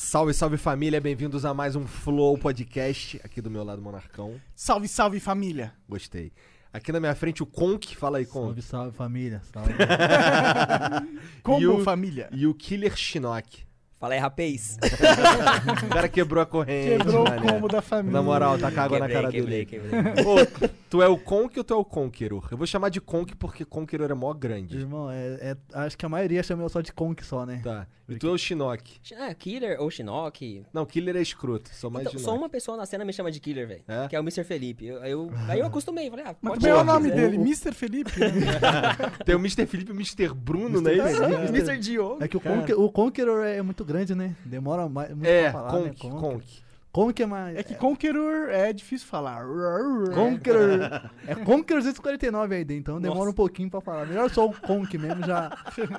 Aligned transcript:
Salve, 0.00 0.32
salve 0.32 0.56
família, 0.56 1.00
bem-vindos 1.00 1.44
a 1.44 1.52
mais 1.52 1.74
um 1.74 1.84
Flow 1.84 2.38
Podcast. 2.38 3.20
Aqui 3.24 3.42
do 3.42 3.50
meu 3.50 3.64
lado, 3.64 3.82
Monarcão. 3.82 4.40
Salve, 4.54 4.86
salve 4.86 5.18
família. 5.18 5.74
Gostei. 5.88 6.30
Aqui 6.72 6.92
na 6.92 7.00
minha 7.00 7.16
frente, 7.16 7.42
o 7.42 7.46
Conk. 7.46 7.96
Fala 7.96 8.18
aí, 8.18 8.24
Conk. 8.24 8.44
Salve, 8.46 8.62
salve 8.62 8.96
família. 8.96 9.42
Salve. 9.52 9.72
Como 11.42 11.60
E 11.60 11.66
o- 11.66 11.82
família? 11.82 12.28
E 12.30 12.46
o 12.46 12.54
Killer 12.54 12.96
Shinnok. 12.96 13.66
Fala 13.98 14.14
aí, 14.14 14.20
rapaz. 14.20 14.76
O 15.84 15.88
cara 15.88 16.08
quebrou 16.08 16.42
a 16.42 16.46
corrente. 16.46 16.98
Quebrou 16.98 17.22
o 17.24 17.28
mané. 17.28 17.52
combo 17.52 17.68
da 17.68 17.82
família. 17.82 18.12
Na 18.12 18.22
moral, 18.22 18.58
tá 18.58 18.70
com 18.70 18.80
água 18.80 18.98
na 18.98 19.06
Quebrei, 19.06 19.22
cara 19.22 19.32
quebrei, 19.32 19.64
dele. 19.64 19.90
quebrei. 19.90 20.24
Ô, 20.24 20.68
tu 20.88 21.02
é 21.02 21.08
o 21.08 21.18
Conk 21.18 21.58
ou 21.58 21.64
tu 21.64 21.74
é 21.74 21.76
o 21.76 21.84
Conqueror? 21.84 22.46
Eu 22.50 22.56
vou 22.56 22.66
chamar 22.66 22.88
de 22.90 23.00
Conk 23.00 23.34
porque 23.36 23.64
Conqueror 23.64 24.10
é 24.10 24.14
mó 24.14 24.32
grande. 24.32 24.76
Irmão, 24.76 25.10
é, 25.10 25.16
é- 25.40 25.56
acho 25.74 25.96
que 25.98 26.06
a 26.06 26.08
maioria 26.08 26.42
chama 26.42 26.62
eu 26.62 26.68
só 26.68 26.80
de 26.80 26.92
Conk 26.92 27.24
só, 27.24 27.44
né? 27.44 27.60
Tá. 27.62 27.86
E 28.08 28.16
tu 28.16 28.26
é 28.28 28.30
o 28.30 28.38
Shinnok. 28.38 28.90
Ah, 29.18 29.34
Killer 29.34 29.78
ou 29.82 29.90
Shinnok. 29.90 30.62
Não, 30.72 30.86
Killer 30.86 31.14
é 31.16 31.20
escroto. 31.20 31.68
Sou 31.74 31.90
mais 31.90 32.06
Então, 32.06 32.18
só 32.18 32.34
uma 32.34 32.48
pessoa 32.48 32.74
na 32.74 32.86
cena 32.86 33.04
me 33.04 33.12
chama 33.12 33.30
de 33.30 33.38
Killer, 33.38 33.68
velho. 33.68 33.82
É? 33.86 34.08
Que 34.08 34.16
é 34.16 34.20
o 34.20 34.22
Mr. 34.22 34.44
Felipe. 34.44 34.86
Eu, 34.86 34.96
eu- 35.04 35.30
aí 35.46 35.60
eu 35.60 35.66
acostumei. 35.66 36.08
Falei, 36.08 36.24
ah, 36.26 36.34
Mas 36.40 36.52
pode 36.54 36.64
como 36.66 36.78
é 36.78 36.80
o 36.80 36.84
nome 36.84 37.10
dele? 37.10 37.36
O- 37.38 37.40
Mr. 37.42 37.72
Felipe? 37.72 38.18
né? 38.18 38.28
Tem 39.26 39.34
o 39.34 39.38
Mr. 39.38 39.66
Felipe 39.66 39.90
e 39.90 39.92
o 39.92 39.96
Mr. 39.96 40.32
Bruno, 40.34 40.80
não 40.80 40.90
é 40.90 41.48
Mr. 41.48 41.76
Diogo. 41.78 42.22
É 42.24 42.28
que 42.28 42.36
o, 42.36 42.40
Conquer, 42.40 42.78
o 42.78 42.90
Conqueror 42.90 43.44
é 43.44 43.60
muito 43.60 43.84
grande, 43.88 44.14
né? 44.14 44.36
Demora 44.44 44.88
mais, 44.88 45.10
muito 45.10 45.26
É, 45.26 45.50
pra 45.50 45.52
falar, 45.52 45.70
Conk, 45.70 45.84
né? 46.06 46.10
Conk. 46.12 46.20
Conk. 46.20 46.68
Conk 46.90 47.22
é 47.22 47.26
mais... 47.26 47.56
É 47.56 47.62
que 47.62 47.74
Conqueror 47.74 48.48
é 48.48 48.72
difícil 48.72 49.06
falar. 49.06 49.44
Conqueror. 50.14 51.10
É 51.26 51.34
Conqueror 51.34 51.80
249 51.82 52.54
aí 52.56 52.64
dentro, 52.64 52.80
então 52.80 53.00
demora 53.00 53.18
Nossa. 53.20 53.30
um 53.30 53.34
pouquinho 53.34 53.70
pra 53.70 53.80
falar. 53.80 54.06
Melhor 54.06 54.28
só 54.30 54.46
o 54.46 54.52
Conk 54.54 54.96
mesmo, 54.96 55.24
já, 55.24 55.50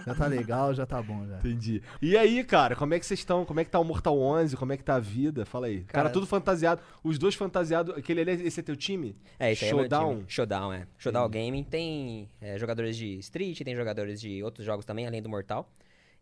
já 0.05 0.15
tá 0.15 0.25
legal, 0.25 0.73
já 0.73 0.85
tá 0.85 1.01
bom 1.01 1.25
já. 1.27 1.37
Entendi. 1.37 1.81
E 2.01 2.17
aí, 2.17 2.43
cara, 2.43 2.75
como 2.75 2.93
é 2.93 2.99
que 2.99 3.05
vocês 3.05 3.19
estão? 3.19 3.45
Como 3.45 3.59
é 3.59 3.63
que 3.63 3.69
tá 3.71 3.79
o 3.79 3.83
Mortal 3.83 4.19
11? 4.19 4.57
Como 4.57 4.73
é 4.73 4.77
que 4.77 4.83
tá 4.83 4.95
a 4.95 4.99
vida? 4.99 5.45
Fala 5.45 5.67
aí. 5.67 5.81
Cara, 5.81 6.03
Cara, 6.03 6.09
tudo 6.09 6.25
fantasiado. 6.25 6.81
Os 7.03 7.17
dois 7.17 7.35
fantasiados. 7.35 7.95
Aquele 7.95 8.21
ali, 8.21 8.31
esse 8.47 8.59
é 8.59 8.63
teu 8.63 8.75
time? 8.75 9.15
É, 9.37 9.47
aí 9.47 9.53
é 9.61 9.65
meu 9.65 9.79
Showdown? 9.79 10.09
time. 10.15 10.25
Showdown, 10.27 10.73
é. 10.73 10.87
Showdown 10.97 11.29
Gaming 11.29 11.63
tem 11.63 12.29
é, 12.41 12.57
jogadores 12.57 12.97
de 12.97 13.19
Street, 13.19 13.61
tem 13.61 13.75
jogadores 13.75 14.19
de 14.19 14.43
outros 14.43 14.65
jogos 14.65 14.85
também, 14.85 15.05
além 15.07 15.21
do 15.21 15.29
Mortal. 15.29 15.69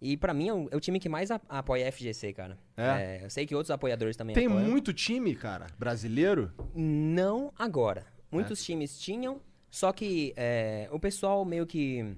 E 0.02 0.16
pra 0.16 0.34
mim 0.34 0.48
é 0.50 0.54
o, 0.54 0.68
é 0.72 0.76
o 0.76 0.80
time 0.80 1.00
que 1.00 1.10
mais 1.10 1.32
a- 1.32 1.42
apoia 1.50 1.88
a 1.88 1.92
FGC, 1.92 2.32
cara. 2.34 2.58
É? 2.76 2.84
É, 2.84 3.20
eu 3.26 3.30
sei 3.30 3.46
que 3.48 3.56
outros 3.56 3.72
apoiadores 3.72 4.16
também 4.16 4.36
Tem 4.36 4.46
apoiam. 4.48 4.68
muito 4.70 4.94
time, 4.94 5.34
cara, 5.36 5.68
brasileiro? 5.78 6.52
Não 6.76 7.52
agora. 7.58 8.02
É. 8.02 8.04
Muitos 8.30 8.64
times 8.64 9.00
tinham, 9.00 9.42
só 9.72 9.92
que 9.92 10.34
é, 10.38 10.88
o 10.92 11.00
pessoal 11.00 11.44
meio 11.44 11.66
que 11.66 12.16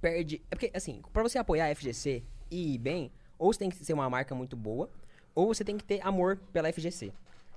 perde. 0.00 0.42
É 0.50 0.54
porque, 0.54 0.70
assim, 0.74 1.00
pra 1.12 1.22
você 1.22 1.38
apoiar 1.38 1.66
a 1.70 1.74
FGC 1.74 2.22
e 2.50 2.74
ir 2.74 2.78
bem, 2.78 3.10
ou 3.38 3.52
você 3.52 3.60
tem 3.60 3.70
que 3.70 3.76
ser 3.84 3.92
uma 3.94 4.08
marca 4.10 4.34
muito 4.34 4.56
boa, 4.56 4.90
ou 5.34 5.46
você 5.54 5.64
tem 5.64 5.76
que 5.76 5.84
ter 5.84 6.00
amor 6.06 6.36
pela 6.52 6.70
FGC. 6.72 7.06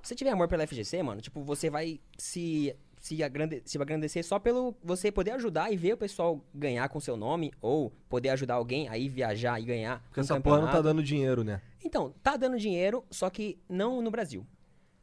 Se 0.02 0.10
você 0.10 0.14
tiver 0.14 0.30
amor 0.30 0.48
pela 0.48 0.66
FGC, 0.66 1.02
mano, 1.02 1.20
tipo, 1.20 1.42
você 1.42 1.68
vai 1.68 2.00
se. 2.16 2.74
Se, 3.06 3.22
agrande, 3.22 3.62
se 3.64 3.80
agrandecer 3.80 4.24
só 4.24 4.36
pelo 4.36 4.74
você 4.82 5.12
poder 5.12 5.30
ajudar 5.30 5.70
e 5.70 5.76
ver 5.76 5.92
o 5.92 5.96
pessoal 5.96 6.44
ganhar 6.52 6.88
com 6.88 6.98
seu 6.98 7.16
nome, 7.16 7.52
ou 7.60 7.92
poder 8.08 8.30
ajudar 8.30 8.54
alguém 8.54 8.88
a 8.88 8.98
ir 8.98 9.08
viajar 9.08 9.60
e 9.60 9.64
ganhar. 9.64 10.02
Porque 10.08 10.18
um 10.18 10.24
essa 10.24 10.40
porra 10.40 10.56
não 10.56 10.62
tá 10.66 10.72
campeonato. 10.72 10.88
dando 10.96 11.02
dinheiro, 11.04 11.44
né? 11.44 11.62
Então, 11.84 12.12
tá 12.20 12.36
dando 12.36 12.58
dinheiro, 12.58 13.04
só 13.08 13.30
que 13.30 13.60
não 13.68 14.02
no 14.02 14.10
Brasil. 14.10 14.44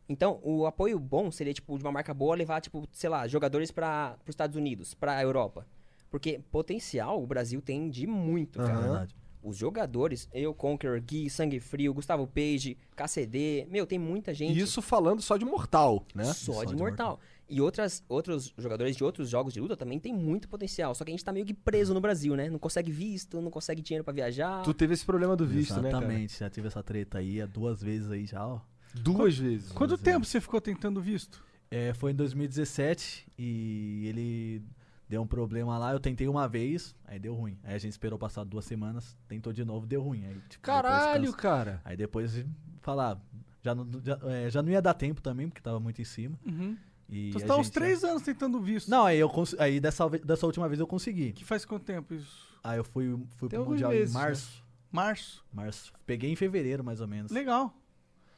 Então, 0.10 0.42
o 0.44 0.66
apoio 0.66 1.00
bom 1.00 1.32
seria, 1.32 1.54
tipo, 1.54 1.78
de 1.78 1.84
uma 1.86 1.94
marca 1.94 2.14
boa 2.14 2.36
levar, 2.36 2.60
tipo, 2.60 2.86
sei 2.92 3.10
lá, 3.10 3.26
jogadores 3.26 3.72
para 3.72 4.18
os 4.24 4.34
Estados 4.34 4.58
Unidos, 4.58 4.94
pra 4.94 5.22
Europa. 5.24 5.66
Porque 6.12 6.42
potencial 6.52 7.24
o 7.24 7.26
Brasil 7.26 7.62
tem 7.62 7.90
de 7.90 8.06
muito, 8.06 8.60
Aham. 8.60 8.68
cara. 8.68 8.82
Verdade. 8.82 9.16
Os 9.42 9.58
jogadores, 9.58 10.30
eu, 10.34 10.54
Conqueror, 10.54 11.02
Gui, 11.02 11.30
Sangue 11.30 11.60
Frio, 11.60 11.94
Gustavo 11.94 12.26
Page, 12.26 12.78
KCD, 12.96 13.68
meu, 13.70 13.86
tem 13.86 14.00
muita 14.00 14.34
gente. 14.34 14.58
Isso 14.58 14.82
falando 14.82 15.22
só 15.22 15.36
de 15.36 15.44
Mortal, 15.44 16.06
né? 16.16 16.24
Só, 16.26 16.54
Só 16.54 16.64
de 16.64 16.74
de 16.74 16.76
mortal. 16.82 17.20
E 17.50 17.62
outras, 17.62 18.04
outros 18.08 18.54
jogadores 18.58 18.96
de 18.96 19.04
outros 19.04 19.30
jogos 19.30 19.54
de 19.54 19.60
luta 19.60 19.76
também 19.76 20.00
tem 20.00 20.14
muito 20.14 20.48
potencial. 20.48 20.96
Só 20.96 21.04
que 21.04 21.12
a 21.12 21.14
gente 21.14 21.24
tá 21.24 21.32
meio 21.32 21.46
que 21.46 21.54
preso 21.54 21.94
no 21.94 22.02
Brasil, 22.02 22.36
né? 22.36 22.50
Não 22.50 22.60
consegue 22.60 22.92
visto, 22.92 23.42
não 23.42 23.52
consegue 23.52 23.82
dinheiro 23.82 24.04
pra 24.04 24.14
viajar. 24.14 24.64
Tu 24.64 24.74
teve 24.74 24.94
esse 24.94 25.06
problema 25.06 25.36
do 25.36 25.46
visto, 25.46 25.76
né, 25.76 25.92
cara? 25.92 26.06
Exatamente, 26.06 26.40
já 26.40 26.50
tive 26.50 26.68
essa 26.68 26.82
treta 26.82 27.18
aí, 27.18 27.40
é 27.40 27.48
duas 27.48 27.82
vezes 27.82 28.10
aí 28.10 28.26
já, 28.26 28.46
ó. 28.46 28.60
Duas 28.94 29.38
vezes. 29.38 29.72
Quanto 29.72 29.98
tempo 29.98 30.26
você 30.26 30.40
ficou 30.40 30.62
tentando 30.62 31.02
visto? 31.02 31.44
É, 31.70 31.94
foi 31.94 32.12
em 32.12 32.16
2017 32.16 33.28
e 33.38 34.06
ele 34.08 34.62
deu 35.10 35.22
um 35.22 35.28
problema 35.28 35.78
lá. 35.78 35.92
Eu 35.92 36.00
tentei 36.00 36.28
uma 36.28 36.48
vez, 36.48 36.96
aí 37.06 37.20
deu 37.20 37.34
ruim. 37.34 37.58
Aí 37.64 37.76
a 37.76 37.78
gente 37.78 37.92
esperou 37.92 38.18
passar 38.18 38.44
duas 38.44 38.66
semanas, 38.66 39.18
tentou 39.28 39.52
de 39.52 39.66
novo, 39.66 39.86
deu 39.86 40.02
ruim. 40.02 40.26
Aí, 40.26 40.38
tipo, 40.50 40.64
Caralho, 40.64 41.34
cara. 41.34 41.82
Aí 41.84 41.98
depois 41.98 42.46
falar, 42.82 43.20
já 43.64 43.74
não, 43.74 43.88
já, 44.04 44.20
é, 44.26 44.50
já 44.50 44.62
não 44.62 44.70
ia 44.70 44.82
dar 44.82 44.94
tempo 44.94 45.22
também, 45.22 45.48
porque 45.50 45.62
tava 45.62 45.80
muito 45.80 46.02
em 46.02 46.06
cima. 46.06 46.38
Uhum. 46.46 46.78
E 47.10 47.30
Então 47.30 47.40
você 47.42 47.46
tá 47.48 47.58
uns 47.58 47.66
gente- 47.68 47.74
três 47.74 48.04
anos 48.04 48.24
tentando 48.24 48.60
visto. 48.60 48.90
Não, 48.90 49.06
aí 49.06 49.20
eu 49.20 49.30
cons- 49.30 49.56
aí 49.60 49.80
dessa, 49.80 50.10
dessa 50.10 50.46
última 50.46 50.68
vez 50.68 50.80
eu 50.80 50.88
consegui. 50.88 51.32
Que 51.34 51.44
faz 51.46 51.66
quanto 51.66 51.84
tempo 51.84 52.14
isso? 52.14 52.48
Aí 52.64 52.78
eu 52.78 52.84
fui, 52.84 53.18
fui 53.38 53.50
Tem 53.50 53.60
pro 53.60 53.70
Mundial 53.70 53.92
meses, 53.92 54.12
em 54.12 54.18
né? 54.18 54.24
março. 54.24 54.64
Março. 54.92 55.44
Março. 55.52 55.94
Peguei 56.06 56.32
em 56.32 56.36
fevereiro, 56.36 56.84
mais 56.84 57.02
ou 57.02 57.08
menos. 57.08 57.32
Legal. 57.32 57.74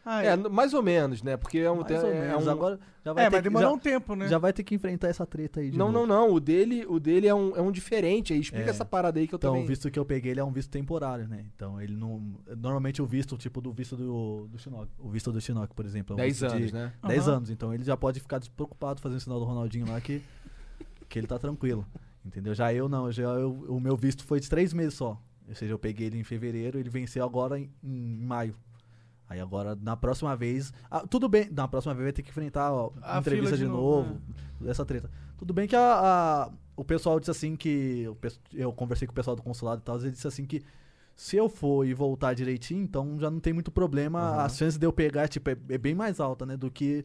Ah, 0.07 0.23
É, 0.23 0.37
mais 0.37 0.71
ou 0.73 0.83
menos, 0.83 1.23
né? 1.23 1.35
Porque 1.35 1.57
é 1.57 1.71
um. 1.71 1.77
Mais 1.81 1.91
é, 1.91 1.99
ou 2.03 2.11
é 2.13 2.27
menos. 2.27 2.45
um- 2.45 2.49
Agora 2.51 2.79
já 3.03 3.11
vai 3.11 3.23
É, 3.25 3.27
ter 3.27 3.31
mas 3.35 3.41
que- 3.41 3.49
demorou 3.49 3.69
já, 3.69 3.75
um 3.75 3.79
tempo, 3.79 4.15
né? 4.15 4.27
já 4.27 4.37
vai 4.37 4.53
ter 4.53 4.63
que 4.63 4.75
enfrentar 4.75 5.07
essa 5.07 5.25
treta 5.25 5.61
aí 5.61 5.71
de 5.71 5.77
Não, 5.79 5.91
novo. 5.91 6.05
não, 6.05 6.27
não. 6.27 6.33
O 6.35 6.39
dele, 6.39 6.85
o 6.87 6.99
dele 6.99 7.27
é, 7.27 7.33
um, 7.33 7.55
é 7.55 7.61
um 7.61 7.71
diferente. 7.71 8.31
Aí 8.31 8.39
explica 8.39 8.67
É. 8.67 8.69
essa 8.69 8.85
parada 8.85 9.19
aí 9.19 9.27
que 9.27 9.33
eu 9.33 9.37
Então, 9.37 9.51
também. 9.53 9.63
o 9.65 9.67
visto 9.67 9.89
que 9.89 9.97
eu 9.97 10.05
peguei 10.05 10.31
ele 10.33 10.39
é 10.39 10.43
um 10.43 10.51
visto 10.51 10.69
temporário, 10.69 11.27
né? 11.27 11.43
Então, 11.55 11.81
ele 11.81 11.95
não. 11.95 12.21
Normalmente 12.55 13.01
o 13.01 13.05
visto, 13.07 13.35
tipo 13.35 13.59
do 13.59 13.71
visto 13.73 13.95
do, 13.97 14.47
do 14.47 14.59
Shinnok. 14.59 14.87
O 14.99 15.09
visto 15.09 15.31
do 15.31 15.41
Shinnok, 15.41 15.73
por 15.73 15.85
exemplo. 15.85 16.13
É 16.13 16.15
um 16.15 16.17
10 16.17 16.39
visto 16.39 16.47
de 16.51 16.57
anos, 16.57 16.71
né? 16.71 16.93
10 17.07 17.27
Aham. 17.27 17.37
anos. 17.37 17.49
Então, 17.49 17.73
ele 17.73 17.83
já 17.83 17.97
pode 17.97 18.19
ficar 18.19 18.37
despreocupado 18.37 19.01
fazendo 19.01 19.17
o 19.17 19.21
sinal 19.21 19.39
do 19.39 19.45
Ronaldinho 19.45 19.89
lá 19.89 19.99
que, 19.99 20.21
que 21.09 21.17
ele 21.17 21.25
tá 21.25 21.39
tranquilo. 21.39 21.83
Entendeu? 22.23 22.53
Já 22.53 22.71
eu 22.71 22.87
não. 22.87 23.11
Já 23.11 23.23
eu- 23.23 23.65
o 23.69 23.79
meu 23.79 23.95
visto 23.97 24.23
foi 24.23 24.39
de 24.39 24.47
3 24.49 24.71
meses 24.71 24.93
só. 24.93 25.19
Ou 25.47 25.55
seja, 25.55 25.73
eu 25.73 25.79
peguei 25.79 26.07
ele 26.07 26.19
em 26.19 26.23
fevereiro, 26.23 26.77
ele 26.79 26.89
venceu 26.89 27.23
agora 27.23 27.59
em, 27.59 27.69
em 27.83 28.17
maio. 28.23 28.55
Aí 29.27 29.39
agora, 29.39 29.75
na 29.81 29.95
próxima 29.97 30.35
vez. 30.35 30.71
ah, 30.89 31.05
tudo 31.07 31.27
bem, 31.27 31.49
na 31.51 31.67
próxima 31.67 31.93
vez 31.93 32.05
vai 32.05 32.13
ter 32.13 32.21
que 32.23 32.29
enfrentar 32.29 32.71
ó, 32.71 32.91
A 33.01 33.19
entrevista 33.19 33.57
de 33.57 33.63
de, 33.63 33.67
novo, 33.69 34.09
novo, 34.59 34.69
essa 34.69 34.85
treta. 34.85 35.09
Tudo 35.37 35.53
bem 35.53 35.67
que 35.67 35.75
a, 35.75 35.79
a- 35.81 36.49
o 36.75 36.83
pessoal 36.83 37.19
disse 37.19 37.31
assim 37.31 37.55
que. 37.55 38.07
Eu 38.53 38.71
conversei 38.71 39.07
com 39.07 39.11
o 39.11 39.15
pessoal 39.15 39.35
do 39.35 39.41
consulado 39.41 39.81
e 39.81 39.83
tal, 39.83 39.97
ele 39.99 40.11
disse 40.11 40.27
assim 40.27 40.45
que 40.45 40.61
se 41.15 41.37
eu 41.37 41.47
for 41.49 41.85
e 41.87 41.93
voltar 41.93 42.33
direitinho, 42.33 42.83
então 42.83 43.17
já 43.19 43.31
não 43.31 43.39
tem 43.39 43.53
muito 43.53 43.71
problema. 43.71 44.19
Aham. 44.19 44.41
A 44.43 44.49
chance 44.49 44.77
de 44.77 44.85
eu 44.85 44.91
pegar, 44.93 45.27
tipo, 45.27 45.49
é, 45.49 45.57
é 45.69 45.77
bem 45.77 45.95
mais 45.95 46.19
alta, 46.19 46.45
né? 46.45 46.55
Do 46.57 46.69
que, 46.69 47.03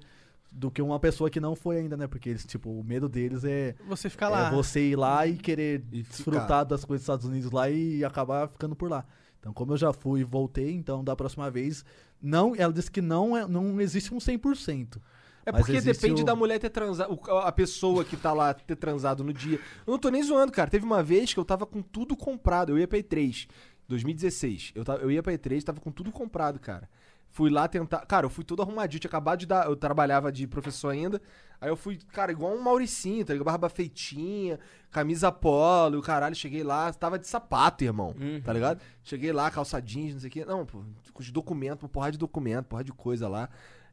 do 0.53 0.69
que 0.71 0.83
uma 0.83 0.99
pessoa 0.99 1.31
que 1.31 1.39
não 1.41 1.55
foi 1.55 1.79
ainda, 1.79 1.97
né? 1.97 2.07
Porque 2.09 2.29
eles, 2.31 2.45
tipo, 2.45 2.69
o 2.71 2.83
medo 2.85 3.09
deles 3.09 3.45
é, 3.45 3.75
Você 3.89 4.11
fica 4.11 4.29
lá. 4.29 4.49
é 4.49 4.51
você 4.51 4.91
ir 4.91 4.97
lá 4.97 5.27
e 5.27 5.37
querer 5.37 5.85
E 5.93 6.03
desfrutar 6.03 6.43
ficar. 6.43 6.65
das 6.65 6.85
coisas 6.85 7.03
dos 7.03 7.05
Estados 7.05 7.25
Unidos 7.27 7.51
lá 7.53 7.71
e 7.71 8.05
acabar 8.05 8.49
ficando 8.49 8.75
por 8.77 8.91
lá. 8.91 9.07
Então, 9.41 9.53
como 9.53 9.73
eu 9.73 9.77
já 9.77 9.93
fui 9.93 10.21
e 10.21 10.25
voltei, 10.25 10.71
então 10.73 11.03
da 11.03 11.17
próxima 11.17 11.51
vez, 11.51 11.84
não, 12.21 12.55
ela 12.55 12.73
disse 12.73 12.91
que 12.91 13.01
não, 13.01 13.37
é, 13.37 13.47
não 13.49 13.81
existe 13.81 14.12
um 14.15 14.19
100%. 14.19 15.01
É 15.47 15.51
porque 15.53 15.73
depende 16.03 16.23
o- 16.23 16.25
da 16.27 16.37
mulher 16.37 16.59
ter 16.59 16.69
transado, 16.69 17.19
a 17.43 17.51
pessoa 17.51 18.05
que 18.05 18.15
tá 18.17 18.33
lá 18.34 18.53
ter 18.53 18.77
transado 18.77 19.25
no 19.25 19.33
dia. 19.33 19.59
Eu 19.87 19.93
não 19.93 19.99
tô 19.99 20.11
nem 20.11 20.23
zoando, 20.23 20.53
cara. 20.53 20.69
Teve 20.71 20.84
uma 20.84 21.03
vez 21.03 21.33
que 21.33 21.41
eu 21.41 21.45
tava 21.47 21.65
com 21.65 21.81
tudo 21.81 22.15
comprado. 22.15 22.73
Eu 22.73 22.78
ia 22.78 22.87
pra 22.87 22.99
E3, 22.99 23.49
2016. 23.89 24.73
Eu, 24.75 24.84
tava, 24.84 25.01
eu 25.03 25.11
ia 25.11 25.23
pra 25.23 25.33
E3, 25.33 25.62
tava 25.65 25.81
com 25.81 25.91
tudo 25.91 26.12
comprado, 26.12 26.59
cara. 26.59 26.89
Fui 27.31 27.49
lá 27.49 27.69
tentar. 27.69 28.05
Cara, 28.07 28.27
eu 28.27 28.31
fui 28.31 28.45
todo 28.45 28.61
arrumadinho. 28.61 29.01
Tinha 29.01 29.09
acabado 29.09 29.39
de 29.41 29.47
dar. 29.47 29.67
Eu 29.67 29.77
trabalhava 29.77 30.33
de 30.33 30.47
professor 30.47 30.89
ainda. 30.91 31.21
Aí 31.61 31.69
eu 31.69 31.77
fui, 31.77 31.99
cara, 32.13 32.33
igual 32.33 32.55
um 32.55 32.61
Mauricinho, 32.63 33.25
tá 33.25 33.33
ligado? 33.33 33.45
Barba 33.45 33.69
feitinha, 33.69 34.59
camisa 34.91 35.31
polo, 35.31 35.99
o 35.99 36.03
caralho. 36.03 36.35
Cheguei 36.35 36.63
lá, 36.65 36.93
tava 36.93 37.19
de 37.19 37.29
sapato, 37.29 37.85
irmão. 37.85 38.15
Uhum. 38.19 38.41
Tá 38.41 38.53
ligado? 38.53 38.81
Cheguei 39.05 39.31
lá, 39.33 39.51
calça 39.51 39.81
jeans, 39.81 40.15
não 40.15 40.21
sei 40.21 40.29
o 40.29 40.33
quê. 40.33 40.45
Não, 40.45 40.65
pô, 40.65 40.83
com 41.13 41.21
os 41.23 41.31
documentos, 41.31 41.83
uma 41.83 41.89
porrada 41.89 42.13
de 42.13 42.19
documento, 42.19 42.66
porrada 42.66 42.84
de 42.87 42.93
coisa 42.93 43.28
lá. 43.28 43.49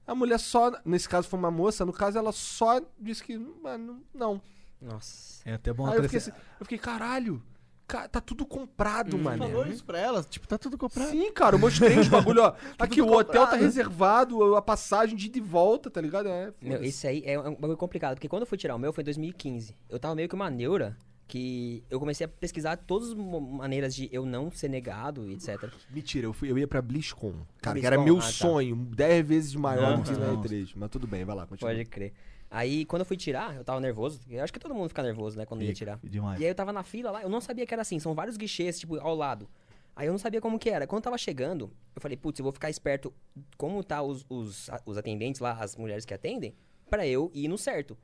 A 0.07 0.15
mulher 0.15 0.39
só, 0.39 0.71
nesse 0.85 1.07
caso 1.09 1.27
foi 1.27 1.37
uma 1.37 1.51
moça, 1.51 1.85
no 1.85 1.91
caso 1.91 2.17
ela 2.17 2.31
só 2.31 2.81
disse 2.97 3.21
que, 3.23 3.37
mano, 3.37 4.01
não. 4.13 4.41
Nossa. 4.81 5.41
É 5.43 5.53
até 5.55 5.73
bom 5.73 5.85
Aí 5.87 5.97
eu 5.97 6.03
fiquei, 6.03 6.17
assim- 6.19 6.31
eu 6.31 6.65
fiquei, 6.65 6.77
caralho, 6.77 7.43
ca- 7.87 8.07
tá 8.07 8.19
tudo 8.21 8.45
comprado, 8.45 9.15
Hum. 9.15 9.21
mano. 9.23 9.37
Falou 9.47 9.65
isso 9.67 9.83
pra 9.85 9.97
ela? 9.99 10.23
Tipo, 10.23 10.47
tá 10.47 10.57
tudo 10.57 10.77
comprado. 10.77 11.09
Sim, 11.11 11.31
cara, 11.31 11.55
eu 11.55 11.59
mostrei 11.59 11.97
os 11.97 12.07
bagulho, 12.07 12.43
ó. 12.43 12.53
Aqui, 12.77 12.97
tudo 12.97 13.11
o 13.13 13.17
hotel 13.17 13.47
tá 13.47 13.55
reservado, 13.55 14.55
a 14.55 14.61
passagem 14.61 15.15
de 15.15 15.27
ida 15.27 15.37
e 15.37 15.41
volta, 15.41 15.89
tá 15.89 16.01
ligado? 16.01 16.27
É, 16.27 16.51
Meu, 16.61 16.83
esse 16.83 17.07
aí 17.07 17.23
é 17.25 17.39
um 17.39 17.55
bagulho 17.55 17.77
complicado, 17.77 18.15
porque 18.15 18.27
quando 18.27 18.41
eu 18.43 18.47
fui 18.47 18.57
tirar 18.57 18.75
o 18.75 18.79
meu 18.79 18.91
foi 18.91 19.01
em 19.01 19.05
2015. 19.05 19.75
Eu 19.89 19.99
tava 19.99 20.13
meio 20.15 20.27
que 20.27 20.35
uma 20.35 20.49
neura 20.49 20.97
que 21.29 21.83
eu 21.89 21.99
comecei 21.99 22.23
a 22.23 22.27
pesquisar 22.27 22.77
todas 22.77 23.09
as 23.09 23.13
maneiras 23.13 23.93
de 23.93 24.07
eu 24.13 24.25
não 24.25 24.49
ser 24.49 24.69
negado 24.69 25.27
e 25.27 25.33
etc. 25.33 25.69
Mentira, 25.89 26.25
eu, 26.25 26.31
fui, 26.31 26.49
eu 26.49 26.57
ia 26.57 26.65
pra 26.67 26.81
BlizzCon. 26.81 27.33
Cara, 27.61 27.75
que 27.75 27.81
BlizzCon? 27.81 27.87
era 27.87 27.97
meu 28.01 28.17
Ah, 28.17 28.21
tá. 28.21 28.27
sonho, 28.27 28.75
10 28.77 29.27
vezes 29.27 29.55
maior 29.55 29.97
do 29.97 30.03
que 30.03 30.11
na 30.11 30.27
Aham. 30.27 30.41
E3. 30.41 30.71
Mas 30.75 30.89
tudo 30.89 31.05
bem, 31.05 31.25
vai 31.25 31.35
lá, 31.35 31.45
continua. 31.45 31.69
Pode 31.71 31.83
crer. 31.85 32.13
Aí, 32.57 32.85
quando 32.85 33.01
eu 33.01 33.05
fui 33.05 33.17
tirar, 33.17 33.55
eu 33.55 33.63
tava 33.63 33.79
nervoso. 33.79 34.19
Eu 34.29 34.43
acho 34.43 34.51
que 34.51 34.59
todo 34.59 34.73
mundo 34.73 34.89
fica 34.89 35.03
nervoso, 35.03 35.37
né, 35.37 35.45
quando 35.45 35.61
ia 35.61 35.73
tirar. 35.73 35.99
Demais. 36.03 36.39
E 36.39 36.43
aí 36.43 36.49
eu 36.49 36.55
tava 36.55 36.73
na 36.73 36.83
fila 36.83 37.11
lá, 37.11 37.21
eu 37.21 37.29
não 37.29 37.39
sabia 37.41 37.65
que 37.65 37.73
era 37.73 37.81
assim, 37.81 37.99
são 37.99 38.13
vários 38.15 38.35
guichês, 38.37 38.79
tipo, 38.79 38.99
ao 38.99 39.15
lado. 39.15 39.47
Aí 39.95 40.07
eu 40.07 40.11
não 40.11 40.19
sabia 40.19 40.39
como 40.41 40.57
que 40.59 40.69
era. 40.69 40.85
Quando 40.87 41.03
tava 41.03 41.17
chegando, 41.17 41.71
eu 41.95 42.01
falei, 42.01 42.15
putz, 42.17 42.39
eu 42.39 42.43
vou 42.43 42.51
ficar 42.53 42.69
esperto 42.69 43.13
como 43.57 43.83
tá 43.83 44.01
os, 44.01 44.25
os, 44.29 44.69
a- 44.69 44.81
os 44.85 44.97
atendentes 44.97 45.39
lá, 45.41 45.53
as 45.53 45.75
mulheres 45.75 46.05
que 46.05 46.13
atendem, 46.13 46.53
pra 46.89 47.05
eu 47.07 47.31
ir 47.33 47.47
no 47.47 47.57
certo. 47.57 47.97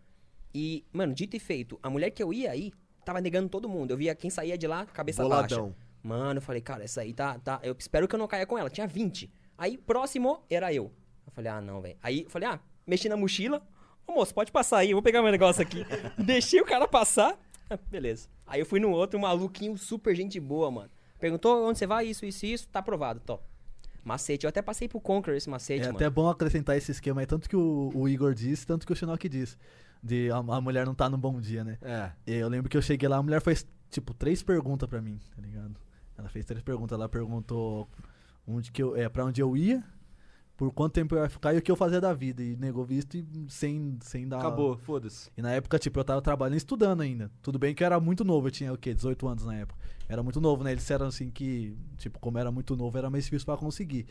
E, 0.53 0.83
mano, 0.91 1.13
dito 1.13 1.35
e 1.35 1.39
feito, 1.39 1.79
a 1.81 1.89
mulher 1.89 2.09
que 2.11 2.21
eu 2.21 2.31
ia 2.33 2.51
aí 2.51 2.71
tava 3.05 3.19
negando 3.21 3.49
todo 3.49 3.67
mundo. 3.69 3.91
Eu 3.91 3.97
via 3.97 4.13
quem 4.15 4.29
saía 4.29 4.57
de 4.57 4.67
lá, 4.67 4.85
cabeça 4.85 5.23
baixa. 5.27 5.55
Boladão. 5.55 5.75
Mano, 6.03 6.37
eu 6.37 6.41
falei, 6.41 6.61
cara, 6.61 6.83
essa 6.83 7.01
aí 7.01 7.13
tá, 7.13 7.39
tá. 7.39 7.59
Eu 7.63 7.75
espero 7.79 8.07
que 8.07 8.13
eu 8.15 8.19
não 8.19 8.27
caia 8.27 8.45
com 8.45 8.57
ela. 8.57 8.69
Tinha 8.69 8.85
20. 8.85 9.31
Aí, 9.57 9.77
próximo, 9.77 10.43
era 10.49 10.73
eu. 10.73 10.91
Eu 11.25 11.31
falei, 11.31 11.51
ah, 11.51 11.61
não, 11.61 11.81
velho. 11.81 11.97
Aí, 12.03 12.23
eu 12.23 12.29
falei, 12.29 12.47
ah, 12.49 12.59
mexi 12.85 13.07
na 13.07 13.15
mochila. 13.17 13.65
Ô, 14.07 14.13
moço, 14.13 14.33
pode 14.33 14.51
passar 14.51 14.79
aí, 14.79 14.91
eu 14.91 14.95
vou 14.95 15.01
pegar 15.03 15.21
meu 15.21 15.31
negócio 15.31 15.61
aqui. 15.61 15.85
Deixei 16.17 16.61
o 16.61 16.65
cara 16.65 16.87
passar. 16.87 17.37
Ah, 17.69 17.77
beleza. 17.89 18.27
Aí 18.45 18.59
eu 18.59 18.65
fui 18.65 18.79
no 18.79 18.89
outro, 18.89 19.17
um 19.17 19.21
maluquinho 19.21 19.77
super 19.77 20.15
gente 20.15 20.39
boa, 20.39 20.69
mano. 20.69 20.89
Perguntou 21.19 21.67
onde 21.67 21.77
você 21.79 21.87
vai, 21.87 22.05
isso, 22.07 22.25
isso, 22.25 22.45
isso, 22.45 22.67
tá 22.67 22.79
aprovado, 22.79 23.19
top. 23.21 23.43
Macete, 24.03 24.45
eu 24.45 24.49
até 24.49 24.61
passei 24.61 24.89
pro 24.89 24.99
Conquer 24.99 25.35
esse 25.37 25.49
macete, 25.49 25.83
É 25.83 25.85
mano. 25.85 25.95
até 25.97 26.09
bom 26.09 26.27
acrescentar 26.27 26.75
esse 26.75 26.91
esquema 26.91 27.21
aí, 27.21 27.25
tanto 27.25 27.47
que 27.47 27.55
o, 27.55 27.89
o 27.95 28.09
Igor 28.09 28.33
disse, 28.33 28.67
tanto 28.67 28.85
que 28.85 28.91
o 28.91 28.95
Shinnok 28.95 29.29
disse. 29.29 29.55
De 30.03 30.29
a, 30.29 30.35
a 30.35 30.59
mulher 30.59 30.85
não 30.85 30.93
tá 30.93 31.09
num 31.09 31.17
bom 31.17 31.39
dia, 31.39 31.63
né? 31.63 31.77
É. 31.81 32.11
E 32.27 32.33
Eu 32.35 32.49
lembro 32.49 32.69
que 32.69 32.75
eu 32.75 32.81
cheguei 32.81 33.07
lá, 33.07 33.15
a 33.15 33.23
mulher 33.23 33.41
fez, 33.41 33.65
tipo, 33.89 34.13
três 34.13 34.43
perguntas 34.43 34.89
pra 34.89 35.01
mim, 35.01 35.17
tá 35.33 35.41
ligado? 35.41 35.75
Ela 36.17 36.27
fez 36.27 36.43
três 36.43 36.61
perguntas. 36.61 36.97
Ela 36.99 37.07
perguntou 37.07 37.87
onde 38.45 38.69
que 38.69 38.83
eu, 38.83 38.97
é, 38.97 39.07
pra 39.07 39.23
onde 39.23 39.41
eu 39.41 39.55
ia, 39.55 39.81
por 40.55 40.71
quanto 40.71 40.93
tempo 40.93 41.15
eu 41.15 41.23
ia 41.23 41.29
ficar 41.29 41.53
e 41.53 41.57
o 41.57 41.61
que 41.61 41.71
eu 41.71 41.75
fazia 41.75 41.99
da 41.99 42.13
vida. 42.13 42.43
E 42.43 42.55
negou 42.55 42.85
visto 42.85 43.17
e 43.17 43.25
sem, 43.49 43.97
sem 44.01 44.27
dar. 44.27 44.37
Acabou, 44.37 44.77
foda-se. 44.77 45.31
E 45.35 45.41
na 45.41 45.51
época, 45.51 45.79
tipo, 45.79 45.99
eu 45.99 46.03
tava 46.03 46.21
trabalhando 46.21 46.55
e 46.55 46.57
estudando 46.57 47.01
ainda. 47.01 47.31
Tudo 47.41 47.57
bem 47.57 47.73
que 47.73 47.83
eu 47.83 47.85
era 47.85 47.99
muito 47.99 48.23
novo, 48.23 48.47
eu 48.47 48.51
tinha 48.51 48.71
o 48.71 48.77
quê? 48.77 48.93
18 48.93 49.27
anos 49.27 49.45
na 49.45 49.55
época. 49.55 49.79
Era 50.07 50.21
muito 50.21 50.39
novo, 50.39 50.63
né? 50.63 50.71
Eles 50.71 50.83
disseram 50.83 51.07
assim 51.07 51.29
que, 51.29 51.75
tipo, 51.97 52.19
como 52.19 52.37
era 52.37 52.51
muito 52.51 52.75
novo, 52.75 52.97
era 52.97 53.09
mais 53.09 53.23
difícil 53.25 53.45
pra 53.45 53.57
conseguir. 53.57 54.05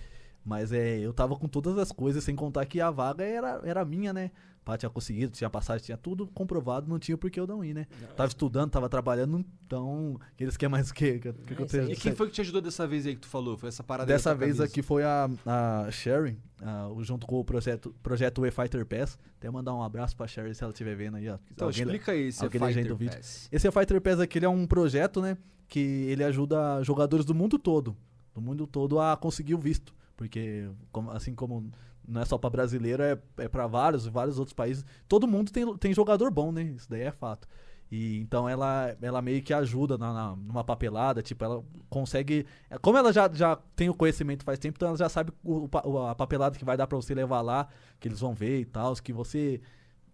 Mas 0.45 0.73
é, 0.73 0.99
eu 0.99 1.13
tava 1.13 1.37
com 1.37 1.47
todas 1.47 1.79
as 1.79 1.93
coisas, 1.93 2.25
sem 2.25 2.35
contar 2.35 2.67
que 2.67 2.81
a 2.81 2.91
vaga 2.91 3.25
era, 3.25 3.61
era 3.65 3.85
minha, 3.85 4.13
né? 4.13 4.33
Pá, 4.65 4.79
tinha 4.79 4.89
conseguido, 4.89 5.33
tinha 5.33 5.51
passagem, 5.51 5.85
tinha 5.87 5.97
tudo 5.97 6.25
comprovado, 6.29 6.89
não 6.89 6.97
tinha 6.97 7.19
por 7.19 7.29
que 7.33 7.41
eu 7.41 7.49
não 7.49 7.65
ir, 7.65 7.75
né? 7.75 7.85
Tava 8.17 8.29
estudando, 8.29 8.71
tava 8.71 8.89
trabalhando, 8.89 9.45
então. 9.67 10.21
Eles 10.39 10.57
querem 10.57 10.71
mais 10.71 10.91
o 10.91 10.95
quê? 10.95 11.19
Que, 11.19 11.33
que 11.33 11.77
É. 11.77 11.85
E 11.91 11.97
quem 11.97 12.15
foi 12.15 12.29
que 12.29 12.35
te 12.35 12.41
ajudou 12.43 12.61
dessa 12.63 12.87
vez 12.87 13.05
aí 13.05 13.17
que 13.17 13.23
tu 13.23 13.27
falou? 13.27 13.57
Foi 13.59 13.69
essa 13.69 13.83
parada 13.83 14.11
aí 14.13 14.17
Dessa 14.17 14.33
vez 14.37 14.61
aqui 14.61 14.81
foi 14.81 15.03
a, 15.03 15.29
a 15.45 15.91
Sherry, 15.91 16.39
a- 16.61 16.87
o- 16.91 17.03
junto 17.03 17.27
com 17.27 17.41
o 17.41 17.45
projeto, 17.45 17.93
projeto 18.05 18.47
E-Fighter 18.47 18.87
Pass. 18.87 19.19
Até 19.37 19.51
mandar 19.51 19.75
um 19.75 19.83
abraço 19.83 20.17
pra 20.17 20.29
Sherry 20.29 20.55
se 20.55 20.63
ela 20.63 20.73
estiver 20.73 20.95
vendo 20.95 21.17
aí, 21.17 21.29
ó. 21.29 21.39
Então, 21.51 21.67
Alguém- 21.67 21.83
explica 21.83 22.13
aí 22.13 22.29
esse 22.29 22.45
alguém 22.45 22.61
Fighter 22.61 22.77
legenda 22.77 22.95
o 22.95 22.97
vídeo. 22.97 23.17
Pass. 23.17 23.49
Esse 23.51 23.69
Fighter 23.73 24.01
Pass 24.01 24.21
aqui 24.21 24.39
ele 24.39 24.47
é 24.47 24.49
um 24.49 24.65
projeto, 24.65 25.21
né? 25.21 25.37
Que 25.67 25.81
ele 25.81 26.23
ajuda 26.23 26.81
jogadores 26.85 27.27
do 27.27 27.35
mundo 27.35 27.59
todo. 27.59 27.97
Do 28.33 28.41
mundo 28.41 28.65
todo 28.69 29.01
a 29.01 29.17
conseguir 29.17 29.55
o 29.57 29.59
visto. 29.59 29.93
Porque, 30.17 30.69
como- 30.93 31.11
assim 31.11 31.35
como 31.35 31.69
não 32.07 32.21
é 32.21 32.25
só 32.25 32.37
pra 32.39 32.51
brasileiro, 32.51 33.03
é, 33.03 33.19
é 33.39 33.49
para 33.49 33.67
vários, 33.67 34.07
vários 34.07 34.39
outros 34.39 34.53
países. 34.55 34.85
Todo 35.09 35.27
mundo 35.29 35.51
tem, 35.53 35.77
tem 35.77 35.95
jogador 35.95 36.31
bom, 36.31 36.51
né? 36.53 36.63
Isso 36.63 36.89
daí 36.91 37.03
é 37.03 37.13
fato. 37.13 37.47
E 37.91 38.19
então 38.21 38.49
ela, 38.49 38.97
ela 39.03 39.21
meio 39.21 39.43
que 39.43 39.53
ajuda 39.53 39.99
na, 39.99 40.13
na- 40.15 40.37
numa 40.37 40.65
papelada, 40.65 41.21
tipo, 41.23 41.45
ela 41.45 41.63
consegue. 41.91 42.47
é, 42.71 42.79
Como 42.79 42.97
ela 42.97 43.13
já, 43.13 43.31
já 43.33 43.55
tem 43.77 43.91
o 43.91 43.95
conhecimento 43.95 44.45
faz 44.45 44.59
tempo, 44.59 44.77
então 44.79 44.89
ela 44.89 44.97
já 44.97 45.09
sabe 45.11 45.31
o, 45.45 45.69
o- 45.85 45.99
a 46.07 46.15
papelada 46.15 46.57
que 46.59 46.65
vai 46.65 46.77
dar 46.77 46.87
pra 46.87 46.97
você 46.97 47.15
levar 47.15 47.43
lá, 47.43 47.69
que 48.01 48.09
eles 48.09 48.21
vão 48.21 48.33
ver 48.33 48.61
e 48.61 48.65
tal, 48.65 48.95
que 48.97 49.13
você 49.13 49.61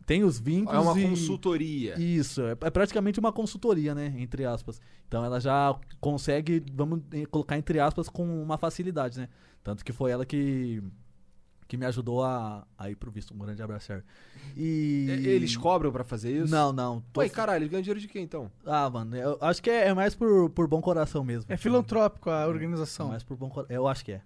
tem 0.05 0.25
os 0.25 0.41
vínculos. 0.41 0.75
É 0.77 0.81
uma 0.91 0.99
e- 0.99 1.09
consultoria. 1.11 1.95
isso, 2.01 2.43
é, 2.43 2.53
é 2.63 2.71
praticamente 2.71 3.21
uma 3.21 3.33
consultoria, 3.33 3.95
né? 3.95 4.13
Entre 4.19 4.45
aspas. 4.45 4.81
Então 5.07 5.25
ela 5.25 5.39
já 5.41 5.79
consegue, 6.01 6.65
vamos 6.75 7.01
eh, 7.13 7.27
colocar 7.27 7.57
entre 7.57 7.79
aspas, 7.79 8.09
com 8.09 8.43
uma 8.43 8.59
facilidade, 8.59 9.21
né? 9.21 9.29
Tanto 9.63 9.85
que 9.85 9.93
foi 9.93 10.11
ela 10.11 10.27
que, 10.27 10.83
que 11.69 11.77
me 11.77 11.85
ajudou 11.87 12.25
a, 12.25 12.67
a 12.79 12.91
ir 12.91 12.97
pro 12.97 13.11
visto. 13.11 13.33
Um 13.35 13.39
grande 13.39 13.63
abraço, 13.63 13.87
Sherry. 13.87 14.03
E. 14.57 15.07
Eles 15.25 15.57
cobram 15.57 15.93
pra 15.93 16.03
fazer 16.03 16.33
isso? 16.33 16.51
Não, 16.51 16.73
não. 16.73 17.03
tô- 17.13 17.21
Ué, 17.21 17.29
caralho, 17.29 17.63
ele 17.63 17.69
ganha 17.69 17.83
dinheiro 17.83 18.01
de 18.01 18.09
quem 18.09 18.25
então? 18.25 18.51
Ah, 18.65 18.89
mano, 18.89 19.15
eu 19.15 19.37
acho 19.41 19.63
que 19.63 19.69
é, 19.71 19.89
é 19.89 19.95
mais 19.95 20.15
por, 20.15 20.49
por 20.51 20.67
bom 20.67 20.81
coração 20.81 21.23
mesmo. 21.23 21.45
É 21.53 21.57
filantrópico 21.57 22.31
a 22.31 22.41
É 22.43 22.47
organização. 22.47 23.09
mais 23.09 23.23
por 23.23 23.37
bom 23.37 23.49
coração. 23.51 23.75
Eu 23.77 23.87
acho 23.87 24.05
que 24.05 24.13
é. 24.13 24.23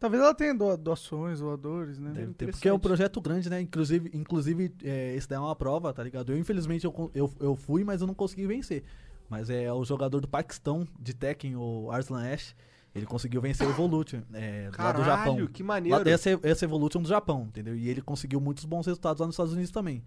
Talvez 0.00 0.22
ela 0.22 0.32
tenha 0.34 0.54
doa- 0.54 0.76
doações, 0.76 1.40
doadores, 1.40 1.98
né? 1.98 2.12
Deve 2.12 2.32
ter, 2.34 2.50
porque 2.52 2.68
é 2.68 2.72
um 2.72 2.78
projeto 2.78 3.20
grande, 3.20 3.50
né? 3.50 3.60
Inclusive, 3.60 4.10
inclusive 4.14 4.72
é, 4.84 5.14
esse 5.16 5.28
daí 5.28 5.36
é 5.36 5.40
uma 5.40 5.56
prova, 5.56 5.92
tá 5.92 6.02
ligado? 6.04 6.32
Eu, 6.32 6.38
infelizmente, 6.38 6.84
eu, 6.84 7.10
eu, 7.14 7.32
eu 7.40 7.56
fui, 7.56 7.82
mas 7.84 8.00
eu 8.00 8.06
não 8.06 8.14
consegui 8.14 8.46
vencer. 8.46 8.84
Mas 9.28 9.50
é 9.50 9.70
o 9.72 9.84
jogador 9.84 10.20
do 10.20 10.28
Paquistão 10.28 10.86
de 10.98 11.12
Tekken, 11.14 11.56
o 11.56 11.90
Arslan 11.90 12.32
Ash. 12.32 12.54
Ele 12.98 13.06
conseguiu 13.06 13.40
vencer 13.40 13.66
o 13.66 13.70
Evolution, 13.70 14.20
é, 14.34 14.70
lá 14.78 14.92
do 14.92 15.04
Japão. 15.04 15.24
Caralho, 15.34 15.48
que 15.48 15.62
Lá, 15.62 15.66
maneiro. 15.68 16.10
essa, 16.10 16.64
Evolution 16.64 17.02
do 17.02 17.08
Japão, 17.08 17.44
entendeu? 17.48 17.74
E 17.76 17.88
ele 17.88 18.00
conseguiu 18.02 18.40
muitos 18.40 18.64
bons 18.64 18.86
resultados 18.86 19.20
lá 19.20 19.26
nos 19.26 19.34
Estados 19.34 19.52
Unidos 19.52 19.70
também. 19.70 20.04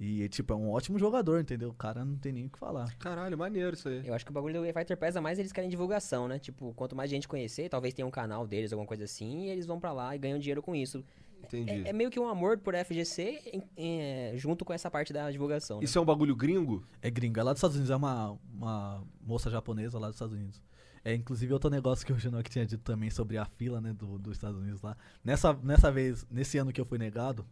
E, 0.00 0.28
tipo, 0.28 0.52
é 0.52 0.56
um 0.56 0.70
ótimo 0.70 0.96
jogador, 0.96 1.40
entendeu? 1.40 1.70
O 1.70 1.74
cara 1.74 2.04
não 2.04 2.16
tem 2.16 2.32
nem 2.32 2.46
o 2.46 2.48
que 2.48 2.56
falar. 2.58 2.94
Caralho, 2.98 3.36
maneiro 3.36 3.74
isso 3.74 3.88
aí. 3.88 4.06
Eu 4.06 4.14
acho 4.14 4.24
que 4.24 4.30
o 4.30 4.34
bagulho 4.34 4.60
do 4.62 4.72
Fighter 4.72 4.96
Pass 4.96 5.16
é 5.16 5.20
mais 5.20 5.40
eles 5.40 5.50
querem 5.50 5.68
divulgação, 5.68 6.28
né? 6.28 6.38
Tipo, 6.38 6.72
quanto 6.74 6.94
mais 6.94 7.10
gente 7.10 7.26
conhecer, 7.26 7.68
talvez 7.68 7.92
tenha 7.92 8.06
um 8.06 8.10
canal 8.10 8.46
deles, 8.46 8.72
alguma 8.72 8.86
coisa 8.86 9.02
assim, 9.04 9.46
e 9.46 9.48
eles 9.48 9.66
vão 9.66 9.80
pra 9.80 9.92
lá 9.92 10.14
e 10.14 10.18
ganham 10.18 10.38
dinheiro 10.38 10.62
com 10.62 10.72
isso. 10.74 11.04
Entendi. 11.42 11.70
É, 11.84 11.88
é 11.88 11.92
meio 11.92 12.10
que 12.10 12.18
um 12.20 12.28
amor 12.28 12.58
por 12.58 12.74
FGC 12.76 13.40
em- 13.52 13.62
em- 13.76 14.00
é, 14.00 14.32
junto 14.36 14.64
com 14.64 14.72
essa 14.72 14.88
parte 14.88 15.12
da 15.12 15.30
divulgação. 15.32 15.78
né? 15.78 15.84
Isso 15.84 15.98
é 15.98 16.00
um 16.00 16.04
bagulho 16.04 16.36
gringo? 16.36 16.84
É 17.02 17.10
gringo. 17.10 17.40
É 17.40 17.42
lá 17.42 17.52
dos 17.52 17.58
Estados 17.58 17.76
Unidos. 17.76 17.90
É 17.90 17.96
uma, 17.96 18.38
uma 18.54 19.02
moça 19.20 19.50
japonesa 19.50 19.98
lá 19.98 20.06
dos 20.08 20.16
Estados 20.16 20.34
Unidos. 20.34 20.60
É, 21.08 21.14
inclusive, 21.14 21.54
outro 21.54 21.70
negócio 21.70 22.04
que 22.04 22.12
o 22.12 22.18
Genoque 22.18 22.50
tinha 22.50 22.66
dito 22.66 22.82
também 22.82 23.08
sobre 23.08 23.38
a 23.38 23.46
fila, 23.46 23.80
né, 23.80 23.94
do, 23.94 24.18
dos 24.18 24.34
Estados 24.34 24.60
Unidos 24.60 24.82
lá. 24.82 24.94
Nessa, 25.24 25.54
nessa 25.62 25.90
vez, 25.90 26.26
nesse 26.30 26.58
ano 26.58 26.70
que 26.70 26.78
eu 26.78 26.84
fui 26.84 26.98
negado, 26.98 27.46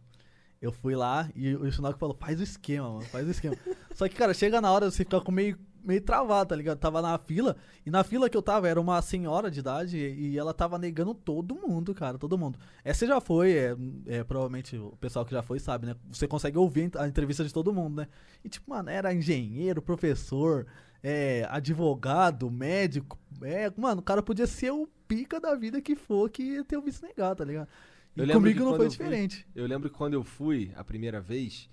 eu 0.61 0.71
fui 0.71 0.95
lá 0.95 1.27
e 1.35 1.55
o 1.55 1.67
Genoque 1.71 1.97
falou, 1.97 2.15
faz 2.15 2.39
o 2.39 2.43
esquema, 2.43 2.87
mano, 2.87 3.05
faz 3.05 3.27
o 3.27 3.31
esquema. 3.31 3.57
Só 3.95 4.07
que, 4.07 4.13
cara, 4.13 4.31
chega 4.31 4.61
na 4.61 4.71
hora, 4.71 4.91
você 4.91 4.97
fica 4.97 5.19
com 5.19 5.31
meio, 5.31 5.57
meio 5.83 5.99
travado, 6.01 6.49
tá 6.49 6.55
ligado? 6.55 6.77
Tava 6.77 7.01
na 7.01 7.17
fila, 7.17 7.55
e 7.83 7.89
na 7.89 8.03
fila 8.03 8.29
que 8.29 8.37
eu 8.37 8.43
tava 8.43 8.69
era 8.69 8.79
uma 8.79 9.01
senhora 9.01 9.49
de 9.49 9.59
idade 9.59 9.97
e 9.97 10.37
ela 10.37 10.53
tava 10.53 10.77
negando 10.77 11.15
todo 11.15 11.55
mundo, 11.55 11.95
cara, 11.95 12.19
todo 12.19 12.37
mundo. 12.37 12.59
Essa 12.83 13.07
já 13.07 13.19
foi, 13.19 13.53
é, 13.53 13.75
é, 14.05 14.23
provavelmente 14.23 14.77
o 14.77 14.95
pessoal 14.97 15.25
que 15.25 15.31
já 15.31 15.41
foi 15.41 15.57
sabe, 15.57 15.87
né? 15.87 15.95
Você 16.11 16.27
consegue 16.27 16.59
ouvir 16.59 16.91
a 16.95 17.07
entrevista 17.07 17.43
de 17.43 17.51
todo 17.51 17.73
mundo, 17.73 18.01
né? 18.01 18.07
E 18.43 18.49
tipo, 18.49 18.69
mano, 18.69 18.91
era 18.91 19.11
engenheiro, 19.11 19.81
professor, 19.81 20.67
é, 21.03 21.47
advogado, 21.49 22.49
médico. 22.49 23.17
É, 23.41 23.71
mano, 23.77 23.99
o 24.01 24.03
cara 24.03 24.21
podia 24.23 24.47
ser 24.47 24.71
o 24.71 24.87
pica 25.07 25.39
da 25.39 25.55
vida 25.55 25.81
que 25.81 25.95
for 25.95 26.29
que 26.29 26.43
ia 26.43 26.63
ter 26.63 26.77
o 26.77 26.81
visto 26.81 27.05
negado, 27.05 27.37
tá 27.37 27.45
ligado? 27.45 27.67
E 28.15 28.27
comigo 28.33 28.63
não 28.63 28.75
foi 28.75 28.87
eu 28.87 28.91
fui- 28.91 28.97
diferente. 29.05 29.47
Eu 29.55 29.67
lembro 29.67 29.89
que 29.89 29.95
quando 29.95 30.13
eu 30.15 30.23
fui 30.23 30.71
a 30.75 30.83
primeira 30.83 31.21
vez, 31.21 31.69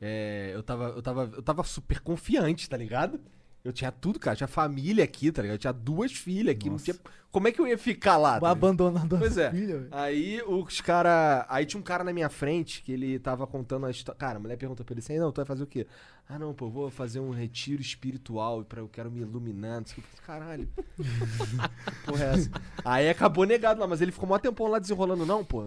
é, 0.00 0.52
eu, 0.54 0.62
tava, 0.62 0.84
eu, 0.90 1.02
tava, 1.02 1.30
eu 1.34 1.42
tava 1.42 1.64
super 1.64 2.00
confiante, 2.00 2.68
tá 2.68 2.76
ligado? 2.76 3.20
Eu 3.68 3.72
tinha 3.72 3.92
tudo, 3.92 4.18
cara. 4.18 4.34
Tinha 4.34 4.48
família 4.48 5.04
aqui, 5.04 5.30
tá 5.30 5.42
ligado? 5.42 5.56
Eu 5.56 5.58
tinha 5.58 5.72
duas 5.72 6.10
filhas 6.12 6.54
aqui. 6.54 6.70
Não 6.70 6.78
tinha... 6.78 6.96
Como 7.30 7.46
é 7.46 7.52
que 7.52 7.60
eu 7.60 7.66
ia 7.66 7.76
ficar 7.76 8.16
lá? 8.16 8.40
tá? 8.40 8.48
Abandonando 8.48 9.16
a 9.16 9.18
Pois 9.18 9.36
é. 9.36 9.50
filha. 9.50 9.86
Aí 9.90 10.40
os 10.46 10.80
cara. 10.80 11.44
Aí 11.50 11.66
tinha 11.66 11.78
um 11.78 11.82
cara 11.82 12.02
na 12.02 12.10
minha 12.10 12.30
frente 12.30 12.82
que 12.82 12.90
ele 12.90 13.18
tava 13.18 13.46
contando 13.46 13.84
a 13.84 13.90
história. 13.90 14.18
Cara, 14.18 14.38
a 14.38 14.40
mulher 14.40 14.56
perguntou 14.56 14.86
pra 14.86 14.94
ele 14.94 15.00
assim: 15.00 15.18
não, 15.18 15.30
tu 15.30 15.36
vai 15.36 15.44
fazer 15.44 15.62
o 15.62 15.66
quê? 15.66 15.86
Ah, 16.26 16.38
não, 16.38 16.54
pô, 16.54 16.64
eu 16.66 16.70
vou 16.70 16.90
fazer 16.90 17.20
um 17.20 17.28
retiro 17.30 17.82
espiritual 17.82 18.64
para 18.64 18.80
eu 18.80 18.88
quero 18.88 19.10
me 19.10 19.20
iluminar. 19.20 19.80
Não 19.80 19.86
sei 19.86 19.98
o 19.98 20.02
que. 20.02 20.22
Caralho. 20.22 20.66
Porra, 22.06 22.24
é 22.24 22.32
essa? 22.32 22.50
Aí 22.82 23.10
acabou 23.10 23.44
negado 23.44 23.78
lá, 23.78 23.86
mas 23.86 24.00
ele 24.00 24.12
ficou 24.12 24.26
mó 24.26 24.38
tempão 24.38 24.66
lá 24.66 24.78
desenrolando, 24.78 25.26
não, 25.26 25.44
pô. 25.44 25.62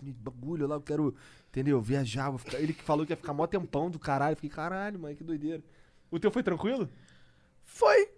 Bagulho 0.00 0.66
lá, 0.66 0.76
eu 0.76 0.80
quero. 0.80 1.14
Entendeu? 1.50 1.78
Viajar. 1.82 2.32
Ele 2.54 2.72
que 2.72 2.82
falou 2.82 3.04
que 3.04 3.12
ia 3.12 3.16
ficar 3.16 3.34
mó 3.34 3.46
tempão 3.46 3.90
do 3.90 3.98
caralho. 3.98 4.32
Eu 4.32 4.36
fiquei, 4.36 4.48
caralho, 4.48 4.98
mano, 4.98 5.14
que 5.14 5.22
doideira. 5.22 5.62
O 6.10 6.18
teu 6.18 6.30
foi 6.30 6.42
tranquilo? 6.42 6.88
Foi. 7.74 8.08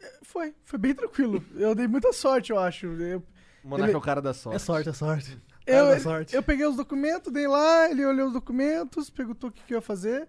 É, 0.00 0.12
Foi. 0.22 0.54
Foi 0.64 0.78
bem 0.78 0.94
tranquilo. 0.94 1.44
Eu 1.54 1.74
dei 1.74 1.86
muita 1.86 2.12
sorte, 2.12 2.50
eu 2.52 2.58
acho. 2.58 2.86
Eu, 2.86 3.22
O 3.62 3.68
Monarca 3.68 3.90
Ele- 3.90 3.94
é 3.94 3.98
o 3.98 4.00
cara 4.00 4.20
da 4.20 4.34
sorte. 4.34 4.56
É 4.56 4.58
sorte, 4.58 4.88
é 4.88 4.92
sorte. 4.92 5.38
eu, 5.66 5.74
Cara 5.84 5.94
da 5.94 6.00
sorte. 6.00 6.34
eu 6.36 6.42
peguei 6.42 6.66
os 6.66 6.76
documentos, 6.76 7.32
dei 7.32 7.46
lá, 7.46 7.90
ele 7.90 8.04
olhou 8.04 8.26
os 8.28 8.32
documentos, 8.32 9.08
perguntou 9.10 9.48
o 9.50 9.52
que, 9.52 9.62
que 9.62 9.72
eu 9.74 9.78
ia 9.78 9.82
fazer. 9.82 10.28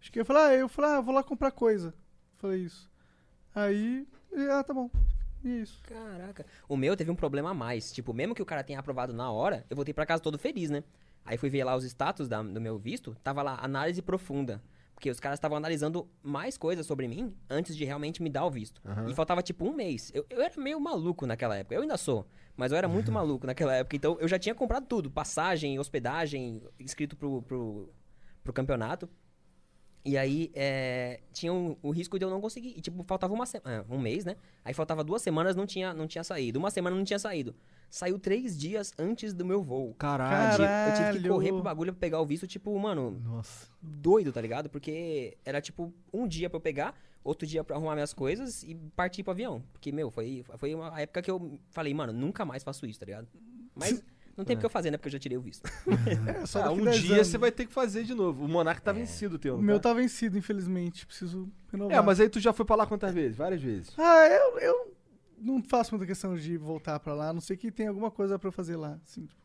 Acho 0.00 0.12
que 0.12 0.20
eu 0.20 0.24
falei, 0.24 0.42
ah, 0.42 0.54
eu 0.54 0.68
falei, 0.68 0.90
ah, 0.92 1.00
vou 1.00 1.14
lá 1.14 1.22
comprar 1.22 1.50
coisa. 1.50 1.94
Falei 2.36 2.60
isso. 2.60 2.90
Aí, 3.54 4.06
ele, 4.32 4.50
ah, 4.50 4.62
tá 4.62 4.74
bom. 4.74 4.90
E 5.42 5.62
isso. 5.62 5.80
Caraca. 5.84 6.44
O 6.68 6.76
meu 6.76 6.96
teve 6.96 7.10
um 7.10 7.14
problema 7.16 7.50
a 7.50 7.54
mais. 7.54 7.92
Tipo, 7.92 8.12
mesmo 8.12 8.34
que 8.34 8.42
o 8.42 8.46
cara 8.46 8.62
tenha 8.64 8.78
aprovado 8.80 9.12
na 9.14 9.30
hora, 9.30 9.64
eu 9.70 9.76
voltei 9.76 9.94
pra 9.94 10.04
casa 10.06 10.22
todo 10.22 10.38
feliz, 10.38 10.68
né? 10.70 10.82
Aí 11.24 11.38
fui 11.38 11.48
ver 11.48 11.64
lá 11.64 11.74
os 11.76 11.84
status 11.84 12.28
da- 12.28 12.42
do 12.42 12.60
meu 12.60 12.76
visto, 12.78 13.16
tava 13.22 13.42
lá, 13.42 13.58
análise 13.62 14.02
profunda. 14.02 14.62
Porque 15.04 15.10
os 15.10 15.20
caras 15.20 15.36
estavam 15.36 15.58
analisando 15.58 16.08
mais 16.22 16.56
coisas 16.56 16.86
sobre 16.86 17.06
mim 17.06 17.36
antes 17.50 17.76
de 17.76 17.84
realmente 17.84 18.22
me 18.22 18.30
dar 18.30 18.46
o 18.46 18.50
visto. 18.50 18.80
Aham. 18.86 19.10
E 19.10 19.14
faltava 19.14 19.42
tipo 19.42 19.68
um 19.68 19.74
mês. 19.74 20.10
Eu, 20.14 20.24
eu 20.30 20.40
era 20.40 20.58
meio 20.58 20.80
maluco 20.80 21.26
naquela 21.26 21.58
época. 21.58 21.74
Eu 21.74 21.82
ainda 21.82 21.98
sou, 21.98 22.26
mas 22.56 22.72
eu 22.72 22.78
era 22.78 22.88
muito 22.88 23.12
maluco 23.12 23.46
naquela 23.46 23.74
época. 23.74 23.94
Então 23.96 24.16
eu 24.18 24.26
já 24.26 24.38
tinha 24.38 24.54
comprado 24.54 24.86
tudo: 24.86 25.10
passagem, 25.10 25.78
hospedagem, 25.78 26.62
inscrito 26.80 27.18
pro, 27.18 27.42
pro, 27.42 27.92
pro 28.42 28.52
campeonato. 28.54 29.06
E 30.04 30.18
aí, 30.18 30.50
é, 30.54 31.20
tinha 31.32 31.50
um- 31.52 31.76
o 31.82 31.90
risco 31.90 32.18
de 32.18 32.24
eu 32.24 32.30
não 32.30 32.40
conseguir. 32.40 32.74
E, 32.76 32.80
tipo, 32.80 33.02
faltava 33.04 33.32
uma 33.32 33.46
semana, 33.46 33.86
um 33.88 33.98
mês, 33.98 34.24
né? 34.24 34.36
Aí 34.64 34.74
faltava 34.74 35.02
duas 35.02 35.22
semanas, 35.22 35.56
não 35.56 35.64
tinha, 35.66 35.94
não 35.94 36.06
tinha 36.06 36.22
saído. 36.22 36.58
Uma 36.58 36.70
semana 36.70 36.94
não 36.94 37.04
tinha 37.04 37.18
saído. 37.18 37.54
Saiu 37.88 38.18
três 38.18 38.58
dias 38.58 38.92
antes 38.98 39.32
do 39.32 39.44
meu 39.46 39.62
voo. 39.62 39.94
Caralho. 39.94 40.58
Caralho. 40.58 40.90
Eu 40.90 41.06
tive 41.12 41.22
que 41.22 41.28
correr 41.28 41.52
pro 41.52 41.62
bagulho 41.62 41.92
pra 41.92 42.00
pegar 42.00 42.20
o 42.20 42.26
visto, 42.26 42.46
tipo, 42.46 42.76
mano, 42.78 43.12
Nossa. 43.24 43.68
doido, 43.80 44.30
tá 44.32 44.40
ligado? 44.42 44.68
Porque 44.68 45.38
era, 45.44 45.60
tipo, 45.60 45.90
um 46.12 46.26
dia 46.28 46.50
pra 46.50 46.56
eu 46.58 46.60
pegar, 46.60 46.94
outro 47.22 47.46
dia 47.46 47.64
pra 47.64 47.76
arrumar 47.76 47.94
minhas 47.94 48.12
coisas 48.12 48.62
e 48.62 48.74
partir 48.96 49.22
pro 49.22 49.30
avião. 49.30 49.62
Porque, 49.72 49.90
meu, 49.92 50.10
foi, 50.10 50.44
foi 50.58 50.74
uma 50.74 51.00
época 51.00 51.22
que 51.22 51.30
eu 51.30 51.58
falei, 51.70 51.94
mano, 51.94 52.12
nunca 52.12 52.44
mais 52.44 52.62
faço 52.62 52.84
isso, 52.84 52.98
tá 53.00 53.06
ligado? 53.06 53.28
Mas 53.74 54.02
não 54.36 54.44
tem 54.44 54.56
o 54.56 54.58
que 54.60 54.66
eu 54.66 54.70
fazer, 54.70 54.90
né? 54.90 54.96
Porque 54.96 55.08
eu 55.08 55.12
já 55.12 55.18
tirei 55.18 55.36
o 55.38 55.40
visto. 55.40 55.68
É, 56.42 56.46
só 56.46 56.64
Ah, 56.64 56.70
um 56.72 56.82
10 56.84 57.00
dia 57.02 57.14
anos. 57.16 57.26
você 57.28 57.38
vai 57.38 57.50
ter 57.52 57.66
que 57.66 57.72
fazer 57.72 58.04
de 58.04 58.14
novo. 58.14 58.44
O 58.44 58.48
Monark 58.48 58.80
tá 58.82 58.92
vencido, 58.92 59.38
teu. 59.38 59.56
O 59.56 59.62
meu 59.62 59.78
tá? 59.78 59.90
tá 59.90 59.94
vencido, 59.94 60.36
infelizmente. 60.38 61.06
Preciso 61.06 61.48
renovar. 61.70 61.96
É, 61.96 62.00
mas 62.00 62.18
aí 62.20 62.28
tu 62.28 62.40
já 62.40 62.52
foi 62.52 62.64
pra 62.64 62.76
lá 62.76 62.86
quantas 62.86 63.12
vezes? 63.14 63.36
Várias 63.36 63.60
vezes. 63.62 63.92
Ah, 63.98 64.26
eu, 64.26 64.58
eu 64.58 64.94
não 65.38 65.62
faço 65.62 65.92
muita 65.94 66.06
questão 66.06 66.36
de 66.36 66.56
voltar 66.56 66.98
pra 67.00 67.14
lá, 67.14 67.28
a 67.28 67.32
não 67.32 67.40
sei 67.40 67.56
que 67.56 67.70
tem 67.70 67.86
alguma 67.86 68.10
coisa 68.10 68.38
pra 68.38 68.48
eu 68.48 68.52
fazer 68.52 68.76
lá. 68.76 68.98
Assim, 69.04 69.26
tipo. 69.26 69.42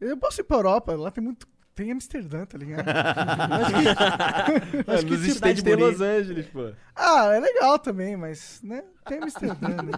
Eu 0.00 0.16
posso 0.16 0.40
ir 0.40 0.44
pra 0.44 0.56
Europa, 0.58 0.94
lá 0.94 1.10
tem 1.10 1.24
muito. 1.24 1.48
Tem 1.76 1.92
Amsterdã, 1.92 2.46
tá 2.46 2.56
ligado? 2.56 2.86
Acho 4.88 5.04
que 5.04 5.10
nos 5.10 5.20
cidade 5.20 5.36
States 5.36 5.62
tem 5.62 5.76
bonita. 5.76 5.90
Los 5.90 6.00
Angeles, 6.00 6.46
pô. 6.46 6.70
ah, 6.94 7.34
é 7.34 7.38
legal 7.40 7.78
também, 7.78 8.16
mas, 8.16 8.60
né? 8.64 8.82
Tem 9.06 9.18
Amsterdã, 9.22 9.68
né? 9.68 9.92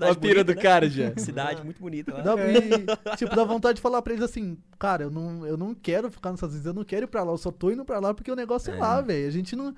Olha 0.00 0.10
a 0.10 0.14
pira 0.16 0.42
do 0.42 0.52
né? 0.54 0.60
cara 0.60 0.90
já. 0.90 1.16
Cidade 1.16 1.62
muito 1.64 1.80
bonita 1.80 2.12
lá. 2.12 2.22
Dá, 2.22 2.34
e, 2.48 3.16
tipo, 3.16 3.34
dá 3.36 3.44
vontade 3.44 3.76
de 3.76 3.82
falar 3.82 4.02
pra 4.02 4.12
eles 4.14 4.24
assim, 4.24 4.58
cara, 4.80 5.04
eu 5.04 5.10
não, 5.10 5.46
eu 5.46 5.56
não 5.56 5.74
quero 5.74 6.10
ficar 6.10 6.30
nos 6.30 6.38
Estados 6.38 6.56
Unidos, 6.56 6.66
eu 6.66 6.74
não 6.74 6.84
quero 6.84 7.04
ir 7.04 7.08
pra 7.08 7.22
lá, 7.22 7.30
eu 7.32 7.38
só 7.38 7.52
tô 7.52 7.70
indo 7.70 7.84
pra 7.84 8.00
lá 8.00 8.12
porque 8.12 8.30
o 8.30 8.36
negócio 8.36 8.72
é, 8.72 8.76
É. 8.76 8.80
lá, 8.80 9.00
velho. 9.00 9.28
A 9.28 9.30
gente 9.30 9.54
não. 9.54 9.72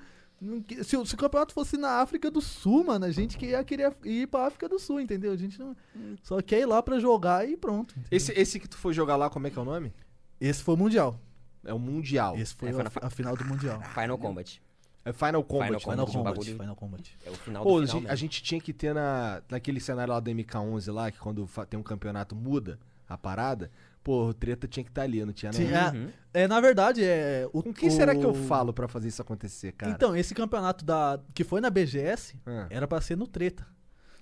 que- 0.65 0.83
se, 0.83 0.97
o- 0.97 1.05
se 1.05 1.13
o 1.13 1.17
campeonato 1.17 1.53
fosse 1.53 1.77
na 1.77 2.01
África 2.01 2.31
do 2.31 2.41
Sul, 2.41 2.85
mano, 2.85 3.05
a 3.05 3.11
gente 3.11 3.37
que 3.37 3.45
ia 3.47 3.63
querer 3.63 3.93
ir 4.03 4.25
pra 4.27 4.47
África 4.47 4.67
do 4.67 4.79
Sul, 4.79 4.99
entendeu? 4.99 5.31
A 5.31 5.37
gente 5.37 5.59
não. 5.59 5.75
Só 6.23 6.41
quer 6.41 6.61
ir 6.61 6.65
lá 6.65 6.81
pra 6.81 6.97
jogar 6.99 7.47
e 7.47 7.55
pronto. 7.55 7.91
entendeu? 7.91 8.07
Esse, 8.11 8.31
esse 8.31 8.59
que 8.59 8.67
tu 8.67 8.77
foi 8.77 8.93
jogar 8.93 9.15
lá, 9.15 9.29
como 9.29 9.45
é 9.45 9.51
que 9.51 9.59
é 9.59 9.61
o 9.61 9.65
nome? 9.65 9.93
Esse 10.39 10.63
foi 10.63 10.73
o 10.75 10.77
Mundial. 10.77 11.19
É 11.65 11.73
o 11.73 11.79
Mundial. 11.79 12.37
Esse 12.37 12.53
foi, 12.55 12.69
É, 12.69 12.71
foi 12.73 12.81
a, 12.81 12.83
na 12.85 12.91
a 13.07 13.09
final 13.09 13.35
do 13.35 13.45
Mundial. 13.45 13.81
Final 13.81 14.17
Combat. 14.17 14.61
É 15.05 15.13
Final 15.13 15.43
Combat. 15.43 15.65
Final 15.67 15.73
né? 15.73 15.79
Final 15.79 16.05
Combat, 16.07 16.35
Combat, 16.35 16.51
Final 16.51 16.75
Combat. 16.75 17.17
É 17.25 17.29
o 17.29 17.33
final 17.33 17.63
Pô, 17.63 17.79
do 17.79 17.83
a 17.83 17.87
final 17.87 18.01
gente, 18.01 18.11
a 18.11 18.15
gente 18.15 18.43
tinha 18.43 18.61
que 18.61 18.73
ter 18.73 18.93
na, 18.93 19.41
naquele 19.49 19.79
cenário 19.79 20.13
lá 20.13 20.19
do 20.19 20.29
MK11 20.29 20.93
lá, 20.93 21.11
que 21.11 21.17
quando 21.17 21.47
tem 21.69 21.79
um 21.79 21.83
campeonato 21.83 22.35
muda 22.35 22.79
a 23.07 23.17
parada, 23.17 23.71
pô, 24.03 24.27
o 24.27 24.33
treta 24.33 24.67
tinha 24.67 24.83
que 24.83 24.91
estar 24.91 25.01
ali, 25.03 25.23
não 25.25 25.33
tinha 25.33 25.51
não? 25.51 25.59
Tinha- 25.59 25.91
Uhum. 25.95 26.09
É, 26.33 26.47
na 26.47 26.59
verdade, 26.61 27.03
é. 27.03 27.49
O, 27.51 27.63
Com 27.63 27.73
quem 27.73 27.89
será 27.89 28.13
que 28.15 28.23
eu 28.23 28.31
o- 28.31 28.35
falo 28.47 28.71
pra 28.71 28.87
fazer 28.87 29.07
isso 29.07 29.21
acontecer, 29.21 29.71
cara? 29.71 29.91
Então, 29.91 30.15
esse 30.15 30.35
campeonato 30.35 30.85
da, 30.85 31.19
que 31.33 31.43
foi 31.43 31.59
na 31.59 31.69
BGS 31.69 32.35
Ah. 32.45 32.67
era 32.69 32.87
pra 32.87 33.01
ser 33.01 33.17
no 33.17 33.25
Treta. 33.25 33.65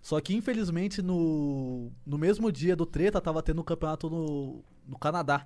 Só 0.02 0.22
que, 0.22 0.34
infelizmente, 0.36 1.02
no, 1.02 1.92
no 2.06 2.18
mesmo 2.18 2.50
dia 2.52 2.76
do 2.78 2.86
Treta, 2.86 3.20
tava 3.20 3.44
tendo 3.44 3.60
um 3.60 3.64
campeonato 3.64 4.10
no, 4.10 4.64
no 4.88 4.98
Canadá. 4.98 5.46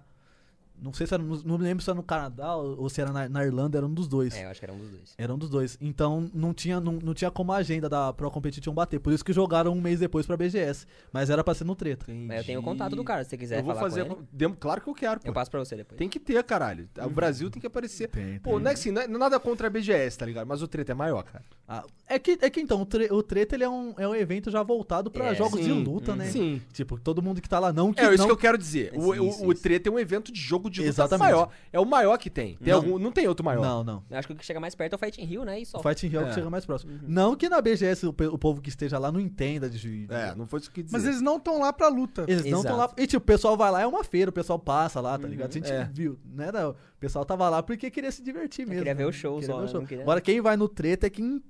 Não 0.81 0.91
sei 0.93 1.05
se 1.05 1.13
era, 1.13 1.21
no- 1.21 1.43
não 1.43 1.57
me 1.59 1.63
lembro 1.63 1.83
se 1.83 1.89
era 1.89 1.95
no 1.95 2.01
Canadá 2.03 2.55
ou, 2.55 2.89
se 2.89 2.99
era 2.99 3.11
na, 3.11 3.29
na 3.29 3.45
Irlanda, 3.45 3.77
era 3.77 3.85
um 3.85 3.93
dos 3.93 4.07
dois. 4.07 4.33
É, 4.35 4.45
eu 4.45 4.49
acho 4.49 4.59
que 4.59 4.65
era 4.65 4.73
um 4.73 4.77
dos 4.79 4.89
dois. 4.89 5.13
Era 5.17 5.33
um 5.33 5.37
dos 5.37 5.49
dois. 5.49 5.77
Então 5.79 6.29
não 6.33 6.53
tinha, 6.53 6.79
não, 6.79 6.93
não 6.93 7.13
tinha 7.13 7.29
como 7.29 7.51
a 7.53 7.57
agenda 7.57 7.87
da 7.87 8.11
Pro 8.11 8.31
Competition 8.31 8.73
bater. 8.73 8.99
Por 8.99 9.13
isso 9.13 9.23
que 9.23 9.31
jogaram 9.31 9.71
um 9.73 9.79
mês 9.81 9.99
depois 9.99 10.25
pra 10.25 10.35
BGS. 10.35 10.87
Mas 11.13 11.29
era 11.29 11.43
pra 11.43 11.53
ser 11.53 11.65
no 11.65 11.75
treta. 11.75 12.05
Mas 12.09 12.39
eu 12.39 12.43
tenho 12.45 12.59
o 12.59 12.63
contato 12.63 12.95
do 12.95 13.03
cara, 13.03 13.23
se 13.23 13.29
você 13.29 13.37
quiser 13.37 13.59
Eu 13.59 13.63
vou 13.63 13.75
falar 13.75 13.89
fazer. 13.89 14.05
com 14.05 14.13
ele. 14.15 14.27
Dem- 14.31 14.55
Claro 14.59 14.81
que 14.81 14.89
eu 14.89 14.93
quero, 14.95 15.19
pô. 15.19 15.27
Eu 15.29 15.33
passo 15.33 15.51
pra 15.51 15.59
você 15.59 15.75
depois. 15.75 15.97
Tem 15.99 16.09
que 16.09 16.19
ter, 16.19 16.43
caralho. 16.43 16.89
O 17.05 17.09
Brasil 17.09 17.49
tem 17.51 17.61
que 17.61 17.67
aparecer. 17.67 18.07
Tem, 18.09 18.39
Pô, 18.39 18.59
não 18.59 18.71
é 18.71 18.73
assim, 18.73 18.89
não 18.91 19.01
é 19.03 19.07
nada 19.07 19.39
contra 19.39 19.67
a 19.67 19.69
BGS, 19.69 20.17
tá 20.17 20.25
ligado? 20.25 20.47
Mas 20.47 20.61
o 20.63 20.67
treta 20.67 20.91
é 20.93 20.95
maior, 20.95 21.23
cara. 21.23 21.43
Ah, 21.67 21.83
é, 22.15 22.19
que, 22.19 22.37
é 22.41 22.49
que 22.49 22.59
então, 22.61 22.81
o, 22.81 22.85
tre- 22.85 23.09
o 23.11 23.21
treta 23.23 23.55
ele 23.55 23.63
é, 23.63 23.69
um, 23.69 23.93
é 23.97 24.07
um 24.07 24.15
evento 24.15 24.49
já 24.51 24.61
voltado 24.63 25.09
pra 25.11 25.27
É, 25.27 25.35
jogos 25.35 25.59
de 25.59 25.65
sim. 25.65 25.83
luta, 25.83 26.11
Uhum. 26.11 26.17
né? 26.17 26.25
Sim. 26.25 26.61
Tipo, 26.73 26.99
todo 26.99 27.21
mundo 27.21 27.41
que 27.41 27.49
tá 27.49 27.59
lá 27.59 27.71
não 27.73 27.93
que 27.93 28.01
É 28.01 28.09
isso 28.09 28.17
não, 28.19 28.25
que 28.27 28.31
eu 28.31 28.37
quero 28.37 28.57
dizer. 28.57 28.91
O, 28.95 29.13
Sim, 29.13 29.19
o, 29.19 29.31
sim, 29.31 29.45
o 29.47 29.55
sim. 29.55 29.61
treta 29.61 29.89
é 29.89 29.91
um 29.91 29.99
evento 29.99 30.31
de 30.31 30.39
jogo 30.39 30.69
de 30.69 30.79
luta 30.81 30.89
Exatamente. 30.89 31.19
maior. 31.27 31.49
É 31.71 31.79
o 31.79 31.85
maior 31.85 32.17
que 32.17 32.29
tem. 32.29 32.55
Tem 32.57 32.71
Não. 32.73 32.79
algum, 32.79 32.99
não 32.99 33.11
tem 33.11 33.27
outro 33.27 33.43
maior. 33.45 33.61
Não, 33.61 33.83
não. 33.83 34.03
Eu 34.09 34.17
acho 34.17 34.27
que 34.27 34.33
o 34.33 34.37
que 34.37 34.45
chega 34.45 34.59
mais 34.59 34.75
perto 34.75 34.93
é 34.93 34.95
o 34.95 34.99
Fighting 34.99 35.23
Rio, 35.23 35.43
né? 35.45 35.59
E 35.59 35.65
só. 35.65 35.79
O 35.79 35.81
Fighting 35.83 36.07
Rio 36.07 36.19
é 36.19 36.23
o 36.23 36.25
É. 36.25 36.29
que 36.29 36.35
chega 36.35 36.49
mais 36.49 36.65
próximo. 36.65 36.99
Não 37.07 37.35
que 37.35 37.47
na 37.49 37.61
BGS 37.61 38.05
o, 38.05 38.09
o 38.09 38.37
povo 38.37 38.61
que 38.61 38.69
esteja 38.69 38.97
lá 38.99 39.11
não 39.11 39.19
entenda 39.19 39.69
de. 39.69 39.79
de- 39.79 40.13
É, 40.13 40.35
não 40.35 40.45
foi 40.45 40.59
isso 40.59 40.71
que 40.71 40.81
eu 40.81 40.83
dizer. 40.83 40.97
Mas 40.97 41.05
eles 41.05 41.21
não 41.21 41.37
estão 41.37 41.59
lá 41.59 41.71
pra 41.73 41.87
luta. 41.87 42.25
Eles 42.27 42.45
não 42.45 42.59
estão 42.59 42.77
lá. 42.77 42.85
Exato. 42.85 43.01
E 43.01 43.07
tipo, 43.07 43.17
o 43.23 43.25
pessoal 43.25 43.55
vai 43.57 43.71
lá, 43.71 43.81
é 43.81 43.87
uma 43.87 44.03
feira, 44.03 44.29
o 44.29 44.33
pessoal 44.33 44.59
passa 44.59 44.99
lá, 44.99 45.17
tá 45.17 45.27
ligado? 45.27 45.49
A 45.49 45.53
gente 45.53 45.71
é. 45.71 45.89
viu, 45.93 46.17
né? 46.33 46.51
não, 46.51 46.71
O 46.71 46.75
pessoal 46.99 47.25
tava 47.25 47.47
lá 47.49 47.61
porque 47.63 47.89
queria 47.89 48.11
se 48.11 48.21
divertir 48.23 48.65
mesmo. 48.65 48.79
queria 48.79 48.95
ver 48.95 49.05
o 49.05 49.11
show 49.11 49.39
Queria 49.39 49.53
só, 49.55 49.59
ver 49.59 49.65
o 49.65 49.67
show. 49.69 49.81
Queria- 49.85 50.03
Agora 50.03 50.21
quem 50.21 50.41
vai 50.41 50.55
no 50.57 50.67
treta 50.67 51.07
é 51.07 51.09
quem 51.09 51.41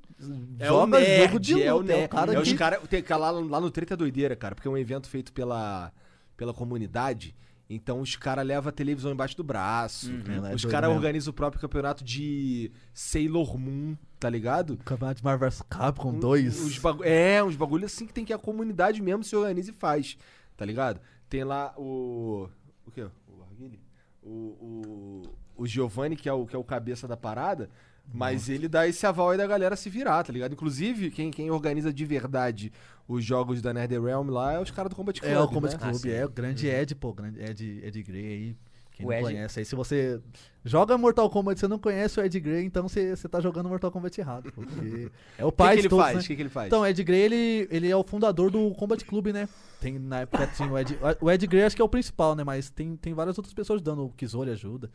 É 0.60 0.68
joga 0.68 0.98
o 0.98 1.00
nerd, 1.00 1.24
jogo 1.28 1.40
de 1.40 1.54
luta. 1.54 1.66
é 1.66 1.74
o 1.74 1.82
nerd. 1.84 2.01
É 2.01 2.06
o 2.06 2.10
cara 2.10 2.32
é 2.32 2.36
que... 2.36 2.42
os 2.42 2.54
cara, 2.54 2.80
tem, 2.82 3.04
lá, 3.10 3.32
lá 3.32 3.62
no 3.62 3.72
Treta 3.72 3.94
é 3.94 3.98
doideira, 3.98 4.36
cara, 4.36 4.56
porque 4.56 4.68
é 4.68 4.72
um 4.72 4.78
evento 4.78 5.10
feito 5.10 5.32
pela, 5.34 5.92
pela 6.38 6.54
comunidade. 6.54 7.36
Então 7.74 8.01
os 8.01 8.18
caras 8.18 8.46
levam 8.46 8.68
a 8.68 8.72
televisão 8.74 9.12
embaixo 9.13 9.38
do 9.38 9.46
braço. 9.46 10.12
Ela 10.28 10.51
é 10.51 10.56
os 10.56 10.66
caras 10.66 10.90
organizam 10.90 11.32
o 11.32 11.34
próprio 11.34 11.62
campeonato 11.62 12.04
de 12.04 12.70
Sailor 12.94 13.58
Moon, 13.58 13.96
tá 14.20 14.30
ligado? 14.30 14.75
Campeonato 14.84 15.20
de 15.20 15.24
Marvel 15.24 15.50
vs 15.50 15.62
Capcom 15.70 16.10
Um- 16.10 16.20
2. 16.20 16.62
Uns 16.66 16.78
bagu- 16.80 17.04
é, 17.06 17.42
uns 17.42 17.56
bagulho 17.56 17.86
assim 17.86 18.06
que 18.06 18.13
tem 18.13 18.25
que 18.25 18.34
a 18.34 18.38
comunidade 18.38 19.01
mesmo 19.01 19.24
se 19.24 19.34
organiza 19.38 19.72
e 19.72 19.74
faz, 19.74 20.18
tá 20.58 20.66
ligado? 20.66 21.00
Tem 21.30 21.46
lá 21.46 21.74
o. 21.78 22.50
O 22.86 22.92
quê? 22.92 23.04
O 23.04 23.42
Arguile? 23.42 23.80
O, 24.22 24.30
o, 24.30 25.22
o 25.56 25.66
Giovanni, 25.66 26.18
que 26.18 26.28
é 26.28 26.34
o, 26.34 26.46
que 26.46 26.56
é 26.56 26.60
o 26.60 26.63
cabeça 26.66 27.08
da 27.08 27.16
parada, 27.16 27.70
mas 28.13 28.50
ele 28.50 28.67
dá 28.67 28.88
esse 28.88 29.05
aval 29.05 29.29
aí 29.31 29.38
da 29.38 29.48
galera 29.48 29.75
se 29.75 29.89
virar, 29.89 30.24
tá 30.24 30.34
ligado? 30.34 30.53
Inclusive, 30.53 31.12
quem, 31.12 31.31
quem 31.31 31.50
organiza 31.51 31.93
de 31.93 32.05
verdade 32.05 32.72
os 33.08 33.24
jogos 33.24 33.62
da 33.62 33.74
NetherRealm 33.74 34.29
lá 34.29 34.53
é 34.53 34.60
os 34.60 34.72
caras 34.72 34.89
do 34.89 34.96
Combat 34.96 35.20
Club. 35.20 35.31
É, 35.31 35.39
o 35.39 35.48
Combat 35.48 35.74
né? 35.74 35.79
Club, 35.79 36.05
Ah, 36.05 36.10
é 36.10 36.25
o 36.25 36.29
grande 36.29 36.67
Ed, 36.67 36.96
pô, 36.96 37.13
grande 37.13 37.41
Ed, 37.41 37.81
Ed 37.84 38.03
Grey 38.03 38.25
aí. 38.25 38.58
Quem 38.93 39.05
O 39.05 39.10
não 39.10 39.15
Ed- 39.17 39.24
conhece 39.24 39.60
aí, 39.60 39.65
se 39.65 39.74
você 39.74 40.20
joga 40.65 40.98
Mortal 40.98 41.29
Kombat 41.29 41.58
e 41.58 41.60
você 41.62 41.67
não 41.67 41.79
conhece 41.79 42.20
o 42.20 42.24
Ed 42.25 42.38
Grey, 42.41 42.65
então 42.65 42.84
você, 42.88 43.15
você 43.15 43.27
tá 43.29 43.39
jogando 43.39 43.70
Mortal 43.70 43.89
Kombat 43.89 44.20
errado, 44.20 44.51
porque 44.51 45.10
é 45.38 45.46
o 45.46 45.48
O 45.48 45.51
que, 45.51 45.58
pai 45.58 45.70
que 45.70 45.75
de 45.75 45.81
ele 45.84 45.89
todos, 45.89 46.05
faz? 46.05 46.15
O 46.17 46.20
né? 46.20 46.27
que, 46.27 46.36
que 46.36 46.41
ele 46.41 46.50
faz? 46.50 46.67
Então, 46.67 46.81
o 46.81 46.86
Ed 46.86 47.01
Grey, 47.03 47.22
ele, 47.22 47.67
ele 47.72 47.89
é 47.89 47.96
o 47.96 48.03
fundador 48.03 48.51
do 48.51 48.70
Combat 48.75 49.03
Club, 49.05 49.27
né? 49.27 49.48
Tem, 49.79 49.98
na 49.98 50.20
época 50.22 50.46
tinha 50.48 50.70
o 50.70 50.77
Ed... 50.77 50.98
O 51.22 51.31
Ed 51.31 51.48
Grey 51.48 51.63
acho 51.63 51.75
que 51.75 51.81
é 51.81 51.86
o 51.86 51.89
principal, 51.89 52.36
né? 52.36 52.43
Mas 52.43 52.70
tem, 52.70 52.96
tem 52.98 53.13
várias 53.13 53.38
outras 53.38 53.53
pessoas 53.53 53.81
dando, 53.81 54.05
o 54.05 54.10
Kizori 54.10 54.51
ajuda 54.51 54.91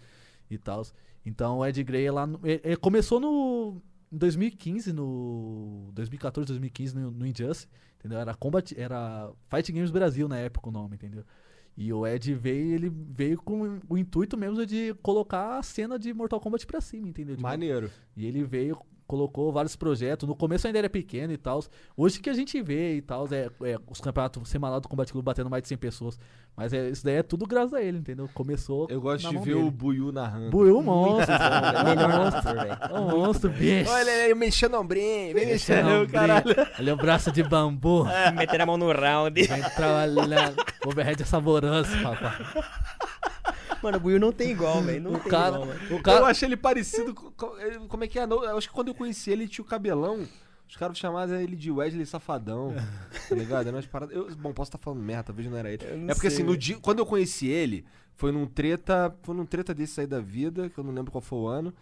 e 0.50 0.58
tal. 0.58 0.84
Então, 1.26 1.59
o 1.59 1.66
Ed 1.66 1.83
Grey 1.85 2.06
é 2.06 2.12
lá... 2.12 2.26
no- 2.26 2.40
ele, 2.45 2.61
ele 2.64 2.76
começou 2.76 3.21
no... 3.21 3.83
Em 4.12 4.16
2015, 4.16 4.92
no... 4.92 5.90
2014, 5.92 6.47
2015, 6.47 6.95
no, 6.95 7.11
no 7.11 7.26
Injustice, 7.26 7.66
entendeu? 7.99 8.18
Era 8.21 8.35
Combat... 8.35 8.73
Era 8.78 9.30
Fight 9.50 9.73
Games 9.73 9.90
Brasil 9.90 10.28
na 10.28 10.38
época 10.38 10.68
o 10.68 10.73
nome, 10.73 10.95
entendeu? 10.95 11.25
E 11.76 11.92
o 11.92 12.06
Ed 12.06 12.33
veio, 12.35 12.75
ele 12.75 12.88
veio 12.88 13.37
com 13.42 13.78
o 13.88 13.99
intuito 13.99 14.37
mesmo 14.38 14.64
de 14.64 14.95
colocar 15.02 15.59
a 15.59 15.62
cena 15.62 15.99
de 15.99 16.14
Mortal 16.14 16.40
Kombat 16.40 16.66
pra 16.66 16.80
cima, 16.80 17.06
entendeu? 17.09 17.37
Tipo, 17.37 17.47
Maneiro. 17.47 17.90
e 18.16 18.25
ele 18.25 18.42
veio, 18.45 18.78
colocou 19.06 19.52
vários 19.52 19.76
projetos. 19.76 20.28
No 20.28 20.34
começo 20.34 20.66
ainda 20.66 20.78
era 20.78 20.90
pequeno 20.90 21.32
e 21.32 21.36
tal. 21.36 21.62
Hoje 21.96 22.20
que 22.20 22.28
a 22.28 22.34
gente 22.34 22.60
vê 22.60 22.96
e 22.96 23.02
tal, 23.02 23.26
é, 23.30 23.50
é 23.68 23.78
os 23.88 24.00
campeonatos 24.00 24.48
semanal 24.48 24.80
do 24.80 24.88
Combate 24.88 25.12
Clube 25.12 25.25
batendo 25.25 25.48
mais 25.48 25.62
de 25.62 25.68
100 25.68 25.78
pessoas. 25.78 26.18
Mas 26.56 26.72
é, 26.72 26.88
isso 26.88 27.04
daí 27.04 27.16
é 27.16 27.22
tudo 27.22 27.46
graças 27.46 27.75
a 27.75 27.82
ele, 27.82 27.98
entendeu? 27.98 28.28
Começou. 28.32 28.86
Eu 28.88 28.98
gosto 29.00 29.25
na 29.25 29.28
de 29.28 29.34
mão 29.36 29.44
ver 29.44 29.54
dele. 29.54 29.66
o 29.66 29.70
Buiu 29.70 30.10
narrando. 30.10 30.50
Buiu, 30.50 30.82
monstro. 30.82 31.34
É 31.34 31.82
o 31.82 31.84
melhor 31.84 32.08
narrador, 32.08 32.54
velho. 32.54 32.78
É 32.80 32.98
um 32.98 33.08
monstro, 33.10 33.50
bicho. 33.50 33.90
Olha 33.90 34.10
ele 34.10 34.34
mexendo 34.34 34.75
o 34.75 34.80
ombrinho, 34.80 35.34
vem 35.34 35.46
mexendo, 35.46 36.04
o 36.04 36.08
caralho. 36.08 36.54
Olha 36.78 36.94
o 36.94 36.96
braço 36.96 37.30
de 37.30 37.42
bambu. 37.42 38.06
Meter 38.34 38.62
a 38.62 38.66
mão 38.66 38.78
no 38.78 38.90
round. 38.90 39.42
Vem 39.42 39.62
trabalhando. 39.75 40.56
Overhead 40.86 41.22
é 41.22 41.26
saboroso, 41.26 41.90
papai. 42.02 42.32
Mano, 43.83 43.97
o 43.99 44.00
Buiu 44.00 44.18
não 44.21 44.33
tem 44.33 44.50
igual, 44.50 44.83
velho. 44.83 45.00
Não 45.02 45.12
O 45.14 45.18
tem 45.21 45.30
cara, 45.30 45.54
igual, 45.56 45.66
mano. 45.66 45.80
o 45.90 45.92
Eu 45.95 46.02
cara, 46.02 46.26
achei 46.26 46.49
ele 46.49 46.56
parecido 46.56 47.14
com. 47.14 47.30
Como 47.88 48.04
é 48.04 48.09
que 48.09 48.18
é? 48.18 48.25
Eu 48.25 48.56
acho 48.56 48.68
que 48.68 48.75
quando 48.75 48.88
eu 48.88 48.95
conheci 48.95 49.30
ele, 49.30 49.42
ele 49.45 49.50
tinha 49.50 49.64
o 49.64 49.68
cabelão. 49.68 50.26
Os 50.68 50.75
caras 50.76 50.99
chamavam 50.99 51.37
ele 51.40 51.54
de 51.54 51.71
Wesley 51.71 52.04
Safadão. 52.04 52.75
tá 53.28 53.35
ligado? 53.35 53.68
Umas 53.71 53.87
paradas. 53.87 54.14
Eu, 54.16 54.35
bom, 54.37 54.52
posso 54.52 54.68
estar 54.71 54.78
falando 54.78 55.00
merda, 55.00 55.25
talvez 55.25 55.49
não 55.49 55.56
era 55.56 55.71
ele. 55.73 55.85
Eu 55.88 55.97
não 55.97 56.11
É 56.11 56.14
porque 56.14 56.28
sei, 56.28 56.38
assim, 56.40 56.47
no 56.47 56.56
dia, 56.56 56.76
quando 56.80 56.99
eu 56.99 57.06
conheci 57.06 57.47
ele, 57.47 57.85
foi 58.16 58.32
num 58.32 58.46
treta. 58.46 59.14
Foi 59.23 59.35
num 59.35 59.46
treta 59.46 59.73
desse 59.75 60.00
aí 60.00 60.06
da 60.06 60.20
vida, 60.20 60.68
que 60.70 60.78
eu 60.78 60.85
não 60.85 60.92
lembro 60.92 61.12
qual 61.12 61.23
foi 61.23 61.38
o 61.38 61.46
ano. 61.46 61.73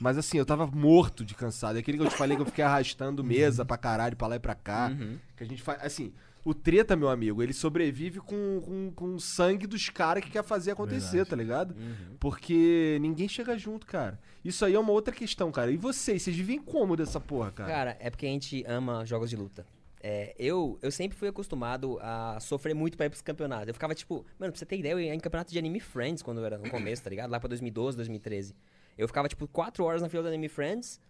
Mas 0.00 0.18
assim, 0.18 0.36
eu 0.36 0.44
tava 0.44 0.66
morto 0.66 1.24
de 1.24 1.34
cansado. 1.34 1.76
É 1.76 1.80
aquele 1.80 1.96
que 1.96 2.04
eu 2.04 2.08
te 2.08 2.16
falei 2.16 2.36
que 2.36 2.42
eu 2.42 2.46
fiquei 2.46 2.64
arrastando 2.64 3.22
mesa 3.24 3.64
pra 3.64 3.78
caralho, 3.78 4.16
pra 4.16 4.26
lá 4.26 4.36
e 4.36 4.40
pra 4.40 4.54
cá. 4.54 4.88
Uhum. 4.88 5.18
Que 5.36 5.44
a 5.44 5.46
gente 5.46 5.62
faz. 5.62 5.82
Assim, 5.82 6.12
o 6.44 6.52
treta, 6.52 6.94
meu 6.96 7.08
amigo, 7.08 7.42
ele 7.42 7.52
sobrevive 7.52 8.20
com, 8.20 8.60
com, 8.60 8.92
com 8.94 9.14
o 9.14 9.20
sangue 9.20 9.66
dos 9.66 9.88
caras 9.88 10.22
que 10.22 10.30
quer 10.30 10.44
fazer 10.44 10.72
acontecer, 10.72 11.18
Verdade. 11.18 11.30
tá 11.30 11.36
ligado? 11.36 11.70
Uhum. 11.74 12.16
Porque 12.20 12.98
ninguém 13.00 13.28
chega 13.28 13.56
junto, 13.56 13.86
cara. 13.86 14.20
Isso 14.44 14.64
aí 14.64 14.74
é 14.74 14.78
uma 14.78 14.92
outra 14.92 15.14
questão, 15.14 15.50
cara. 15.50 15.70
E 15.70 15.76
vocês? 15.76 16.22
Vocês 16.22 16.36
vivem 16.36 16.60
como 16.60 16.96
dessa 16.96 17.18
porra, 17.18 17.50
cara? 17.50 17.70
Cara, 17.72 17.96
é 17.98 18.10
porque 18.10 18.26
a 18.26 18.28
gente 18.28 18.62
ama 18.66 19.06
jogos 19.06 19.30
de 19.30 19.36
luta. 19.36 19.64
É, 20.06 20.34
eu, 20.38 20.78
eu 20.82 20.90
sempre 20.90 21.16
fui 21.16 21.28
acostumado 21.28 21.98
a 22.02 22.38
sofrer 22.38 22.74
muito 22.74 22.94
pra 22.94 23.06
ir 23.06 23.08
pros 23.08 23.22
campeonatos. 23.22 23.68
Eu 23.68 23.72
ficava 23.72 23.94
tipo, 23.94 24.16
mano, 24.38 24.52
pra 24.52 24.58
você 24.58 24.66
ter 24.66 24.76
ideia, 24.76 24.92
eu 24.92 25.00
ia 25.00 25.14
em 25.14 25.18
campeonato 25.18 25.50
de 25.50 25.58
Anime 25.58 25.80
Friends 25.80 26.22
quando 26.22 26.40
eu 26.40 26.44
era 26.44 26.58
no 26.58 26.68
começo, 26.68 27.02
tá 27.02 27.08
ligado? 27.08 27.30
Lá 27.30 27.40
pra 27.40 27.48
2012, 27.48 27.96
2013. 27.96 28.54
Eu 28.98 29.08
ficava, 29.08 29.28
tipo, 29.28 29.48
4 29.48 29.82
horas 29.82 30.02
na 30.02 30.08
fila 30.10 30.24
da 30.24 30.28
Anime 30.28 30.50
Friends 30.50 31.00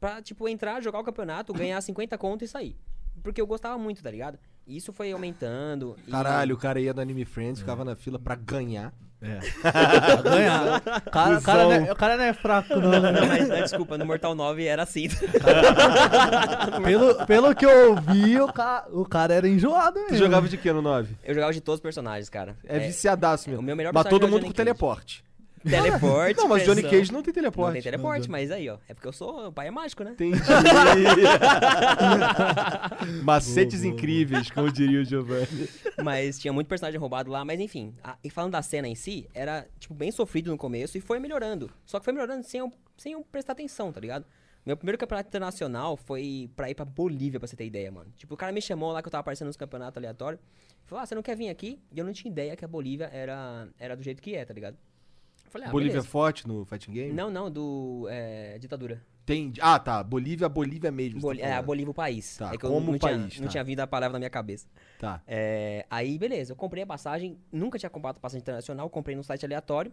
pra, 0.00 0.22
tipo, 0.22 0.48
entrar, 0.48 0.80
jogar 0.80 1.00
o 1.00 1.04
campeonato, 1.04 1.52
ganhar 1.52 1.78
50 1.78 2.16
conto 2.16 2.42
e 2.42 2.48
sair. 2.48 2.74
Porque 3.22 3.38
eu 3.38 3.46
gostava 3.46 3.76
muito, 3.76 4.02
tá 4.02 4.10
ligado? 4.10 4.38
E 4.66 4.76
isso 4.76 4.92
foi 4.92 5.12
aumentando. 5.12 5.96
e- 6.06 6.10
Caralho, 6.10 6.54
o 6.54 6.58
cara 6.58 6.80
ia 6.80 6.92
no 6.94 7.00
Anime 7.00 7.24
Friends, 7.24 7.60
ficava 7.60 7.84
na 7.84 7.94
fila 7.96 8.18
pra 8.18 8.34
ganhar. 8.34 8.92
É. 9.24 9.38
Pra 9.62 10.20
ganhar. 10.22 10.82
O 11.06 11.10
cara, 11.12 11.38
o, 11.38 11.42
cara 11.42 11.62
não 11.62 11.72
é, 11.72 11.92
o 11.92 11.94
cara 11.94 12.16
não 12.16 12.24
é 12.24 12.32
fraco, 12.32 12.74
não. 12.74 12.90
né? 12.90 13.12
Não, 13.12 13.24
mas, 13.28 13.48
desculpa, 13.50 13.96
no 13.96 14.04
Mortal 14.04 14.34
9 14.34 14.64
era 14.64 14.82
assim. 14.82 15.06
Pelo, 16.84 17.26
pelo 17.26 17.54
que 17.54 17.64
eu 17.64 17.94
vi, 17.96 18.40
o 18.40 18.52
cara, 18.52 18.86
o 18.90 19.04
cara 19.04 19.34
era 19.34 19.48
enjoado 19.48 19.98
Tu 20.00 20.10
mesmo. 20.12 20.16
jogava 20.18 20.48
de 20.48 20.56
que 20.56 20.72
no 20.72 20.82
9? 20.82 21.14
Eu 21.24 21.34
jogava 21.34 21.52
de 21.52 21.60
todos 21.60 21.78
os 21.78 21.82
personagens, 21.82 22.28
cara. 22.28 22.56
É, 22.64 22.78
viciadaço 22.80 23.48
mesmo. 23.48 23.62
o 23.62 23.64
meu 23.64 23.76
melhor 23.76 23.92
Mas 23.92 24.02
todo 24.04 24.10
personagem 24.20 24.28
é 24.36 24.40
mundo 24.40 24.46
com 24.50 24.52
teleporte. 24.56 25.24
Teleporte, 25.68 26.38
Não, 26.40 26.48
mas 26.48 26.64
Johnny 26.64 26.82
pressão. 26.82 26.98
Cage 26.98 27.12
não 27.12 27.22
tem 27.22 27.34
teleporte. 27.34 27.66
Não 27.66 27.72
tem 27.74 27.82
teleporte, 27.82 28.28
Não, 28.28 28.32
mas 28.32 28.50
aí, 28.50 28.68
ó. 28.68 28.78
É 28.88 28.94
porque 28.94 29.08
eu 29.08 29.12
sou. 29.12 29.48
O 29.48 29.52
pai 29.52 29.68
é 29.68 29.70
mágico, 29.70 30.02
né? 30.04 30.12
Entendi. 30.12 30.38
Macetes 33.22 33.80
Boa, 33.80 33.90
boa, 33.90 33.94
incríveis, 34.00 34.50
como 34.50 34.70
diria 34.72 35.00
o 35.00 35.04
Giovanni. 35.04 35.68
Mas 36.02 36.38
tinha 36.38 36.52
muito 36.52 36.68
personagem 36.68 36.98
roubado 36.98 37.30
lá, 37.30 37.44
mas 37.44 37.60
enfim. 37.60 37.94
a- 38.02 38.16
e 38.22 38.30
falando 38.30 38.52
da 38.52 38.62
cena 38.62 38.88
em 38.88 38.94
si, 38.94 39.28
era, 39.34 39.66
tipo, 39.78 39.94
bem 39.94 40.10
sofrido 40.10 40.50
no 40.50 40.56
começo 40.56 40.96
e 40.98 41.00
foi 41.00 41.18
melhorando. 41.18 41.70
Só 41.84 41.98
que 41.98 42.04
foi 42.04 42.12
melhorando 42.12 42.44
sem 42.44 42.60
eu, 42.60 42.72
sem 42.96 43.12
eu 43.12 43.22
prestar 43.30 43.52
atenção, 43.52 43.92
tá 43.92 44.00
ligado? 44.00 44.24
Meu 44.64 44.76
primeiro 44.76 44.96
campeonato 44.98 45.28
internacional 45.28 45.96
foi 45.96 46.48
pra 46.54 46.70
ir 46.70 46.74
pra 46.74 46.84
Bolívia, 46.84 47.40
pra 47.40 47.48
você 47.48 47.56
ter 47.56 47.66
ideia, 47.66 47.90
mano. 47.90 48.12
Tipo, 48.16 48.34
o 48.34 48.36
cara 48.36 48.52
me 48.52 48.62
chamou 48.62 48.92
lá 48.92 49.02
que 49.02 49.08
eu 49.08 49.10
tava 49.10 49.20
aparecendo 49.20 49.48
nos 49.48 49.56
campeonatos 49.56 49.96
aleatórios. 49.96 50.40
Falou, 50.86 51.02
ah, 51.02 51.06
você 51.06 51.14
não 51.16 51.22
quer 51.22 51.36
vir 51.36 51.48
aqui? 51.48 51.80
E 51.92 51.98
eu 51.98 52.04
não 52.04 52.12
tinha 52.12 52.30
ideia 52.30 52.54
que 52.56 52.64
a 52.64 52.68
Bolívia 52.68 53.10
era, 53.12 53.68
era 53.78 53.96
do 53.96 54.02
jeito 54.02 54.22
que 54.22 54.34
é, 54.36 54.44
tá 54.44 54.54
ligado? 54.54 54.76
Falei, 55.52 55.68
ah, 55.68 55.70
Bolívia 55.70 55.90
é 55.90 55.94
beleza. 55.96 56.08
forte 56.08 56.48
no 56.48 56.64
Fighting 56.64 56.92
Game? 56.92 57.12
Não, 57.12 57.30
não, 57.30 57.50
do. 57.50 58.06
é, 58.08 58.58
ditadura. 58.58 59.04
Tem. 59.26 59.52
Ah, 59.60 59.78
tá. 59.78 60.02
Bolívia, 60.02 60.48
Bolívia 60.48 60.90
mesmo. 60.90 61.20
tá 61.20 61.38
é, 61.38 61.52
a. 61.52 61.60
Bolívia 61.60 61.90
o 61.90 61.94
país. 61.94 62.38
Tá, 62.38 62.54
é 62.54 62.56
que 62.56 62.64
eu 62.64 62.70
como 62.70 62.92
não, 62.92 62.98
tinha, 62.98 63.18
país, 63.18 63.38
não 63.38 63.46
tá. 63.46 63.50
tinha 63.50 63.62
vindo 63.62 63.80
a 63.80 63.86
palavra 63.86 64.14
na 64.14 64.18
minha 64.18 64.30
cabeça. 64.30 64.66
Tá. 64.98 65.22
É, 65.26 65.84
aí, 65.90 66.16
beleza, 66.16 66.52
eu 66.52 66.56
comprei 66.56 66.84
a 66.84 66.86
passagem, 66.86 67.38
nunca 67.52 67.78
tinha 67.78 67.90
comprado 67.90 68.18
passagem 68.18 68.40
internacional, 68.40 68.88
comprei 68.88 69.14
num 69.14 69.22
site 69.22 69.44
aleatório, 69.44 69.92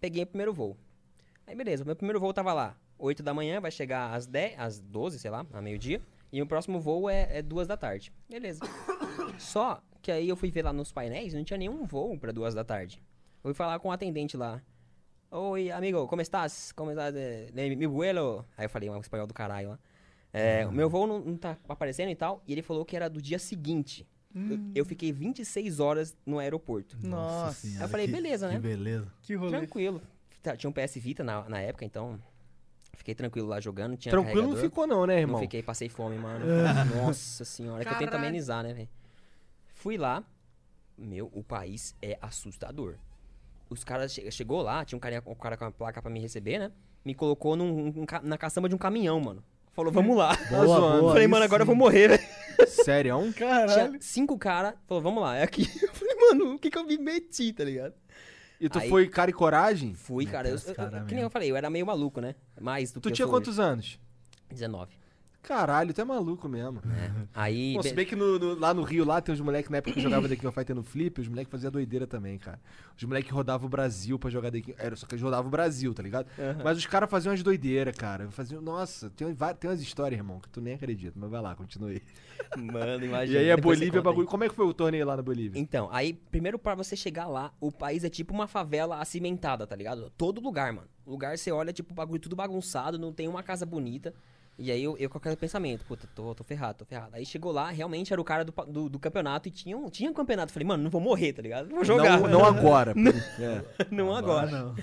peguei 0.00 0.22
o 0.22 0.26
primeiro 0.26 0.52
voo. 0.52 0.76
Aí, 1.48 1.56
beleza, 1.56 1.84
meu 1.84 1.96
primeiro 1.96 2.20
voo 2.20 2.32
tava 2.32 2.52
lá, 2.52 2.76
8 2.96 3.24
da 3.24 3.34
manhã, 3.34 3.60
vai 3.60 3.72
chegar 3.72 4.14
às 4.14 4.24
10, 4.28 4.54
às 4.56 4.78
12, 4.78 5.18
sei 5.18 5.32
lá, 5.32 5.44
a 5.52 5.60
meio-dia, 5.60 6.00
e 6.32 6.40
o 6.40 6.46
próximo 6.46 6.78
voo 6.80 7.10
é, 7.10 7.38
é 7.38 7.42
2 7.42 7.66
da 7.66 7.76
tarde. 7.76 8.12
Beleza. 8.28 8.60
Só 9.36 9.82
que 10.00 10.12
aí 10.12 10.28
eu 10.28 10.36
fui 10.36 10.52
ver 10.52 10.62
lá 10.62 10.72
nos 10.72 10.92
painéis, 10.92 11.34
não 11.34 11.42
tinha 11.42 11.58
nenhum 11.58 11.84
voo 11.84 12.16
pra 12.16 12.30
2 12.30 12.54
da 12.54 12.62
tarde. 12.62 13.02
Eu 13.46 13.50
fui 13.50 13.54
falar 13.54 13.78
com 13.78 13.88
o 13.88 13.92
atendente 13.92 14.36
lá. 14.36 14.62
Oi, 15.30 15.70
amigo, 15.70 16.06
como 16.06 16.22
estás? 16.22 16.72
Como 16.72 16.90
estás? 16.90 17.14
Eh, 17.16 17.50
Mi 17.76 17.86
vuelo. 17.86 18.44
Aí 18.56 18.64
eu 18.66 18.70
falei 18.70 18.88
um 18.88 19.00
espanhol 19.00 19.26
do 19.26 19.34
caralho 19.34 19.70
lá. 19.70 19.78
É, 20.32 20.66
O 20.66 20.72
meu 20.72 20.88
voo 20.88 21.06
não, 21.06 21.18
não 21.18 21.36
tá 21.36 21.56
aparecendo 21.68 22.10
e 22.10 22.14
tal. 22.14 22.42
E 22.46 22.52
ele 22.52 22.62
falou 22.62 22.84
que 22.84 22.94
era 22.96 23.08
do 23.08 23.20
dia 23.20 23.38
seguinte. 23.38 24.06
Eu, 24.34 24.58
eu 24.74 24.84
fiquei 24.84 25.10
26 25.12 25.80
horas 25.80 26.14
no 26.26 26.38
aeroporto. 26.38 26.94
Nossa, 27.02 27.54
senhora, 27.54 27.80
Aí 27.80 27.84
eu 27.86 27.88
falei, 27.88 28.06
que- 28.06 28.12
beleza, 28.12 28.48
né? 28.48 28.54
Que 28.54 28.60
beleza. 28.60 29.10
que 29.22 29.34
rolê. 29.34 29.50
Tranquilo. 29.58 30.02
Tá, 30.42 30.54
Tinha 30.54 30.68
um 30.68 30.72
PS 30.74 30.96
Vita 31.00 31.24
na, 31.24 31.48
na 31.48 31.58
época, 31.60 31.84
então. 31.86 32.20
Fiquei 32.92 33.14
tranquilo 33.14 33.48
lá 33.48 33.60
jogando. 33.60 33.96
Tinha 33.96 34.10
Tranquilo 34.10 34.42
não 34.42 34.48
carregador. 34.50 34.70
ficou, 34.70 34.86
não, 34.86 35.06
né, 35.06 35.14
Não 35.14 35.20
irmão? 35.20 35.40
fiquei, 35.40 35.62
passei 35.62 35.88
fome, 35.88 36.18
mano. 36.18 36.44
Nossa 36.96 37.44
senhora, 37.46 37.80
é 37.82 37.84
que 37.86 37.90
eu 37.94 37.98
tento 37.98 38.10
Caralho. 38.10 38.28
amenizar, 38.28 38.62
né, 38.62 38.74
velho? 38.74 38.88
Fui 39.74 39.96
lá. 39.96 40.22
Meu, 40.98 41.30
o 41.32 41.42
país 41.42 41.94
é 42.02 42.18
assustador. 42.20 42.96
Os 43.68 43.82
caras 43.84 44.12
che 44.12 44.30
chegou 44.30 44.62
lá, 44.62 44.84
tinha 44.84 44.96
um, 44.96 45.00
carinha, 45.00 45.22
um 45.26 45.34
cara 45.34 45.56
com 45.56 45.64
a 45.64 45.70
placa 45.72 46.00
pra 46.00 46.10
me 46.10 46.20
receber, 46.20 46.58
né? 46.58 46.70
Me 47.04 47.14
colocou 47.14 47.56
num, 47.56 47.88
um 47.88 48.06
na 48.22 48.38
caçamba 48.38 48.68
de 48.68 48.74
um 48.74 48.78
caminhão, 48.78 49.18
mano. 49.20 49.42
Falou, 49.72 49.92
vamos 49.92 50.16
lá. 50.16 50.36
Tá 50.48 50.64
zoando. 50.64 51.08
Falei, 51.08 51.22
aí 51.24 51.28
mano, 51.28 51.44
agora 51.44 51.62
eu 51.62 51.66
sim. 51.66 51.68
vou 51.68 51.76
morrer, 51.76 52.08
velho. 52.08 52.22
Sério? 52.68 53.32
Caralho. 53.34 53.90
Tinha 53.90 54.00
cinco 54.00 54.38
caras, 54.38 54.74
falou, 54.86 55.02
vamos 55.02 55.22
lá, 55.22 55.36
é 55.36 55.42
aqui. 55.42 55.68
Eu 55.82 55.92
falei, 55.92 56.14
mano, 56.14 56.54
o 56.54 56.58
que 56.58 56.70
que 56.70 56.78
eu 56.78 56.84
me 56.84 56.96
meti, 56.96 57.52
tá 57.52 57.62
ligado? 57.64 57.92
E 58.60 58.68
tu 58.68 58.78
Aí- 58.78 58.88
foi 58.88 59.06
cara 59.08 59.30
e 59.30 59.34
coragem? 59.34 59.94
Fui, 59.94 60.24
cara. 60.24 60.48
Eu, 60.48 60.56
eu- 60.56 60.74
cara 60.74 60.90
que 60.90 60.96
nem 60.96 61.16
mesmo. 61.16 61.20
eu 61.26 61.30
falei, 61.30 61.50
eu 61.50 61.56
era 61.56 61.68
meio 61.68 61.84
maluco, 61.84 62.20
né? 62.20 62.34
Mais 62.60 62.90
do 62.90 63.00
Tu 63.00 63.08
que 63.08 63.14
tinha 63.16 63.24
eu 63.24 63.28
sou 63.28 63.36
quantos 63.36 63.58
anos? 63.60 63.84
hoje. 63.86 64.00
19. 64.50 64.92
Caralho, 65.46 65.94
tu 65.94 66.00
é 66.00 66.04
maluco 66.04 66.48
mesmo. 66.48 66.82
Aí. 67.34 67.74
Pô, 67.74 67.82
se 67.82 67.90
be- 67.90 67.94
bem 67.96 68.06
que 68.06 68.16
no- 68.16 68.38
no- 68.38 68.58
lá 68.58 68.74
no 68.74 68.82
Rio, 68.82 69.04
lá 69.04 69.20
tem 69.20 69.32
uns 69.32 69.40
moleques, 69.40 69.70
na 69.70 69.76
época 69.78 69.92
que 69.94 70.00
jogava 70.00 70.28
The 70.28 70.34
King 70.34 70.46
of 70.48 70.54
Fighter 70.58 70.74
no 70.74 70.82
Flip, 70.82 71.20
os 71.20 71.28
moleques 71.28 71.50
faziam 71.50 71.70
doideira 71.70 72.06
também, 72.06 72.36
cara. 72.36 72.60
Os 72.96 73.04
moleques 73.04 73.30
rodavam 73.30 73.66
o 73.66 73.70
Brasil 73.70 74.18
pra 74.18 74.28
jogar 74.28 74.50
The 74.50 74.60
King... 74.60 74.74
Era 74.78 74.96
só 74.96 75.06
que 75.06 75.14
eles 75.14 75.22
rodavam 75.22 75.46
o 75.46 75.50
Brasil, 75.50 75.94
tá 75.94 76.02
ligado? 76.02 76.26
Mas 76.64 76.76
os 76.78 76.86
caras 76.86 77.08
faziam 77.08 77.30
umas 77.32 77.42
doideiras, 77.42 77.96
cara. 77.96 78.28
Faziam... 78.30 78.60
Nossa, 78.60 79.08
tem, 79.10 79.32
tem 79.34 79.70
umas 79.70 79.80
histórias, 79.80 80.18
irmão, 80.18 80.40
que 80.40 80.48
tu 80.48 80.60
nem 80.60 80.74
acredita. 80.74 81.12
Mas 81.16 81.30
vai 81.30 81.40
lá, 81.40 81.54
continue. 81.54 82.02
Mano, 82.56 83.04
E 83.04 83.08
imagina. 83.08 83.38
aí 83.40 83.50
a 83.52 83.56
Bolívia, 83.56 84.00
aí. 84.00 84.04
bagulho... 84.04 84.26
Como 84.26 84.42
é 84.44 84.48
que 84.48 84.54
foi 84.54 84.66
o 84.66 84.74
torneio 84.74 85.06
lá 85.06 85.16
na 85.16 85.22
Bolívia? 85.22 85.60
Então, 85.60 85.88
aí, 85.92 86.12
primeiro 86.12 86.58
pra 86.58 86.74
você 86.74 86.96
chegar 86.96 87.26
lá, 87.28 87.52
o 87.60 87.70
país 87.70 88.02
é 88.04 88.08
tipo 88.10 88.34
uma 88.34 88.46
favela 88.48 88.98
acimentada, 89.00 89.66
tá 89.66 89.76
ligado? 89.76 90.10
Todo 90.16 90.40
lugar, 90.40 90.72
mano. 90.72 90.88
O 91.04 91.10
lugar 91.12 91.38
você 91.38 91.52
olha, 91.52 91.72
tipo, 91.72 91.92
o 91.92 91.94
bagulho 91.94 92.20
tudo 92.20 92.34
bagunçado, 92.34 92.98
não 92.98 93.12
tem 93.12 93.28
uma 93.28 93.42
casa 93.44 93.64
bonita. 93.64 94.12
E 94.58 94.70
aí 94.70 94.82
eu, 94.82 94.96
eu 94.96 95.10
com 95.10 95.18
aquele 95.18 95.36
pensamento, 95.36 95.84
puta, 95.84 96.08
tô, 96.14 96.34
tô 96.34 96.42
ferrado, 96.42 96.78
tô 96.78 96.84
ferrado. 96.86 97.14
Aí 97.14 97.26
chegou 97.26 97.52
lá, 97.52 97.70
realmente 97.70 98.10
era 98.12 98.20
o 98.20 98.24
cara 98.24 98.42
do, 98.44 98.52
do, 98.66 98.88
do 98.88 98.98
campeonato 98.98 99.48
e 99.48 99.50
tinha 99.50 99.76
um, 99.76 99.90
tinha 99.90 100.10
um 100.10 100.14
campeonato. 100.14 100.50
Falei, 100.52 100.66
mano, 100.66 100.82
não 100.82 100.90
vou 100.90 101.00
morrer, 101.00 101.32
tá 101.34 101.42
ligado? 101.42 101.68
Vou 101.68 101.84
jogar. 101.84 102.18
Não, 102.20 102.28
não 102.28 102.44
agora. 102.44 102.94
pô. 102.94 103.00
É. 103.42 103.62
não 103.90 104.14
agora. 104.16 104.50
não. 104.50 104.74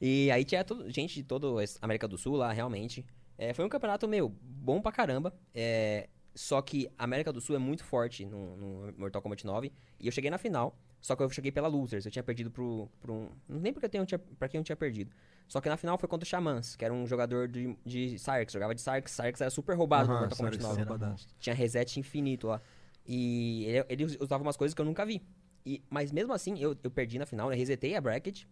E 0.00 0.30
aí 0.30 0.44
tinha 0.44 0.62
todo- 0.62 0.88
gente 0.90 1.14
de 1.16 1.24
toda 1.24 1.48
a 1.48 1.64
América 1.82 2.06
do 2.06 2.16
Sul 2.16 2.36
lá, 2.36 2.52
realmente. 2.52 3.04
É, 3.36 3.52
foi 3.52 3.64
um 3.64 3.68
campeonato, 3.68 4.06
meu, 4.06 4.28
bom 4.40 4.80
pra 4.80 4.92
caramba. 4.92 5.32
É, 5.52 6.08
só 6.38 6.62
que 6.62 6.88
a 6.96 7.02
América 7.02 7.32
do 7.32 7.40
Sul 7.40 7.56
é 7.56 7.58
muito 7.58 7.82
forte 7.82 8.24
no, 8.24 8.56
no 8.56 8.94
Mortal 8.96 9.20
Kombat 9.20 9.44
9. 9.44 9.72
E 9.98 10.06
eu 10.06 10.12
cheguei 10.12 10.30
na 10.30 10.38
final, 10.38 10.78
só 11.00 11.16
que 11.16 11.22
eu 11.24 11.28
cheguei 11.30 11.50
pela 11.50 11.66
Losers. 11.66 12.06
Eu 12.06 12.12
tinha 12.12 12.22
perdido 12.22 12.48
pro, 12.48 12.88
pro 13.00 13.12
um... 13.12 13.30
Não 13.48 13.60
lembro 13.60 13.80
que 13.80 13.86
eu 13.86 14.06
tinha, 14.06 14.18
pra 14.38 14.48
quem 14.48 14.58
eu 14.58 14.62
tinha 14.62 14.76
perdido. 14.76 15.10
Só 15.48 15.60
que 15.60 15.68
na 15.68 15.76
final 15.76 15.98
foi 15.98 16.08
contra 16.08 16.24
o 16.24 16.28
Xamãs, 16.28 16.76
que 16.76 16.84
era 16.84 16.94
um 16.94 17.08
jogador 17.08 17.48
de, 17.48 17.76
de 17.84 18.16
Sarks. 18.20 18.52
Jogava 18.52 18.72
de 18.72 18.80
Sarks. 18.80 19.14
Sarks 19.14 19.40
era 19.40 19.50
super 19.50 19.76
roubado 19.76 20.06
no 20.06 20.12
Aham, 20.12 20.20
Mortal 20.20 20.36
Kombat 20.36 20.62
Sarks 20.62 20.86
9. 20.86 21.04
era 21.04 21.16
Tinha 21.40 21.56
reset 21.56 21.98
infinito 21.98 22.46
lá. 22.46 22.62
E 23.04 23.64
ele, 23.64 23.86
ele 23.88 24.04
usava 24.20 24.40
umas 24.40 24.56
coisas 24.56 24.76
que 24.76 24.80
eu 24.80 24.86
nunca 24.86 25.04
vi. 25.04 25.20
E, 25.66 25.82
mas 25.90 26.12
mesmo 26.12 26.32
assim, 26.32 26.56
eu, 26.60 26.76
eu 26.84 26.90
perdi 26.90 27.18
na 27.18 27.26
final, 27.26 27.50
né? 27.50 27.56
Resetei 27.56 27.96
a 27.96 28.00
bracket 28.00 28.44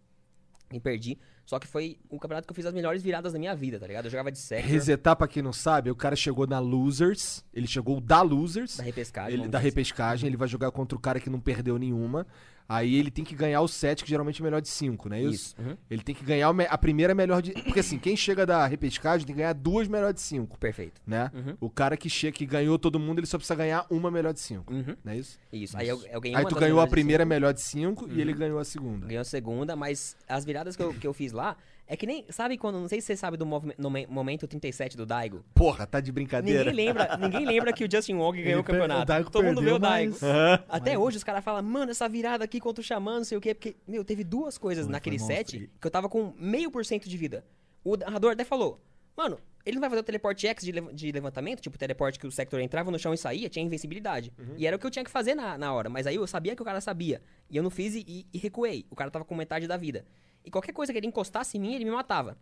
e 0.72 0.80
perdi. 0.80 1.18
Só 1.44 1.60
que 1.60 1.66
foi 1.66 1.96
um 2.10 2.18
campeonato 2.18 2.46
que 2.46 2.50
eu 2.50 2.54
fiz 2.56 2.66
as 2.66 2.74
melhores 2.74 3.02
viradas 3.02 3.32
da 3.32 3.38
minha 3.38 3.54
vida, 3.54 3.78
tá 3.78 3.86
ligado? 3.86 4.06
Eu 4.06 4.10
jogava 4.10 4.32
de 4.32 4.38
Sector, 4.38 4.68
Resetar, 4.68 5.14
pra 5.14 5.28
quem 5.28 5.42
não 5.42 5.52
sabe, 5.52 5.90
o 5.90 5.94
cara 5.94 6.16
chegou 6.16 6.44
na 6.44 6.58
Losers. 6.58 7.44
Ele 7.54 7.68
chegou 7.68 8.00
da 8.00 8.20
Losers. 8.20 8.76
da 8.76 8.82
repescagem. 8.82 9.40
Ele, 9.40 9.48
da 9.48 9.58
assim. 9.58 9.66
repescagem, 9.68 10.26
ele 10.26 10.36
vai 10.36 10.48
jogar 10.48 10.72
contra 10.72 10.98
o 10.98 11.00
cara 11.00 11.20
que 11.20 11.30
não 11.30 11.38
perdeu 11.38 11.78
nenhuma. 11.78 12.26
Aí 12.68 12.96
ele 12.96 13.10
tem 13.10 13.24
que 13.24 13.34
ganhar 13.34 13.60
o 13.60 13.68
set, 13.68 14.02
que 14.02 14.10
geralmente 14.10 14.40
é 14.40 14.44
melhor 14.44 14.60
de 14.60 14.68
5, 14.68 15.08
não 15.08 15.16
é 15.16 15.20
isso? 15.22 15.32
Isso. 15.32 15.54
uhum, 15.58 15.76
Ele 15.88 16.02
tem 16.02 16.14
que 16.14 16.24
ganhar 16.24 16.48
a 16.68 16.78
primeira 16.78 17.14
melhor 17.14 17.40
de. 17.40 17.52
Porque 17.52 17.78
assim, 17.80 17.98
quem 17.98 18.16
chega 18.16 18.44
da 18.44 18.66
repescagem 18.66 19.24
tem 19.26 19.34
que 19.34 19.40
ganhar 19.40 19.52
duas 19.52 19.86
melhor 19.86 20.12
de 20.12 20.20
5, 20.20 20.58
Perfeito. 20.58 21.00
né? 21.06 21.30
Uhum. 21.32 21.56
O 21.60 21.70
cara 21.70 21.96
que 21.96 22.10
chega, 22.10 22.36
que 22.36 22.44
ganhou 22.44 22.78
todo 22.78 22.98
mundo, 22.98 23.20
ele 23.20 23.26
só 23.26 23.38
precisa 23.38 23.54
ganhar 23.54 23.86
uma 23.88 24.10
melhor 24.10 24.32
de 24.32 24.40
5, 24.40 24.72
Uhum. 24.72 24.96
não 25.04 25.12
é 25.12 25.16
isso? 25.16 25.38
Isso. 25.52 25.76
Aí 25.78 25.88
eu, 25.88 26.02
eu 26.10 26.20
ganhei 26.20 26.36
Aí 26.36 26.42
uma 26.42 26.48
tu 26.50 26.56
ganhou 26.56 26.80
a 26.80 26.86
primeira 26.88 27.22
cinco, 27.22 27.28
melhor 27.28 27.54
de 27.54 27.60
5 27.60 28.08
e 28.10 28.20
ele 28.20 28.32
Uhum. 28.32 28.38
ganhou 28.38 28.58
a 28.58 28.64
segunda. 28.64 29.06
Ganhou 29.06 29.20
a 29.20 29.24
segunda, 29.24 29.76
mas 29.76 30.16
as 30.28 30.44
viradas 30.44 30.74
que 30.76 30.82
eu, 30.82 30.92
que 30.92 31.06
eu 31.06 31.12
fiz 31.14 31.30
lá 31.32 31.56
é 31.86 31.96
que 31.96 32.06
nem. 32.06 32.24
Sabe 32.30 32.56
quando. 32.58 32.80
Não 32.80 32.88
sei 32.88 33.00
se 33.00 33.06
você 33.08 33.16
sabe 33.16 33.36
do 33.36 33.46
momento 33.46 34.46
37 34.46 34.96
do 34.96 35.06
Daigo. 35.06 35.44
Porra, 35.54 35.86
tá 35.86 36.00
de 36.00 36.10
brincadeira. 36.12 36.70
Ninguém 36.70 36.86
lembra, 36.86 37.16
ninguém 37.18 37.44
lembra 37.46 37.72
que 37.72 37.84
o 37.84 37.90
Justin 37.90 38.14
Wong 38.14 38.36
ganhou 38.42 38.52
Ele 38.52 38.60
o 38.60 38.64
per- 38.64 38.74
o 38.74 38.78
campeonato. 38.80 39.06
Daigo 39.06 39.30
Todo 39.30 39.44
mundo 39.44 39.60
vê 39.60 39.68
o 39.72 39.80
perdeu, 39.80 39.88
Daigo. 39.88 40.16
mas- 40.20 40.60
Até 40.68 40.98
hoje 40.98 41.16
os 41.16 41.24
caras 41.24 41.44
falam, 41.44 41.62
mano, 41.62 41.90
essa 41.90 42.08
virada 42.08 42.44
aqui 42.44 42.58
contra 42.60 42.80
o 42.80 42.84
Xamã, 42.84 43.18
não 43.18 43.24
sei 43.24 43.38
o 43.38 43.40
quê. 43.40 43.54
Porque, 43.54 43.76
meu, 43.86 44.04
teve 44.04 44.24
duas 44.24 44.58
coisas 44.58 44.84
Foi, 44.86 44.92
naquele 44.92 45.18
set 45.18 45.54
monstro. 45.58 45.70
que 45.80 45.86
eu 45.86 45.90
tava 45.90 46.08
com 46.08 46.32
meio 46.38 46.70
por 46.70 46.84
cento 46.84 47.08
de 47.08 47.16
vida. 47.16 47.44
O 47.84 47.96
narrador 47.96 48.32
até 48.32 48.42
falou, 48.44 48.80
mano, 49.16 49.38
ele 49.64 49.76
não 49.76 49.80
vai 49.80 49.90
fazer 49.90 50.00
o 50.00 50.04
teleporte 50.04 50.46
X 50.46 50.64
de, 50.64 50.72
lev- 50.72 50.92
de 50.92 51.10
levantamento, 51.12 51.60
tipo 51.60 51.74
o 51.76 51.78
teleporte 51.78 52.18
que 52.18 52.26
o 52.26 52.30
Sector 52.32 52.60
entrava 52.60 52.90
no 52.90 52.98
chão 52.98 53.12
e 53.14 53.18
saía, 53.18 53.48
tinha 53.48 53.64
invencibilidade. 53.64 54.32
E 54.56 54.66
era 54.66 54.76
o 54.76 54.78
que 54.78 54.86
eu 54.86 54.90
tinha 54.90 55.04
que 55.04 55.10
fazer 55.10 55.34
na, 55.34 55.56
na 55.56 55.72
hora. 55.72 55.88
Mas 55.88 56.06
aí 56.06 56.16
eu 56.16 56.26
sabia 56.26 56.54
que 56.56 56.62
o 56.62 56.64
cara 56.64 56.80
sabia. 56.80 57.20
E 57.50 57.56
eu 57.56 57.62
não 57.62 57.70
fiz 57.70 57.94
e, 57.94 58.04
e- 58.06 58.26
e 58.32 58.38
recuei. 58.38 58.86
O 58.90 58.94
cara 58.96 59.10
tava 59.10 59.24
com 59.24 59.34
metade 59.34 59.66
da 59.68 59.76
vida. 59.76 60.04
E 60.46 60.50
qualquer 60.50 60.72
coisa 60.72 60.92
que 60.92 60.98
ele 60.98 61.06
encostasse 61.08 61.58
em 61.58 61.60
mim, 61.60 61.74
ele 61.74 61.84
me 61.84 61.90
matava. 61.90 62.38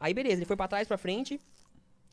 Aí 0.00 0.14
beleza, 0.14 0.36
ele 0.36 0.46
foi 0.46 0.56
pra 0.56 0.66
trás, 0.68 0.88
pra 0.88 0.96
frente, 0.96 1.38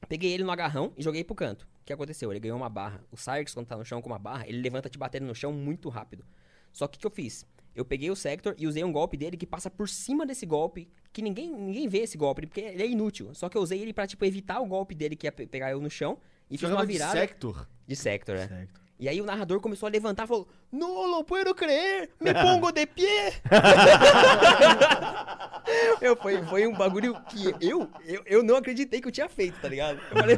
Peguei 0.08 0.34
ele 0.34 0.44
no 0.44 0.52
agarrão 0.52 0.94
e 0.96 1.02
joguei 1.02 1.24
pro 1.24 1.34
canto. 1.34 1.64
O 1.82 1.86
que 1.86 1.92
aconteceu? 1.92 2.32
Ele 2.32 2.40
ganhou 2.40 2.58
uma 2.58 2.70
barra. 2.70 3.02
O 3.12 3.18
Sarks, 3.18 3.54
quando 3.56 3.66
tá 3.66 3.76
no 3.76 3.84
chão 3.86 4.02
com 4.04 4.10
uma 4.10 4.20
barra, 4.20 4.48
ele 4.48 4.62
levanta 4.62 4.88
te 4.90 5.00
batendo 5.00 5.26
no 5.26 5.34
chão 5.34 5.52
muito 5.52 5.90
rápido. 5.90 6.24
Só 6.72 6.88
que 6.88 6.98
o 6.98 7.00
que 7.00 7.08
eu 7.08 7.12
fiz? 7.12 7.44
Eu 7.74 7.84
peguei 7.84 8.12
o 8.12 8.16
Sector 8.16 8.54
e 8.58 8.68
usei 8.68 8.84
um 8.84 8.92
golpe 8.92 9.18
dele 9.18 9.36
que 9.36 9.48
passa 9.48 9.70
por 9.70 9.90
cima 9.90 10.24
desse 10.26 10.46
golpe, 10.46 10.88
que 11.12 11.22
ninguém, 11.24 11.52
ninguém 11.52 11.88
vê 11.88 12.00
esse 12.00 12.18
golpe, 12.18 12.46
porque 12.46 12.62
ele 12.62 12.84
é 12.84 12.88
inútil. 12.88 13.34
Só 13.34 13.50
que 13.50 13.58
eu 13.58 13.62
usei 13.62 13.82
ele 13.82 13.94
pra, 13.94 14.06
tipo, 14.06 14.24
evitar 14.26 14.60
o 14.60 14.66
golpe 14.68 14.94
dele 14.94 15.16
que 15.16 15.26
ia 15.26 15.32
pe- 15.32 15.48
pegar 15.48 15.72
eu 15.72 15.82
no 15.82 15.90
chão. 15.90 16.20
E 16.50 16.54
fiz 16.58 16.62
Jogava 16.62 16.82
uma 16.82 16.86
de 16.88 16.94
virada 16.94 17.20
Sector. 17.20 17.68
de 17.88 17.96
Sector, 17.96 18.36
é. 18.36 18.48
Certo. 18.48 18.82
E 18.98 19.10
aí 19.10 19.20
o 19.20 19.26
narrador 19.26 19.60
começou 19.60 19.88
a 19.88 19.92
levantar 19.92 20.24
e 20.24 20.28
falou: 20.28 20.48
Não, 20.72 21.10
não 21.10 21.24
puedo 21.24 21.54
creer, 21.54 22.10
me 22.20 22.32
pongo 22.34 22.72
de 22.72 22.86
pé. 22.86 23.42
eu 26.02 26.16
foi, 26.16 26.42
foi 26.44 26.66
um 26.66 26.74
bagulho 26.74 27.16
que 27.30 27.54
eu, 27.60 27.90
eu, 28.06 28.24
eu 28.26 28.44
não 28.44 28.56
acreditei 28.56 29.02
que 29.02 29.08
eu 29.08 29.12
tinha 29.12 29.28
feito, 29.28 29.60
tá 29.60 29.68
ligado? 29.68 30.00
Eu 30.12 30.18
falei, 30.18 30.38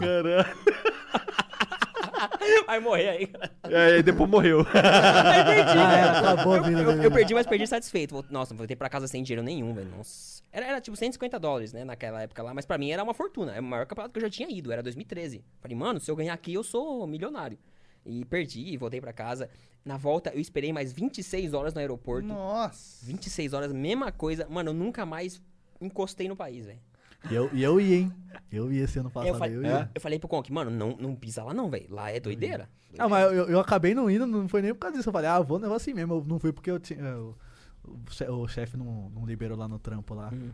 Caralho. 0.00 0.82
vai 2.66 2.80
morrer 2.80 3.08
aí. 3.08 3.32
E 3.68 3.74
aí 3.74 4.02
depois 4.02 4.28
morreu. 4.28 4.60
Aí 4.72 5.44
perdi, 5.44 5.78
Ah, 5.78 5.96
é, 5.96 6.02
acabou 6.18 6.52
a 6.54 6.56
eu, 6.58 6.64
vida 6.64 6.80
eu, 6.82 6.86
dele. 6.92 7.06
eu 7.06 7.10
perdi, 7.10 7.34
mas 7.34 7.46
perdi 7.46 7.66
satisfeito. 7.66 8.12
Vou- 8.14 8.24
Nossa, 8.30 8.54
voltei 8.54 8.76
pra 8.76 8.88
casa 8.88 9.06
sem 9.08 9.22
dinheiro 9.22 9.42
nenhum, 9.42 9.72
velho. 9.74 9.90
Nossa. 9.96 10.42
Era, 10.52 10.66
era 10.66 10.80
tipo 10.80 10.96
150 10.96 11.38
dólares, 11.38 11.72
né, 11.72 11.84
naquela 11.84 12.22
época 12.22 12.42
lá. 12.42 12.52
Mas 12.54 12.66
pra 12.66 12.76
mim 12.78 12.90
era 12.90 13.02
uma 13.02 13.14
fortuna. 13.14 13.54
É 13.54 13.60
o 13.60 13.62
maior 13.62 13.86
campeonato 13.86 14.12
que 14.12 14.18
eu 14.18 14.22
já 14.22 14.30
tinha 14.30 14.48
ido. 14.50 14.70
Era 14.72 14.82
2013. 14.82 15.42
Falei, 15.60 15.76
mano, 15.76 15.98
se 16.00 16.10
eu 16.10 16.16
ganhar 16.16 16.34
aqui, 16.34 16.54
eu 16.54 16.62
sou 16.62 17.06
milionário. 17.06 17.58
E 18.04 18.24
perdi, 18.24 18.76
voltei 18.76 19.00
pra 19.00 19.12
casa. 19.12 19.48
Na 19.84 19.96
volta, 19.96 20.30
eu 20.34 20.40
esperei 20.40 20.72
mais 20.72 20.92
26 20.92 21.54
horas 21.54 21.72
no 21.74 21.80
aeroporto. 21.80 22.26
Nossa. 22.28 23.04
26 23.06 23.52
horas, 23.52 23.72
mesma 23.72 24.12
coisa. 24.12 24.46
Mano, 24.50 24.70
eu 24.70 24.74
nunca 24.74 25.04
mais 25.06 25.40
encostei 25.80 26.28
no 26.28 26.36
país, 26.36 26.66
velho. 26.66 26.78
E 27.30 27.34
eu, 27.34 27.50
e 27.52 27.62
eu 27.62 27.80
ia, 27.80 27.96
hein? 27.98 28.12
Eu 28.50 28.72
ia 28.72 28.84
esse 28.84 28.98
ano 28.98 29.10
passado. 29.10 29.32
Eu, 29.32 29.38
falei- 29.38 29.56
eu 29.56 29.64
É? 29.64 29.68
ia. 29.68 29.90
eu 29.94 30.00
falei 30.00 30.18
pro 30.18 30.28
Conk, 30.28 30.52
mano, 30.52 30.70
não, 30.70 30.96
não 30.96 31.14
pisa 31.14 31.42
lá 31.42 31.54
não, 31.54 31.70
velho. 31.70 31.86
Lá 31.94 32.10
é 32.10 32.18
doideira. 32.20 32.68
Ah, 32.98 33.08
mas 33.08 33.32
eu, 33.32 33.48
eu 33.48 33.58
acabei 33.60 33.94
não 33.94 34.10
indo, 34.10 34.26
não 34.26 34.48
foi 34.48 34.60
nem 34.60 34.74
por 34.74 34.80
causa 34.80 34.96
disso. 34.96 35.08
Eu 35.08 35.12
falei, 35.12 35.28
ah, 35.30 35.40
vou 35.40 35.58
levar 35.58 35.76
assim 35.76 35.94
mesmo. 35.94 36.14
Eu 36.14 36.24
não 36.26 36.38
fui 36.38 36.52
porque 36.52 36.70
eu 36.70 36.78
tinha. 36.78 37.16
O, 37.16 37.36
o 37.84 38.10
che- 38.10 38.28
o 38.28 38.46
chefe 38.48 38.76
não, 38.76 39.08
não 39.10 39.24
liberou 39.24 39.56
lá 39.56 39.66
no 39.66 39.78
trampo 39.78 40.14
lá. 40.14 40.30
Uhum. 40.32 40.50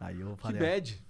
Aí 0.00 0.20
eu 0.20 0.34
Que 0.36 0.42
falei. 0.42 0.60
bad. 0.60 1.04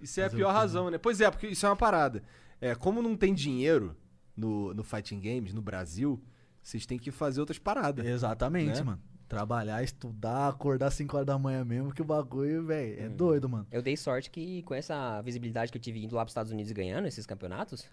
Isso 0.00 0.20
é 0.20 0.24
a 0.26 0.30
pior 0.30 0.48
quê, 0.52 0.58
razão, 0.58 0.90
né? 0.90 0.98
Pois 0.98 1.20
é, 1.20 1.30
porque 1.30 1.48
isso 1.48 1.64
é 1.66 1.68
uma 1.68 1.76
parada. 1.76 2.22
É, 2.60 2.74
como 2.74 3.02
não 3.02 3.16
tem 3.16 3.34
dinheiro 3.34 3.94
no, 4.36 4.72
no 4.74 4.82
Fighting 4.82 5.20
Games, 5.20 5.52
no 5.52 5.60
Brasil, 5.62 6.22
vocês 6.62 6.86
têm 6.86 6.98
que 6.98 7.10
fazer 7.10 7.40
outras 7.40 7.58
paradas. 7.58 8.04
Exatamente, 8.06 8.78
Né? 8.78 8.82
mano. 8.82 9.00
Trabalhar, 9.28 9.82
estudar, 9.82 10.48
acordar 10.48 10.90
5 10.90 11.16
horas 11.16 11.26
da 11.26 11.38
manhã 11.38 11.64
mesmo, 11.64 11.92
que 11.92 12.00
o 12.00 12.04
bagulho, 12.04 12.64
velho, 12.64 12.98
Uhum. 13.00 13.06
é 13.06 13.08
doido, 13.08 13.48
mano. 13.48 13.66
Eu 13.72 13.82
dei 13.82 13.96
sorte 13.96 14.30
que 14.30 14.62
com 14.62 14.74
essa 14.74 15.20
visibilidade 15.22 15.72
que 15.72 15.78
eu 15.78 15.82
tive 15.82 16.04
indo 16.04 16.14
lá 16.14 16.22
pros 16.24 16.30
Estados 16.32 16.52
Unidos 16.52 16.70
ganhando 16.72 17.08
esses 17.08 17.26
campeonatos, 17.26 17.88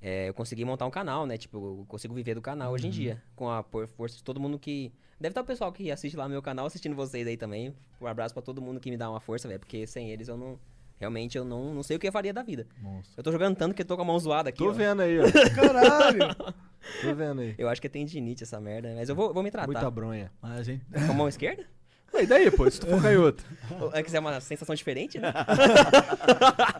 é, 0.00 0.28
eu 0.28 0.34
consegui 0.34 0.64
montar 0.64 0.86
um 0.86 0.90
canal, 0.90 1.26
né? 1.26 1.36
Tipo, 1.36 1.56
eu 1.80 1.84
consigo 1.86 2.14
viver 2.14 2.34
do 2.34 2.40
canal 2.40 2.72
hoje 2.72 2.86
em 2.86 2.90
dia. 2.90 3.22
Com 3.36 3.50
a 3.50 3.62
força 3.62 4.16
de 4.16 4.22
todo 4.24 4.40
mundo 4.40 4.58
que. 4.58 4.92
Deve 5.20 5.32
estar 5.32 5.40
o 5.40 5.44
pessoal 5.44 5.72
que 5.72 5.90
assiste 5.90 6.16
lá 6.16 6.28
meu 6.28 6.40
canal 6.40 6.64
assistindo 6.66 6.94
vocês 6.94 7.26
aí 7.26 7.36
também. 7.36 7.74
Um 8.00 8.06
abraço 8.06 8.32
pra 8.32 8.40
todo 8.42 8.62
mundo 8.62 8.78
que 8.78 8.88
me 8.88 8.96
dá 8.96 9.10
uma 9.10 9.18
força, 9.20 9.48
velho. 9.48 9.58
Porque 9.58 9.86
sem 9.86 10.10
eles 10.10 10.28
eu 10.28 10.36
não. 10.38 10.58
Realmente 10.98 11.38
eu 11.38 11.44
não, 11.44 11.74
não 11.74 11.82
sei 11.82 11.96
o 11.96 12.00
que 12.00 12.08
eu 12.08 12.12
faria 12.12 12.32
da 12.32 12.42
vida. 12.42 12.66
Monstro. 12.80 13.14
Eu 13.16 13.22
tô 13.22 13.30
jogando 13.30 13.56
tanto 13.56 13.74
que 13.74 13.82
eu 13.82 13.86
tô 13.86 13.96
com 13.96 14.02
a 14.02 14.04
mão 14.04 14.18
zoada 14.18 14.48
aqui. 14.48 14.58
Tô 14.58 14.70
ó. 14.70 14.72
vendo 14.72 15.02
aí, 15.02 15.18
ó. 15.18 15.24
Caralho. 15.54 16.34
Tô 17.02 17.14
vendo 17.14 17.40
aí. 17.40 17.54
Eu 17.56 17.68
acho 17.68 17.80
que 17.80 17.86
é 17.86 17.90
tendinite 17.90 18.42
essa 18.42 18.60
merda, 18.60 18.92
mas 18.96 19.08
eu 19.08 19.14
vou, 19.14 19.32
vou 19.32 19.42
me 19.42 19.50
tratar. 19.50 19.66
Muita 19.66 19.90
bronha. 19.90 20.32
Mas 20.42 20.60
a 20.60 20.62
gente. 20.62 20.84
Com 20.84 21.12
a 21.12 21.14
mão 21.14 21.28
esquerda? 21.28 21.64
E 22.14 22.26
daí, 22.26 22.50
pô, 22.50 22.68
se 22.68 22.80
tu 22.80 22.86
for 22.86 23.02
canhoto? 23.02 23.44
É 23.92 24.02
que 24.02 24.16
é 24.16 24.18
uma 24.18 24.40
sensação 24.40 24.74
diferente, 24.74 25.18
né? 25.18 25.32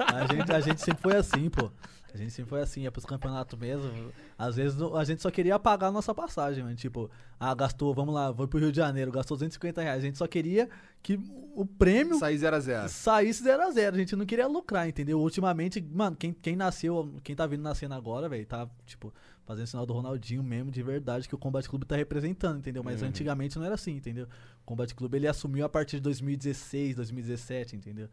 A 0.09 0.27
gente, 0.33 0.53
a 0.53 0.61
gente 0.61 0.81
sempre 0.81 1.03
foi 1.03 1.17
assim, 1.17 1.51
pô. 1.51 1.71
A 2.19 2.25
gente 2.25 2.33
sempre 2.33 2.51
foi 2.51 2.61
assim, 2.61 2.83
ia 2.83 2.93
pros 2.93 3.05
campeonatos 3.05 3.59
mesmo. 3.59 3.91
Às 4.37 4.57
vezes 4.57 4.81
a 4.81 5.05
gente 5.05 5.23
só 5.23 5.31
queria 5.31 5.59
pagar 5.59 5.89
a 5.89 5.93
nossa 5.93 6.15
passagem, 6.15 6.63
mano. 6.63 6.77
Tipo, 6.77 7.11
ah, 7.39 7.55
gastou, 7.55 7.95
vamos 7.95 8.15
lá, 8.15 8.31
vou 8.31 8.47
pro 8.47 8.59
Rio 8.59 8.71
de 8.71 8.77
Janeiro, 8.77 9.11
gastou 9.11 9.37
250 9.37 9.81
reais. 9.81 9.99
A 10.03 10.07
gente 10.07 10.19
só 10.19 10.27
queria 10.27 10.69
que 11.03 11.19
o 11.55 11.65
prêmio 11.65 12.19
Sair 12.19 12.39
0 12.39 12.57
a 12.57 12.61
0 12.61 12.89
saísse 12.89 13.43
0 13.43 13.63
a 13.63 13.71
0 13.71 13.97
A 13.97 13.99
gente 13.99 14.17
não 14.17 14.27
queria 14.27 14.47
lucrar, 14.47 14.89
entendeu? 14.89 15.21
Ultimamente, 15.21 15.81
mano, 15.81 16.17
quem, 16.17 16.33
quem 16.33 16.57
nasceu, 16.57 17.15
quem 17.23 17.35
tá 17.35 17.47
vindo 17.47 17.63
nascendo 17.63 17.95
agora, 17.95 18.29
velho, 18.29 18.47
tá, 18.47 18.69
tipo, 18.87 19.13
fazendo 19.45 19.67
sinal 19.67 19.87
do 19.87 19.95
Ronaldinho 19.95 20.43
mesmo, 20.43 20.71
de 20.71 20.83
verdade, 20.83 21.27
que 21.27 21.35
o 21.35 21.39
Combat 21.39 21.67
Clube 21.67 21.87
tá 21.87 21.97
representando, 21.97 22.59
entendeu? 22.59 22.85
Mas 22.85 23.03
antigamente 23.03 23.59
não 23.59 23.65
era 23.65 23.77
assim, 23.77 23.97
entendeu? 23.97 24.27
O 24.63 24.65
Combat 24.67 24.95
Clube 24.95 25.17
ele 25.17 25.27
assumiu 25.27 25.65
a 25.65 25.69
partir 25.69 25.97
de 25.97 26.03
2016, 26.03 26.97
2017, 26.97 27.75
entendeu? 27.75 28.09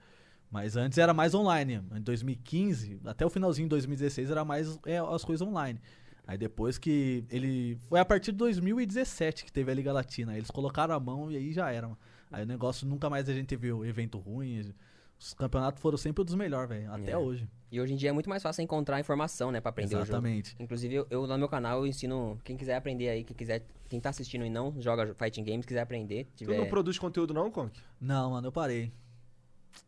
Mas 0.51 0.77
antes 0.77 0.97
era 0.97 1.13
mais 1.13 1.33
online. 1.33 1.81
Em 1.95 2.01
2015, 2.01 2.99
até 3.05 3.25
o 3.25 3.29
finalzinho 3.29 3.65
de 3.65 3.69
2016 3.71 4.31
era 4.31 4.45
mais 4.45 4.79
é, 4.85 4.97
as 4.97 5.23
coisas 5.25 5.45
online. 5.45 5.79
Aí 6.27 6.37
depois 6.37 6.77
que 6.77 7.23
ele. 7.29 7.77
Foi 7.87 7.99
a 7.99 8.05
partir 8.05 8.31
de 8.31 8.37
2017 8.37 9.45
que 9.45 9.51
teve 9.51 9.71
a 9.71 9.75
Liga 9.75 9.91
Latina. 9.93 10.31
Aí 10.31 10.39
eles 10.39 10.49
colocaram 10.49 10.93
a 10.95 10.99
mão 10.99 11.31
e 11.31 11.37
aí 11.37 11.51
já 11.53 11.71
era, 11.71 11.87
mano. 11.87 11.99
Aí 12.31 12.43
o 12.43 12.47
negócio 12.47 12.87
nunca 12.87 13.09
mais 13.09 13.29
a 13.29 13.33
gente 13.33 13.55
viu 13.55 13.85
evento 13.85 14.17
ruim. 14.17 14.73
Os 15.19 15.33
campeonatos 15.33 15.81
foram 15.81 15.97
sempre 15.97 16.23
os 16.23 16.33
melhores, 16.33 16.67
velho. 16.69 16.91
Até 16.91 17.11
É. 17.11 17.17
hoje. 17.17 17.47
E 17.71 17.79
hoje 17.79 17.93
em 17.93 17.95
dia 17.95 18.09
é 18.09 18.11
muito 18.11 18.29
mais 18.29 18.41
fácil 18.41 18.61
encontrar 18.63 18.99
informação, 18.99 19.51
né, 19.51 19.59
pra 19.61 19.69
aprender 19.69 19.95
o 19.95 19.99
jogo. 19.99 20.09
Exatamente. 20.11 20.55
Inclusive, 20.59 20.95
eu, 20.95 21.07
eu 21.09 21.27
no 21.27 21.37
meu 21.37 21.47
canal 21.49 21.79
eu 21.79 21.87
ensino 21.87 22.39
quem 22.43 22.55
quiser 22.57 22.75
aprender 22.75 23.09
aí, 23.09 23.23
quem 23.23 23.35
quiser, 23.35 23.65
quem 23.87 23.99
tá 23.99 24.09
assistindo 24.09 24.45
e 24.45 24.49
não 24.49 24.73
joga 24.81 25.13
fighting 25.15 25.43
games, 25.43 25.65
quiser 25.65 25.81
aprender, 25.81 26.25
Tu 26.35 26.45
tiver 26.45 26.57
não 26.57 26.67
produz 26.67 26.97
conteúdo 26.97 27.33
não, 27.33 27.51
Conk? 27.51 27.77
Não, 27.99 28.31
mano, 28.31 28.47
eu 28.47 28.51
parei. 28.51 28.91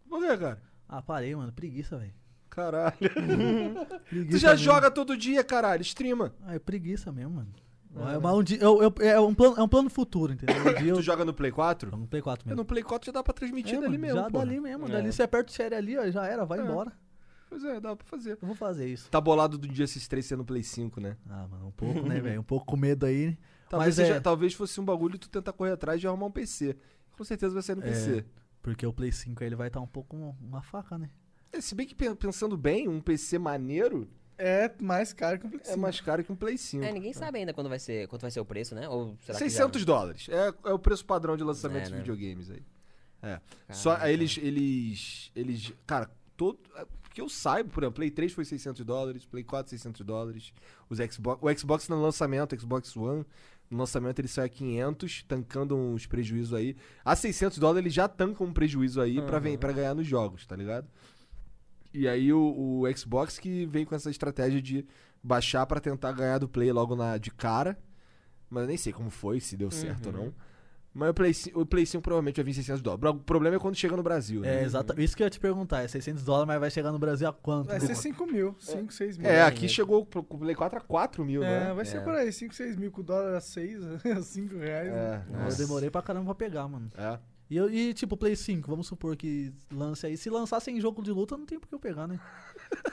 Por 0.10 0.21
quê, 0.21 0.38
cara? 0.38 0.62
Ah, 0.88 1.02
parei, 1.02 1.36
mano. 1.36 1.52
Preguiça, 1.52 1.97
velho. 1.97 2.13
Caralho. 2.50 2.95
Preguiça 4.10 4.32
tu 4.32 4.38
já 4.38 4.50
mesmo. 4.52 4.63
joga 4.65 4.89
todo 4.91 5.15
dia, 5.17 5.43
caralho. 5.43 5.82
Streama. 5.82 6.34
Ah, 6.43 6.56
é 6.56 6.60
preguiça 6.60 7.12
mesmo, 7.12 7.32
mano. 7.36 7.50
É. 7.95 8.15
É, 8.15 8.19
mas 8.19 8.34
um 8.36 8.43
dia, 8.43 8.58
eu, 8.62 8.82
eu- 8.84 8.93
é, 9.00 9.19
um 9.19 9.34
plano, 9.34 9.56
é 9.58 9.63
um 9.63 9.67
plano 9.67 9.89
futuro, 9.89 10.34
entendeu? 10.34 10.56
Um 10.56 10.73
dia 10.82 10.91
eu 10.91 10.95
Tu 10.97 11.02
joga 11.02 11.26
no 11.26 11.34
Play 11.34 11.52
4? 11.52 11.89
jogo 11.89 12.02
no 12.04 12.08
Play 12.08 12.21
4 12.21 12.45
É, 12.45 12.50
mesmo. 12.50 12.58
No 12.62 12.65
Play 12.65 12.84
4 12.84 13.06
já 13.08 13.12
dá 13.12 13.23
pra 13.23 13.34
transmitir 13.34 13.73
É, 13.76 13.82
dali 13.82 13.88
mano, 13.97 14.00
mesmo, 14.02 14.19
já 14.19 14.30
pô. 14.30 14.38
dali 14.39 14.60
mesmo. 14.60 14.86
É. 14.86 14.89
Dali 14.89 15.12
você 15.12 15.23
aperta 15.23 15.52
o 15.52 15.56
share 15.56 15.73
ali, 15.76 15.97
ó, 15.97 16.10
já 16.12 16.26
era, 16.28 16.45
vai 16.45 16.60
É. 16.60 16.63
embora. 16.63 16.91
Pois 17.50 17.63
é, 17.63 17.80
dá 17.80 17.95
pra 17.95 18.06
fazer. 18.06 18.34
Eu 18.41 18.47
vou 18.47 18.56
fazer 18.56 18.88
isso. 18.88 19.10
Tá 19.10 19.21
bolado 19.21 19.58
do 19.58 19.67
dia 19.67 19.86
esses 19.86 20.08
três 20.08 20.26
ser 20.26 20.36
no 20.38 20.45
Play 20.45 20.63
5, 20.63 21.00
né? 21.00 21.15
Ah, 21.30 21.47
mano, 21.50 21.67
um 21.67 21.71
pouco, 21.71 22.02
né, 22.08 22.19
velho? 22.21 22.41
Um 22.41 22.43
pouco 22.43 22.65
com 22.65 22.76
medo 22.78 23.06
aí. 23.06 23.38
Talvez, 23.69 23.88
Mas 23.97 24.06
seja- 24.08 24.15
é- 24.15 24.19
talvez 24.19 24.54
fosse 24.54 24.80
um 24.80 24.86
bagulho 24.86 25.17
tu 25.17 25.30
tentar 25.30 25.54
correr 25.54 25.71
atrás 25.71 26.00
de 26.00 26.08
arrumar 26.08 26.28
um 26.28 26.32
PC. 26.32 26.78
Com 27.17 27.23
certeza 27.23 27.54
vai 27.54 27.63
sair 27.63 27.76
no 27.78 27.84
É. 27.84 27.88
PC. 27.88 28.26
Porque 28.67 28.86
o 28.86 28.91
Play 28.91 29.13
5 29.13 29.41
aí 29.41 29.47
ele 29.47 29.56
vai 29.56 29.67
estar 29.67 29.80
um 29.80 29.88
pouco 29.88 30.17
um- 30.17 30.36
uma 30.41 30.62
faca, 30.62 30.97
né? 30.97 31.10
É, 31.53 31.62
se 31.62 31.73
bem 31.73 31.88
que 31.88 31.95
pen- 31.95 32.13
pensando 32.15 32.58
bem, 32.58 32.86
um 32.89 32.99
PC 32.99 33.39
maneiro 33.39 34.10
É 34.38 34.69
mais 34.82 35.13
caro 35.13 35.39
que 35.39 35.47
um 35.47 35.49
Play 35.49 35.62
é 35.63 35.67
5. 35.69 35.80
mais 35.80 36.01
caro 36.01 36.21
que 36.23 36.32
um 36.32 36.36
Play 36.36 36.58
5. 36.58 36.84
É, 36.84 36.91
ninguém 36.91 37.13
sabe 37.13 37.39
ainda 37.39 37.53
quando 37.53 37.69
vai 37.69 37.80
ser, 37.80 38.08
quanto 38.10 38.21
vai 38.23 38.30
ser 38.30 38.41
o 38.41 38.45
preço, 38.45 38.75
né? 38.75 38.88
Ou 38.89 39.15
será 39.21 39.38
que 39.38 39.45
600 39.45 39.86
dólares. 39.86 40.27
É, 40.30 40.69
é 40.69 40.73
o 40.73 40.77
preço 40.77 41.06
padrão 41.06 41.38
de 41.38 41.43
lançamento 41.45 41.84
É, 41.84 41.86
de 41.86 41.91
né? 41.93 41.97
videogames 41.99 42.51
aí. 42.51 42.62
É. 43.23 43.39
já... 43.69 43.73
Só 43.73 43.89
Caraca. 43.91 44.06
aí 44.08 44.13
eles, 44.13 44.38
eles, 44.38 45.32
eles, 45.36 45.73
cara, 45.88 46.12
todo, 46.36 46.60
é, 46.75 46.86
que 47.13 47.21
eu 47.21 47.30
saiba, 47.30 47.69
por 47.69 47.82
exemplo, 47.82 47.95
Play 47.95 48.12
3 48.12 48.32
foi 48.34 48.45
600 48.45 48.86
dólares, 48.86 49.25
Play 49.25 49.43
4 49.43 49.69
600 49.71 50.06
dólares, 50.06 50.53
os 50.89 50.99
Xbox, 50.99 51.41
o 51.41 51.58
Xbox 51.58 51.89
no 51.89 51.99
lançamento, 51.99 52.53
o 52.53 52.60
Xbox 52.60 52.95
One, 52.95 53.25
no 53.69 53.77
lançamento 53.80 54.19
ele 54.19 54.27
sai 54.27 54.45
a 54.45 54.49
500, 54.49 55.23
tancando 55.23 55.75
uns 55.75 56.06
prejuízos 56.06 56.53
aí. 56.53 56.75
A 57.03 57.15
600 57.15 57.58
dólares 57.58 57.84
ele 57.86 57.89
já 57.89 58.08
tanca 58.08 58.43
um 58.43 58.53
prejuízo 58.53 59.01
aí 59.01 59.21
pra, 59.21 59.39
vem, 59.39 59.58
pra 59.58 59.71
ganhar 59.71 59.93
nos 59.93 60.08
jogos, 60.08 60.45
tá 60.45 60.56
ligado? 60.56 60.88
E 61.93 62.08
aí 62.08 62.32
o, 62.32 62.82
o 62.84 62.97
Xbox 62.97 63.39
que 63.39 63.65
vem 63.65 63.86
com 63.86 63.95
essa 63.95 64.10
estratégia 64.10 64.62
de 64.62 64.86
baixar 65.23 65.65
pra 65.65 65.80
tentar 65.80 66.12
ganhar 66.12 66.38
do 66.38 66.47
Play 66.47 66.71
logo 66.71 66.95
na, 66.95 67.17
de 67.17 67.32
cara. 67.32 67.77
Mas 68.49 68.62
eu 68.63 68.67
nem 68.67 68.77
sei 68.77 68.93
como 68.93 69.10
foi, 69.10 69.39
se 69.39 69.58
deu 69.58 69.69
certo 69.71 70.08
ou 70.08 70.13
Uhum. 70.13 70.25
não. 70.25 70.34
Mas 70.97 71.10
o 71.12 71.13
Play, 71.13 71.33
5 71.33 71.62
o 71.62 71.65
Play 71.65 71.86
5 71.86 72.01
provavelmente 72.01 72.36
vai 72.38 72.43
vir 72.45 72.53
600 72.55 72.81
dólares. 72.81 73.10
O 73.12 73.23
problema 73.23 73.55
é 73.55 73.60
quando 73.60 73.75
chega 73.75 73.95
no 73.95 74.01
Brasil, 74.03 74.41
né? 74.41 74.62
É, 74.62 74.63
exato. 74.63 74.99
Isso 74.99 75.15
que 75.15 75.21
eu 75.23 75.25
ia 75.25 75.29
te 75.29 75.39
perguntar. 75.39 75.83
É 75.83 75.88
600 75.88 76.23
dólares, 76.23 76.47
mas 76.47 76.60
vai 76.60 76.71
chegar 76.71 76.91
no 76.91 76.99
Brasil 76.99 77.27
a 77.29 77.33
quanto? 77.33 77.67
Vai 77.67 77.79
ser 77.79 77.95
5 77.95 78.25
mil, 78.25 78.55
5, 78.60 78.91
6 78.91 79.17
mil. 79.17 79.27
É, 79.27 79.33
né? 79.33 79.41
aqui 79.43 79.69
chegou 79.69 80.05
pro- 80.05 80.23
com 80.23 80.38
o 80.38 80.39
Play 80.39 80.55
4 80.55 80.77
a 80.79 80.81
4 80.81 81.23
mil, 81.23 81.43
É, 81.43 81.65
né? 81.67 81.73
vai 81.73 81.86
ser 81.86 81.97
É. 81.97 81.99
por 82.01 82.13
aí, 82.15 82.31
5, 82.31 82.53
6 82.55 82.75
mil 82.75 82.91
com 82.91 83.01
o 83.01 83.03
dólar 83.03 83.36
a 83.36 83.39
6, 83.41 83.79
5 84.23 84.55
reais. 84.57 84.91
né? 84.91 85.23
É, 85.31 85.36
Eu 85.36 85.39
nossa. 85.43 85.57
demorei 85.63 85.89
pra 85.89 86.01
caramba 86.01 86.25
pra 86.25 86.36
pegar, 86.36 86.67
mano. 86.67 86.89
É. 86.97 87.19
E, 87.49 87.55
eu, 87.55 87.69
e 87.69 87.93
tipo, 87.93 88.17
Play 88.17 88.36
5, 88.36 88.69
vamos 88.69 88.88
supor 88.88 89.15
que 89.15 89.53
lance 89.71 90.05
aí. 90.05 90.17
Se 90.17 90.29
lançar 90.29 90.60
sem 90.60 90.81
jogo 90.81 91.01
de 91.01 91.12
luta, 91.12 91.38
não 91.38 91.45
tem 91.45 91.57
por 91.60 91.67
que 91.69 91.75
eu 91.75 91.79
pegar, 91.79 92.05
né? 92.07 92.19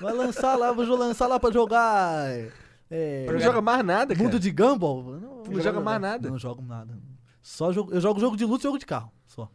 Vai 0.01 0.13
lançar 0.13 0.55
lá, 0.57 0.71
vou 0.71 0.85
lançar 0.97 1.27
lá 1.27 1.41
pra 1.41 1.51
jogar. 1.51 2.29
É, 2.91 3.27
Não 3.29 3.41
joga 3.41 3.61
mais 3.61 3.85
nada, 3.85 4.15
cara. 4.15 4.23
Mundo 4.25 4.39
de 4.39 4.51
Gumball? 4.53 5.19
Não, 5.19 5.43
não 5.43 5.61
joga 5.61 5.81
mais 5.81 6.01
nada. 6.01 6.31
Não 6.31 6.39
jogo 6.39 6.63
nada. 6.63 6.97
Só 7.45 7.71
jogo, 7.71 7.93
eu 7.93 8.01
jogo 8.01 8.19
jogo 8.19 8.37
de 8.39 8.45
luta 8.47 8.63
e 8.63 8.65
jogo 8.65 8.79
de 8.79 8.87
carro. 8.87 9.13
Só. 9.27 9.51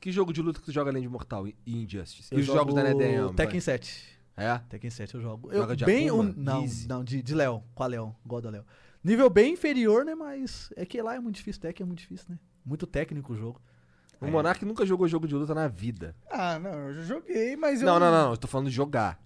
Que 0.00 0.10
jogo 0.10 0.32
de 0.32 0.40
luta 0.40 0.58
que 0.58 0.64
tu 0.64 0.72
joga 0.72 0.90
além 0.90 1.02
de 1.02 1.08
Mortal 1.08 1.46
e 1.46 1.54
Injustice? 1.66 2.32
Eu 2.32 2.38
e 2.38 2.40
os 2.40 2.46
jogos 2.46 2.74
da 2.74 2.82
jogo 2.82 2.98
NetDM? 2.98 3.34
Tekken 3.34 3.60
7. 3.60 4.18
É? 4.38 4.58
Tekken 4.70 4.88
7 4.90 5.14
eu 5.16 5.20
jogo. 5.20 5.52
Joga 5.52 5.72
eu, 5.72 5.76
de 5.76 5.84
bem 5.84 6.08
Akuma? 6.08 6.24
um- 6.30 6.34
Não, 6.34 6.62
Easy? 6.62 6.88
não, 6.88 7.04
de, 7.04 7.22
de 7.22 7.34
Léo. 7.34 7.62
Com 7.74 7.82
a 7.82 7.86
Léo. 7.86 8.16
God 8.24 8.44
da 8.44 8.50
Léo. 8.50 8.64
Nível 9.04 9.28
bem 9.28 9.52
inferior, 9.52 10.02
né? 10.02 10.14
Mas 10.14 10.72
é 10.76 10.86
que 10.86 11.00
lá 11.02 11.14
é 11.14 11.20
muito 11.20 11.36
difícil. 11.36 11.60
Tekken 11.60 11.84
é 11.84 11.86
muito 11.86 11.98
difícil, 11.98 12.26
né? 12.30 12.38
Muito 12.64 12.86
técnico 12.86 13.34
o 13.34 13.36
jogo. 13.36 13.60
O 14.18 14.26
Monark 14.28 14.64
nunca 14.64 14.86
jogou 14.86 15.06
jogo 15.06 15.28
de 15.28 15.34
luta 15.34 15.54
na 15.54 15.68
vida. 15.68 16.16
Ah, 16.30 16.58
não, 16.58 16.70
eu 16.88 17.02
joguei, 17.04 17.54
mas 17.54 17.82
eu. 17.82 17.86
Não, 17.86 18.00
não, 18.00 18.10
não, 18.10 18.30
eu 18.30 18.36
tô 18.38 18.48
falando 18.48 18.68
de 18.70 18.74
jogar. 18.74 19.20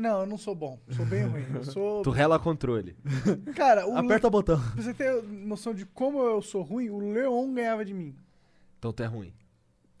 Não, 0.00 0.20
eu 0.20 0.26
não 0.26 0.38
sou 0.38 0.54
bom. 0.54 0.78
Sou 0.90 1.04
bem 1.04 1.24
ruim. 1.24 1.44
Eu 1.54 1.62
sou. 1.64 2.00
Tu 2.04 2.10
rela 2.10 2.38
controle. 2.38 2.96
Cara, 3.54 3.86
o 3.86 3.96
Aperta 3.98 4.28
o 4.28 4.30
botão. 4.30 4.58
pra 4.58 4.82
você 4.82 4.94
ter 4.94 5.22
noção 5.22 5.74
de 5.74 5.84
como 5.84 6.20
eu 6.22 6.40
sou 6.40 6.62
ruim, 6.62 6.88
o 6.88 6.98
Leon 7.12 7.52
ganhava 7.52 7.84
de 7.84 7.92
mim. 7.92 8.16
Então 8.78 8.92
tu 8.94 9.02
é 9.02 9.06
ruim. 9.06 9.32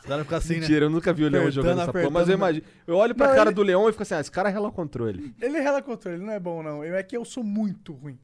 Os 0.00 0.06
caras 0.06 0.22
ficam 0.22 0.38
assim, 0.38 0.54
né? 0.54 0.60
Mentira, 0.60 0.86
eu 0.86 0.90
nunca 0.90 1.12
vi 1.12 1.24
o 1.24 1.28
Leão 1.28 1.42
Apertando, 1.42 1.62
jogando 1.62 1.80
essa 1.82 1.92
porra, 1.92 2.10
mas 2.10 2.28
eu 2.28 2.34
imagino. 2.34 2.64
Eu 2.86 2.96
olho 2.96 3.14
pra 3.14 3.28
Não, 3.28 3.34
cara 3.34 3.48
ele- 3.50 3.54
do 3.54 3.62
Leão 3.62 3.86
e 3.88 3.92
fico 3.92 4.02
assim, 4.02 4.14
ah, 4.14 4.20
esse 4.20 4.30
cara 4.30 4.48
rela 4.48 4.70
controle. 4.72 5.34
Ele 5.40 5.60
rela 5.60 5.82
controle, 5.82 6.16
ele 6.16 6.24
não 6.24 6.32
é 6.32 6.40
bom, 6.40 6.62
não. 6.62 6.82
Eu, 6.82 6.94
é 6.96 7.02
que 7.02 7.14
eu 7.16 7.24
sou 7.26 7.44
muito 7.44 7.92
ruim. 7.92 8.18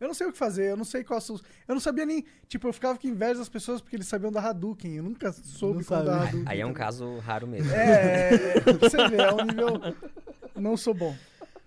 Eu 0.00 0.06
não 0.08 0.14
sei 0.14 0.26
o 0.26 0.32
que 0.32 0.38
fazer, 0.38 0.70
eu 0.70 0.76
não 0.76 0.84
sei 0.84 1.02
qual 1.02 1.20
são. 1.20 1.36
Eu 1.66 1.74
não 1.74 1.80
sabia 1.80 2.04
nem. 2.04 2.24
Tipo, 2.48 2.68
eu 2.68 2.72
ficava 2.72 2.98
com 2.98 3.06
inveja 3.06 3.38
das 3.38 3.48
pessoas 3.48 3.80
porque 3.80 3.96
eles 3.96 4.06
sabiam 4.06 4.30
da 4.30 4.40
Hadouken. 4.40 4.96
Eu 4.96 5.02
nunca 5.02 5.32
soube 5.32 5.78
Não 5.78 5.84
como 5.84 6.04
dar 6.04 6.12
sabe. 6.18 6.28
Hadouken. 6.28 6.44
Aí 6.46 6.60
é 6.60 6.66
um 6.66 6.72
caso 6.74 7.18
raro 7.18 7.46
mesmo. 7.46 7.72
É, 7.72 8.30
é, 8.34 8.34
é, 8.58 8.60
você 8.72 9.08
vê, 9.08 9.16
é 9.16 9.32
um 9.32 9.44
nível. 9.44 9.80
Não 10.54 10.76
sou 10.76 10.92
bom. 10.94 11.14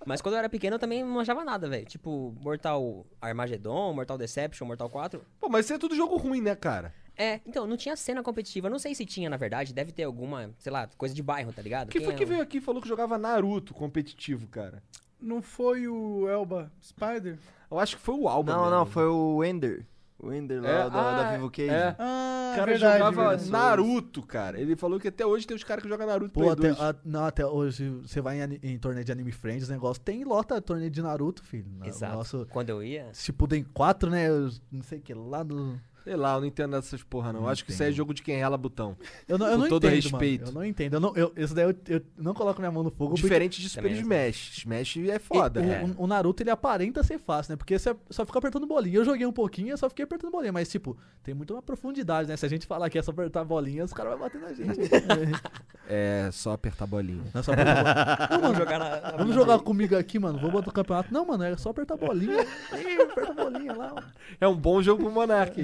Mas 0.05 0.21
quando 0.21 0.35
eu 0.35 0.39
era 0.39 0.49
pequeno 0.49 0.75
eu 0.75 0.79
também 0.79 1.03
não 1.03 1.11
manjava 1.11 1.43
nada, 1.43 1.67
velho. 1.69 1.85
Tipo, 1.85 2.33
Mortal 2.41 3.05
Armageddon, 3.21 3.93
Mortal 3.93 4.17
Deception, 4.17 4.65
Mortal 4.65 4.89
4. 4.89 5.21
Pô, 5.39 5.49
mas 5.49 5.65
isso 5.65 5.73
é 5.73 5.77
tudo 5.77 5.95
jogo 5.95 6.15
ruim, 6.17 6.41
né, 6.41 6.55
cara? 6.55 6.93
É, 7.17 7.41
então, 7.45 7.67
não 7.67 7.75
tinha 7.75 7.95
cena 7.97 8.23
competitiva. 8.23 8.69
Não 8.69 8.79
sei 8.79 8.95
se 8.95 9.05
tinha, 9.05 9.29
na 9.29 9.35
verdade. 9.35 9.73
Deve 9.73 9.91
ter 9.91 10.03
alguma, 10.03 10.51
sei 10.57 10.71
lá, 10.71 10.87
coisa 10.97 11.13
de 11.13 11.21
bairro, 11.21 11.51
tá 11.51 11.61
ligado? 11.61 11.89
Quem 11.89 12.01
foi 12.01 12.13
é 12.13 12.17
que 12.17 12.23
o- 12.23 12.27
veio 12.27 12.41
aqui 12.41 12.57
e 12.59 12.61
falou 12.61 12.81
que 12.81 12.87
jogava 12.87 13.17
Naruto 13.17 13.73
competitivo, 13.73 14.47
cara? 14.47 14.81
Não 15.21 15.41
foi 15.41 15.87
o 15.87 16.27
Elba 16.29 16.71
Spider? 16.81 17.37
Eu 17.69 17.79
acho 17.79 17.97
que 17.97 18.01
foi 18.01 18.15
o 18.15 18.27
Alba. 18.27 18.51
Não, 18.53 18.61
mesmo. 18.63 18.75
não, 18.77 18.85
foi 18.85 19.05
o 19.05 19.43
Ender. 19.43 19.85
O 20.21 20.33
Ender 20.33 20.61
lá 20.61 20.69
É, 20.69 20.77
da, 20.83 20.89
da 20.89 21.29
ah, 21.29 21.31
Vivo 21.33 21.49
Cage. 21.49 21.69
é. 21.69 21.95
Ah, 21.97 22.51
O 22.51 22.55
cara 22.57 22.71
verdade, 22.71 22.97
jogava 22.97 23.29
verdade. 23.29 23.49
Naruto, 23.51 24.21
cara. 24.23 24.59
Ele 24.59 24.75
falou 24.75 24.99
que 24.99 25.07
até 25.07 25.25
hoje 25.25 25.47
tem 25.47 25.55
os 25.55 25.63
caras 25.63 25.81
que 25.83 25.87
jogam 25.89 26.05
Naruto 26.07 26.33
Pô, 26.33 26.49
até, 26.49 26.69
2. 26.73 26.79
a- 26.81 26.95
não, 27.05 27.23
até 27.25 27.45
hoje 27.45 27.89
você 28.01 28.19
vai 28.19 28.41
em, 28.41 28.59
em 28.63 28.77
torneio 28.77 29.05
de 29.05 29.11
Anime 29.13 29.31
Friends, 29.31 29.69
negócio 29.69 30.01
tem 30.03 30.23
lota 30.25 30.61
torneio 30.61 30.89
de 30.91 31.01
Naruto, 31.01 31.41
filho. 31.43 31.67
Exato. 31.85 32.15
Nosso, 32.15 32.47
Quando 32.49 32.69
eu 32.69 32.83
ia. 32.83 33.09
Shippuden 33.13 33.63
4, 33.73 34.09
né? 34.09 34.27
eu 34.27 34.49
Não 34.71 34.83
sei 34.83 34.99
o 34.99 35.01
que, 35.01 35.13
lá 35.13 35.41
do... 35.43 35.79
Sei 36.09 36.15
lá, 36.17 36.33
eu 36.33 36.39
não 36.39 36.47
entendo 36.47 36.71
dessas 36.71 37.03
porra, 37.03 37.31
não. 37.31 37.41
Não 37.41 37.47
acho 37.49 37.63
que 37.63 37.69
isso 37.69 37.83
é 37.83 37.85
entendo. 37.85 37.95
jogo 37.97 38.13
de 38.15 38.23
quem 38.23 38.35
rela 38.35 38.57
botão. 38.57 38.97
Eu 39.27 39.37
não, 39.37 39.45
eu 39.45 39.51
Com 39.53 39.57
não 39.59 39.69
todo 39.69 39.85
entendo, 39.85 39.95
respeito. 40.01 40.39
mano. 40.45 40.49
Eu 40.51 40.53
não 40.55 40.65
entendo. 40.65 40.93
Eu 40.95 40.99
não, 40.99 41.15
eu, 41.15 41.31
esse 41.35 41.53
daí 41.53 41.65
eu, 41.65 41.75
eu 41.87 42.01
não 42.17 42.33
coloco 42.33 42.59
minha 42.59 42.71
mão 42.71 42.81
no 42.81 42.89
fogo. 42.89 43.11
porque 43.11 43.21
Diferente 43.21 43.61
de 43.61 43.69
Super 43.69 43.91
Smash. 43.91 44.57
Smash 44.57 44.97
é 45.07 45.19
foda. 45.19 45.61
o, 45.61 45.63
é. 45.63 45.83
o- 45.83 46.03
o 46.03 46.07
Naruto, 46.07 46.41
ele 46.41 46.49
aparenta 46.49 47.03
ser 47.03 47.19
fácil, 47.19 47.51
né? 47.51 47.57
Porque 47.57 47.77
você 47.77 47.95
só 48.09 48.25
fica 48.25 48.39
apertando 48.39 48.65
bolinha. 48.65 48.95
Eu 48.97 49.05
joguei 49.05 49.27
um 49.27 49.31
pouquinho, 49.31 49.69
eu 49.69 49.77
só 49.77 49.87
fiquei 49.87 50.03
apertando 50.03 50.31
bolinha. 50.31 50.51
Mas, 50.51 50.67
tipo, 50.67 50.97
tem 51.21 51.35
muito 51.35 51.53
uma 51.53 51.61
profundidade, 51.61 52.27
né? 52.27 52.35
Se 52.35 52.45
a 52.47 52.49
gente 52.49 52.65
falar 52.65 52.89
que 52.89 52.97
é 52.97 53.03
só 53.03 53.11
apertar 53.11 53.43
bolinha, 53.43 53.83
os 53.85 53.93
caras 53.93 54.13
vão 54.13 54.21
bater 54.21 54.41
na 54.41 54.51
gente. 54.51 54.79
É 55.91 56.29
só 56.31 56.51
apertar 56.53 56.85
bolinha. 56.85 57.23
Não 57.33 57.39
é 57.39 57.43
só 57.43 57.51
apertar 57.51 57.83
bolinha. 57.83 58.27
Não, 58.29 58.41
mano, 58.41 58.55
jogar 58.55 58.77
na, 58.79 59.01
na 59.11 59.17
Vamos 59.17 59.33
jogar 59.33 59.57
comigo 59.59 59.95
aqui, 59.97 60.19
mano. 60.19 60.37
Vou 60.39 60.51
botar 60.51 60.69
o 60.69 60.73
campeonato. 60.73 61.11
Não, 61.11 61.25
mano, 61.25 61.43
é 61.43 61.57
só 61.57 61.69
apertar 61.71 61.97
bolinha. 61.97 62.41
Aperta 62.71 63.31
a 63.31 63.33
bolinha 63.33 63.73
lá. 63.73 63.93
mano. 63.95 64.07
É 64.39 64.47
um 64.47 64.55
bom 64.55 64.83
jogo 64.83 65.01
pro 65.03 65.11
Monark. 65.11 65.59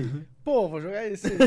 Pô, 0.46 0.70
vou 0.70 0.80
jogar 0.80 1.08
esse. 1.08 1.28
Sei 1.28 1.38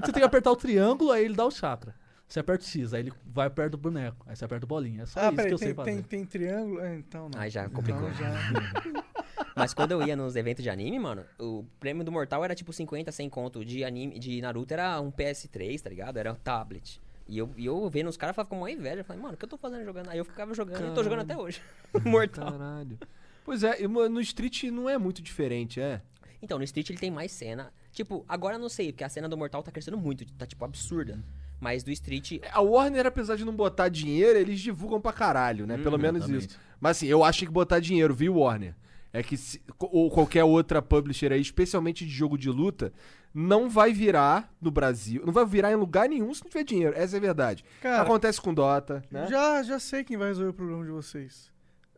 que 0.00 0.06
você 0.06 0.12
tem 0.12 0.20
que 0.20 0.22
apertar 0.22 0.50
o 0.50 0.56
triângulo, 0.56 1.12
aí 1.12 1.26
ele 1.26 1.34
dá 1.34 1.44
o 1.44 1.50
chakra. 1.50 1.94
Você 2.26 2.40
aperta 2.40 2.64
o 2.64 2.66
X, 2.66 2.94
aí 2.94 3.00
ele 3.00 3.12
vai 3.26 3.50
perto 3.50 3.72
do 3.72 3.78
boneco. 3.78 4.24
Aí 4.26 4.34
você 4.34 4.46
aperta 4.46 4.64
o 4.64 4.66
bolinha. 4.66 5.02
É 5.02 5.06
só 5.06 5.20
ah, 5.20 5.22
isso 5.24 5.30
que 5.30 5.36
peraí, 5.36 5.52
eu 5.52 5.58
sei 5.58 5.68
tem, 5.68 5.74
fazer. 5.74 5.90
tem, 5.90 6.02
tem 6.02 6.24
triângulo? 6.24 6.80
É, 6.80 6.96
então 6.96 7.28
não. 7.28 7.38
Aí 7.38 7.50
já 7.50 7.68
complicou. 7.68 8.08
Então 8.08 8.14
já. 8.14 9.04
Mas 9.54 9.74
quando 9.74 9.92
eu 9.92 10.02
ia 10.02 10.16
nos 10.16 10.34
eventos 10.36 10.64
de 10.64 10.70
anime, 10.70 10.98
mano, 10.98 11.22
o 11.38 11.64
prêmio 11.78 12.02
do 12.02 12.10
Mortal 12.10 12.42
era 12.42 12.54
tipo 12.54 12.72
50, 12.72 13.12
100 13.12 13.28
conto. 13.28 13.62
De 13.62 13.84
anime, 13.84 14.18
de 14.18 14.40
Naruto 14.40 14.72
era 14.72 14.98
um 15.02 15.12
PS3, 15.12 15.82
tá 15.82 15.90
ligado? 15.90 16.16
Era 16.16 16.32
um 16.32 16.36
tablet. 16.36 17.00
E 17.28 17.38
eu, 17.38 17.50
e 17.58 17.66
eu 17.66 17.88
vendo 17.90 18.08
os 18.08 18.16
caras, 18.16 18.34
falava 18.34 18.48
com 18.48 18.56
uma 18.56 18.70
inveja. 18.70 19.00
Eu 19.00 19.04
falei, 19.04 19.20
mano, 19.20 19.34
o 19.34 19.36
que 19.36 19.44
eu 19.44 19.48
tô 19.48 19.58
fazendo 19.58 19.84
jogando? 19.84 20.08
Aí 20.08 20.18
eu 20.18 20.24
ficava 20.24 20.54
jogando 20.54 20.90
e 20.90 20.94
tô 20.94 21.04
jogando 21.04 21.20
até 21.20 21.36
hoje. 21.36 21.60
Mortal. 22.04 22.52
Caralho. 22.52 22.98
Pois 23.44 23.62
é, 23.62 23.86
no 23.86 24.20
Street 24.22 24.64
não 24.64 24.88
é 24.88 24.96
muito 24.96 25.20
diferente, 25.20 25.78
é? 25.78 26.00
Então, 26.40 26.58
no 26.58 26.64
Street 26.64 26.88
ele 26.90 26.98
tem 26.98 27.10
mais 27.10 27.30
cena. 27.30 27.72
Tipo, 27.94 28.24
agora 28.28 28.56
eu 28.56 28.58
não 28.60 28.68
sei, 28.68 28.92
porque 28.92 29.04
a 29.04 29.08
cena 29.08 29.28
do 29.28 29.36
Mortal 29.38 29.62
tá 29.62 29.70
crescendo 29.70 29.96
muito, 29.96 30.26
tá 30.34 30.44
tipo 30.44 30.64
absurda. 30.64 31.18
Mas 31.60 31.82
do 31.82 31.90
Street. 31.92 32.40
A 32.52 32.60
Warner, 32.60 33.06
apesar 33.06 33.36
de 33.36 33.44
não 33.44 33.54
botar 33.54 33.88
dinheiro, 33.88 34.38
eles 34.38 34.60
divulgam 34.60 35.00
pra 35.00 35.12
caralho, 35.12 35.66
né? 35.66 35.78
Pelo 35.78 35.96
menos 35.98 36.22
exatamente. 36.24 36.48
isso. 36.50 36.60
Mas 36.80 36.96
assim, 36.98 37.06
eu 37.06 37.22
acho 37.24 37.46
que 37.46 37.50
botar 37.52 37.78
dinheiro, 37.80 38.12
viu, 38.12 38.34
Warner? 38.36 38.74
É 39.12 39.22
que 39.22 39.36
se- 39.36 39.62
ou 39.78 40.10
qualquer 40.10 40.42
outra 40.44 40.82
publisher 40.82 41.32
aí, 41.32 41.40
especialmente 41.40 42.04
de 42.04 42.10
jogo 42.10 42.36
de 42.36 42.50
luta, 42.50 42.92
não 43.32 43.70
vai 43.70 43.92
virar 43.92 44.52
no 44.60 44.72
Brasil, 44.72 45.22
não 45.24 45.32
vai 45.32 45.46
virar 45.46 45.70
em 45.70 45.76
lugar 45.76 46.08
nenhum 46.08 46.34
se 46.34 46.42
não 46.42 46.50
tiver 46.50 46.64
dinheiro. 46.64 46.94
Essa 46.96 47.16
é 47.16 47.18
a 47.18 47.20
verdade. 47.20 47.64
Cara, 47.80 48.02
Acontece 48.02 48.40
com 48.40 48.52
Dota, 48.52 49.02
né? 49.10 49.28
já, 49.28 49.62
já 49.62 49.78
sei 49.78 50.02
quem 50.02 50.16
vai 50.16 50.28
resolver 50.28 50.50
o 50.50 50.54
problema 50.54 50.84
de 50.84 50.90
vocês. 50.90 51.50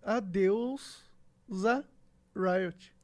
Adeus, 0.02 1.02
Za 1.52 1.82
Riot. 2.36 2.94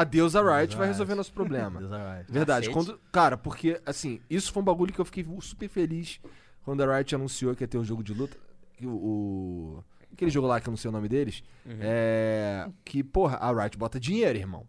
Adeus 0.00 0.36
a 0.36 0.40
Riot 0.40 0.76
vai 0.76 0.86
Riot. 0.86 0.92
resolver 0.94 1.14
nosso 1.14 1.32
problema. 1.32 1.80
Verdade. 2.28 2.70
Quando, 2.70 2.98
cara, 3.12 3.36
porque, 3.36 3.80
assim, 3.86 4.20
isso 4.28 4.52
foi 4.52 4.62
um 4.62 4.64
bagulho 4.64 4.92
que 4.92 5.00
eu 5.00 5.04
fiquei 5.04 5.24
super 5.40 5.68
feliz 5.68 6.20
quando 6.64 6.82
a 6.82 6.96
Riot 6.96 7.14
anunciou 7.14 7.54
que 7.56 7.64
ia 7.64 7.68
ter 7.68 7.78
um 7.78 7.84
jogo 7.84 8.02
de 8.02 8.12
luta. 8.14 8.36
que 8.74 8.86
O, 8.86 8.90
o- 8.90 9.84
aquele 10.12 10.30
jogo 10.30 10.46
lá 10.46 10.60
que 10.60 10.68
eu 10.68 10.70
não 10.72 10.76
sei 10.76 10.88
o 10.88 10.92
nome 10.92 11.08
deles. 11.08 11.42
É. 11.80 12.68
Que, 12.84 13.02
porra, 13.02 13.36
a 13.36 13.52
Riot 13.52 13.76
bota 13.78 13.98
dinheiro, 14.00 14.38
irmão. 14.38 14.66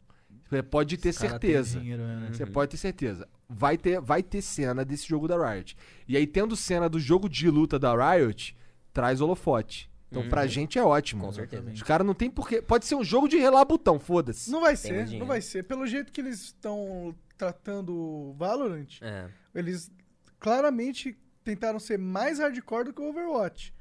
Você 0.49 0.63
pode 0.63 0.97
ter 0.97 1.13
certeza. 1.13 1.79
dinheiro, 1.79 2.01
né? 2.03 2.29
Você 2.31 2.45
pode 2.45 2.71
ter 2.71 2.77
certeza. 2.77 3.27
Vai 3.47 3.77
ter, 3.77 3.99
vai 4.01 4.23
ter 4.23 4.41
cena 4.41 4.83
desse 4.83 5.07
jogo 5.07 5.27
da 5.27 5.37
Riot. 5.53 5.75
E 6.07 6.17
aí, 6.17 6.25
tendo 6.25 6.55
cena 6.55 6.89
do 6.89 6.99
jogo 6.99 7.29
de 7.29 7.49
luta 7.49 7.77
da 7.77 7.93
Riot, 8.15 8.55
traz 8.91 9.21
holofote. 9.21 9.89
Então, 10.11 10.27
pra 10.27 10.47
gente 10.47 10.77
é 10.79 10.83
ótimo. 10.83 11.25
Com 11.25 11.31
certeza. 11.33 11.71
Os 11.71 11.83
caras 11.83 12.05
não 12.05 12.13
tem 12.15 12.29
porquê. 12.31 12.61
Pode 12.61 12.85
ser 12.85 12.95
um 12.95 13.03
jogo 13.03 13.27
de 13.27 13.37
relar 13.37 13.63
botão, 13.65 13.99
foda-se. 13.99 14.49
Não 14.51 14.61
vai 14.61 14.75
ser, 14.75 15.07
não 15.17 15.25
vai 15.27 15.39
ser. 15.41 15.63
Pelo 15.63 15.85
jeito 15.85 16.11
que 16.11 16.19
eles 16.19 16.41
estão 16.41 17.15
tratando 17.37 17.93
o 17.95 18.33
Valorant, 18.33 18.97
É. 19.01 19.29
eles 19.53 19.91
claramente 20.39 21.17
tentaram 21.43 21.79
ser 21.79 21.97
mais 21.97 22.39
hardcore 22.39 22.85
do 22.85 22.93
que 22.93 23.01
o 23.01 23.09
Overwatch. 23.09 23.73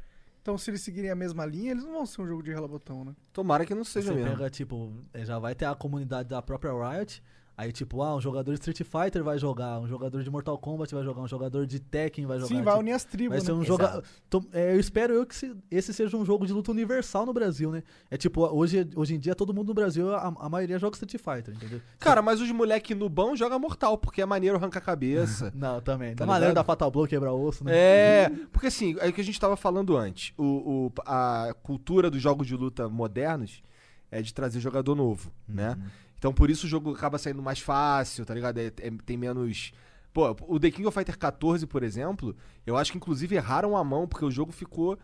Então, 0.42 0.56
se 0.56 0.70
eles 0.70 0.80
seguirem 0.82 1.10
a 1.10 1.14
mesma 1.14 1.44
linha, 1.44 1.72
eles 1.72 1.84
não 1.84 1.92
vão 1.92 2.06
ser 2.06 2.22
um 2.22 2.26
jogo 2.26 2.42
de 2.42 2.50
relabotão, 2.50 3.04
né? 3.04 3.14
Tomara 3.32 3.66
que 3.66 3.74
não 3.74 3.84
seja 3.84 4.12
Você 4.12 4.14
mesmo. 4.18 4.30
pega, 4.36 4.48
tipo, 4.48 4.92
eh, 5.12 5.24
já 5.24 5.38
vai 5.38 5.54
ter 5.54 5.66
a 5.66 5.74
comunidade 5.74 6.28
da 6.28 6.40
própria 6.40 6.72
Riot. 6.72 7.22
Aí, 7.60 7.72
tipo, 7.72 8.00
ah, 8.04 8.14
um 8.14 8.20
jogador 8.20 8.52
de 8.52 8.60
Street 8.60 8.82
Fighter 8.84 9.24
vai 9.24 9.36
jogar, 9.36 9.80
um 9.80 9.88
jogador 9.88 10.22
de 10.22 10.30
Mortal 10.30 10.56
Kombat 10.56 10.94
vai 10.94 11.02
jogar, 11.02 11.22
um 11.22 11.26
jogador 11.26 11.66
de 11.66 11.80
Tekken 11.80 12.24
vai 12.24 12.38
jogar. 12.38 12.46
Sim, 12.46 12.62
vai 12.62 12.72
tipo, 12.74 12.78
unir 12.78 12.92
as 12.92 13.02
Vai 13.02 13.10
tribos, 13.10 13.42
ser 13.42 13.52
né? 13.52 13.58
um 13.58 13.64
jogo. 13.64 13.82
Tom- 14.30 14.44
é, 14.52 14.74
eu 14.74 14.78
espero 14.78 15.12
eu 15.12 15.26
que 15.26 15.34
se- 15.34 15.56
esse 15.68 15.92
seja 15.92 16.16
um 16.16 16.24
jogo 16.24 16.46
de 16.46 16.52
luta 16.52 16.70
universal 16.70 17.26
no 17.26 17.32
Brasil, 17.32 17.72
né? 17.72 17.82
É 18.08 18.16
tipo, 18.16 18.46
hoje, 18.46 18.88
hoje 18.94 19.16
em 19.16 19.18
dia 19.18 19.34
todo 19.34 19.52
mundo 19.52 19.66
no 19.66 19.74
Brasil, 19.74 20.14
a, 20.14 20.28
a 20.38 20.48
maioria 20.48 20.78
joga 20.78 20.94
Street 20.94 21.16
Fighter, 21.20 21.52
entendeu? 21.52 21.80
Cara, 21.98 22.22
mas 22.22 22.40
os 22.40 22.48
moleque 22.52 22.94
nubão 22.94 23.34
joga 23.36 23.58
mortal, 23.58 23.98
porque 23.98 24.22
é 24.22 24.26
maneiro 24.26 24.56
arrancar 24.56 24.78
a 24.78 24.82
cabeça. 24.82 25.50
Não, 25.56 25.80
também. 25.80 26.14
Tá 26.14 26.24
maneiro 26.24 26.54
da 26.54 26.62
Fatal 26.62 26.92
Blow 26.92 27.08
quebrar 27.08 27.32
osso, 27.32 27.64
né? 27.64 27.72
é, 27.74 28.30
porque 28.52 28.68
assim, 28.68 28.94
é 29.00 29.08
o 29.08 29.12
que 29.12 29.20
a 29.20 29.24
gente 29.24 29.40
tava 29.40 29.56
falando 29.56 29.96
antes. 29.96 30.32
O, 30.38 30.44
o- 30.86 30.92
a 31.04 31.52
cultura 31.60 32.08
dos 32.08 32.22
jogos 32.22 32.46
de 32.46 32.54
luta 32.54 32.88
modernos 32.88 33.64
é 34.12 34.22
de 34.22 34.32
trazer 34.32 34.60
jogador 34.60 34.94
novo, 34.94 35.32
né? 35.48 35.76
Então 36.18 36.32
por 36.32 36.50
isso 36.50 36.66
o 36.66 36.68
jogo 36.68 36.92
acaba 36.92 37.16
saindo 37.18 37.40
mais 37.42 37.60
fácil, 37.60 38.24
tá 38.26 38.34
ligado? 38.34 38.58
É- 38.58 38.66
é- 38.66 38.90
tem 39.06 39.16
menos. 39.16 39.72
Pô, 40.12 40.34
o 40.48 40.58
The 40.58 40.70
King 40.70 40.86
of 40.86 40.98
Fighter 40.98 41.16
14, 41.18 41.66
por 41.66 41.82
exemplo, 41.82 42.34
eu 42.66 42.76
acho 42.76 42.90
que 42.92 42.98
inclusive 42.98 43.36
erraram 43.36 43.76
a 43.76 43.84
mão, 43.84 44.06
porque 44.08 44.24
o 44.24 44.30
jogo 44.30 44.50
ficou 44.50 44.98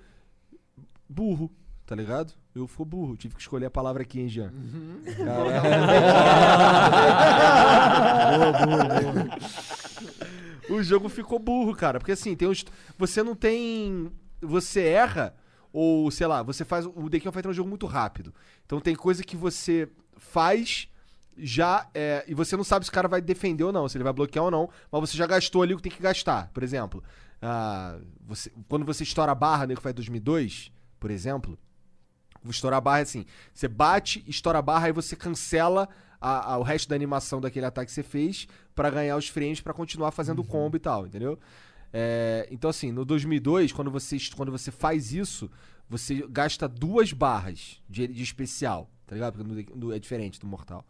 burro, 1.08 1.50
tá 1.86 1.94
ligado? 1.94 2.32
Eu 2.54 2.66
ficou 2.66 2.84
burro, 2.86 3.16
tive 3.16 3.34
que 3.34 3.40
escolher 3.40 3.66
a 3.66 3.70
palavra 3.70 4.02
aqui, 4.02 4.20
hein, 4.20 4.28
Jean? 4.28 4.52
Boa, 8.38 8.52
boa, 8.66 8.84
boa. 8.84 10.76
o 10.78 10.82
jogo 10.82 11.08
ficou 11.08 11.38
burro, 11.38 11.74
cara. 11.74 11.98
Porque 11.98 12.12
assim, 12.12 12.34
tem 12.34 12.48
os. 12.48 12.64
Você 12.98 13.22
não 13.22 13.34
tem. 13.34 14.10
Você 14.40 14.82
erra, 14.82 15.34
ou 15.72 16.10
sei 16.10 16.26
lá, 16.26 16.42
você 16.42 16.64
faz. 16.64 16.86
O 16.86 17.08
The 17.10 17.18
King 17.18 17.28
of 17.28 17.36
Fighters 17.36 17.46
é 17.46 17.50
um 17.50 17.54
jogo 17.54 17.68
muito 17.68 17.86
rápido. 17.86 18.34
Então 18.64 18.80
tem 18.80 18.94
coisa 18.94 19.22
que 19.22 19.36
você 19.36 19.88
faz 20.16 20.88
já. 21.36 21.88
é, 21.94 22.24
e 22.26 22.34
você 22.34 22.56
não 22.56 22.64
sabe 22.64 22.84
se 22.84 22.90
o 22.90 22.94
cara 22.94 23.08
vai 23.08 23.20
defender 23.20 23.64
ou 23.64 23.72
não, 23.72 23.88
se 23.88 23.96
ele 23.96 24.04
vai 24.04 24.12
bloquear 24.12 24.44
ou 24.44 24.50
não, 24.50 24.68
mas 24.90 25.00
você 25.10 25.16
já 25.16 25.26
gastou 25.26 25.62
ali 25.62 25.74
o 25.74 25.76
que 25.76 25.82
tem 25.84 25.92
que 25.92 26.02
gastar. 26.02 26.50
Por 26.52 26.62
exemplo, 26.62 27.02
ah, 27.42 27.98
você- 28.26 28.50
quando 28.68 28.84
você 28.86 29.02
estoura 29.02 29.32
a 29.32 29.34
barra, 29.34 29.66
né, 29.66 29.74
que 29.74 29.82
faz 29.82 29.94
2002, 29.94 30.70
por 31.00 31.10
exemplo. 31.10 31.58
Vou 32.42 32.50
estourar 32.50 32.78
a 32.78 32.80
barra 32.80 32.98
é 32.98 33.02
assim: 33.02 33.24
você 33.52 33.66
bate, 33.68 34.22
estoura 34.26 34.58
a 34.58 34.62
barra, 34.62 34.86
aí 34.86 34.92
você 34.92 35.16
cancela 35.16 35.88
a- 36.20 36.52
a- 36.54 36.58
o 36.58 36.62
resto 36.62 36.88
da 36.88 36.94
animação 36.94 37.40
daquele 37.40 37.64
ataque 37.66 37.86
que 37.86 37.92
você 37.94 38.02
fez 38.02 38.46
pra 38.74 38.90
ganhar 38.90 39.16
os 39.16 39.28
frames 39.28 39.60
pra 39.60 39.72
continuar 39.72 40.10
fazendo 40.10 40.40
o 40.40 40.44
combo 40.44 40.76
e 40.76 40.80
tal, 40.80 41.06
entendeu? 41.06 41.38
É, 41.92 42.46
então, 42.50 42.68
assim, 42.68 42.90
no 42.92 43.04
2002, 43.04 43.72
quando 43.72 43.90
você, 43.90 44.16
quando 44.36 44.50
você 44.52 44.70
faz 44.70 45.12
isso, 45.12 45.50
você 45.88 46.26
gasta 46.28 46.66
duas 46.68 47.12
barras 47.12 47.80
de, 47.88 48.06
de 48.08 48.22
especial, 48.22 48.90
tá 49.06 49.14
ligado? 49.14 49.36
Porque 49.36 49.70
no- 49.74 49.86
no- 49.88 49.92
é 49.94 49.98
diferente 49.98 50.38
do 50.40 50.46
Mortal. 50.46 50.84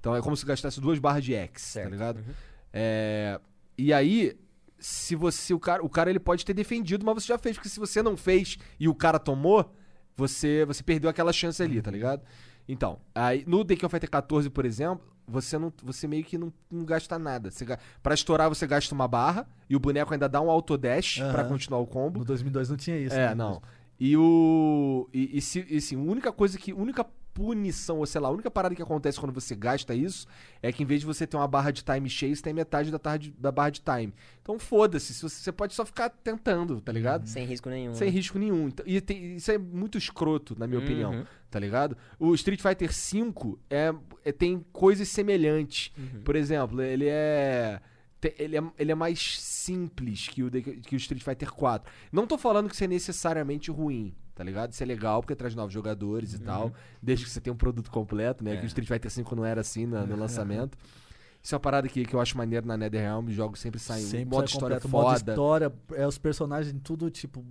Então 0.00 0.14
é 0.14 0.20
como 0.22 0.36
se 0.36 0.44
gastasse 0.44 0.80
duas 0.80 0.98
barras 0.98 1.24
de 1.24 1.34
X, 1.34 1.52
tá 1.62 1.68
Certo. 1.68 1.90
ligado? 1.90 2.24
É, 2.72 3.40
e 3.78 3.92
aí, 3.92 4.36
se 4.78 5.14
você. 5.14 5.54
O 5.54 5.58
cara, 5.60 5.84
o 5.84 5.88
cara 5.88 6.10
ele 6.10 6.18
pode 6.20 6.44
ter 6.44 6.52
defendido, 6.54 7.04
mas 7.04 7.22
você 7.22 7.28
já 7.28 7.38
fez. 7.38 7.56
Porque 7.56 7.68
se 7.68 7.78
você 7.80 8.02
não 8.02 8.16
fez 8.16 8.58
e 8.78 8.88
o 8.88 8.94
cara 8.94 9.18
tomou, 9.18 9.72
você, 10.16 10.64
você 10.66 10.82
perdeu 10.82 11.08
aquela 11.08 11.32
chance 11.32 11.62
ali, 11.62 11.80
tá 11.80 11.90
ligado? 11.90 12.22
Então, 12.68 12.98
aí, 13.14 13.44
no 13.46 13.64
The 13.64 13.74
King 13.76 13.86
of 13.86 13.92
Fighter 13.94 14.10
14, 14.10 14.48
por 14.50 14.64
exemplo, 14.64 15.06
você 15.26 15.58
não 15.58 15.72
você 15.82 16.06
meio 16.06 16.24
que 16.24 16.36
não, 16.38 16.52
não 16.70 16.84
gasta 16.84 17.18
nada. 17.18 17.50
Você, 17.50 17.64
ga- 17.64 17.78
pra 18.02 18.14
estourar, 18.14 18.48
você 18.48 18.66
gasta 18.66 18.94
uma 18.94 19.06
barra 19.06 19.46
e 19.68 19.76
o 19.76 19.80
boneco 19.80 20.12
ainda 20.12 20.28
dá 20.28 20.40
um 20.40 20.50
autodash 20.50 21.16
pra 21.18 21.40
Aham. 21.42 21.48
continuar 21.48 21.80
o 21.80 21.86
combo. 21.86 22.20
No 22.20 22.24
2002 22.24 22.68
não 22.70 22.76
tinha 22.76 22.98
isso. 22.98 23.14
É, 23.14 23.28
né? 23.28 23.34
não. 23.34 23.62
E 24.00 24.16
o. 24.16 25.08
E, 25.14 25.38
e, 25.38 25.40
se, 25.40 25.64
e, 25.70 25.76
assim, 25.76 25.96
a 25.96 26.10
única 26.10 26.32
coisa 26.32 26.58
que. 26.58 26.72
Única 26.72 27.06
punição, 27.34 27.98
ou 27.98 28.06
sei 28.06 28.20
lá, 28.20 28.28
a 28.28 28.30
única 28.30 28.50
parada 28.50 28.74
que 28.74 28.80
acontece 28.82 29.18
quando 29.18 29.32
você 29.32 29.54
gasta 29.56 29.92
isso 29.94 30.26
é 30.62 30.72
que 30.72 30.82
em 30.82 30.86
vez 30.86 31.00
de 31.00 31.06
você 31.06 31.26
ter 31.26 31.36
uma 31.36 31.48
barra 31.48 31.72
de 31.72 31.82
time 31.82 32.08
cheia, 32.08 32.34
você 32.34 32.40
tem 32.40 32.54
metade 32.54 32.90
da, 32.92 32.98
tarde, 32.98 33.34
da 33.36 33.50
barra 33.50 33.70
de 33.70 33.80
time. 33.80 34.14
Então 34.40 34.58
foda-se, 34.58 35.12
se 35.12 35.20
você, 35.20 35.34
você 35.42 35.52
pode 35.52 35.74
só 35.74 35.84
ficar 35.84 36.08
tentando, 36.10 36.80
tá 36.80 36.92
ligado? 36.92 37.26
Sem 37.26 37.44
risco 37.44 37.68
nenhum. 37.68 37.92
Sem 37.94 38.06
né? 38.08 38.12
risco 38.14 38.38
nenhum. 38.38 38.68
Então, 38.68 38.86
E 38.86 39.00
tem- 39.00 39.34
isso 39.36 39.50
é 39.50 39.58
muito 39.58 39.98
escroto, 39.98 40.56
na 40.58 40.66
minha 40.66 40.78
Uhum. 40.78 40.84
opinião, 40.84 41.26
tá 41.50 41.58
ligado? 41.58 41.96
O 42.18 42.32
Street 42.34 42.60
Fighter 42.62 42.90
V 42.90 43.56
é, 43.68 43.92
é- 44.24 44.32
tem 44.32 44.64
coisas 44.72 45.08
semelhantes. 45.08 45.92
Uhum. 45.98 46.22
Por 46.22 46.36
exemplo, 46.36 46.80
ele 46.80 47.06
é. 47.08 47.80
Ele 48.38 48.56
é, 48.56 48.62
ele 48.78 48.90
é 48.90 48.94
mais 48.94 49.38
simples 49.38 50.28
que 50.28 50.42
o, 50.42 50.50
que 50.50 50.94
o 50.94 50.96
Street 50.96 51.22
Fighter 51.22 51.52
4. 51.52 51.92
Não 52.10 52.26
tô 52.26 52.38
falando 52.38 52.68
que 52.70 52.74
isso 52.74 52.82
é 52.84 52.86
necessariamente 52.86 53.70
ruim, 53.70 54.14
tá 54.34 54.42
ligado? 54.44 54.72
Isso 54.72 54.82
é 54.82 54.86
legal 54.86 55.20
porque 55.20 55.34
traz 55.34 55.54
novos 55.54 55.72
jogadores 55.72 56.34
e 56.34 56.38
tal. 56.38 56.72
Desde 57.02 57.24
que 57.24 57.30
você 57.30 57.40
tenha 57.40 57.52
um 57.54 57.56
produto 57.56 57.90
completo, 57.90 58.42
né? 58.42 58.50
Uhum. 58.52 58.56
É. 58.56 58.60
Que 58.60 58.66
o 58.66 58.68
Street 58.68 58.88
Fighter 58.88 59.10
V 59.10 59.34
não 59.36 59.44
era 59.44 59.60
assim 59.60 59.86
na- 59.86 60.04
no 60.04 60.16
lançamento. 60.18 60.76
Isso 61.42 61.54
é 61.54 61.56
uma 61.56 61.60
parada 61.60 61.86
que, 61.88 62.04
que 62.06 62.14
eu 62.14 62.20
acho 62.20 62.36
maneiro 62.38 62.66
na 62.66 62.76
NetherRealm. 62.76 63.26
Os 63.26 63.34
jogos 63.34 63.60
sempre 63.60 63.78
saem. 63.78 64.02
Sempre 64.04 64.24
modo 64.34 64.48
sai 64.48 64.54
história 64.56 64.76
completo, 64.80 64.88
foda. 64.90 65.08
Modo 65.10 65.28
história, 65.30 65.72
é, 65.92 66.06
os 66.06 66.16
personagens 66.16 66.74
tudo, 66.82 67.10
tipo... 67.10 67.44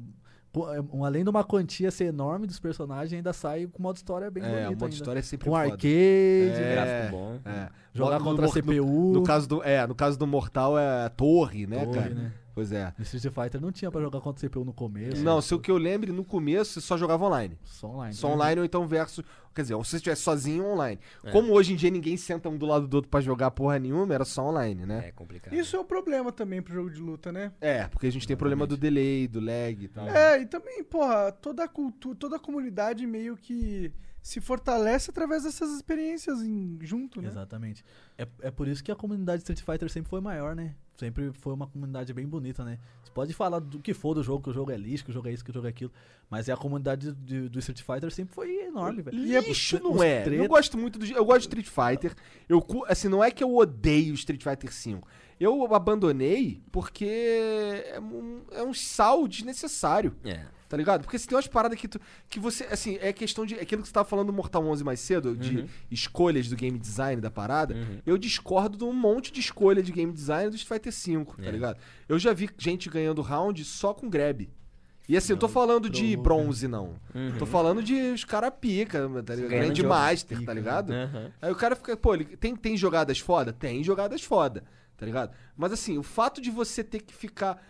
é, 0.57 1.05
Além 1.05 1.23
de 1.23 1.29
uma 1.29 1.43
quantia 1.43 1.91
ser 1.91 2.05
enorme 2.05 2.47
dos 2.47 2.59
personagens, 2.59 3.13
ainda 3.13 3.31
sai 3.33 3.67
com 3.67 3.83
modo 3.83 3.95
história 3.97 4.31
bem 4.31 4.43
É, 4.43 4.47
bonito 4.47 4.61
o 4.67 4.71
modo 4.71 4.83
ainda. 4.85 4.95
história 4.95 5.19
é 5.19 5.21
sempre 5.21 5.45
Com 5.45 5.51
foda. 5.55 5.63
arcade, 5.65 5.87
É. 5.87 6.73
Gráfico 6.73 7.17
bom. 7.17 7.39
É. 7.45 7.69
jogar 7.93 8.17
No- 8.17 8.25
contra 8.25 8.45
a 8.45 8.47
no- 8.47 8.53
CPU. 8.53 9.13
No 9.13 9.23
caso 9.23 9.47
do, 9.47 9.63
é, 9.63 9.85
no 9.85 9.93
caso 9.93 10.17
do 10.17 10.25
Mortal 10.25 10.77
é 10.79 11.05
a 11.05 11.09
torre, 11.09 11.67
né, 11.67 11.85
torre, 11.85 11.99
cara? 11.99 12.15
né? 12.15 12.31
Pois 12.53 12.71
é. 12.71 12.93
No 12.97 13.03
Street 13.03 13.23
Fighter 13.33 13.59
não 13.59 13.71
tinha 13.71 13.89
pra 13.89 13.99
jogar 13.99 14.21
contra 14.21 14.45
a 14.45 14.49
CPU 14.49 14.63
no 14.63 14.73
começo. 14.73 15.23
Não, 15.23 15.41
se 15.41 15.55
o 15.55 15.59
que 15.59 15.71
eu 15.71 15.77
lembre, 15.77 16.11
no 16.11 16.23
começo 16.23 16.73
você 16.73 16.81
só 16.81 16.95
jogava 16.97 17.25
online. 17.25 17.57
Só 17.63 17.87
online. 17.87 18.13
Só 18.13 18.27
online 18.31 18.59
ou 18.59 18.65
então 18.65 18.87
versus. 18.87 19.25
Quer 19.55 19.61
dizer, 19.63 19.73
ou 19.75 19.83
se 19.83 19.91
você 19.91 19.95
estivesse 19.97 20.21
sozinho 20.21 20.65
online. 20.65 20.99
É. 21.23 21.31
Como 21.31 21.51
hoje 21.53 21.73
em 21.73 21.75
dia 21.75 21.89
ninguém 21.89 22.15
senta 22.17 22.49
um 22.49 22.57
do 22.57 22.65
lado 22.65 22.87
do 22.87 22.93
outro 22.95 23.09
pra 23.09 23.21
jogar 23.21 23.49
porra 23.51 23.79
nenhuma, 23.79 24.13
era 24.13 24.25
só 24.25 24.45
online, 24.47 24.85
né? 24.85 25.07
É 25.07 25.11
complicado. 25.11 25.53
Isso 25.53 25.75
é 25.75 25.79
um 25.79 25.83
problema 25.85 26.31
também 26.31 26.61
pro 26.61 26.73
jogo 26.73 26.89
de 26.91 26.99
luta, 27.01 27.31
né? 27.31 27.51
É, 27.59 27.87
porque 27.87 28.07
a 28.07 28.11
gente 28.11 28.27
tem 28.27 28.37
problema 28.37 28.67
do 28.67 28.77
delay, 28.77 29.27
do 29.27 29.39
lag 29.39 29.75
e 29.83 29.87
tal. 29.87 30.07
É, 30.07 30.41
e 30.41 30.45
também, 30.45 30.83
porra, 30.83 31.31
toda 31.31 31.63
a 31.63 31.67
cultura, 31.67 32.15
toda 32.15 32.35
a 32.35 32.39
comunidade 32.39 33.05
meio 33.07 33.35
que 33.35 33.91
se 34.21 34.39
fortalece 34.39 35.09
através 35.11 35.43
dessas 35.43 35.69
experiências 35.71 36.41
em- 36.41 36.77
junto, 36.81 37.21
né? 37.21 37.27
Exatamente. 37.27 37.83
É, 38.17 38.27
é 38.41 38.51
por 38.51 38.67
isso 38.67 38.83
que 38.83 38.91
a 38.91 38.95
comunidade 38.95 39.39
Street 39.41 39.61
Fighter 39.61 39.89
sempre 39.89 40.09
foi 40.09 40.21
maior, 40.21 40.55
né? 40.55 40.75
Sempre 40.95 41.31
foi 41.33 41.53
uma 41.53 41.65
comunidade 41.65 42.13
bem 42.13 42.27
bonita, 42.27 42.63
né? 42.63 42.77
Você 43.03 43.11
pode 43.11 43.33
falar 43.33 43.59
do 43.59 43.79
que 43.79 43.93
for 43.93 44.13
do 44.13 44.23
jogo, 44.23 44.43
que 44.43 44.49
o 44.51 44.53
jogo 44.53 44.71
é 44.71 44.77
lixo, 44.77 45.03
que 45.03 45.09
o 45.09 45.13
jogo 45.13 45.27
é 45.27 45.33
isso, 45.33 45.43
que 45.43 45.49
o 45.49 45.53
jogo 45.53 45.65
é 45.65 45.69
aquilo. 45.69 45.91
Mas 46.29 46.47
é 46.47 46.53
a 46.53 46.57
comunidade 46.57 47.11
do, 47.11 47.49
do 47.49 47.59
Street 47.59 47.81
Fighter 47.81 48.11
sempre 48.11 48.33
foi 48.35 48.65
enorme, 48.65 49.01
velho. 49.01 49.17
Lixo 49.17 49.79
não 49.81 49.93
os 49.93 50.01
é. 50.01 50.27
Eu 50.27 50.47
gosto 50.47 50.77
muito 50.77 50.99
do. 50.99 51.05
Eu 51.05 51.25
gosto 51.25 51.49
de 51.49 51.61
Street 51.61 51.67
Fighter. 51.67 52.15
Eu, 52.47 52.63
assim, 52.87 53.07
não 53.07 53.23
é 53.23 53.31
que 53.31 53.43
eu 53.43 53.55
odeio 53.55 54.13
Street 54.13 54.43
Fighter 54.43 54.69
V. 54.69 55.01
Eu 55.39 55.73
abandonei 55.73 56.61
porque 56.71 57.05
é 57.05 57.99
um, 57.99 58.41
é 58.51 58.63
um 58.63 58.73
sal 58.73 59.27
desnecessário. 59.27 60.15
É. 60.23 60.45
Tá 60.69 60.77
ligado? 60.77 61.01
Porque 61.03 61.19
se 61.19 61.27
tem 61.27 61.35
umas 61.35 61.45
paradas 61.45 61.77
que 61.79 61.87
tu. 61.87 61.99
Que 62.27 62.39
você. 62.39 62.63
Assim, 62.63 62.97
é 62.99 63.13
questão 63.13 63.45
de. 63.45 63.53
Aquilo 63.55 63.83
que 63.83 63.87
você 63.87 63.93
tava 63.93 64.09
falando 64.09 64.27
do 64.27 64.33
Mortal 64.33 64.65
11 64.65 64.83
mais 64.83 64.99
cedo, 64.99 65.35
de 65.37 65.57
Uhum. 65.57 65.67
escolhas 65.91 66.47
do 66.49 66.55
game 66.55 66.79
design 66.79 67.21
da 67.21 67.29
parada. 67.29 67.75
Uhum. 67.75 67.99
Eu 68.05 68.17
discordo 68.17 68.75
de 68.75 68.83
um 68.83 68.91
monte 68.93 69.31
de 69.31 69.39
escolha 69.39 69.83
de 69.83 69.91
game 69.91 70.11
design 70.11 70.49
do 70.49 70.55
Street 70.55 70.81
Fighter 70.83 71.19
V, 71.19 71.25
tá 71.43 71.47
É. 71.47 71.51
ligado? 71.51 71.77
Eu 72.09 72.17
já 72.17 72.33
vi 72.33 72.49
gente 72.57 72.89
ganhando 72.89 73.21
round 73.21 73.63
só 73.63 73.93
com 73.93 74.09
grab. 74.09 74.49
E 75.07 75.15
assim, 75.17 75.33
eu 75.33 75.37
tô 75.37 75.47
falando 75.49 75.89
de 75.91 76.15
bronze, 76.17 76.67
não. 76.67 76.95
Uhum. 77.13 77.37
Tô 77.37 77.45
falando 77.45 77.83
de 77.83 77.93
os 77.93 78.23
cara 78.23 78.49
pica, 78.49 78.99
tá 79.23 79.35
ligado? 79.35 79.37
Jogo. 79.37 79.49
Grandmaster, 79.49 80.37
tá 80.37 80.39
Pica, 80.39 80.53
ligado? 80.53 80.91
Aham. 80.93 81.31
Aí 81.41 81.51
o 81.51 81.55
cara 81.55 81.75
fica, 81.75 81.95
pô, 81.97 82.15
ele 82.15 82.23
tem, 82.23 82.55
tem 82.55 82.75
jogadas 82.77 83.19
foda? 83.19 83.51
Tem 83.53 83.83
jogadas 83.83 84.23
foda, 84.23 84.63
tá 84.97 85.05
ligado? 85.05 85.33
Mas 85.55 85.71
assim, 85.71 85.97
o 85.97 86.03
fato 86.03 86.39
de 86.41 86.49
você 86.51 86.83
ter 86.83 87.01
que 87.01 87.13
ficar. 87.13 87.61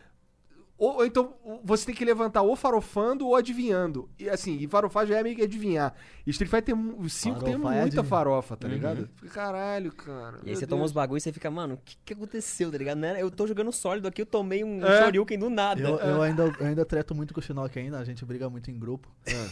Ou, 0.75 0.95
ou 0.97 1.05
então 1.05 1.36
você 1.63 1.86
tem 1.86 1.93
que 1.95 2.03
levantar 2.03 2.41
ou 2.41 2.55
farofando 2.55 3.27
ou 3.27 3.36
adivinhando. 3.36 4.09
E 4.19 4.27
assim, 4.27 4.57
e 4.57 4.67
farofar 4.67 5.05
já 5.05 5.19
é 5.19 5.23
meio 5.23 5.36
que 5.36 5.43
adivinhar. 5.43 5.93
E 6.25 6.31
Street 6.31 6.49
Fighter 6.49 6.75
5 7.07 7.43
tem 7.43 7.53
é 7.53 7.57
muita 7.57 8.03
farofa, 8.03 8.57
tá 8.57 8.67
Uhum. 8.67 8.73
ligado? 8.73 9.07
Fica, 9.15 9.29
caralho, 9.29 9.93
cara. 9.93 10.39
E 10.43 10.49
aí 10.49 10.55
você 10.55 10.65
toma 10.65 10.83
os 10.83 10.91
bagulho 10.91 11.19
e 11.19 11.21
você 11.21 11.31
fica, 11.31 11.49
mano, 11.51 11.75
o 11.75 11.77
que, 11.77 11.95
que 12.03 12.13
aconteceu, 12.13 12.71
tá 12.71 12.77
ligado? 12.77 13.05
Eu 13.05 13.29
tô 13.29 13.45
jogando 13.45 13.71
sólido 13.71 14.07
aqui, 14.07 14.23
eu 14.23 14.25
tomei 14.25 14.63
um 14.63 14.83
É. 14.83 14.99
Shoryuken 15.03 15.38
do 15.38 15.49
nada. 15.49 15.79
Eu, 15.79 15.99
eu 15.99 16.21
ainda, 16.23 16.51
eu 16.59 16.65
ainda 16.65 16.83
treto 16.83 17.13
muito 17.13 17.36
com 17.36 17.39
o 17.39 17.43
Shinnok 17.43 17.77
ainda, 17.77 17.99
a 17.99 18.03
gente 18.03 18.25
briga 18.25 18.49
muito 18.49 18.71
em 18.71 18.77
grupo. 18.77 19.07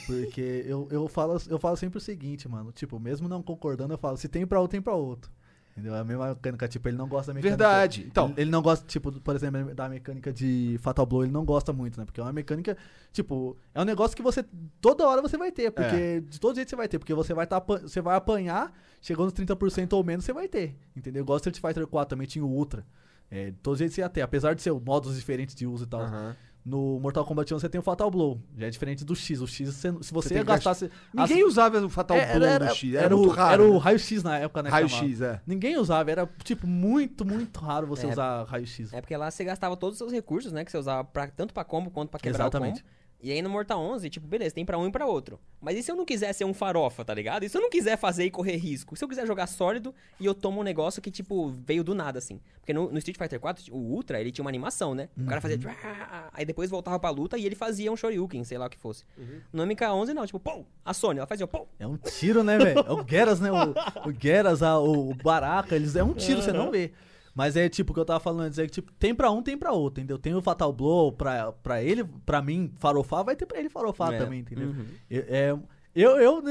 Porque 0.08 0.66
eu, 0.68 0.88
eu, 0.90 1.08
falo, 1.08 1.38
eu 1.48 1.60
falo 1.60 1.78
sempre 1.78 2.00
o 2.00 2.02
seguinte, 2.02 2.50
mano. 2.50 2.72
Tipo, 2.72 3.00
mesmo 3.00 3.30
não 3.30 3.44
concordando, 3.44 3.94
eu 3.94 3.98
falo, 3.98 4.18
se 4.18 4.28
tem 4.28 4.46
pra 4.46 4.60
um, 4.60 4.68
tem 4.68 4.82
pra 4.82 4.96
outro. 4.96 5.32
Entendeu? 5.72 5.96
É 5.96 6.00
a 6.00 6.04
mesma 6.04 6.28
mecânica, 6.30 6.68
tipo, 6.68 6.90
ele 6.90 6.98
não 6.98 7.08
gosta 7.08 7.32
da 7.32 7.36
mecânica. 7.36 7.58
Verdade. 7.58 8.06
Então, 8.06 8.28
Ele, 8.32 8.42
ele 8.42 8.52
não 8.52 8.62
gosta, 8.62 8.86
tipo, 8.86 9.12
por 9.22 9.36
exemplo, 9.36 9.74
da 9.74 9.88
mecânica 9.88 10.32
de 10.34 10.78
Fatal 10.82 11.06
Blow, 11.06 11.24
ele 11.24 11.32
não 11.32 11.46
gosta 11.46 11.72
muito, 11.72 11.98
né? 11.98 12.06
Porque 12.06 12.20
é 12.20 12.24
uma 12.24 12.34
mecânica, 12.34 12.76
tipo, 13.14 13.56
é 13.74 13.82
um 13.82 13.86
negócio 13.86 14.16
que 14.16 14.22
você, 14.22 14.44
toda 14.82 15.08
hora 15.08 15.22
você 15.22 15.38
vai 15.38 15.50
ter, 15.52 15.72
porque 15.72 15.96
É. 15.96 16.20
de 16.20 16.40
todo 16.40 16.56
jeito 16.56 16.70
você 16.70 16.76
vai 16.76 16.88
ter, 16.90 17.00
porque 17.00 17.14
você 17.14 17.34
vai, 17.34 17.48
tá, 17.48 17.60
você 17.60 18.02
vai 18.02 18.18
apanhar, 18.18 18.74
chegou 19.02 19.24
nos 19.26 19.34
30% 19.34 19.94
ou 19.94 20.04
menos, 20.04 20.26
você 20.26 20.34
vai 20.34 20.48
ter, 20.50 20.76
entendeu? 20.96 21.24
Igual 21.24 21.38
Street 21.38 21.60
Fighter 21.60 21.88
4 21.88 22.10
também 22.10 22.28
tinha 22.28 22.44
o 22.44 22.50
Ultra. 22.50 22.86
É, 23.34 23.46
de 23.52 23.58
todo 23.60 23.78
jeito 23.78 23.94
você 23.94 24.02
ia 24.02 24.10
ter, 24.10 24.22
apesar 24.22 24.54
de 24.54 24.62
ser 24.62 24.74
modos 24.74 25.16
diferentes 25.16 25.56
de 25.56 25.66
uso 25.66 25.86
e 25.86 25.88
tal. 25.88 26.02
aham. 26.02 26.36
No 26.64 27.00
Mortal 27.00 27.26
Kombat 27.26 27.52
1 27.54 27.60
você 27.60 27.68
tem 27.68 27.80
o 27.80 27.82
Fatal 27.84 28.12
Blow, 28.12 28.40
já 28.56 28.68
é 28.68 28.70
diferente 28.70 29.04
do 29.04 29.16
X. 29.16 29.42
O 29.42 29.48
X, 29.48 29.68
você- 29.74 29.92
se 30.02 30.14
você, 30.14 30.44
você- 30.44 30.92
ninguém 31.12 31.44
usava 31.44 31.80
o 31.84 31.90
Fatal 31.90 32.16
É, 32.16 32.36
Blow 32.36 32.48
era, 32.48 32.66
no 32.66 32.72
X. 32.76 32.94
Era, 32.94 33.06
era 33.06 33.16
muito 33.18 33.30
o, 33.30 33.34
raro. 33.34 33.54
era 33.54 33.64
o 33.72 33.74
né? 33.74 33.80
raio-x 33.80 34.24
na 34.24 34.38
época, 34.38 34.62
né? 34.62 34.70
raio-x, 34.70 35.22
é. 35.22 35.42
Ninguém 35.48 35.78
usava, 35.78 36.12
era, 36.12 36.30
tipo, 36.44 36.68
muito, 36.68 37.26
muito 37.26 37.60
raro 37.60 37.88
você 37.88 38.06
É. 38.06 38.10
usar 38.12 38.44
raio-x. 38.44 38.94
É 38.94 39.02
porque 39.02 39.18
lá 39.18 39.32
você 39.32 39.44
gastava 39.44 39.76
todos 39.76 39.96
os 39.96 39.98
seus 39.98 40.12
recursos, 40.12 40.52
né? 40.52 40.64
Que 40.64 40.70
você 40.72 40.78
usava 40.78 41.04
pra, 41.04 41.28
tanto 41.28 41.52
pra 41.52 41.64
combo 41.64 41.90
quanto 41.90 42.10
pra 42.12 42.20
quebrar 42.20 42.44
Exatamente. 42.46 42.82
o 42.82 42.84
combo. 42.84 43.02
E 43.24 43.32
aí 43.32 43.42
no 43.42 43.50
Mortal 43.50 43.80
11, 43.80 44.10
tipo, 44.10 44.26
beleza, 44.28 44.56
tem 44.56 44.66
pra 44.66 44.78
um 44.80 44.88
e 44.88 44.92
pra 44.92 45.06
outro. 45.06 45.40
Mas 45.62 45.78
e 45.78 45.84
se 45.84 45.92
eu 45.92 45.96
não 45.96 46.04
quiser 46.06 46.34
ser 46.34 46.44
um 46.44 46.54
farofa, 46.56 47.06
tá 47.06 47.14
ligado? 47.14 47.44
E 47.44 47.50
se 47.50 47.56
eu 47.56 47.62
não 47.62 47.70
quiser 47.70 47.96
fazer 47.98 48.26
e 48.26 48.32
correr 48.32 48.56
risco? 48.58 48.96
Se 48.96 49.04
eu 49.04 49.08
quiser 49.08 49.28
jogar 49.28 49.46
sólido 49.46 49.94
e 50.20 50.26
eu 50.26 50.34
tomo 50.34 50.60
um 50.60 50.64
negócio 50.64 51.02
que, 51.02 51.12
tipo, 51.12 51.50
veio 51.66 51.84
do 51.84 51.94
nada, 51.94 52.18
assim. 52.18 52.40
Porque 52.60 52.74
no, 52.74 52.92
no 52.92 52.98
Street 52.98 53.18
Fighter 53.18 53.40
4, 53.40 53.72
o 53.72 53.78
Ultra, 53.78 54.20
ele 54.20 54.32
tinha 54.32 54.44
uma 54.44 54.50
animação, 54.50 54.96
né? 54.96 55.08
O 55.16 55.26
cara 55.26 55.40
fazia... 55.40 55.58
Uhum. 55.58 55.62
"Trá", 55.64 56.30
Aí 56.34 56.46
depois 56.46 56.70
voltava 56.72 56.98
pra 57.00 57.12
luta 57.12 57.38
e 57.38 57.46
ele 57.46 57.54
fazia 57.56 57.92
um 57.92 57.96
Shoryuken, 57.96 58.44
sei 58.44 58.58
lá 58.58 58.66
o 58.66 58.70
que 58.70 58.78
fosse. 58.78 59.04
Uhum. 59.18 59.40
No 59.54 59.64
MK11, 59.68 60.14
não. 60.14 60.26
Tipo, 60.26 60.40
pô, 60.40 60.66
a 60.84 60.94
Sony, 60.94 61.20
ela 61.20 61.28
fazia, 61.28 61.46
pô, 61.46 61.68
É 61.78 61.86
um 61.86 61.98
tiro, 61.98 62.44
né, 62.44 62.58
velho? 62.58 62.80
É 62.80 62.92
o 62.92 63.06
Geras, 63.08 63.40
né? 63.40 63.52
O, 63.52 64.10
o 64.10 64.14
Geras, 64.20 64.64
a- 64.64 64.80
o, 64.80 65.14
Baraka, 65.14 65.76
eles 65.76 65.96
é 65.96 66.04
um 66.04 66.14
tiro, 66.14 66.42
você 66.42 66.52
não 66.52 66.72
vê. 66.72 66.92
Mas 67.34 67.56
é 67.56 67.70
tipo 67.70 67.92
o 67.92 67.94
que 67.94 68.00
eu 68.00 68.06
tava 68.06 68.20
falando 68.20 68.42
antes, 68.42 68.60
é 68.60 68.66
que 68.66 68.72
tipo, 68.72 68.92
tem 68.94 69.16
pra 69.16 69.32
um, 69.32 69.42
tem 69.42 69.58
pra 69.58 69.72
outro, 69.72 70.02
entendeu? 70.02 70.18
Tem 70.20 70.36
o 70.36 70.42
Fatal 70.42 70.72
Blow 70.74 71.12
pra, 71.14 71.52
pra 71.54 71.82
ele, 71.82 72.04
pra 72.26 72.42
mim, 72.42 72.72
farofar, 72.78 73.24
vai 73.24 73.36
ter 73.36 73.46
pra 73.46 73.58
ele 73.60 73.70
farofar 73.70 74.14
É. 74.14 74.18
também, 74.18 74.40
entendeu? 74.42 74.68
Uhum. 74.70 74.86
Eu- 75.10 75.26
É, 75.28 75.58
eu, 75.94 76.12
eu 76.22 76.44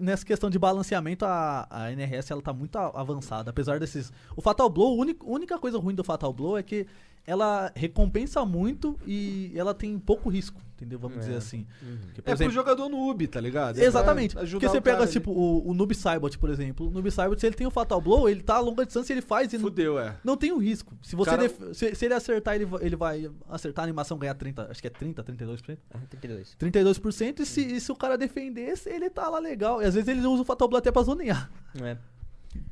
nessa 0.00 0.24
questão 0.24 0.50
de 0.50 0.58
balanceamento, 0.58 1.24
a, 1.24 1.66
a 1.70 1.92
NRS 1.92 2.30
ela 2.30 2.42
tá 2.42 2.52
muito 2.52 2.76
avançada. 2.76 3.50
Apesar 3.50 3.78
desses. 3.80 4.12
O 4.36 4.42
Fatal 4.42 4.68
Blow, 4.68 4.98
a 5.00 5.24
única 5.26 5.58
coisa 5.58 5.78
ruim 5.78 5.94
do 5.94 6.04
Fatal 6.04 6.32
Blow 6.32 6.58
é 6.58 6.62
que 6.62 6.86
ela 7.26 7.70
recompensa 7.76 8.44
muito 8.44 8.98
e 9.06 9.52
ela 9.54 9.72
tem 9.72 9.96
pouco 9.98 10.28
risco, 10.28 10.60
entendeu? 10.74 10.98
Vamos 10.98 11.18
É. 11.18 11.20
dizer 11.20 11.36
assim. 11.36 11.66
Porque, 12.06 12.20
por 12.20 12.30
É 12.30 12.32
exemplo, 12.32 12.52
pro 12.52 12.62
jogador 12.62 12.88
noob, 12.88 13.26
tá 13.28 13.40
ligado? 13.40 13.78
É 13.78 13.84
Exatamente. 13.84 14.34
Porque 14.34 14.66
você 14.68 14.80
pega, 14.80 15.02
ali. 15.04 15.10
tipo, 15.12 15.30
o, 15.30 15.68
o 15.70 15.72
Noob 15.72 15.94
Saibot, 15.94 16.36
por 16.36 16.50
exemplo. 16.50 16.88
O 16.88 16.90
Noob 16.90 17.08
Saibot, 17.12 17.40
se 17.40 17.46
ele 17.46 17.54
tem 17.54 17.64
o 17.66 17.70
Fatal 17.70 18.00
Blow, 18.00 18.28
ele 18.28 18.42
tá 18.42 18.56
a 18.56 18.60
longa 18.60 18.84
distância, 18.84 19.12
ele 19.12 19.22
faz 19.22 19.52
e 19.52 19.56
não, 19.56 19.62
Fudeu, 19.64 20.00
é. 20.00 20.16
não 20.24 20.36
tem 20.36 20.50
o 20.50 20.58
risco. 20.58 20.92
Se 21.00 21.14
você 21.14 21.30
Cara- 21.30 21.42
def- 21.42 21.74
se, 21.76 21.94
se 21.94 22.04
ele 22.04 22.14
acertar, 22.14 22.56
ele, 22.56 22.66
ele 22.80 22.96
vai 22.96 23.30
acertar 23.48 23.84
a 23.84 23.86
animação 23.86 24.18
ganhar 24.18 24.34
30, 24.34 24.66
acho 24.68 24.80
que 24.80 24.88
é 24.88 24.90
30, 24.90 25.22
32%. 25.22 25.78
ah, 25.94 25.98
32. 26.10 26.56
32% 26.58 27.38
e 27.40 27.46
se, 27.46 27.60
e 27.60 27.80
se 27.80 27.92
o 27.92 27.94
cara 27.96 28.18
defender, 28.18 28.74
ele 28.86 29.08
tá 29.08 29.28
lá 29.28 29.38
legal. 29.38 29.80
E 29.80 29.84
às 29.84 29.94
vezes 29.94 30.08
ele 30.08 30.26
usa 30.26 30.42
o 30.42 30.44
Fatal 30.44 30.66
Blow 30.66 30.78
até 30.78 30.90
pra 30.90 31.02
zonear. 31.02 31.48
É. 31.80 31.96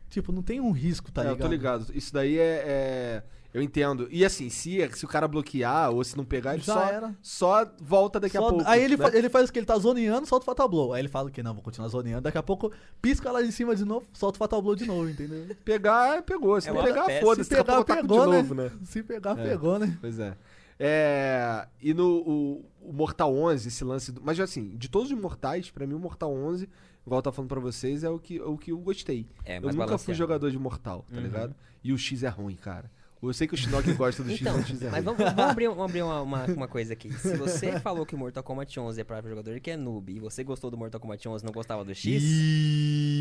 Tipo, 0.08 0.32
não 0.32 0.42
tem 0.42 0.60
um 0.60 0.72
risco, 0.72 1.12
tá 1.12 1.22
É, 1.22 1.26
eu 1.26 1.30
ligado? 1.34 1.46
tô 1.46 1.52
ligado. 1.52 1.86
Isso 1.94 2.12
daí 2.12 2.36
é, 2.36 2.64
é- 2.66 3.22
Eu 3.52 3.60
entendo. 3.60 4.06
E 4.12 4.24
assim, 4.24 4.48
se, 4.48 4.78
se 4.94 5.04
o 5.04 5.08
cara 5.08 5.26
bloquear 5.26 5.90
ou 5.90 6.04
se 6.04 6.16
não 6.16 6.24
pegar, 6.24 6.54
ele 6.54 6.62
Já 6.62 6.74
só, 6.74 6.82
era. 6.84 7.14
só 7.20 7.66
volta 7.80 8.20
daqui 8.20 8.36
Só- 8.36 8.46
a 8.46 8.50
pouco. 8.50 8.64
aí 8.68 8.82
ele, 8.82 8.96
né? 8.96 9.10
fa- 9.10 9.16
ele 9.16 9.28
faz 9.28 9.48
o 9.48 9.52
que? 9.52 9.58
Ele 9.58 9.66
tá 9.66 9.76
zoneando, 9.76 10.24
solta 10.26 10.44
o 10.44 10.46
Fatal 10.46 10.68
Blow. 10.68 10.92
Aí 10.92 11.00
ele 11.00 11.08
fala 11.08 11.30
que 11.32 11.42
não, 11.42 11.53
vou 11.55 11.62
continuar 11.62 11.88
zoneando. 11.88 12.22
Daqui 12.22 12.38
a 12.38 12.42
pouco 12.44 12.70
pisca 13.03 13.30
lá 13.32 13.42
de 13.42 13.51
cima 13.51 13.74
de 13.74 13.84
novo, 13.84 14.07
solta 14.12 14.36
o 14.36 14.38
Fatal 14.38 14.62
Blow 14.62 14.76
de 14.76 14.86
novo, 14.86 15.09
entendeu? 15.09 15.46
Pegar, 15.64 16.22
pegou. 16.22 16.61
Se 16.61 16.68
É 16.68 16.72
não 16.72 16.82
pegar, 16.84 17.09
foda-se. 17.20 17.48
Se 17.48 17.57
pegar, 17.57 17.64
taco 17.82 17.84
pegou, 17.86 18.24
de 18.26 18.30
né? 18.30 18.36
novo, 18.36 18.55
né? 18.55 18.70
Se 18.84 19.03
pegar, 19.03 19.36
É. 19.38 19.42
pegou, 19.48 19.78
né? 19.80 19.98
Pois 20.01 20.18
é. 20.20 20.36
É, 20.82 21.66
e 21.82 21.92
no 21.92 22.07
o, 22.26 22.64
o 22.80 22.92
Mortal 22.92 23.34
11, 23.36 23.68
esse 23.68 23.84
lance. 23.84 24.11
Do, 24.12 24.22
mas 24.24 24.40
assim, 24.40 24.70
de 24.76 24.88
todos 24.88 25.11
os 25.11 25.18
mortais, 25.18 25.70
pra 25.70 25.86
mim 25.86 25.94
o 25.94 25.98
Mortal 25.98 26.32
11, 26.32 26.68
igual 27.07 27.18
eu 27.18 27.22
tava 27.22 27.36
falando 27.36 27.48
pra 27.51 27.61
vocês, 27.61 28.03
é 28.03 28.09
o 28.09 28.18
que, 28.18 28.38
é 28.38 28.42
o 28.44 28.57
que 28.57 28.72
eu 28.72 28.78
gostei. 28.78 29.26
É, 29.44 29.59
eu 29.59 29.72
nunca 29.72 29.98
fui 29.98 30.14
jogador 30.14 30.51
de 30.51 30.59
Mortal, 30.59 31.05
tá 31.11 31.16
Uhum. 31.16 31.22
ligado? 31.22 31.55
E 31.84 31.92
o 31.92 31.98
X 31.98 32.22
é 32.22 32.28
ruim, 32.28 32.57
cara. 32.57 32.90
Eu 33.23 33.33
sei 33.35 33.47
que 33.47 33.53
o 33.55 33.57
Shinnok 33.57 33.93
gosta 33.95 34.23
do 34.25 34.33
Então, 34.33 34.62
X, 34.64 34.81
mas 34.91 35.05
vamos, 35.05 35.23
vamos 35.23 35.39
abrir, 35.39 35.68
vamos 35.68 35.85
abrir 35.85 36.03
uma, 36.03 36.23
uma, 36.23 36.45
uma 36.47 36.68
coisa 36.68 36.95
aqui. 36.95 37.12
Se 37.12 37.37
você 37.37 37.79
falou 37.81 38.07
que 38.07 38.14
o 38.14 38.18
Mortal 38.18 38.43
Kombat 38.43 38.81
11 38.81 39.01
é 39.01 39.05
pra 39.05 39.21
jogador 39.21 39.61
que 39.61 39.71
é 39.71 39.77
noob 39.77 40.11
e 40.12 40.18
você 40.18 40.43
gostou 40.43 40.71
do 40.71 40.77
Mortal 40.79 40.99
Kombat 41.01 41.29
11 41.29 41.45
e 41.45 41.47
não 41.47 41.53
gostava 41.53 41.85
do 41.85 41.95
X, 41.95 42.23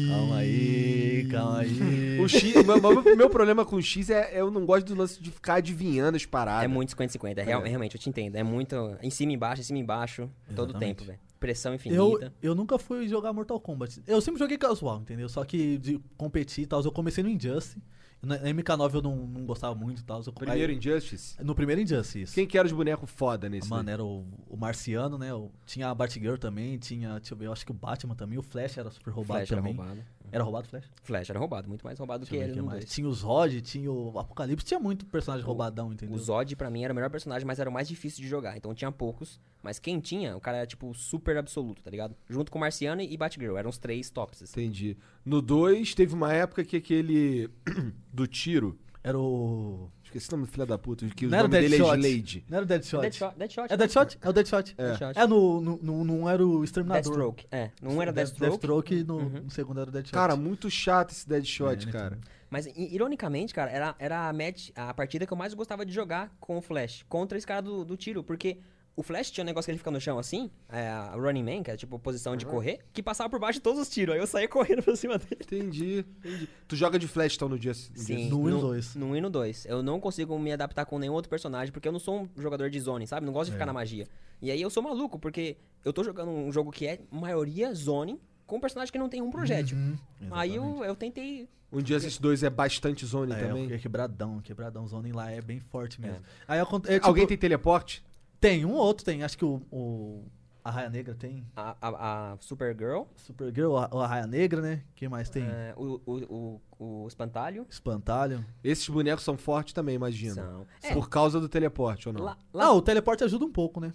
Calma 0.07 0.37
aí, 0.37 1.27
calma 1.29 1.59
aí. 1.59 2.19
O 2.19 2.27
X, 2.27 2.53
meu, 2.65 2.81
meu- 2.81 3.15
meu 3.17 3.29
problema 3.29 3.65
com 3.65 3.75
o 3.75 3.81
X 3.81 4.09
é 4.09 4.39
eu 4.39 4.49
não 4.49 4.65
gosto 4.65 4.87
do 4.87 4.95
lance 4.95 5.21
de 5.21 5.31
ficar 5.31 5.55
adivinhando 5.55 6.15
as 6.15 6.25
paradas. 6.25 6.63
é 6.63 6.67
muito 6.67 6.95
50-50. 6.95 7.37
É, 7.37 7.43
real- 7.43 7.61
realmente, 7.61 7.95
eu 7.95 8.01
te 8.01 8.09
entendo. 8.09 8.35
É 8.35 8.43
muito 8.43 8.75
em 9.01 9.09
cima 9.09 9.31
e 9.33 9.35
embaixo, 9.35 9.61
em 9.61 9.65
cima 9.65 9.79
e 9.79 9.81
embaixo, 9.81 10.29
todo 10.55 10.69
Exatamente. 10.71 10.95
tempo, 10.97 11.07
velho. 11.07 11.19
Pressão 11.39 11.71
Eu, 11.71 11.75
infinita. 11.75 12.33
eu 12.41 12.53
nunca 12.55 12.77
fui 12.77 13.07
jogar 13.07 13.31
Mortal 13.31 13.59
Kombat. 13.59 14.01
Eu 14.07 14.19
sempre 14.19 14.39
joguei 14.39 14.57
casual, 14.57 14.99
entendeu? 14.99 15.29
Só 15.29 15.43
que 15.45 15.77
de 15.77 15.99
competir 16.17 16.63
e 16.63 16.67
tal, 16.67 16.81
eu 16.83 16.91
comecei 16.91 17.23
no 17.23 17.29
Injustice. 17.29 17.77
Na 18.21 18.37
na 18.37 18.49
MK9 18.49 18.95
eu 18.95 19.01
não, 19.01 19.15
não 19.15 19.45
gostava 19.45 19.73
muito 19.73 20.01
e 20.01 20.03
tal. 20.03 20.21
eu- 20.25 20.33
Primeiro 20.33 20.71
aí- 20.71 20.77
Injustice. 20.77 21.41
No 21.41 21.55
primeiro 21.55 21.81
Injustice. 21.81 22.33
Quem 22.33 22.45
que 22.45 22.57
era 22.57 22.65
os 22.67 22.71
bonecos 22.73 23.09
foda 23.09 23.47
nesse? 23.47 23.69
Mano, 23.69 23.89
era 23.89 24.03
o, 24.03 24.25
o 24.49 24.57
Marciano, 24.57 25.17
né? 25.17 25.33
O- 25.33 25.49
tinha 25.65 25.89
a 25.89 25.95
Batgirl 25.95 26.35
também, 26.35 26.77
tinha, 26.77 27.17
deixa 27.17 27.33
eu 27.33 27.37
ver, 27.37 27.45
eu 27.47 27.53
acho 27.53 27.65
que 27.65 27.71
o 27.71 27.73
Batman 27.75 28.15
também, 28.15 28.37
o 28.37 28.43
Flash 28.43 28.77
era 28.77 28.89
super 28.91 29.11
roubado 29.11 29.39
Flash 29.39 29.51
era 29.51 29.61
também. 29.61 29.75
roubado. 29.75 30.01
Era 30.31 30.43
roubado 30.43 30.65
o 30.67 30.69
Flash? 30.69 30.85
Flash 31.03 31.29
era 31.29 31.39
roubado, 31.39 31.67
muito 31.67 31.83
mais 31.83 31.97
roubado 31.99 32.25
do 32.25 32.29
Deixa 32.29 32.45
que 32.45 32.51
ele 32.51 32.61
mais. 32.61 32.79
2. 32.79 32.93
Tinha 32.93 33.07
o 33.07 33.13
Zod, 33.13 33.61
tinha 33.61 33.91
o 33.91 34.17
Apocalipse, 34.19 34.65
tinha 34.65 34.79
muito 34.79 35.05
personagem 35.05 35.43
O- 35.43 35.47
roubadão, 35.47 35.91
entendeu? 35.93 36.15
O 36.15 36.19
Zod, 36.19 36.55
pra 36.55 36.69
mim, 36.69 36.83
era 36.83 36.91
o 36.93 36.95
melhor 36.95 37.09
personagem, 37.09 37.45
mas 37.45 37.59
era 37.59 37.69
o 37.69 37.73
mais 37.73 37.87
difícil 37.87 38.21
de 38.21 38.27
jogar. 38.27 38.55
Então 38.57 38.73
tinha 38.73 38.91
poucos. 38.91 39.39
Mas 39.61 39.77
quem 39.79 39.99
tinha, 39.99 40.37
o 40.37 40.39
cara 40.41 40.57
era, 40.57 40.67
tipo, 40.67 40.93
super 40.93 41.35
absoluto, 41.37 41.83
tá 41.83 41.89
ligado? 41.91 42.15
Junto 42.29 42.51
com 42.51 42.57
Marciano 42.59 43.01
e 43.01 43.17
Batgirl. 43.17 43.57
Eram 43.57 43.69
os 43.69 43.77
três 43.77 44.09
tops. 44.09 44.43
assim. 44.43 44.61
Entendi. 44.61 44.97
No 45.25 45.41
2, 45.41 45.93
teve 45.95 46.13
uma 46.13 46.31
época 46.33 46.63
que 46.63 46.77
aquele 46.77 47.49
do 48.13 48.25
tiro. 48.25 48.79
Era 49.03 49.17
o. 49.17 49.89
Esqueci 50.09 50.27
o 50.29 50.31
nome 50.37 50.45
do 50.47 50.51
filho 50.51 50.65
da 50.65 50.77
puta. 50.77 51.05
Que 51.07 51.27
o 51.27 51.29
Não 51.29 51.37
era 51.37 51.47
nome 51.47 51.59
dele 51.61 51.75
é 51.75 51.77
Deadshot. 51.77 51.99
Slade. 51.99 52.45
Não 52.49 52.57
era 52.57 52.63
o 52.63 52.67
Deadshot. 52.67 53.01
Deadshot. 53.01 53.35
Deadshot. 53.37 53.67
É 53.73 53.77
Deadshot? 53.77 54.17
É 54.21 54.29
o 54.29 54.33
Deadshot. 54.33 54.75
É. 54.77 54.85
Deadshot. 54.87 55.19
É, 55.19 55.27
no, 55.27 55.61
no, 55.61 55.77
no- 55.83 56.03
não 56.03 56.29
era 56.29 56.45
o 56.45 56.63
Exterminador. 56.63 57.03
Deathstroke. 57.03 57.45
É, 57.51 57.69
não 57.79 58.01
era 58.01 58.11
Death- 58.11 58.29
Deathstroke. 58.39 58.49
Deathstroke 58.49 58.95
e 58.95 59.03
no, 59.03 59.17
Uhum. 59.17 59.29
no 59.43 59.51
segundo 59.51 59.79
era 59.81 59.89
o 59.89 59.93
Deadshot. 59.93 60.13
Cara, 60.13 60.35
muito 60.35 60.67
chato 60.69 61.11
esse 61.11 61.29
Deadshot, 61.29 61.83
É, 61.83 61.85
né, 61.85 61.91
cara. 61.91 62.17
Mas, 62.49 62.65
ironicamente, 62.75 63.53
cara, 63.53 63.69
era, 63.69 63.95
era 63.99 64.27
a, 64.27 64.33
match, 64.33 64.71
a 64.75 64.91
partida 64.93 65.27
que 65.27 65.31
eu 65.31 65.37
mais 65.37 65.53
gostava 65.53 65.85
de 65.85 65.91
jogar 65.93 66.35
com 66.39 66.57
o 66.57 66.61
Flash. 66.61 67.05
Contra 67.07 67.37
esse 67.37 67.45
cara 67.45 67.61
do, 67.61 67.85
do 67.85 67.95
tiro. 67.95 68.23
Porque 68.23 68.57
o 68.99 69.03
Flash 69.03 69.31
tinha 69.31 69.43
um 69.43 69.45
negócio 69.45 69.65
que 69.67 69.71
ele 69.71 69.77
fica 69.77 69.89
no 69.91 69.99
chão 70.01 70.19
assim. 70.19 70.51
É, 70.67 70.87
a 70.89 71.11
Running 71.15 71.43
Man, 71.43 71.63
que 71.63 71.71
é 71.71 71.77
tipo 71.77 71.97
posição 71.97 72.35
de 72.35 72.45
correr. 72.45 72.79
Que 72.91 73.01
passava 73.01 73.29
por 73.29 73.39
baixo 73.39 73.59
de 73.59 73.63
todos 73.63 73.79
os 73.79 73.87
tiros. 73.89 74.13
Aí 74.13 74.19
eu 74.19 74.27
saía 74.27 74.47
correndo 74.47 74.83
pra 74.83 74.95
cima 74.95 75.17
dele. 75.17 75.37
Entendi, 75.41 76.05
entendi. 76.19 76.49
Tu 76.67 76.75
joga 76.75 76.99
de 76.99 77.07
flash 77.07 77.35
então 77.35 77.47
no 77.47 77.57
dia 77.57 77.71
no 77.71 78.01
Sim. 78.01 78.15
dia- 78.15 78.29
No 78.29 78.41
1 78.41 78.47
e 78.49 78.51
no 78.51 78.57
no- 78.57 78.61
2. 78.67 78.95
No 78.95 79.05
1 79.11 79.15
e 79.15 79.21
no 79.21 79.29
2. 79.29 79.65
Eu 79.65 79.81
não 79.81 79.99
consigo 79.99 80.37
me 80.37 80.51
adaptar 80.51 80.85
com 80.85 80.99
nenhum 80.99 81.13
outro 81.13 81.29
personagem, 81.29 81.71
porque 81.71 81.87
eu 81.87 81.91
não 81.91 81.99
sou 81.99 82.23
um 82.35 82.41
jogador 82.41 82.69
de 82.69 82.79
zone, 82.79 83.07
sabe? 83.07 83.25
Não 83.25 83.31
gosto 83.33 83.45
de 83.47 83.53
ficar 83.53 83.63
É. 83.63 83.67
na 83.67 83.73
magia. 83.73 84.05
E 84.41 84.51
aí 84.51 84.61
eu 84.61 84.69
sou 84.69 84.83
maluco, 84.83 85.17
porque 85.17 85.55
eu 85.85 85.93
tô 85.93 86.03
jogando 86.03 86.29
um 86.31 86.51
jogo 86.51 86.71
que 86.71 86.85
é 86.85 86.99
maioria 87.11 87.73
zone, 87.73 88.19
com 88.45 88.57
um 88.57 88.59
personagem 88.59 88.91
que 88.91 88.97
não 88.99 89.07
tem 89.09 89.21
um 89.21 89.29
projétil. 89.29 89.77
Uhum. 89.77 89.97
Aí 90.31 90.55
eu, 90.55 90.83
eu 90.83 90.95
tentei. 90.95 91.47
Um 91.71 91.81
dia 91.83 91.97
esses 91.97 92.17
dois 92.17 92.41
é 92.41 92.49
bastante 92.49 93.05
zone 93.05 93.31
É, 93.31 93.35
também. 93.45 93.71
é 93.71 93.77
quebradão, 93.77 94.39
quebradão. 94.41 94.87
Zone 94.87 95.11
lá 95.11 95.29
é 95.31 95.39
bem 95.39 95.59
forte 95.59 96.01
mesmo. 96.01 96.17
É. 96.17 96.21
Aí 96.47 96.59
é, 96.59 96.65
tipo, 96.65 97.05
Alguém 97.07 97.27
tem 97.27 97.37
teleporte? 97.37 98.03
Tem, 98.39 98.65
um 98.65 98.73
ou 98.73 98.77
outro 98.85 99.05
tem. 99.05 99.23
Acho 99.23 99.37
que 99.37 99.45
o. 99.45 99.61
o 99.71 100.23
a 100.63 100.71
Raia 100.71 100.89
Negra 100.89 101.15
tem. 101.15 101.45
A, 101.55 101.75
a, 101.81 102.33
a 102.33 102.37
Supergirl, 102.39 103.03
Supergirl, 103.15 103.75
a, 103.77 103.85
a 103.91 104.05
Raia 104.07 104.27
Negra, 104.27 104.61
né? 104.61 104.83
Quem 104.93 105.07
mais 105.09 105.29
tem? 105.29 105.43
é, 105.43 105.73
o, 105.75 105.99
o, 106.05 106.61
o, 106.77 107.03
o 107.03 107.07
Espantalho. 107.07 107.65
Espantalho. 107.69 108.45
Esses 108.63 108.87
bonecos 108.87 109.23
são 109.23 109.37
fortes 109.37 109.73
também, 109.73 109.95
imagino. 109.95 110.35
São. 110.35 110.67
É, 110.83 110.93
Por 110.93 111.09
causa 111.09 111.39
do 111.39 111.47
teleporte 111.49 112.07
ou 112.09 112.13
não? 112.13 112.23
lá, 112.23 112.37
lá- 112.53 112.65
Ah, 112.65 112.73
o 112.73 112.81
teleporte 112.81 113.23
ajuda 113.23 113.45
um 113.45 113.51
pouco, 113.51 113.79
né? 113.79 113.93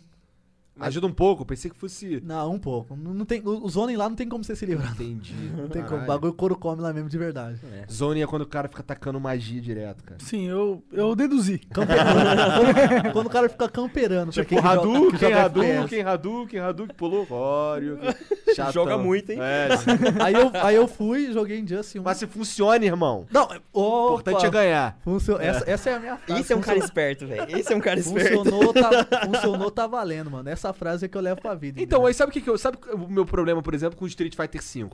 Ajuda 0.80 1.06
um 1.06 1.12
pouco, 1.12 1.44
pensei 1.44 1.70
que 1.70 1.76
fosse. 1.76 2.20
Não, 2.24 2.52
um 2.52 2.58
pouco. 2.58 2.96
Não, 2.96 3.14
não 3.14 3.24
tem, 3.24 3.40
o 3.44 3.64
o 3.64 3.68
Zone 3.68 3.96
lá 3.96 4.08
não 4.08 4.16
tem 4.16 4.28
como 4.28 4.42
você 4.42 4.56
se 4.56 4.66
livrar. 4.66 4.92
Entendi. 4.92 5.32
Não 5.56 5.68
tem 5.68 5.82
como. 5.84 6.02
O 6.02 6.06
bagulho 6.06 6.32
couro 6.32 6.56
come 6.56 6.82
lá 6.82 6.92
mesmo 6.92 7.08
de 7.08 7.16
verdade. 7.16 7.58
é. 7.72 7.84
Zone 7.90 8.20
é 8.22 8.26
quando 8.26 8.42
o 8.42 8.46
cara 8.46 8.68
fica 8.68 8.80
atacando 8.82 9.18
magia 9.20 9.60
direto, 9.60 10.02
cara. 10.02 10.18
Sim, 10.20 10.46
eu, 10.48 10.82
eu 10.92 11.14
deduzi. 11.14 11.58
Camperando. 11.72 13.12
quando 13.12 13.26
o 13.26 13.30
cara 13.30 13.48
fica 13.48 13.68
camperando. 13.68 14.32
Tipo, 14.32 14.58
Hadouken, 14.58 15.32
Hadouken, 15.32 15.70
FPS. 15.70 16.00
Hadouken, 16.08 16.58
Hadouken, 16.60 16.96
pulou 16.96 17.24
Rório. 17.24 17.98
Joga 18.72 18.98
muito, 18.98 19.30
hein? 19.30 19.38
É, 19.40 19.68
Aí 20.22 20.34
eu, 20.34 20.50
aí 20.54 20.76
eu 20.76 20.86
fui, 20.86 21.32
joguei 21.32 21.58
em 21.58 21.66
Just 21.66 21.96
1. 21.96 22.02
mas 22.02 22.18
se 22.18 22.26
funciona, 22.26 22.84
irmão. 22.84 23.26
Não, 23.30 23.48
O 23.72 24.14
importante 24.14 24.46
é 24.46 24.50
ganhar. 24.50 24.98
Funcio- 25.02 25.40
Essa, 25.40 25.70
essa 25.70 25.90
é 25.90 25.94
a 25.94 25.98
minha 26.00 26.16
frase. 26.16 26.40
Esse 26.40 26.52
é 26.52 26.56
um 26.56 26.60
cara 26.60 26.78
esperto, 26.78 27.26
velho. 27.26 27.58
Esse 27.58 27.72
é 27.72 27.76
um 27.76 27.80
cara 27.80 27.98
esperto. 27.98 28.44
Funcionou 28.44 28.72
tá, 28.72 29.26
funcionou, 29.26 29.70
tá 29.70 29.86
valendo, 29.86 30.30
mano. 30.30 30.48
Essa 30.48 30.63
frase 30.72 31.06
é 31.06 31.08
que 31.08 31.16
eu 31.16 31.20
levo 31.20 31.40
pra 31.40 31.54
vida. 31.54 31.80
Então, 31.80 32.06
aí 32.06 32.14
sabe 32.14 32.30
o 32.30 32.32
que, 32.32 32.40
que 32.40 32.48
eu. 32.48 32.56
Sabe 32.56 32.78
o 32.92 33.08
meu 33.08 33.26
problema, 33.26 33.62
por 33.62 33.74
exemplo, 33.74 33.98
com 33.98 34.04
o 34.04 34.08
Street 34.08 34.34
Fighter 34.34 34.62
V? 34.62 34.90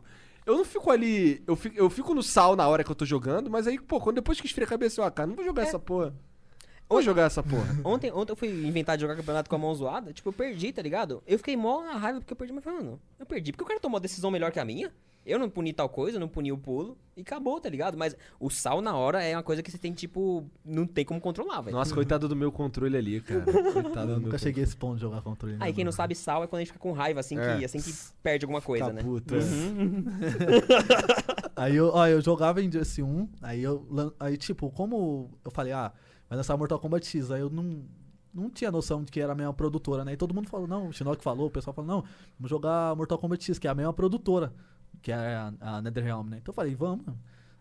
Eu 0.46 0.56
não 0.56 0.64
fico 0.64 0.90
ali. 0.90 1.42
Eu 1.46 1.54
fico, 1.54 1.76
eu 1.76 1.90
fico 1.90 2.14
no 2.14 2.22
sal 2.22 2.56
na 2.56 2.66
hora 2.66 2.82
que 2.82 2.90
eu 2.90 2.94
tô 2.94 3.04
jogando, 3.04 3.50
mas 3.50 3.66
aí, 3.66 3.78
pô, 3.78 4.00
quando 4.00 4.16
depois 4.16 4.40
que 4.40 4.46
esfria 4.46 4.66
a 4.66 4.68
cabeça, 4.68 5.00
eu, 5.00 5.04
ah, 5.04 5.10
cara, 5.10 5.26
não 5.28 5.36
vou 5.36 5.44
jogar 5.44 5.62
essa 5.62 5.78
porra. 5.78 6.14
Vou 6.90 7.00
jogar 7.02 7.22
essa 7.24 7.42
porra. 7.42 7.76
Ontem, 7.84 8.10
ontem 8.12 8.32
eu 8.32 8.36
fui 8.36 8.48
inventar 8.48 8.96
de 8.96 9.02
jogar 9.02 9.14
campeonato 9.16 9.48
com 9.48 9.56
a 9.56 9.58
mão 9.58 9.72
zoada. 9.74 10.12
Tipo, 10.12 10.28
eu 10.30 10.32
perdi, 10.32 10.72
tá 10.72 10.82
ligado? 10.82 11.22
Eu 11.26 11.38
fiquei 11.38 11.56
mó 11.56 11.82
na 11.82 11.96
raiva 11.96 12.18
porque 12.20 12.32
eu 12.32 12.36
perdi. 12.36 12.52
Mas 12.52 12.64
falei, 12.64 12.80
mano, 12.80 13.00
eu 13.18 13.24
perdi 13.24 13.52
porque 13.52 13.62
o 13.62 13.66
cara 13.66 13.78
tomou 13.78 13.94
uma 13.94 14.00
decisão 14.00 14.30
melhor 14.30 14.50
que 14.50 14.58
a 14.58 14.64
minha. 14.64 14.90
Eu 15.24 15.38
não 15.38 15.50
puni 15.50 15.72
tal 15.72 15.86
coisa, 15.88 16.16
eu 16.16 16.20
não 16.20 16.26
puni 16.28 16.50
o 16.50 16.56
pulo. 16.56 16.96
E 17.14 17.20
acabou, 17.20 17.60
tá 17.60 17.68
ligado? 17.68 17.96
Mas 17.96 18.16
o 18.40 18.48
sal 18.48 18.80
na 18.80 18.96
hora 18.96 19.22
é 19.22 19.36
uma 19.36 19.42
coisa 19.42 19.62
que 19.62 19.70
você 19.70 19.76
tem, 19.76 19.92
tipo, 19.92 20.44
não 20.64 20.86
tem 20.86 21.04
como 21.04 21.20
controlar, 21.20 21.60
velho. 21.60 21.76
Nossa, 21.76 21.94
coitado 21.94 22.26
do 22.26 22.34
meu 22.34 22.50
controle 22.50 22.96
ali, 22.96 23.20
cara. 23.20 23.42
Coitado 23.44 23.72
Eu 23.82 24.06
do 24.06 24.06
meu 24.06 24.20
nunca 24.20 24.38
cheguei 24.38 24.64
a 24.64 24.66
esse 24.66 24.74
ponto 24.74 24.94
de 24.94 25.02
jogar 25.02 25.20
controle. 25.20 25.56
Aí 25.60 25.74
quem 25.74 25.84
não 25.84 25.92
sabe 25.92 26.14
sal 26.14 26.42
é 26.42 26.46
quando 26.46 26.60
a 26.60 26.64
gente 26.64 26.72
fica 26.72 26.78
com 26.80 26.92
raiva, 26.92 27.20
assim, 27.20 27.38
É. 27.38 27.58
que, 27.58 27.64
assim 27.66 27.80
que 27.80 27.92
perde 28.22 28.46
alguma 28.46 28.62
coisa, 28.62 28.86
Fica 28.86 28.96
né? 28.96 29.02
puto, 29.02 29.34
é. 29.34 29.38
Aí 31.54 31.76
eu, 31.76 31.88
ó, 31.92 32.06
eu 32.06 32.20
jogava 32.22 32.62
em 32.62 32.72
Just 32.72 32.98
1, 32.98 33.28
aí 33.42 33.62
eu. 33.62 33.86
Aí, 34.18 34.36
tipo, 34.38 34.70
como 34.70 35.30
eu 35.44 35.50
falei, 35.50 35.72
ah, 35.74 35.92
vai 36.30 36.36
lançar 36.36 36.56
Mortal 36.56 36.78
Kombat 36.78 37.06
X, 37.06 37.30
aí 37.30 37.40
eu 37.40 37.50
não. 37.50 37.84
Não 38.32 38.48
tinha 38.48 38.70
noção 38.70 39.02
de 39.02 39.10
que 39.10 39.20
era 39.20 39.32
a 39.32 39.34
mesma 39.34 39.52
produtora, 39.52 40.04
né? 40.04 40.12
E 40.12 40.16
todo 40.16 40.32
mundo 40.32 40.48
falou, 40.48 40.64
não, 40.64 40.86
o 40.86 40.92
Shinnok 40.92 41.20
falou, 41.20 41.48
o 41.48 41.50
pessoal 41.50 41.74
falou, 41.74 41.90
não, 41.90 42.04
vamos 42.38 42.48
jogar 42.48 42.94
Mortal 42.94 43.18
Kombat 43.18 43.44
X, 43.44 43.58
que 43.58 43.66
é 43.66 43.70
a 43.70 43.74
mesma 43.74 43.92
produtora, 43.92 44.54
que 45.02 45.10
é 45.10 45.16
a, 45.16 45.52
a 45.60 45.82
NetherRealm, 45.82 46.28
né? 46.28 46.36
Então 46.40 46.52
eu 46.52 46.54
falei, 46.54 46.72
vamos. 46.76 47.04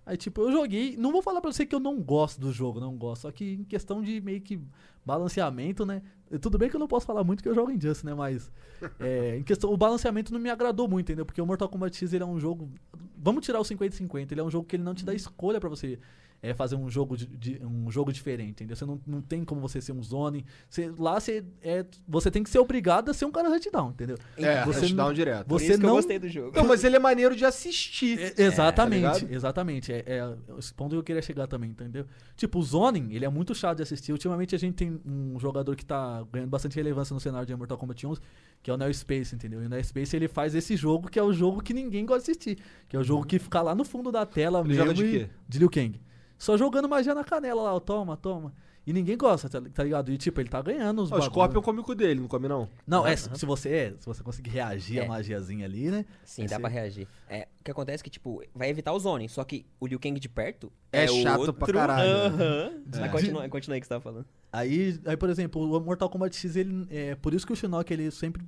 Aí, 0.09 0.17
tipo, 0.17 0.41
eu 0.41 0.51
joguei. 0.51 0.97
Não 0.97 1.11
vou 1.11 1.21
falar 1.21 1.39
pra 1.39 1.51
você 1.51 1.67
que 1.67 1.75
eu 1.75 1.79
não 1.79 2.01
gosto 2.01 2.41
do 2.41 2.51
jogo, 2.51 2.79
não 2.79 2.97
gosto. 2.97 3.23
Só 3.23 3.31
que 3.31 3.53
em 3.53 3.63
questão 3.63 4.01
de 4.01 4.19
meio 4.21 4.41
que 4.41 4.59
balanceamento, 5.05 5.85
né? 5.85 6.01
Tudo 6.41 6.57
bem 6.57 6.67
que 6.67 6.75
eu 6.75 6.79
não 6.79 6.87
posso 6.87 7.05
falar 7.05 7.23
muito 7.23 7.43
que 7.43 7.49
eu 7.49 7.53
jogo 7.53 7.71
em 7.71 7.79
Just, 7.79 8.03
né? 8.03 8.13
Mas 8.13 8.51
é, 8.99 9.37
em 9.37 9.43
questão, 9.43 9.71
o 9.71 9.77
balanceamento 9.77 10.33
não 10.33 10.39
me 10.39 10.49
agradou 10.49 10.87
muito, 10.87 11.05
entendeu? 11.05 11.25
Porque 11.25 11.39
o 11.39 11.45
Mortal 11.45 11.69
Kombat 11.69 11.95
X 11.95 12.11
ele 12.11 12.23
é 12.23 12.25
um 12.25 12.39
jogo. 12.39 12.71
Vamos 13.17 13.45
tirar 13.45 13.59
o 13.59 13.63
50-50. 13.63 14.31
Ele 14.31 14.41
é 14.41 14.43
um 14.43 14.49
jogo 14.49 14.67
que 14.67 14.75
ele 14.75 14.83
não 14.83 14.95
te 14.95 15.05
dá 15.05 15.13
escolha 15.13 15.59
pra 15.59 15.69
você 15.69 15.99
é, 16.41 16.53
fazer 16.53 16.75
um 16.75 16.89
jogo, 16.89 17.17
de, 17.17 17.25
de- 17.27 17.61
um 17.65 17.91
jogo 17.91 18.11
diferente, 18.13 18.51
entendeu? 18.51 18.75
Você 18.75 18.85
não, 18.85 18.99
não 19.05 19.21
tem 19.21 19.43
como 19.43 19.59
você 19.61 19.81
ser 19.81 19.91
um 19.91 20.01
zone. 20.01 20.45
Você, 20.69 20.91
lá 20.97 21.19
você, 21.19 21.43
é, 21.61 21.85
você 22.07 22.31
tem 22.31 22.41
que 22.43 22.49
ser 22.49 22.59
obrigado 22.59 23.09
a 23.09 23.13
ser 23.13 23.25
um 23.25 23.31
cara 23.31 23.49
touchdown, 23.49 23.89
entendeu? 23.91 24.17
É, 24.37 24.63
Você 24.65 24.81
touchdown 24.81 25.07
não- 25.07 25.13
direto. 25.13 25.45
Por 25.47 25.59
Você 25.59 25.65
isso 25.67 25.77
que 25.77 25.83
não- 25.83 25.89
eu 25.89 25.95
gostei 25.95 26.17
do 26.19 26.29
jogo. 26.29 26.51
Não, 26.55 26.65
mas 26.65 26.83
ele 26.83 26.95
é 26.95 26.99
maneiro 26.99 27.35
de 27.35 27.43
assistir. 27.45 28.19
É, 28.19 28.41
exatamente, 28.43 29.01
tá 29.03 29.13
ligado? 29.17 29.33
exatamente. 29.33 29.91
É, 29.91 30.03
é 30.07 30.35
esse 30.57 30.73
ponto 30.73 30.91
que 30.91 30.95
eu 30.97 31.03
queria 31.03 31.21
chegar 31.21 31.47
também, 31.47 31.71
entendeu? 31.71 32.05
Tipo, 32.35 32.59
o 32.59 32.63
Zoning, 32.63 33.13
ele 33.13 33.25
é 33.25 33.29
muito 33.29 33.53
chato 33.53 33.77
de 33.77 33.83
assistir. 33.83 34.11
Ultimamente 34.11 34.55
a 34.55 34.59
gente 34.59 34.75
tem 34.75 34.99
um 35.05 35.37
jogador 35.39 35.75
que 35.75 35.85
tá 35.85 36.25
ganhando 36.31 36.49
bastante 36.49 36.75
relevância 36.75 37.13
no 37.13 37.19
cenário 37.19 37.45
de 37.45 37.55
Mortal 37.55 37.77
Kombat 37.77 38.07
11, 38.07 38.21
que 38.63 38.71
é 38.71 38.73
o 38.73 38.77
Neo 38.77 38.93
Space, 38.93 39.35
entendeu? 39.35 39.61
E 39.61 39.65
o 39.65 39.69
Neo 39.69 39.83
Space 39.83 40.15
ele 40.15 40.27
faz 40.27 40.55
esse 40.55 40.75
jogo 40.77 41.09
que 41.09 41.19
é 41.19 41.23
o 41.23 41.33
jogo 41.33 41.61
que 41.61 41.73
ninguém 41.73 42.05
gosta 42.05 42.23
de 42.25 42.31
assistir. 42.31 42.57
Que 42.87 42.95
é 42.95 42.99
o 42.99 43.03
jogo 43.03 43.25
que 43.25 43.37
fica 43.39 43.61
lá 43.61 43.75
no 43.75 43.83
fundo 43.83 44.11
da 44.11 44.25
tela 44.25 44.59
Ele 44.59 44.69
mesmo. 44.69 44.83
joga 44.83 44.93
de 44.93 45.03
e- 45.05 45.11
quê? 45.11 45.29
De 45.47 45.59
Liu 45.59 45.69
Kang. 45.69 45.99
Só 46.39 46.57
jogando 46.57 46.89
magia 46.89 47.13
na 47.13 47.23
canela 47.23 47.61
lá, 47.61 47.75
ó, 47.75 47.79
toma, 47.79 48.17
toma. 48.17 48.51
E 48.87 48.93
ninguém 48.93 49.15
gosta, 49.17 49.47
tá, 49.47 49.61
tá 49.71 49.83
ligado? 49.83 50.09
E 50.11 50.17
tipo, 50.17 50.39
ele 50.41 50.49
tá 50.49 50.59
ganhando 50.61 51.03
os 51.03 51.11
Ó, 51.11 51.17
o. 51.17 51.21
Scorpion 51.21 51.61
come 51.61 51.79
o 51.81 51.83
cu 51.83 51.93
dele, 51.93 52.21
não 52.21 52.27
come 52.27 52.47
não? 52.47 52.67
Não, 52.87 53.05
é, 53.05 53.15
se 53.15 53.45
você 53.45 53.69
é, 53.69 53.93
se 53.99 54.05
você 54.05 54.23
conseguir 54.23 54.49
reagir 54.49 54.99
É. 54.99 55.05
à 55.05 55.07
magiazinha 55.07 55.65
ali, 55.65 55.91
né? 55.91 56.05
Sim, 56.23 56.47
dá 56.47 56.59
pra 56.59 56.69
reagir. 56.69 57.07
É, 57.29 57.47
o 57.59 57.63
que 57.63 57.69
acontece 57.69 58.01
é 58.01 58.03
que, 58.05 58.09
tipo, 58.09 58.41
vai 58.55 58.69
evitar 58.69 58.93
o 58.93 58.99
zone, 58.99 59.29
só 59.29 59.43
que 59.43 59.63
o 59.79 59.85
Liu 59.85 59.99
Kang 59.99 60.19
de 60.19 60.29
perto 60.29 60.71
É 60.91 61.05
o 61.05 61.21
chato 61.21 61.39
outro... 61.39 61.53
pra 61.53 61.71
caralho. 61.71 62.09
Aham. 62.09 62.71
É. 62.93 62.99
Mas 63.01 63.11
continua, 63.11 63.49
continua 63.49 63.75
aí 63.75 63.81
que 63.81 63.85
você 63.85 63.89
tava 63.93 64.01
falando. 64.01 64.25
Aí, 64.51 64.99
aí, 65.05 65.17
por 65.17 65.29
exemplo, 65.29 65.61
o 65.61 65.79
Mortal 65.79 66.09
Kombat 66.09 66.35
X, 66.35 66.55
ele, 66.55 66.87
é 66.89 67.13
por 67.15 67.33
isso 67.33 67.45
que 67.45 67.53
o 67.53 67.55
Shinnok 67.55 67.93
ele 67.93 68.09
sempre 68.09 68.41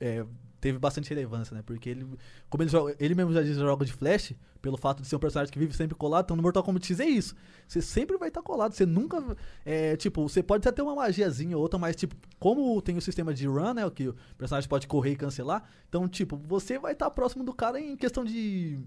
é, 0.00 0.24
teve 0.64 0.78
bastante 0.78 1.10
relevância, 1.10 1.54
né? 1.54 1.62
Porque 1.62 1.90
ele, 1.90 2.06
como 2.48 2.62
ele, 2.62 2.70
joga, 2.70 2.96
ele 2.98 3.14
mesmo 3.14 3.34
já 3.34 3.42
diz 3.42 3.54
joga 3.54 3.84
de 3.84 3.92
flash, 3.92 4.32
pelo 4.62 4.78
fato 4.78 5.02
de 5.02 5.06
ser 5.06 5.14
um 5.14 5.18
personagem 5.18 5.52
que 5.52 5.58
vive 5.58 5.74
sempre 5.74 5.94
colado, 5.94 6.24
então 6.24 6.34
no 6.34 6.42
Mortal 6.42 6.62
Kombat 6.62 6.86
X 6.86 7.00
é 7.00 7.04
isso. 7.04 7.36
Você 7.68 7.82
sempre 7.82 8.16
vai 8.16 8.28
estar 8.28 8.40
colado, 8.40 8.72
você 8.72 8.86
nunca. 8.86 9.22
É, 9.62 9.94
tipo, 9.98 10.26
você 10.26 10.42
pode 10.42 10.66
até 10.66 10.76
ter 10.76 10.80
uma 10.80 10.94
magiazinha 10.94 11.54
ou 11.54 11.62
outra, 11.62 11.78
mas, 11.78 11.94
tipo, 11.94 12.16
como 12.38 12.80
tem 12.80 12.96
o 12.96 13.02
sistema 13.02 13.34
de 13.34 13.46
run, 13.46 13.74
né? 13.74 13.84
O 13.84 13.90
que 13.90 14.08
o 14.08 14.16
personagem 14.38 14.66
pode 14.66 14.86
correr 14.86 15.10
e 15.10 15.16
cancelar, 15.16 15.68
então, 15.86 16.08
tipo, 16.08 16.34
você 16.34 16.78
vai 16.78 16.92
estar 16.92 17.10
próximo 17.10 17.44
do 17.44 17.52
cara 17.52 17.78
em 17.78 17.94
questão 17.94 18.24
de, 18.24 18.78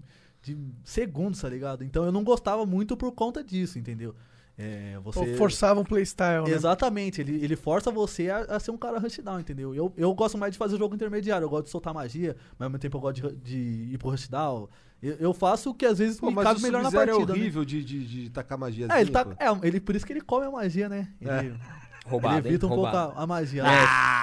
de 0.42 0.58
segundos, 0.82 1.40
tá 1.40 1.48
ligado? 1.48 1.84
Então 1.84 2.04
eu 2.04 2.10
não 2.10 2.24
gostava 2.24 2.66
muito 2.66 2.96
por 2.96 3.12
conta 3.12 3.44
disso, 3.44 3.78
entendeu? 3.78 4.16
É, 4.58 4.94
Ou 4.96 5.12
você... 5.12 5.36
forçava 5.36 5.78
um 5.78 5.84
playstyle, 5.84 6.42
né? 6.44 6.50
Exatamente, 6.50 7.20
ele, 7.20 7.42
ele 7.44 7.54
força 7.54 7.92
você 7.92 8.28
a, 8.28 8.38
a 8.40 8.58
ser 8.58 8.72
um 8.72 8.76
cara 8.76 8.98
rushdown, 8.98 9.38
entendeu? 9.38 9.72
Eu, 9.72 9.92
eu 9.96 10.12
gosto 10.12 10.36
mais 10.36 10.50
de 10.52 10.58
fazer 10.58 10.74
o 10.74 10.78
jogo 10.78 10.96
intermediário, 10.96 11.44
eu 11.44 11.48
gosto 11.48 11.66
de 11.66 11.70
soltar 11.70 11.94
magia, 11.94 12.34
mas 12.58 12.66
ao 12.66 12.70
mesmo 12.70 12.80
tempo 12.80 12.96
eu 12.96 13.00
gosto 13.00 13.30
de, 13.30 13.36
de 13.36 13.92
ir 13.94 13.98
pro 13.98 14.10
rushdown. 14.10 14.68
Eu, 15.00 15.14
eu 15.20 15.32
faço 15.32 15.70
o 15.70 15.74
que 15.74 15.86
às 15.86 15.98
vezes 15.98 16.18
Pô, 16.18 16.28
me 16.32 16.42
cabe 16.42 16.60
melhor 16.60 16.82
na 16.82 16.90
Sub-Zero 16.90 17.12
partida. 17.12 17.32
é 17.32 17.36
né? 17.36 17.40
horrível 17.40 17.64
de, 17.64 17.84
de, 17.84 18.04
de 18.24 18.30
tacar 18.30 18.58
magia. 18.58 18.88
É, 18.90 19.00
ele 19.00 19.12
tá. 19.12 19.24
É, 19.38 19.66
ele, 19.66 19.78
por 19.78 19.94
isso 19.94 20.04
que 20.04 20.12
ele 20.12 20.20
come 20.20 20.44
a 20.46 20.50
magia, 20.50 20.88
né? 20.88 21.06
Ele, 21.20 21.30
É. 21.30 21.38
ele 21.44 21.60
Roubado, 22.04 22.38
evita 22.48 22.66
hein? 22.66 22.72
um 22.72 22.74
pouco 22.74 22.90
Roubado. 22.90 23.12
a, 23.16 23.22
a 23.22 23.26
magia. 23.28 23.62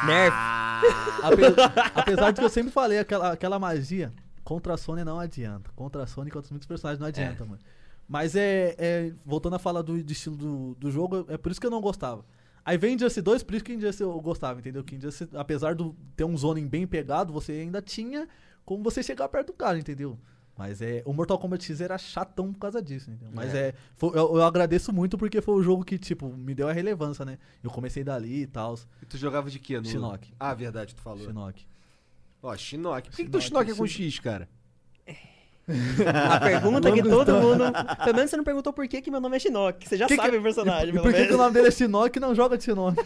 Nerf. 0.05 0.35
Ape- 1.23 1.55
apesar 1.95 2.31
de 2.31 2.39
que 2.39 2.45
eu 2.45 2.49
sempre 2.49 2.71
falei, 2.71 2.99
aquela, 2.99 3.31
aquela 3.31 3.57
magia 3.57 4.11
contra 4.43 4.73
a 4.73 4.77
Sony 4.77 5.03
não 5.05 5.17
adianta. 5.19 5.69
Contra 5.75 6.03
a 6.03 6.07
Sony 6.07 6.27
e 6.27 6.31
contra 6.31 6.49
muitos 6.51 6.67
personagens 6.67 6.99
não 6.99 7.07
adianta, 7.07 7.45
mano. 7.45 7.59
Mas 8.07 8.35
é, 8.35 8.75
é- 8.77 9.13
Voltando 9.25 9.55
a 9.55 9.59
falar 9.59 9.81
do, 9.81 10.01
do 10.03 10.11
estilo 10.11 10.35
do, 10.35 10.75
do 10.75 10.91
jogo, 10.91 11.25
é 11.29 11.37
por 11.37 11.51
isso 11.51 11.59
que 11.59 11.67
eu 11.67 11.71
não 11.71 11.81
gostava. 11.81 12.25
Aí 12.63 12.77
vem 12.77 12.95
Injustice 12.95 13.21
2, 13.21 13.43
por 13.43 13.55
isso 13.55 13.63
que 13.63 13.73
Injustice 13.73 14.01
eu 14.01 14.19
gostava, 14.21 14.59
entendeu? 14.59 14.83
Que 14.83 14.95
Injustice, 14.95 15.29
apesar 15.35 15.75
de 15.75 15.91
ter 16.15 16.23
um 16.23 16.35
zoning 16.35 16.67
bem 16.67 16.87
pegado, 16.87 17.31
você 17.31 17.51
ainda 17.53 17.81
tinha 17.81 18.27
como 18.65 18.83
você 18.83 19.03
chegar 19.03 19.29
perto 19.29 19.47
do 19.47 19.53
cara, 19.53 19.77
entendeu? 19.77 20.17
Mas 20.57 20.81
é. 20.81 21.03
O 21.05 21.11
Mortal 21.13 21.37
Kombat 21.37 21.63
X 21.65 21.81
era 21.81 21.97
chatão 21.97 22.51
por 22.53 22.59
causa 22.59 22.81
disso, 22.81 23.11
entendeu? 23.11 23.33
Mas 23.33 23.53
é. 23.53 23.73
foi- 23.95 24.17
eu, 24.17 24.37
eu 24.37 24.43
agradeço 24.43 24.91
muito 24.93 25.17
porque 25.17 25.41
foi 25.41 25.53
o 25.53 25.61
jogo 25.61 25.83
que, 25.83 25.97
tipo, 25.97 26.29
me 26.29 26.55
deu 26.55 26.67
a 26.69 26.73
relevância, 26.73 27.25
né? 27.25 27.37
Eu 27.61 27.69
comecei 27.69 28.03
dali 28.03 28.43
e 28.43 28.47
tal. 28.47 28.79
E 29.01 29.05
tu 29.05 29.17
jogava 29.17 29.49
de 29.49 29.59
quê? 29.59 29.77
No... 29.77 29.85
Shinnok. 29.85 30.33
Ah, 30.39 30.53
verdade, 30.53 30.95
tu 30.95 31.01
falou. 31.01 31.25
Shinnok. 31.25 31.65
Ó, 32.41 32.55
Shinnok. 32.55 33.09
Por 33.09 33.15
que, 33.17 33.25
que 33.25 33.29
teu 33.29 33.41
Shinnok, 33.41 33.65
Shinnok 33.65 33.71
é 33.71 33.75
com 33.75 33.87
X, 33.87 34.19
cara? 34.19 34.49
A 36.31 36.39
pergunta 36.39 36.91
que 36.91 37.01
todo 37.01 37.21
história. 37.21 37.41
mundo. 37.41 37.63
Pelo 38.03 38.15
menos 38.15 38.29
você 38.29 38.37
não 38.37 38.43
perguntou 38.43 38.71
por 38.71 38.87
que, 38.87 39.01
que 39.01 39.09
meu 39.09 39.19
nome 39.19 39.35
é 39.35 39.39
Shinnok. 39.39 39.87
Você 39.87 39.97
já 39.97 40.05
Que 40.05 40.15
sabe 40.15 40.31
que- 40.31 40.37
o 40.37 40.41
personagem, 40.43 40.89
E 40.89 40.91
pelo 40.91 41.03
por 41.03 41.13
que, 41.13 41.25
que 41.25 41.33
o 41.33 41.37
nome 41.37 41.53
dele 41.53 41.67
é 41.69 41.71
Shinnok 41.71 42.15
e 42.17 42.19
não 42.19 42.35
joga 42.35 42.57
de 42.57 42.63
Shinnok? 42.65 42.95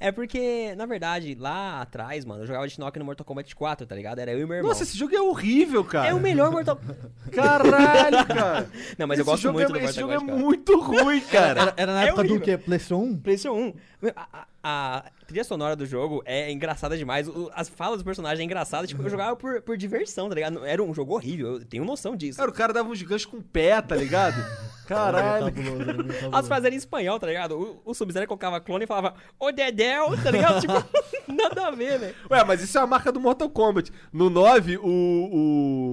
É 0.00 0.12
porque, 0.12 0.76
na 0.76 0.86
verdade, 0.86 1.36
lá 1.36 1.80
atrás, 1.80 2.24
mano, 2.24 2.44
eu 2.44 2.46
jogava 2.46 2.68
de 2.68 2.72
Shinnok 2.74 2.96
no 3.00 3.04
Mortal 3.04 3.24
Kombat 3.26 3.52
4, 3.56 3.84
tá 3.84 3.96
ligado? 3.96 4.20
Era 4.20 4.30
eu 4.30 4.38
e 4.38 4.46
meu 4.46 4.58
irmão. 4.58 4.68
Nossa, 4.70 4.84
esse 4.84 4.96
jogo 4.96 5.12
é 5.12 5.20
horrível, 5.20 5.82
cara. 5.84 6.06
É 6.06 6.14
o 6.14 6.20
melhor 6.20 6.52
Mortal 6.52 6.78
Caralho, 7.32 8.24
cara. 8.26 8.70
Não, 8.96 9.08
mas 9.08 9.18
eu 9.18 9.22
Esse 9.22 9.30
gosto 9.32 9.42
jogo 9.42 9.54
muito 9.58 9.74
é, 9.76 9.80
do 9.80 9.84
Esse 9.84 10.00
Mortal 10.00 10.18
jogo 10.20 10.30
Kombat 10.30 10.30
é 10.30 10.34
4. 10.34 10.46
muito 10.46 10.80
ruim, 10.80 11.20
cara. 11.22 11.60
Era, 11.62 11.74
era 11.76 11.92
na 11.94 12.04
É 12.04 12.08
época 12.10 12.24
do 12.28 12.40
quê? 12.40 12.56
PlayStation 12.56 13.02
1? 13.02 13.16
PlayStation 13.18 13.56
1. 13.58 13.74
Meu, 14.00 14.12
A, 14.14 14.28
a- 14.40 14.46
a 14.62 15.04
trilha 15.26 15.44
sonora 15.44 15.76
do 15.76 15.86
jogo 15.86 16.22
é 16.24 16.50
engraçada 16.50 16.96
demais. 16.96 17.28
o- 17.28 17.50
as 17.54 17.68
falas 17.68 17.96
dos 17.98 18.02
personagens 18.04 18.40
é 18.40 18.44
engraçada. 18.44 18.86
Tipo, 18.86 19.02
eu 19.02 19.08
jogava 19.10 19.36
por, 19.36 19.60
por 19.62 19.76
diversão, 19.76 20.28
tá 20.28 20.34
ligado? 20.34 20.54
Não- 20.54 20.64
Era 20.64 20.82
um 20.82 20.92
jogo 20.94 21.14
horrível, 21.14 21.54
eu 21.54 21.64
tenho 21.64 21.84
noção 21.84 22.16
disso. 22.16 22.38
Cara, 22.38 22.50
o 22.50 22.54
cara 22.54 22.72
dava 22.72 22.88
uns 22.88 23.00
ganchos 23.02 23.26
com 23.26 23.36
o 23.38 23.42
pé, 23.42 23.80
tá 23.80 23.94
ligado? 23.94 24.34
Caralho. 24.88 25.46
Era 25.48 26.38
As 26.38 26.46
frases 26.46 26.64
eram 26.64 26.74
em 26.74 26.78
espanhol, 26.78 27.18
tá 27.20 27.26
ligado? 27.26 27.52
O, 27.84 27.90
o 27.90 27.94
Sub-Zero 27.94 28.26
colocava 28.26 28.58
clone 28.58 28.84
e 28.84 28.86
falava, 28.86 29.14
ô 29.38 29.52
Dedéu, 29.52 30.16
tá 30.22 30.30
ligado? 30.30 30.60
tipo, 30.62 30.72
nada 31.30 31.66
a 31.66 31.70
ver, 31.70 31.98
né? 32.00 32.14
Ué, 32.30 32.42
mas 32.44 32.62
isso 32.62 32.78
é 32.78 32.80
a 32.80 32.86
marca 32.86 33.12
do 33.12 33.20
Mortal 33.20 33.50
Kombat. 33.50 33.92
No 34.10 34.30
9, 34.30 34.78
o, 34.78 34.82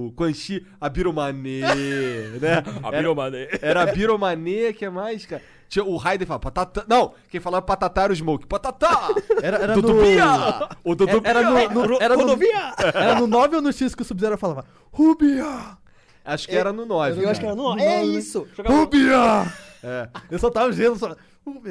o 0.08 0.12
Quan 0.16 0.32
Chi, 0.32 0.66
a 0.80 0.88
Biromane, 0.88 1.60
né? 1.60 2.62
Era, 2.90 3.14
mané. 3.14 3.48
era 3.60 3.82
a 3.82 3.86
Biromane, 3.86 4.72
que 4.72 4.86
é 4.86 4.90
mais, 4.90 5.26
cara? 5.26 5.42
Tinha 5.68 5.84
o 5.84 5.96
Raiden 5.96 6.26
fala 6.26 6.38
patatá. 6.40 6.84
Não, 6.88 7.12
quem 7.28 7.40
falava 7.40 7.62
patatá 7.64 8.02
era 8.04 8.12
o 8.12 8.16
Smoke. 8.16 8.46
Patatá! 8.46 9.08
Era, 9.42 9.56
era 9.58 9.76
no... 9.76 9.82
Dudubia! 9.82 10.24
O 10.84 10.94
Dudubia! 10.94 11.30
Era 11.30 11.42
no, 11.42 11.50
no- 11.50 11.98
era, 12.00 12.16
no, 12.16 12.38
era 12.94 13.14
no 13.20 13.26
9 13.26 13.56
ou 13.56 13.62
no 13.62 13.72
X 13.72 13.94
que 13.94 14.02
o 14.02 14.04
Sub-Zero 14.04 14.38
falava 14.38 14.64
Rubia! 14.92 15.76
Acho 16.24 16.48
que 16.48 16.56
era 16.56 16.72
no 16.72 16.84
9. 16.86 17.22
Eu 17.22 17.28
acho 17.30 17.40
que 17.40 17.46
era 17.46 17.54
no... 17.54 17.74
No 17.74 17.80
É 17.80 17.84
nove, 18.00 18.06
né? 18.12 18.18
isso! 18.18 18.46
Rubia! 18.64 19.52
É. 19.82 20.08
Eu 20.30 20.38
só 20.38 20.50
tava 20.50 20.72
gelo, 20.72 20.96
só... 20.96 21.14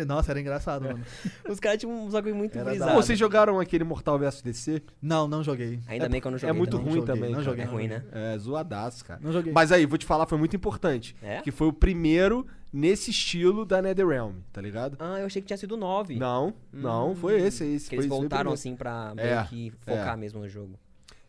Nossa, 0.08 0.32
era 0.32 0.40
engraçado, 0.40 0.84
mano. 0.84 1.02
Os 1.50 1.60
caras 1.60 1.78
tinham 1.80 2.06
uns 2.06 2.14
bagulho 2.14 2.34
muito 2.34 2.56
Era 2.56 2.64
Pô, 2.64 2.70
brisados. 2.70 2.96
vocês 2.96 3.20
jogaram 3.20 3.60
aquele 3.60 3.84
Mortal 3.84 4.18
vs 4.18 4.42
DC? 4.42 4.82
Não, 5.02 5.28
não 5.28 5.44
joguei. 5.44 5.82
Ainda 5.88 6.08
bem 6.08 6.22
que 6.22 6.28
eu 6.28 6.32
não 6.32 6.38
joguei 6.38 6.50
é 6.50 6.54
muito 6.58 6.78
também. 6.78 6.86
ruim 6.94 7.00
joguei, 7.02 7.14
também. 7.16 7.32
não 7.34 7.44
joguei, 7.44 7.64
É 7.66 7.68
ruim, 7.68 7.88
né? 7.90 8.04
É, 8.14 8.38
zoadaço, 8.38 9.04
cara. 9.04 9.20
Não 9.22 9.34
joguei. 9.34 9.52
Mas 9.52 9.74
aí, 9.74 9.86
vou 9.86 9.98
te 9.98 10.06
falar, 10.06 10.26
foi 10.28 10.38
muito 10.38 10.56
importante. 10.56 11.14
É? 11.22 11.42
Que 11.42 11.52
foi 11.52 11.68
o 11.68 11.74
primeiro 11.74 12.48
nesse 12.76 13.10
estilo 13.12 13.66
da 13.66 13.82
NetherRealm, 13.82 14.36
tá 14.52 14.62
ligado? 14.62 14.98
Ah, 15.00 15.20
eu 15.20 15.26
achei 15.26 15.42
que 15.42 15.48
tinha 15.48 15.58
sido 15.58 15.78
9. 15.78 16.16
Não, 16.18 16.54
não, 16.74 17.16
foi 17.16 17.40
esse. 17.42 17.64
esse 17.64 17.90
Que 17.90 17.96
foi, 17.96 18.06
eles 18.06 18.10
voltaram 18.10 18.52
assim 18.52 18.76
pra 18.76 19.16
meio 19.16 19.28
É, 19.28 19.44
que 19.46 19.72
focar 19.80 20.14
é. 20.14 20.18
mesmo 20.18 20.40
no 20.42 20.50
jogo. 20.50 20.78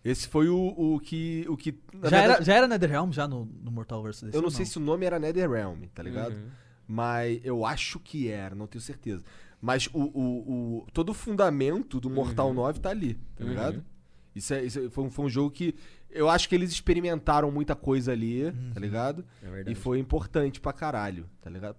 Esse 0.04 0.28
foi 0.28 0.48
o, 0.48 0.74
o 0.76 1.00
que. 1.00 1.44
O 1.48 1.56
que 1.56 1.74
Já 2.02 2.08
era, 2.08 2.18
verdade, 2.18 2.44
já 2.44 2.54
era 2.54 2.68
NetherRealm 2.68 3.10
já 3.12 3.26
no, 3.26 3.44
no 3.62 3.70
Mortal 3.70 4.02
vs. 4.02 4.22
Eu 4.24 4.40
não 4.40 4.44
ou 4.44 4.50
sei 4.50 4.64
se 4.66 4.76
o 4.76 4.80
nome 4.80 5.04
era 5.06 5.18
NetherRealm, 5.18 5.82
tá 5.94 6.02
ligado? 6.02 6.32
Uhum. 6.34 6.48
Mas 6.88 7.40
eu 7.44 7.64
acho 7.66 7.98
que 7.98 8.28
era, 8.28 8.54
não 8.54 8.66
tenho 8.66 8.82
certeza. 8.82 9.22
Mas 9.60 9.88
o, 9.92 10.00
o, 10.02 10.78
o- 10.82 10.86
todo 10.92 11.08
o 11.10 11.14
fundamento 11.14 11.98
do 11.98 12.08
Mortal 12.10 12.52
9 12.54 12.78
tá 12.78 12.90
ali, 12.90 13.14
tá 13.34 13.42
Uhum. 13.42 13.50
ligado? 13.50 13.84
Isso, 14.34 14.52
é, 14.54 14.64
isso 14.64 14.78
é- 14.78 14.90
foi, 14.90 15.04
um, 15.04 15.10
foi 15.10 15.24
um 15.24 15.28
jogo 15.28 15.50
que 15.50 15.74
eu 16.16 16.28
acho 16.28 16.48
que 16.48 16.54
eles 16.54 16.70
experimentaram 16.70 17.50
muita 17.50 17.74
coisa 17.74 18.12
ali, 18.12 18.52
tá 18.74 18.80
ligado? 18.80 19.24
É 19.42 19.48
verdade. 19.48 19.72
E 19.72 19.74
foi 19.74 19.98
importante 19.98 20.60
pra 20.60 20.72
caralho, 20.72 21.28
tá 21.40 21.48
ligado? 21.50 21.76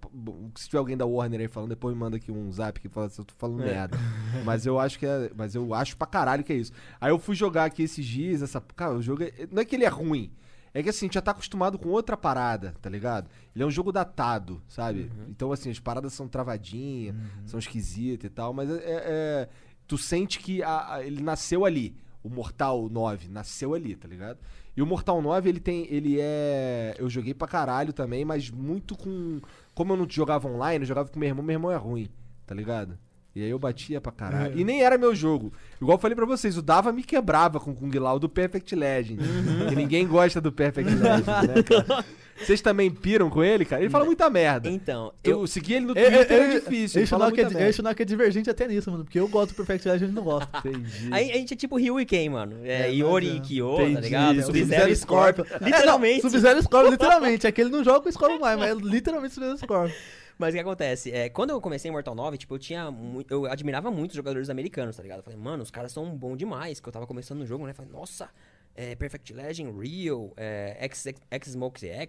Se 0.56 0.66
tiver 0.66 0.78
alguém 0.78 0.96
da 0.96 1.04
Warner 1.06 1.40
aí 1.40 1.48
falando, 1.48 1.70
depois 1.70 1.94
me 1.94 2.00
manda 2.00 2.16
aqui 2.16 2.30
um 2.32 2.50
zap 2.52 2.80
que 2.80 2.88
fala 2.88 3.08
se 3.08 3.20
eu 3.20 3.24
tô 3.24 3.34
falando 3.36 3.62
É. 3.62 3.66
merda. 3.66 3.98
Mas 4.44 4.64
eu 4.66 4.78
acho 4.78 4.98
que 4.98 5.06
é. 5.06 5.30
Mas 5.36 5.54
eu 5.54 5.74
acho 5.74 5.96
pra 5.96 6.06
caralho 6.06 6.42
que 6.44 6.52
é 6.52 6.56
isso. 6.56 6.72
Aí 7.00 7.10
eu 7.10 7.18
fui 7.18 7.34
jogar 7.34 7.64
aqui 7.66 7.82
esses 7.82 8.04
dias, 8.06 8.40
essa. 8.42 8.60
Cara, 8.60 8.94
o 8.94 9.02
jogo. 9.02 9.22
É, 9.24 9.48
não 9.50 9.60
é 9.60 9.64
que 9.64 9.76
ele 9.76 9.84
é 9.84 9.88
ruim. 9.88 10.32
É 10.74 10.82
que 10.82 10.90
assim, 10.90 11.06
a 11.06 11.08
gente 11.08 11.14
já 11.14 11.22
tá 11.22 11.30
acostumado 11.30 11.78
com 11.78 11.88
outra 11.88 12.16
parada, 12.16 12.74
tá 12.80 12.90
ligado? 12.90 13.28
Ele 13.54 13.64
é 13.64 13.66
um 13.66 13.70
jogo 13.70 13.90
datado, 13.90 14.62
sabe? 14.68 15.10
Então, 15.28 15.50
assim, 15.50 15.70
as 15.70 15.80
paradas 15.80 16.12
são 16.12 16.28
travadinhas, 16.28 17.16
são 17.46 17.58
esquisitas 17.58 18.26
e 18.30 18.32
tal, 18.32 18.52
mas 18.52 18.70
é. 18.70 18.82
é- 18.84 19.48
tu 19.86 19.96
sente 19.96 20.38
que 20.38 20.62
a- 20.62 20.94
a- 20.96 21.02
ele 21.02 21.22
nasceu 21.22 21.64
ali. 21.64 21.96
O 22.22 22.28
Mortal 22.28 22.88
9 22.90 23.28
nasceu 23.28 23.74
ali, 23.74 23.94
tá 23.94 24.08
ligado? 24.08 24.38
E 24.76 24.82
o 24.82 24.86
Mortal 24.86 25.20
9, 25.20 25.48
ele 25.48 25.60
tem. 25.60 25.86
Ele 25.90 26.18
é. 26.20 26.94
Eu 26.98 27.08
joguei 27.08 27.34
pra 27.34 27.48
caralho 27.48 27.92
também, 27.92 28.24
mas 28.24 28.50
muito 28.50 28.96
com. 28.96 29.40
Como 29.74 29.92
eu 29.92 29.96
não 29.96 30.06
jogava 30.08 30.48
online, 30.48 30.84
eu 30.84 30.88
jogava 30.88 31.08
com 31.08 31.18
meu 31.18 31.28
irmão, 31.28 31.44
meu 31.44 31.54
irmão 31.54 31.72
é 31.72 31.76
ruim, 31.76 32.08
tá 32.46 32.54
ligado? 32.54 32.98
E 33.34 33.42
aí 33.42 33.50
eu 33.50 33.58
batia 33.58 34.00
pra 34.00 34.10
caralho. 34.10 34.58
E 34.58 34.64
nem 34.64 34.82
era 34.82 34.98
meu 34.98 35.14
jogo. 35.14 35.52
Igual 35.80 35.96
eu 35.96 36.00
falei 36.00 36.16
pra 36.16 36.26
vocês, 36.26 36.56
o 36.56 36.62
Dava 36.62 36.92
me 36.92 37.04
quebrava 37.04 37.60
com 37.60 37.70
o 37.70 37.74
Kung 37.74 37.96
Lao 37.96 38.18
do 38.18 38.28
Perfect 38.28 38.74
Legend. 38.74 39.22
Que 39.68 39.76
ninguém 39.76 40.08
gosta 40.08 40.40
do 40.40 40.50
Perfect 40.50 40.92
Legend, 40.92 41.26
né, 41.26 41.62
cara? 41.62 42.04
Vocês 42.40 42.60
também 42.60 42.90
piram 42.90 43.28
com 43.28 43.42
ele, 43.42 43.64
cara? 43.64 43.82
Ele 43.82 43.90
fala 43.90 44.04
muita 44.04 44.28
merda. 44.30 44.68
Então, 44.68 45.12
Eu 45.22 45.40
eu... 45.40 45.46
segui 45.46 45.74
ele 45.74 45.86
no 45.86 45.98
Eu, 45.98 46.10
Twitter, 46.10 46.36
eu, 46.36 46.42
é 46.42 46.48
difícil. 46.60 46.98
Ele 46.98 47.04
Esse 47.04 47.06
fala 47.06 47.30
Shinnok 47.72 48.00
é, 48.00 48.02
é 48.02 48.04
divergente 48.04 48.50
até 48.50 48.66
nisso, 48.68 48.90
mano. 48.90 49.04
Porque 49.04 49.18
eu 49.18 49.28
gosto 49.28 49.50
do 49.52 49.56
Perfect 49.56 49.88
Legend 49.88 50.12
e 50.12 50.14
não 50.14 50.22
gosto. 50.22 50.48
Entendi. 50.58 51.08
A, 51.12 51.16
a 51.16 51.22
gente 51.22 51.54
é 51.54 51.56
tipo 51.56 51.76
Ryu 51.76 52.00
e 52.00 52.06
Ken, 52.06 52.28
mano. 52.30 52.56
É, 52.64 52.88
É, 52.88 52.92
Yori 52.92 53.26
mas 53.26 53.34
e 53.34 53.38
é. 53.38 53.40
Kyo, 53.40 53.94
tá 53.94 54.00
ligado? 54.00 54.42
Sub-Zero 54.42 54.96
Scorpion. 54.96 55.44
Literalmente. 55.60 56.20
Sub-Zero 56.28 56.62
Scorpion, 56.62 56.90
literalmente. 56.90 57.46
É 57.46 57.52
que 57.52 57.60
ele 57.60 57.70
não 57.70 57.82
joga 57.84 58.00
com 58.00 58.08
o 58.08 58.12
Scorpion 58.12 58.38
mais, 58.38 58.58
mas 58.58 58.70
é 58.70 58.74
literalmente 58.74 59.34
Sub-Zero 59.34 59.58
Scorpion. 59.58 59.94
Mas 60.38 60.50
o 60.50 60.52
que 60.56 60.60
acontece? 60.60 61.10
É, 61.10 61.28
quando 61.28 61.50
eu 61.50 61.60
comecei 61.60 61.88
em 61.88 61.92
Mortal 61.92 62.14
9, 62.14 62.38
tipo, 62.38 62.54
eu 62.54 62.58
tinha. 62.58 62.94
Eu 63.28 63.46
admirava 63.46 63.90
muito 63.90 64.12
os 64.12 64.16
jogadores 64.16 64.48
americanos, 64.48 64.96
tá 64.96 65.02
ligado? 65.02 65.18
Eu 65.18 65.24
falei, 65.24 65.38
mano, 65.38 65.64
os 65.64 65.70
caras 65.70 65.90
são 65.90 66.08
bons 66.16 66.36
demais. 66.36 66.78
Que 66.78 66.88
eu 66.88 66.92
tava 66.92 67.06
começando 67.08 67.40
no 67.40 67.46
jogo, 67.46 67.64
né? 67.64 67.72
Eu 67.72 67.74
Falei, 67.74 67.90
nossa, 67.90 68.30
é, 68.78 68.94
Perfect 68.94 69.32
Legend, 69.32 69.72
Real, 69.76 70.32
é, 70.36 70.76
X, 70.82 71.04
X, 71.32 71.56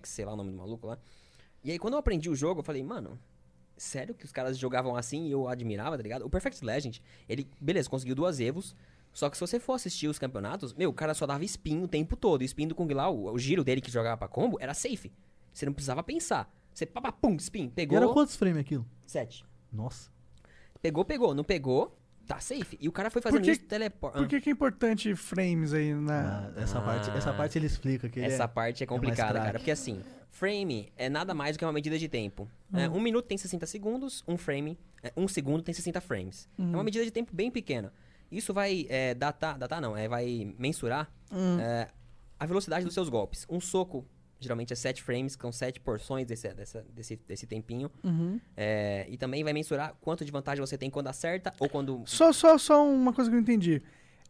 sei 0.04 0.24
lá 0.24 0.34
o 0.34 0.36
nome 0.36 0.52
do 0.52 0.58
maluco 0.58 0.86
lá. 0.86 1.00
E 1.64 1.72
aí, 1.72 1.80
quando 1.80 1.96
eu 1.96 2.00
aprendi 2.00 2.30
o 2.30 2.36
jogo, 2.36 2.60
eu 2.60 2.64
falei, 2.64 2.84
mano, 2.84 3.20
sério 3.76 4.14
que 4.14 4.24
os 4.24 4.32
caras 4.32 4.56
jogavam 4.56 4.96
assim 4.96 5.26
e 5.26 5.32
eu 5.32 5.48
admirava, 5.48 5.98
tá 5.98 6.04
ligado? 6.04 6.26
O 6.26 6.30
Perfect 6.30 6.64
Legend, 6.64 7.02
ele, 7.28 7.48
beleza, 7.60 7.90
conseguiu 7.90 8.14
duas 8.14 8.40
Evos. 8.40 8.76
Só 9.12 9.32
que 9.32 9.36
se 9.36 9.42
você 9.42 9.60
for 9.60 9.74
assistir 9.74 10.08
os 10.08 10.20
campeonatos, 10.20 10.72
meu, 10.76 10.92
o 10.92 10.94
cara 10.94 11.16
só 11.16 11.26
dava 11.26 11.44
spin 11.44 11.82
o 11.82 11.88
tempo 11.88 12.16
todo. 12.16 12.44
E 12.44 12.46
o 12.46 12.46
spin 12.46 12.68
do 12.68 12.76
Kung 12.76 12.94
Lao, 12.94 13.18
o, 13.18 13.34
o 13.34 13.40
giro 13.40 13.64
dele 13.64 13.82
que 13.82 13.90
jogava 13.90 14.16
pra 14.16 14.28
combo, 14.28 14.58
era 14.62 14.76
safe. 14.76 15.12
Você 15.52 15.66
não 15.66 15.74
precisava 15.74 16.04
pensar. 16.04 16.54
Você, 16.72 16.86
pá, 16.86 17.02
pá, 17.02 17.12
pum, 17.12 17.36
spin, 17.38 17.66
E 17.66 17.70
pegou. 17.70 17.98
era 17.98 18.08
quantos 18.10 18.36
frames 18.36 18.62
aquilo? 18.62 18.86
Sete. 19.08 19.44
Nossa. 19.74 20.12
Pegou, 20.84 21.04
pegou. 21.04 21.34
Não 21.34 21.44
pegou, 21.44 21.98
tá 22.30 22.40
safe. 22.40 22.78
E 22.80 22.88
o 22.88 22.92
cara 22.92 23.10
foi 23.10 23.22
fazendo 23.22 23.42
que- 23.44 23.52
isso 23.52 23.62
teleport. 23.66 24.14
Por 24.14 24.28
que, 24.28 24.40
que 24.40 24.50
é 24.50 24.54
importante 24.54 25.16
frames 25.16 25.74
aí 25.74 25.94
na. 25.94 26.52
Ah, 26.56 26.62
essa, 26.62 26.80
parte, 26.80 27.10
essa 27.10 27.34
parte 27.34 27.58
ele 27.58 27.66
explica 27.66 28.08
que 28.08 28.20
Essa 28.20 28.44
é- 28.44 28.48
parte 28.48 28.84
é 28.84 28.86
mais 28.86 29.00
complicada, 29.00 29.32
craque. 29.34 29.46
cara. 29.48 29.60
Porque 29.60 29.72
assim, 29.72 30.02
frame 30.30 30.92
é 30.96 31.10
nada 31.10 31.34
mais 31.34 31.56
do 31.56 31.60
que 31.60 31.66
uma 31.66 31.74
medida 31.74 31.98
de 31.98 32.08
tempo. 32.08 32.48
É, 32.74 32.88
um 32.88 33.00
minuto 33.00 33.26
tem 33.26 33.38
60 33.38 33.66
segundos, 33.66 34.24
um 34.28 34.38
frame. 34.38 34.78
é, 35.02 35.12
um 35.18 35.28
segundo 35.28 35.64
tem 35.64 35.74
60 35.74 36.00
frames. 36.02 36.48
É 36.58 36.62
uma 36.62 36.84
medida 36.84 37.04
de 37.04 37.10
tempo 37.12 37.34
bem 37.34 37.50
pequena. 37.50 37.92
Isso 38.32 38.54
vai 38.54 38.86
é, 38.90 39.16
datar, 39.16 39.58
datar 39.58 39.82
não, 39.82 39.98
é, 39.98 40.08
vai 40.08 40.54
mensurar 40.60 41.10
é, 41.60 41.88
a 42.40 42.46
velocidade 42.46 42.86
dos 42.86 42.94
seus 42.94 43.10
golpes. 43.10 43.46
Um 43.50 43.60
soco, 43.60 44.06
geralmente 44.40 44.72
é 44.74 44.76
7 44.76 45.02
frames, 45.04 45.36
que 45.36 45.42
são 45.42 45.52
7 45.52 45.80
porções 45.80 46.26
desse, 46.26 46.48
dessa- 46.54 46.86
desse, 46.94 47.20
desse 47.28 47.46
tempinho. 47.46 47.92
Uhum. 48.04 48.40
É, 48.56 49.06
e 49.10 49.18
também 49.18 49.44
vai 49.44 49.54
mensurar 49.54 49.96
quanto 50.02 50.24
de 50.24 50.32
vantagem 50.32 50.66
você 50.66 50.78
tem 50.78 50.90
quando 50.90 51.08
acerta 51.08 51.54
ou 51.60 51.68
quando 51.70 52.02
Só, 52.06 52.32
só, 52.32 52.58
só 52.58 52.86
uma 52.88 53.12
coisa 53.14 53.30
que 53.30 53.36
eu 53.36 53.38
não 53.38 53.44
entendi. 53.44 53.82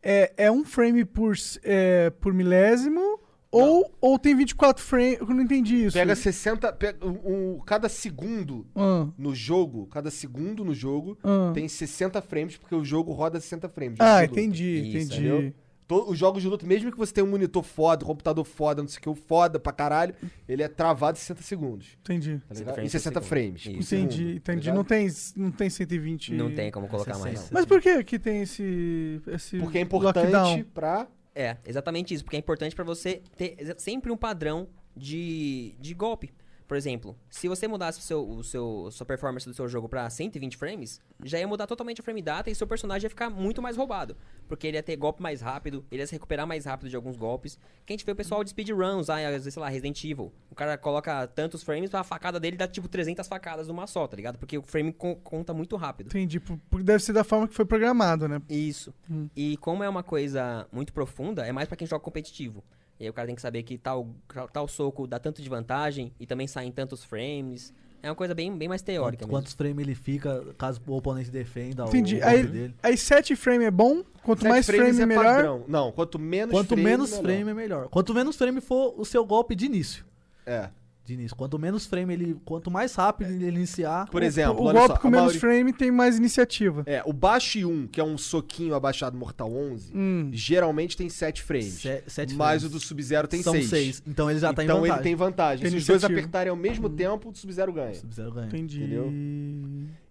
É, 0.01 0.33
é 0.37 0.51
um 0.51 0.63
frame 0.63 1.03
por, 1.05 1.33
é, 1.63 2.09
por 2.09 2.33
milésimo 2.33 3.19
Ou, 3.51 3.91
ou 3.99 4.17
tem 4.19 4.35
24 4.35 4.83
frames. 4.83 5.19
Eu 5.19 5.27
não 5.27 5.41
entendi 5.41 5.85
isso. 5.85 5.97
Pega 5.97 6.15
60. 6.15 6.71
Pega, 6.73 7.05
um, 7.05 7.55
um- 7.55 7.59
cada 7.65 7.89
segundo 7.89 8.65
Ah, 8.75 9.07
no 9.17 9.33
jogo, 9.33 9.87
cada 9.87 10.11
segundo 10.11 10.63
no 10.63 10.73
jogo 10.73 11.17
ah. 11.23 11.51
tem 11.53 11.67
60 11.67 12.21
frames, 12.21 12.57
porque 12.57 12.75
o 12.75 12.85
jogo 12.85 13.11
roda 13.11 13.39
60 13.39 13.67
frames. 13.67 13.97
Ah, 13.99 14.23
entendi, 14.23 14.63
Isso, 14.63 14.97
entendi. 14.97 15.27
entendeu? 15.27 15.53
Os 15.91 16.19
jogos 16.19 16.41
de 16.43 16.47
luta, 16.47 16.67
mesmo 16.67 16.91
que 16.91 16.97
você 16.97 17.11
tenha 17.11 17.25
um 17.25 17.29
monitor 17.29 17.63
foda, 17.63 18.03
um 18.05 18.07
computador 18.07 18.45
foda, 18.45 18.81
não 18.81 18.87
sei 18.87 18.99
o 18.99 19.01
que, 19.01 19.09
o 19.09 19.15
foda 19.15 19.59
pra 19.59 19.71
caralho, 19.73 20.13
ele 20.47 20.61
é 20.61 20.67
travado 20.67 21.17
em 21.17 21.19
60 21.19 21.41
segundos. 21.41 21.97
Entendi. 22.01 22.39
Tá 22.47 22.53
60 22.53 22.59
ligado? 22.59 22.71
Em 22.71 22.75
frames 22.75 22.91
60 22.91 23.21
por 23.21 23.25
segundo. 23.27 23.29
frames. 23.29 23.61
Isso. 23.65 23.83
segundo, 23.89 24.05
Entendi, 24.13 24.39
tá 24.39 24.53
entendi. 24.53 24.59
ligado? 24.67 24.75
não, 24.75 24.83
tem, 24.83 25.07
não 25.35 25.51
tem 25.51 25.69
120. 25.69 26.33
Não 26.35 26.53
tem 26.53 26.69
como 26.71 26.87
colocar 26.87 27.13
mais, 27.17 27.23
não. 27.33 27.41
60. 27.41 27.53
Mas 27.53 27.65
por 27.65 27.81
que 27.81 28.03
que 28.03 28.19
tem 28.19 28.41
esse. 28.43 29.21
esse 29.27 29.57
Porque 29.57 29.79
é 29.79 29.81
importante 29.81 30.31
lockdown? 30.31 30.63
pra. 30.73 31.07
É, 31.33 31.57
exatamente 31.65 32.13
isso, 32.13 32.23
porque 32.23 32.35
é 32.35 32.39
importante 32.39 32.75
pra 32.75 32.83
você 32.83 33.21
ter 33.37 33.75
sempre 33.79 34.11
um 34.11 34.17
padrão 34.17 34.67
de, 34.95 35.73
de 35.79 35.93
golpe. 35.93 36.31
Por 36.69 36.77
exemplo, 36.77 37.17
se 37.31 37.47
você 37.47 37.67
mudasse 37.67 37.97
o 37.99 38.01
seu, 38.03 38.29
o 38.29 38.43
seu, 38.43 38.89
sua 38.91 39.03
performance 39.03 39.43
do 39.43 39.55
seu 39.55 39.67
jogo 39.67 39.89
pra 39.89 40.07
120 40.07 40.55
frames, 40.55 41.01
já 41.23 41.39
ia 41.39 41.47
mudar 41.47 41.65
totalmente 41.65 41.99
a 41.99 42.03
frame 42.03 42.21
data 42.21 42.47
e 42.51 42.53
seu 42.53 42.67
personagem 42.67 43.07
ia 43.07 43.09
ficar 43.09 43.27
muito 43.27 43.59
mais 43.59 43.75
roubado. 43.75 44.15
Porque 44.47 44.67
ele 44.67 44.77
ia 44.77 44.83
ter 44.83 44.95
golpe 44.95 45.19
mais 45.19 45.41
rápido, 45.41 45.83
ele 45.91 46.03
ia 46.03 46.05
se 46.05 46.13
recuperar 46.13 46.45
mais 46.45 46.65
rápido 46.65 46.87
de 46.87 46.95
alguns 46.95 47.17
golpes. 47.17 47.57
Que 47.87 47.91
a 47.91 47.97
gente 47.97 48.05
vê 48.05 48.11
o 48.11 48.15
pessoal 48.15 48.43
de 48.43 48.51
speedrun 48.51 48.99
usar, 48.99 49.17
às 49.25 49.31
vezes, 49.31 49.51
sei 49.51 49.59
lá, 49.61 49.67
Resident 49.67 50.03
Evil. 50.03 50.31
O 50.51 50.53
cara 50.53 50.77
coloca 50.77 51.25
tantos 51.25 51.63
frames 51.63 51.89
pra 51.89 52.03
facada 52.03 52.39
dele 52.39 52.55
dar 52.55 52.67
tipo 52.67 52.87
300 52.87 53.27
facadas 53.27 53.67
numa 53.67 53.87
só, 53.87 54.05
tá 54.07 54.15
ligado? 54.15 54.37
Porque 54.37 54.55
o 54.55 54.61
frame 54.61 54.93
con- 54.93 55.15
conta 55.15 55.51
muito 55.55 55.75
rápido. 55.75 56.05
Entendi. 56.09 56.39
por- 56.39 56.59
Porque 56.69 56.83
deve 56.83 57.03
ser 57.03 57.13
da 57.13 57.23
forma 57.23 57.47
que 57.47 57.55
foi 57.55 57.65
programado, 57.65 58.27
né? 58.27 58.39
Isso. 58.47 58.93
Hum. 59.09 59.27
E 59.35 59.57
como 59.57 59.83
é 59.83 59.89
uma 59.89 60.03
coisa 60.03 60.67
muito 60.71 60.93
profunda, 60.93 61.47
é 61.47 61.51
mais 61.51 61.67
pra 61.67 61.75
quem 61.75 61.87
joga 61.87 62.03
competitivo. 62.03 62.63
E 62.99 63.03
aí 63.05 63.09
o 63.09 63.13
cara 63.13 63.27
tem 63.27 63.35
que 63.35 63.41
saber 63.41 63.63
que 63.63 63.77
tal, 63.77 64.09
tal 64.51 64.67
soco 64.67 65.07
dá 65.07 65.17
tanto 65.19 65.41
de 65.41 65.47
vantagem 65.49 66.11
e 66.19 66.25
também 66.25 66.47
sai 66.47 66.65
em 66.65 66.71
tantos 66.71 67.03
frames. 67.03 67.73
É 68.01 68.09
uma 68.09 68.15
coisa 68.15 68.33
bem, 68.33 68.57
bem 68.57 68.67
mais 68.69 68.81
teórica 68.81 69.25
Quantos, 69.27 69.51
mesmo. 69.53 69.57
frames 69.57 69.85
ele 69.85 69.93
fica 69.95 70.45
caso 70.57 70.81
o 70.87 70.95
oponente 70.95 71.29
defenda 71.29 71.83
Entendi. 71.83 72.17
o 72.17 72.25
Aí, 72.25 72.43
dele. 72.43 72.75
aí 72.81 72.97
7 72.97 73.35
frame 73.35 73.65
é 73.65 73.71
bom? 73.71 74.03
Quanto 74.23 74.39
Sete 74.41 74.49
mais 74.49 74.65
frames 74.65 74.95
frame, 74.97 75.01
é 75.01 75.05
melhor? 75.05 75.35
padrão. 75.35 75.63
Não, 75.67 75.91
quanto 75.91 76.17
menos 76.17 76.53
Quanto 76.53 76.67
frame, 76.69 76.83
menos 76.83 77.09
melhor. 77.11 77.23
frame 77.23 77.51
é 77.51 77.53
melhor. 77.53 77.87
Quanto 77.89 78.13
menos 78.13 78.35
frame 78.37 78.61
for 78.61 78.93
o 78.97 79.03
seu 79.03 79.25
golpe 79.25 79.53
de 79.55 79.65
início. 79.65 80.05
É. 80.45 80.69
De 81.09 81.15
início. 81.15 81.35
Quanto 81.35 81.57
menos 81.57 81.87
frame 81.87 82.13
ele. 82.13 82.37
Quanto 82.45 82.69
mais 82.69 82.93
rápido 82.93 83.31
ele 83.31 83.47
iniciar. 83.47 84.07
Por 84.09 84.21
exemplo, 84.21 84.61
o 84.61 84.65
olha 84.65 84.77
golpe 84.79 84.93
só, 84.93 84.99
com 85.01 85.09
menos 85.09 85.33
maioria- 85.33 85.39
frame 85.41 85.73
tem 85.73 85.89
mais 85.89 86.17
iniciativa. 86.17 86.83
É, 86.85 87.01
o 87.03 87.11
baixo 87.11 87.67
1, 87.67 87.87
que 87.87 87.99
é 87.99 88.03
um 88.03 88.15
soquinho 88.15 88.75
abaixado 88.75 89.17
Mortal 89.17 89.51
11, 89.51 89.91
Hum. 89.95 90.29
geralmente 90.31 90.95
tem 90.95 91.09
7 91.09 91.41
frames. 91.41 91.73
se- 91.73 92.03
sete 92.05 92.35
mas 92.35 92.61
frames. 92.61 92.63
o 92.65 92.69
do 92.69 92.79
Sub-Zero 92.79 93.27
tem 93.27 93.41
São 93.41 93.53
6. 93.53 93.69
seis. 93.69 94.03
Então 94.05 94.29
ele 94.29 94.39
já 94.39 94.53
tá 94.53 94.61
em 94.61 94.65
então 94.65 94.77
vantagem. 94.81 94.95
ele 94.97 95.03
tem 95.03 95.15
vantagem. 95.15 95.61
Tem 95.63 95.71
Se 95.71 95.77
os 95.77 95.85
dois 95.87 95.95
iniciativa. 96.03 96.19
apertarem 96.19 96.51
ao 96.51 96.55
mesmo 96.55 96.87
tempo, 96.89 97.29
o 97.29 97.35
Sub-Zero 97.35 97.73
ganha. 97.73 97.95
Sub-Zero 97.95 98.31
ganha. 98.31 98.47
Entendi. 98.47 98.77
Entendeu? 98.83 99.11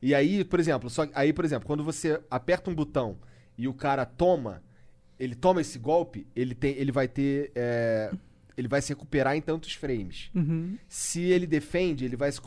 E 0.02 0.14
aí, 0.14 0.42
por 0.44 0.58
exemplo, 0.58 0.90
só, 0.90 1.06
aí, 1.14 1.32
por 1.32 1.44
exemplo, 1.44 1.66
quando 1.66 1.84
você 1.84 2.20
aperta 2.28 2.68
um 2.70 2.74
botão 2.74 3.16
e 3.56 3.68
o 3.68 3.72
cara 3.72 4.04
toma, 4.04 4.62
ele 5.18 5.34
toma 5.36 5.60
esse 5.60 5.78
golpe, 5.78 6.26
ele, 6.34 6.54
tem, 6.54 6.74
ele 6.76 6.90
vai 6.92 7.06
ter. 7.06 7.52
é, 7.54 8.10
ele 8.58 8.66
vai 8.68 8.82
se 8.82 8.88
recuperar 8.88 9.36
em 9.36 9.40
tantos 9.40 9.72
frames. 9.74 10.30
Uhum. 10.34 10.76
Se 10.88 11.20
ele 11.22 11.46
defende, 11.46 12.04
ele 12.04 12.16
vai 12.16 12.32
se 12.32 12.40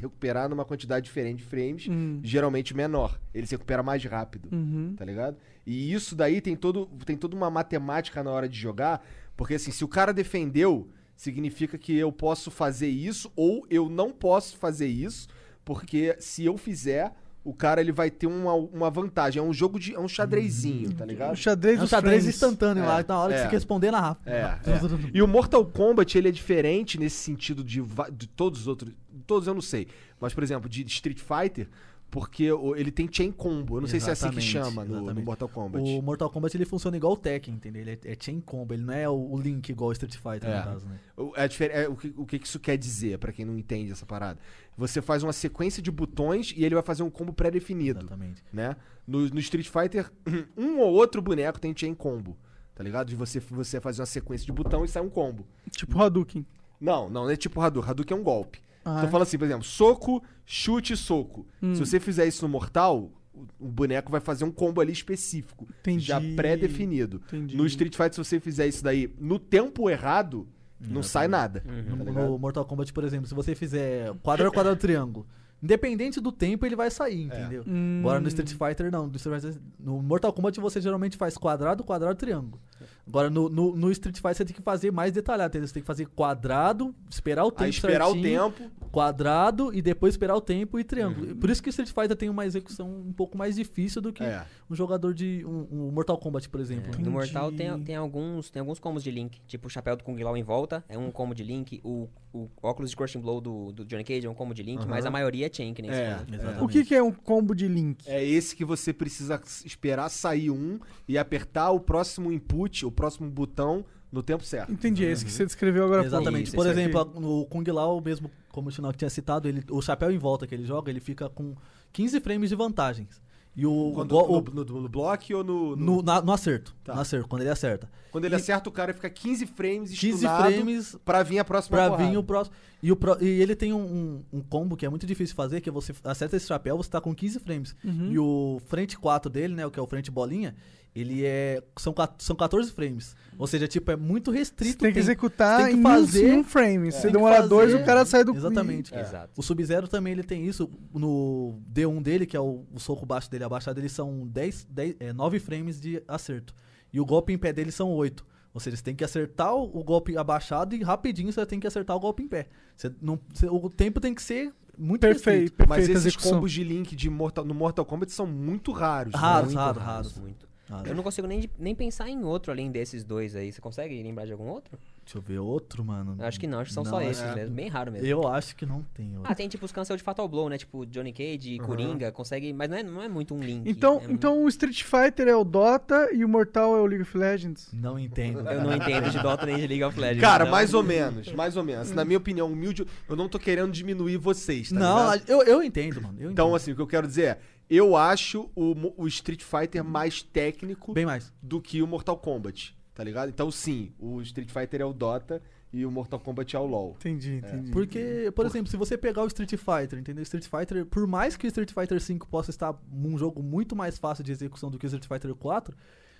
recuperar 0.00 0.48
numa 0.48 0.64
quantidade 0.64 1.04
diferente 1.04 1.38
de 1.38 1.44
frames, 1.44 1.86
Hum. 1.86 2.18
geralmente 2.24 2.74
menor. 2.74 3.20
Ele 3.34 3.46
se 3.46 3.54
recupera 3.54 3.82
mais 3.82 4.02
rápido. 4.04 4.48
Uhum. 4.50 4.94
Tá 4.96 5.04
ligado? 5.04 5.36
E 5.66 5.92
isso 5.92 6.16
daí 6.16 6.40
tem, 6.40 6.56
todo, 6.56 6.86
tem 7.04 7.14
toda 7.16 7.36
uma 7.36 7.50
matemática 7.50 8.22
na 8.24 8.30
hora 8.30 8.48
de 8.48 8.58
jogar, 8.58 9.04
porque 9.36 9.54
assim, 9.54 9.70
se 9.70 9.84
o 9.84 9.88
cara 9.88 10.12
defendeu, 10.14 10.88
significa 11.14 11.76
que 11.76 11.94
eu 11.94 12.10
posso 12.10 12.50
fazer 12.50 12.88
isso 12.88 13.30
ou 13.36 13.66
eu 13.68 13.90
não 13.90 14.10
posso 14.10 14.56
fazer 14.56 14.86
isso, 14.88 15.28
porque 15.62 16.16
se 16.18 16.42
eu 16.44 16.56
fizer, 16.56 17.12
o 17.42 17.54
cara 17.54 17.80
ele 17.80 17.92
vai 17.92 18.10
ter 18.10 18.26
uma, 18.26 18.52
uma 18.54 18.90
vantagem. 18.90 19.40
É 19.40 19.42
um 19.42 19.52
jogo 19.52 19.78
de. 19.78 19.94
É 19.94 19.98
um 20.00 20.08
xadrezinho, 20.08 20.92
tá 20.92 21.04
O 21.04 21.06
ligado? 21.06 21.36
xadrez 21.36 21.80
É 21.80 21.82
um 21.82 21.86
xadrez 21.86 22.26
É, 22.26 22.28
instantâneo 22.28 22.84
lá, 22.84 23.04
na 23.06 23.18
hora 23.18 23.32
que 23.32 23.38
é. 23.38 23.42
você 23.42 23.48
quer 23.48 23.56
responder 23.56 23.90
na 23.90 24.00
rápida. 24.00 24.30
É, 24.30 24.40
é. 24.70 24.80
E 25.14 25.22
o 25.22 25.26
Mortal 25.26 25.64
Kombat, 25.64 26.16
ele 26.18 26.28
é 26.28 26.32
diferente 26.32 26.98
nesse 26.98 27.16
sentido 27.16 27.64
de, 27.64 27.82
de 28.12 28.26
todos 28.26 28.60
os 28.60 28.66
outros. 28.66 28.92
Todos 29.26 29.48
eu 29.48 29.54
não 29.54 29.62
sei. 29.62 29.88
Mas, 30.20 30.34
por 30.34 30.42
exemplo, 30.42 30.68
de 30.68 30.82
Street 30.86 31.18
Fighter, 31.18 31.66
porque 32.10 32.50
o- 32.50 32.74
ele 32.74 32.90
tem 32.90 33.08
chain 33.10 33.30
combo. 33.30 33.76
Eu 33.76 33.80
não 33.82 33.88
sei 33.88 34.00
se 34.00 34.08
é 34.08 34.12
assim 34.12 34.30
que 34.30 34.38
Exatamente, 34.38 34.70
chama 34.72 34.84
no, 34.84 34.90
no 34.90 34.96
exatamente. 34.98 35.24
Mortal 35.24 35.48
Kombat. 35.48 35.84
O 35.98 36.02
Mortal 36.02 36.30
Kombat 36.30 36.56
ele 36.56 36.64
funciona 36.64 36.96
igual 36.96 37.12
o 37.12 37.16
Tekken, 37.16 37.54
entendeu? 37.54 37.82
Ele 37.82 37.92
é, 37.92 38.12
é 38.12 38.16
chain 38.18 38.40
combo, 38.40 38.74
ele 38.74 38.82
não 38.82 38.92
é 38.94 39.08
o, 39.08 39.38
Link 39.38 39.68
igual 39.70 39.90
o 39.90 39.92
Street 39.92 40.16
Fighter, 40.16 40.48
É. 40.50 40.58
no 40.58 40.64
caso, 40.64 40.86
né? 40.86 40.98
O, 41.16 41.32
é 41.36 41.48
é, 41.82 41.88
o, 41.88 41.96
que, 41.96 42.14
o 42.16 42.26
que 42.26 42.36
isso 42.36 42.58
quer 42.58 42.76
dizer, 42.76 43.18
pra 43.18 43.32
quem 43.32 43.44
não 43.44 43.56
entende 43.56 43.92
essa 43.92 44.04
parada? 44.04 44.38
Você 44.76 45.00
faz 45.00 45.22
uma 45.22 45.32
sequência 45.32 45.82
de 45.82 45.90
botões 45.90 46.52
e 46.56 46.64
ele 46.64 46.74
vai 46.74 46.82
fazer 46.82 47.02
um 47.02 47.10
combo 47.10 47.32
pré-definido, 47.32 48.00
Exatamente. 48.00 48.42
né? 48.52 48.76
No, 49.06 49.28
no 49.28 49.38
Street 49.40 49.68
Fighter, 49.68 50.10
um 50.56 50.78
ou 50.80 50.92
outro 50.92 51.20
boneco 51.22 51.60
tem 51.60 51.74
chain 51.76 51.94
combo, 51.94 52.36
tá 52.74 52.82
ligado? 52.82 53.08
De 53.08 53.16
você, 53.16 53.38
você 53.40 53.80
fazer 53.80 54.00
uma 54.00 54.06
sequência 54.06 54.46
de 54.46 54.52
botão 54.52 54.84
e 54.84 54.88
sai 54.88 55.02
um 55.02 55.08
combo. 55.10 55.46
Tipo 55.70 56.00
Hadouken. 56.02 56.44
Não, 56.80 57.08
não, 57.10 57.24
não 57.24 57.30
é 57.30 57.36
tipo 57.36 57.60
Hadouken. 57.60 57.90
Hadouken 57.90 58.16
é 58.16 58.20
um 58.20 58.24
golpe. 58.24 58.60
Ah, 58.84 59.00
Tô 59.00 59.06
é? 59.06 59.10
falando 59.10 59.26
assim, 59.26 59.38
por 59.38 59.44
exemplo, 59.44 59.64
soco, 59.64 60.22
chute, 60.46 60.96
soco. 60.96 61.46
Hum. 61.62 61.74
Se 61.74 61.80
você 61.80 62.00
fizer 62.00 62.26
isso 62.26 62.42
no 62.44 62.48
Mortal, 62.48 63.10
o, 63.32 63.46
o 63.58 63.68
boneco 63.68 64.10
vai 64.10 64.20
fazer 64.20 64.44
um 64.44 64.50
combo 64.50 64.80
ali 64.80 64.92
específico, 64.92 65.68
Entendi. 65.80 66.04
já 66.06 66.20
pré-definido. 66.36 67.22
Entendi. 67.28 67.56
No 67.56 67.66
Street 67.66 67.94
Fighter, 67.94 68.14
se 68.14 68.24
você 68.24 68.40
fizer 68.40 68.66
isso 68.66 68.82
daí 68.82 69.14
no 69.18 69.38
tempo 69.38 69.88
errado, 69.90 70.48
não 70.80 71.02
sai 71.02 71.28
nada. 71.28 71.62
No, 71.66 72.04
Tá 72.04 72.12
no? 72.12 72.38
Mortal 72.38 72.64
Kombat, 72.64 72.92
por 72.92 73.04
exemplo, 73.04 73.26
se 73.26 73.34
você 73.34 73.54
fizer 73.54 74.14
quadrado, 74.22 74.50
quadrado, 74.52 74.76
triângulo, 74.80 75.26
independente 75.62 76.20
do 76.20 76.32
tempo, 76.32 76.64
ele 76.64 76.74
vai 76.74 76.90
sair, 76.90 77.24
entendeu? 77.24 77.62
Hum. 77.66 77.98
Agora 78.00 78.18
no 78.18 78.28
Street 78.28 78.50
Fighter, 78.54 78.90
não. 78.90 79.06
No, 79.06 79.16
Street 79.16 79.42
Fighter- 79.42 79.60
no 79.78 80.02
Mortal 80.02 80.32
Kombat 80.32 80.58
você 80.58 80.80
geralmente 80.80 81.18
faz 81.18 81.36
quadrado, 81.36 81.84
quadrado, 81.84 82.16
triângulo. 82.18 82.58
Agora 83.06 83.28
no, 83.30 83.48
no, 83.48 83.76
no 83.76 83.90
Street 83.90 84.16
Fighter 84.16 84.36
você 84.36 84.44
tem 84.44 84.54
que 84.56 84.62
fazer 84.62 84.90
mais 84.90 85.12
detalhado, 85.12 85.50
entendeu? 85.50 85.68
Você 85.68 85.74
tem 85.74 85.82
que 85.82 85.86
fazer 85.86 86.06
quadrado, 86.06 86.94
esperar 87.10 87.44
o 87.44 87.50
tempo 87.50 87.64
Aí 87.64 87.70
esperar 87.70 88.08
o 88.08 88.12
certinho, 88.12 88.50
tempo. 88.52 88.70
quadrado 88.90 89.74
e 89.74 89.80
depois 89.82 90.14
esperar 90.14 90.34
o 90.36 90.40
tempo 90.40 90.78
e 90.78 90.84
triângulo. 90.84 91.34
Por 91.36 91.50
isso 91.50 91.62
que 91.62 91.68
o 91.68 91.70
Street 91.70 91.90
Fighter 91.90 92.16
tem 92.16 92.28
uma 92.28 92.44
execução 92.46 92.88
um 92.90 93.12
pouco 93.12 93.36
mais 93.36 93.56
difícil 93.56 94.00
do 94.02 94.12
que 94.12 94.22
É. 94.22 94.44
um 94.68 94.74
jogador 94.74 95.14
de 95.14 95.44
um, 95.46 95.66
um 95.70 95.90
Mortal 95.90 96.18
Kombat, 96.18 96.48
por 96.48 96.60
exemplo. 96.60 96.92
É, 96.94 97.02
no 97.02 97.10
Mortal 97.10 97.50
tem, 97.52 97.78
tem, 97.82 97.96
alguns, 97.96 98.50
tem 98.50 98.60
alguns 98.60 98.78
combos 98.78 99.02
de 99.02 99.10
Link, 99.10 99.40
tipo 99.46 99.66
o 99.66 99.70
chapéu 99.70 99.96
do 99.96 100.04
Kung 100.04 100.20
Lao 100.22 100.36
em 100.36 100.42
volta, 100.42 100.84
é 100.88 100.96
um 100.98 101.10
combo 101.10 101.34
de 101.34 101.42
Link, 101.42 101.80
o, 101.84 102.08
o 102.32 102.48
óculos 102.62 102.90
de 102.90 102.96
Crushing 102.96 103.20
Blow 103.20 103.40
do, 103.40 103.72
do 103.72 103.84
Johnny 103.84 104.04
Cage 104.04 104.26
é 104.26 104.30
um 104.30 104.34
combo 104.34 104.54
de 104.54 104.62
Link, 104.62 104.86
mas 104.86 105.04
a 105.06 105.10
maioria 105.10 105.46
é 105.46 105.50
chain, 105.52 105.74
que 105.74 105.82
nem 105.82 105.90
É. 105.90 106.20
Exatamente. 106.32 106.64
O 106.64 106.68
que, 106.68 106.84
que 106.84 106.94
é 106.94 107.02
um 107.02 107.12
combo 107.12 107.54
de 107.54 107.66
link? 107.68 108.08
É 108.08 108.24
esse 108.24 108.54
que 108.54 108.64
você 108.64 108.92
precisa 108.92 109.40
esperar 109.64 110.08
sair 110.08 110.50
um 110.50 110.78
e 111.08 111.16
apertar 111.18 111.70
o 111.70 111.80
próximo 111.80 112.30
input, 112.32 112.69
o 112.84 112.90
próximo 112.90 113.28
botão 113.30 113.84
no 114.12 114.22
tempo 114.22 114.44
certo. 114.44 114.72
Entendi, 114.72 115.04
é 115.04 115.10
esse 115.10 115.24
que 115.24 115.30
você 115.30 115.44
descreveu 115.46 115.84
agora. 115.84 116.04
Exatamente. 116.04 116.46
Isso, 116.48 116.56
Por 116.56 116.66
isso 116.66 116.72
exemplo, 116.78 117.00
a- 117.00 117.20
no 117.20 117.46
Kung 117.46 117.64
Lao, 117.70 118.00
mesmo 118.00 118.30
como 118.50 118.68
o 118.68 118.72
Chinal 118.72 118.92
tinha 118.92 119.08
citado, 119.10 119.46
ele, 119.48 119.62
o 119.70 119.80
chapéu 119.80 120.10
em 120.10 120.18
volta 120.18 120.46
que 120.46 120.54
ele 120.54 120.64
joga, 120.64 120.90
ele 120.90 121.00
fica 121.00 121.28
com 121.28 121.54
15 121.92 122.18
frames 122.20 122.50
de 122.50 122.56
vantagens. 122.56 123.20
E 123.56 123.66
o, 123.66 123.90
Quando, 123.94 124.12
o- 124.16 124.40
no, 124.40 124.64
no, 124.64 124.82
no 124.82 124.88
bloco 124.88 125.24
ou 125.34 125.42
no. 125.44 125.74
no- 125.76 125.96
no, 125.96 126.02
na- 126.02 126.22
no 126.22 126.32
acerto. 126.32 126.74
Tá. 126.84 126.94
No 126.94 127.00
acerto, 127.00 127.26
quando 127.28 127.42
ele 127.42 127.50
acerta. 127.50 127.90
Quando 128.12 128.24
ele 128.24 128.34
acerta, 128.36 128.68
o 128.68 128.72
cara 128.72 128.94
fica 128.94 129.10
15 129.10 129.44
frames 129.44 129.90
15 129.90 130.24
estunado 130.24 130.52
frames 130.52 130.96
pra 131.04 131.22
vir 131.24 131.40
a 131.40 131.44
próxima 131.44 131.76
pra 131.76 131.90
porrada. 131.90 132.08
vir 132.10 132.16
o 132.16 132.22
próximo. 132.22 132.54
E, 132.80 132.90
o 132.92 132.96
pro- 132.96 133.18
e 133.20 133.26
ele 133.26 133.56
tem 133.56 133.72
um, 133.72 133.82
um- 133.82 134.24
um 134.38 134.40
combo 134.40 134.76
que 134.76 134.86
é 134.86 134.88
muito 134.88 135.04
difícil 135.04 135.32
de 135.32 135.36
fazer, 135.36 135.60
que 135.60 135.68
é 135.68 135.72
você 135.72 135.92
acerta 136.04 136.36
esse 136.36 136.46
chapéu, 136.46 136.76
você 136.76 136.88
tá 136.90 137.00
com 137.00 137.12
15 137.14 137.40
frames. 137.40 137.74
Uhum. 137.84 138.12
E 138.12 138.18
o 138.20 138.60
frente 138.66 138.96
4 138.96 139.28
dele, 139.30 139.54
né, 139.54 139.66
o 139.66 139.70
que 139.70 139.78
é 139.80 139.82
o 139.82 139.86
frente 139.86 140.10
bolinha, 140.12 140.54
ele 140.94 141.24
é. 141.24 141.62
São, 141.78 141.94
são 142.18 142.34
14 142.36 142.70
frames. 142.72 143.14
Ou 143.38 143.46
seja, 143.46 143.66
tipo, 143.68 143.90
é 143.90 143.96
muito 143.96 144.30
Você 144.32 144.38
restrito. 144.38 144.78
tem 144.78 144.90
o 144.90 144.92
que 144.92 144.98
tempo. 144.98 145.04
executar 145.06 145.60
Você 145.60 145.66
tem 145.68 145.74
que 145.74 145.80
em, 145.80 145.82
fazer- 145.82 146.28
em 146.34 146.38
um 146.38 146.44
frame. 146.44 146.92
Se 146.92 147.02
Tem 147.02 147.06
que 147.10 147.16
demorar 147.16 147.46
dois, 147.46 147.72
o 147.74 147.84
cara 147.84 148.04
sai 148.04 148.22
do... 148.24 148.34
Exatamente. 148.34 148.94
É. 148.94 149.00
Exato. 149.00 149.30
O 149.36 149.42
Sub-Zero 149.42 149.88
também 149.88 150.12
ele 150.12 150.22
tem 150.22 150.44
isso. 150.46 150.68
No 150.92 151.58
D1 151.72 152.02
dele, 152.02 152.26
que 152.26 152.36
é 152.36 152.40
o, 152.40 152.64
o 152.74 152.78
soco 152.78 153.06
baixo 153.06 153.30
dele 153.30 153.44
abaixado, 153.44 153.80
eles 153.80 153.92
são 153.92 154.26
10, 154.26 154.66
10, 154.70 154.96
é, 155.00 155.12
9 155.12 155.38
frames 155.38 155.80
de 155.80 156.02
acerto. 156.06 156.54
E 156.92 157.00
o 157.00 157.06
golpe 157.06 157.32
em 157.32 157.38
pé 157.38 157.52
dele 157.52 157.70
são 157.72 157.90
8. 157.90 158.26
Ou 158.52 158.60
seja, 158.60 158.76
você 158.76 158.82
tem 158.82 158.96
que 158.96 159.04
acertar 159.04 159.54
o, 159.54 159.62
o 159.78 159.84
golpe 159.84 160.16
abaixado 160.16 160.74
e 160.74 160.82
rapidinho 160.82 161.32
você 161.32 161.46
tem 161.46 161.60
que 161.60 161.66
acertar 161.68 161.96
o 161.96 162.00
golpe 162.00 162.22
em 162.24 162.28
pé. 162.28 162.48
Você 162.76 162.92
não, 163.00 163.18
você- 163.32 163.46
o 163.48 163.70
tempo 163.70 164.00
tem 164.00 164.12
que 164.12 164.20
ser 164.22 164.52
muito 164.76 165.02
Perfeito, 165.02 165.52
perfeita 165.52 165.66
Mas 165.68 165.84
esses 165.88 166.06
execução. 166.06 166.32
combos 166.32 166.50
de 166.52 166.64
link 166.64 166.96
de 166.96 167.08
Mortal, 167.08 167.44
no 167.44 167.54
Mortal 167.54 167.84
Kombat 167.84 168.12
são 168.12 168.26
muito 168.26 168.72
raros. 168.72 169.14
raros, 169.14 169.54
raros, 169.54 169.82
raros. 169.82 170.18
muito. 170.18 170.49
Ah, 170.70 170.82
Eu 170.86 170.94
não 170.94 171.02
consigo 171.02 171.26
nem, 171.26 171.48
nem 171.58 171.74
pensar 171.74 172.08
em 172.08 172.22
outro 172.24 172.52
além 172.52 172.70
desses 172.70 173.02
dois 173.02 173.34
aí. 173.34 173.50
Você 173.52 173.60
consegue 173.60 174.00
lembrar 174.02 174.24
de 174.26 174.32
algum 174.32 174.46
outro? 174.48 174.78
Deixa 175.04 175.18
eu 175.18 175.22
ver 175.22 175.38
outro, 175.40 175.84
mano. 175.84 176.16
Acho 176.20 176.38
que 176.38 176.46
não, 176.46 176.60
acho 176.60 176.68
que 176.68 176.74
são 176.74 176.84
Não, 176.84 176.90
só 176.90 177.00
é- 177.00 177.10
esses 177.10 177.34
mesmo. 177.34 177.54
Bem 177.56 177.68
raro 177.68 177.90
mesmo. 177.90 178.06
Eu 178.06 178.28
acho 178.28 178.54
que 178.54 178.64
não 178.64 178.82
tem 178.94 179.16
outro. 179.16 179.30
Ah, 179.32 179.34
tem 179.34 179.48
tipo 179.48 179.64
os 179.64 179.72
cancel 179.72 179.96
de 179.96 180.02
Fatal 180.04 180.28
Blow, 180.28 180.48
né? 180.48 180.56
Tipo 180.56 180.86
Johnny 180.86 181.12
Cage, 181.12 181.58
Coringa, 181.58 182.12
consegue. 182.12 182.52
Mas 182.52 182.70
não 182.70 182.76
é, 182.76 182.82
não 182.84 183.02
é 183.02 183.08
muito 183.08 183.34
um 183.34 183.40
link. 183.42 183.68
Então, 183.68 183.94
é 183.96 183.98
muito- 183.98 184.12
então 184.12 184.44
o 184.44 184.48
Street 184.48 184.84
Fighter 184.84 185.26
é 185.26 185.34
o 185.34 185.42
Dota 185.42 186.10
e 186.12 186.24
o 186.24 186.28
Mortal 186.28 186.76
é 186.76 186.80
o 186.80 186.86
League 186.86 187.02
of 187.02 187.18
Legends. 187.18 187.68
Não 187.72 187.98
entendo. 187.98 188.38
Eu 188.48 188.62
não 188.62 188.72
entendo 188.76 189.10
de 189.10 189.18
Dota 189.20 189.44
nem 189.46 189.56
de 189.56 189.66
League 189.66 189.82
of 189.82 189.98
Legends. 189.98 190.20
Cara, 190.20 190.44
então- 190.44 190.52
mais 190.52 190.72
ou 190.74 190.82
menos, 190.84 191.32
mais 191.32 191.56
ou 191.56 191.64
menos. 191.64 191.90
Na 191.90 192.04
minha 192.04 192.18
opinião, 192.18 192.46
humilde, 192.46 192.86
eu 193.08 193.16
não 193.16 193.28
tô 193.28 193.38
querendo 193.40 193.72
diminuir 193.72 194.16
vocês, 194.18 194.68
tá 194.70 194.78
não, 194.78 195.10
ligado? 195.12 195.28
eu, 195.28 195.42
eu 195.42 195.62
entendo, 195.62 196.00
mano. 196.00 196.14
Eu 196.20 196.30
Então, 196.30 196.46
entendo. 196.46 196.56
assim, 196.56 196.70
o 196.72 196.76
que 196.76 196.82
eu 196.82 196.86
quero 196.86 197.08
dizer 197.08 197.22
é, 197.24 197.38
eu 197.70 197.96
acho 197.96 198.50
o, 198.56 198.74
o 198.96 199.06
Street 199.06 199.42
Fighter 199.42 199.84
mais 199.84 200.22
técnico 200.22 200.92
Bem 200.92 201.06
mais. 201.06 201.32
do 201.40 201.60
que 201.60 201.80
o 201.80 201.86
Mortal 201.86 202.18
Kombat, 202.18 202.76
tá 202.92 203.04
ligado? 203.04 203.28
Então, 203.28 203.50
sim, 203.50 203.92
o 203.98 204.20
Street 204.22 204.50
Fighter 204.50 204.80
é 204.80 204.84
o 204.84 204.92
Dota 204.92 205.40
e 205.72 205.86
o 205.86 205.90
Mortal 205.90 206.18
Kombat 206.18 206.56
é 206.56 206.58
o 206.58 206.66
LoL. 206.66 206.96
Entendi, 206.98 207.34
entendi. 207.36 207.70
Porque, 207.70 208.32
por 208.34 208.44
exemplo, 208.44 208.68
se 208.68 208.76
você 208.76 208.98
pegar 208.98 209.22
o 209.22 209.28
Street 209.28 209.50
Fighter, 209.50 210.00
entendeu? 210.00 210.22
Street 210.24 210.48
Fighter, 210.48 210.84
por 210.84 211.06
mais 211.06 211.36
que 211.36 211.46
o 211.46 211.48
Street 211.48 211.70
Fighter 211.72 212.00
V 212.00 212.18
possa 212.28 212.50
estar 212.50 212.74
um 212.92 213.16
jogo 213.16 213.40
muito 213.40 213.76
mais 213.76 213.96
fácil 213.96 214.24
de 214.24 214.32
execução 214.32 214.68
do 214.68 214.76
que 214.76 214.86
o 214.86 214.88
Street 214.88 215.06
Fighter 215.06 215.32
4, 215.32 215.76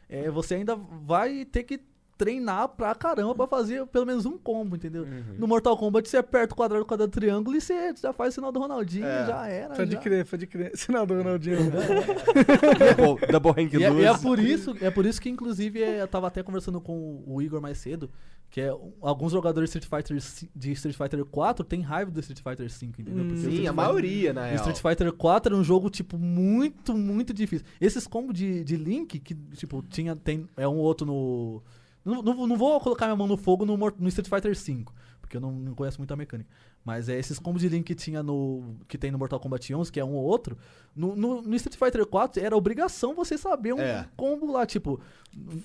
é, 0.09 0.30
você 0.30 0.55
ainda 0.55 0.76
vai 0.76 1.44
ter 1.44 1.64
que 1.64 1.80
treinar 2.21 2.68
pra 2.68 2.95
caramba 2.95 3.35
pra 3.35 3.47
fazer 3.47 3.87
pelo 3.87 4.05
menos 4.05 4.27
um 4.27 4.37
combo, 4.37 4.77
entendeu? 4.77 5.05
Uhum. 5.05 5.37
No 5.39 5.49
Mortal 5.49 5.75
Kombat 5.75 6.07
você 6.07 6.18
aperta 6.18 6.53
o 6.53 6.57
quadrado, 6.57 6.83
o 6.83 6.87
quadrado, 6.87 7.11
triângulo 7.11 7.57
e 7.57 7.61
você 7.62 7.95
já 7.95 8.12
faz 8.12 8.35
o 8.35 8.35
sinal 8.35 8.53
do 8.53 8.61
Ronaldinho, 8.61 9.07
É. 9.07 9.27
já 9.27 9.47
era. 9.49 9.75
Pode 9.75 9.93
já. 9.93 9.99
crer, 9.99 10.27
pode 10.27 10.47
crer. 10.47 10.73
Sinal 10.77 11.07
do 11.07 11.14
Ronaldinho. 11.16 11.71
double, 12.97 13.27
double 13.27 13.53
Rank 13.53 13.73
E 13.73 13.85
é, 13.85 13.91
e 13.93 14.05
é 14.05 14.18
por 14.18 14.39
isso, 14.39 14.77
é 14.83 14.91
por 14.91 15.07
isso 15.07 15.21
que, 15.21 15.31
inclusive, 15.31 15.83
é, 15.83 16.03
eu 16.03 16.09
tava 16.09 16.27
até 16.27 16.43
conversando 16.43 16.79
com 16.81 17.23
o 17.27 17.41
Igor 17.41 17.61
mais 17.61 17.79
cedo, 17.79 18.11
que 18.51 18.61
é 18.61 18.68
alguns 19.01 19.33
jogadores 19.33 19.71
de 19.71 19.79
Street 19.79 20.05
Fighter, 20.05 20.49
de 20.55 20.73
Street 20.73 20.97
Fighter 20.97 21.25
4 21.25 21.64
têm 21.64 21.81
raiva 21.83 22.11
do 22.11 22.18
Street 22.21 22.41
Fighter 22.43 22.68
5, 22.71 23.01
entendeu? 23.01 23.25
Porque 23.25 23.41
Sim, 23.43 23.66
a 23.66 23.73
maioria, 23.73 24.33
real. 24.33 24.55
Street 24.57 24.79
Fighter 24.81 25.12
4 25.12 25.55
era 25.55 25.61
um 25.61 25.64
jogo, 25.64 25.89
tipo, 25.89 26.18
muito, 26.18 26.93
muito 26.95 27.33
difícil. 27.33 27.64
Esses 27.81 28.07
combos 28.07 28.35
de, 28.37 28.64
de 28.64 28.77
Link, 28.77 29.18
que, 29.21 29.35
tipo, 29.55 29.83
tinha, 29.89 30.16
tem, 30.16 30.49
é 30.57 30.66
um 30.66 30.77
outro 30.77 31.07
no... 31.07 31.62
Não, 32.05 32.22
não, 32.22 32.46
não 32.46 32.57
vou 32.57 32.80
colocar 32.80 33.07
minha 33.07 33.16
mão 33.16 33.26
no 33.26 33.36
fogo 33.36 33.64
no, 33.64 33.76
no 33.76 34.09
Street 34.09 34.28
Fighter 34.28 34.57
5, 34.57 34.92
porque 35.31 35.37
eu 35.37 35.41
não, 35.41 35.53
não 35.53 35.74
conheço 35.76 35.99
muito 35.99 36.12
a 36.12 36.16
mecânica. 36.16 36.51
Mas 36.85 37.09
é 37.09 37.16
esses 37.16 37.39
combos 37.39 37.62
de 37.62 37.68
Link 37.68 37.85
que 37.85 37.95
tinha 37.95 38.20
no... 38.20 38.74
que 38.89 38.99
tem 38.99 39.12
no 39.12 39.18
Mortal 39.18 39.39
Kombat 39.39 39.72
11, 39.72 39.93
que 39.93 40.01
é 40.01 40.05
um 40.05 40.14
ou 40.14 40.24
outro, 40.24 40.59
no, 40.97 41.14
no, 41.14 41.41
no 41.41 41.55
Street 41.55 41.76
Fighter 41.78 42.05
4 42.05 42.43
era 42.43 42.57
obrigação 42.57 43.14
você 43.14 43.39
saber 43.39 43.72
um 43.74 43.78
É. 43.78 44.09
combo 44.16 44.51
lá, 44.51 44.66
tipo... 44.66 45.01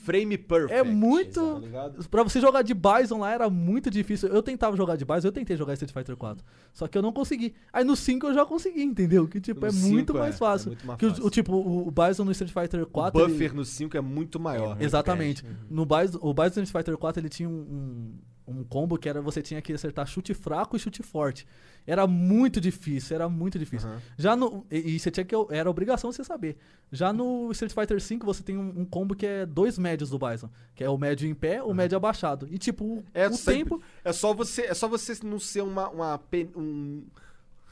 Frame 0.04 0.38
perfect. 0.38 0.74
É 0.78 0.84
muito... 0.84 1.54
Tá 1.54 1.60
ligado? 1.60 2.10
Pra 2.10 2.22
você 2.22 2.40
jogar 2.40 2.62
de 2.62 2.76
Bison 2.76 3.20
lá 3.22 3.32
era 3.32 3.50
muito 3.50 3.90
difícil. 3.90 4.30
Eu 4.30 4.44
tentava 4.44 4.78
jogar 4.78 4.96
de 4.96 5.04
Bison, 5.04 5.28
eu 5.28 5.32
tentei 5.32 5.58
jogar 5.58 5.74
Street 5.74 5.92
Fighter 5.92 6.16
4. 6.16 6.46
Só 6.72 6.88
que 6.88 6.96
eu 6.96 7.02
não 7.02 7.12
consegui. 7.12 7.56
Aí 7.74 7.84
no 7.84 7.96
5 7.96 8.28
eu 8.28 8.34
já 8.36 8.46
consegui, 8.46 8.84
entendeu? 8.84 9.28
Que 9.28 9.42
tipo, 9.42 9.62
No 9.62 9.68
é 9.68 9.72
muito 9.72 10.12
5 10.12 10.18
é, 10.18 10.20
mais 10.22 10.36
é 10.36 10.38
fácil. 10.38 10.68
muito 10.68 10.86
mais 10.86 11.00
que 11.00 11.06
o- 11.08 11.10
fácil. 11.10 11.26
O, 11.26 11.30
tipo, 11.32 11.54
o, 11.56 11.88
o 11.88 11.92
Bison 11.92 12.24
no 12.26 12.32
Street 12.32 12.52
Fighter 12.54 12.86
4. 12.86 13.20
o 13.20 13.24
ele- 13.24 13.32
buffer 13.34 13.56
no 13.56 13.66
5 13.66 13.98
é 13.98 14.02
muito 14.02 14.40
maior. 14.40 14.68
muito 14.76 14.84
Exatamente. 14.84 15.44
Uhum. 15.44 15.52
No 15.72 15.86
Bison, 15.86 16.20
o 16.22 16.32
Bison 16.34 16.60
no 16.60 16.64
Street 16.64 16.72
Fighter 16.86 16.98
4 16.98 17.20
ele 17.22 17.30
tinha 17.30 17.50
um, 17.50 17.54
um, 17.54 18.14
um 18.48 18.64
combo 18.64 18.98
que 18.98 19.10
era 19.10 19.22
você 19.22 19.42
tinha 19.42 19.62
que 19.62 19.74
acertar 19.74 20.06
chute 20.08 20.34
fraco 20.34 20.76
e 20.76 20.80
chute 20.80 21.02
forte. 21.02 21.48
Era 21.88 22.08
muito 22.08 22.60
difícil, 22.60 23.16
era 23.16 23.30
muito 23.30 23.60
difícil. 23.60 23.88
Aham. 23.90 24.02
Já 24.18 24.36
no. 24.36 24.66
E, 24.72 24.96
e 24.96 25.00
você 25.00 25.12
tinha 25.12 25.24
que. 25.24 25.36
Era 25.52 25.70
obrigação 25.70 26.12
você 26.12 26.24
saber. 26.24 26.58
Já 26.92 27.14
no 27.14 27.52
Street 27.52 27.74
Fighter 27.74 28.00
V 28.00 28.20
você 28.26 28.42
tem 28.44 28.58
um, 28.58 28.82
um 28.82 28.86
combo 28.86 29.16
que 29.16 29.26
é 29.26 29.46
dois 29.46 29.78
médios 29.78 30.10
do 30.10 30.18
Bison. 30.18 30.50
Que 30.74 30.84
é 30.84 30.90
o 30.90 30.98
médio 30.98 31.28
em 31.28 31.34
pé, 31.36 31.62
o 31.62 31.74
médio 31.74 31.96
abaixado. 31.96 32.48
E 32.50 32.58
tipo, 32.58 32.86
o, 32.86 33.04
É 33.14 33.28
o 33.28 33.34
sempre- 33.34 33.56
tempo. 33.64 33.82
É 34.04 34.12
só 34.12 34.34
você, 34.34 34.64
é 34.64 34.74
só 34.74 34.88
você 34.88 35.14
não 35.24 35.40
ser 35.40 35.62
uma, 35.62 35.90
uma 35.90 36.20
um 36.56 37.04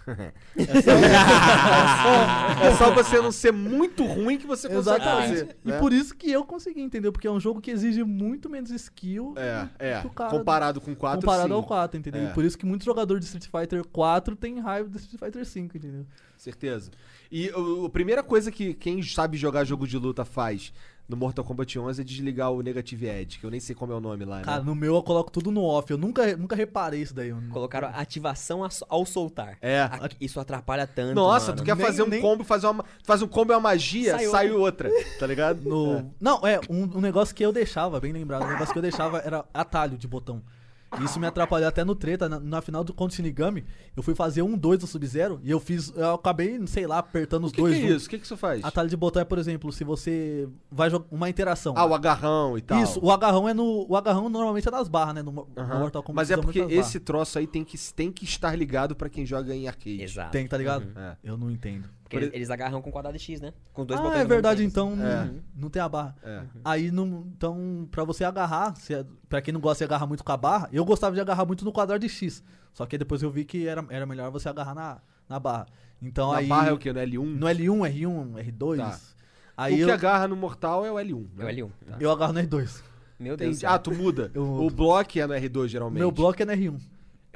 é 2.61 2.75
só 2.75 2.93
você 2.93 3.21
não 3.21 3.31
ser 3.31 3.51
muito 3.51 4.05
ruim 4.05 4.37
que 4.37 4.45
você 4.45 4.67
consegue 4.67 5.01
Exatamente. 5.01 5.29
fazer. 5.39 5.55
E 5.63 5.69
né? 5.69 5.79
por 5.79 5.93
isso 5.93 6.15
que 6.15 6.31
eu 6.31 6.43
consegui, 6.45 6.81
entendeu? 6.81 7.11
Porque 7.11 7.27
é 7.27 7.31
um 7.31 7.39
jogo 7.39 7.61
que 7.61 7.71
exige 7.71 8.03
muito 8.03 8.49
menos 8.49 8.69
skill 8.71 9.33
É, 9.37 9.67
é. 9.79 10.01
Comparado 10.29 10.81
com 10.81 10.95
4, 10.95 11.21
comparado 11.21 11.47
sim. 11.49 11.53
ao 11.53 11.63
4, 11.63 11.99
entendeu? 11.99 12.21
É. 12.21 12.25
E 12.29 12.33
por 12.33 12.43
isso 12.43 12.57
que 12.57 12.65
muitos 12.65 12.85
jogadores 12.85 13.21
de 13.21 13.25
Street 13.37 13.47
Fighter 13.49 13.85
4 13.87 14.35
têm 14.35 14.59
raiva 14.59 14.89
do 14.89 14.97
Street 14.97 15.19
Fighter 15.19 15.45
5, 15.45 15.77
entendeu? 15.77 16.05
Certeza. 16.37 16.91
E 17.31 17.49
o- 17.51 17.85
a 17.85 17.89
primeira 17.89 18.21
coisa 18.21 18.51
que 18.51 18.73
quem 18.73 19.01
sabe 19.01 19.37
jogar 19.37 19.63
jogo 19.63 19.87
de 19.87 19.97
luta 19.97 20.25
faz 20.25 20.73
no 21.07 21.17
Mortal 21.17 21.43
Kombat 21.43 21.77
11 21.77 22.01
é 22.01 22.03
desligar 22.03 22.51
o 22.51 22.61
Negative 22.61 23.05
Edge, 23.07 23.37
que 23.39 23.45
eu 23.45 23.51
nem 23.51 23.59
sei 23.59 23.75
como 23.75 23.91
é 23.91 23.95
o 23.95 23.99
nome 23.99 24.23
lá, 24.25 24.37
né? 24.37 24.43
Cara, 24.43 24.63
no 24.63 24.73
meu 24.73 24.95
eu 24.95 25.03
coloco 25.03 25.29
tudo 25.29 25.51
no 25.51 25.61
off. 25.63 25.91
Eu 25.91 25.97
nunca, 25.97 26.35
nunca 26.37 26.55
reparei 26.55 27.01
isso 27.01 27.13
daí. 27.13 27.31
não- 27.31 27.49
Colocaram 27.49 27.89
ativação 27.93 28.61
ao 28.87 29.05
soltar. 29.05 29.57
É. 29.61 29.81
A- 29.81 30.09
Isso 30.19 30.39
atrapalha 30.39 30.87
tanto. 30.87 31.13
Nossa, 31.15 31.47
mano. 31.47 31.57
tu 31.57 31.63
quer 31.65 31.75
Nem- 31.75 31.85
fazer 31.85 32.03
um 32.03 32.07
nem- 32.07 32.21
combo, 32.21 32.43
fazer 32.43 32.67
uma, 32.67 32.85
faz 33.03 33.21
um 33.21 33.27
combo 33.27 33.51
e 33.51 33.55
uma 33.55 33.61
magia, 33.61 34.11
sai, 34.17 34.25
Sai 34.27 34.51
outra, 34.51 34.89
tá 35.19 35.27
ligado? 35.27 35.61
No... 35.61 36.13
Não, 36.19 36.39
é, 36.47 36.59
um, 36.69 36.83
um 36.97 37.01
negócio 37.01 37.35
que 37.35 37.43
eu 37.45 37.51
deixava, 37.51 37.99
bem 37.99 38.11
lembrado, 38.13 38.43
um 38.45 38.49
negócio 38.49 38.71
que 38.71 38.79
eu 38.79 38.83
deixava 38.83 39.19
era 39.19 39.43
atalho 39.53 39.97
de 39.97 40.07
botão. 40.07 40.41
Isso 41.01 41.19
me 41.19 41.25
atrapalhou 41.27 41.67
até 41.67 41.83
no 41.83 41.95
treta. 41.95 42.27
Na, 42.29 42.39
na 42.39 42.61
final 42.61 42.83
do 42.83 42.93
contra 42.93 43.15
Shinigami, 43.15 43.63
eu 43.95 44.03
fui 44.03 44.13
fazer 44.15 44.41
um 44.41 44.57
2 44.57 44.79
do 44.79 44.87
Sub-Zero 44.87 45.39
e 45.43 45.49
eu 45.49 45.59
fiz. 45.59 45.91
Eu 45.95 46.13
acabei, 46.15 46.59
sei 46.67 46.85
lá, 46.85 46.99
apertando 46.99 47.43
O 47.43 47.45
os 47.47 47.51
que, 47.51 47.61
dois. 47.61 47.77
que 47.77 47.85
é 47.85 47.89
isso? 47.89 48.05
O 48.05 48.09
que, 48.09 48.19
que 48.19 48.25
isso 48.25 48.37
faz? 48.37 48.63
Atalho 48.63 48.89
de 48.89 48.97
botão 48.97 49.21
é, 49.21 49.25
por 49.25 49.37
exemplo, 49.37 49.71
se 49.71 49.83
você 49.83 50.47
vai 50.71 50.89
jogar 50.89 51.05
uma 51.11 51.29
interação. 51.29 51.73
Ah, 51.77 51.85
o 51.85 51.93
agarrão 51.93 52.57
e 52.57 52.61
tal. 52.61 52.81
Isso, 52.81 52.99
o 53.03 53.11
agarrão 53.11 53.47
é 53.49 53.53
no. 53.53 53.85
O 53.89 53.95
agarrão 53.95 54.29
normalmente 54.29 54.67
é 54.67 54.71
nas 54.71 54.87
barras, 54.87 55.15
né? 55.15 55.21
No, 55.21 55.31
no 55.31 55.47
Aham. 55.57 55.79
Mortal 55.79 56.03
Kombat. 56.03 56.15
Mas 56.15 56.31
é 56.31 56.37
porque 56.41 56.59
esse 56.59 56.99
troço 56.99 57.39
aí 57.39 57.47
tem 57.47 57.63
que, 57.63 57.77
tem 57.93 58.11
que 58.11 58.25
estar 58.25 58.55
ligado 58.55 58.95
pra 58.95 59.09
quem 59.09 59.25
joga 59.25 59.55
em 59.55 59.67
arcade. 59.67 60.01
Exato. 60.01 60.31
Tem, 60.31 60.47
tá 60.47 60.57
ligado? 60.57 60.87
É. 60.95 61.15
Eu 61.23 61.37
não 61.37 61.49
entendo. 61.49 61.89
Porque 62.13 62.25
eles, 62.25 62.35
eles 62.35 62.49
agarram 62.49 62.81
com 62.81 62.91
quadrado 62.91 63.17
X, 63.19 63.41
né? 63.41 63.53
Com 63.73 63.85
dois 63.85 63.99
ah, 63.99 64.03
botões. 64.03 64.21
é 64.21 64.25
verdade, 64.25 64.63
então 64.63 64.95
não, 64.95 65.05
É. 65.05 65.31
não 65.55 65.69
tem 65.69 65.81
a 65.81 65.89
barra. 65.89 66.15
É. 66.23 66.41
Aí, 66.63 66.91
não, 66.91 67.25
então, 67.35 67.87
pra 67.91 68.03
você 68.03 68.23
agarrar, 68.23 68.75
se 68.75 68.93
é- 68.93 69.05
pra 69.27 69.41
quem 69.41 69.53
não 69.53 69.59
gosta 69.61 69.79
de 69.85 69.85
agarrar 69.93 70.07
muito 70.07 70.23
com 70.23 70.31
a 70.31 70.37
barra, 70.37 70.69
eu 70.71 70.85
gostava 70.85 71.15
de 71.15 71.21
agarrar 71.21 71.45
muito 71.45 71.65
no 71.65 71.71
quadrado 71.71 71.99
de 72.01 72.09
X. 72.09 72.43
Só 72.73 72.85
que 72.85 72.95
aí 72.95 72.99
depois 72.99 73.21
eu 73.21 73.29
vi 73.29 73.45
que 73.45 73.67
era, 73.67 73.85
era 73.89 74.05
melhor 74.05 74.31
você 74.31 74.49
agarrar 74.49 74.73
na, 74.73 74.97
na 75.29 75.39
barra. 75.39 75.67
Então 76.01 76.31
Na 76.31 76.37
aí. 76.39 76.47
barra 76.47 76.69
é 76.69 76.71
o 76.73 76.77
quê? 76.77 76.91
No 76.91 76.99
L1? 76.99 77.25
No 77.25 77.47
L1, 77.47 77.89
R1, 77.89 78.33
R2. 78.57 78.77
Tá. 78.77 78.99
Aí 79.55 79.73
o 79.75 79.85
que 79.85 79.91
eu, 79.91 79.93
agarra 79.93 80.27
no 80.27 80.35
Mortal 80.35 80.85
é 80.85 80.91
o 80.91 80.95
L1. 80.95 81.25
É 81.37 81.41
o 81.43 81.45
né? 81.45 81.53
L1. 81.53 81.69
Tá. 81.87 81.97
eu 81.99 82.11
agarro 82.11 82.33
no 82.33 82.39
R2. 82.39 82.81
Meu 83.19 83.37
Deus. 83.37 83.37
do 83.37 83.43
Entendi. 83.43 83.55
céu. 83.59 83.69
Ah, 83.69 83.77
tu 83.79 83.93
muda. 83.93 84.31
Eu 84.33 84.43
O 84.43 84.69
bloco 84.71 85.17
é 85.19 85.25
no 85.27 85.33
R2, 85.33 85.67
geralmente. 85.67 85.99
Meu 85.99 86.11
bloco 86.11 86.41
é 86.41 86.45
no 86.45 86.51
R1. 86.51 86.79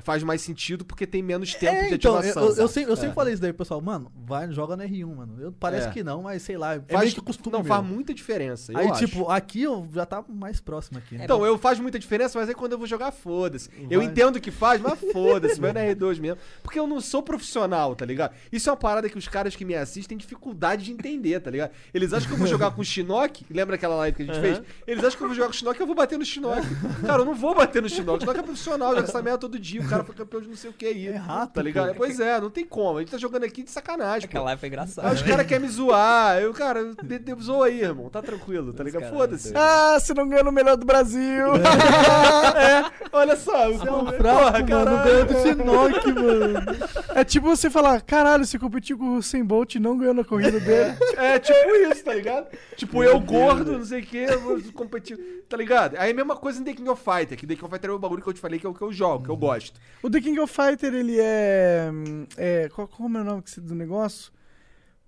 Faz 0.04 0.22
mais 0.22 0.42
sentido 0.42 0.86
porque 0.86 1.08
tem 1.08 1.24
menos 1.24 1.54
tempo 1.56 1.74
É, 1.76 1.88
de 1.90 1.96
então, 1.96 2.16
ativação. 2.18 2.44
eu, 2.44 2.56
eu, 2.56 2.68
sempre, 2.68 2.92
eu 2.92 2.94
É. 2.94 2.98
sempre 2.98 3.16
falei 3.16 3.34
isso 3.34 3.42
daí, 3.42 3.52
pessoal. 3.52 3.82
Mano, 3.82 4.12
vai, 4.16 4.52
joga 4.52 4.78
no 4.78 4.84
R1, 4.84 5.16
mano. 5.16 5.36
Eu, 5.42 5.52
parece 5.52 5.88
É. 5.88 5.92
que 5.92 6.04
não, 6.04 6.22
mas 6.22 6.44
sei 6.44 6.56
lá. 6.58 6.76
É 6.76 6.80
Faz, 6.88 7.02
meio 7.06 7.16
que 7.16 7.22
costume 7.22 7.54
não, 7.54 7.60
meu. 7.64 7.68
faz 7.68 7.84
muita 7.84 8.14
diferença. 8.14 8.72
eu 8.72 8.78
Aí, 8.78 8.88
acho. 8.90 9.06
tipo, 9.08 9.28
aqui 9.30 9.64
eu 9.64 9.88
já 9.94 10.06
tá 10.06 10.24
mais 10.30 10.62
próximo 10.62 11.00
aqui. 11.00 11.18
né? 11.18 11.24
Então, 11.24 11.44
eu 11.46 11.58
faz 11.58 11.80
muita 11.80 11.98
diferença, 11.98 12.38
mas 12.40 12.48
aí 12.48 12.54
quando 12.54 12.74
eu 12.74 12.78
vou 12.78 12.86
jogar, 12.88 13.12
foda-se. 13.12 13.70
Eu 13.90 14.02
entendo 14.04 14.40
que 14.40 14.52
faz, 14.52 14.80
mas 14.80 15.00
foda-se, 15.12 15.60
vai 15.60 15.74
na 15.74 15.80
R2 15.82 16.20
mesmo. 16.20 16.38
Porque 16.62 16.80
eu 16.80 16.86
não 16.86 17.02
sou 17.02 17.24
profissional, 17.24 17.96
tá 17.96 18.06
ligado? 18.06 18.34
Isso 18.52 18.70
é 18.70 18.72
uma 18.72 18.78
parada 18.78 19.10
que 19.10 19.18
os 19.18 19.28
caras 19.28 19.56
que 19.56 19.66
me 19.66 19.74
assistem 19.76 20.10
têm 20.10 20.18
dificuldade 20.18 20.86
de 20.86 20.92
entender, 20.92 21.40
tá 21.40 21.50
ligado? 21.50 21.72
Eles 21.94 22.14
acham 22.14 22.28
que 22.28 22.34
eu 22.34 22.38
vou 22.38 22.48
jogar 22.48 22.70
com 22.72 22.82
o 22.82 22.86
Shinnok, 22.86 23.46
lembra 23.50 23.76
aquela 23.76 23.96
live 23.96 24.16
que 24.16 24.24
a 24.24 24.26
gente 24.26 24.40
fez? 24.40 24.62
Eles 24.86 25.04
acham 25.04 25.18
que 25.18 25.24
eu 25.24 25.28
vou 25.28 25.36
jogar 25.36 25.48
com 25.48 25.54
o 25.54 25.56
Shinnok 25.56 25.80
e 25.80 25.82
eu 25.82 25.88
vou 25.88 25.96
bater 25.96 26.20
no 26.20 26.24
Shinnok. 26.26 26.62
Cara, 27.06 27.22
eu 27.22 27.26
não 27.26 27.34
vou 27.34 27.56
bater 27.56 27.82
no 27.82 27.90
Shinnok. 27.90 28.18
O 28.18 28.20
Shinnok 28.22 28.40
é 28.40 28.44
profissional, 28.44 28.90
joga 28.96 29.08
essa 29.08 29.22
merda 29.22 29.40
todo 29.40 29.58
dia, 29.60 29.82
o 29.88 29.90
cara 29.90 30.04
foi 30.04 30.16
campeão 30.16 30.42
de 30.42 30.50
não 30.50 30.56
sei 30.56 30.70
o 30.70 30.74
que 30.74 30.86
aí. 30.86 31.08
É 31.08 31.16
rato, 31.16 31.54
tá 31.54 31.62
ligado? 31.62 31.90
pô. 31.90 31.96
Pois 31.96 32.20
é, 32.20 32.40
não 32.40 32.50
tem 32.50 32.66
como. 32.66 32.98
A 32.98 33.02
gente 33.02 33.12
tá 33.12 33.18
jogando 33.18 33.46
aqui 33.46 33.64
de 33.64 33.72
sacanagem, 33.72 34.28
pô. 34.28 34.32
Aquela 34.32 34.46
live 34.46 34.60
foi 34.60 34.70
engraçada. 34.70 35.08
Aí 35.08 35.16
os 35.16 35.22
caras 35.22 35.48
querem 35.48 35.66
me 35.66 35.72
zoar. 35.72 36.40
Eu, 36.40 36.54
cara, 36.54 36.94
de, 37.02 37.20
de, 37.20 37.36
zoa 37.42 37.68
aí, 37.68 37.82
irmão. 37.82 38.10
Tá 38.10 38.22
tranquilo, 38.22 38.74
tá 38.74 38.84
ligado? 38.84 39.10
Foda-se. 39.10 39.54
Ah, 39.56 39.98
você 40.00 40.14
não 40.14 40.28
ganhou 40.28 40.44
no 40.44 40.52
melhor 40.52 40.76
do 40.76 40.86
Brasil. 40.86 41.48
É, 42.58 42.92
olha 43.12 43.36
só. 43.36 43.72
Você 43.72 43.84
é 43.84 43.86
porra, 43.86 44.04
um 44.04 44.18
fraco, 44.18 44.52
mano. 44.52 44.68
caralho. 44.68 45.04
Ganhou 45.04 45.26
do 45.26 45.34
Shinnok, 45.42 46.14
mano. 46.14 46.60
É 47.16 47.24
tipo 47.24 47.48
você 47.48 47.70
falar, 47.70 48.02
caralho, 48.02 48.46
você 48.46 48.58
competiu 48.58 48.98
com 48.98 49.06
o 49.06 49.18
Usain 49.18 49.44
Bolt 49.44 49.76
e 49.76 49.80
não 49.80 49.98
ganhou 49.98 50.14
na 50.14 50.24
corrida 50.24 50.60
dele. 50.60 50.98
É 51.16 51.40
tipo 51.40 51.70
isso, 51.92 52.04
tá 52.04 52.14
ligado? 52.14 52.48
Tipo, 52.76 53.04
eu 53.04 53.20
gordo, 53.20 53.74
não 53.74 53.86
sei 53.86 54.02
o 54.02 54.06
que, 54.06 54.18
eu 54.18 54.40
vou 54.40 54.62
competir. 54.74 55.18
Tá 55.50 55.56
ligado? 55.56 55.96
Aí 55.98 56.10
é 56.10 56.12
a 56.12 56.16
mesma 56.16 56.36
coisa 56.36 56.60
em 56.60 56.64
The 56.64 56.74
King 56.74 56.90
of 56.90 57.02
Fighter, 57.02 57.38
que 57.38 57.48
The 57.48 57.56
King 57.56 57.66
of 57.66 57.74
Fighter 57.74 57.90
é 57.90 57.94
o 57.94 58.00
bagulho 58.00 58.22
que 58.22 58.30
eu 58.30 58.34
te 58.34 58.40
falei 58.40 58.60
que 58.60 58.66
é 58.66 58.70
o 58.70 58.74
que 58.74 58.82
eu 58.82 58.92
jogo, 58.92 59.24
que 59.24 59.30
eu 59.30 59.38
gosto. 59.38 59.77
O 60.04 60.10
The 60.10 60.22
King 60.22 60.40
of 60.40 60.54
Fighter, 60.54 60.94
ele 60.94 61.18
é. 61.20 61.90
é 62.38 62.70
qual, 62.70 62.88
qual 62.88 63.10
é 63.10 63.12
o 63.20 63.24
nome 63.24 63.42
que 63.42 63.60
do 63.60 63.76
negócio? 63.76 64.32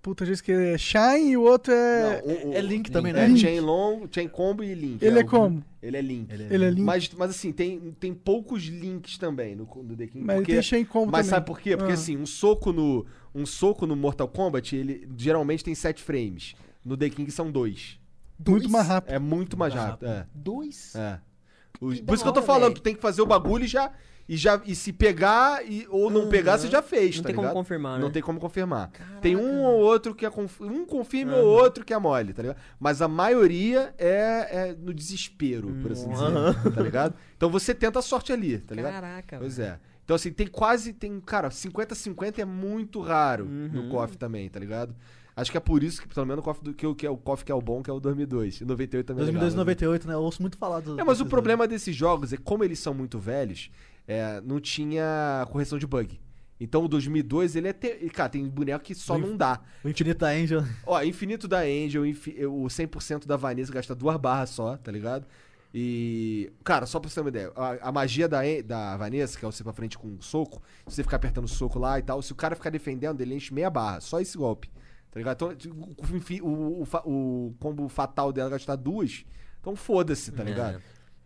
Puta, 0.02 0.24
já 0.24 0.32
esqueci. 0.32 0.58
É 0.62 0.78
Shine 0.78 1.32
e 1.32 1.36
o 1.36 1.42
outro 1.42 1.72
é. 1.74 2.22
Não, 2.24 2.32
o- 2.32 2.48
o- 2.50 2.54
é 2.54 2.60
Link 2.62 2.90
também, 2.90 3.12
É 3.12 3.16
né? 3.16 3.26
Link. 3.28 3.38
Chain 3.40 3.60
Long, 3.60 4.08
Chain 4.10 4.28
Combo 4.28 4.64
e 4.64 4.74
Link. 4.74 5.02
Ele 5.04 5.18
é 5.18 5.22
o- 5.22 5.26
como? 5.26 5.62
Ele 5.82 5.96
é 5.96 6.00
Link. 6.00 6.32
Ele 6.32 6.42
Ele 6.50 6.64
é 6.64 6.70
Link. 6.70 6.80
Mas, 6.82 7.10
mas 7.10 7.30
assim, 7.30 7.52
tem, 7.52 7.78
tem 8.00 8.14
poucos 8.14 8.62
links 8.64 9.18
também 9.18 9.54
no, 9.54 9.64
no 9.82 9.94
The 9.96 10.06
King. 10.06 10.24
Mas 10.24 10.36
ele 10.36 10.44
porque, 10.44 10.52
tem 10.54 10.62
Shane 10.62 10.84
Combo 10.86 11.12
mas 11.12 11.26
também. 11.26 11.36
sabe 11.36 11.46
por 11.46 11.60
quê? 11.60 11.76
Porque 11.76 11.92
Ah. 11.92 11.94
assim, 11.94 12.16
um 12.16 12.24
soco 12.26 12.72
no 12.72 13.04
um 13.34 13.44
soco 13.44 13.86
no 13.86 13.94
Mortal 13.94 14.26
Kombat, 14.26 14.74
ele 14.74 15.06
geralmente 15.18 15.62
tem 15.62 15.74
7 15.74 16.02
frames. 16.02 16.54
No 16.84 16.96
The 16.96 17.10
King 17.10 17.30
são 17.30 17.50
dois. 17.52 17.98
Muito 18.44 18.70
mais 18.70 18.86
rápido. 18.88 19.12
É 19.14 19.18
muito 19.18 19.56
mais 19.56 19.74
rápido. 19.74 20.08
É. 20.08 20.26
Dois? 20.34 20.94
É. 20.96 21.20
Os- 21.78 21.96
Que 21.98 22.02
por 22.02 22.14
isso 22.14 22.22
que 22.24 22.28
eu 22.28 22.32
tô 22.32 22.42
falando, 22.42 22.74
tu 22.76 22.80
tem 22.80 22.94
que 22.94 23.02
fazer 23.02 23.20
o 23.20 23.26
bagulho 23.26 23.64
e 23.64 23.68
já. 23.68 23.92
E, 24.30 24.36
já, 24.36 24.62
e 24.64 24.76
se 24.76 24.92
pegar 24.92 25.60
e, 25.68 25.88
ou 25.90 26.08
não 26.08 26.28
pegar, 26.28 26.56
você 26.56 26.68
já 26.68 26.80
fez, 26.80 27.16
Não 27.16 27.22
tá 27.24 27.26
tem 27.26 27.34
como 27.34 27.50
confirmar, 27.50 27.98
né? 27.98 28.04
Não 28.04 28.12
tem 28.12 28.22
como 28.22 28.38
confirmar. 28.38 28.88
Tem 29.20 29.34
um 29.34 29.64
ou 29.64 29.80
outro 29.80 30.14
que 30.14 30.24
é 30.24 30.30
conf... 30.30 30.60
um 30.60 30.86
confirma 30.86 31.34
ou 31.34 31.48
outro 31.48 31.84
que 31.84 31.92
é 31.92 31.98
mole, 31.98 32.32
tá 32.32 32.40
ligado? 32.40 32.56
Mas 32.78 33.02
a 33.02 33.08
maioria 33.08 33.92
é, 33.98 34.68
é 34.68 34.76
no 34.78 34.94
desespero, 34.94 35.76
por 35.82 35.90
assim 35.90 36.08
dizer, 36.08 36.30
tá 36.72 36.80
ligado? 36.80 37.14
Então 37.36 37.50
você 37.50 37.74
tenta 37.74 37.98
a 37.98 38.02
sorte 38.02 38.32
ali, 38.32 38.58
tá 38.58 38.72
ligado? 38.72 38.92
Caraca, 38.92 39.38
Pois 39.40 39.58
é. 39.58 39.80
Então, 40.04 40.14
assim, 40.14 40.32
tem 40.32 40.46
quase. 40.46 40.92
Tem, 40.92 41.20
cara, 41.20 41.48
50-50 41.48 42.38
é 42.38 42.44
muito 42.44 43.00
raro 43.00 43.44
no 43.46 43.82
Uhum. 43.82 43.88
KOF 43.90 44.16
também, 44.16 44.48
tá 44.48 44.60
ligado? 44.60 44.94
Acho 45.36 45.50
que 45.50 45.56
é 45.56 45.60
por 45.60 45.82
isso 45.82 46.02
que, 46.02 46.08
pelo 46.08 46.26
menos, 46.26 46.42
o 46.42 46.44
KOF, 46.44 46.62
do, 46.62 46.74
que, 46.74 46.94
que 46.94 47.06
é 47.06 47.10
o 47.10 47.16
KOF 47.16 47.44
que 47.44 47.52
é 47.52 47.54
o 47.54 47.62
bom, 47.62 47.82
que 47.82 47.88
é 47.88 47.92
o 47.92 48.00
2002. 48.00 48.60
E 48.60 48.64
98 48.64 49.06
também 49.06 49.24
2002 49.24 49.24
e 49.24 49.30
é 49.30 49.40
legal, 49.40 49.50
né? 49.50 49.56
98, 49.56 50.08
né? 50.08 50.14
Eu 50.14 50.20
ouço 50.20 50.42
muito 50.42 50.58
falar 50.58 50.80
dos. 50.80 50.98
É, 50.98 51.04
mas 51.04 51.20
o 51.20 51.26
problema 51.26 51.66
desses 51.66 51.94
jogos 51.96 52.32
é 52.32 52.36
como 52.36 52.62
eles 52.64 52.78
são 52.78 52.92
muito 52.92 53.18
velhos, 53.18 53.70
é, 54.12 54.40
não 54.40 54.58
tinha 54.60 55.46
correção 55.50 55.78
de 55.78 55.86
bug. 55.86 56.20
Então 56.58 56.84
o 56.84 56.88
2002, 56.88 57.56
ele 57.56 57.68
é. 57.68 57.72
Te... 57.72 57.88
Cara, 58.10 58.28
tem 58.28 58.46
boneco 58.46 58.84
que 58.84 58.94
só 58.94 59.14
O 59.14 59.18
não 59.18 59.36
dá. 59.36 59.60
O 59.82 59.88
Infinito 59.88 60.18
da 60.18 60.28
Angel. 60.28 60.62
Ó, 60.86 61.02
Infinito 61.02 61.48
da 61.48 61.60
Angel, 61.60 62.04
infi- 62.04 62.44
o 62.44 62.64
100% 62.64 63.26
da 63.26 63.36
Vanessa 63.36 63.72
gasta 63.72 63.94
duas 63.94 64.16
barras 64.18 64.50
só, 64.50 64.76
tá 64.76 64.92
ligado? 64.92 65.26
E. 65.72 66.52
Cara, 66.64 66.84
só 66.84 66.98
pra 66.98 67.08
você 67.08 67.14
ter 67.14 67.20
uma 67.20 67.28
ideia, 67.30 67.52
a, 67.56 67.88
a 67.88 67.92
magia 67.92 68.28
da, 68.28 68.40
da 68.64 68.96
Vanessa, 68.96 69.38
que 69.38 69.44
é 69.44 69.50
você 69.50 69.62
pra 69.62 69.72
frente 69.72 69.96
com 69.96 70.08
um 70.08 70.20
soco, 70.20 70.60
se 70.86 70.96
você 70.96 71.02
ficar 71.02 71.16
apertando 71.16 71.44
o 71.44 71.48
soco 71.48 71.78
lá 71.78 71.98
e 71.98 72.02
tal, 72.02 72.20
se 72.20 72.32
o 72.32 72.34
cara 72.34 72.56
ficar 72.56 72.70
defendendo, 72.70 73.20
ele 73.20 73.34
enche 73.34 73.54
meia 73.54 73.70
barra, 73.70 74.00
só 74.00 74.20
esse 74.20 74.36
golpe. 74.36 74.68
Tá 75.10 75.18
ligado? 75.18 75.36
Então, 75.36 75.54
tipo, 75.56 75.74
o, 76.42 76.82
o, 76.82 76.86
o 77.48 77.54
combo 77.58 77.88
fatal 77.88 78.32
dela 78.32 78.50
gastar 78.50 78.76
duas, 78.76 79.24
então 79.60 79.74
foda-se, 79.74 80.30
tá 80.32 80.42
ligado? 80.44 80.82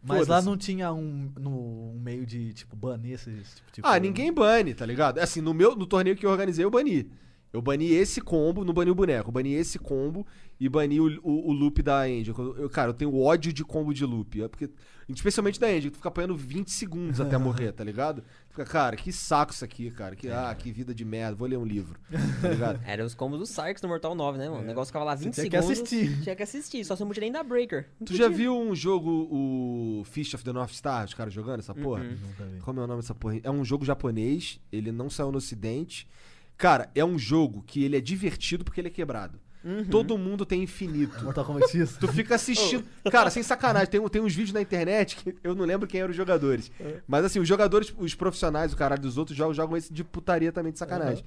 Mas 0.07 0.29
lá 0.29 0.43
não 0.43 0.57
tinha 0.57 0.93
um, 0.93 1.33
no, 1.39 1.95
um 1.95 1.99
meio 1.99 2.27
de, 2.27 2.53
tipo, 2.53 2.77
banir 2.77 3.13
esses 3.15 3.55
tipo, 3.55 3.73
tipo 3.73 3.89
Ah, 3.89 3.99
ninguém 3.99 4.33
bane, 4.33 4.75
tá 4.75 4.85
ligado? 4.85 5.19
Assim, 5.19 5.41
no 5.41 5.55
meu 5.55 5.75
no 5.75 5.87
torneio 5.87 6.17
que 6.17 6.27
eu 6.27 6.31
organizei, 6.31 6.65
eu 6.65 6.71
bani. 6.71 7.11
Eu 7.55 7.63
bani 7.63 7.87
esse 7.89 8.21
combo, 8.21 8.65
não 8.65 8.75
bani 8.75 8.91
o 8.91 8.95
boneco. 8.97 9.29
Eu 9.29 9.33
bani 9.33 9.55
esse 9.55 9.79
combo 9.79 10.27
e 10.59 10.69
bani 10.69 11.01
o, 11.01 11.07
o, 11.23 11.51
o 11.51 11.53
loop 11.53 11.81
da 11.83 12.01
Angel. 12.03 12.35
Eu, 12.37 12.57
eu- 12.65 12.69
cara, 12.69 12.91
eu 12.91 12.95
tenho 12.95 13.17
ódio 13.17 13.53
de 13.53 13.65
combo 13.65 13.95
de 13.95 14.05
loop. 14.05 14.43
É 14.43 14.49
porque, 14.49 14.69
especialmente 15.09 15.61
da 15.61 15.69
Angel, 15.69 15.83
que 15.83 15.91
tu 15.93 15.97
fica 15.99 16.09
apanhando 16.09 16.37
20 16.37 16.69
segundos 16.73 17.21
até 17.21 17.39
morrer, 17.39 17.71
tá 17.71 17.85
ligado? 17.85 18.25
Fica, 18.49 18.65
cara, 18.65 18.97
que 18.97 19.13
saco 19.13 19.53
isso 19.53 19.65
aqui, 19.65 19.89
cara. 19.93 20.17
Que, 20.17 20.29
ah, 20.31 20.53
que 20.59 20.73
vida 20.73 20.93
de 20.93 21.05
merda. 21.05 21.37
Vou 21.37 21.47
ler 21.47 21.57
um 21.57 21.65
livro, 21.65 21.97
tá 22.43 22.49
ligado? 22.49 22.81
Era 22.87 23.05
os 23.05 23.15
combos 23.15 23.39
do 23.39 23.47
Sarks 23.47 23.81
no 23.83 23.89
Mortal 23.89 24.17
9, 24.17 24.37
né, 24.39 24.49
mano? 24.49 24.63
O 24.63 24.67
negócio 24.67 24.89
ficava 24.89 25.05
lá 25.05 25.15
20 25.15 25.33
tinha 25.35 25.49
que 25.49 25.57
segundos. 25.63 25.71
assistir. 25.71 26.19
Tinha 26.25 26.35
que 26.35 26.43
assistir, 26.43 26.85
só 26.85 26.97
se 26.97 27.03
não 27.03 27.07
podia 27.09 27.21
nem 27.21 27.31
dar 27.31 27.45
breaker. 27.45 27.87
Não 28.01 28.07
Tu 28.07 28.17
já 28.17 28.25
podia. 28.25 28.37
viu 28.39 28.59
um 28.59 28.75
jogo, 28.75 29.29
o 29.31 30.03
Fish 30.07 30.35
of 30.35 30.43
the 30.43 30.53
North 30.53 30.73
Star, 30.73 31.05
os 31.05 31.15
caras 31.15 31.33
jogando 31.33 31.61
essa 31.61 31.73
porra? 31.75 32.03
Uhum. 32.03 32.59
Como 32.63 32.81
é 32.81 32.85
o 32.85 32.87
nome 32.89 33.01
dessa 33.01 33.15
porra? 33.15 33.39
É 33.45 33.51
um 33.51 33.65
jogo 33.65 33.85
japonês, 33.85 34.59
ele 34.73 34.91
não 34.91 35.09
saiu 35.09 35.31
no 35.31 35.39
ocidente. 35.39 36.09
Cara, 36.57 36.91
é 36.95 37.05
um 37.05 37.19
jogo 37.19 37.63
que 37.67 37.83
ele 37.85 37.97
é 37.97 38.01
divertido 38.01 38.65
porque 38.65 38.81
ele 38.81 38.89
é 38.89 38.91
quebrado. 38.91 39.39
Uhum. 39.65 39.85
Todo 39.87 40.19
mundo 40.19 40.45
tem 40.45 40.63
infinito. 40.63 41.15
Mortal 41.25 41.45
Kombat 41.45 41.71
X? 41.71 41.97
Tu 41.99 42.07
fica 42.09 42.35
assistindo. 42.35 42.85
Cara, 43.11 43.31
sem 43.31 43.43
sacanagem, 43.43 43.89
tem, 43.89 44.09
tem 44.09 44.21
uns 44.21 44.35
vídeos 44.35 44.53
na 44.53 44.61
internet 44.61 45.17
que 45.17 45.35
eu 45.43 45.55
não 45.55 45.65
lembro 45.65 45.89
quem 45.89 46.01
eram 46.01 46.11
os 46.11 46.17
jogadores. 46.17 46.71
Mas 47.09 47.25
assim, 47.25 47.39
os 47.41 47.49
jogadores, 47.49 47.93
os 47.97 48.15
profissionais, 48.15 48.73
o 48.75 48.77
caralho 48.77 49.01
dos 49.01 49.17
outros, 49.17 49.37
jogam, 49.37 49.55
jogam 49.55 49.77
esse 49.77 49.93
de 49.93 50.05
putaria 50.05 50.53
também, 50.53 50.71
de 50.71 50.79
sacanagem. 50.79 51.25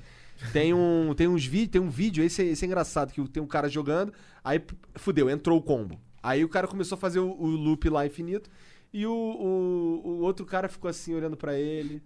Tem 0.53 0.71
um, 0.71 1.15
tem 1.15 1.27
uns 1.27 1.43
vídeos, 1.45 1.71
tem 1.71 1.81
um 1.81 1.89
vídeo, 1.89 2.23
esse, 2.23 2.43
é- 2.43 2.45
esse 2.45 2.63
é 2.63 2.67
engraçado, 2.67 3.11
que 3.11 3.27
tem 3.27 3.41
um 3.41 3.47
cara 3.47 3.67
jogando, 3.67 4.13
aí 4.43 4.61
fudeu, 4.95 5.27
entrou 5.31 5.57
o 5.57 5.61
combo. 5.61 5.99
Aí 6.21 6.43
o 6.43 6.49
cara 6.49 6.67
começou 6.67 6.95
a 6.95 6.99
fazer 6.99 7.19
o, 7.19 7.29
o 7.31 7.47
loop 7.47 7.89
lá 7.89 8.05
infinito, 8.05 8.47
e 8.93 9.03
o, 9.07 9.11
o, 9.11 10.01
o 10.07 10.19
outro 10.21 10.45
cara 10.45 10.69
ficou 10.69 10.89
assim, 10.89 11.15
olhando 11.15 11.35
pra 11.35 11.57
ele, 11.57 12.03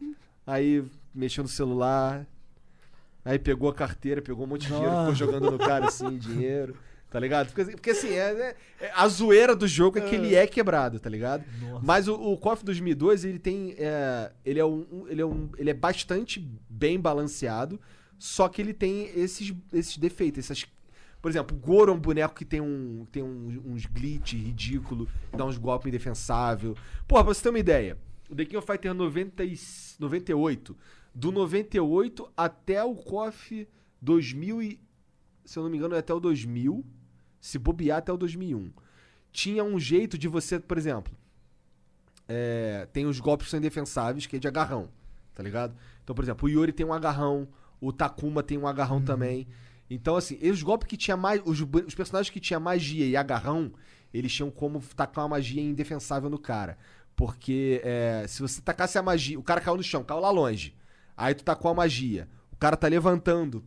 aí 0.47 0.81
mexeu 1.13 1.43
no 1.43 1.49
celular, 1.49 2.25
aí 3.25 3.37
pegou 3.39 3.69
a 3.69 3.73
carteira, 3.73 4.21
pegou 4.21 4.45
um 4.45 4.47
monte 4.49 4.61
de 4.61 4.67
dinheiro, 4.67 4.91
ficou 4.99 5.15
jogando 5.15 5.51
no 5.51 5.57
cara 5.57 5.87
assim, 5.87 6.17
dinheiro. 6.19 6.75
Tá 7.09 7.19
ligado? 7.19 7.51
Porque, 7.51 7.71
porque 7.73 7.89
assim, 7.89 8.11
é, 8.11 8.31
é- 8.31 8.55
é- 8.85 8.91
a 8.95 9.05
zoeira 9.09 9.53
do 9.53 9.67
jogo 9.67 9.97
é 9.99 10.01
que 10.01 10.15
ele 10.15 10.33
é 10.33 10.47
quebrado, 10.47 10.97
tá 10.97 11.09
ligado? 11.09 11.43
Nossa. 11.59 11.85
Mas 11.85 12.07
o, 12.07 12.15
o 12.15 12.37
KOF 12.37 12.63
2002, 12.63 13.25
ele 13.25 13.37
tem. 13.37 13.75
é, 13.77 14.31
ele, 14.45 14.59
é 14.61 14.65
um, 14.65 14.85
um- 14.89 15.07
ele, 15.09 15.21
é 15.21 15.25
um, 15.25 15.49
ele 15.57 15.69
é 15.69 15.73
bastante 15.73 16.39
bem 16.69 16.97
balanceado, 16.97 17.77
só 18.17 18.47
que 18.47 18.61
ele 18.61 18.73
tem 18.73 19.11
esses, 19.13 19.53
esses 19.73 19.97
defeitos. 19.97 20.39
Essas, 20.39 20.65
por 21.21 21.29
exemplo, 21.29 21.53
o 21.57 21.59
Goro 21.59 21.91
é 21.91 21.95
um 21.95 21.99
boneco 21.99 22.33
que 22.33 22.45
tem, 22.45 22.61
um, 22.61 23.05
tem 23.11 23.21
um- 23.21 23.61
uns 23.65 23.85
glitch 23.85 24.31
ridículo, 24.31 25.05
dá 25.35 25.43
uns 25.43 25.57
golpes 25.57 25.89
indefensável. 25.89 26.77
Porra, 27.09 27.25
pra 27.25 27.33
você 27.33 27.43
ter 27.43 27.49
uma 27.49 27.59
ideia, 27.59 27.97
o 28.29 28.35
The 28.37 28.45
King 28.45 28.55
of 28.55 28.65
Fighter 28.65 28.93
90 28.93 29.43
e- 29.43 29.59
98, 29.99 30.77
do 31.13 31.31
98 31.31 32.31
até 32.35 32.83
o 32.83 32.95
KOF 32.95 33.67
2000 34.01 34.61
e, 34.61 34.79
se 35.45 35.57
eu 35.59 35.63
não 35.63 35.69
me 35.69 35.77
engano, 35.77 35.95
é 35.95 35.99
até 35.99 36.13
o 36.13 36.19
2000, 36.19 36.85
se 37.39 37.59
bobear 37.59 37.97
até 37.97 38.11
o 38.11 38.17
2001. 38.17 38.71
Tinha 39.31 39.63
um 39.63 39.79
jeito 39.79 40.17
de 40.17 40.27
você, 40.27 40.59
por 40.59 40.77
exemplo, 40.77 41.13
é, 42.27 42.87
tem 42.93 43.05
os 43.05 43.19
golpes 43.19 43.47
que 43.47 43.51
são 43.51 43.59
indefensáveis, 43.59 44.25
que 44.25 44.35
é 44.35 44.39
de 44.39 44.47
agarrão, 44.47 44.89
tá 45.33 45.43
ligado? 45.43 45.75
Então, 46.03 46.15
por 46.15 46.23
exemplo, 46.23 46.47
o 46.47 46.49
Yori 46.49 46.71
tem 46.71 46.85
um 46.85 46.93
agarrão, 46.93 47.47
o 47.79 47.91
Takuma 47.91 48.43
tem 48.43 48.57
um 48.57 48.67
agarrão 48.67 49.01
também. 49.01 49.47
Então, 49.89 50.15
assim, 50.15 50.37
os 50.49 50.63
golpes 50.63 50.87
que 50.87 50.95
tinha 50.95 51.17
mais. 51.17 51.41
Os, 51.43 51.59
os 51.59 51.95
personagens 51.95 52.29
que 52.29 52.39
tinha 52.39 52.59
magia 52.59 53.05
e 53.05 53.17
agarrão, 53.17 53.73
eles 54.13 54.33
tinham 54.33 54.49
como 54.49 54.79
tacar 54.95 55.23
uma 55.23 55.31
magia 55.31 55.61
indefensável 55.61 56.29
no 56.29 56.39
cara. 56.39 56.77
Porque 57.15 57.81
é, 57.83 58.25
se 58.27 58.41
você 58.41 58.61
tacasse 58.61 58.97
a 58.97 59.03
magia, 59.03 59.37
o 59.37 59.43
cara 59.43 59.59
caiu 59.59 59.75
no 59.75 59.83
chão, 59.83 60.03
caiu 60.03 60.21
lá 60.21 60.29
longe. 60.29 60.73
Aí 61.15 61.33
tu 61.35 61.43
tacou 61.43 61.71
a 61.71 61.73
magia. 61.73 62.27
O 62.51 62.57
cara 62.57 62.75
tá 62.77 62.87
levantando. 62.87 63.63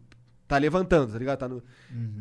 Tá 0.46 0.58
levantando, 0.58 1.12
tá 1.12 1.18
ligado? 1.18 1.38
Tá 1.38 1.48
no... 1.48 1.62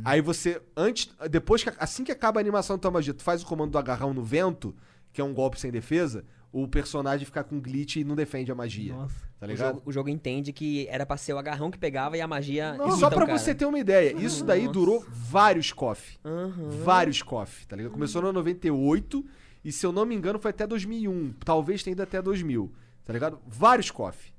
Aí 0.05 0.21
você, 0.21 0.61
antes, 0.77 1.09
depois 1.29 1.61
que, 1.63 1.71
assim 1.77 2.03
que 2.03 2.11
acaba 2.11 2.39
a 2.39 2.41
animação 2.41 2.77
da 2.77 2.81
tua 2.81 2.91
magia, 2.91 3.13
tu 3.13 3.21
faz 3.21 3.43
o 3.43 3.45
comando 3.45 3.71
do 3.71 3.77
agarrão 3.77 4.13
no 4.13 4.23
vento, 4.23 4.73
que 5.11 5.19
é 5.19 5.23
um 5.23 5.33
golpe 5.33 5.59
sem 5.59 5.69
defesa, 5.71 6.23
o 6.51 6.67
personagem 6.67 7.25
fica 7.25 7.43
com 7.43 7.59
glitch 7.59 7.97
e 7.97 8.03
não 8.03 8.15
defende 8.15 8.51
a 8.51 8.55
magia. 8.55 8.93
Nossa. 8.93 9.15
Tá 9.39 9.45
O 9.45 9.49
ligado? 9.49 9.75
jogo, 9.75 9.81
o 9.85 9.91
jogo 9.91 10.09
entende 10.09 10.53
que 10.53 10.87
era 10.89 11.05
pra 11.05 11.17
ser 11.17 11.33
o 11.33 11.37
agarrão 11.37 11.69
que 11.69 11.77
pegava 11.77 12.15
e 12.15 12.21
a 12.21 12.27
magia. 12.27 12.77
E 12.87 12.91
só 12.93 13.07
o 13.07 13.11
pra 13.11 13.25
cara. 13.25 13.37
você 13.37 13.53
ter 13.53 13.65
uma 13.65 13.77
ideia, 13.77 14.15
isso 14.15 14.45
daí 14.45 14.61
Nossa. 14.61 14.73
durou 14.73 15.05
vários 15.09 15.73
KOF. 15.73 16.17
Aham. 16.23 16.69
Vários 16.83 17.21
KOF, 17.21 17.67
tá 17.67 17.75
ligado? 17.75 17.91
Começou 17.91 18.21
no 18.21 18.31
98 18.31 19.25
e, 19.65 19.71
se 19.71 19.85
eu 19.85 19.91
não 19.91 20.05
me 20.05 20.15
engano, 20.15 20.39
foi 20.39 20.51
até 20.51 20.65
2001. 20.65 21.33
Talvez 21.43 21.83
tenha 21.83 21.91
ido 21.91 22.03
até 22.03 22.21
2000, 22.21 22.71
tá 23.03 23.11
ligado? 23.11 23.37
Vários 23.45 23.91
KOF. 23.91 24.32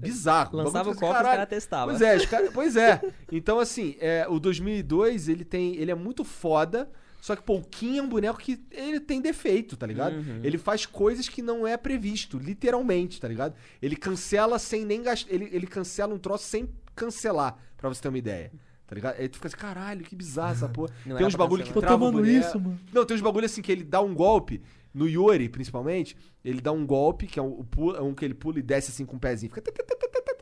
Bizarro. 0.00 0.56
Lançava 0.56 0.90
o 0.90 0.94
Bagulho 0.94 1.00
copo 1.00 1.12
e 1.12 1.16
os 1.16 1.22
caras 1.22 1.48
testavam. 1.48 1.88
Pois 1.96 2.00
é, 2.02 2.26
cara- 2.26 2.50
pois 2.54 2.76
é. 2.76 3.00
Então, 3.30 3.58
assim, 3.58 3.96
é, 4.00 4.26
o 4.28 4.38
2002, 4.40 5.28
ele 5.28 5.44
tem. 5.44 5.76
Ele 5.76 5.90
é 5.90 5.94
muito 5.94 6.24
foda. 6.24 6.90
Só 7.20 7.36
que, 7.36 7.42
pô, 7.42 7.56
o 7.56 7.62
Kim 7.62 7.98
é 7.98 8.02
um 8.02 8.08
boneco 8.08 8.38
que 8.38 8.58
ele 8.70 8.98
tem 8.98 9.20
defeito, 9.20 9.76
tá 9.76 9.86
ligado? 9.86 10.14
Uhum. 10.16 10.40
Ele 10.42 10.56
faz 10.56 10.86
coisas 10.86 11.28
que 11.28 11.42
não 11.42 11.66
é 11.66 11.76
previsto, 11.76 12.38
literalmente, 12.38 13.20
tá 13.20 13.28
ligado? 13.28 13.54
Ele 13.82 13.94
cancela 13.94 14.58
sem 14.58 14.86
nem 14.86 15.02
gastar. 15.02 15.30
Ele, 15.30 15.46
ele 15.52 15.66
cancela 15.66 16.14
um 16.14 16.18
troço 16.18 16.44
sem 16.44 16.70
cancelar, 16.94 17.58
pra 17.76 17.90
você 17.90 18.00
ter 18.00 18.08
uma 18.08 18.16
ideia. 18.16 18.50
Tá 18.86 18.94
ligado? 18.94 19.20
Aí 19.20 19.28
tu 19.28 19.36
fica 19.36 19.48
assim, 19.48 19.56
caralho, 19.56 20.02
que 20.02 20.16
bizarro 20.16 20.52
essa 20.52 20.68
porra. 20.68 20.90
Não 21.06 21.16
tem 21.16 21.26
uns 21.26 21.34
bagulho 21.34 21.62
que 21.62 21.68
cancelar. 21.68 21.74
Tô 21.74 21.80
trava 21.80 22.04
o 22.04 22.08
tomando 22.10 22.24
boneco. 22.24 22.46
isso, 22.48 22.58
mano. 22.58 22.80
Não, 22.92 23.04
tem 23.04 23.14
uns 23.16 23.20
bagulho 23.22 23.44
assim 23.46 23.62
que 23.62 23.70
ele 23.70 23.84
dá 23.84 24.00
um 24.00 24.14
golpe. 24.14 24.62
No 24.92 25.08
Yori, 25.08 25.48
principalmente, 25.48 26.16
ele 26.44 26.60
dá 26.60 26.72
um 26.72 26.84
golpe, 26.86 27.26
que 27.26 27.38
é 27.38 27.42
um, 27.42 27.64
é 27.96 28.00
um 28.02 28.12
que 28.14 28.24
ele 28.24 28.34
pula 28.34 28.58
e 28.58 28.62
desce 28.62 28.90
assim 28.90 29.06
com 29.06 29.16
o 29.16 29.20
pezinho. 29.20 29.52
Fica 29.52 29.62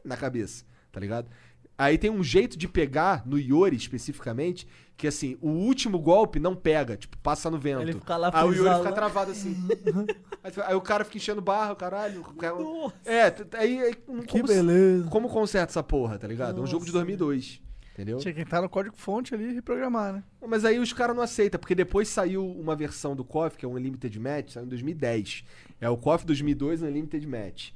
na 0.05 0.17
cabeça, 0.17 0.65
tá 0.91 0.99
ligado? 0.99 1.29
Aí 1.77 1.97
tem 1.97 2.11
um 2.11 2.25
jeito 2.25 2.59
de 2.59 2.67
pegar, 2.67 3.23
no 3.25 3.39
Yori 3.39 3.77
especificamente, 3.77 4.67
que 4.97 5.07
assim, 5.07 5.39
o 5.41 5.49
último 5.51 5.97
golpe 6.01 6.41
não 6.41 6.57
pega, 6.57 6.97
tipo, 6.97 7.17
passa 7.19 7.49
no 7.49 7.57
vento. 7.59 7.83
Ele 7.83 7.93
fica 7.93 8.17
lá 8.17 8.31
Aí 8.35 8.45
o 8.49 8.53
Yori 8.53 8.59
fica 8.79 8.89
lá. 8.89 8.93
travado 8.93 9.31
assim. 9.31 9.55
aí, 10.67 10.75
o 10.75 10.81
cara 10.81 11.05
fica 11.05 11.19
enchendo 11.19 11.41
barra, 11.41 11.73
o 11.73 11.77
caralho. 11.77 12.23
cara- 12.37 12.57
É, 13.05 13.33
aí, 13.59 13.95
Que 14.27 14.27
como- 14.41 14.47
beleza. 14.47 15.09
como 15.09 15.29
conserta 15.29 15.71
essa 15.71 15.83
porra, 15.83 16.19
tá 16.19 16.27
ligado? 16.27 16.59
É 16.59 16.63
um 16.63 16.67
jogo 16.67 16.85
de 16.85 16.91
Nossa. 16.91 17.05
2002, 17.05 17.61
entendeu? 17.99 18.19
Tinha 18.19 18.33
que 18.33 18.41
entrar 18.41 18.63
no 18.63 18.69
código-fonte 18.69 19.35
ali 19.35 19.51
e 19.51 19.55
reprogramar, 19.55 20.13
né? 20.13 20.23
Mas 20.47 20.65
aí 20.65 20.79
os 20.79 20.93
caras 20.93 21.17
não 21.17 21.23
aceitam, 21.23 21.59
porque 21.59 21.75
depois 21.75 22.09
saiu 22.09 22.49
uma 22.49 22.77
versão 22.77 23.17
do 23.17 23.25
KOF, 23.25 23.59
que 23.59 23.65
é 23.65 23.69
um 23.69 23.73
Unlimited 23.73 24.19
Match, 24.21 24.53
saiu 24.53 24.67
em 24.67 24.69
2010. 24.69 25.45
É 25.81 25.91
o 25.91 25.97
KOF 25.97 26.25
2002 26.25 26.83
Unlimited 26.83 27.27
Match, 27.27 27.71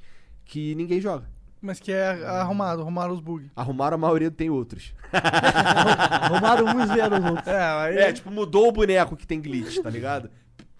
que 0.45 0.73
ninguém 0.75 1.01
joga. 1.01 1.29
Mas 1.61 1.79
que 1.79 1.91
é 1.91 2.25
arrumado, 2.25 2.81
arrumaram 2.81 3.13
os 3.13 3.21
bugs. 3.21 3.49
Arrumaram 3.55 3.95
a 3.95 3.97
maioria, 3.97 4.31
tem 4.31 4.49
outros. 4.49 4.93
Arrumaram 5.11 6.65
uns 6.65 6.89
e 6.89 6.93
vieram 6.93 7.19
os 7.19 7.25
outros. 7.25 7.47
É, 7.47 7.61
aí. 7.61 7.97
É, 7.97 8.13
tipo, 8.13 8.29
mudou 8.31 8.67
o 8.67 8.71
boneco 8.71 9.15
que 9.15 9.25
tem 9.25 9.41
glitch, 9.41 9.79
tá 9.79 9.89
ligado? 9.89 10.29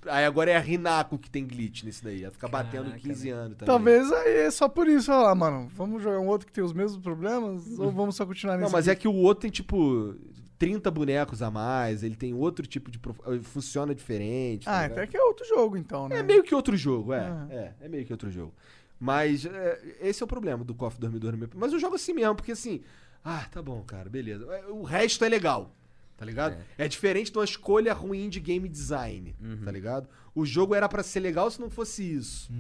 Aí 0.08 0.26
agora 0.26 0.52
é 0.52 0.56
a 0.56 0.60
Rinako 0.60 1.18
que 1.18 1.30
tem 1.30 1.46
glitch 1.46 1.84
nesse 1.84 2.04
daí. 2.04 2.24
Ela 2.24 2.32
fica 2.32 2.48
batendo 2.48 2.86
Caraca, 2.86 3.00
15 3.00 3.30
anos 3.30 3.58
também. 3.58 3.66
Talvez 3.66 4.12
aí 4.12 4.38
é 4.38 4.52
só 4.52 4.68
por 4.70 4.88
isso, 4.88 5.12
olha 5.12 5.22
lá, 5.24 5.36
mano. 5.36 5.70
Vamos 5.76 6.02
jogar 6.02 6.20
um 6.20 6.28
outro 6.28 6.48
que 6.48 6.54
tem 6.54 6.64
os 6.64 6.74
mesmos 6.74 7.02
problemas? 7.02 7.78
ou 7.80 7.92
vamos 7.92 8.16
só 8.16 8.26
continuar 8.26 8.58
nesse? 8.58 8.66
Não, 8.66 8.72
mas 8.72 8.88
é 8.88 8.96
que 8.96 9.08
o 9.08 9.14
outro 9.16 9.42
tem, 9.42 9.52
tipo... 9.52 10.16
30 10.60 10.90
bonecos 10.92 11.42
a 11.42 11.52
mais, 11.52 12.04
ele 12.04 12.16
tem 12.16 12.34
outro 12.34 12.66
tipo 12.66 12.90
de. 12.90 12.98
prof- 12.98 13.20
Funciona 13.42 13.94
diferente. 13.94 14.64
tá 14.64 14.72
Ah, 14.80 14.84
ligado? 14.84 14.98
até 15.00 15.08
que 15.08 15.18
é 15.18 15.22
outro 15.22 15.46
jogo, 15.46 15.76
então, 15.76 16.08
né? 16.08 16.20
É 16.20 16.24
meio 16.24 16.42
que 16.42 16.56
outro 16.56 16.78
jogo, 16.78 17.12
é. 17.12 17.20
Ah. 17.20 17.48
É, 17.50 17.72
é 17.82 17.90
meio 17.90 18.06
que 18.06 18.14
outro 18.14 18.32
jogo. 18.32 18.54
Mas 18.98 19.46
é, 19.46 19.82
esse 20.00 20.24
é 20.24 20.26
o 20.26 20.28
problema 20.28 20.64
do 20.64 20.74
KOF 20.74 20.98
2002 21.02 21.34
no 21.34 21.38
meu. 21.40 21.50
Mas 21.56 21.74
eu 21.74 21.80
jogo 21.80 21.96
assim 21.96 22.14
mesmo, 22.14 22.36
porque 22.36 22.54
assim. 22.54 22.82
Ah, 23.26 23.46
tá 23.52 23.62
bom, 23.62 23.82
cara, 23.82 24.10
beleza. 24.10 24.46
É, 24.54 24.68
O 24.68 24.84
resto 24.84 25.26
é 25.26 25.28
legal. 25.28 25.70
Tá 26.16 26.26
ligado? 26.26 26.58
É, 26.78 26.88
diferente 26.88 27.32
de 27.32 27.38
uma 27.38 27.44
escolha 27.44 27.94
ruim 27.94 28.30
de 28.30 28.40
game 28.40 28.70
design. 28.70 29.36
Tá 29.64 29.72
ligado? 29.72 30.08
O 30.36 30.46
jogo 30.46 30.74
era 30.74 30.88
pra 30.88 31.04
ser 31.04 31.20
legal 31.20 31.50
se 31.50 31.60
não 31.60 31.70
fosse 31.70 32.04
isso. 32.04 32.52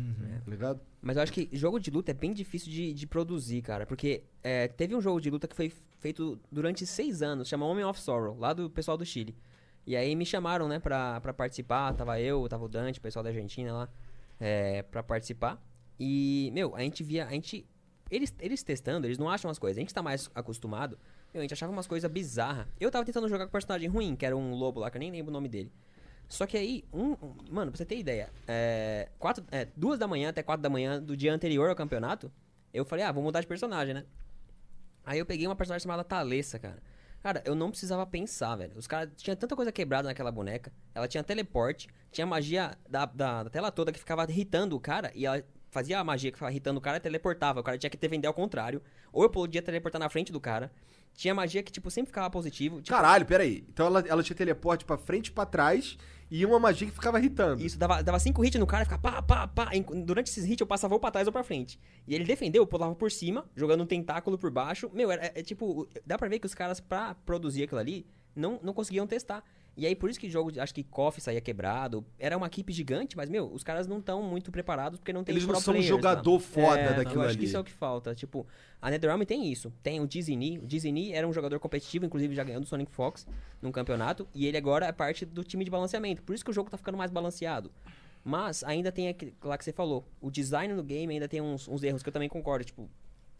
Tá 0.43 0.51
ligado? 0.51 0.81
Mas 1.01 1.17
eu 1.17 1.23
acho 1.23 1.31
que 1.33 1.49
jogo 1.53 1.79
de 1.79 1.91
luta 1.91 2.11
é 2.11 2.13
bem 2.13 2.33
difícil 2.33 2.71
de, 2.71 2.93
de 2.93 3.07
produzir, 3.07 3.61
cara. 3.61 3.85
Porque 3.85 4.23
é, 4.43 4.67
teve 4.67 4.95
um 4.95 5.01
jogo 5.01 5.21
de 5.21 5.29
luta 5.29 5.47
que 5.47 5.55
foi 5.55 5.71
feito 5.99 6.39
durante 6.51 6.85
seis 6.85 7.21
anos, 7.21 7.47
chama 7.47 7.65
Homem 7.65 7.85
of 7.85 7.99
Sorrow, 7.99 8.37
lá 8.37 8.53
do 8.53 8.69
pessoal 8.69 8.97
do 8.97 9.05
Chile. 9.05 9.35
E 9.85 9.95
aí 9.95 10.15
me 10.15 10.25
chamaram, 10.25 10.67
né, 10.67 10.79
pra, 10.79 11.19
pra 11.21 11.33
participar. 11.33 11.93
Tava 11.93 12.19
eu, 12.19 12.47
tava 12.47 12.63
o 12.65 12.67
Dante, 12.69 12.99
o 12.99 13.01
pessoal 13.01 13.23
da 13.23 13.29
Argentina 13.29 13.73
lá, 13.73 13.89
é, 14.39 14.81
pra 14.83 15.03
participar. 15.03 15.61
E, 15.99 16.49
meu, 16.53 16.75
a 16.75 16.79
gente 16.79 17.03
via. 17.03 17.25
A 17.25 17.31
gente. 17.31 17.67
Eles, 18.09 18.33
eles 18.39 18.63
testando, 18.63 19.07
eles 19.07 19.17
não 19.17 19.29
acham 19.29 19.49
as 19.49 19.57
coisas. 19.57 19.77
A 19.77 19.81
gente 19.81 19.93
tá 19.93 20.01
mais 20.01 20.29
acostumado. 20.35 20.97
Meu, 21.33 21.41
a 21.41 21.43
gente 21.43 21.53
achava 21.53 21.71
umas 21.71 21.87
coisas 21.87 22.09
bizarras. 22.11 22.67
Eu 22.79 22.91
tava 22.91 23.03
tentando 23.03 23.27
jogar 23.27 23.45
com 23.45 23.49
um 23.49 23.51
personagem 23.51 23.89
ruim, 23.89 24.15
que 24.15 24.25
era 24.25 24.37
um 24.37 24.53
lobo 24.53 24.79
lá, 24.79 24.91
que 24.91 24.97
eu 24.97 24.99
nem 24.99 25.11
lembro 25.11 25.31
o 25.31 25.33
nome 25.33 25.49
dele. 25.49 25.71
Só 26.27 26.45
que 26.45 26.57
aí, 26.57 26.83
um, 26.93 27.15
mano, 27.49 27.71
pra 27.71 27.77
você 27.77 27.85
ter 27.85 27.97
ideia, 27.97 28.29
é, 28.47 29.09
quatro, 29.19 29.43
é, 29.51 29.67
duas 29.75 29.99
da 29.99 30.07
manhã 30.07 30.29
até 30.29 30.41
quatro 30.41 30.61
da 30.61 30.69
manhã 30.69 31.01
do 31.01 31.17
dia 31.17 31.33
anterior 31.33 31.69
ao 31.69 31.75
campeonato, 31.75 32.31
eu 32.73 32.85
falei, 32.85 33.05
ah, 33.05 33.11
vou 33.11 33.23
mudar 33.23 33.41
de 33.41 33.47
personagem, 33.47 33.93
né? 33.93 34.05
Aí 35.05 35.19
eu 35.19 35.25
peguei 35.25 35.45
uma 35.45 35.55
personagem 35.55 35.83
chamada 35.83 36.03
Thalessa, 36.03 36.57
cara. 36.57 36.81
Cara, 37.21 37.41
eu 37.45 37.55
não 37.55 37.69
precisava 37.69 38.05
pensar, 38.05 38.55
velho. 38.55 38.73
Os 38.75 38.85
caras 38.85 39.09
tinha 39.15 39.35
tanta 39.35 39.55
coisa 39.55 39.71
quebrada 39.71 40.07
naquela 40.07 40.31
boneca. 40.31 40.73
Ela 40.93 41.07
tinha 41.07 41.23
teleporte, 41.23 41.87
tinha 42.11 42.27
magia 42.27 42.77
da, 42.89 43.05
da, 43.05 43.43
da 43.43 43.49
tela 43.49 43.71
toda 43.71 43.91
que 43.91 43.99
ficava 43.99 44.25
irritando 44.29 44.75
o 44.75 44.79
cara 44.79 45.11
e 45.15 45.25
ela 45.25 45.41
fazia 45.71 45.99
a 45.99 46.03
magia 46.03 46.31
que 46.31 46.37
ficava 46.37 46.51
irritando 46.51 46.79
o 46.79 46.81
cara 46.81 46.97
e 46.97 46.99
teleportava. 46.99 47.61
O 47.61 47.63
cara 47.63 47.77
tinha 47.77 47.89
que 47.89 47.97
ter 47.97 48.07
vender 48.07 48.27
ao 48.27 48.33
contrário. 48.33 48.81
Ou 49.11 49.23
eu 49.23 49.29
podia 49.29 49.61
teleportar 49.61 49.99
na 49.99 50.09
frente 50.09 50.31
do 50.31 50.39
cara. 50.39 50.71
Tinha 51.13 51.33
magia 51.33 51.61
que, 51.61 51.71
tipo, 51.71 51.91
sempre 51.91 52.07
ficava 52.09 52.29
positivo. 52.29 52.81
Tipo, 52.81 52.95
Caralho, 52.95 53.25
peraí. 53.25 53.63
Então 53.69 53.85
ela, 53.85 54.03
ela 54.07 54.23
tinha 54.23 54.35
teleporte 54.35 54.83
pra 54.83 54.97
frente 54.97 55.27
e 55.27 55.31
pra 55.31 55.45
trás 55.45 55.97
e 56.29 56.43
uma 56.45 56.59
magia 56.59 56.87
que 56.87 56.93
ficava 56.93 57.19
irritando. 57.19 57.61
Isso, 57.61 57.77
dava, 57.77 58.01
dava 58.01 58.17
cinco 58.17 58.43
hits 58.43 58.59
no 58.59 58.65
cara, 58.65 58.83
ficava 58.83 59.01
pá, 59.01 59.21
pá, 59.21 59.47
pá. 59.47 59.71
Durante 60.03 60.27
esses 60.27 60.45
hits 60.45 60.61
eu 60.61 60.65
passava 60.65 60.95
ou 60.95 60.99
pra 60.99 61.11
trás 61.11 61.27
ou 61.27 61.33
pra 61.33 61.43
frente. 61.43 61.79
E 62.07 62.15
ele 62.15 62.23
defendeu, 62.23 62.65
pulava 62.65 62.95
por 62.95 63.11
cima, 63.11 63.45
jogando 63.55 63.83
um 63.83 63.85
tentáculo 63.85 64.37
por 64.37 64.49
baixo. 64.49 64.89
Meu, 64.93 65.11
era, 65.11 65.31
é, 65.35 65.43
tipo, 65.43 65.87
dá 66.05 66.17
pra 66.17 66.27
ver 66.27 66.39
que 66.39 66.47
os 66.47 66.55
caras, 66.55 66.79
pra 66.79 67.13
produzir 67.13 67.63
aquilo 67.63 67.79
ali, 67.79 68.07
não, 68.35 68.59
não 68.63 68.73
conseguiam 68.73 69.05
testar. 69.05 69.43
E 69.75 69.87
aí, 69.87 69.95
por 69.95 70.07
isso 70.09 70.19
que 70.19 70.27
o 70.27 70.29
jogo, 70.29 70.51
acho 70.61 70.73
que 70.73 70.83
KOF 70.83 71.19
saía 71.19 71.41
quebrado. 71.41 72.05
Era 72.19 72.37
uma 72.37 72.45
equipe 72.45 72.71
gigante, 72.71 73.17
mas, 73.17 73.27
meu, 73.27 73.51
os 73.51 73.63
caras 73.63 73.87
não 73.87 73.97
estão 73.97 74.21
muito 74.21 74.51
preparados 74.51 74.99
porque 74.99 75.11
não 75.11 75.23
tem 75.23 75.33
Eles 75.33 75.47
não 75.47 75.55
são 75.59 75.73
um 75.73 75.77
players, 75.77 75.87
jogador 75.89 76.33
lá. 76.33 76.39
foda 76.39 76.79
É, 76.79 76.93
daquilo 76.93 77.15
eu 77.15 77.21
acho 77.21 77.29
ali. 77.31 77.37
que 77.39 77.45
isso 77.45 77.57
é 77.57 77.59
o 77.59 77.63
que 77.63 77.71
falta. 77.71 78.13
Tipo, 78.13 78.45
a 78.79 78.91
NetherRealm 78.91 79.23
tem 79.23 79.51
isso. 79.51 79.73
Tem 79.81 79.99
o 79.99 80.07
Dizzy 80.07 80.35
O 80.61 80.67
Dizzy 80.67 81.11
era 81.11 81.27
um 81.27 81.33
jogador 81.33 81.59
competitivo, 81.59 82.05
inclusive 82.05 82.35
já 82.35 82.43
ganhou 82.43 82.61
do 82.61 82.67
Sonic 82.67 82.91
Fox 82.91 83.25
num 83.61 83.71
campeonato. 83.71 84.27
E 84.33 84.45
ele 84.45 84.57
agora 84.57 84.85
é 84.85 84.91
parte 84.91 85.25
do 85.25 85.43
time 85.43 85.65
de 85.65 85.71
balanceamento. 85.71 86.21
Por 86.21 86.35
isso 86.35 86.45
que 86.45 86.51
o 86.51 86.53
jogo 86.53 86.69
tá 86.69 86.77
ficando 86.77 86.97
mais 86.97 87.09
balanceado. 87.09 87.71
Mas 88.23 88.63
ainda 88.63 88.91
tem 88.91 89.09
aquele 89.09 89.33
lá 89.43 89.57
que 89.57 89.65
você 89.65 89.73
falou. 89.73 90.05
O 90.21 90.29
design 90.31 90.73
no 90.73 90.83
game 90.83 91.11
ainda 91.13 91.27
tem 91.27 91.41
uns, 91.41 91.67
uns 91.67 91.81
erros 91.83 92.01
que 92.03 92.09
eu 92.09 92.13
também 92.13 92.29
concordo. 92.29 92.63
Tipo, 92.63 92.89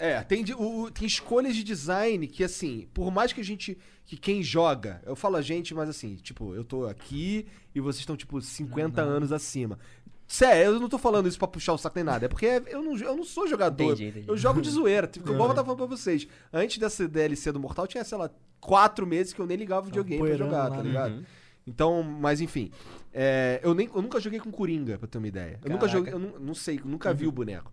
É, 0.05 0.21
tem, 0.21 0.43
o- 0.53 0.81
o- 0.83 0.91
tem 0.91 1.07
escolhas 1.07 1.55
de 1.55 1.63
design 1.63 2.27
que, 2.27 2.43
assim, 2.43 2.87
por 2.93 3.09
mais 3.09 3.31
que 3.31 3.39
a 3.39 3.43
gente. 3.43 3.77
que 4.05 4.17
quem 4.17 4.43
joga, 4.43 5.01
eu 5.05 5.15
falo 5.15 5.37
a 5.37 5.41
gente, 5.41 5.73
mas 5.73 5.87
assim, 5.87 6.15
tipo, 6.15 6.53
eu 6.53 6.63
tô 6.65 6.85
aqui 6.87 7.47
e 7.73 7.79
vocês 7.79 8.01
estão, 8.01 8.17
tipo, 8.17 8.41
50 8.41 9.01
anos 9.01 9.31
acima. 9.31 9.79
Sério, 10.27 10.73
eu 10.73 10.79
não 10.79 10.89
tô 10.89 10.97
falando 10.97 11.27
isso 11.29 11.39
pra 11.39 11.47
puxar 11.47 11.71
o 11.71 11.77
saco 11.77 11.95
nem 11.95 12.03
nada. 12.03 12.25
É 12.25 12.27
porque 12.27 12.45
eu 12.67 12.83
não, 12.83 12.97
eu 12.97 13.15
não 13.15 13.23
sou 13.23 13.47
jogador. 13.47 13.93
Entendi, 13.93 14.07
entendi. 14.09 14.27
Eu 14.27 14.35
jogo 14.35 14.61
de 14.61 14.69
zoeira. 14.69 15.07
Tipo, 15.07 15.31
igual 15.31 15.47
eu 15.49 15.55
tava 15.55 15.65
falando 15.67 15.77
pra 15.77 15.85
vocês. 15.97 16.27
Antes 16.51 16.77
dessa 16.79 17.07
DLC 17.07 17.49
do 17.53 17.59
Mortal, 17.61 17.87
tinha, 17.87 18.03
sei 18.03 18.17
lá, 18.17 18.29
quatro 18.59 19.07
meses 19.07 19.31
que 19.31 19.39
eu 19.39 19.45
nem 19.47 19.55
ligava 19.55 19.83
o 19.83 19.85
videogame 19.85 20.21
pra 20.27 20.35
jogar, 20.35 20.63
lá, 20.63 20.69
tá 20.71 20.77
né? 20.77 20.83
ligado? 20.83 21.13
Uhum. 21.13 21.23
Então, 21.65 22.03
mas 22.03 22.41
enfim. 22.41 22.71
é, 23.13 23.61
eu, 23.63 23.73
nem, 23.73 23.87
eu 23.93 24.01
nunca 24.01 24.19
joguei 24.19 24.39
com 24.41 24.51
Coringa, 24.51 24.97
pra 24.97 25.07
ter 25.07 25.17
uma 25.17 25.27
ideia. 25.29 25.59
Eu 25.63 25.69
nunca 25.71 25.87
Caraca. 25.87 25.97
joguei, 25.97 26.13
eu 26.13 26.19
não, 26.19 26.39
não 26.39 26.53
sei, 26.53 26.79
nunca 26.83 27.13
vi 27.13 27.25
o 27.25 27.31
boneco. 27.31 27.71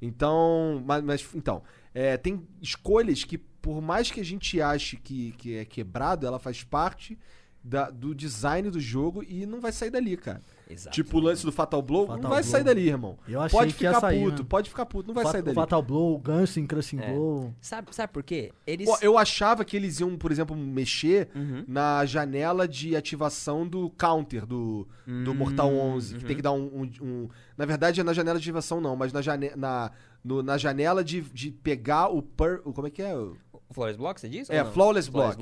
Então, 0.00 0.82
mas, 0.86 1.04
mas, 1.04 1.28
então, 1.34 1.62
é, 1.94 2.16
tem 2.16 2.46
escolhas 2.60 3.24
que, 3.24 3.36
por 3.38 3.80
mais 3.82 4.10
que 4.10 4.20
a 4.20 4.24
gente 4.24 4.60
ache 4.60 4.96
que, 4.96 5.32
que 5.32 5.56
é 5.56 5.64
quebrado, 5.64 6.26
ela 6.26 6.38
faz 6.38 6.62
parte 6.62 7.18
da- 7.62 7.90
do 7.90 8.14
design 8.14 8.70
do 8.70 8.80
jogo 8.80 9.22
e 9.22 9.44
não 9.44 9.60
vai 9.60 9.72
sair 9.72 9.90
dali, 9.90 10.16
cara. 10.16 10.40
Exato. 10.72 10.94
Tipo 10.94 11.18
o 11.18 11.20
lance 11.20 11.44
do 11.44 11.52
Fatal 11.52 11.82
Blow, 11.82 12.06
não 12.06 12.14
Fatal 12.16 12.30
vai 12.30 12.40
Blow. 12.42 12.50
sair 12.52 12.64
dali, 12.64 12.88
irmão. 12.88 13.18
Eu 13.28 13.40
achei 13.40 13.58
Pode 13.58 13.74
que 13.74 13.84
ia 13.84 13.90
ficar 13.90 14.00
sair, 14.00 14.24
puto, 14.24 14.42
né? 14.42 14.46
pode 14.48 14.68
ficar 14.70 14.86
puto, 14.86 15.08
não 15.08 15.14
vai 15.14 15.24
Fat- 15.24 15.32
sair 15.32 15.42
dali. 15.42 15.54
Fatal 15.54 15.82
Blow, 15.82 16.18
Gunsing, 16.18 16.66
Crushing 16.66 17.00
É. 17.00 17.12
Blow. 17.12 17.54
sabe, 17.60 17.94
sabe 17.94 18.12
por 18.12 18.22
quê? 18.22 18.52
Eles. 18.66 18.86
Pô, 18.88 18.96
eu 19.02 19.18
achava 19.18 19.64
que 19.64 19.76
eles 19.76 20.00
iam, 20.00 20.16
por 20.16 20.30
exemplo, 20.32 20.56
mexer 20.56 21.28
Uhum. 21.34 21.64
na 21.66 22.04
janela 22.04 22.66
de 22.68 22.94
ativação 22.96 23.66
do 23.66 23.90
counter 23.90 24.46
do, 24.46 24.86
do 25.24 25.34
Mortal 25.34 25.72
11. 25.74 26.16
Que 26.16 26.24
tem 26.24 26.36
que 26.36 26.42
dar 26.42 26.52
um, 26.52 26.82
um- 26.82 27.04
um- 27.04 27.28
Na 27.56 27.64
verdade, 27.66 28.00
é 28.00 28.04
na 28.04 28.12
janela 28.12 28.38
de 28.38 28.44
ativação, 28.44 28.80
não, 28.80 28.96
mas 28.96 29.12
na, 29.12 29.20
jane... 29.20 29.50
na, 29.56 29.90
no- 30.24 30.42
na 30.42 30.56
janela 30.56 31.02
de, 31.04 31.20
de 31.20 31.50
pegar 31.50 32.08
o, 32.08 32.22
per... 32.22 32.60
Como 32.60 32.86
é 32.86 32.90
que 32.90 33.02
é? 33.02 33.14
O- 33.16 33.36
Flawless 33.72 33.96
Block, 33.98 34.20
você 34.20 34.28
disse? 34.28 34.52
É, 34.52 34.64
não? 34.64 34.72
Flawless 34.72 35.08
Block. 35.08 35.38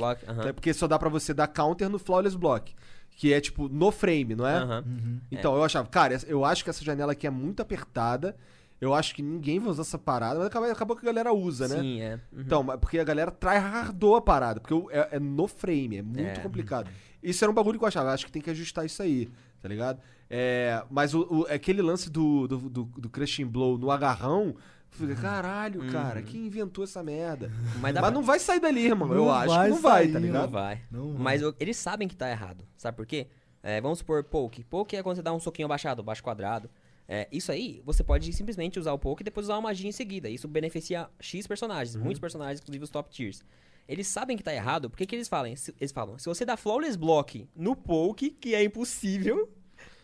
É 0.47 0.53
porque 0.53 0.75
só 0.75 0.87
dá 0.87 0.99
pra 0.99 1.09
você 1.09 1.33
dar 1.33 1.47
counter 1.47 1.89
no 1.89 1.99
Flawless 1.99 2.37
Block. 2.37 2.75
Que 3.21 3.33
é 3.33 3.41
tipo 3.41 3.69
no 3.69 3.91
frame, 3.91 4.37
não 4.37 4.47
é? 4.47 4.55
Aham. 4.59 4.85
Então, 5.29 5.57
eu 5.57 5.65
achava, 5.65 5.89
cara, 5.89 6.17
eu 6.29 6.45
acho 6.45 6.63
que 6.63 6.71
essa 6.71 6.85
janela 6.85 7.11
aqui 7.13 7.27
é 7.27 7.31
muito 7.31 7.61
apertada. 7.61 8.37
Eu 8.81 8.95
acho 8.95 9.13
que 9.13 9.23
ninguém 9.23 9.59
vai 9.59 9.71
usar 9.71 9.83
essa 9.83 9.99
parada, 9.99 10.39
mas 10.39 10.47
acabou, 10.47 10.71
acabou 10.71 10.97
que 10.97 11.03
a 11.05 11.11
galera 11.11 11.33
usa, 11.33 11.67
né? 11.67 11.81
Sim, 11.81 12.01
é. 12.01 12.15
Uhum. 12.33 12.41
Então, 12.43 12.63
mas 12.63 12.79
porque 12.79 12.97
a 12.97 13.03
galera 13.03 13.29
tryhardou 13.33 14.15
a 14.15 14.21
parada, 14.23 14.61
porque 14.61 14.73
é, 14.97 15.17
é 15.17 15.19
no 15.19 15.49
frame, 15.49 15.97
é 15.97 16.03
muito 16.03 16.39
É. 16.39 16.43
complicado. 16.43 16.89
Isso 17.21 17.45
era 17.45 17.51
um 17.51 17.55
bagulho 17.55 17.77
que 17.77 17.85
eu 17.85 17.89
achava, 17.89 18.13
acho 18.13 18.25
que 18.25 18.31
tem 18.31 18.41
que 18.41 18.51
ajustar 18.51 18.87
isso 18.87 19.03
aí, 19.03 19.29
tá 19.61 19.69
ligado? 19.69 20.01
É, 20.31 20.81
mas 20.89 21.13
o, 21.13 21.23
o- 21.29 21.47
aquele 21.53 21.83
lance 21.83 22.09
do, 22.09 22.47
do, 22.47 22.57
do, 22.71 22.85
do 22.85 23.09
Crushing 23.11 23.47
Blow 23.47 23.77
no 23.77 23.91
agarrão, 23.91 24.55
eu 24.93 24.99
falei, 24.99 25.17
caralho, 25.17 25.93
cara, 25.93 26.23
quem 26.23 26.47
inventou 26.47 26.83
essa 26.85 27.03
merda? 27.03 27.51
Mas 27.81 27.93
Mas, 27.93 27.93
pra- 27.95 28.11
não 28.11 28.23
vai 28.23 28.39
sair 28.39 28.61
dali, 28.61 28.87
irmão, 28.87 29.13
eu 29.13 29.31
acho 29.31 29.63
que 29.63 29.69
não 29.69 29.81
vai, 29.81 30.03
sair, 30.05 30.13
tá 30.13 30.19
não 30.21 30.27
ligado? 30.27 30.43
Não 30.43 30.49
vai. 30.51 30.83
Não 30.91 31.13
vai. 31.13 31.23
Mas 31.23 31.43
o- 31.43 31.55
eles 31.61 31.77
sabem 31.77 32.09
que 32.09 32.17
tá 32.17 32.29
errado. 32.31 32.65
Sabe 32.77 32.97
por 32.97 33.07
quê? 33.07 33.27
É, 33.63 33.81
vamos 33.81 33.99
supor 33.99 34.23
poke. 34.25 34.65
Poke 34.65 34.97
é 34.97 35.03
quando 35.03 35.17
você 35.17 35.23
dá 35.23 35.33
um 35.33 35.41
soquinho 35.41 35.67
abaixado, 35.67 36.03
baixo 36.03 36.23
quadrado. 36.23 36.71
É, 37.09 37.27
isso 37.33 37.51
aí, 37.51 37.81
você 37.85 38.05
pode 38.05 38.31
simplesmente 38.33 38.79
usar 38.79 38.93
o 38.93 38.99
poke 38.99 39.23
e 39.23 39.25
depois 39.25 39.47
usar 39.47 39.55
uma 39.55 39.63
magia 39.63 39.89
em 39.89 39.93
seguida. 39.93 40.29
Isso 40.29 40.47
beneficia 40.47 41.09
X 41.21 41.47
personagens, 41.47 41.95
Uhum. 41.97 42.03
muitos 42.03 42.21
personagens, 42.21 42.61
inclusive 42.61 42.85
os 42.85 42.91
top 42.91 43.11
tiers. 43.11 43.43
Eles 43.89 44.07
sabem 44.07 44.37
que 44.37 44.43
tá 44.43 44.53
errado, 44.55 44.91
porque 44.91 45.07
que 45.07 45.17
eles 45.17 45.29
falam? 45.29 45.51
Eles 45.81 45.93
falam, 45.93 46.19
se 46.19 46.27
você 46.27 46.45
dá 46.45 46.57
flawless 46.59 46.97
block 46.99 47.49
no 47.57 47.75
poke, 47.75 48.31
que 48.31 48.55
é 48.55 48.63
impossível, 48.63 49.49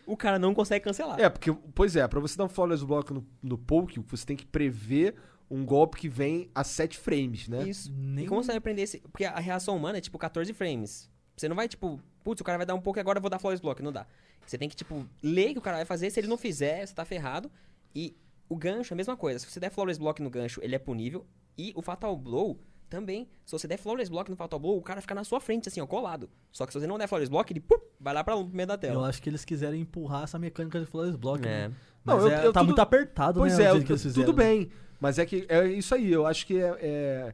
o 0.05 0.15
cara 0.17 0.37
não 0.39 0.53
consegue 0.53 0.83
cancelar. 0.85 1.19
É, 1.19 1.29
porque, 1.29 1.51
pois 1.73 1.95
é, 1.95 2.07
pra 2.07 2.19
você 2.19 2.37
dar 2.37 2.45
um 2.45 2.49
flawless 2.49 2.83
block 2.85 3.13
no, 3.13 3.25
no 3.41 3.57
poke, 3.57 3.99
você 3.99 4.25
tem 4.25 4.35
que 4.37 4.45
prever 4.45 5.15
um 5.49 5.63
golpe 5.65 5.97
que 5.97 6.09
vem 6.09 6.49
a 6.55 6.63
7 6.63 6.97
frames, 6.97 7.47
né? 7.47 7.67
Isso. 7.67 7.91
Nem- 7.95 8.25
E 8.25 8.27
como 8.27 8.41
você 8.43 8.47
vai 8.47 8.57
aprender 8.57 8.81
esse... 8.81 8.99
Porque 8.99 9.25
a 9.25 9.39
reação 9.39 9.75
humana 9.77 9.97
é 9.97 10.01
tipo 10.01 10.17
14 10.17 10.51
frames. 10.53 11.09
Você 11.37 11.47
não 11.47 11.55
vai, 11.55 11.67
tipo, 11.67 11.99
putz, 12.23 12.41
o 12.41 12.43
cara 12.43 12.57
vai 12.57 12.65
dar 12.65 12.73
um 12.75 12.81
pouco 12.81 12.97
e 12.97 13.01
agora 13.01 13.17
eu 13.17 13.21
vou 13.21 13.29
dar 13.29 13.37
flawless 13.39 13.61
block. 13.61 13.81
Não 13.83 13.91
dá. 13.91 14.07
Você 14.45 14.57
tem 14.57 14.67
que, 14.69 14.75
tipo, 14.75 15.05
ler 15.21 15.49
o 15.49 15.53
que 15.53 15.59
o 15.59 15.61
cara 15.61 15.77
vai 15.77 15.85
fazer. 15.85 16.09
Se 16.09 16.19
ele 16.19 16.27
não 16.27 16.37
fizer, 16.37 16.85
você 16.85 16.93
tá 16.93 17.05
ferrado. 17.05 17.51
E 17.93 18.15
o 18.49 18.55
gancho 18.55 18.93
é 18.93 18.95
a 18.95 18.97
mesma 18.97 19.15
coisa. 19.17 19.39
Se 19.39 19.49
você 19.49 19.59
der 19.59 19.69
flawless 19.71 19.99
block 19.99 20.21
no 20.21 20.29
gancho, 20.29 20.59
ele 20.63 20.75
é 20.75 20.79
punível. 20.79 21.25
E 21.57 21.71
o 21.75 21.81
fatal 21.81 22.15
blow 22.17 22.59
também. 22.89 23.27
Se 23.45 23.51
você 23.51 23.67
der 23.67 23.77
flawless 23.77 24.09
block 24.09 24.29
no 24.29 24.35
fatal 24.35 24.59
blow, 24.59 24.77
o 24.77 24.81
cara 24.81 25.01
fica 25.01 25.13
na 25.15 25.23
sua 25.23 25.39
frente, 25.39 25.67
assim, 25.69 25.81
ó, 25.81 25.85
colado. 25.87 26.29
Só 26.51 26.65
que 26.65 26.73
se 26.73 26.79
você 26.79 26.87
não 26.87 26.97
der 26.97 27.07
flawless 27.07 27.29
block, 27.29 27.51
ele 27.51 27.59
pum, 27.59 27.75
vai 27.99 28.13
lá 28.13 28.23
pra, 28.23 28.35
pro 28.35 28.45
meio 28.45 28.67
da 28.67 28.75
Eu 28.75 28.77
tela. 28.77 29.07
acho 29.09 29.21
que 29.21 29.29
eles 29.29 29.43
quiserem 29.45 29.81
empurrar 29.81 30.23
essa 30.23 30.37
mecânica 30.39 30.79
de 30.79 30.85
Flawless 30.85 31.17
Block, 31.17 31.45
É. 31.45 31.67
né? 31.69 31.73
Não, 32.05 32.15
Mas 32.15 32.23
eu- 32.25 32.29
é- 32.31 32.45
eu 32.45 32.53
tá 32.53 32.59
tudo- 32.59 32.67
muito 32.67 32.79
apertado, 32.81 33.39
Pois 33.39 33.57
né? 33.57 33.65
é, 33.65 33.69
o 33.69 33.71
jeito 33.73 33.85
que 33.85 33.91
eles 33.91 34.01
tu- 34.01 34.07
fizeram. 34.09 34.25
tudo 34.25 34.35
bem. 34.35 34.69
Mas 34.99 35.17
é 35.19 35.25
que 35.25 35.45
é 35.49 35.67
isso 35.67 35.93
aí, 35.95 36.11
eu 36.11 36.25
acho 36.25 36.45
que 36.47 36.57
é, 36.59 36.75
é, 36.79 37.33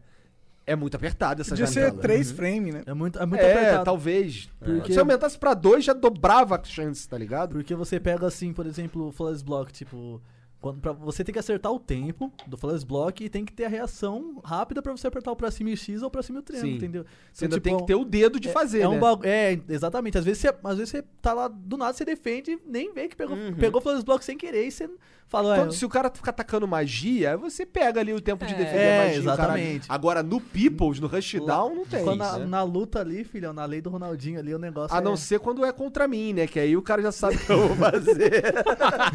é 0.65 0.75
muito 0.75 0.95
apertado 0.95 1.41
essa 1.41 1.51
Podia 1.51 1.67
janela. 1.67 1.91
ser 1.91 1.97
3 1.99 2.31
frames, 2.31 2.73
né? 2.73 2.83
É 2.85 2.93
muito, 2.93 3.19
é 3.19 3.25
muito 3.25 3.41
É, 3.41 3.51
apertado. 3.53 3.85
talvez. 3.85 4.49
Porque- 4.59 4.93
Se 4.93 4.99
aumentasse 4.99 5.37
pra 5.37 5.53
dois, 5.53 5.83
já 5.83 5.93
dobrava 5.93 6.55
a 6.55 6.63
chance, 6.63 7.07
tá 7.07 7.17
ligado? 7.17 7.53
Porque 7.55 7.75
você 7.75 7.99
pega 7.99 8.25
assim, 8.27 8.53
por 8.53 8.65
exemplo, 8.65 9.07
o 9.07 9.11
Flawless 9.11 9.43
Block, 9.43 9.71
tipo. 9.73 10.21
Quando, 10.62 10.80
pra, 10.80 10.91
você 10.91 11.24
tem 11.24 11.34
que 11.34 11.39
acertar 11.39 11.72
o 11.72 11.80
tempo 11.80 12.32
do 12.45 12.55
Flawless 12.55 12.86
Block 12.86 13.24
e 13.24 13.28
tem 13.30 13.43
que 13.43 13.51
ter 13.51 13.66
a 13.66 13.68
reação 13.68 14.39
rápida 14.45 14.80
pra 14.80 14.91
você 14.91 15.07
apertar 15.07 15.32
o 15.32 15.36
pra 15.36 15.49
cima 15.49 15.72
e 15.72 15.76
X 15.76 16.03
ou 16.03 16.09
pra 16.12 16.22
cima 16.22 16.38
e 16.38 16.41
o 16.41 16.43
triângulo, 16.43 16.72
Sim. 16.72 16.78
entendeu? 16.78 17.03
Você 17.34 17.45
ainda 17.45 17.55
tipo, 17.55 17.64
tem 17.68 17.78
que 17.78 17.86
ter 17.88 17.95
o 17.95 18.05
dedo 18.05 18.39
de 18.39 18.47
é- 18.47 18.51
fazer, 18.51 18.82
é, 18.82 18.88
né? 18.88 18.88
um 18.88 18.99
É, 19.24 19.59
exatamente. 19.68 20.20
Às 20.20 20.24
vezes, 20.24 20.39
você, 20.39 20.55
às 20.64 20.78
vezes 20.78 20.89
você 20.91 21.01
tá 21.20 21.34
lá, 21.34 21.47
do 21.47 21.78
nada 21.78 21.93
você 21.93 22.05
defende, 22.05 22.59
nem 22.64 22.93
vê 22.93 23.07
que 23.07 23.16
pegou, 23.16 23.36
Uhum. 23.36 23.55
pegou 23.55 23.80
o 23.80 23.82
Flawless 23.82 24.05
Block 24.05 24.24
sem 24.24 24.38
querer 24.38 24.68
e 24.68 24.72
você 24.72 24.88
Falou, 25.32 25.53
é, 25.53 25.59
Quando- 25.59 25.71
se 25.71 25.86
o 25.86 25.88
cara 25.89 26.11
ficar 26.13 26.32
atacando 26.32 26.67
magia, 26.67 27.38
você 27.38 27.65
pega 27.65 28.01
ali 28.01 28.11
o 28.11 28.19
tempo 28.19 28.45
de 28.45 28.53
É. 28.53 28.57
defender 28.57 28.77
É, 28.82 28.99
a 28.99 29.05
magia. 29.05 29.21
o 29.21 29.23
caralho. 29.23 29.53
exatamente. 29.61 29.86
Agora, 29.88 30.21
no 30.21 30.41
Peoples, 30.41 30.99
no 30.99 31.07
Rushdown, 31.07 31.73
não 31.73 31.86
tem. 31.86 32.03
quando 32.03 32.19
na, 32.19 32.38
né? 32.39 32.45
na 32.45 32.63
luta 32.63 32.99
ali, 32.99 33.23
filhão, 33.23 33.53
na 33.53 33.63
lei 33.63 33.79
do 33.79 33.89
Ronaldinho 33.89 34.38
ali, 34.39 34.53
o 34.53 34.59
negócio 34.59 34.93
A 34.93 34.99
é... 34.99 35.01
não 35.01 35.15
ser 35.15 35.39
quando 35.39 35.63
é 35.63 35.71
contra 35.71 36.05
mim, 36.05 36.34
né? 36.34 36.47
Que 36.47 36.59
aí 36.59 36.75
o 36.75 36.82
cara 36.82 37.01
já 37.01 37.13
sabe 37.13 37.38
o 37.38 37.39
que 37.39 37.49
eu 37.49 37.65
vou 37.65 37.77
fazer. 37.77 38.43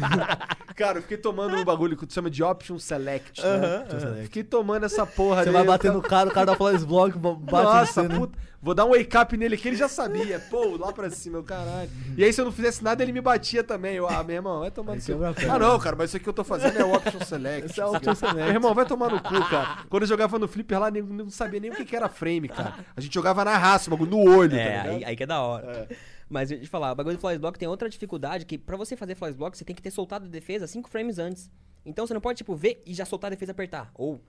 cara, 0.75 0.97
eu 0.97 1.01
fiquei 1.03 1.17
tomando 1.17 1.55
um 1.55 1.63
bagulho 1.63 1.95
que 1.95 2.07
tu 2.07 2.13
chama 2.13 2.31
de 2.31 2.41
Option 2.43 2.79
Select. 2.79 3.39
né? 3.43 3.85
Fiquei 4.23 4.43
tomando 4.43 4.85
essa 4.87 5.05
porra 5.05 5.43
Você 5.43 5.49
ali, 5.49 5.57
vai 5.57 5.65
bater 5.67 5.91
no 5.93 6.01
cara, 6.01 6.29
o 6.29 6.33
cara 6.33 6.47
da 6.47 6.55
Flores 6.55 6.83
Block 6.83 7.15
bate 7.17 7.51
Nossa, 7.51 8.01
você, 8.01 8.07
né? 8.07 8.15
puta. 8.17 8.37
Vou 8.59 8.73
dar 8.73 8.85
um 8.85 8.89
wake 8.89 9.15
up 9.15 9.37
nele 9.37 9.55
que 9.55 9.67
ele 9.67 9.75
já 9.77 9.87
sabia. 9.87 10.39
Pô, 10.49 10.75
lá 10.77 10.91
pra 10.91 11.09
cima, 11.11 11.33
meu 11.37 11.43
caralho. 11.43 11.89
E 12.17 12.23
aí, 12.23 12.33
se 12.33 12.41
eu 12.41 12.45
não 12.45 12.51
fizesse 12.51 12.83
nada, 12.83 13.03
ele 13.03 13.11
me 13.11 13.21
batia 13.21 13.63
também. 13.63 13.95
Eu, 13.95 14.07
ah, 14.09 14.23
meu 14.23 14.35
irmão, 14.35 14.59
vai 14.61 14.71
tomar 14.71 14.95
no 14.95 15.01
seu. 15.01 15.17
perna. 15.19 15.53
Ah, 15.53 15.59
não, 15.59 15.79
cara, 15.79 15.95
mas 15.95 16.09
isso 16.09 16.17
aqui 16.17 16.23
que 16.23 16.29
eu 16.29 16.33
tô 16.33 16.43
fazendo 16.43 16.77
é 16.79 16.83
o 16.83 16.91
Option 16.93 17.19
Select. 17.21 17.69
Esse 17.69 17.79
é 17.79 17.85
o 17.85 17.93
Option 17.95 18.15
Select. 18.15 18.37
Meu 18.39 18.47
irmão, 18.49 18.73
vai 18.73 18.85
tomar 18.85 19.09
no 19.09 19.21
cu, 19.21 19.47
cara. 19.47 19.85
Quando 19.87 20.03
eu 20.03 20.07
jogava 20.07 20.39
no 20.39 20.47
Flipper 20.47 20.79
lá, 20.79 20.89
nem- 20.89 21.03
não 21.03 21.29
sabia 21.29 21.59
nem 21.59 21.69
o 21.69 21.75
que 21.75 21.85
que 21.85 21.95
era 21.95 22.09
frame, 22.09 22.47
cara. 22.49 22.73
A 22.95 22.99
gente 22.99 23.13
jogava 23.13 23.45
na 23.45 23.55
raça, 23.57 23.89
o 23.89 23.91
bagulho 23.95 24.09
no 24.11 24.35
olho, 24.37 24.49
tá 24.51 24.57
É, 24.57 24.67
ligado? 24.69 24.89
aí, 24.89 25.05
aí 25.05 25.15
que 25.15 25.23
é 25.23 25.27
da 25.27 25.39
hora. 25.39 25.87
Mas 26.27 26.49
deixa 26.49 26.61
eu 26.63 26.65
te 26.65 26.69
falar, 26.69 26.91
o 26.91 26.95
bagulho 26.95 27.15
do 27.15 27.21
Flawless 27.21 27.39
Block 27.39 27.57
tem 27.59 27.67
outra 27.67 27.87
dificuldade, 27.87 28.43
que 28.45 28.57
pra 28.57 28.75
você 28.75 28.97
fazer 28.97 29.15
Flawless 29.15 29.37
Block, 29.37 29.57
você 29.57 29.63
tem 29.63 29.75
que 29.75 29.81
ter 29.81 29.91
soltado 29.91 30.25
a 30.25 30.27
defesa 30.27 30.65
5 30.67 30.89
frames 30.89 31.19
antes. 31.19 31.49
Então 31.85 32.05
você 32.05 32.13
não 32.13 32.19
pode, 32.19 32.37
tipo, 32.39 32.53
ver 32.55 32.81
e 32.85 32.93
já 32.93 33.05
soltar 33.05 33.29
a 33.29 33.31
defesa 33.31 33.51
e 33.51 33.53
apertar. 33.53 33.91
Ou, 33.95 34.15
eu 34.15 34.19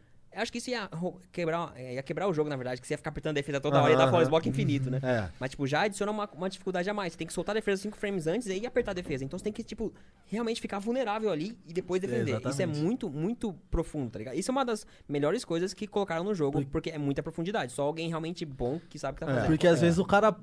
acho 0.42 0.50
que 0.52 0.58
isso 0.58 0.70
ia 0.70 0.88
quebrar, 1.32 1.72
é, 1.76 1.94
ia 1.94 2.02
quebrar 2.02 2.28
o 2.28 2.32
jogo, 2.34 2.48
na 2.48 2.56
verdade, 2.56 2.80
que 2.80 2.86
você 2.86 2.94
ia 2.94 2.98
ficar 2.98 3.10
apertando 3.10 3.32
a 3.32 3.34
defesa 3.40 3.60
toda 3.60 3.78
hora 3.80 3.88
e 3.90 3.92
ia 3.92 3.98
dar 3.98 4.08
aham. 4.12 4.28
Block 4.28 4.48
infinito, 4.48 4.90
né? 4.90 5.00
É. 5.02 5.28
Mas, 5.38 5.50
tipo, 5.50 5.66
já 5.66 5.82
adiciona 5.82 6.10
uma, 6.12 6.28
uma 6.34 6.48
dificuldade 6.48 6.88
a 6.88 6.94
mais. 6.94 7.12
Você 7.12 7.18
tem 7.18 7.26
que 7.26 7.32
soltar 7.32 7.54
a 7.54 7.58
defesa 7.58 7.82
5 7.82 7.96
frames 7.96 8.26
antes 8.26 8.46
e 8.48 8.52
aí 8.52 8.66
apertar 8.66 8.90
a 8.90 8.94
defesa. 8.94 9.24
Então 9.24 9.38
você 9.38 9.44
tem 9.44 9.52
que, 9.52 9.62
tipo, 9.62 9.92
realmente 10.26 10.60
ficar 10.60 10.78
vulnerável 10.78 11.30
ali 11.30 11.56
e 11.66 11.72
depois 11.72 12.00
defender. 12.00 12.40
Isso 12.48 12.60
é 12.62 12.66
muito, 12.66 13.08
muito 13.10 13.52
profundo, 13.70 14.10
tá 14.10 14.18
ligado? 14.18 14.34
Isso 14.36 14.50
é 14.50 14.52
uma 14.52 14.64
das 14.64 14.86
melhores 15.08 15.44
coisas 15.44 15.72
que 15.74 15.86
colocaram 15.86 16.24
no 16.24 16.34
jogo, 16.34 16.64
porque 16.66 16.90
é 16.90 16.98
muita 16.98 17.22
profundidade. 17.22 17.72
Só 17.72 17.82
alguém 17.82 18.08
realmente 18.08 18.44
bom 18.44 18.80
que 18.88 18.98
sabe 18.98 19.16
o 19.16 19.18
que 19.18 19.24
tá 19.24 19.30
É. 19.30 19.34
fazendo. 19.34 19.50
Porque 19.50 19.66
às 19.66 19.80
vezes 19.80 19.98
o 19.98 20.04
cara, 20.04 20.34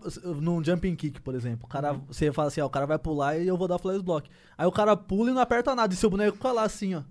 num 0.41 0.63
jumping 0.63 0.95
kick, 0.95 1.21
por 1.21 1.35
exemplo, 1.35 1.65
o 1.65 1.67
cara, 1.67 1.93
Uhum. 1.93 2.01
você 2.07 2.31
fala 2.31 2.47
assim, 2.47 2.61
ó, 2.61 2.65
o 2.65 2.69
cara 2.69 2.85
vai 2.85 2.97
pular 2.99 3.37
e 3.37 3.47
eu 3.47 3.57
vou 3.57 3.67
dar 3.67 3.77
flash 3.77 4.01
block. 4.01 4.29
Aí 4.57 4.65
o 4.65 4.71
cara 4.71 4.95
pula 4.95 5.29
e 5.29 5.33
não 5.33 5.41
aperta 5.41 5.75
nada, 5.75 5.93
e 5.93 5.97
seu 5.97 6.09
boneco 6.09 6.37
fica 6.37 6.51
lá 6.51 6.63
assim, 6.63 6.95
ó, 6.95 7.03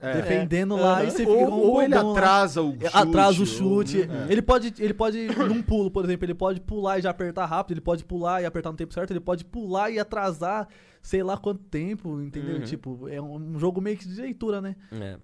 É. 0.00 0.12
defendendo 0.12 0.76
lá, 0.76 1.02
e 1.02 1.10
você 1.10 1.18
fica 1.26 1.30
Ou, 1.32 1.48
um 1.50 1.70
ou 1.72 1.82
ele 1.82 1.92
lá. 1.94 2.12
atrasa 2.12 2.62
o 2.62 2.72
chute. 2.72 2.86
atrasa 2.92 3.38
o 3.38 3.40
ou- 3.40 3.46
chute. 3.46 4.02
É. 4.02 4.32
Ele 4.32 4.40
pode, 4.42 4.72
ele 4.78 4.94
pode 4.94 5.26
num 5.26 5.60
pulo, 5.62 5.90
por 5.90 6.04
exemplo, 6.04 6.24
ele 6.24 6.34
pode 6.34 6.60
pular 6.60 6.98
e 6.98 7.02
já 7.02 7.10
apertar 7.10 7.46
rápido, 7.46 7.72
ele 7.74 7.80
pode 7.80 8.04
pular 8.04 8.40
e 8.40 8.46
apertar 8.46 8.70
no 8.70 8.76
tempo 8.76 8.94
certo, 8.94 9.10
ele 9.10 9.18
pode 9.20 9.44
pular 9.44 9.90
e 9.90 9.98
atrasar 9.98 10.68
sei 11.02 11.22
lá 11.22 11.36
quanto 11.36 11.62
tempo, 11.64 12.20
entendeu? 12.20 12.56
Uhum. 12.56 12.62
Tipo, 12.62 13.08
é 13.08 13.20
um 13.20 13.58
jogo 13.58 13.80
meio 13.80 13.96
que 13.96 14.06
de 14.06 14.20
leitura, 14.20 14.60
né? 14.60 14.76
É. 14.92 15.16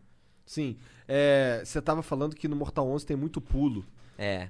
Sim. 0.46 0.76
É, 1.06 1.62
Você 1.64 1.80
tava 1.80 2.02
falando 2.02 2.34
que 2.34 2.48
no 2.48 2.56
Mortal 2.56 2.88
11 2.88 3.06
tem 3.06 3.16
muito 3.16 3.40
pulo. 3.40 3.84
É. 4.18 4.48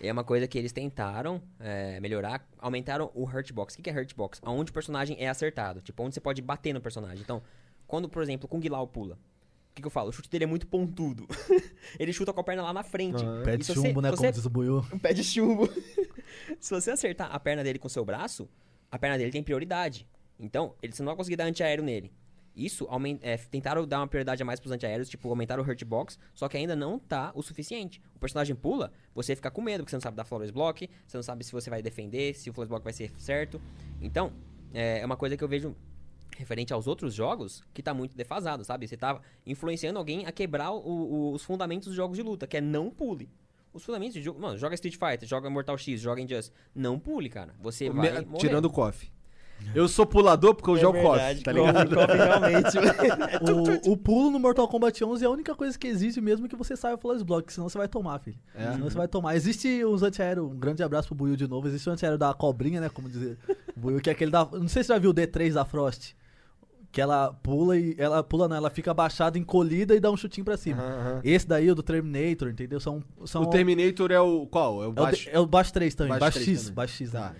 É 0.00 0.12
uma 0.12 0.22
coisa 0.24 0.46
que 0.46 0.58
eles 0.58 0.72
tentaram 0.72 1.40
é, 1.58 1.98
melhorar, 2.00 2.46
aumentaram 2.58 3.10
o 3.14 3.24
Hurtbox. 3.24 3.74
O 3.74 3.82
que 3.82 3.88
é 3.88 3.92
Hurtbox? 3.92 4.40
Onde 4.44 4.70
o 4.70 4.74
personagem 4.74 5.16
é 5.18 5.28
acertado. 5.28 5.80
Tipo, 5.80 6.02
onde 6.02 6.14
você 6.14 6.20
pode 6.20 6.40
bater 6.42 6.72
no 6.74 6.80
personagem. 6.80 7.20
Então, 7.22 7.42
quando, 7.86 8.08
por 8.08 8.22
exemplo, 8.22 8.46
o 8.46 8.48
Kung 8.48 8.66
Lao 8.68 8.86
pula, 8.86 9.18
que, 9.76 9.82
que 9.82 9.86
eu 9.86 9.90
falo? 9.90 10.08
O 10.08 10.12
chute 10.12 10.28
dele 10.30 10.44
é 10.44 10.46
muito 10.46 10.66
pontudo. 10.66 11.26
ele 12.00 12.12
chuta 12.12 12.32
com 12.32 12.40
a 12.40 12.44
perna 12.44 12.62
lá 12.62 12.72
na 12.72 12.82
frente. 12.82 13.22
Aham. 13.24 13.42
Pé 13.44 13.54
E 13.54 13.58
de 13.58 13.64
você- 13.64 13.74
chumbo, 13.74 14.00
né? 14.00 14.10
você- 14.10 14.16
Como 14.22 14.32
diz 14.32 14.44
o 14.46 14.50
Buiu. 14.50 14.78
um 14.92 14.98
pé 14.98 15.12
de 15.12 15.22
chumbo. 15.22 15.68
Se 16.58 16.74
você 16.74 16.90
acertar 16.90 17.28
a 17.34 17.38
perna 17.38 17.62
dele 17.62 17.78
com 17.78 17.88
seu 17.88 18.04
braço, 18.04 18.48
a 18.90 18.98
perna 18.98 19.16
dele 19.18 19.30
tem 19.30 19.42
prioridade. 19.42 20.06
Então, 20.38 20.74
ele, 20.82 20.92
você 20.92 21.02
não 21.02 21.08
vai 21.08 21.16
conseguir 21.16 21.36
dar 21.36 21.44
antiaéreo 21.44 21.84
nele. 21.84 22.12
Isso, 22.54 22.86
aumen- 22.88 23.18
é, 23.22 23.36
tentaram 23.36 23.86
dar 23.86 24.00
uma 24.00 24.06
prioridade 24.08 24.42
a 24.42 24.46
mais 24.46 24.58
pros 24.58 24.72
antiaéreos, 24.72 25.08
tipo, 25.10 25.28
aumentaram 25.28 25.62
o 25.62 25.66
Hurtbox, 25.66 26.18
só 26.32 26.48
que 26.48 26.56
ainda 26.56 26.74
não 26.74 26.98
tá 26.98 27.30
o 27.34 27.42
suficiente. 27.42 28.00
O 28.14 28.18
personagem 28.18 28.56
pula, 28.56 28.90
você 29.14 29.36
fica 29.36 29.50
com 29.50 29.60
medo, 29.60 29.82
porque 29.82 29.90
você 29.90 29.96
não 29.96 30.00
sabe 30.00 30.16
dar 30.16 30.24
Flawless 30.24 30.50
Block, 30.52 30.88
você 31.06 31.16
não 31.18 31.22
sabe 31.22 31.44
se 31.44 31.52
você 31.52 31.68
vai 31.68 31.82
defender, 31.82 32.34
se 32.34 32.48
o 32.48 32.52
Flawless 32.54 32.70
Block 32.70 32.82
vai 32.84 32.94
ser 32.94 33.12
certo. 33.18 33.60
Então, 34.00 34.32
é, 34.72 35.00
é 35.00 35.06
uma 35.06 35.18
coisa 35.18 35.36
que 35.36 35.44
eu 35.44 35.48
vejo 35.48 35.76
referente 36.36 36.72
aos 36.72 36.86
outros 36.86 37.14
jogos 37.14 37.62
que 37.74 37.82
tá 37.82 37.92
muito 37.94 38.16
defasado, 38.16 38.64
sabe? 38.64 38.86
Você 38.86 38.96
tá 38.96 39.20
influenciando 39.46 39.98
alguém 39.98 40.26
a 40.26 40.32
quebrar 40.32 40.70
o- 40.72 40.78
o- 40.78 41.32
os 41.32 41.42
fundamentos 41.42 41.88
dos 41.88 41.96
jogos 41.96 42.16
de 42.16 42.22
luta, 42.22 42.46
que 42.46 42.56
é 42.56 42.60
não 42.60 42.90
pule. 42.90 43.28
Os 43.72 43.84
fundamentos 43.84 44.14
de 44.14 44.22
jogo. 44.22 44.40
Mano, 44.40 44.56
joga 44.56 44.74
Street 44.74 44.94
Fighter, 44.96 45.28
joga 45.28 45.50
Mortal 45.50 45.76
X, 45.76 46.00
joga 46.00 46.20
Injustice. 46.20 46.50
Não 46.74 46.98
pule, 46.98 47.28
cara. 47.28 47.54
Você 47.60 47.90
vai. 47.90 48.10
Me- 48.10 48.26
morrer. 48.26 48.38
Tirando 48.38 48.64
o 48.66 48.70
KOF. 48.70 49.10
Eu 49.74 49.88
sou 49.88 50.04
pulador 50.04 50.54
porque 50.54 50.68
eu 50.68 50.76
É 50.76 50.80
jogo 50.80 51.00
KOF, 51.00 51.16
verdade, 51.16 51.42
tá 51.42 51.52
Kof, 51.54 51.66
ligado? 51.66 51.94
Kof 51.96 52.12
realmente. 52.14 52.76
O, 53.88 53.92
o 53.92 53.96
pulo 53.96 54.30
no 54.30 54.38
Mortal 54.38 54.68
Kombat 54.68 55.02
11 55.02 55.24
é 55.24 55.26
a 55.26 55.30
única 55.30 55.54
coisa 55.54 55.78
que 55.78 55.86
existe 55.86 56.20
mesmo 56.20 56.48
que 56.48 56.56
você 56.56 56.76
saiba 56.76 56.98
Flawless 56.98 57.24
Block, 57.24 57.52
senão 57.52 57.68
você 57.68 57.78
vai 57.78 57.88
tomar, 57.88 58.18
filho. 58.18 58.38
É. 58.54 58.72
Senão 58.72 58.88
você 58.90 58.96
vai 58.96 59.08
tomar. 59.08 59.34
Existe 59.36 59.82
os 59.84 60.02
antiaéreos, 60.02 60.50
um 60.50 60.58
grande 60.58 60.82
abraço 60.82 61.08
pro 61.08 61.14
Buiu 61.16 61.36
de 61.36 61.46
novo, 61.48 61.66
existe 61.68 61.88
o 61.88 61.92
antiaéreo 61.92 62.18
da 62.18 62.32
cobrinha, 62.34 62.80
né, 62.80 62.88
como 62.90 63.08
dizer, 63.08 63.38
o 63.76 63.80
Buiu, 63.80 64.00
que 64.00 64.10
é 64.10 64.12
aquele 64.12 64.30
da, 64.30 64.44
não 64.44 64.68
sei 64.68 64.82
se 64.82 64.88
você 64.88 64.92
já 64.94 64.98
viu 64.98 65.10
o 65.10 65.14
D3 65.14 65.52
da 65.54 65.64
Frost, 65.64 66.12
que 66.96 67.00
ela 67.02 67.30
pula 67.42 67.76
e, 67.76 67.94
ela 67.98 68.22
pula 68.24 68.48
não, 68.48 68.56
ela 68.56 68.70
fica 68.70 68.90
abaixada, 68.90 69.36
encolhida 69.38 69.94
e 69.94 70.00
dá 70.00 70.10
um 70.10 70.16
chutinho 70.16 70.46
pra 70.46 70.56
cima. 70.56 70.82
Aham. 70.82 71.20
Esse 71.22 71.46
daí, 71.46 71.70
o 71.70 71.74
do 71.74 71.82
Terminator, 71.82 72.48
entendeu? 72.48 72.80
São, 72.80 73.04
são 73.26 73.42
O 73.42 73.50
Terminator 73.50 74.10
é 74.10 74.18
o 74.18 74.46
qual? 74.46 74.82
É 74.82 74.86
o 74.86 74.88
é 74.88 74.88
o, 74.88 74.92
baixo. 74.94 75.24
D- 75.26 75.30
é 75.30 75.38
o 75.38 75.44
baixo 75.46 75.72
3 75.74 75.94
também, 75.94 76.08
Baixo 76.12 76.20
baixo, 76.20 76.38
3 76.38 76.48
X, 76.48 76.60
também. 76.62 76.74
baixo 76.74 76.94
X, 76.94 77.10
Tá. 77.10 77.30
né? 77.30 77.36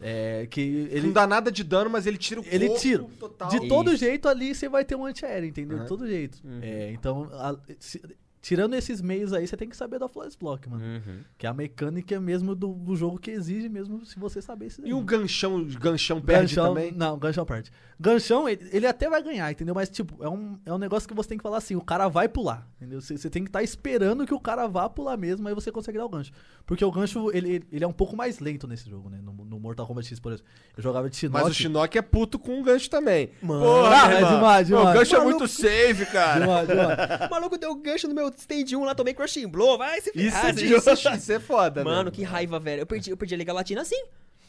É, 0.00 0.46
que 0.48 0.60
Ele 0.92 1.06
não 1.08 1.12
dá 1.12 1.26
nada 1.26 1.50
de 1.50 1.64
dano, 1.64 1.90
mas 1.90 2.06
ele 2.06 2.16
tira 2.16 2.40
o 2.40 2.44
Ele 2.46 2.66
corpo 2.68 2.80
tira. 2.80 3.04
total. 3.18 3.48
De 3.48 3.66
todo 3.68 3.88
Isso. 3.92 4.04
jeito 4.04 4.28
ali 4.28 4.54
você 4.54 4.68
vai 4.68 4.84
ter 4.84 4.94
um 4.94 5.04
antiaéreo, 5.04 5.48
entendeu? 5.48 5.76
Aham. 5.78 5.82
De 5.84 5.88
todo 5.88 6.06
jeito. 6.06 6.38
Uhum. 6.44 6.58
É, 6.62 6.92
então, 6.92 7.28
a- 7.32 7.56
se- 7.80 8.00
tirando 8.40 8.74
esses 8.74 9.00
meios 9.00 9.32
aí, 9.32 9.46
você 9.46 9.56
tem 9.56 9.68
que 9.68 9.76
saber 9.76 10.00
da 10.00 10.08
Flawless 10.08 10.36
Block, 10.36 10.68
mano. 10.68 10.84
Uhum. 10.84 11.18
Que 11.38 11.46
é 11.46 11.48
a 11.48 11.54
mecânica 11.54 12.18
mesmo 12.20 12.56
do, 12.56 12.72
do 12.74 12.96
jogo 12.96 13.16
que 13.16 13.30
exige 13.30 13.68
mesmo 13.68 14.04
se 14.04 14.18
você 14.18 14.42
saber 14.42 14.66
isso. 14.66 14.82
E 14.84 14.92
o 14.92 15.00
ganchão, 15.02 15.54
o 15.58 15.64
ganchão 15.78 16.20
perde 16.20 16.56
ganchão, 16.56 16.74
também? 16.74 16.90
Não, 16.90 17.16
ganchão 17.16 17.44
perde. 17.46 17.70
Ganchão, 18.02 18.48
ele, 18.48 18.68
ele 18.72 18.86
até 18.86 19.08
vai 19.08 19.22
ganhar, 19.22 19.50
entendeu? 19.52 19.74
Mas, 19.74 19.88
tipo, 19.88 20.22
é 20.24 20.28
um, 20.28 20.58
é 20.66 20.72
um 20.72 20.78
negócio 20.78 21.08
que 21.08 21.14
você 21.14 21.28
tem 21.28 21.38
que 21.38 21.42
falar 21.42 21.58
assim, 21.58 21.76
o 21.76 21.80
cara 21.80 22.08
vai 22.08 22.28
pular, 22.28 22.66
entendeu? 22.76 23.00
Você, 23.00 23.16
você 23.16 23.30
tem 23.30 23.44
que 23.44 23.48
estar 23.48 23.62
esperando 23.62 24.26
que 24.26 24.34
o 24.34 24.40
cara 24.40 24.66
vá 24.66 24.88
pular 24.88 25.16
mesmo, 25.16 25.46
aí 25.46 25.54
você 25.54 25.70
consegue 25.70 25.98
dar 25.98 26.04
o 26.04 26.08
gancho. 26.08 26.32
Porque 26.66 26.84
o 26.84 26.90
gancho, 26.90 27.30
ele, 27.32 27.62
ele 27.70 27.84
é 27.84 27.86
um 27.86 27.92
pouco 27.92 28.16
mais 28.16 28.40
lento 28.40 28.66
nesse 28.66 28.90
jogo, 28.90 29.08
né? 29.08 29.18
No, 29.22 29.32
no 29.32 29.60
Mortal 29.60 29.86
Kombat 29.86 30.08
X, 30.08 30.18
por 30.18 30.32
exemplo. 30.32 30.50
Eu 30.76 30.82
jogava 30.82 31.08
de 31.08 31.16
Shinnok. 31.16 31.42
Mas 31.44 31.50
o 31.52 31.54
Shinnok 31.54 31.96
é 31.96 32.02
puto 32.02 32.38
com 32.38 32.60
o 32.60 32.62
gancho 32.64 32.90
também. 32.90 33.30
Mano. 33.40 33.64
Porra, 33.64 34.12
é 34.14 34.18
demais, 34.18 34.68
Pô, 34.68 34.74
O 34.74 34.78
demais. 34.78 34.98
gancho 34.98 35.14
é 35.14 35.18
Maluco. 35.18 35.38
muito 35.38 35.52
safe, 35.52 36.06
cara. 36.06 36.40
Demais, 36.40 36.66
demais. 36.68 36.98
O 37.26 37.30
maluco 37.30 37.56
deu 37.56 37.74
gancho 37.76 38.08
no 38.08 38.14
meu 38.14 38.28
stage 38.36 38.74
1 38.74 38.84
lá, 38.84 38.94
tomei 38.96 39.14
Crushing 39.14 39.46
Blow, 39.46 39.78
vai 39.78 40.00
se 40.00 40.10
Isso, 40.10 40.30
ferrar. 40.30 40.46
é, 40.46 40.50
esse 40.50 40.64
isso, 40.64 40.96
jogo. 41.02 41.16
isso 41.16 41.32
é 41.32 41.38
foda, 41.38 41.84
Mano, 41.84 42.04
velho. 42.04 42.12
que 42.12 42.22
raiva, 42.24 42.58
velho. 42.58 42.80
Eu 42.82 42.86
perdi, 42.86 43.10
eu 43.10 43.16
perdi 43.16 43.34
a 43.34 43.38
Liga 43.38 43.52
Latina 43.52 43.82
assim. 43.82 44.02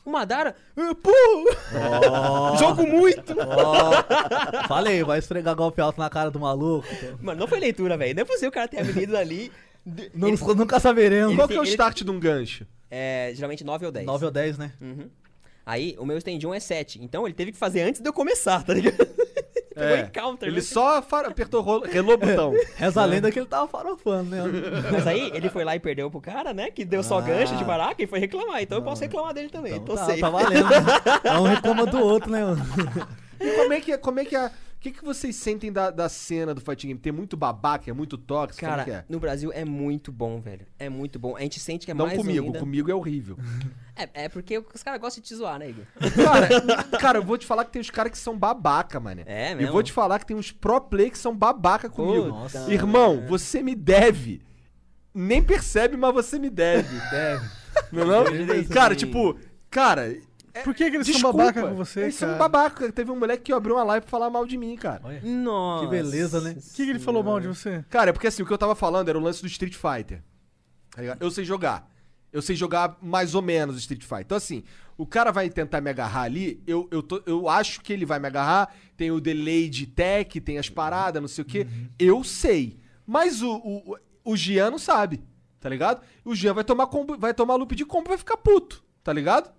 O 0.06 0.12
Madara, 0.12 0.54
pô, 1.01 1.12
jogo 2.60 2.86
muito. 2.86 3.34
Ó, 3.39 4.68
falei, 4.68 5.04
vai 5.04 5.20
esfregar 5.20 5.56
golpe 5.56 5.80
alto 5.82 5.99
na 5.99 6.10
cara 6.10 6.30
do 6.30 6.39
maluco. 6.39 6.88
Mano, 7.22 7.39
não 7.39 7.47
foi 7.47 7.60
leitura, 7.60 7.97
velho. 7.97 8.14
Não 8.16 8.22
é 8.22 8.26
possível 8.26 8.49
o 8.49 8.51
cara 8.51 8.68
ter 8.68 8.80
a 8.80 8.84
menina 8.84 9.20
ali. 9.20 9.51
Não- 10.14 10.28
ele- 10.30 10.38
nunca 10.56 10.80
saberemos. 10.80 11.36
Qual 11.36 11.47
que 11.47 11.56
é 11.56 11.60
o 11.60 11.64
ele- 11.64 11.70
start 11.72 12.04
de 12.04 12.12
um 12.12 12.20
gancho? 12.20 12.66
é, 12.91 13.32
geralmente 13.34 13.64
9 13.64 13.86
ou 13.86 13.91
10. 13.91 14.06
9 14.06 14.26
ou 14.26 14.32
10, 14.32 14.58
né? 14.58 14.72
Uhum. 14.80 15.10
Aí, 15.66 15.95
o 15.97 16.06
meu 16.06 16.18
stand 16.18 16.38
1 16.45 16.54
é 16.54 16.60
7. 16.60 17.01
Então, 17.01 17.26
ele 17.26 17.34
teve 17.34 17.51
que 17.54 17.58
fazer 17.58 17.82
antes 17.82 18.01
de 18.01 18.08
eu 18.08 18.14
começar, 18.14 18.62
tá 18.64 18.74
ligado? 18.74 18.97
Pegou 19.74 19.95
É, 19.97 20.01
em 20.01 20.07
counter. 20.07 20.47
Ele 20.47 20.55
né? 20.57 20.61
só 20.61 21.01
far- 21.01 21.26
apertou 21.26 21.61
o 21.61 21.63
rolo, 21.63 21.86
relou 21.86 22.13
o 22.15 22.17
botão. 22.17 22.53
Reza 22.78 23.01
a 23.01 23.05
lenda 23.05 23.32
que 23.32 23.39
ele 23.39 23.45
tava 23.47 23.67
farofando, 23.67 24.30
né? 24.30 24.43
Mas 24.91 25.07
aí, 25.07 25.32
ele 25.34 25.49
foi 25.49 25.63
lá 25.63 25.76
e 25.76 25.80
perdeu 25.80 26.09
pro 26.11 26.21
cara, 26.21 26.53
né? 26.53 26.69
Que 26.71 26.86
deu 26.86 27.01
só 27.03 27.17
Ah. 27.17 27.21
gancho 27.21 27.55
de 27.55 27.63
baraca 27.63 28.01
e 28.01 28.07
foi 28.07 28.19
reclamar. 28.19 28.61
Então, 28.61 28.78
eu 28.78 28.84
posso 28.84 29.01
reclamar 29.01 29.34
dele 29.34 29.49
também. 29.49 29.74
Então 29.74 29.86
Tô 29.86 29.95
tá, 29.95 30.05
safe. 30.05 30.19
tá 30.21 30.30
valendo. 30.30 30.63
né? 30.69 30.80
Um 31.39 31.43
reclama 31.43 31.86
do 31.86 31.99
outro, 31.99 32.32
né? 32.32 32.43
mano? 32.43 32.61
E 33.39 33.51
como 33.51 33.74
é 33.74 33.80
que 33.82 33.91
é? 33.91 33.97
Como 33.97 34.19
é 34.19 34.26
que 34.26 34.36
é? 34.36 34.51
O 34.84 34.86
que, 34.86 34.91
que 34.91 35.05
vocês 35.05 35.38
sentem 35.38 35.71
da, 35.71 35.89
da 35.89 36.09
cena 36.09 36.53
do 36.53 36.59
Fighting 36.59 36.88
Game? 36.88 36.99
Tem 36.99 37.13
muito 37.13 37.38
babaca, 37.38 37.89
é 37.89 37.93
muito 37.93 38.17
tóxico? 38.17 38.59
como 38.65 38.69
Cara, 38.69 38.84
que 38.84 38.91
é? 38.91 39.05
no 39.07 39.17
Brasil 39.17 39.49
é 39.53 39.63
muito 39.63 40.11
bom, 40.11 40.41
velho. 40.41 40.67
É 40.77 40.89
muito 40.89 41.17
bom. 41.17 41.38
A 41.38 41.39
gente 41.39 41.57
sente 41.57 41.86
que 41.86 41.91
é 41.91 41.93
Não 41.93 42.05
mais 42.05 42.17
comigo, 42.17 42.43
unida. 42.43 42.59
comigo 42.59 42.91
é 42.91 42.93
horrível. 42.93 43.38
É, 43.95 44.23
é 44.25 44.27
porque 44.29 44.57
os 44.57 44.81
caras 44.81 44.99
gostam 44.99 45.21
de 45.21 45.27
te 45.27 45.36
zoar, 45.36 45.59
né, 45.59 45.69
Igor? 45.69 45.86
Cara, 46.15 46.83
cara, 46.99 47.20
eu 47.20 47.24
vou 47.24 47.37
te 47.37 47.45
falar 47.45 47.63
que 47.63 47.71
tem 47.71 47.79
os 47.79 47.91
caras 47.91 48.12
que 48.12 48.17
são 48.17 48.36
babaca, 48.36 48.99
mané. 48.99 49.24
É 49.28 49.51
E 49.51 49.55
mesmo? 49.55 49.71
vou 49.71 49.83
te 49.83 49.91
falar 49.91 50.17
que 50.17 50.25
tem 50.25 50.36
uns 50.36 50.51
pro 50.51 50.82
play 50.82 51.12
que 51.12 51.17
são 51.20 51.37
babaca 51.37 51.87
comigo. 51.87 52.33
Puta. 52.41 52.74
Irmão, 52.74 53.24
você 53.28 53.62
me 53.62 53.75
deve. 53.75 54.41
Nem 55.13 55.43
percebe, 55.43 55.95
mas 55.95 56.12
você 56.12 56.39
me 56.39 56.49
deve. 56.49 56.89
Deve. 57.12 57.49
Não 57.91 58.01
é 58.01 58.05
não? 58.08 58.63
Cara, 58.66 58.95
tipo, 58.95 59.37
cara. 59.70 60.17
É- 60.54 60.62
Por 60.62 60.74
que, 60.75 60.89
que 60.89 60.96
eles 60.97 61.08
desculpa, 61.08 61.30
são 61.30 61.38
babaca 61.38 61.62
com 61.70 61.75
você, 61.75 62.01
Eles 62.01 62.20
cara? 62.20 62.32
são 62.32 62.39
babaca. 62.39 62.92
Teve 62.92 63.12
um 63.12 63.17
moleque 63.20 63.43
que 63.43 63.54
abriu 63.54 63.75
uma 63.75 63.84
live 63.84 64.04
pra 64.04 64.12
falar 64.12 64.30
mal 64.30 64.46
de 64.46 64.58
mim, 64.58 64.75
cara. 64.75 65.01
Olha. 65.04 65.21
Nossa. 65.24 65.86
Que 65.86 65.92
beleza, 65.92 66.42
né? 66.42 66.51
O 66.51 66.74
que, 66.75 66.84
que 66.86 66.89
ele 66.89 67.00
falou 67.00 67.24
mal 67.24 67.39
de 67.39 67.47
você? 67.47 67.84
Cara, 67.89 68.09
é 68.09 68.13
porque 68.13 68.28
assim, 68.28 68.43
o 68.43 68.46
que 68.46 68.54
eu 68.54 68.58
tava 68.58 68.75
falando 68.75 69.09
era 69.09 69.17
o 69.17 69.21
lance 69.21 69.42
do 69.42 69.47
Street 69.47 69.74
Fighter. 69.75 70.21
Tá 70.92 71.01
ligado? 71.01 71.21
Eu 71.21 71.32
sei 71.32 71.43
jogar. 71.43 71.89
Eu 72.32 72.42
sei 72.42 72.55
jogar 72.55 72.97
mais 73.01 73.36
ou 73.36 73.42
menos 73.42 73.78
Street 73.78 74.01
Fighter. 74.04 74.21
Então, 74.21 74.38
assim, 74.38 74.63
o 74.97 75.05
cara 75.05 75.32
vai 75.32 75.50
tentar 75.50 75.82
me 75.82 75.89
agarrar 75.89 76.24
ali, 76.24 76.62
eu, 76.66 76.88
eu, 76.92 77.01
tô- 77.04 77.21
eu 77.28 77.47
acho 77.47 77.82
que 77.82 77.93
ele 77.93 78.05
vai 78.05 78.20
me 78.20 78.28
agarrar. 78.28 78.74
Tem 78.97 79.12
o 79.12 79.20
delay 79.20 79.70
de 79.70 79.86
tech, 79.88 80.39
tem 80.42 80.58
as 80.58 80.70
paradas, 80.70 81.21
não 81.21 81.28
sei 81.28 81.43
o 81.43 81.46
quê. 81.46 81.67
Eu 82.00 82.24
sei. 82.24 82.80
Mas 83.05 83.42
o, 83.42 83.55
o, 83.58 83.97
o 84.24 84.36
Gian 84.38 84.71
não 84.71 84.80
sabe, 84.80 85.21
tá 85.59 85.67
ligado? 85.70 86.01
O 86.24 86.34
Gian 86.36 86.54
vai 86.54 86.63
tomar, 86.63 86.88
combo, 86.88 87.17
vai 87.17 87.34
tomar 87.34 87.55
loop 87.55 87.75
de 87.75 87.86
combo 87.86 88.08
e 88.08 88.09
vai 88.09 88.17
ficar 88.17 88.38
puto, 88.38 88.84
tá 89.04 89.12
ligado? 89.13 89.51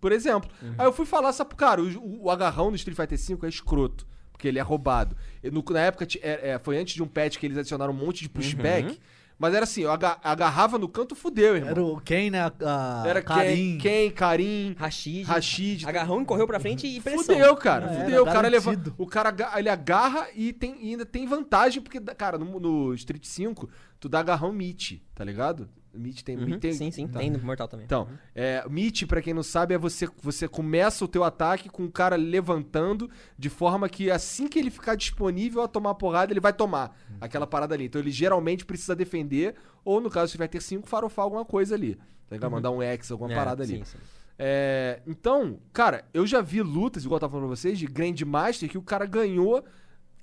Por 0.00 0.12
exemplo. 0.12 0.50
Aí 0.78 0.86
eu 0.86 0.92
fui 0.92 1.06
falar, 1.06 1.32
sabe, 1.32 1.54
cara, 1.54 1.82
o, 1.82 2.24
o- 2.24 2.30
agarrão 2.30 2.70
do 2.70 2.76
Street 2.76 2.96
Fighter 2.96 3.18
V 3.38 3.46
é 3.46 3.48
escroto. 3.48 4.06
Porque 4.32 4.46
ele 4.48 4.58
é 4.58 4.62
roubado. 4.62 5.16
E 5.42 5.50
no- 5.50 5.64
na 5.70 5.80
época, 5.80 6.06
é- 6.20 6.50
é, 6.50 6.58
foi 6.58 6.76
antes 6.78 6.94
de 6.94 7.02
um 7.02 7.06
patch 7.08 7.38
que 7.38 7.46
eles 7.46 7.56
adicionaram 7.56 7.92
um 7.92 7.96
monte 7.96 8.22
de 8.22 8.28
pushback. 8.28 8.98
Mas 9.38 9.52
era 9.54 9.64
assim, 9.64 9.82
eu 9.82 9.90
aga- 9.90 10.18
agarrava 10.24 10.78
no 10.78 10.88
canto, 10.88 11.14
fudeu, 11.14 11.54
irmão. 11.56 11.70
Era 11.70 11.82
o 11.84 12.00
Ken, 12.00 12.30
né? 12.30 12.40
A, 12.62 13.04
Era 13.06 13.20
Karim. 13.20 13.76
Ken, 13.76 14.10
Karim, 14.10 14.74
Rashid. 14.78 15.24
Rashid. 15.26 15.86
Agarrão 15.86 16.22
e 16.22 16.24
correu 16.24 16.46
pra 16.46 16.58
frente 16.58 16.86
e 16.86 17.00
pressão. 17.02 17.22
Fudeu, 17.24 17.54
cara. 17.56 17.86
Já 17.86 18.00
fudeu. 18.00 18.14
era, 18.14 18.22
O 18.22 18.24
cara, 18.26 18.48
leva, 18.48 18.70
o 18.96 19.06
cara 19.06 19.34
ele 19.58 19.68
agarra 19.68 20.26
e, 20.34 20.54
tem, 20.54 20.78
e 20.82 20.90
ainda 20.92 21.04
tem 21.04 21.26
vantagem, 21.26 21.82
porque, 21.82 22.00
cara, 22.00 22.38
no, 22.38 22.58
no 22.58 22.94
Street 22.94 23.24
5, 23.26 23.68
tu 24.00 24.08
dá 24.08 24.20
agarrão 24.20 24.52
Meet, 24.54 25.00
tá 25.14 25.22
ligado? 25.22 25.68
Meet 25.96 26.22
tem. 26.22 26.36
Uhum, 26.36 26.58
tem 26.58 26.72
sim, 26.72 26.90
sim. 26.90 27.06
tá. 27.08 27.18
Tem 27.18 27.30
no 27.30 27.38
Mortal 27.40 27.66
também. 27.68 27.84
Então, 27.86 28.08
é, 28.34 28.64
Meet, 28.68 29.04
pra 29.06 29.20
quem 29.22 29.32
não 29.34 29.42
sabe, 29.42 29.74
é 29.74 29.78
você, 29.78 30.08
você 30.22 30.46
começa 30.46 31.04
o 31.04 31.08
teu 31.08 31.24
ataque 31.24 31.68
com 31.68 31.84
o 31.84 31.90
cara 31.90 32.16
levantando 32.16 33.10
de 33.38 33.48
forma 33.48 33.88
que 33.88 34.10
assim 34.10 34.48
que 34.48 34.58
ele 34.58 34.70
ficar 34.70 34.94
disponível 34.94 35.62
a 35.62 35.68
tomar 35.68 35.94
porrada, 35.94 36.32
ele 36.32 36.40
vai 36.40 36.52
tomar 36.52 36.96
aquela 37.20 37.46
parada 37.46 37.74
ali. 37.74 37.84
Então 37.86 38.00
ele 38.00 38.10
geralmente 38.10 38.64
precisa 38.64 38.94
defender, 38.94 39.54
ou 39.84 40.00
no 40.00 40.10
caso, 40.10 40.32
se 40.32 40.38
vai 40.38 40.48
ter 40.48 40.60
cinco, 40.62 40.86
farofar 40.88 41.24
alguma 41.24 41.44
coisa 41.44 41.74
ali. 41.74 41.94
Tá 42.28 42.34
ligado? 42.36 42.50
Mandar 42.50 42.70
um 42.70 42.82
X, 42.82 43.10
alguma 43.10 43.32
É, 43.32 43.34
parada 43.36 43.62
ali. 43.62 43.78
sim, 43.78 43.84
sim. 43.84 43.98
É, 44.38 45.00
então, 45.06 45.58
cara, 45.72 46.04
eu 46.12 46.26
já 46.26 46.40
vi 46.42 46.60
lutas, 46.60 47.04
igual 47.04 47.16
eu 47.16 47.20
tava 47.20 47.30
falando 47.32 47.46
pra 47.48 47.56
vocês, 47.56 47.78
de 47.78 47.86
Grandmaster, 47.86 48.68
que 48.68 48.76
o 48.76 48.82
cara 48.82 49.06
ganhou 49.06 49.64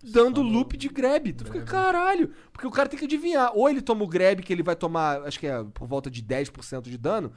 dando 0.04 0.42
loop 0.42 0.76
de 0.76 0.90
grab. 0.90 1.32
Tu 1.34 1.46
fica, 1.46 1.62
caralho. 1.62 2.32
Porque 2.52 2.68
o 2.68 2.72
cara 2.72 2.90
tem 2.90 3.00
que 3.00 3.06
adivinhar. 3.06 3.52
Ou 3.56 3.70
ele 3.70 3.82
toma 3.82 4.04
o 4.04 4.08
grab, 4.08 4.42
que 4.42 4.52
ele 4.52 4.64
vai 4.64 4.76
tomar, 4.76 5.22
acho 5.24 5.40
que 5.40 5.48
é 5.48 5.64
por 5.74 5.88
volta 5.88 6.10
de 6.10 6.22
10% 6.22 6.84
de 6.84 6.98
dano. 6.98 7.32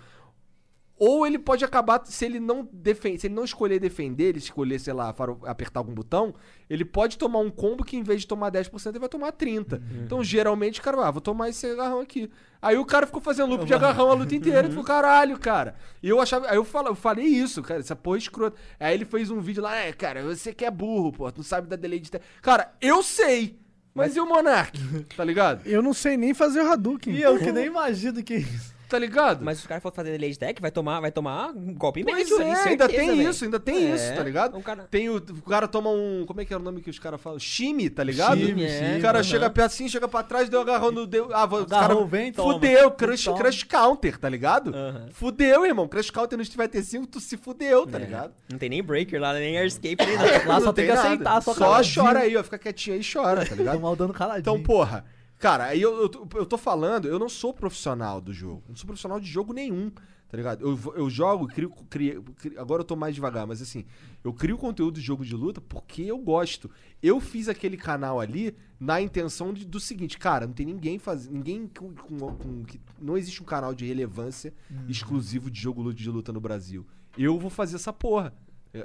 Ou 0.99 1.27
ele 1.27 1.39
pode 1.39 1.63
acabar, 1.63 2.01
se 2.07 2.25
ele 2.25 2.41
não 2.41 2.67
defende, 2.73 3.21
se 3.21 3.27
ele 3.27 3.35
não 3.35 3.45
escolher 3.45 3.79
defender, 3.79 4.25
ele 4.31 4.39
escolher, 4.39 4.79
sei 4.79 4.95
lá, 4.95 5.13
faro- 5.13 5.39
apertar 5.45 5.81
algum 5.81 5.93
botão, 5.93 6.35
ele 6.71 6.87
pode 6.87 7.19
tomar 7.19 7.41
um 7.41 7.51
combo 7.51 7.85
que 7.85 7.99
em 7.99 8.03
vez 8.03 8.23
de 8.23 8.27
tomar 8.27 8.51
10%, 8.51 8.89
ele 8.89 8.99
vai 8.99 9.09
tomar 9.09 9.31
30%. 9.33 9.79
Então, 10.05 10.25
geralmente, 10.25 10.81
o 10.81 10.83
cara, 10.83 11.07
ah, 11.07 11.11
vou 11.11 11.21
tomar 11.21 11.51
esse 11.51 11.67
agarrão 11.67 12.01
aqui. 12.01 12.31
Aí 12.63 12.79
o 12.79 12.85
cara 12.87 13.07
ficou 13.07 13.21
fazendo 13.21 13.51
loop 13.51 13.67
de 13.67 13.75
agarrão 13.75 14.11
a 14.11 14.15
luta 14.15 14.35
inteira 14.35 14.67
e 14.67 14.71
ficou, 14.71 14.85
caralho, 14.85 15.39
cara. 15.39 15.75
E 16.03 16.09
eu 16.09 16.19
achava, 16.19 16.49
aí 16.49 16.57
eu, 16.57 16.65
falo, 16.65 16.89
eu 16.89 16.95
falei 16.95 17.27
isso, 17.27 17.63
cara, 17.63 17.81
essa 17.81 17.95
porra 17.95 18.17
é 18.17 18.21
escrota. 18.21 18.57
Aí 18.81 18.95
ele 18.95 19.05
fez 19.05 19.31
um 19.31 19.39
vídeo 19.39 19.63
lá, 19.63 19.77
é, 19.77 19.93
cara, 19.93 20.23
você 20.23 20.55
que 20.55 20.65
é 20.65 20.71
burro, 20.71 21.13
pô, 21.13 21.31
tu 21.31 21.37
não 21.39 21.45
sabe 21.45 21.69
da 21.69 21.77
delay 21.77 22.01
de... 22.01 22.11
te-" 22.11 22.21
Cara, 22.41 22.73
eu 22.81 23.03
sei, 23.03 23.59
mas, 23.95 24.17
e 24.17 24.21
o 24.21 24.25
Monark? 24.27 24.79
Tá 25.15 25.23
ligado? 25.23 25.61
Eu 25.67 25.83
não 25.83 25.93
sei 25.93 26.17
nem 26.17 26.33
fazer 26.33 26.63
o 26.63 26.71
Hadouken. 26.73 27.15
E 27.15 27.21
eu 27.21 27.39
que 27.39 27.53
nem 27.53 27.67
imagino 27.67 28.23
que 28.23 28.37
isso. 28.37 28.75
Tá 28.89 28.99
ligado? 28.99 29.45
Mas 29.45 29.59
se 29.59 29.65
o 29.67 29.69
cara 29.69 29.81
for 29.81 29.93
fazer 29.93 30.13
delay 30.13 30.31
de 30.31 30.39
tech, 30.39 30.61
vai 30.63 30.71
tomar, 30.71 31.01
vai 31.01 31.11
tomar 31.11 31.51
um 31.51 31.75
golpe 31.75 32.05
Pois 32.05 32.17
médio 32.17 32.37
ali, 32.37 32.45
é, 32.51 32.55
certeza, 32.55 32.69
ainda 32.71 32.89
tem 32.89 33.17
velho. 33.17 33.31
isso, 33.31 33.45
ainda 33.45 33.59
tem 33.61 33.77
É, 33.91 33.95
isso, 33.97 34.15
tá 34.15 34.23
ligado? 34.23 34.57
o 34.57 34.63
cara- 34.63 34.85
Tem 34.91 35.09
o, 35.09 35.17
o 35.17 35.43
cara 35.43 35.67
toma 35.67 35.91
um. 35.91 36.25
Como 36.27 36.41
é 36.41 36.45
que 36.45 36.55
é 36.55 36.57
o 36.57 36.61
nome 36.61 36.81
que 36.81 36.89
os 36.91 36.99
caras 36.99 37.21
falam? 37.21 37.39
Shime, 37.39 37.91
tá 37.91 38.05
ligado? 38.05 38.39
Shime, 38.39 38.65
o 38.65 38.69
shime, 38.69 39.01
cara 39.03 39.23
chega 39.25 39.51
perto 39.51 39.67
assim, 39.67 39.89
chega 39.89 40.07
pra 40.07 40.23
trás, 40.23 40.49
deu 40.49 40.61
agarrão 40.61 40.93
no. 40.93 41.05
Deu, 41.07 41.29
ah, 41.35 41.45
vou- 41.47 41.61
os 41.65 41.73
Agarrou, 41.73 41.97
cara, 41.99 42.09
vem. 42.09 42.33
Fudeu, 42.33 42.91
crush, 42.93 43.25
Toma. 43.25 43.39
crush 43.39 43.63
counter, 43.65 44.19
tá 44.19 44.29
ligado? 44.29 44.73
Aham. 44.75 45.09
Fudeu, 45.11 45.67
irmão. 45.67 45.89
Crush 45.89 46.11
counter 46.11 46.37
no 46.37 46.43
Street 46.43 46.69
Fighter 46.71 46.85
5, 46.85 47.07
tu 47.09 47.19
se 47.19 47.37
fudeu, 47.37 47.87
tá 47.89 47.99
É. 47.99 48.03
ligado? 48.03 48.33
Não 48.51 48.59
tem 48.59 48.69
nem 48.69 48.83
breaker 48.85 49.21
lá, 49.21 49.33
nem 49.35 49.59
air 49.59 49.67
escape, 49.67 49.97
nem 50.07 50.17
nada. 50.17 50.49
Lá 50.49 50.61
só 50.61 50.67
Não 50.67 50.73
tem 50.73 50.87
que 50.87 50.93
nada. 50.95 51.07
aceitar, 51.09 51.43
só 51.43 51.53
Só 51.55 51.61
caladinho. 51.61 52.05
chora 52.05 52.19
aí, 52.21 52.37
ó. 52.37 52.45
Fica 52.45 52.59
quietinho 52.59 52.95
aí 52.97 53.03
e 53.03 53.13
chora, 53.13 53.45
tá 53.45 53.55
ligado? 53.57 53.75
Tomar 53.81 53.91
o 53.91 53.97
dano 53.97 54.13
caladinho. 54.15 54.41
Então, 54.43 54.63
porra. 54.63 55.05
Cara, 55.39 55.65
aí 55.67 55.81
eu, 55.83 55.95
eu, 56.03 56.09
tô- 56.09 56.27
eu 56.39 56.47
tô 56.47 56.57
falando, 56.59 57.07
eu 57.09 57.19
não 57.19 57.29
sou 57.29 57.53
profissional 57.53 58.21
do 58.21 58.33
jogo. 58.33 58.63
Não 58.69 58.77
sou 58.77 58.87
profissional 58.87 59.21
de 59.21 59.27
jogo 59.27 59.53
nenhum, 59.53 59.91
tá 59.91 60.37
ligado? 60.37 60.63
Eu, 60.67 60.95
eu 60.95 61.11
jogo, 61.11 61.47
crio, 61.47 61.71
crio- 61.91 62.23
crio- 62.39 62.59
Agora 62.61 62.81
eu 62.81 62.85
tô 62.87 62.97
mais 62.97 63.15
devagar, 63.15 63.47
mas 63.47 63.61
assim, 63.61 63.85
eu 64.25 64.33
crio 64.33 64.57
conteúdo 64.57 64.95
de 64.99 65.03
jogo 65.07 65.25
de 65.25 65.35
luta 65.37 65.61
porque 65.61 66.03
eu 66.03 66.17
gosto. 66.19 66.71
Eu 67.03 67.21
fiz 67.21 67.49
aquele 67.51 67.77
canal 67.77 68.19
ali 68.19 68.57
na 68.81 69.01
intenção 69.01 69.53
de- 69.53 69.67
do 69.67 69.79
seguinte, 69.79 70.17
cara, 70.19 70.47
não 70.47 70.55
tem 70.55 70.65
ninguém 70.67 70.99
fazendo. 70.99 71.35
Ninguém 71.35 71.67
com, 71.69 71.93
com- 71.95 72.19
com- 72.35 72.65
que- 72.65 72.81
Não 72.99 73.17
existe 73.19 73.43
um 73.43 73.47
canal 73.47 73.75
de 73.75 73.85
relevância 73.85 74.55
exclusivo 74.89 75.51
de 75.51 75.61
jogo 75.61 75.93
de 75.93 76.11
luta 76.11 76.33
no 76.33 76.41
Brasil. 76.41 76.87
Eu 77.17 77.39
vou 77.39 77.51
fazer 77.51 77.77
essa 77.77 77.93
porra. 77.93 78.35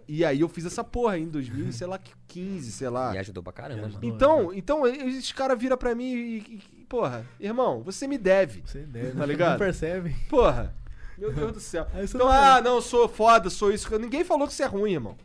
E 0.07 0.23
aí 0.25 0.41
eu 0.41 0.47
fiz 0.49 0.65
essa 0.65 0.83
porra 0.83 1.17
em 1.17 1.27
2000, 1.27 1.71
sei 1.73 1.87
lá, 1.87 1.99
15, 2.27 2.71
sei 2.71 2.89
lá. 2.89 3.13
E 3.15 3.17
ajudou 3.17 3.41
pra 3.43 3.51
caramba, 3.53 3.87
mano. 3.87 3.99
Então, 4.01 4.53
então 4.53 4.87
esses 4.87 5.31
caras 5.31 5.59
viram 5.59 5.77
pra 5.77 5.93
mim 5.95 6.11
e, 6.13 6.37
e- 6.37 6.61
e, 6.81 6.85
porra, 6.85 7.25
irmão, 7.39 7.81
você 7.83 8.07
me 8.07 8.17
deve. 8.17 8.61
Você 8.65 8.79
deve, 8.79 9.11
Tá 9.17 9.25
ligado? 9.25 9.51
Não 9.51 9.57
percebe. 9.59 10.15
Porra. 10.29 10.75
Meu 11.17 11.31
Deus 11.31 11.51
do 11.53 11.59
céu. 11.59 11.85
Então, 11.93 12.19
não 12.21 12.27
ah, 12.29 12.59
não, 12.61 12.81
sou 12.81 13.07
foda, 13.07 13.47
sou 13.49 13.71
isso. 13.71 13.95
Ninguém 13.99 14.23
falou 14.23 14.47
que 14.47 14.53
você 14.55 14.63
é 14.63 14.65
ruim, 14.65 14.93
irmão. 14.93 15.15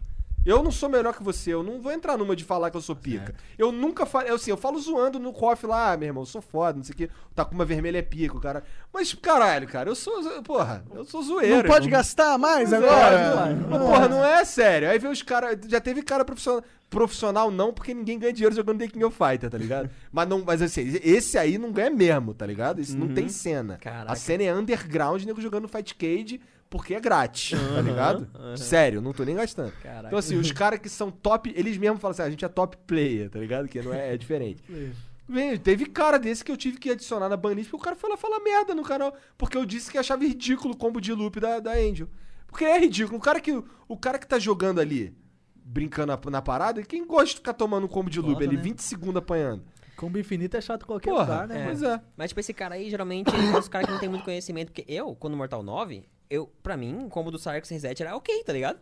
Eu 0.47 0.63
não 0.63 0.71
sou 0.71 0.89
melhor 0.89 1.13
que 1.13 1.25
você, 1.25 1.53
eu 1.53 1.65
não 1.65 1.81
vou 1.81 1.91
entrar 1.91 2.17
numa 2.17 2.37
de 2.37 2.45
falar 2.45 2.71
que 2.71 2.77
eu 2.77 2.81
sou 2.81 2.95
pica. 2.95 3.35
Eu 3.59 3.73
nunca 3.73 4.07
falei, 4.07 4.33
assim, 4.33 4.53
eu 4.53 4.57
falo 4.57 4.79
zoando 4.79 5.19
no 5.19 5.33
coffee 5.33 5.69
lá, 5.69 5.93
ah, 5.93 5.97
meu 5.97 6.07
irmão, 6.07 6.23
eu 6.23 6.27
sou 6.27 6.41
foda, 6.41 6.77
não 6.77 6.85
sei 6.85 6.95
o 6.95 6.97
quê. 6.97 7.11
Tá 7.35 7.45
com 7.45 7.53
uma 7.53 7.65
vermelha 7.65 7.99
é 7.99 8.03
pica, 8.03 8.37
o 8.37 8.41
cara. 8.41 8.63
Mas, 8.95 9.13
caralho, 9.13 9.67
cara, 9.67 9.91
eu 9.91 9.97
sou, 9.97 10.23
porra, 10.45 10.85
eu 10.95 11.05
sou 11.05 11.21
zoeiro. 11.21 11.57
Não 11.57 11.63
pode 11.65 11.87
irmão. 11.87 11.99
gastar 11.99 12.39
mais 12.39 12.73
agora? 12.73 13.17
é, 13.17 13.55
mas, 13.55 13.79
porra, 13.79 14.09
não 14.09 14.25
é 14.25 14.45
sério. 14.45 14.89
Aí 14.89 15.01
vem 15.01 15.11
os 15.11 15.21
caras. 15.21 15.59
Já 15.67 15.81
teve 15.81 16.01
cara 16.01 16.25
profissional. 16.25 16.63
Profissional 16.89 17.51
não, 17.51 17.73
porque 17.73 17.93
ninguém 17.93 18.17
ganha 18.17 18.33
dinheiro 18.33 18.55
jogando 18.55 18.79
The 18.79 18.87
King 18.87 19.05
of 19.05 19.19
Fighter, 19.19 19.51
tá 19.51 19.59
ligado? 19.59 19.91
mas, 20.13 20.29
não, 20.29 20.45
mas 20.45 20.63
assim, 20.63 21.01
esse 21.03 21.37
aí 21.37 21.59
não 21.59 21.73
ganha 21.73 21.91
mesmo, 21.91 22.33
tá 22.33 22.47
ligado? 22.47 22.81
Esse 22.81 22.97
não 22.97 23.09
tem 23.09 23.29
cena. 23.29 23.77
Caraca. 23.79 24.13
A 24.13 24.15
cena 24.15 24.45
é 24.45 24.55
underground, 24.55 25.25
nego 25.25 25.41
jogando 25.41 25.67
Fight 25.67 25.93
Cage 25.97 26.41
porque 26.69 26.95
é 26.95 27.01
grátis, 27.01 27.59
tá 27.75 27.81
ligado? 27.81 28.29
Sério, 28.57 29.01
não 29.01 29.13
tô 29.13 29.25
nem 29.25 29.37
gastando. 29.37 29.73
Caraca. 29.83 30.09
Então, 30.09 30.19
assim, 30.19 30.37
os 30.37 30.51
caras 30.53 30.81
que 30.81 30.89
são 30.89 31.11
top, 31.11 31.53
eles 31.57 31.77
mesmos 31.79 32.01
falam 32.01 32.13
assim: 32.13 32.23
a 32.23 32.31
gente 32.31 32.45
é 32.45 32.49
top 32.49 32.77
player, 32.87 33.31
tá 33.31 33.39
ligado? 33.39 33.69
Que 33.69 33.81
não 33.81 33.95
é, 33.95 34.15
é 34.15 34.17
diferente. 34.17 34.63
Vem, 35.29 35.57
teve 35.59 35.87
cara 35.87 36.19
desse 36.19 36.45
que 36.45 36.53
eu 36.53 36.57
tive 36.57 36.79
que 36.79 36.91
adicionar 36.91 37.29
na 37.29 37.37
banlist 37.37 37.69
porque 37.69 37.83
o 37.83 37.85
cara 37.85 37.97
foi 37.97 38.11
lá 38.11 38.17
falar 38.17 38.39
merda 38.41 38.75
no 38.75 38.83
canal. 38.85 39.15
Porque 39.37 39.57
eu 39.57 39.67
disse 39.67 39.91
que 39.91 39.99
achava 39.99 40.25
ridículo 40.25 40.75
o 40.75 40.77
combo 40.77 41.01
de 41.01 41.13
loop 41.13 41.41
da, 41.41 41.59
da 41.59 41.73
Angel. 41.73 42.09
Porque 42.47 42.65
é 42.65 42.79
ridículo. 42.79 43.19
O 43.19 43.21
cara 43.21 43.41
que, 43.41 43.53
o 43.89 43.97
cara 43.97 44.19
que 44.19 44.27
tá 44.27 44.39
jogando 44.39 44.81
ali, 44.81 45.17
brincando 45.55 46.13
na, 46.13 46.31
na 46.31 46.41
parada, 46.43 46.83
quem 46.83 47.05
gosta 47.05 47.31
de 47.31 47.35
ficar 47.37 47.55
tomando 47.55 47.85
um 47.85 47.89
combo 47.89 48.09
de 48.09 48.21
loop 48.21 48.35
Foda, 48.35 48.45
ali, 48.45 48.57
né? 48.57 48.63
20 48.63 48.79
segundos 48.79 49.17
apanhando? 49.17 49.65
Combo 49.97 50.19
infinito 50.19 50.57
é 50.57 50.61
chato 50.61 50.83
em 50.83 50.87
qualquer 50.87 51.11
Porra, 51.11 51.23
lugar, 51.23 51.49
né? 51.49 51.63
é. 51.63 51.65
pois 51.65 51.83
é. 51.83 52.01
Mas, 52.17 52.29
tipo, 52.29 52.41
esse 52.41 52.53
cara 52.53 52.75
aí, 52.75 52.89
geralmente, 52.89 53.31
é 53.35 53.59
os 53.59 53.67
caras 53.67 53.87
que 53.87 53.93
não 53.93 53.99
tem 53.99 54.09
muito 54.09 54.25
conhecimento. 54.25 54.71
Porque 54.71 54.85
eu, 54.87 55.17
quando 55.17 55.37
Mortal 55.37 55.63
9, 55.63 56.05
eu, 56.29 56.47
pra 56.63 56.77
mim, 56.77 57.05
o 57.05 57.09
combo 57.09 57.31
do 57.31 57.39
Sarx 57.39 57.69
Reset 57.69 58.03
era 58.03 58.17
ok, 58.17 58.43
tá 58.45 58.53
ligado? 58.53 58.79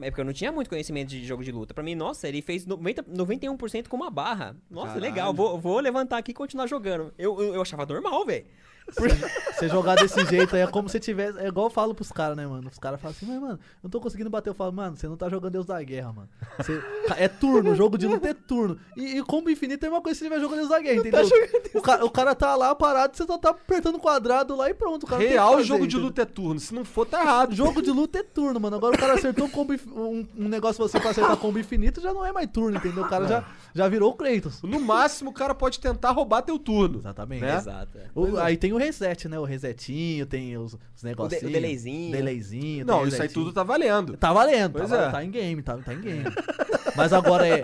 É 0.00 0.10
porque 0.10 0.20
eu 0.20 0.24
não 0.26 0.32
tinha 0.32 0.52
muito 0.52 0.68
conhecimento 0.68 1.08
de 1.08 1.24
jogo 1.24 1.42
de 1.42 1.50
luta. 1.50 1.72
Pra 1.72 1.82
mim, 1.82 1.94
nossa, 1.94 2.28
ele 2.28 2.42
fez 2.42 2.66
90, 2.66 3.04
91% 3.04 3.88
com 3.88 3.96
uma 3.96 4.10
barra. 4.10 4.54
Nossa, 4.70 4.88
Caralho. 4.88 5.02
legal, 5.02 5.32
vou, 5.32 5.58
vou 5.58 5.80
levantar 5.80 6.18
aqui 6.18 6.32
e 6.32 6.34
continuar 6.34 6.66
jogando. 6.66 7.14
Eu, 7.16 7.40
eu, 7.40 7.54
eu 7.54 7.62
achava 7.62 7.86
normal, 7.86 8.24
velho. 8.26 8.44
Você 8.90 9.68
jogar 9.68 9.96
desse 9.96 10.24
jeito 10.26 10.54
aí 10.54 10.62
é 10.62 10.66
como 10.66 10.88
se 10.88 11.00
tivesse. 11.00 11.38
É 11.38 11.48
igual 11.48 11.66
eu 11.66 11.70
falo 11.70 11.94
pros 11.94 12.12
caras, 12.12 12.36
né, 12.36 12.46
mano? 12.46 12.68
Os 12.70 12.78
caras 12.78 13.00
falam 13.00 13.14
assim, 13.16 13.26
mas, 13.26 13.40
mano, 13.40 13.54
eu 13.54 13.80
não 13.84 13.90
tô 13.90 14.00
conseguindo 14.00 14.30
bater. 14.30 14.50
Eu 14.50 14.54
falo, 14.54 14.72
mano, 14.72 14.96
você 14.96 15.08
não 15.08 15.16
tá 15.16 15.28
jogando 15.28 15.52
Deus 15.52 15.66
da 15.66 15.82
Guerra, 15.82 16.12
mano. 16.12 16.28
Você- 16.58 16.82
É 17.16 17.28
turno, 17.28 17.74
jogo 17.74 17.96
de 17.98 18.06
luta 18.06 18.28
é 18.28 18.34
turno. 18.34 18.78
E, 18.96 19.18
e 19.18 19.22
combo 19.24 19.50
infinito 19.50 19.84
é 19.84 19.88
uma 19.88 20.00
coisa 20.00 20.14
se 20.18 20.20
você 20.20 20.26
estiver 20.26 20.40
jogando 20.40 20.58
Deus 20.58 20.68
da 20.70 20.80
Guerra, 20.80 20.96
entendeu? 21.00 21.26
o, 21.74 21.82
cara, 21.82 22.04
o 22.04 22.10
cara 22.10 22.34
tá 22.34 22.54
lá 22.54 22.74
parado, 22.74 23.16
você 23.16 23.24
só 23.24 23.38
tá 23.38 23.50
apertando 23.50 23.98
quadrado 23.98 24.54
lá 24.54 24.68
e 24.70 24.74
pronto. 24.74 25.06
Real 25.06 25.52
fazer, 25.54 25.64
jogo 25.64 25.80
de 25.86 25.94
entendeu? 25.94 26.06
luta 26.06 26.22
é 26.22 26.24
turno. 26.24 26.60
Se 26.60 26.74
não 26.74 26.84
for, 26.84 27.06
tá 27.06 27.20
errado. 27.22 27.54
Jogo 27.54 27.82
de 27.82 27.90
luta 27.90 28.18
é 28.18 28.22
turno, 28.22 28.60
mano. 28.60 28.76
Agora 28.76 28.94
o 28.94 28.98
cara 28.98 29.14
acertou 29.14 29.46
um, 29.46 29.50
combo, 29.50 29.74
um, 29.88 30.26
um 30.36 30.48
negócio 30.48 30.76
pra 30.76 30.86
você 30.88 31.00
pra 31.00 31.10
acertar 31.10 31.36
combo 31.36 31.58
infinito, 31.58 32.00
já 32.00 32.12
não 32.12 32.24
é 32.24 32.32
mais 32.32 32.48
turno, 32.50 32.76
entendeu? 32.76 33.04
O 33.04 33.08
cara 33.08 33.26
já, 33.26 33.44
já 33.74 33.88
virou 33.88 34.10
o 34.10 34.14
Kratos. 34.14 34.62
No 34.62 34.80
máximo, 34.80 35.30
o 35.30 35.32
cara 35.32 35.54
pode 35.54 35.80
tentar 35.80 36.10
roubar 36.10 36.42
teu 36.42 36.58
turno. 36.58 36.98
Exatamente. 36.98 37.40
Né? 37.42 37.56
Exato. 37.56 37.98
é. 37.98 38.06
O- 38.14 38.36
aí 38.38 38.56
tem 38.56 38.72
o 38.76 38.78
reset, 38.78 39.28
né? 39.28 39.38
O 39.38 39.44
resetinho, 39.44 40.24
tem 40.26 40.56
os, 40.56 40.74
os 40.96 41.02
negocinhos. 41.02 41.44
o 41.44 41.50
delayzinho. 41.50 42.12
Delayzinho. 42.12 42.86
Não, 42.86 43.06
isso 43.06 43.20
aí 43.20 43.28
tudo 43.28 43.52
tá 43.52 43.62
valendo. 43.62 44.16
Tá 44.16 44.32
valendo, 44.32 44.72
Pois 44.78 44.90
tá, 44.90 45.02
é. 45.02 45.10
tá 45.10 45.24
em 45.24 45.30
game, 45.30 45.62
tá, 45.62 45.76
tá 45.78 45.92
em 45.94 46.00
game. 46.00 46.24
Mas 46.96 47.12
agora 47.12 47.46
é, 47.46 47.60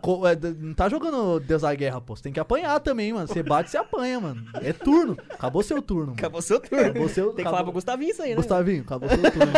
co- 0.00 0.26
é, 0.26 0.36
Não 0.58 0.74
tá 0.74 0.88
jogando 0.88 1.38
Deus 1.38 1.62
da 1.62 1.72
Guerra, 1.74 2.00
pô. 2.00 2.16
Você 2.16 2.22
tem 2.24 2.32
que 2.32 2.40
apanhar 2.40 2.80
também, 2.80 3.12
mano. 3.12 3.28
Você 3.28 3.42
bate, 3.42 3.70
você 3.70 3.76
apanha, 3.78 4.18
mano. 4.18 4.42
É 4.54 4.72
turno. 4.72 5.16
Acabou 5.30 5.62
seu 5.62 5.80
turno. 5.80 6.06
mano. 6.06 6.18
Acabou 6.18 6.42
seu 6.42 6.58
turno. 6.58 6.86
Acabou 6.86 7.08
seu- 7.08 7.26
Tem 7.28 7.36
que 7.36 7.42
falar 7.44 7.56
acabou- 7.58 7.72
pro 7.72 7.76
Gustavinho 7.78 8.10
isso 8.10 8.22
aí, 8.22 8.30
né? 8.30 8.36
Gustavinho, 8.36 8.82
acabou 8.82 9.08
seu 9.08 9.18
turno. 9.18 9.52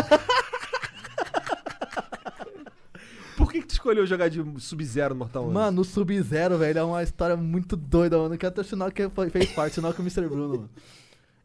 Por 3.39 3.51
que, 3.52 3.60
que 3.62 3.66
tu 3.69 3.70
escolheu 3.70 4.05
jogar 4.06 4.28
de 4.28 4.44
Sub-Zero 4.60 5.15
no 5.15 5.20
Mortal 5.20 5.44
11? 5.44 5.55
Mano, 5.55 5.81
o 5.81 5.85
Sub-Zero, 5.85 6.59
velho, 6.59 6.78
é 6.81 6.82
uma 6.82 7.02
história 7.02 7.36
muito 7.36 7.77
doida, 7.77 8.19
mano. 8.19 8.36
Que 8.36 8.44
até 8.44 8.60
o 8.60 9.10
foi- 9.10 9.31
fez 9.31 9.51
parte, 9.52 9.74
sinal 9.77 9.94
que 9.94 10.01
o 10.01 10.02
Mr. 10.02 10.27
Bruno, 10.28 10.48
mano. 10.48 10.70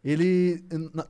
Ele. 0.04 0.62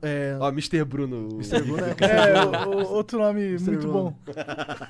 é, 0.02 0.36
Ó, 0.38 0.48
Mr. 0.50 0.84
Bruno. 0.84 1.28
o- 1.32 1.34
Mr. 1.40 1.62
Bruno 1.62 1.82
é- 1.84 1.96
É, 2.04 2.66
o- 2.66 2.70
o- 2.82 2.92
outro 2.92 3.18
nome 3.18 3.58
muito 3.58 3.64
Bruno. 3.64 3.92
bom. 3.92 4.16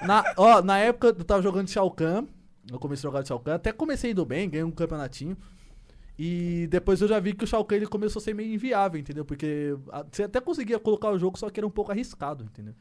Na, 0.07 0.23
ó, 0.37 0.61
na 0.61 0.77
época 0.79 1.07
eu 1.09 1.25
tava 1.25 1.41
jogando 1.41 1.67
de 1.67 1.73
Shao 1.73 1.91
Kahn. 1.91 2.27
Eu 2.71 2.79
comecei 2.79 3.07
a 3.09 3.11
jogar 3.11 3.23
de 3.23 3.29
Shao 3.29 3.39
Kahn. 3.41 3.55
Até 3.55 3.73
comecei 3.73 4.11
indo 4.11 4.25
bem, 4.27 4.51
ganhei 4.51 4.65
um 4.65 4.71
campeonatinho. 4.71 5.37
E 6.19 6.67
depois 6.71 7.01
eu 7.01 7.09
já 7.09 7.19
vi 7.19 7.33
que 7.33 7.45
o 7.45 7.47
Shao 7.47 7.65
Kahn 7.65 7.77
ele 7.79 7.87
começou 7.87 8.21
a 8.21 8.23
ser 8.23 8.35
meio 8.35 8.53
inviável, 8.53 9.01
entendeu? 9.01 9.25
Porque 9.25 9.75
você 10.13 10.25
até 10.25 10.41
conseguia 10.41 10.79
colocar 10.79 11.11
o 11.11 11.19
jogo, 11.19 11.39
só 11.39 11.49
que 11.51 11.59
era 11.59 11.67
um 11.67 11.71
pouco 11.71 11.91
arriscado, 11.91 12.45
entendeu? 12.45 12.75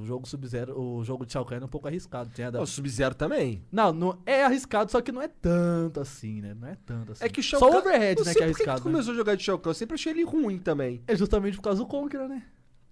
O 0.00 0.06
jogo 0.06 0.26
Sub-Zero, 0.28 0.78
o 0.80 1.04
jogo 1.04 1.24
de 1.26 1.32
Shao 1.32 1.44
Kahn 1.44 1.56
era 1.56 1.64
um 1.64 1.68
pouco 1.68 1.86
arriscado. 1.88 2.30
Tinha 2.34 2.50
da- 2.50 2.60
O 2.60 2.66
Sub-Zero 2.66 3.14
também. 3.14 3.62
Não, 3.70 3.92
não, 3.92 4.18
é 4.26 4.44
arriscado, 4.44 4.90
só 4.90 5.00
que 5.00 5.12
não 5.12 5.20
é 5.22 5.28
tanto 5.28 6.00
assim, 6.00 6.40
né? 6.40 6.54
Não 6.58 6.68
é 6.68 6.76
tanto 6.86 7.12
assim. 7.12 7.24
É 7.24 7.28
que 7.28 7.40
o 7.40 7.42
Shao 7.42 7.60
Só 7.60 7.70
o 7.70 7.76
overhead, 7.78 8.22
né, 8.24 8.24
que 8.24 8.30
é 8.30 8.32
por 8.32 8.32
que 8.32 8.38
que 8.38 8.44
arriscado. 8.44 8.80
tu 8.80 8.84
né? 8.86 8.92
começou 8.92 9.12
a 9.12 9.16
jogar 9.16 9.34
de 9.36 9.42
Shao 9.42 9.58
Kahn. 9.58 9.70
Eu 9.70 9.74
sempre 9.74 9.94
achei 9.94 10.12
ele 10.12 10.24
ruim 10.24 10.58
também. 10.58 11.02
É 11.06 11.14
justamente 11.16 11.56
por 11.56 11.62
causa 11.62 11.78
do 11.80 11.86
Conqueror, 11.86 12.28
né? 12.28 12.42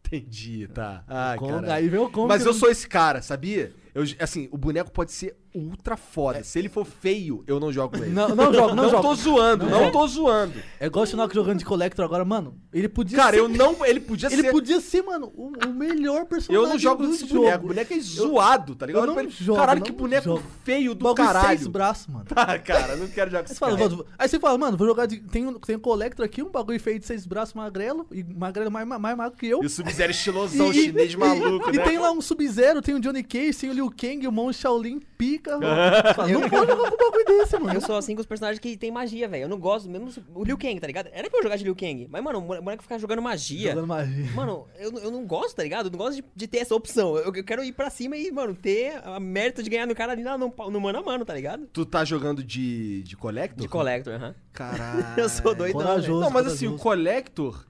Entendi, 0.06 0.68
tá. 0.68 1.02
Ai, 1.08 1.36
Con- 1.36 1.48
cara. 1.48 1.74
Aí 1.74 1.88
veio 1.88 2.02
o 2.04 2.06
Conqueror. 2.06 2.28
Mas 2.28 2.46
eu 2.46 2.54
sou 2.54 2.70
esse 2.70 2.86
cara, 2.88 3.20
sabia? 3.22 3.72
Eu, 3.92 4.04
assim, 4.20 4.48
o 4.52 4.56
boneco 4.58 4.90
pode 4.92 5.10
ser 5.10 5.36
ultra 5.56 5.96
foda. 5.96 6.38
É. 6.38 6.42
Se 6.42 6.58
ele 6.58 6.68
for 6.68 6.84
feio, 6.84 7.42
eu 7.46 7.58
não 7.58 7.72
jogo 7.72 7.96
com 7.96 8.04
ele. 8.04 8.12
Não, 8.12 8.28
não 8.28 8.52
jogo, 8.52 8.74
não, 8.74 8.84
Não 8.84 8.90
jogo. 8.90 9.02
tô 9.02 9.14
zoando, 9.14 9.66
não, 9.66 9.80
Não. 9.82 9.90
tô 9.90 10.06
zoando. 10.06 10.54
É 10.78 10.86
igual 10.86 11.04
o 11.04 11.06
Shinnok 11.06 11.34
jogando 11.34 11.58
de 11.58 11.64
Collector 11.64 12.04
agora, 12.04 12.24
mano. 12.24 12.54
Ele 12.72 12.88
podia 12.88 13.16
Cara, 13.16 13.34
ser... 13.34 13.40
eu 13.40 13.48
não. 13.48 13.84
Ele 13.84 14.00
podia 14.00 14.28
Ele 14.30 14.42
ser. 14.42 14.50
podia 14.50 14.80
ser, 14.80 15.02
mano, 15.02 15.32
o, 15.34 15.52
o 15.66 15.72
melhor 15.72 16.26
personagem 16.26 16.62
Eu 16.64 16.68
não 16.68 16.78
jogo 16.78 17.06
desse 17.06 17.26
jogo. 17.26 17.40
boneco. 17.42 17.64
O 17.64 17.68
boneco 17.68 17.94
é 17.94 18.00
zoado, 18.00 18.74
tá 18.74 18.86
ligado? 18.86 19.02
eu 19.02 19.06
não 19.14 19.20
ele, 19.20 19.30
jogo, 19.30 19.58
Caralho, 19.58 19.80
não 19.80 19.86
que 19.86 19.92
boneco 19.92 20.24
jogo. 20.24 20.42
feio 20.64 20.94
do 20.94 21.02
Bagulho 21.04 21.26
caralho. 21.26 21.48
seis 21.58 21.66
braços, 21.66 22.06
mano. 22.08 22.24
Tá, 22.26 22.58
cara, 22.60 22.96
não 22.96 23.06
quero 23.08 23.30
jogar 23.30 23.44
com 23.44 23.48
Aí 23.48 23.52
esse 23.52 23.54
você, 23.54 23.58
fala, 23.58 23.76
cara. 23.78 24.04
aí 24.18 24.28
você 24.28 24.38
fala, 24.40 24.58
mano, 24.58 24.76
vou 24.76 24.86
jogar 24.86 25.06
de. 25.06 25.20
Tem 25.20 25.46
um, 25.46 25.54
tem 25.54 25.76
um 25.76 25.80
Collector 25.80 26.24
aqui, 26.24 26.42
um 26.42 26.50
bagulho 26.50 26.78
feio 26.80 26.98
de 26.98 27.06
seis 27.06 27.26
braços 27.26 27.54
magrelo, 27.54 28.06
e 28.12 28.22
magrelo 28.24 28.70
mais, 28.70 28.86
mais, 28.86 29.00
mais 29.00 29.16
magro 29.16 29.38
que 29.38 29.46
eu. 29.46 29.62
E 29.62 29.66
o 29.66 29.70
Sub-Zero 29.70 30.10
estilosão 30.12 30.72
chinês 30.72 31.14
maluco, 31.14 31.70
e 31.72 31.76
né? 31.76 31.84
tem 31.84 31.98
lá 31.98 32.10
um 32.12 32.20
Sub-Zero, 32.20 32.82
tem 32.82 32.94
o 32.94 33.00
Johnny 33.00 33.22
Cage, 33.22 33.54
tem 33.54 33.70
o 33.70 33.72
Liu 33.72 33.90
Kang, 33.90 34.26
o 34.26 34.32
Monge 34.32 34.58
Shaolin, 34.58 35.00
pica. 35.16 35.45
fala, 36.14 36.28
não 36.28 36.48
pode 36.48 36.70
jogar 36.70 36.90
com 36.90 36.94
um 36.94 37.10
bagulho 37.10 37.24
desse, 37.26 37.58
mano. 37.58 37.74
Eu 37.74 37.80
sou 37.80 37.96
assim 37.96 38.14
com 38.14 38.20
os 38.20 38.26
personagens 38.26 38.58
que 38.58 38.76
tem 38.76 38.90
magia, 38.90 39.28
velho. 39.28 39.44
Eu 39.44 39.48
não 39.48 39.58
gosto, 39.58 39.88
mesmo 39.88 40.10
o 40.34 40.44
Liu 40.44 40.58
Kang, 40.58 40.78
tá 40.80 40.86
ligado? 40.86 41.08
Era 41.12 41.28
pra 41.30 41.38
eu 41.38 41.42
jogar 41.42 41.56
de 41.56 41.64
Liu 41.64 41.76
Kang. 41.76 42.06
Mas, 42.10 42.22
mano, 42.22 42.38
o 42.38 42.42
boneco 42.42 42.82
ficar 42.82 42.98
jogando 42.98 43.22
magia. 43.22 43.70
Jogando 43.70 43.86
magia. 43.86 44.30
Mano, 44.34 44.66
eu, 44.78 44.92
eu 44.98 45.10
não 45.10 45.26
gosto, 45.26 45.56
tá 45.56 45.62
ligado? 45.62 45.86
Eu 45.86 45.90
não 45.90 45.98
gosto 45.98 46.16
de, 46.16 46.24
de 46.34 46.46
ter 46.46 46.58
essa 46.58 46.74
opção. 46.74 47.16
Eu, 47.16 47.34
eu 47.34 47.44
quero 47.44 47.62
ir 47.64 47.72
pra 47.72 47.90
cima 47.90 48.16
e, 48.16 48.30
mano, 48.30 48.54
ter 48.54 49.00
a 49.04 49.20
mérito 49.20 49.62
de 49.62 49.70
ganhar 49.70 49.86
no 49.86 49.94
cara 49.94 50.12
ali 50.12 50.22
no, 50.22 50.36
no, 50.38 50.70
no 50.70 50.80
mano 50.80 50.98
a 50.98 51.02
mano, 51.02 51.24
tá 51.24 51.34
ligado? 51.34 51.66
Tu 51.72 51.84
tá 51.86 52.04
jogando 52.04 52.42
de, 52.42 53.02
de 53.02 53.16
Collector? 53.16 53.60
De 53.60 53.68
Collector, 53.68 54.14
aham. 54.14 54.34
Caralho. 54.52 55.06
Eu 55.16 55.28
sou 55.28 55.54
doidão, 55.54 55.80
Corajoso. 55.80 56.20
Não, 56.20 56.30
mas 56.30 56.46
assim, 56.46 56.66
o. 56.66 56.76
Collector, 56.76 57.64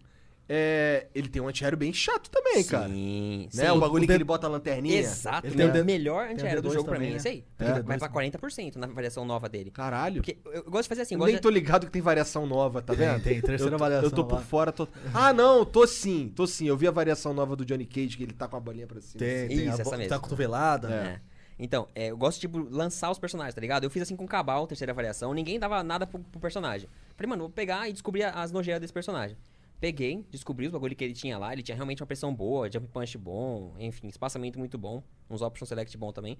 é, 0.48 1.08
ele 1.14 1.28
tem 1.28 1.42
um 1.42 1.48
antiaéreo 1.48 1.76
bem 1.76 1.92
chato 1.92 2.30
também, 2.30 2.62
cara. 2.62 2.88
Sim, 2.88 3.48
Né? 3.52 3.64
sim. 3.64 3.70
O 3.70 3.80
bagulho 3.80 4.04
o 4.04 4.06
que 4.06 4.12
ele 4.12 4.22
bota 4.24 4.46
a 4.46 4.50
lanterninha. 4.50 4.98
Exato. 5.00 5.46
Ele 5.46 5.54
o 5.64 5.72
tem 5.72 5.82
o 5.82 5.84
melhor 5.84 6.26
tem 6.26 6.34
antiaéreo 6.34 6.62
do 6.62 6.68
D2 6.68 6.72
jogo 6.72 6.84
pra 6.84 6.94
também, 6.94 7.08
mim 7.08 7.12
é 7.12 7.14
né? 7.14 7.16
esse 7.18 7.28
aí. 7.28 7.44
É. 7.58 7.82
Vai 7.82 7.98
pra 7.98 8.08
40% 8.08 8.76
na 8.76 8.86
variação 8.86 9.24
nova 9.24 9.48
dele. 9.48 9.70
Caralho. 9.72 10.22
Porque 10.22 10.38
eu, 10.44 10.52
eu 10.52 10.70
gosto 10.70 10.84
de 10.84 10.88
fazer 10.90 11.02
assim, 11.02 11.14
eu 11.16 11.24
nem 11.26 11.34
de- 11.34 11.40
tô 11.40 11.50
ligado 11.50 11.86
que 11.86 11.92
tem 11.92 12.00
variação 12.00 12.46
nova, 12.46 12.80
tá 12.80 12.92
vendo? 12.94 13.22
tem, 13.22 13.40
terceira 13.40 13.74
eu, 13.74 13.78
variação 13.78 14.08
Eu 14.08 14.14
tô 14.14 14.24
por 14.24 14.36
lá. 14.36 14.40
fora. 14.42 14.70
Tô... 14.72 14.86
Ah, 15.12 15.32
não, 15.32 15.64
tô 15.64 15.86
sim, 15.86 16.32
tô 16.34 16.46
sim. 16.46 16.68
Eu 16.68 16.76
vi 16.76 16.86
a 16.86 16.90
variação 16.92 17.34
nova 17.34 17.56
do 17.56 17.64
Johnny 17.64 17.84
Cage, 17.86 18.16
que 18.16 18.22
ele 18.22 18.32
tá 18.32 18.46
com 18.46 18.56
a 18.56 18.60
bolinha 18.60 18.86
pra 18.86 19.00
cima. 19.00 19.18
Tem, 19.18 19.48
tem 19.48 19.56
Isso, 19.66 19.78
a, 19.78 19.80
essa 19.80 19.96
mesmo. 19.96 20.08
tá 20.10 20.18
cotovelada. 20.18 20.88
É. 20.92 21.20
Então, 21.58 21.88
é, 21.94 22.08
eu 22.10 22.16
gosto 22.18 22.36
de 22.36 22.42
tipo, 22.42 22.58
lançar 22.70 23.10
os 23.10 23.18
personagens, 23.18 23.54
tá 23.54 23.60
ligado? 23.62 23.84
Eu 23.84 23.90
fiz 23.90 24.02
assim 24.02 24.14
com 24.14 24.24
o 24.24 24.28
Cabal, 24.28 24.66
terceira 24.66 24.92
variação, 24.92 25.32
ninguém 25.32 25.58
dava 25.58 25.82
nada 25.82 26.06
pro, 26.06 26.18
pro 26.20 26.38
personagem. 26.38 26.86
Falei, 27.16 27.30
mano, 27.30 27.44
vou 27.44 27.50
pegar 27.50 27.88
e 27.88 27.92
descobrir 27.94 28.24
as 28.24 28.52
nojeiras 28.52 28.78
desse 28.80 28.92
personagem. 28.92 29.36
Peguei, 29.78 30.24
descobri 30.30 30.66
os 30.66 30.72
bagulho 30.72 30.96
que 30.96 31.04
ele 31.04 31.12
tinha 31.12 31.36
lá, 31.36 31.52
ele 31.52 31.62
tinha 31.62 31.74
realmente 31.74 32.02
uma 32.02 32.06
pressão 32.06 32.34
boa, 32.34 32.70
jump 32.70 32.88
punch 32.88 33.18
bom, 33.18 33.74
enfim, 33.78 34.08
espaçamento 34.08 34.58
muito 34.58 34.78
bom, 34.78 35.02
uns 35.28 35.42
option 35.42 35.66
select 35.66 35.96
bom 35.98 36.12
também. 36.12 36.38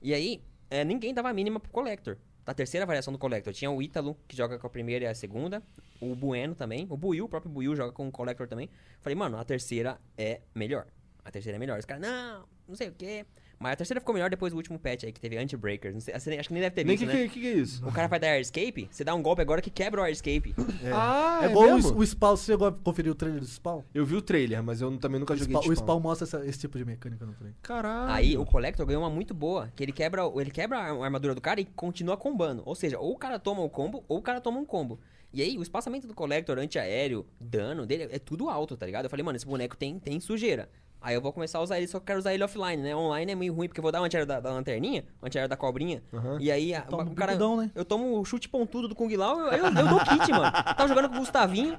E 0.00 0.14
aí, 0.14 0.42
é, 0.70 0.82
ninguém 0.84 1.12
dava 1.12 1.28
a 1.28 1.32
mínima 1.32 1.60
pro 1.60 1.70
Collector. 1.70 2.16
Da 2.44 2.54
terceira 2.54 2.86
variação 2.86 3.12
do 3.12 3.18
Collector, 3.18 3.52
tinha 3.52 3.70
o 3.70 3.82
Ítalo, 3.82 4.16
que 4.26 4.34
joga 4.34 4.58
com 4.58 4.66
a 4.66 4.70
primeira 4.70 5.04
e 5.04 5.08
a 5.08 5.14
segunda, 5.14 5.62
o 6.00 6.14
Bueno 6.14 6.54
também, 6.54 6.86
o 6.88 6.96
Buiu, 6.96 7.26
o 7.26 7.28
próprio 7.28 7.52
Buiu 7.52 7.76
joga 7.76 7.92
com 7.92 8.08
o 8.08 8.10
Collector 8.10 8.48
também. 8.48 8.70
Falei, 9.00 9.14
mano, 9.14 9.36
a 9.36 9.44
terceira 9.44 10.00
é 10.16 10.40
melhor. 10.54 10.86
A 11.22 11.30
terceira 11.30 11.56
é 11.56 11.58
melhor. 11.58 11.78
Os 11.78 11.84
caras, 11.84 12.02
não, 12.02 12.48
não 12.66 12.74
sei 12.74 12.88
o 12.88 12.92
quê. 12.92 13.26
Mas 13.62 13.74
a 13.74 13.76
terceira 13.76 14.00
ficou 14.00 14.14
melhor 14.14 14.30
depois 14.30 14.54
do 14.54 14.56
último 14.56 14.78
patch 14.78 15.04
aí, 15.04 15.12
que 15.12 15.20
teve 15.20 15.36
Anti-Breakers. 15.36 15.92
Não 15.92 16.00
sei- 16.00 16.14
Acho 16.38 16.48
que 16.48 16.54
nem 16.54 16.62
deve 16.62 16.74
ter 16.74 16.82
Nem 16.82 16.96
visto, 16.96 17.10
que, 17.10 17.14
né? 17.16 17.22
que, 17.24 17.34
que 17.34 17.40
que 17.40 17.46
é 17.46 17.52
isso? 17.52 17.86
O 17.86 17.92
cara 17.92 18.08
vai 18.08 18.18
dar 18.18 18.28
Air 18.28 18.40
Escape, 18.40 18.88
você 18.90 19.04
dá 19.04 19.14
um 19.14 19.20
golpe 19.22 19.42
agora 19.42 19.60
que 19.60 19.68
quebra 19.68 20.00
o 20.00 20.04
Air 20.04 20.12
Escape. 20.14 20.54
Ah, 20.90 21.40
É, 21.42 21.50
igual 21.50 21.68
o, 21.68 21.74
mesmo? 21.74 21.98
o 21.98 22.06
Spawn. 22.06 22.36
Você 22.36 22.52
chegou 22.52 22.66
a 22.68 22.72
conferir 22.72 23.12
o 23.12 23.14
trailer 23.14 23.38
do 23.38 23.46
Spawn? 23.46 23.82
Eu 23.92 24.06
vi 24.06 24.16
o 24.16 24.22
trailer, 24.22 24.62
mas 24.62 24.80
eu 24.80 24.96
também 24.96 25.20
nunca 25.20 25.34
O 25.34 25.36
joguei 25.36 25.52
Spawn, 25.52 25.62
de 25.62 25.68
o 25.68 25.72
Spawn. 25.74 25.84
Spawn 25.86 26.00
mostra 26.00 26.24
essa- 26.26 26.46
esse 26.46 26.58
tipo 26.58 26.78
de 26.78 26.86
mecânica 26.86 27.26
no 27.26 27.34
trailer. 27.34 27.54
Caralho. 27.60 28.12
Aí 28.14 28.38
o 28.38 28.46
Collector 28.46 28.86
ganhou 28.86 29.02
uma 29.02 29.10
muito 29.10 29.34
boa, 29.34 29.70
que 29.76 29.82
ele 29.82 29.92
quebra, 29.92 30.22
ele 30.36 30.50
quebra 30.50 30.78
a 30.78 31.04
armadura 31.04 31.34
do 31.34 31.40
cara 31.42 31.60
e 31.60 31.66
continua 31.66 32.16
combando. 32.16 32.62
Ou 32.64 32.74
seja, 32.74 32.98
ou 32.98 33.12
o 33.12 33.18
cara 33.18 33.38
toma 33.38 33.60
o 33.60 33.68
combo, 33.68 34.02
ou 34.08 34.20
o 34.20 34.22
cara 34.22 34.40
toma 34.40 34.58
um 34.58 34.64
combo. 34.64 34.98
E 35.34 35.42
aí, 35.42 35.58
o 35.58 35.62
espaçamento 35.62 36.06
do 36.08 36.14
Collector 36.14 36.58
antiaéreo, 36.58 37.26
dano 37.38 37.84
dele, 37.84 38.08
é 38.10 38.18
tudo 38.18 38.48
alto, 38.48 38.74
tá 38.74 38.86
ligado? 38.86 39.04
Eu 39.04 39.10
falei, 39.10 39.22
mano, 39.22 39.36
esse 39.36 39.46
boneco 39.46 39.76
tem, 39.76 39.98
tem 39.98 40.18
sujeira. 40.18 40.68
Aí 41.02 41.14
eu 41.14 41.20
vou 41.20 41.32
começar 41.32 41.58
a 41.58 41.62
usar 41.62 41.78
ele, 41.78 41.86
só 41.86 41.98
que 41.98 42.02
eu 42.02 42.06
quero 42.06 42.18
usar 42.18 42.34
ele 42.34 42.44
offline, 42.44 42.82
né? 42.82 42.94
Online 42.94 43.32
é 43.32 43.34
meio 43.34 43.54
ruim, 43.54 43.68
porque 43.68 43.80
eu 43.80 43.82
vou 43.82 43.90
dar 43.90 44.00
o 44.02 44.04
antiaéreo 44.04 44.26
da, 44.26 44.38
da 44.38 44.50
lanterninha, 44.52 45.04
o 45.22 45.26
antiaéreo 45.26 45.48
da 45.48 45.56
cobrinha. 45.56 46.02
Aham. 46.12 46.36
E 46.40 46.50
aí, 46.52 46.74
a- 46.74 46.82
Toma 46.82 47.04
o 47.04 47.06
um 47.10 47.14
cara... 47.14 47.32
bicudão, 47.32 47.56
né? 47.56 47.70
Eu 47.74 47.84
tomo 47.84 48.18
o 48.20 48.24
chute 48.24 48.48
pontudo 48.48 48.86
do 48.88 48.94
Kung 48.94 49.14
Lao, 49.16 49.40
eu, 49.40 49.52
eu, 49.52 49.64
eu 49.64 49.88
dou 49.88 49.98
kit, 50.00 50.30
mano. 50.30 50.52
Tava 50.52 50.88
jogando 50.88 51.08
com 51.08 51.16
o 51.16 51.18
Gustavinho, 51.20 51.78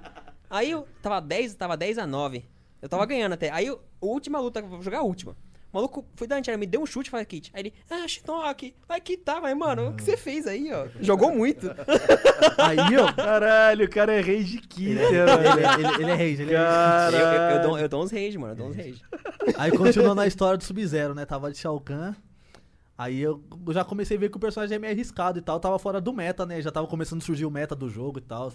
aí 0.50 0.72
eu 0.72 0.88
tava 1.04 1.22
10, 1.22 1.54
tava 1.56 1.78
10 1.78 1.98
a 2.00 2.08
9. 2.08 2.44
Eu 2.82 2.90
tava 2.90 3.06
ganhando 3.06 3.34
até. 3.34 3.52
Aí, 3.52 3.68
eu- 3.68 3.80
última 4.02 4.40
luta, 4.40 4.60
vou 4.62 4.82
jogar 4.82 5.00
a 5.00 5.04
última. 5.04 5.36
O 5.72 5.78
maluco 5.78 6.06
foi 6.16 6.28
dar 6.28 6.36
antiaéreo, 6.36 6.60
me 6.60 6.68
deu 6.68 6.82
um 6.82 6.86
chute 6.86 7.08
e 7.08 7.12
falei 7.12 7.26
kit. 7.26 7.50
Aí 7.54 7.62
ele, 7.62 7.74
ah, 7.90 8.06
Shinnok, 8.06 8.76
vai 8.88 9.00
quitar, 9.00 9.42
mas, 9.42 9.56
mano, 9.58 9.90
o 9.90 9.94
que 9.96 10.04
você 10.04 10.18
fez 10.18 10.46
aí, 10.46 10.70
ó? 10.74 10.88
Jogou 11.00 11.34
muito. 11.34 11.68
Aí, 12.58 12.98
ó. 12.98 13.14
Caralho, 13.14 13.86
o 13.86 13.90
cara 13.90 14.14
é 14.14 14.22
rei 14.22 14.44
de 14.44 14.58
Ele, 14.58 14.68
Kitter, 14.68 15.02
ele, 15.02 15.26
velho. 15.26 15.80
ele, 15.80 16.04
ele 16.04 16.12
é 16.12 16.16
rage, 16.16 16.42
ele 16.42 16.54
é 16.54 16.58
rage. 16.58 17.12
Eu, 17.12 17.12
Caralho. 17.12 17.16
eu, 17.16 17.56
eu, 17.56 17.62
dou, 17.62 17.80
eu 17.80 17.90
dou 17.90 18.04
uns 18.04 18.12
rage, 18.12 18.38
mano, 18.38 18.52
eu 18.54 18.58
dou 18.58 18.68
uns 18.68 18.76
rage. 18.76 19.02
Aí 19.58 19.72
continuando 19.72 20.20
a 20.22 20.28
história 20.28 20.58
do 20.58 20.64
Sub-Zero, 20.64 21.14
né? 21.16 21.26
Tava 21.26 21.52
de 21.52 21.58
Shao 21.58 21.80
Kahn. 21.80 22.14
Aí 22.98 23.20
eu 23.22 23.42
já 23.70 23.84
comecei 23.86 24.18
a 24.18 24.20
ver 24.20 24.30
que 24.30 24.38
o 24.38 24.40
personagem 24.40 24.76
é 24.76 24.80
meio 24.80 24.94
arriscado 24.94 25.40
e 25.40 25.42
tal. 25.42 25.60
Tava 25.60 25.80
fora 25.80 26.02
do 26.02 26.12
meta, 26.12 26.46
né? 26.46 26.62
Já 26.62 26.72
tava 26.72 26.86
começando 26.88 27.22
a 27.22 27.26
surgir 27.26 27.46
o 27.46 27.52
meta 27.52 27.76
do 27.76 27.90
jogo 27.90 28.20
e 28.20 28.22
tal. 28.22 28.52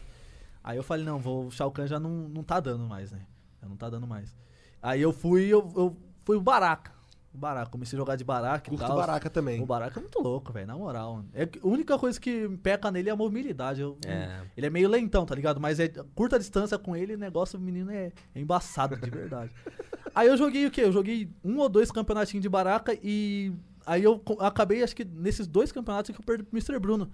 Aí 0.62 0.76
eu 0.76 0.82
falei, 0.82 1.04
não, 1.04 1.18
vou, 1.18 1.46
o 1.46 1.50
Shao 1.50 1.70
Kahn 1.70 1.86
já 1.86 1.98
não, 1.98 2.10
não 2.10 2.42
tá 2.42 2.60
dando 2.60 2.84
mais, 2.84 3.10
né? 3.12 3.20
Já 3.62 3.68
não 3.68 3.76
tá 3.76 3.88
dando 3.88 4.06
mais. 4.06 4.34
Aí 4.82 5.00
eu 5.00 5.12
fui, 5.12 5.46
eu, 5.46 5.72
eu 5.76 5.96
fui 6.24 6.36
o 6.36 6.40
Baraka. 6.40 6.92
Baraka, 7.36 7.70
comecei 7.70 7.96
a 7.96 8.00
jogar 8.00 8.16
de 8.16 8.24
Baraka 8.24 8.68
e 8.68 8.70
Curto 8.70 8.86
tal. 8.86 8.96
Baraka 8.96 9.30
também. 9.30 9.62
O 9.62 9.66
Baraka 9.66 10.00
é 10.00 10.02
muito 10.02 10.20
louco, 10.20 10.52
velho, 10.52 10.66
na 10.66 10.76
moral. 10.76 11.24
É, 11.34 11.44
a 11.44 11.66
única 11.66 11.98
coisa 11.98 12.20
que 12.20 12.48
peca 12.62 12.90
nele 12.90 13.08
é 13.08 13.12
a 13.12 13.16
mobilidade. 13.16 13.80
Eu- 13.80 13.96
É. 14.06 14.40
Ele 14.56 14.66
é 14.66 14.70
meio 14.70 14.88
lentão, 14.88 15.24
tá 15.26 15.34
ligado? 15.34 15.60
Mas 15.60 15.78
é 15.78 15.88
curta 16.14 16.38
distância 16.38 16.78
com 16.78 16.96
ele, 16.96 17.14
o 17.14 17.18
negócio, 17.18 17.58
o 17.58 17.62
menino 17.62 17.90
é, 17.90 18.12
é 18.34 18.40
embaçado, 18.40 18.96
de 18.96 19.10
verdade. 19.10 19.50
aí 20.14 20.28
eu 20.28 20.36
joguei 20.36 20.66
o 20.66 20.70
quê? 20.70 20.82
Eu 20.82 20.92
joguei 20.92 21.30
um 21.44 21.58
ou 21.58 21.68
dois 21.68 21.90
campeonatinhos 21.90 22.42
de 22.42 22.48
Baraka 22.48 22.96
e 23.02 23.52
aí 23.86 24.02
eu 24.02 24.20
acabei, 24.40 24.82
acho 24.82 24.96
que 24.96 25.04
nesses 25.04 25.46
dois 25.46 25.70
campeonatos 25.70 26.14
que 26.14 26.20
eu 26.20 26.24
perdi 26.24 26.42
pro 26.44 26.56
Mr. 26.58 26.78
Bruno. 26.78 27.10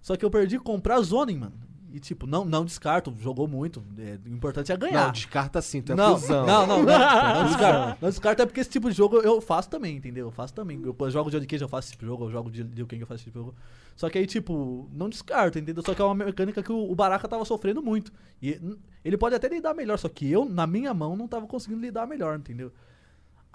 Só 0.00 0.16
que 0.16 0.24
eu 0.24 0.30
perdi 0.30 0.58
comprar 0.58 1.00
Zoning, 1.00 1.38
mano. 1.38 1.54
E 1.96 1.98
tipo, 1.98 2.26
não, 2.26 2.44
não 2.44 2.62
descarto, 2.62 3.10
jogou 3.18 3.48
muito. 3.48 3.82
é, 3.98 4.18
o 4.28 4.34
importante 4.34 4.70
é 4.70 4.76
ganhar. 4.76 5.06
Não, 5.06 5.12
descarta 5.12 5.62
sim, 5.62 5.80
tu 5.80 5.92
é 5.92 5.94
Não, 5.96 6.18
fusão. 6.18 6.44
não, 6.44 6.66
não, 6.66 6.82
não, 6.82 6.84
não 7.40 7.46
descarta. 7.46 7.98
Não 8.02 8.08
descarta 8.10 8.42
é 8.42 8.46
porque 8.46 8.60
esse 8.60 8.68
tipo 8.68 8.90
de 8.90 8.94
jogo 8.94 9.16
eu 9.16 9.40
faço 9.40 9.70
também, 9.70 9.96
entendeu? 9.96 10.26
Eu 10.26 10.30
faço 10.30 10.52
também. 10.52 10.78
Eu, 10.84 10.94
eu 10.98 11.10
jogo 11.10 11.30
de 11.30 11.46
Cage, 11.46 11.64
eu 11.64 11.68
faço 11.70 11.86
esse 11.86 11.92
tipo 11.92 12.04
de 12.04 12.10
jogo, 12.10 12.26
eu 12.26 12.30
jogo 12.30 12.50
de 12.50 12.62
Liu 12.62 12.86
Kang, 12.86 13.00
eu 13.00 13.06
faço 13.06 13.20
esse 13.20 13.24
tipo 13.24 13.38
de 13.38 13.44
jogo. 13.46 13.56
Só 13.96 14.10
que 14.10 14.18
aí, 14.18 14.26
tipo, 14.26 14.90
não 14.92 15.08
descarta, 15.08 15.58
entendeu? 15.58 15.82
Só 15.82 15.94
que 15.94 16.02
é 16.02 16.04
uma 16.04 16.14
mecânica 16.14 16.62
que 16.62 16.70
o, 16.70 16.90
o 16.90 16.94
Baraka 16.94 17.26
tava 17.26 17.46
sofrendo 17.46 17.82
muito. 17.82 18.12
E 18.42 18.60
ele 19.02 19.16
pode 19.16 19.34
até 19.34 19.48
lidar 19.48 19.72
melhor, 19.72 19.98
só 19.98 20.10
que 20.10 20.30
eu, 20.30 20.44
na 20.44 20.66
minha 20.66 20.92
mão, 20.92 21.16
não 21.16 21.26
tava 21.26 21.46
conseguindo 21.46 21.80
lidar 21.80 22.06
melhor, 22.06 22.38
entendeu? 22.38 22.70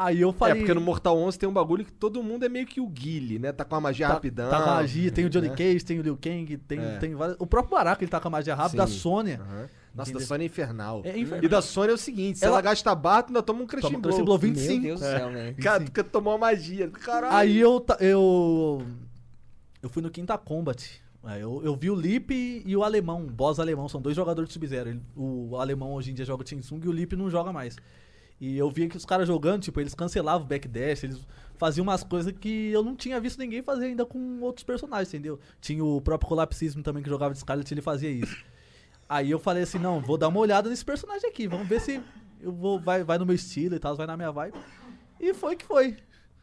Aí 0.06 0.22
eu 0.22 0.30
É, 0.30 0.34
falei... 0.34 0.56
porque 0.58 0.74
no 0.74 0.82
Mortal 0.82 1.18
11 1.18 1.38
tem 1.40 1.48
um 1.48 1.54
bagulho 1.54 1.86
que 1.86 1.92
todo 1.92 2.22
mundo 2.24 2.44
é 2.46 2.50
meio 2.50 2.66
que 2.66 2.80
o 2.82 2.88
Guile, 2.88 3.38
né? 3.40 3.52
Tá 3.52 3.64
com 3.66 3.76
a 3.76 3.82
magia 3.82 4.08
tá, 4.08 4.14
rapidão. 4.14 4.50
Tá 4.50 4.62
com 4.62 4.70
a 4.70 4.76
magia, 4.76 5.12
tem 5.12 5.26
o 5.26 5.30
Johnny 5.30 5.50
né? 5.50 5.56
Cage, 5.56 5.86
tem 5.86 6.00
o 6.00 6.02
Liu 6.02 6.18
Kang, 6.18 6.58
tem, 6.58 6.80
É. 6.80 6.98
tem 6.98 7.14
vários... 7.16 7.38
O 7.40 7.46
próprio 7.46 7.76
Baraka, 7.78 8.04
ele 8.04 8.10
tá 8.12 8.20
com 8.20 8.28
a 8.28 8.32
magia 8.32 8.56
rápida, 8.56 8.86
Sim. 8.88 8.94
a 8.94 9.00
Sônia... 9.00 9.42
Aham. 9.42 9.70
Nossa, 9.94 10.10
Entendeu? 10.10 10.22
da 10.26 10.28
Sony 10.34 10.44
é 10.44 10.46
infernal. 10.46 11.02
É 11.04 11.20
infernal. 11.20 11.44
E 11.44 11.48
da 11.50 11.62
Sony 11.62 11.92
é 11.92 11.94
o 11.94 11.98
seguinte, 11.98 12.40
se 12.40 12.46
Ela- 12.46 12.54
ela, 12.56 12.62
gasta 12.62 12.96
barra, 12.96 13.26
ainda 13.28 13.44
toma 13.44 13.60
um 13.62 13.68
Toma 13.68 13.82
Crushing 13.82 13.96
um 13.98 14.00
Blow. 14.00 14.02
Crushing 14.04 14.24
Blow 14.24 14.40
Meu 14.40 14.50
25. 14.54 14.82
Deus 14.84 15.00
do 15.02 15.06
céu, 15.06 15.30
né? 15.30 15.54
Cara, 15.62 15.84
tu 15.84 15.92
quer 15.92 16.04
tomar 16.06 16.32
uma 16.32 16.38
magia. 16.38 16.88
Caralho. 16.88 17.36
Aí 17.36 17.60
eu, 17.60 17.86
eu. 18.00 18.82
Eu 19.84 19.90
fui 19.90 20.02
no 20.02 20.10
Quinta 20.10 20.38
Combat. 20.38 21.02
Eu, 21.40 21.62
eu 21.64 21.76
vi 21.76 21.90
o 21.92 21.96
Lip 21.96 22.64
e 22.66 22.76
o 22.78 22.84
alemão, 22.86 23.24
o 23.26 23.30
boss 23.30 23.60
alemão, 23.60 23.88
são 23.90 24.02
dois 24.02 24.16
jogadores 24.16 24.48
de 24.48 24.54
Sub-Zero. 24.54 25.00
O 25.16 25.58
alemão 25.58 25.94
hoje 25.94 26.12
em 26.12 26.14
dia 26.14 26.24
joga 26.26 26.42
o 26.42 26.46
Tsung 26.46 26.80
e 26.84 26.88
o 26.88 26.92
Lip 26.92 27.14
não 27.16 27.30
joga 27.30 27.52
mais. 27.52 27.76
E 28.42 28.58
eu 28.58 28.70
via 28.72 28.90
que 28.90 28.98
os 28.98 29.06
caras 29.06 29.28
jogando, 29.28 29.62
tipo, 29.62 29.80
eles 29.80 29.94
cancelavam 29.94 30.42
o 30.44 30.50
backdash, 30.50 31.04
eles 31.04 31.20
faziam 31.58 31.84
umas 31.84 32.04
coisas 32.04 32.34
que 32.34 32.72
eu 32.72 32.84
não 32.84 32.96
tinha 32.96 33.20
visto 33.20 33.38
ninguém 33.38 33.62
fazer 33.62 33.86
ainda 33.86 34.04
com 34.04 34.40
outros 34.42 34.64
personagens, 34.64 35.10
entendeu? 35.14 35.40
Tinha 35.62 35.86
o 35.86 36.02
próprio 36.02 36.28
Collapsismo 36.28 36.82
também 36.82 37.04
que 37.04 37.10
jogava 37.10 37.34
de 37.36 37.40
Scarlet, 37.40 37.72
ele 37.72 37.82
fazia 37.84 38.10
isso. 38.10 38.44
Aí 39.08 39.30
eu 39.30 39.38
falei 39.38 39.62
assim, 39.62 39.78
não, 39.78 40.02
vou 40.02 40.18
dar 40.18 40.28
uma 40.30 40.40
olhada 40.40 40.70
nesse 40.72 40.84
personagem 40.84 41.30
aqui, 41.30 41.48
vamos 41.48 41.68
ver 41.68 41.80
se 41.82 42.02
eu 42.42 42.52
vou, 42.52 42.80
vai, 42.80 43.04
vai 43.04 43.20
no 43.20 43.26
meu 43.28 43.36
estilo 43.36 43.76
e 43.76 43.80
tal, 43.80 43.96
vai 43.96 44.08
na 44.08 44.18
minha 44.18 44.32
vibe. 44.32 44.58
E 45.20 45.34
foi 45.36 45.56
que 45.56 45.64
foi. 45.66 45.98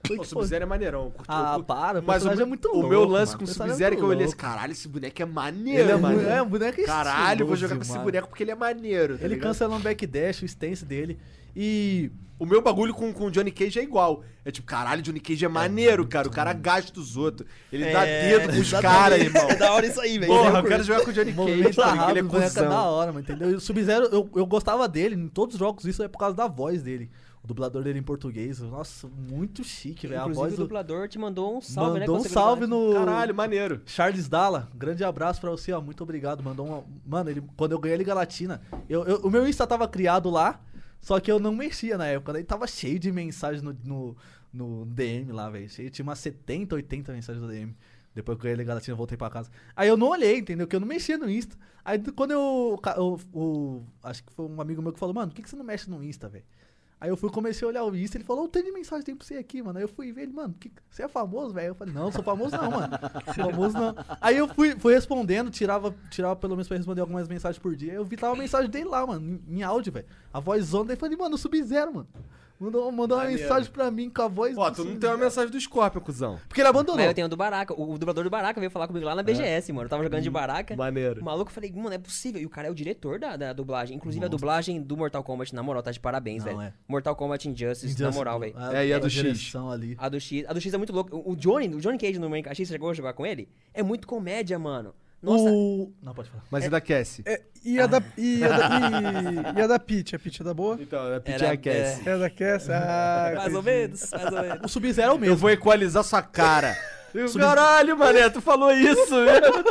O. 0.08 0.22
Sub-Zero 0.24 0.62
é 0.62 0.66
maneirão. 0.66 1.10
curti- 1.10 1.26
Ah, 1.26 1.56
eu- 1.58 1.64
para, 1.64 1.98
o 1.98 2.02
Mas 2.04 2.24
o, 2.24 2.30
é 2.30 2.44
muito 2.44 2.68
o 2.68 2.74
louco, 2.74 2.88
meu 2.88 3.04
lance 3.04 3.32
mano, 3.32 3.38
com 3.38 3.44
o 3.44 3.48
o 3.48 3.50
é 3.50 3.54
Sub-Zero 3.54 3.94
é 3.94 3.98
que 3.98 4.04
eu 4.04 4.06
olhei 4.06 4.26
assim, 4.26 4.36
caralho, 4.36 4.70
esse 4.70 4.86
boneco 4.86 5.20
é 5.20 5.24
maneiro, 5.26 5.82
Ele 5.82 5.90
é, 5.90 5.96
mano. 5.96 6.20
é 6.28 6.40
um 6.40 6.46
boneco 6.48 6.80
Caralho, 6.84 7.44
vou 7.44 7.56
jogar 7.56 7.74
com 7.74 7.82
esse 7.82 7.98
boneco 7.98 8.28
porque 8.28 8.44
ele 8.44 8.52
é 8.52 8.54
maneiro. 8.54 9.18
tá 9.18 9.24
Ele 9.24 9.34
ligado? 9.34 9.48
cancela 9.48 9.74
um 9.74 9.80
backdash, 9.80 10.42
o 10.42 10.44
stance 10.44 10.84
dele. 10.84 11.18
E 11.56 12.10
O 12.38 12.46
meu 12.46 12.62
bagulho 12.62 12.94
com, 12.94 13.12
com 13.12 13.26
o 13.26 13.30
Johnny 13.30 13.50
Cage 13.50 13.78
é 13.80 13.82
igual. 13.82 14.22
É 14.44 14.50
tipo, 14.50 14.66
caralho, 14.66 15.02
Johnny 15.02 15.18
Cage 15.20 15.44
é 15.44 15.48
maneiro, 15.48 16.06
cara. 16.06 16.28
O 16.28 16.30
cara 16.30 16.52
gasta 16.52 16.98
os 17.00 17.16
outros. 17.16 17.48
Ele 17.72 17.90
dá 17.92 18.04
dedo 18.04 18.52
pros 18.52 18.70
caras, 18.72 19.18
irmão. 19.20 19.48
É 19.50 19.56
da 19.56 19.72
hora 19.72 19.86
isso 19.86 20.00
aí, 20.00 20.18
velho. 20.18 20.32
Porra, 20.32 20.58
eu 20.60 20.64
quero 20.64 20.82
jogar 20.84 21.00
com 21.04 21.10
o 21.10 21.12
Johnny 21.12 21.32
Cage, 21.34 21.76
tá 21.76 21.92
rápido, 21.92 22.10
ele 22.10 22.20
o 22.20 22.26
é 22.26 22.30
boneco 22.30 22.52
é 22.52 22.54
da 22.62 22.66
cuzão. 22.68 22.92
hora, 22.92 23.12
mano, 23.12 23.20
entendeu? 23.20 23.50
E 23.50 23.54
o 23.54 23.60
Sub-Zero, 23.60 24.06
eu, 24.06 24.30
eu 24.36 24.46
gostava 24.46 24.86
dele 24.88 25.14
em 25.16 25.28
todos 25.28 25.54
os 25.56 25.58
jogos, 25.58 25.84
isso 25.84 26.02
é 26.02 26.08
por 26.08 26.18
causa 26.18 26.36
da 26.36 26.46
voz 26.46 26.82
dele. 26.82 27.10
O 27.42 27.46
dublador 27.46 27.82
dele 27.82 27.98
em 27.98 28.02
português, 28.02 28.60
nossa, 28.60 29.08
muito 29.08 29.62
chique, 29.64 30.06
velho. 30.06 30.20
A 30.20 30.22
Inclusive, 30.24 30.40
voz 30.42 30.52
o 30.54 30.56
do... 30.56 30.62
dublador 30.62 31.08
te 31.08 31.18
mandou 31.18 31.56
um 31.56 31.60
salve, 31.60 31.94
né? 31.94 32.00
Mandou 32.00 32.16
um 32.18 32.22
viu 32.22 32.30
salve 32.30 32.66
no... 32.66 32.92
Caralho, 32.94 33.34
maneiro. 33.34 33.80
Charles 33.86 34.28
Dalla, 34.28 34.68
grande 34.74 35.02
abraço 35.04 35.40
pra 35.40 35.50
você, 35.50 35.72
ó. 35.72 35.80
Muito 35.80 36.02
obrigado. 36.02 36.42
Mandou 36.42 36.66
uma. 36.66 36.84
Mano, 37.06 37.30
ele, 37.30 37.42
quando 37.56 37.72
eu 37.72 37.78
ganhei 37.78 37.94
a 37.94 37.98
Liga 37.98 38.12
Latina, 38.14 38.60
eu, 38.88 39.04
eu- 39.04 39.20
o 39.22 39.30
meu 39.30 39.46
Insta 39.46 39.66
tava 39.66 39.86
criado 39.86 40.28
lá, 40.30 40.60
só 41.00 41.18
que 41.20 41.30
eu 41.30 41.38
não 41.38 41.54
mexia 41.54 41.96
na 41.98 42.06
época. 42.06 42.32
Daí 42.32 42.44
tava 42.44 42.66
cheio 42.66 42.98
de 42.98 43.10
mensagens 43.12 43.62
no, 43.62 43.76
no, 43.84 44.16
no 44.52 44.84
DM 44.86 45.32
lá, 45.32 45.48
velho. 45.50 45.68
Tinha 45.90 46.02
umas 46.04 46.18
70, 46.18 46.74
80 46.74 47.12
mensagens 47.12 47.42
no 47.42 47.48
DM. 47.50 47.74
Depois 48.14 48.36
que 48.36 48.40
eu 48.40 48.42
ganhei 48.44 48.54
a 48.54 48.58
Liga 48.58 48.74
Latina, 48.74 48.92
eu 48.92 48.96
voltei 48.96 49.16
pra 49.16 49.30
casa. 49.30 49.50
Aí 49.76 49.88
eu 49.88 49.96
não 49.96 50.08
olhei, 50.08 50.38
entendeu? 50.38 50.66
Que 50.66 50.74
eu 50.74 50.80
não 50.80 50.88
mexia 50.88 51.16
no 51.16 51.30
Insta. 51.30 51.56
Aí 51.84 51.98
quando 52.12 52.32
eu. 52.32 52.80
eu- 52.96 53.20
o- 53.32 53.84
acho 54.02 54.24
que 54.24 54.32
foi 54.32 54.46
um 54.46 54.60
amigo 54.60 54.82
meu 54.82 54.92
que 54.92 54.98
falou, 54.98 55.14
mano, 55.14 55.28
por 55.30 55.36
que, 55.36 55.42
que 55.42 55.48
você 55.50 55.56
não 55.56 55.64
mexe 55.64 55.88
no 55.88 56.02
Insta, 56.02 56.28
velho? 56.28 56.44
Aí 57.00 57.08
eu 57.08 57.16
fui, 57.16 57.30
comecei 57.30 57.64
a 57.64 57.68
olhar 57.68 57.84
o 57.84 57.94
Insta, 57.94 58.16
ele 58.16 58.24
falou, 58.24 58.48
tanto 58.48 58.66
de 58.66 58.72
mensagem 58.72 59.04
tem 59.04 59.14
pra 59.14 59.24
você 59.24 59.36
aqui, 59.36 59.62
mano. 59.62 59.78
Aí 59.78 59.84
eu 59.84 59.88
fui 59.88 60.10
ver 60.12 60.22
ele, 60.22 60.32
mano, 60.32 60.52
que, 60.58 60.70
você 60.90 61.04
é 61.04 61.08
famoso, 61.08 61.54
velho? 61.54 61.68
Eu 61.68 61.74
falei, 61.74 61.94
não, 61.94 62.10
sou 62.10 62.24
famoso 62.24 62.56
não, 62.56 62.70
mano. 62.72 62.98
Famoso 63.34 63.78
não. 63.78 63.94
Aí 64.20 64.36
eu 64.36 64.48
fui, 64.48 64.74
fui 64.78 64.94
respondendo, 64.94 65.48
tirava, 65.48 65.94
tirava 66.10 66.34
pelo 66.34 66.54
menos 66.54 66.66
pra 66.66 66.76
responder 66.76 67.00
algumas 67.00 67.28
mensagens 67.28 67.58
por 67.60 67.76
dia. 67.76 67.92
Eu 67.92 68.04
vi 68.04 68.16
tava 68.16 68.34
a 68.34 68.36
mensagem 68.38 68.68
dele 68.68 68.86
lá, 68.86 69.06
mano, 69.06 69.40
em, 69.48 69.58
em 69.58 69.62
áudio, 69.62 69.92
velho. 69.92 70.06
A 70.32 70.40
voz 70.40 70.74
onda, 70.74 70.92
aí 70.92 70.96
falei, 70.96 71.16
mano, 71.16 71.36
o 71.36 71.38
Sub-Zero, 71.38 71.94
mano. 71.94 72.08
Mandou, 72.60 72.90
mandou 72.90 73.16
uma 73.16 73.22
Maneiro. 73.24 73.42
mensagem 73.42 73.70
pra 73.70 73.88
mim 73.90 74.10
com 74.10 74.20
a 74.22 74.26
voz 74.26 74.56
Ó, 74.58 74.68
tu 74.70 74.84
não 74.84 74.98
tem 74.98 75.08
uma 75.08 75.16
mensagem 75.16 75.48
do 75.50 75.60
Scorpion, 75.60 76.00
cuzão. 76.00 76.40
Porque 76.48 76.60
ele 76.60 76.68
abandonou. 76.68 76.96
Mas 76.96 77.06
eu 77.06 77.14
tenho 77.14 77.26
o 77.26 77.30
do 77.30 77.36
Baraka. 77.36 77.72
O, 77.72 77.92
o 77.92 77.98
dublador 77.98 78.24
do 78.24 78.30
Baraka 78.30 78.58
veio 78.58 78.68
falar 78.70 78.88
comigo 78.88 79.06
lá 79.06 79.14
na 79.14 79.22
BGS, 79.22 79.72
mano. 79.72 79.84
Eu 79.86 79.88
tava 79.90 80.02
jogando 80.02 80.22
de 80.22 80.30
Baraka. 80.30 80.74
Maneiro. 80.74 81.20
O 81.20 81.24
maluco, 81.24 81.50
eu 81.50 81.54
falei, 81.54 81.70
mano, 81.72 81.92
é 81.94 81.98
possível. 81.98 82.40
E 82.40 82.46
o 82.46 82.50
cara 82.50 82.66
é 82.66 82.70
o 82.70 82.74
diretor 82.74 83.18
da, 83.20 83.36
da 83.36 83.52
dublagem. 83.52 83.96
Inclusive, 83.96 84.24
a 84.24 84.28
dublagem 84.28 84.82
do 84.82 84.96
Mortal 84.96 85.22
Kombat, 85.22 85.54
na 85.54 85.62
moral, 85.62 85.82
tá 85.84 85.92
de 85.92 86.00
parabéns, 86.00 86.44
Não, 86.44 86.56
velho. 86.56 86.60
é. 86.68 86.72
Mortal 86.88 87.14
Kombat 87.14 87.48
Injustice, 87.48 88.02
na 88.02 88.10
moral, 88.10 88.40
velho. 88.40 88.54
A- 88.56 88.74
É, 88.76 88.86
e 88.88 88.92
a 88.92 88.98
do 88.98 89.08
X? 89.08 89.22
direção 89.22 89.70
ali. 89.70 89.94
A 89.96 90.08
do 90.08 90.18
X. 90.20 90.44
A 90.48 90.52
do 90.52 90.60
X 90.60 90.74
é 90.74 90.76
muito 90.78 90.92
louco. 90.92 91.16
O 91.16 91.32
o 91.32 91.36
Johnny, 91.36 91.68
o 91.74 91.80
Johnny 91.80 91.96
Cage 91.98 92.18
no 92.18 92.28
Minecraft, 92.28 92.66
você 92.66 92.72
chegou 92.72 92.90
a 92.90 92.94
jogar 92.94 93.12
com 93.12 93.24
ele? 93.24 93.48
É 93.72 93.82
muito 93.84 94.06
comédia, 94.08 94.58
mano. 94.58 94.92
Nossa, 95.20 95.50
O... 95.50 95.92
Não, 96.02 96.14
pode 96.14 96.30
falar. 96.30 96.44
Mas 96.50 96.64
ainda 96.64 96.76
aquece. 96.76 97.22
É, 97.26 97.40
e, 97.64 97.80
a 97.80 97.86
da, 97.88 98.00
e, 98.16 98.44
a 98.44 98.48
da, 98.48 98.68
e, 98.78 99.58
e 99.58 99.62
a 99.62 99.66
da 99.66 99.78
Peach? 99.78 100.14
A 100.14 100.18
Peach 100.18 100.40
é 100.40 100.44
da 100.44 100.54
boa? 100.54 100.78
Então, 100.80 101.14
a 101.14 101.20
Pit 101.20 101.34
Era-. 101.44 101.46
É 102.06 102.12
a 102.12 102.16
da 102.18 102.30
Cass? 102.30 102.70
Ah, 102.70 103.32
mais 103.38 103.54
ou 103.54 103.62
menos, 103.62 104.10
mais 104.12 104.24
ou 104.32 104.42
menos. 104.42 104.58
O 104.64 104.68
Sub-Zero 104.68 105.08
é 105.10 105.12
o 105.12 105.16
Eu 105.16 105.18
mesmo. 105.20 105.36
vou 105.36 105.50
equalizar 105.50 106.04
sua 106.04 106.22
cara. 106.22 106.76
Eu, 107.14 107.32
Caralho, 107.32 107.96
mané, 107.96 108.28
tu 108.28 108.40
falou 108.42 108.70
isso, 108.70 109.24
velho. 109.24 109.64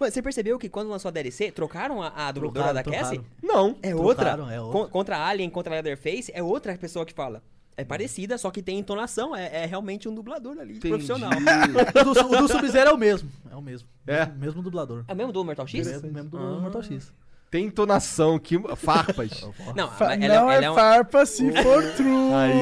Você 0.00 0.20
percebeu 0.20 0.58
que 0.58 0.68
quando 0.68 0.90
lançou 0.90 1.08
a 1.08 1.12
DLC, 1.12 1.52
trocaram 1.52 2.02
a, 2.02 2.08
a 2.28 2.32
dubladora 2.32 2.74
da 2.74 2.82
Trocaram, 2.82 3.04
Cassie? 3.04 3.18
trocaram. 3.40 3.62
Não. 3.64 3.76
É 3.80 3.90
Trocaram, 3.94 4.42
outra. 4.42 4.54
é 4.54 4.60
outra. 4.60 4.72
Con- 4.80 4.88
contra 4.88 5.16
a 5.18 5.28
Alien, 5.28 5.48
contra 5.50 5.72
a 5.72 5.74
Leatherface, 5.76 6.32
é 6.34 6.42
outra 6.42 6.76
pessoa 6.76 7.06
que 7.06 7.14
fala. 7.14 7.42
É 7.78 7.84
parecida, 7.84 8.36
só 8.36 8.50
que 8.50 8.60
tem 8.60 8.80
entonação. 8.80 9.36
É, 9.36 9.62
é 9.62 9.66
realmente 9.66 10.08
um 10.08 10.14
dublador 10.14 10.58
ali, 10.58 10.76
Entendi. 10.78 10.88
profissional. 10.88 11.30
O 12.00 12.04
do, 12.04 12.10
o 12.10 12.36
do 12.42 12.48
Sub-Zero 12.48 12.90
é 12.90 12.92
o 12.92 12.98
mesmo. 12.98 13.30
É 13.50 13.54
o 13.54 13.62
mesmo. 13.62 13.88
É? 14.06 14.26
Mesmo, 14.26 14.38
mesmo 14.40 14.62
dublador. 14.62 15.04
É 15.06 15.12
o 15.12 15.16
mesmo 15.16 15.32
do 15.32 15.44
Mortal 15.44 15.66
X? 15.66 15.86
Mesmo, 15.86 16.10
mesmo 16.12 16.30
do 16.30 16.36
Ah. 16.38 16.60
Mortal 16.60 16.82
X. 16.82 17.12
Tem 17.50 17.64
entonação, 17.64 18.38
que 18.38 18.58
farpas. 18.76 19.30
Não, 19.74 19.88
Fa- 19.92 20.08
mas 20.08 20.18
não 20.18 20.26
ela, 20.26 20.54
ela 20.54 20.62
é 20.62 20.66
é 20.66 20.70
um- 20.70 20.74
farpa 20.74 21.24
se 21.24 21.50
for 21.62 21.82
true. 21.94 22.34
Aí 22.34 22.58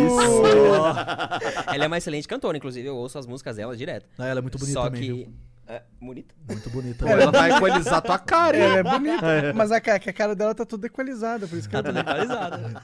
ela 1.75 1.85
é 1.85 1.87
uma 1.87 1.99
excelente 1.99 2.29
cantora, 2.29 2.57
inclusive 2.57 2.87
eu 2.87 2.97
ouço 2.97 3.19
as 3.19 3.27
músicas 3.27 3.57
dela 3.57 3.77
direto. 3.77 4.07
Ah, 4.19 4.27
ela 4.27 4.41
é 4.41 4.43
muito 4.43 4.59
bonita 4.59 4.79
Só 4.79 4.85
também, 4.85 5.01
que. 5.03 5.13
viu? 5.13 5.29
É, 5.69 5.83
bonita. 6.01 6.35
Muito 6.49 6.71
bonita. 6.71 7.09
Ela 7.09 7.31
vai 7.33 7.51
equalizar 7.51 8.01
tua 8.01 8.19
cara, 8.19 8.57
hein? 8.57 8.63
Ela 8.63 8.79
é 8.79 8.83
bonita, 8.85 9.53
mas 9.55 9.73
a, 9.73 9.77
a 9.77 9.81
cara 10.13 10.35
dela 10.37 10.55
tá 10.55 10.65
toda 10.65 10.87
equalizada, 10.87 11.49
por 11.49 11.59
isso 11.59 11.69
que 11.69 11.73
Tá 11.73 11.79
ela 11.81 11.89
toda 11.89 12.01
atualizada. 12.01 12.83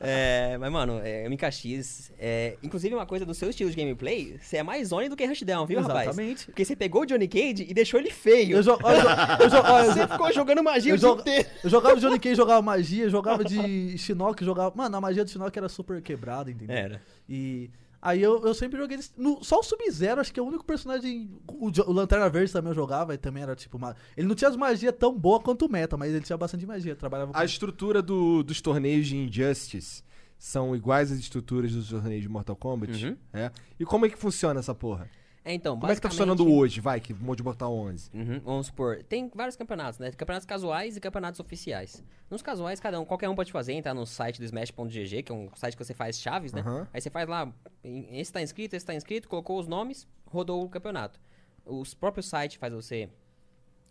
é, 0.00 0.56
mas, 0.58 0.70
mano, 0.70 1.00
é, 1.02 1.28
MKX. 1.28 2.12
É, 2.18 2.56
inclusive, 2.62 2.94
uma 2.94 3.06
coisa 3.06 3.26
do 3.26 3.34
seu 3.34 3.50
estilo 3.50 3.70
de 3.70 3.76
gameplay, 3.76 4.38
você 4.40 4.58
é 4.58 4.62
mais 4.62 4.88
Zone 4.88 5.08
do 5.08 5.16
que 5.16 5.26
Rushdown, 5.26 5.66
viu, 5.66 5.80
rapaz? 5.80 6.08
Exatamente. 6.08 6.46
Porque 6.46 6.64
você 6.64 6.76
pegou 6.76 7.02
o 7.02 7.06
Johnny 7.06 7.26
Cage 7.26 7.66
e 7.68 7.74
deixou 7.74 7.98
ele 7.98 8.10
feio. 8.10 8.56
Eu, 8.56 8.62
jo 8.62 8.76
jo 8.76 9.92
Você 9.92 10.06
ficou 10.06 10.32
jogando 10.32 10.62
magia 10.62 10.92
eu, 10.92 10.96
o 10.96 10.98
dia 10.98 11.08
jo 11.08 11.14
inteiro. 11.20 11.48
eu 11.64 11.70
jogava 11.70 11.96
de 11.96 12.00
Johnny 12.02 12.20
Cage, 12.20 12.34
jogava 12.36 12.62
magia, 12.62 13.08
jogava 13.10 13.44
de 13.44 13.98
Shinnok, 13.98 14.44
jogava... 14.44 14.72
Mano, 14.76 14.96
a 14.96 15.00
magia 15.00 15.24
do 15.24 15.30
Shinnok 15.30 15.58
era 15.58 15.68
super 15.68 16.00
quebrada, 16.00 16.50
entendeu? 16.50 16.76
Era. 16.76 17.02
E 17.28 17.68
aí 18.08 18.22
eu, 18.22 18.44
eu 18.46 18.54
sempre 18.54 18.78
joguei... 18.78 18.98
No, 19.16 19.42
só 19.42 19.58
o 19.60 19.62
Sub-Zero, 19.62 20.20
acho 20.20 20.32
que 20.32 20.40
é 20.40 20.42
o 20.42 20.46
único 20.46 20.64
personagem... 20.64 21.30
O, 21.48 21.66
o 21.66 21.92
Lanterna 21.92 22.28
Verde 22.28 22.52
também 22.52 22.70
eu 22.70 22.74
jogava 22.74 23.14
e 23.14 23.18
também 23.18 23.42
era 23.42 23.54
tipo... 23.56 23.76
Uma, 23.76 23.96
ele 24.16 24.26
não 24.26 24.34
tinha 24.34 24.48
as 24.48 24.56
magias 24.56 24.94
tão 24.98 25.16
boa 25.18 25.40
quanto 25.40 25.66
o 25.66 25.68
Meta, 25.70 25.96
mas 25.96 26.12
ele 26.12 26.24
tinha 26.24 26.36
bastante 26.36 26.64
magia. 26.66 26.94
Trabalhava 26.94 27.32
com... 27.32 27.38
A 27.38 27.44
estrutura 27.44 28.00
do- 28.00 28.42
dos 28.42 28.60
torneios 28.60 29.06
de 29.06 29.16
Injustice 29.16 30.02
são 30.38 30.76
iguais 30.76 31.10
às 31.10 31.18
estruturas 31.18 31.72
dos 31.72 31.88
torneios 31.88 32.22
de 32.22 32.28
Mortal 32.28 32.56
Kombat? 32.56 33.04
Uhum. 33.04 33.16
É. 33.32 33.50
E 33.80 33.84
como 33.84 34.06
é 34.06 34.08
que 34.08 34.16
funciona 34.18 34.60
essa 34.60 34.74
porra? 34.74 35.08
É, 35.48 35.54
então, 35.54 35.78
Como 35.78 35.92
é 35.92 35.94
que 35.94 36.00
tá 36.00 36.08
basicamente- 36.08 36.34
funcionando 36.34 36.52
hoje, 36.52 36.80
vai, 36.80 36.98
que 37.00 37.14
Mod 37.14 37.40
Mortal 37.40 37.72
11? 37.72 38.10
Uhum, 38.12 38.40
vamos 38.40 38.66
supor, 38.66 39.00
tem 39.04 39.30
vários 39.32 39.54
campeonatos, 39.54 40.00
né? 40.00 40.10
Campeonatos 40.10 40.44
casuais 40.44 40.96
e 40.96 41.00
campeonatos 41.00 41.38
oficiais. 41.38 42.02
Nos 42.28 42.42
casuais, 42.42 42.80
cada 42.80 42.98
um, 42.98 43.04
qualquer 43.04 43.28
um 43.28 43.34
pode 43.36 43.52
fazer, 43.52 43.72
entrar 43.74 43.94
no 43.94 44.04
site 44.04 44.40
do 44.40 44.44
Smash.gg, 44.44 45.22
que 45.22 45.30
é 45.30 45.34
um 45.34 45.48
site 45.54 45.76
que 45.76 45.84
você 45.84 45.94
faz 45.94 46.18
chaves, 46.18 46.52
né? 46.52 46.62
Aham. 46.62 46.88
Aí 46.92 47.00
você 47.00 47.10
faz 47.10 47.28
lá, 47.28 47.52
esse 47.84 48.32
tá 48.32 48.42
inscrito, 48.42 48.74
esse 48.74 48.84
tá 48.84 48.92
inscrito, 48.92 49.28
colocou 49.28 49.60
os 49.60 49.68
nomes, 49.68 50.08
rodou 50.26 50.64
o 50.64 50.68
campeonato. 50.68 51.20
Os 51.64 51.94
próprios 51.94 52.26
sites 52.28 52.56
faz 52.56 52.72
você 52.72 53.08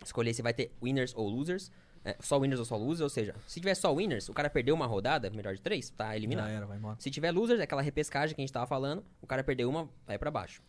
escolher 0.03 0.33
se 0.33 0.41
vai 0.41 0.53
ter 0.53 0.73
winners 0.83 1.13
ou 1.15 1.29
losers, 1.29 1.71
é, 2.03 2.17
só 2.19 2.37
winners 2.37 2.59
ou 2.59 2.65
só 2.65 2.75
losers, 2.75 2.99
ou 3.01 3.09
seja, 3.09 3.33
se 3.47 3.61
tiver 3.61 3.75
só 3.75 3.93
winners, 3.93 4.27
o 4.27 4.33
cara 4.33 4.49
perdeu 4.49 4.75
uma 4.75 4.85
rodada, 4.87 5.29
melhor 5.29 5.55
de 5.55 5.61
três, 5.61 5.89
tá 5.89 6.17
eliminado. 6.17 6.47
Já 6.47 6.51
era, 6.51 6.65
vai 6.65 6.77
embora. 6.77 6.97
Se 6.99 7.09
tiver 7.09 7.31
losers, 7.31 7.61
é 7.61 7.63
aquela 7.63 7.81
repescagem 7.81 8.35
que 8.35 8.41
a 8.41 8.43
gente 8.43 8.51
tava 8.51 8.67
falando, 8.67 9.05
o 9.21 9.25
cara 9.25 9.41
perdeu 9.41 9.69
uma, 9.69 9.89
vai 10.05 10.17
pra 10.19 10.29
baixo. 10.29 10.61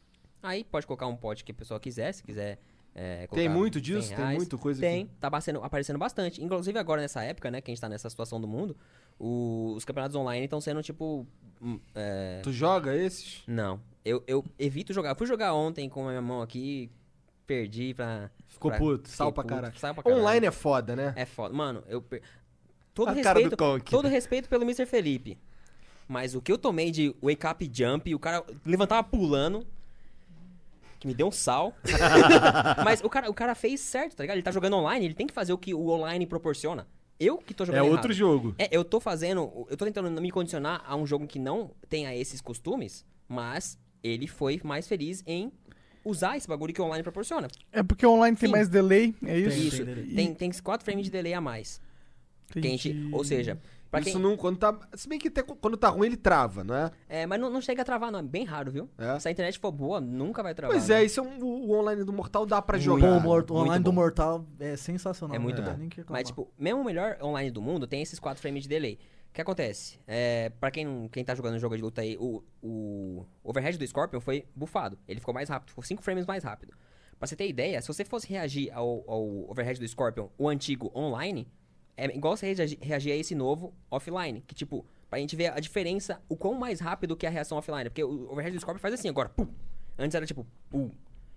Aí 0.47 0.65
pode 0.65 0.87
colocar 0.87 1.07
um 1.07 1.17
pote 1.17 1.45
que 1.45 1.53
a 1.53 1.55
pessoa 1.55 1.79
quiser, 1.81 2.13
se 2.13 2.23
quiser. 2.23 2.59
é, 2.95 3.27
Tem 3.27 3.49
muito 3.49 3.75
100 3.75 3.83
disso? 3.83 4.09
Tem 4.09 4.17
reais. 4.17 4.37
muita 4.37 4.57
coisa 4.57 4.81
Tem, 4.81 5.03
aqui? 5.03 5.11
tá 5.21 5.29
aparecendo, 5.29 5.63
aparecendo 5.63 5.99
bastante. 5.99 6.43
Inclusive 6.43 6.79
agora 6.79 7.01
nessa 7.03 7.23
época, 7.23 7.51
né, 7.51 7.61
que 7.61 7.71
a 7.71 7.73
gente 7.75 7.81
tá 7.81 7.89
nessa 7.89 8.09
situação 8.09 8.41
do 8.41 8.47
mundo, 8.49 8.77
o- 9.19 9.75
os 9.77 9.85
campeonatos 9.85 10.17
online 10.17 10.45
estão 10.45 10.61
sendo 10.61 10.83
tipo. 10.83 11.27
hum, 11.61 11.79
é, 11.95 12.41
Tu 12.43 12.53
joga 12.53 12.95
esses? 12.97 13.43
Não, 13.47 13.81
eu, 14.05 14.23
eu 14.27 14.45
evito 14.59 14.93
jogar. 14.93 15.11
Eu 15.11 15.17
fui 15.17 15.27
jogar 15.27 15.53
ontem 15.55 15.89
com 15.89 16.05
a 16.07 16.11
minha 16.11 16.23
mão 16.23 16.41
aqui, 16.43 16.91
perdi 17.47 17.93
pra. 17.95 18.31
Ficou 18.49 18.71
pra- 18.71 18.79
puto, 18.79 19.09
sal 19.09 19.33
pra 19.33 19.43
puto, 19.43 19.55
caralho. 19.55 19.79
sal 19.79 19.95
pra 19.95 20.03
caralho. 20.03 20.23
Online 20.23 20.47
é 20.47 20.51
foda, 20.51 20.97
né? 20.97 21.13
É 21.17 21.25
foda. 21.27 21.55
Mano, 21.55 21.83
eu. 21.89 22.01
per- 22.01 22.23
Todo 22.95 23.09
A 23.11 23.15
cara 23.23 23.39
do 23.41 23.51
respeito. 23.51 23.91
Todo 23.91 24.09
respeito 24.09 24.49
pelo 24.49 24.63
Mr. 24.63 24.87
Felipe. 24.87 25.37
Mas 26.09 26.35
o 26.35 26.41
que 26.41 26.51
eu 26.51 26.57
tomei 26.57 26.91
de 26.91 27.15
wake 27.23 27.47
up 27.47 27.71
jump, 27.71 28.15
o 28.15 28.19
cara 28.19 28.43
levantava 28.65 29.03
pulando. 29.07 29.67
Que 31.07 31.09
me 31.09 31.15
deu 31.15 31.29
um 31.29 31.33
sal. 31.33 31.73
Mas 32.85 33.01
o 33.01 33.09
cara, 33.09 33.31
o 33.31 33.35
cara 33.35 33.55
fez 33.55 33.81
certo, 33.81 34.17
tá 34.17 34.25
ligado? 34.25 34.37
Ele 34.37 34.43
tá 34.43 34.51
jogando 34.51 34.75
online, 34.77 35.05
ele 35.07 35.15
tem 35.15 35.27
que 35.27 35.33
fazer 35.33 35.53
o 35.53 35.59
que 35.59 35.73
o 35.73 35.89
online 35.89 36.27
proporciona. 36.27 36.87
Eu 37.19 37.39
que 37.39 37.55
tô 37.55 37.63
É 37.63 37.67
jogando 37.69 37.85
outro 37.87 38.11
errado. 38.11 38.13
jogo. 38.15 38.55
É, 38.59 38.69
eu 38.71 38.85
tô 38.85 39.01
fazendo. 39.01 39.67
Eu 39.71 39.77
tô 39.77 39.85
tentando 39.85 40.21
me 40.21 40.31
condicionar 40.31 40.83
a 40.85 40.97
um 40.97 41.07
jogo 41.07 41.27
que 41.27 41.39
não 41.39 41.71
tenha 41.89 42.15
esses 42.15 42.41
costumes, 42.41 43.07
mas 43.29 43.79
ele 44.03 44.27
foi 44.27 44.61
mais 44.65 44.87
feliz 44.87 45.23
em 45.27 45.51
usar 46.05 46.37
esse 46.37 46.47
bagulho 46.47 46.75
que 46.75 46.81
o 46.81 46.85
online 46.85 47.03
proporciona. 47.03 47.49
É 47.73 47.83
porque 47.83 48.07
online 48.07 48.37
tem 48.37 48.49
Sim. 48.49 48.53
mais 48.53 48.69
delay, 48.69 49.15
é 49.25 49.39
isso? 49.39 49.51
Tem, 49.57 49.67
Isso. 49.69 49.85
delay. 49.85 50.15
Tem, 50.15 50.35
tem 50.35 50.53
4 50.53 50.85
frames 50.85 51.05
de 51.05 51.11
delay 51.11 51.33
a 51.35 51.41
mais. 51.41 51.81
Que 52.51 52.59
a 52.59 52.63
gente, 52.63 52.91
Entendi. 52.91 53.15
ou 53.15 53.25
seja, 53.25 53.59
pra 53.91 54.01
Isso 54.01 54.13
quem. 54.13 54.21
não, 54.21 54.37
quando 54.37 54.59
tá. 54.59 54.79
Se 54.95 55.09
bem 55.09 55.19
que 55.19 55.29
até 55.29 55.43
quando 55.43 55.77
tá 55.77 55.89
ruim 55.89 56.07
ele 56.09 56.17
trava, 56.17 56.63
não 56.65 56.75
é? 56.75 56.91
É, 57.09 57.27
mas 57.27 57.41
não, 57.41 57.49
não 57.51 57.61
chega 57.61 57.83
a 57.83 57.85
travar, 57.85 58.11
não. 58.13 58.19
É 58.19 58.23
bem 58.23 58.45
raro, 58.45 58.71
viu? 58.71 58.89
É. 58.99 59.19
Se 59.19 59.29
a 59.29 59.31
internet 59.31 59.59
for 59.59 59.73
boa, 59.73 60.01
nunca 60.01 60.43
vai 60.43 60.55
travar. 60.55 60.75
Pois 60.77 60.89
né? 60.89 61.03
é, 61.03 61.05
isso 61.05 61.21
é 61.21 61.23
um, 61.23 61.39
o 61.43 61.67
o 61.71 61.79
online 61.79 62.05
do 62.05 62.13
Mortal 62.13 62.45
dá 62.47 62.61
pra 62.63 62.79
jogar. 62.79 63.07
o 63.17 63.21
Mort- 63.21 63.51
o 63.51 63.55
muito 63.55 63.55
online 63.55 63.85
do 63.85 63.93
bom. 63.93 64.01
Mortal 64.01 64.47
é 64.61 64.77
sensacional. 64.77 65.35
É 65.35 65.39
muito 65.39 65.61
né? 65.63 65.71
bom. 65.71 65.83
Reclamar. 65.85 66.07
Mas, 66.11 66.29
tipo, 66.29 66.51
mesmo 66.59 66.81
o 66.81 66.85
melhor 66.85 67.19
online 67.23 67.51
do 67.51 67.61
mundo 67.63 67.87
tem 67.87 68.03
esses 68.03 68.19
4 68.19 68.41
frames 68.41 68.63
de 68.65 68.69
delay. 68.69 68.99
O 69.31 69.35
que 69.37 69.43
acontece? 69.43 69.99
É, 70.07 70.51
pra 70.59 70.71
quem, 70.71 71.09
quem 71.13 71.23
tá 71.25 71.35
jogando 71.35 71.59
jogo 71.59 71.77
de 71.77 71.83
luta 71.83 72.01
aí, 72.01 72.17
o, 72.19 72.43
o 72.63 73.27
overhead 73.45 73.77
do 73.77 73.87
Scorpion 73.87 74.19
foi 74.21 74.47
bufado. 74.55 74.99
Ele 75.07 75.21
ficou 75.21 75.35
mais 75.35 75.49
rápido, 75.49 75.69
ficou 75.71 75.85
5 75.85 76.03
frames 76.03 76.25
mais 76.25 76.43
rápido. 76.43 76.73
Pra 77.19 77.27
você 77.27 77.37
ter 77.37 77.47
ideia, 77.49 77.81
se 77.83 77.89
você 77.89 78.05
fosse 78.05 78.27
reagir 78.29 78.71
ao, 78.73 79.05
ao 79.07 79.51
overhead 79.51 79.79
do 79.79 79.87
Scorpion, 79.87 80.29
o 80.39 80.49
antigo 80.49 80.91
online, 80.95 81.47
é 81.97 82.07
igual 82.15 82.37
você 82.37 82.47
reagi- 82.53 82.79
reagir 82.81 83.13
a 83.13 83.17
esse 83.17 83.35
novo 83.35 83.73
offline. 83.91 84.43
Que 84.47 84.55
tipo, 84.55 84.85
pra 85.09 85.19
gente 85.19 85.35
ver 85.37 85.53
a 85.53 85.61
diferença, 85.61 86.21
o 86.29 86.37
quão 86.37 86.55
mais 86.55 86.81
rápido 86.81 87.17
que 87.17 87.27
é 87.27 87.29
a 87.29 87.33
reação 87.33 87.57
offline. 87.59 87.89
Porque 87.91 88.03
o 88.05 88.31
overhead 88.31 88.55
do 88.57 88.61
Scorpion 88.61 88.81
faz 88.81 88.95
assim 88.95 89.09
agora, 89.09 89.29
pum. 89.29 89.47
Antes 89.99 90.15
era 90.15 90.27
tipo, 90.27 90.47
pum. 90.71 90.91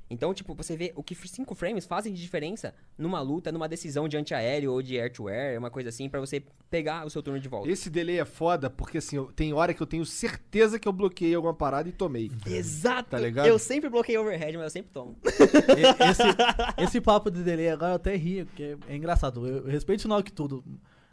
Então, 0.09 0.33
tipo, 0.33 0.55
você 0.55 0.75
vê 0.75 0.91
o 0.95 1.03
que 1.03 1.13
5 1.13 1.53
frames 1.53 1.85
fazem 1.85 2.11
de 2.11 2.19
diferença 2.21 2.73
numa 2.97 3.21
luta, 3.21 3.51
numa 3.51 3.69
decisão 3.69 4.07
de 4.07 4.17
antiaéreo 4.17 4.71
ou 4.71 4.81
de 4.81 4.99
air-to-air, 4.99 5.59
uma 5.59 5.69
coisa 5.69 5.89
assim, 5.89 6.09
pra 6.09 6.19
você 6.19 6.41
pegar 6.69 7.05
o 7.05 7.09
seu 7.11 7.21
turno 7.21 7.39
de 7.39 7.47
volta. 7.47 7.69
Esse 7.69 7.89
delay 7.89 8.19
é 8.19 8.25
foda 8.25 8.69
porque 8.69 8.97
assim, 8.97 9.17
eu- 9.17 9.31
tem 9.31 9.53
hora 9.53 9.73
que 9.73 9.81
eu 9.81 9.85
tenho 9.87 10.03
certeza 10.05 10.79
que 10.79 10.87
eu 10.87 10.91
bloqueei 10.91 11.35
alguma 11.35 11.53
parada 11.53 11.87
e 11.87 11.91
tomei. 11.91 12.31
Exato! 12.47 13.11
Tá 13.11 13.19
ligado? 13.19 13.45
Eu 13.45 13.59
sempre 13.59 13.87
bloqueei 13.89 14.17
overhead, 14.17 14.57
mas 14.57 14.63
eu 14.65 14.69
sempre 14.71 14.91
tomo. 14.91 15.15
Esse, 15.23 16.83
esse 16.83 17.01
papo 17.01 17.29
de 17.29 17.43
delay 17.43 17.69
agora 17.69 17.91
eu 17.91 17.95
até 17.97 18.15
rio, 18.15 18.45
porque 18.47 18.63
é, 18.87 18.93
é 18.93 18.95
engraçado. 18.95 19.45
Eu, 19.47 19.57
eu 19.57 19.65
respeito 19.67 19.99
o 19.99 20.01
Shinnok 20.03 20.31
tudo. 20.31 20.63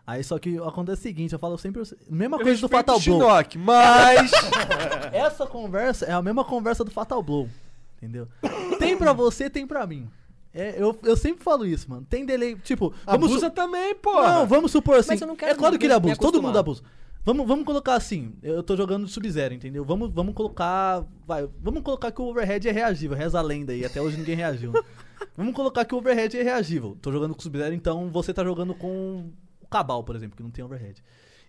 Aí 0.06 0.22
só 0.22 0.38
que 0.38 0.56
acontece 0.58 1.00
o 1.00 1.02
seguinte, 1.02 1.32
eu 1.32 1.38
falo 1.38 1.58
sempre. 1.58 1.82
Mesma 2.08 2.38
coisa 2.38 2.60
do 2.60 2.68
Fatal 2.68 2.98
Blow. 3.00 3.20
Shinnok, 3.20 3.58
mas. 3.58 4.30
Essa 5.12 5.46
conversa 5.46 6.06
é 6.06 6.12
a 6.12 6.22
mesma 6.22 6.44
conversa 6.44 6.84
do 6.84 6.90
Fatal 6.90 7.22
Blow. 7.22 7.48
Entendeu? 7.96 8.28
Tem 8.78 8.96
pra 8.96 9.12
você, 9.12 9.48
tem 9.50 9.66
pra 9.66 9.86
mim. 9.86 10.08
É, 10.52 10.74
eu, 10.80 10.98
eu 11.02 11.16
sempre 11.16 11.44
falo 11.44 11.66
isso, 11.66 11.88
mano. 11.90 12.06
Tem 12.08 12.24
delay. 12.24 12.54
Tipo, 12.56 12.94
vamos 13.04 13.26
Abusa 13.30 13.46
su- 13.48 13.52
também, 13.54 13.94
pô. 13.94 14.22
Não, 14.22 14.46
vamos 14.46 14.70
supor 14.70 14.96
assim. 14.98 15.10
Mas 15.10 15.20
eu 15.20 15.26
não 15.26 15.36
quero 15.36 15.52
é 15.52 15.54
claro 15.54 15.74
me- 15.74 15.78
que 15.78 15.86
ele 15.86 15.92
abusa, 15.92 16.16
todo 16.16 16.40
mundo 16.42 16.58
abusa. 16.58 16.82
Vamos, 17.24 17.46
vamos 17.46 17.64
colocar 17.66 17.94
assim, 17.94 18.34
eu 18.40 18.62
tô 18.62 18.76
jogando 18.76 19.08
Sub-Zero, 19.08 19.52
entendeu? 19.52 19.84
Vamos, 19.84 20.12
vamos 20.12 20.32
colocar. 20.34 21.04
Vai, 21.26 21.48
vamos 21.60 21.82
colocar 21.82 22.12
que 22.12 22.20
o 22.22 22.26
overhead 22.26 22.68
é 22.68 22.70
reagível, 22.72 23.16
reza 23.16 23.38
a 23.38 23.42
lenda 23.42 23.72
aí, 23.72 23.84
até 23.84 24.00
hoje 24.00 24.16
ninguém 24.16 24.36
reagiu. 24.36 24.70
né? 24.72 24.80
vamos 25.36 25.52
colocar 25.54 25.84
que 25.84 25.94
o 25.94 25.98
overhead 25.98 26.38
é 26.38 26.42
reagível. 26.42 26.96
Tô 27.02 27.10
jogando 27.10 27.34
com 27.34 27.42
Sub-Zero, 27.42 27.74
então 27.74 28.08
você 28.10 28.32
tá 28.32 28.44
jogando 28.44 28.74
com 28.74 29.28
o 29.60 29.66
Cabal, 29.68 30.04
por 30.04 30.14
exemplo, 30.14 30.36
que 30.36 30.42
não 30.42 30.50
tem 30.50 30.64
overhead. 30.64 31.02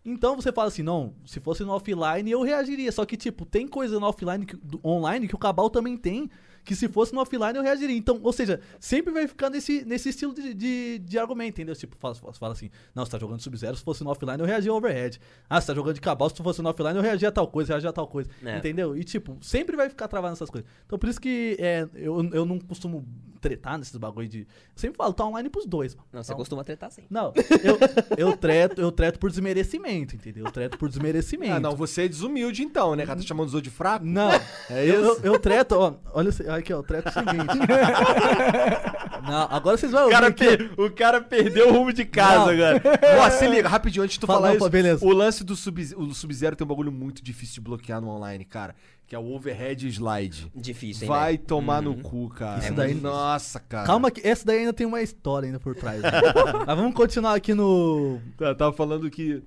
Então 0.05 0.35
você 0.35 0.51
fala 0.51 0.67
assim, 0.69 0.83
não, 0.83 1.13
se 1.25 1.39
fosse 1.39 1.63
no 1.63 1.71
offline 1.71 2.29
eu 2.31 2.41
reagiria. 2.41 2.91
Só 2.91 3.05
que, 3.05 3.17
tipo, 3.17 3.45
tem 3.45 3.67
coisa 3.67 3.99
no 3.99 4.05
offline, 4.05 4.45
que- 4.45 4.55
do- 4.55 4.79
online, 4.85 5.27
que 5.27 5.35
o 5.35 5.37
Cabal 5.37 5.69
também 5.69 5.97
tem, 5.97 6.29
que 6.63 6.75
se 6.75 6.87
fosse 6.89 7.13
no 7.13 7.21
offline 7.21 7.55
eu 7.57 7.63
reagiria. 7.63 7.95
Então, 7.95 8.19
ou 8.23 8.31
seja, 8.33 8.59
sempre 8.79 9.13
vai 9.13 9.27
ficar 9.27 9.49
nesse, 9.49 9.85
nesse 9.85 10.09
estilo 10.09 10.33
de, 10.33 10.53
de, 10.53 10.99
de 10.99 11.17
argumento, 11.19 11.49
entendeu? 11.55 11.75
Tipo, 11.75 11.95
fala, 11.97 12.15
fala- 12.15 12.53
assim, 12.53 12.69
não, 12.95 13.05
você 13.05 13.11
tá 13.11 13.19
jogando 13.19 13.41
Sub-Zero, 13.41 13.75
se 13.77 13.83
fosse 13.83 14.03
no 14.03 14.09
offline 14.09 14.39
eu 14.39 14.45
reagia 14.45 14.71
ao 14.71 14.77
overhead. 14.77 15.19
Ah, 15.49 15.59
você 15.61 15.67
tá 15.67 15.73
jogando 15.73 15.95
de 15.95 16.01
Cabal, 16.01 16.29
se 16.29 16.35
fosse 16.43 16.61
no 16.61 16.69
offline 16.69 16.95
eu 16.97 17.01
reagia 17.03 17.29
a 17.29 17.31
tal 17.31 17.47
coisa, 17.47 17.73
reagia 17.73 17.89
a 17.89 17.93
tal 17.93 18.07
coisa. 18.07 18.29
É. 18.43 18.57
Entendeu? 18.57 18.97
E, 18.97 19.03
tipo, 19.03 19.37
sempre 19.41 19.75
vai 19.75 19.89
ficar 19.89 20.07
travado 20.07 20.31
nessas 20.31 20.49
coisas. 20.49 20.69
Então, 20.85 20.97
por 20.99 21.07
isso 21.09 21.19
que 21.21 21.55
é, 21.59 21.87
eu, 21.95 22.21
eu 22.33 22.45
não 22.45 22.59
costumo 22.59 23.05
tretar 23.39 23.77
nesses 23.77 23.95
bagulho 23.97 24.27
de... 24.27 24.39
Eu 24.41 24.45
sempre 24.75 24.97
falo, 24.97 25.13
tá 25.13 25.25
online 25.25 25.49
pros 25.49 25.65
dois. 25.65 25.95
Não, 26.11 26.21
você 26.23 26.31
Tá 26.31 26.35
costuma 26.35 26.63
tretar 26.63 26.91
sim. 26.91 27.03
não, 27.09 27.33
eu, 27.63 27.77
eu, 28.17 28.37
treto, 28.37 28.81
eu 28.81 28.91
treto 28.91 29.19
por 29.19 29.29
desmerecimento, 29.29 30.15
entendeu? 30.15 30.45
Eu 30.45 30.51
treto 30.51 30.77
por 30.77 30.89
desmerecimento. 30.89 31.53
Ah, 31.53 31.59
não, 31.59 31.75
você 31.75 32.03
é 32.03 32.07
desumilde 32.07 32.63
então, 32.63 32.95
né? 32.95 33.05
Cara, 33.05 33.19
tá 33.19 33.25
chamando 33.25 33.47
os 33.47 33.53
outros 33.53 33.71
de 33.71 33.77
fraco? 33.77 34.05
Não, 34.05 34.29
É 34.69 34.85
eu, 34.85 35.01
isso? 35.13 35.21
eu, 35.23 35.33
eu 35.33 35.39
treto, 35.39 35.75
ó, 35.75 35.93
olha 36.13 36.29
aqui, 36.55 36.73
ó, 36.73 36.77
eu 36.77 36.83
treto 36.83 37.09
o 37.09 37.11
seguinte. 37.13 37.57
não, 39.27 39.47
agora 39.49 39.77
vocês 39.77 39.91
vão 39.91 40.01
O 40.01 40.03
ouvir 40.05 40.15
cara, 40.15 40.31
per- 40.31 40.71
o 40.77 40.91
cara 40.91 41.21
perdeu 41.21 41.69
o 41.69 41.73
rumo 41.73 41.93
de 41.93 42.05
casa 42.05 42.45
Não. 42.45 42.49
agora. 42.51 42.81
Ó, 43.21 43.29
se 43.31 43.47
liga, 43.47 43.67
rapidinho, 43.67 44.03
antes 44.03 44.13
de 44.15 44.19
tu 44.19 44.27
Fala, 44.27 44.39
falar 44.39 44.47
não, 44.49 44.55
isso. 44.55 44.63
pô, 44.65 44.69
beleza. 44.69 45.05
O 45.05 45.11
lance 45.11 45.43
do 45.43 45.55
Sub- 45.55 45.95
o 45.97 46.13
Sub-Zero 46.13 46.55
tem 46.55 46.65
um 46.65 46.67
bagulho 46.67 46.91
muito 46.91 47.23
difícil 47.23 47.55
de 47.55 47.61
bloquear 47.61 48.01
no 48.01 48.09
online, 48.09 48.45
cara. 48.45 48.75
Que 49.07 49.15
é 49.15 49.19
o 49.19 49.33
overhead 49.33 49.87
slide. 49.87 50.51
Difícil, 50.53 51.03
hein, 51.03 51.07
Vai 51.07 51.33
velho? 51.37 51.45
tomar 51.47 51.81
Uhum. 51.85 51.93
no 51.95 52.03
cu, 52.03 52.27
cara. 52.29 52.59
Isso 52.59 52.73
daí- 52.73 52.93
Nossa, 52.93 53.57
cara. 53.59 53.87
Calma 53.87 54.11
que 54.11 54.19
essa 54.27 54.45
daí 54.45 54.59
ainda 54.59 54.73
tem 54.73 54.85
uma 54.85 55.01
história 55.01 55.47
ainda 55.47 55.59
por 55.61 55.73
trás. 55.75 56.01
né? 56.01 56.11
Mas 56.67 56.75
vamos 56.77 56.93
continuar 56.93 57.33
aqui 57.33 57.53
no... 57.53 58.19
Tá, 58.37 58.53
tava 58.53 58.73
falando 58.73 59.09
que. 59.09 59.41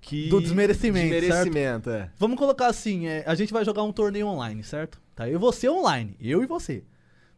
que... 0.00 0.28
Do 0.30 0.40
desmerecimento, 0.40 1.10
Desmerecimento, 1.10 1.90
é. 1.90 2.10
Vamos 2.18 2.38
colocar 2.38 2.68
assim, 2.68 3.06
é, 3.06 3.22
a 3.26 3.34
gente 3.34 3.52
vai 3.52 3.64
jogar 3.66 3.82
um 3.82 3.92
torneio 3.92 4.26
online, 4.28 4.64
certo? 4.64 4.98
Tá, 5.14 5.28
eu 5.28 5.34
e 5.34 5.38
você 5.38 5.68
online, 5.68 6.16
eu 6.18 6.42
e 6.42 6.46
você. 6.46 6.82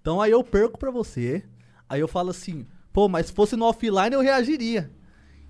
Então 0.01 0.21
aí 0.23 0.31
eu 0.31 0.45
perco 0.45 0.79
pra 0.79 0.93
você, 0.93 1.43
aí 1.89 2.01
eu 2.01 2.07
falo 2.07 2.31
assim, 2.31 2.67
pô, 2.93 3.09
mas 3.09 3.27
se 3.27 3.33
fosse 3.33 3.57
no 3.57 3.65
offline 3.65 4.15
eu 4.15 4.21
reagiria. 4.21 4.93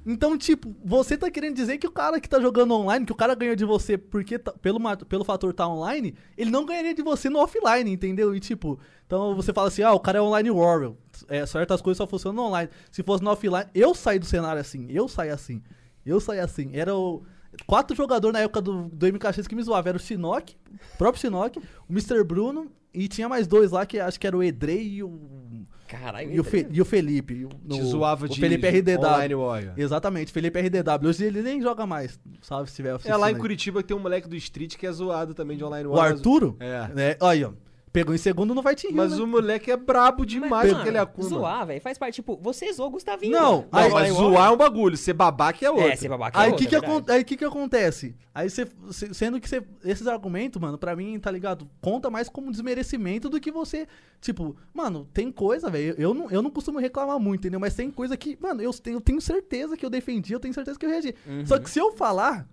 Então, 0.06 0.36
tipo, 0.36 0.74
você 0.84 1.16
tá 1.16 1.30
querendo 1.30 1.54
dizer 1.56 1.78
que 1.78 1.86
o 1.86 1.90
cara 1.90 2.20
que 2.20 2.28
tá 2.28 2.40
jogando 2.40 2.74
online, 2.74 3.06
que 3.06 3.12
o 3.12 3.16
cara 3.16 3.34
ganhou 3.34 3.56
de 3.56 3.64
você 3.64 3.96
porque 3.96 4.38
tá- 4.38 4.52
pelo, 4.52 4.78
pelo 5.06 5.24
fator 5.24 5.52
tá 5.54 5.66
online, 5.66 6.14
ele 6.36 6.50
não 6.50 6.66
ganharia 6.66 6.94
de 6.94 7.02
você 7.02 7.30
no 7.30 7.38
offline, 7.38 7.90
entendeu? 7.90 8.34
E 8.34 8.40
tipo, 8.40 8.78
então 9.06 9.34
você 9.34 9.52
fala 9.52 9.68
assim, 9.68 9.82
ah, 9.82 9.92
o 9.92 10.00
cara 10.00 10.18
é 10.18 10.22
online 10.22 10.50
warrior. 10.50 10.94
É, 11.28 11.46
certas 11.46 11.80
coisas 11.80 11.96
só 11.96 12.06
funcionam 12.06 12.44
online. 12.44 12.68
Se 12.90 13.02
fosse 13.02 13.24
no 13.24 13.30
offline, 13.30 13.66
eu 13.74 13.94
saí 13.94 14.18
do 14.18 14.26
cenário 14.26 14.60
assim, 14.60 14.86
eu 14.90 15.08
saí 15.08 15.30
assim. 15.30 15.62
Eu 16.04 16.20
saí 16.20 16.38
assim. 16.38 16.70
Era 16.74 16.94
o. 16.94 17.22
Quatro 17.66 17.96
jogadores 17.96 18.32
na 18.32 18.40
época 18.40 18.60
do, 18.60 18.88
do 18.88 19.06
MKX 19.06 19.46
que 19.46 19.54
me 19.54 19.62
zoavam. 19.62 19.88
Era 19.90 19.96
o 19.96 20.00
Shinnok, 20.00 20.56
o 20.94 20.98
próprio 20.98 21.20
Shinnok, 21.20 21.58
o 21.58 21.92
Mr. 21.92 22.22
Bruno 22.24 22.70
e 22.92 23.08
tinha 23.08 23.28
mais 23.28 23.46
dois 23.46 23.70
lá 23.70 23.86
que 23.86 23.98
acho 23.98 24.18
que 24.20 24.26
era 24.26 24.36
o 24.36 24.42
Edrei 24.42 24.86
e 24.96 25.02
o. 25.02 25.66
Caralho, 25.86 26.32
E 26.32 26.40
o, 26.40 26.44
Fe- 26.44 26.66
e 26.70 26.80
o 26.80 26.84
Felipe. 26.84 27.34
e 27.34 27.44
o- 27.44 27.48
Te 27.48 27.56
no- 27.66 27.84
zoava 27.86 28.24
o 28.24 28.28
de 28.28 28.40
Felipe 28.40 28.66
RDW. 28.66 28.98
Online 29.06 29.34
Warrior. 29.34 29.72
Exatamente, 29.76 30.32
Felipe 30.32 30.58
RDW. 30.58 31.08
Hoje 31.08 31.24
ele 31.24 31.42
nem 31.42 31.60
joga 31.60 31.86
mais. 31.86 32.18
Salve 32.40 32.68
se 32.70 32.72
estiver 32.72 32.98
É 33.04 33.16
lá 33.16 33.30
em 33.30 33.34
aí. 33.34 33.40
Curitiba 33.40 33.82
que 33.82 33.88
tem 33.88 33.96
um 33.96 34.00
moleque 34.00 34.26
do 34.28 34.34
Street 34.36 34.76
que 34.76 34.86
é 34.86 34.92
zoado 34.92 35.34
também 35.34 35.56
de 35.56 35.64
Online 35.64 35.86
O 35.86 35.92
Warrior. 35.92 36.16
Arturo? 36.16 36.56
É. 36.58 36.90
É, 36.96 37.16
olha 37.20 37.30
aí, 37.30 37.44
ó. 37.44 37.50
Pegou 37.94 38.12
em 38.12 38.18
segundo 38.18 38.52
no 38.56 38.60
Fight 38.60 38.88
Rio, 38.88 38.96
Mas 38.96 39.16
né? 39.16 39.22
o 39.22 39.26
moleque 39.26 39.70
é 39.70 39.76
brabo 39.76 40.26
demais 40.26 40.50
Mas, 40.50 40.72
porque 40.72 40.88
ele 40.88 40.96
é 40.96 41.00
Akuma. 41.00 41.28
Zoar, 41.28 41.64
velho, 41.64 41.80
faz 41.80 41.96
parte. 41.96 42.16
Tipo, 42.16 42.36
você 42.42 42.72
zoou 42.72 42.88
o 42.88 42.90
Gustavinho. 42.90 43.32
Não, 43.38 43.58
velho. 43.60 43.68
aí- 43.70 43.88
Não, 43.88 43.94
mas 43.94 44.12
zoar 44.14 44.48
é 44.48 44.52
um 44.52 44.56
bagulho, 44.56 44.96
ser 44.96 45.12
babaca 45.12 45.64
é 45.64 45.70
outro. 45.70 45.86
É, 45.86 45.94
ser 45.94 46.08
babaca 46.08 46.36
Aí 46.40 46.50
é 46.50 46.52
o 46.52 46.56
que, 46.56 46.66
que, 46.66 46.74
é 46.74 46.80
verdade. 46.80 47.12
aí 47.12 47.22
que 47.22 47.36
que 47.36 47.44
acontece? 47.44 48.16
Aí 48.34 48.50
você, 48.50 48.66
se- 48.90 49.14
sendo 49.14 49.38
que 49.40 49.48
você, 49.48 49.62
esses 49.84 50.08
argumentos, 50.08 50.60
mano, 50.60 50.76
pra 50.76 50.96
mim, 50.96 51.20
tá 51.20 51.30
ligado? 51.30 51.70
Conta 51.80 52.10
mais 52.10 52.28
como 52.28 52.50
desmerecimento 52.50 53.28
do 53.30 53.40
que 53.40 53.52
você, 53.52 53.86
tipo, 54.20 54.56
mano, 54.74 55.08
tem 55.14 55.30
coisa, 55.30 55.70
velho, 55.70 55.94
eu 55.96 56.12
não, 56.12 56.28
eu 56.32 56.42
não 56.42 56.50
costumo 56.50 56.80
reclamar 56.80 57.20
muito, 57.20 57.42
entendeu? 57.42 57.60
Mas 57.60 57.76
tem 57.76 57.92
coisa 57.92 58.16
que, 58.16 58.36
mano, 58.40 58.60
eu 58.60 58.72
tenho, 58.72 58.96
eu 58.96 59.00
tenho 59.00 59.20
certeza 59.20 59.76
que 59.76 59.86
eu 59.86 59.90
defendi, 59.90 60.32
eu 60.32 60.40
tenho 60.40 60.52
certeza 60.52 60.76
que 60.76 60.84
eu 60.84 60.90
reagi. 60.90 61.14
Uhum. 61.24 61.46
Só 61.46 61.60
que 61.60 61.70
se 61.70 61.78
eu 61.78 61.92
falar, 61.92 62.44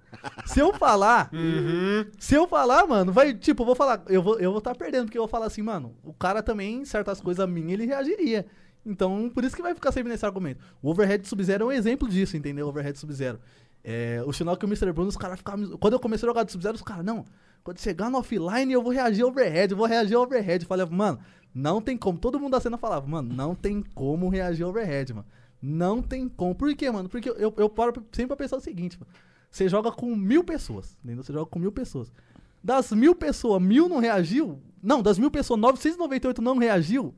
se 0.45 0.59
eu 0.59 0.73
falar, 0.73 1.29
se 2.19 2.35
eu 2.35 2.47
falar, 2.47 2.85
mano, 2.87 3.11
vai, 3.11 3.33
tipo, 3.33 3.61
eu 3.61 3.65
vou 3.65 3.75
falar, 3.75 4.03
eu 4.07 4.21
vou 4.21 4.39
eu 4.39 4.51
vou 4.51 4.59
estar 4.59 4.75
perdendo, 4.75 5.05
porque 5.05 5.17
eu 5.17 5.23
vou 5.23 5.29
falar 5.29 5.47
assim, 5.47 5.61
mano, 5.61 5.95
o 6.03 6.13
cara 6.13 6.41
também, 6.43 6.83
certas 6.85 7.21
coisas 7.21 7.47
minhas, 7.47 7.71
ele 7.71 7.85
reagiria. 7.85 8.45
Então, 8.85 9.29
por 9.33 9.43
isso 9.43 9.55
que 9.55 9.61
vai 9.61 9.75
ficar 9.75 9.91
sempre 9.91 10.11
nesse 10.11 10.25
argumento. 10.25 10.63
O 10.81 10.89
Overhead 10.89 11.27
Sub-Zero 11.27 11.65
é 11.65 11.67
um 11.67 11.71
exemplo 11.71 12.09
disso, 12.09 12.35
entendeu? 12.35 12.65
O 12.65 12.69
Overhead 12.69 12.97
Sub-Zero. 12.97 13.39
É, 13.83 14.21
o 14.25 14.33
Shinnok 14.33 14.63
e 14.63 14.65
o 14.65 14.69
Mr. 14.69 14.91
Bruno, 14.91 15.09
os 15.09 15.17
caras 15.17 15.37
ficavam. 15.37 15.77
Quando 15.77 15.93
eu 15.93 15.99
comecei 15.99 16.27
a 16.27 16.29
jogar 16.29 16.43
de 16.43 16.51
Sub-Zero, 16.51 16.75
os 16.75 16.81
caras, 16.81 17.05
não. 17.05 17.25
Quando 17.63 17.79
chegar 17.79 18.09
no 18.09 18.17
offline, 18.17 18.73
eu 18.73 18.81
vou 18.81 18.91
reagir 18.91 19.23
overhead, 19.23 19.71
eu 19.71 19.77
vou 19.77 19.85
reagir 19.85 20.15
overhead. 20.15 20.63
Eu 20.63 20.67
falei, 20.67 20.85
mano, 20.87 21.19
não 21.53 21.81
tem 21.81 21.95
como. 21.97 22.17
Todo 22.17 22.39
mundo 22.39 22.51
da 22.51 22.59
cena 22.59 22.77
falava, 22.77 23.07
mano, 23.07 23.33
não 23.33 23.53
tem 23.53 23.83
como 23.93 24.29
reagir 24.29 24.65
overhead, 24.65 25.13
mano. 25.13 25.27
Não 25.61 26.01
tem 26.01 26.27
como. 26.27 26.55
Por 26.55 26.73
quê, 26.75 26.89
mano? 26.89 27.07
Porque 27.07 27.29
eu, 27.29 27.53
eu 27.55 27.69
paro 27.69 27.93
sempre 28.11 28.27
pra 28.27 28.35
pensar 28.35 28.57
o 28.57 28.61
seguinte, 28.61 28.97
mano. 28.99 29.11
Você 29.51 29.67
joga 29.67 29.91
com 29.91 30.15
mil 30.15 30.43
pessoas, 30.43 30.97
entendeu? 31.03 31.23
Você 31.23 31.33
joga 31.33 31.45
com 31.45 31.59
mil 31.59 31.71
pessoas. 31.71 32.11
Das 32.63 32.91
mil 32.91 33.13
pessoas, 33.13 33.61
mil 33.61 33.89
não 33.89 33.99
reagiu. 33.99 34.59
Não, 34.81 35.01
das 35.01 35.19
mil 35.19 35.29
pessoas, 35.29 35.59
998 35.59 36.41
não 36.41 36.57
reagiu. 36.57 37.13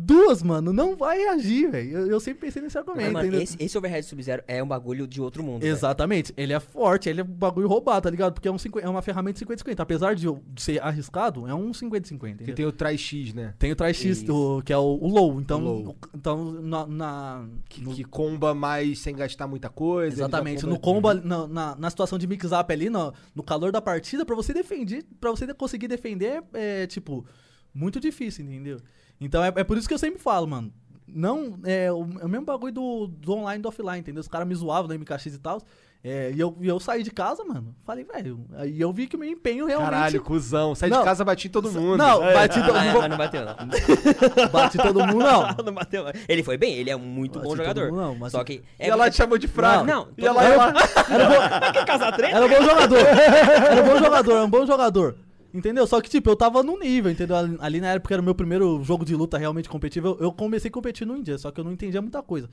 Duas, 0.00 0.44
mano, 0.44 0.72
não 0.72 0.94
vai 0.94 1.18
reagir, 1.18 1.68
velho. 1.72 1.90
Eu, 1.98 2.06
eu 2.06 2.20
sempre 2.20 2.42
pensei 2.42 2.62
nesse 2.62 2.76
Mas, 2.76 2.86
argumento, 2.86 3.12
mano, 3.12 3.26
entendeu? 3.26 3.42
esse, 3.42 3.56
esse 3.58 3.76
Overhead 3.76 4.06
Sub-Zero 4.06 4.44
é 4.46 4.62
um 4.62 4.66
bagulho 4.68 5.08
de 5.08 5.20
outro 5.20 5.42
mundo. 5.42 5.64
Exatamente. 5.64 6.32
Ele 6.36 6.52
é 6.52 6.60
forte, 6.60 7.08
ele 7.08 7.20
é 7.20 7.24
um 7.24 7.26
bagulho 7.26 7.66
roubado, 7.66 8.02
tá 8.02 8.10
ligado? 8.10 8.32
Porque 8.32 8.46
é, 8.46 8.52
um 8.52 8.58
50 8.58 8.86
é 8.86 8.88
uma 8.88 9.02
ferramenta 9.02 9.44
50-50. 9.44 9.80
Apesar 9.80 10.14
de, 10.14 10.28
ser 10.56 10.80
arriscado, 10.80 11.48
é 11.48 11.54
um 11.54 11.72
50-50. 11.72 12.44
Que 12.44 12.52
tem 12.52 12.64
o 12.64 12.70
Trai 12.70 12.96
X, 12.96 13.34
né? 13.34 13.54
Tem 13.58 13.72
o 13.72 13.76
try 13.76 13.92
X, 13.92 14.24
o- 14.28 14.62
que 14.64 14.72
é 14.72 14.78
o, 14.78 14.82
o 15.00 15.08
low. 15.08 15.40
Então, 15.40 15.60
O 15.64 15.82
low. 15.82 15.96
então 16.14 16.52
na, 16.52 16.86
na- 16.86 17.48
Que, 17.68 17.80
no- 17.82 17.92
que 17.92 18.04
comba 18.04 18.54
mais 18.54 19.00
sem 19.00 19.16
gastar 19.16 19.48
muita 19.48 19.68
coisa. 19.68 20.14
exatamente. 20.14 20.60
comba- 20.62 20.74
No 20.74 20.80
combo, 20.80 21.08
ali, 21.08 21.22
na, 21.24 21.46
na, 21.48 21.74
na 21.76 21.90
situação 21.90 22.18
de 22.20 22.26
mix-up 22.28 22.72
ali, 22.72 22.88
no, 22.88 23.12
no 23.34 23.42
calor 23.42 23.72
da 23.72 23.82
partida, 23.82 24.24
pra 24.24 24.36
você 24.36 24.54
defender, 24.54 25.04
para 25.20 25.30
você 25.32 25.52
conseguir 25.52 25.88
defender, 25.88 26.40
é, 26.54 26.86
tipo, 26.86 27.26
muito 27.74 27.98
difícil, 27.98 28.44
entendeu? 28.44 28.78
Então 29.20 29.42
é, 29.44 29.52
é 29.56 29.64
por 29.64 29.76
isso 29.76 29.88
que 29.88 29.94
eu 29.94 29.98
sempre 29.98 30.20
falo, 30.20 30.46
mano. 30.46 30.72
Não, 31.06 31.58
é 31.64 31.90
o, 31.90 32.06
é 32.20 32.24
o 32.26 32.28
mesmo 32.28 32.44
bagulho 32.44 32.72
do, 32.72 33.06
do 33.06 33.32
online 33.32 33.60
e 33.60 33.62
do 33.62 33.68
offline, 33.68 33.98
entendeu? 34.00 34.20
Os 34.20 34.28
caras 34.28 34.46
me 34.46 34.54
zoavam 34.54 34.88
no 34.88 34.94
MKX 34.98 35.26
e 35.26 35.38
tal. 35.38 35.60
É, 36.04 36.30
e 36.32 36.38
eu, 36.38 36.56
e 36.60 36.68
eu 36.68 36.78
saí 36.78 37.02
de 37.02 37.10
casa, 37.10 37.42
mano. 37.44 37.74
Falei, 37.84 38.04
velho. 38.04 38.44
Aí 38.56 38.78
eu 38.80 38.92
vi 38.92 39.06
que 39.08 39.16
o 39.16 39.18
meu 39.18 39.28
empenho 39.28 39.66
realmente. 39.66 39.90
Caralho, 39.90 40.22
cuzão. 40.22 40.74
Sai 40.74 40.90
Não. 40.90 40.98
de 40.98 41.04
casa, 41.04 41.24
bati 41.24 41.48
todo 41.48 41.72
mundo. 41.72 41.96
Não, 41.96 42.22
É. 42.22 42.34
bati, 42.34 42.62
to- 42.62 42.70
Ah, 42.72 42.84
não 42.84 43.00
mas 43.00 43.10
não 43.10 43.16
bateu, 43.16 43.44
não. 43.44 44.48
bate 44.52 44.78
todo 44.78 45.00
mundo, 45.06 45.18
não. 45.24 45.64
não 45.64 45.72
bateu. 45.72 46.04
não. 46.04 46.12
Ele 46.28 46.42
foi 46.42 46.56
bem, 46.56 46.74
ele 46.74 46.90
é 46.90 46.94
um 46.96 47.00
muito 47.00 47.38
Bate 47.40 47.44
bom 47.44 47.48
todo 47.56 47.58
jogador. 47.58 47.90
mundo, 47.90 48.00
não, 48.00 48.14
mas- 48.14 48.30
Só 48.32 48.44
que. 48.44 48.62
E 48.78 48.84
ela 48.88 49.10
te 49.10 49.16
chamou 49.16 49.38
de 49.38 49.48
fraco. 49.48 49.84
Não, 49.86 50.08
E 50.16 50.22
todo 50.22 50.38
ela. 50.38 50.72
Era 51.10 51.28
bom, 51.28 51.72
Quer 51.72 51.84
casar 51.84 52.12
treta? 52.12 52.36
era 52.36 52.46
um 52.46 52.48
bom 52.48 52.62
jogador. 52.62 52.98
Era 52.98 53.82
um 53.82 53.86
bom 53.86 53.98
jogador, 53.98 54.32
era 54.32 54.44
um 54.44 54.50
bom 54.50 54.66
jogador. 54.66 55.16
Entendeu? 55.52 55.86
Só 55.86 56.00
que, 56.00 56.10
tipo, 56.10 56.28
eu 56.28 56.36
tava 56.36 56.62
no 56.62 56.78
nível, 56.78 57.10
entendeu? 57.10 57.36
Ali- 57.36 57.56
Ali 57.60 57.80
na 57.80 57.88
época 57.94 58.14
era 58.14 58.20
o 58.20 58.24
meu 58.24 58.34
primeiro 58.34 58.82
jogo 58.84 59.04
de 59.04 59.14
luta 59.16 59.38
realmente 59.38 59.68
competitivo. 59.68 60.08
Eu, 60.08 60.18
eu 60.26 60.32
comecei 60.32 60.68
a 60.68 60.72
competir 60.72 61.06
no 61.06 61.16
India, 61.16 61.38
só 61.38 61.50
que 61.50 61.58
eu 61.60 61.64
não 61.64 61.72
entendia 61.72 62.02
muita 62.02 62.22
coisa. 62.22 62.50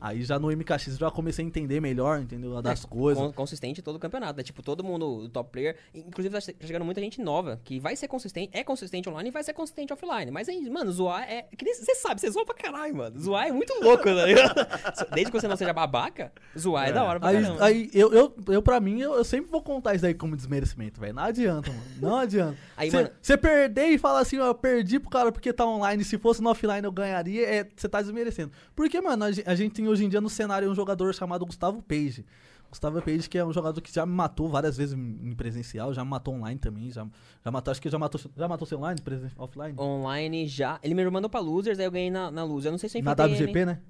Aí 0.00 0.22
já 0.22 0.38
no 0.38 0.48
MKX 0.50 0.88
eu 0.88 0.96
já 0.96 1.10
comecei 1.10 1.44
a 1.44 1.48
entender 1.48 1.80
melhor, 1.80 2.20
entendeu? 2.20 2.56
A 2.56 2.60
Das 2.62 2.84
coisas. 2.84 3.22
Con- 3.22 3.32
consistente 3.32 3.82
todo 3.82 3.96
o 3.96 3.98
campeonato, 3.98 4.36
né? 4.38 4.42
Tipo, 4.42 4.62
todo 4.62 4.82
mundo, 4.82 5.28
top 5.28 5.50
player. 5.50 5.76
Inclusive, 5.94 6.32
tá 6.34 6.40
che- 6.40 6.56
chegando 6.60 6.84
muita 6.84 7.00
gente 7.00 7.20
nova 7.20 7.60
que 7.64 7.78
vai 7.78 7.94
ser 7.96 8.08
consistente, 8.08 8.50
é 8.56 8.64
consistente 8.64 9.08
online 9.08 9.28
e 9.28 9.32
vai 9.32 9.44
ser 9.44 9.52
consistente 9.52 9.92
offline. 9.92 10.30
Mas 10.30 10.48
aí, 10.48 10.68
mano, 10.70 10.90
zoar 10.90 11.22
é. 11.30 11.46
Você 11.62 11.94
sabe, 11.96 12.20
você 12.20 12.30
zoa 12.30 12.44
pra 12.46 12.54
caralho, 12.54 12.96
mano. 12.96 13.20
Zoar 13.20 13.48
é 13.48 13.52
muito 13.52 13.74
louco, 13.82 14.04
tá 14.04 14.24
ligado? 14.26 14.54
Desde 15.14 15.30
que 15.30 15.38
você 15.40 15.46
não 15.46 15.56
seja 15.56 15.72
babaca, 15.72 16.32
zoar 16.58 16.88
é, 16.88 16.92
da 16.92 17.04
hora 17.04 17.20
pra 17.20 17.28
Aí, 17.28 17.42
caramba. 17.42 17.64
aí 17.64 17.90
eu, 17.92 18.12
eu, 18.12 18.34
eu, 18.48 18.62
pra 18.62 18.80
mim, 18.80 19.00
eu, 19.00 19.14
eu 19.14 19.24
sempre 19.24 19.50
vou 19.50 19.62
contar 19.62 19.94
isso 19.94 20.02
daí 20.02 20.14
como 20.14 20.34
desmerecimento, 20.36 20.98
velho. 21.00 21.12
Não 21.14 21.22
adianta, 21.24 21.70
mano. 21.70 21.82
Não 22.00 22.16
adianta. 22.16 22.56
Aí, 22.76 22.90
mano- 22.90 23.10
Você 23.20 23.36
perder 23.36 23.88
e 23.88 23.98
falar 23.98 24.20
assim, 24.20 24.38
ó, 24.38 24.46
eu 24.46 24.54
perdi 24.54 24.98
pro 24.98 25.10
cara 25.10 25.30
porque 25.30 25.52
tá 25.52 25.66
online, 25.66 26.02
se 26.02 26.16
fosse 26.16 26.40
no 26.40 26.48
offline 26.48 26.82
eu 26.84 26.90
ganharia, 26.92 27.46
é, 27.46 27.68
você 27.76 27.86
tá 27.88 28.00
desmerecendo. 28.00 28.50
Porque, 28.74 28.98
mano, 29.02 29.24
a, 29.24 29.28
a 29.50 29.54
gente 29.54 29.72
tem 29.74 29.86
hoje 29.90 30.04
em 30.04 30.08
dia 30.08 30.20
no 30.20 30.30
cenário 30.30 30.70
um 30.70 30.74
jogador 30.74 31.14
chamado 31.14 31.44
Gustavo 31.44 31.82
Page. 31.82 32.24
Gustavo 32.70 33.02
Page, 33.02 33.28
que 33.28 33.36
é 33.36 33.44
um 33.44 33.52
jogador 33.52 33.80
que 33.80 33.92
já 33.92 34.06
me 34.06 34.12
matou 34.12 34.48
várias 34.48 34.76
vezes 34.76 34.96
em 34.96 35.34
presencial, 35.34 35.92
já 35.92 36.04
me 36.04 36.10
matou 36.10 36.34
online 36.34 36.58
também, 36.58 36.88
já, 36.90 37.04
já 37.44 37.50
matou, 37.50 37.72
acho 37.72 37.82
que 37.82 37.90
já 37.90 37.98
matou, 37.98 38.20
já 38.36 38.46
matou 38.46 38.64
você 38.64 38.76
online, 38.76 39.00
offline? 39.36 39.74
Online 39.76 40.46
já. 40.46 40.78
Ele 40.82 40.94
me 40.94 41.10
mandou 41.10 41.28
pra 41.28 41.40
Losers, 41.40 41.80
aí 41.80 41.84
eu 41.84 41.90
ganhei 41.90 42.10
na, 42.10 42.30
na 42.30 42.44
Losers. 42.44 42.66
Eu 42.66 42.70
não 42.72 42.78
sei 42.78 42.88
se 42.88 42.98
eu 42.98 43.02
Na 43.02 43.12
WGP, 43.12 43.50
ele. 43.50 43.64
né? 43.64 43.80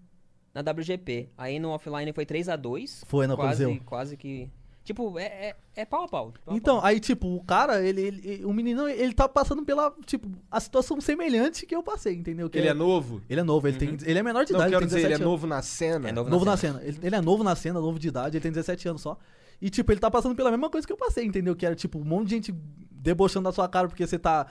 Na 0.55 0.63
WGP. 0.63 1.29
Aí 1.37 1.59
no 1.59 1.69
offline 1.71 2.13
foi 2.13 2.25
3x2. 2.25 3.03
Foi 3.07 3.27
no 3.27 3.37
quase, 3.37 3.81
quase 3.85 4.17
que. 4.17 4.51
Tipo, 4.83 5.19
é, 5.19 5.25
é, 5.25 5.57
é 5.77 5.85
pau 5.85 6.05
a 6.05 6.09
pau. 6.09 6.33
pau 6.45 6.55
a 6.55 6.57
Então, 6.57 6.77
pau. 6.79 6.87
aí, 6.87 6.99
tipo, 6.99 7.29
o 7.29 7.45
cara, 7.45 7.83
ele, 7.87 8.01
ele- 8.01 8.45
o 8.47 8.53
menino, 8.53 8.89
ele 8.89 9.13
tá 9.13 9.29
passando 9.29 9.63
pela, 9.63 9.95
tipo, 10.07 10.27
a 10.51 10.59
situação 10.59 11.01
semelhante 11.01 11.67
que 11.67 11.75
eu 11.77 11.83
passei, 11.83 12.15
entendeu? 12.15 12.49
Que 12.49 12.59
Ele 12.59 12.69
é 12.69 12.75
novo? 12.75 13.21
Ele 13.29 13.41
é 13.41 13.43
novo, 13.45 13.69
ele, 13.69 13.77
tem, 13.77 13.97
ele 14.05 14.19
é 14.19 14.23
menor 14.23 14.45
de 14.45 14.53
Não, 14.53 14.61
idade, 14.61 14.73
quero 14.73 14.85
ele 14.85 14.89
tem 14.91 14.97
dizer, 14.97 15.07
ele 15.07 15.15
é 15.15 15.19
17 15.19 15.23
anos. 15.23 15.33
novo 15.33 15.47
na 15.47 15.63
cena. 15.63 16.09
É 16.09 16.13
novo 16.13 16.31
Novo 16.31 16.45
na 16.45 16.51
na 16.53 16.57
cena. 16.57 16.81
Ele, 16.83 16.99
ele 17.03 17.15
é 17.15 17.21
novo 17.21 17.45
na 17.45 17.55
cena, 17.55 17.79
novo 17.81 17.99
de 17.99 18.09
idade, 18.09 18.37
ele 18.39 18.43
tem 18.43 18.51
17 18.51 18.89
anos 18.89 19.03
só. 19.03 19.19
E, 19.61 19.69
tipo, 19.69 19.93
ele 19.93 20.01
tá 20.01 20.11
passando 20.11 20.35
pela 20.35 20.51
mesma 20.51 20.71
coisa 20.71 20.87
que 20.87 20.93
eu 20.93 20.97
passei, 20.97 21.25
entendeu? 21.27 21.55
Que 21.55 21.67
era, 21.67 21.75
tipo, 21.77 21.99
um 21.99 22.05
monte 22.05 22.29
de 22.29 22.35
gente 22.37 22.55
debochando 22.91 23.45
da 23.45 23.53
sua 23.53 23.69
cara 23.69 23.87
porque 23.87 24.07
você 24.07 24.19
tá 24.19 24.47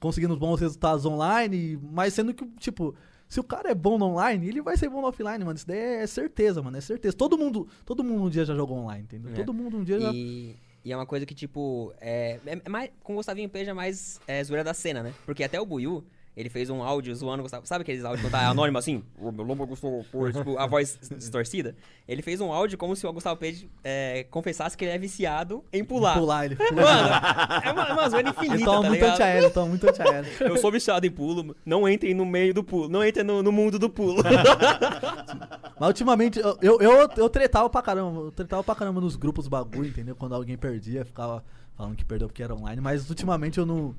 conseguindo 0.00 0.34
bons 0.36 0.58
resultados 0.60 1.04
online, 1.04 1.78
mas 1.92 2.14
sendo 2.14 2.32
que, 2.32 2.44
tipo, 2.58 2.94
se 3.28 3.40
o 3.40 3.44
cara 3.44 3.70
é 3.70 3.74
bom 3.74 3.98
no 3.98 4.06
online, 4.06 4.48
ele 4.48 4.62
vai 4.62 4.76
ser 4.76 4.88
bom 4.88 5.00
no 5.00 5.08
offline, 5.08 5.44
mano. 5.44 5.56
Isso 5.56 5.66
daí 5.66 5.78
é 5.78 6.06
certeza, 6.06 6.62
mano, 6.62 6.76
é 6.76 6.80
certeza. 6.80 7.16
Todo 7.16 7.36
mundo, 7.36 7.68
todo 7.84 8.04
mundo 8.04 8.24
um 8.24 8.30
dia 8.30 8.44
já 8.44 8.54
jogou 8.54 8.78
online, 8.78 9.04
entendeu? 9.04 9.32
É. 9.32 9.34
Todo 9.34 9.52
mundo 9.52 9.78
um 9.78 9.84
dia 9.84 10.00
já... 10.00 10.12
E, 10.12 10.56
e 10.84 10.92
é 10.92 10.96
uma 10.96 11.06
coisa 11.06 11.24
que, 11.24 11.34
tipo, 11.34 11.92
é, 12.00 12.38
é, 12.44 12.68
mais, 12.68 12.90
com 13.02 13.14
o 13.14 13.16
Gustavinho 13.16 13.48
Page 13.48 13.70
é 13.70 13.72
mais 13.72 14.20
é, 14.26 14.44
zoeira 14.44 14.62
da 14.62 14.74
cena, 14.74 15.02
né? 15.02 15.14
Porque 15.24 15.42
até 15.42 15.60
o 15.60 15.64
Buiu, 15.64 16.04
ele 16.36 16.48
fez 16.48 16.68
um 16.68 16.82
áudio 16.82 17.14
zoando 17.14 17.40
o 17.40 17.42
Gustavo. 17.42 17.66
Sabe 17.66 17.82
aqueles 17.82 18.04
áudios 18.04 18.22
quando 18.22 18.32
tá 18.32 18.48
anônimo 18.48 18.76
assim? 18.76 19.04
O 19.18 19.30
meu 19.30 19.44
lombo 19.44 19.66
Gustavo 19.66 20.04
Page, 20.10 20.38
tipo, 20.38 20.58
a 20.58 20.66
voz 20.66 20.98
distorcida? 21.16 21.76
Ele 22.08 22.22
fez 22.22 22.40
um 22.40 22.52
áudio 22.52 22.76
como 22.76 22.96
se 22.96 23.06
o 23.06 23.12
Gustavo 23.12 23.38
Page 23.38 23.70
é, 23.84 24.24
confessasse 24.30 24.76
que 24.76 24.84
ele 24.84 24.92
é 24.92 24.98
viciado 24.98 25.64
em 25.72 25.84
pular. 25.84 26.18
Pular, 26.18 26.46
ele 26.46 26.56
Mano, 26.56 27.62
é 27.64 27.70
uma, 27.70 27.92
uma 27.92 28.08
zoeira 28.08 28.30
infinita, 28.30 28.64
toma 28.64 28.82
tá 28.82 28.88
muito 28.88 29.04
antiaéreo, 29.04 29.50
toma 29.50 29.68
muito 29.68 29.88
antiaéreo. 29.88 30.30
Eu 30.40 30.56
sou 30.56 30.72
viciado 30.72 31.06
em 31.06 31.10
pulo, 31.10 31.56
não 31.64 31.88
entrem 31.88 32.14
no 32.14 32.26
meio 32.26 32.52
do 32.52 32.64
pulo, 32.64 32.88
não 32.88 33.04
entrem 33.04 33.24
no, 33.24 33.42
no 33.42 33.52
mundo 33.52 33.78
do 33.78 33.88
pulo. 33.88 34.22
Mas 35.78 35.88
ultimamente, 35.88 36.38
eu, 36.38 36.56
eu, 36.62 36.80
eu, 36.80 37.08
eu 37.16 37.28
tretava 37.28 37.68
pra 37.68 37.82
caramba, 37.82 38.20
eu 38.20 38.30
tretava 38.30 38.62
pra 38.62 38.74
caramba 38.76 39.00
nos 39.00 39.16
grupos 39.16 39.48
bagulho, 39.48 39.88
entendeu? 39.88 40.14
Quando 40.14 40.34
alguém 40.34 40.56
perdia, 40.56 41.04
ficava 41.04 41.44
falando 41.76 41.96
que 41.96 42.04
perdeu 42.04 42.28
porque 42.28 42.42
era 42.42 42.54
online, 42.54 42.80
mas 42.80 43.08
ultimamente 43.10 43.58
eu 43.58 43.66
não, 43.66 43.94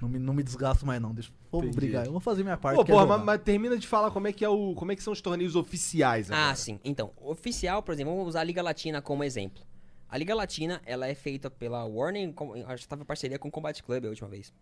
não, 0.00 0.08
me, 0.08 0.18
não 0.18 0.32
me 0.34 0.42
desgasto 0.42 0.84
mais 0.86 1.00
não, 1.00 1.12
deixa 1.12 1.30
eu 1.52 1.58
Entendi. 1.60 1.76
brigar, 1.76 2.06
eu 2.06 2.12
vou 2.12 2.20
fazer 2.20 2.42
minha 2.42 2.56
parte. 2.56 2.76
Pô, 2.76 2.82
é 2.82 2.84
porra, 2.84 3.06
mas, 3.06 3.22
mas 3.24 3.42
termina 3.42 3.76
de 3.76 3.86
falar 3.86 4.10
como 4.10 4.28
é 4.28 4.32
que 4.32 4.44
é 4.44 4.48
o, 4.48 4.74
como 4.74 4.92
é 4.92 4.96
que 4.96 5.02
são 5.02 5.12
os 5.12 5.20
torneios 5.20 5.56
oficiais 5.56 6.30
agora. 6.30 6.50
Ah, 6.50 6.54
sim. 6.54 6.78
Então, 6.84 7.12
oficial, 7.20 7.82
por 7.82 7.92
exemplo, 7.94 8.12
vamos 8.14 8.28
usar 8.28 8.40
a 8.40 8.44
Liga 8.44 8.62
Latina 8.62 9.00
como 9.02 9.24
exemplo. 9.24 9.62
A 10.08 10.16
Liga 10.16 10.34
Latina, 10.34 10.80
ela 10.86 11.06
é 11.06 11.14
feita 11.14 11.50
pela 11.50 11.84
Warner, 11.84 12.32
com- 12.32 12.54
acho 12.66 12.82
que 12.84 12.88
tava 12.88 13.02
em 13.02 13.04
parceria 13.04 13.38
com 13.38 13.48
o 13.48 13.50
Combat 13.50 13.82
Club 13.82 14.06
a 14.06 14.08
última 14.08 14.28
vez. 14.28 14.52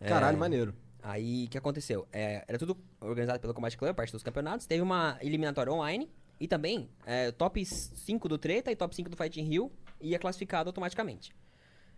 Caralho, 0.00 0.36
É, 0.36 0.40
maneiro. 0.40 0.74
Aí, 1.02 1.46
o 1.46 1.48
que 1.48 1.58
aconteceu? 1.58 2.06
É, 2.12 2.44
era 2.46 2.58
tudo 2.58 2.76
organizado 3.00 3.40
pelo 3.40 3.54
Combat 3.54 3.76
Club, 3.76 3.94
parte 3.94 4.12
dos 4.12 4.22
campeonatos. 4.22 4.66
Teve 4.66 4.82
uma 4.82 5.16
eliminatória 5.20 5.72
online 5.72 6.08
e 6.38 6.46
também 6.46 6.88
é, 7.06 7.30
top 7.32 7.64
5 7.64 8.28
do 8.28 8.36
Treta 8.38 8.70
e 8.70 8.76
top 8.76 8.94
5 8.94 9.08
do 9.10 9.16
Fighting 9.16 9.42
Rio 9.42 9.72
ia 10.00 10.18
classificado 10.18 10.68
automaticamente. 10.68 11.32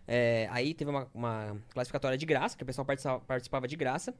É, 0.07 0.47
aí 0.51 0.73
teve 0.73 0.89
uma, 0.91 1.07
uma 1.13 1.57
classificatória 1.71 2.17
de 2.17 2.25
graça, 2.25 2.55
que 2.55 2.63
o 2.63 2.65
pessoal 2.65 2.85
participa- 2.85 3.19
participava 3.21 3.67
de 3.67 3.75
graça. 3.75 4.13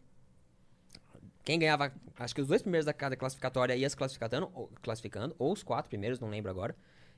Quem 1.44 1.60
ganhava, 1.60 1.92
acho 2.18 2.34
que 2.34 2.42
os 2.42 2.48
dois 2.48 2.62
primeiros 2.62 2.86
da 2.86 2.94
cada 2.94 3.16
classificatória 3.16 3.76
ia 3.76 3.88
se 3.90 3.96
classificando, 3.96 4.50
ou, 4.54 4.68
classificando, 4.82 5.36
ou 5.38 5.54
os 5.54 5.62
quatro 5.62 5.90
primeiros, 5.90 6.20
não 6.20 6.28
lembro 6.30 6.50
agora. 6.50 6.76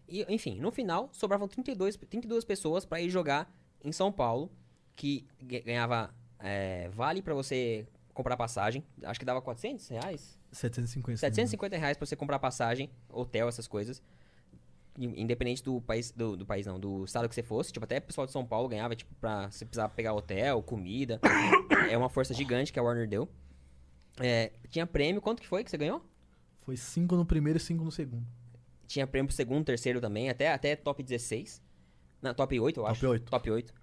E, 0.08 0.26
enfim, 0.34 0.60
no 0.60 0.70
final, 0.72 1.10
sobravam 1.14 1.48
32, 1.48 1.96
32 1.96 2.44
pessoas 2.44 2.86
pra 2.86 3.00
ir 3.00 3.10
jogar 3.10 3.50
em 3.84 3.92
São 3.92 4.12
Paulo, 4.12 4.52
que 4.96 5.26
ga- 5.42 5.62
ganhava 5.62 6.14
é, 6.40 6.90
vale 6.90 7.22
pra 7.22 7.34
você 7.34 7.88
comprar 8.14 8.36
passagem. 8.36 8.84
Acho 9.04 9.18
que 9.20 9.26
dava 9.26 9.42
400 9.42 9.88
reais? 9.88 10.38
750. 10.52 11.18
750 11.20 11.78
reais 11.78 11.98
pra 11.98 12.06
você 12.06 12.16
comprar 12.16 12.40
passagem, 12.40 12.90
hotel, 13.10 13.48
essas 13.48 13.68
coisas. 13.68 14.02
In- 14.98 15.14
Independente 15.22 15.64
do 15.64 15.80
país, 15.82 16.12
do, 16.12 16.36
do 16.36 16.46
país 16.46 16.66
não, 16.66 16.80
do 16.80 17.04
estado 17.06 17.30
que 17.30 17.36
você 17.36 17.44
fosse. 17.44 17.72
Tipo, 17.72 17.84
até 17.86 17.98
o 18.00 18.02
pessoal 18.02 18.26
de 18.26 18.34
São 18.34 18.46
Paulo 18.46 18.68
ganhava, 18.68 18.96
tipo, 18.96 19.14
pra 19.16 19.50
você 19.52 19.64
precisar 19.66 19.90
pegar 19.90 20.14
hotel, 20.14 20.62
comida. 20.64 21.20
é 21.92 21.98
uma 21.98 22.10
força 22.10 22.34
gigante 22.34 22.74
que 22.74 22.80
a 22.80 22.84
Warner 22.84 23.08
deu. 23.08 23.30
É, 24.20 24.52
tinha 24.70 24.86
prêmio, 24.88 25.22
quanto 25.22 25.42
que 25.42 25.48
foi 25.48 25.64
que 25.64 25.70
você 25.70 25.78
ganhou? 25.78 26.04
Foi 26.62 26.76
5 26.76 27.16
no 27.16 27.26
primeiro 27.26 27.58
e 27.58 27.60
5 27.60 27.84
no 27.84 27.92
segundo. 27.92 28.26
Tinha 28.88 29.06
prêmio 29.06 29.28
pro 29.28 29.36
segundo, 29.36 29.64
terceiro 29.66 30.02
também, 30.02 30.30
até, 30.30 30.52
até 30.52 30.76
top 30.76 31.04
16. 31.04 31.62
Não, 32.22 32.34
top 32.34 32.60
8, 32.60 32.80
eu 32.80 32.84
Top 32.84 32.92
acho. 32.92 33.08
8. 33.10 33.30
Top 33.32 33.52
8. 33.52 33.74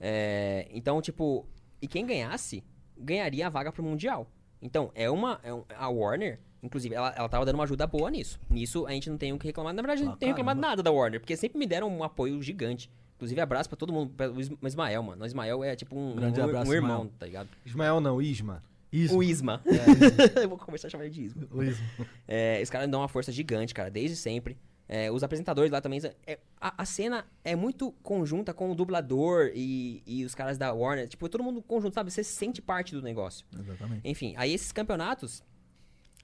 É, 0.00 0.66
então, 0.70 1.00
tipo, 1.00 1.46
e 1.80 1.86
quem 1.86 2.04
ganhasse, 2.04 2.64
ganharia 2.98 3.46
a 3.46 3.50
vaga 3.50 3.70
pro 3.70 3.82
Mundial. 3.82 4.30
Então, 4.60 4.90
é 4.94 5.08
uma. 5.10 5.38
é 5.42 5.52
um- 5.54 5.64
a 5.76 5.88
Warner, 5.88 6.40
inclusive, 6.62 6.94
ela, 6.94 7.12
ela 7.16 7.28
tava 7.28 7.44
dando 7.44 7.54
uma 7.56 7.64
ajuda 7.64 7.86
boa 7.86 8.10
nisso. 8.10 8.38
Nisso 8.50 8.86
a 8.86 8.90
gente 8.92 9.08
não 9.10 9.16
tem 9.18 9.32
o 9.32 9.38
que 9.38 9.46
reclamar. 9.46 9.72
Na 9.74 9.82
verdade, 9.82 10.02
Ah, 10.02 10.06
não 10.06 10.16
tem 10.16 10.28
reclamado 10.30 10.60
caramba. 10.60 10.68
nada 10.76 10.82
da 10.82 10.90
Warner, 10.90 11.20
porque 11.20 11.36
sempre 11.36 11.58
me 11.58 11.66
deram 11.66 11.88
um 11.88 12.02
apoio 12.04 12.40
gigante. 12.42 12.90
Inclusive, 13.16 13.40
abraço 13.40 13.68
pra 13.68 13.76
todo 13.76 13.92
mundo. 13.92 14.12
pra- 14.16 14.30
O 14.30 14.40
Is- 14.40 14.50
o 14.50 14.66
Ismael, 14.66 15.02
mano. 15.02 15.22
O 15.22 15.26
Ismael 15.26 15.64
é 15.64 15.74
tipo 15.74 15.96
um, 15.98 16.16
Grande 16.16 16.40
um, 16.40 16.44
abraço, 16.44 16.70
um 16.70 16.74
irmão, 16.74 16.96
Ismael. 16.98 17.12
tá 17.18 17.26
ligado? 17.26 17.48
Ismael 17.64 18.00
não, 18.00 18.20
Isma. 18.20 18.62
Isso. 18.92 19.16
O 19.16 19.22
Isma. 19.22 19.62
Eu 20.42 20.48
vou 20.48 20.58
começar 20.58 20.86
a 20.88 20.90
chamar 20.90 21.04
ele 21.04 21.14
de 21.14 21.24
Isma. 21.24 21.42
O 21.50 21.62
Isma. 21.62 21.84
É, 22.28 22.60
os 22.62 22.68
caras 22.70 22.88
dão 22.90 23.00
uma 23.00 23.08
força 23.08 23.30
gigante, 23.32 23.72
cara, 23.74 23.90
desde 23.90 24.16
sempre. 24.16 24.56
É, 24.88 25.10
os 25.10 25.22
apresentadores 25.24 25.72
lá 25.72 25.80
também. 25.80 26.00
é, 26.26 26.38
a, 26.60 26.82
a 26.82 26.84
cena 26.84 27.24
é 27.42 27.56
muito 27.56 27.90
conjunta 28.02 28.54
com 28.54 28.70
o 28.70 28.74
dublador 28.74 29.50
e, 29.54 30.00
e 30.06 30.24
os 30.24 30.34
caras 30.34 30.56
da 30.58 30.72
Warner. 30.72 31.08
Tipo, 31.08 31.28
todo 31.28 31.42
mundo 31.42 31.60
conjunto, 31.62 31.94
sabe? 31.94 32.10
Você 32.10 32.22
se 32.22 32.34
sente 32.34 32.62
parte 32.62 32.94
do 32.94 33.02
negócio. 33.02 33.44
Exatamente. 33.58 34.02
Enfim, 34.04 34.34
aí 34.36 34.52
esses 34.52 34.70
campeonatos. 34.72 35.42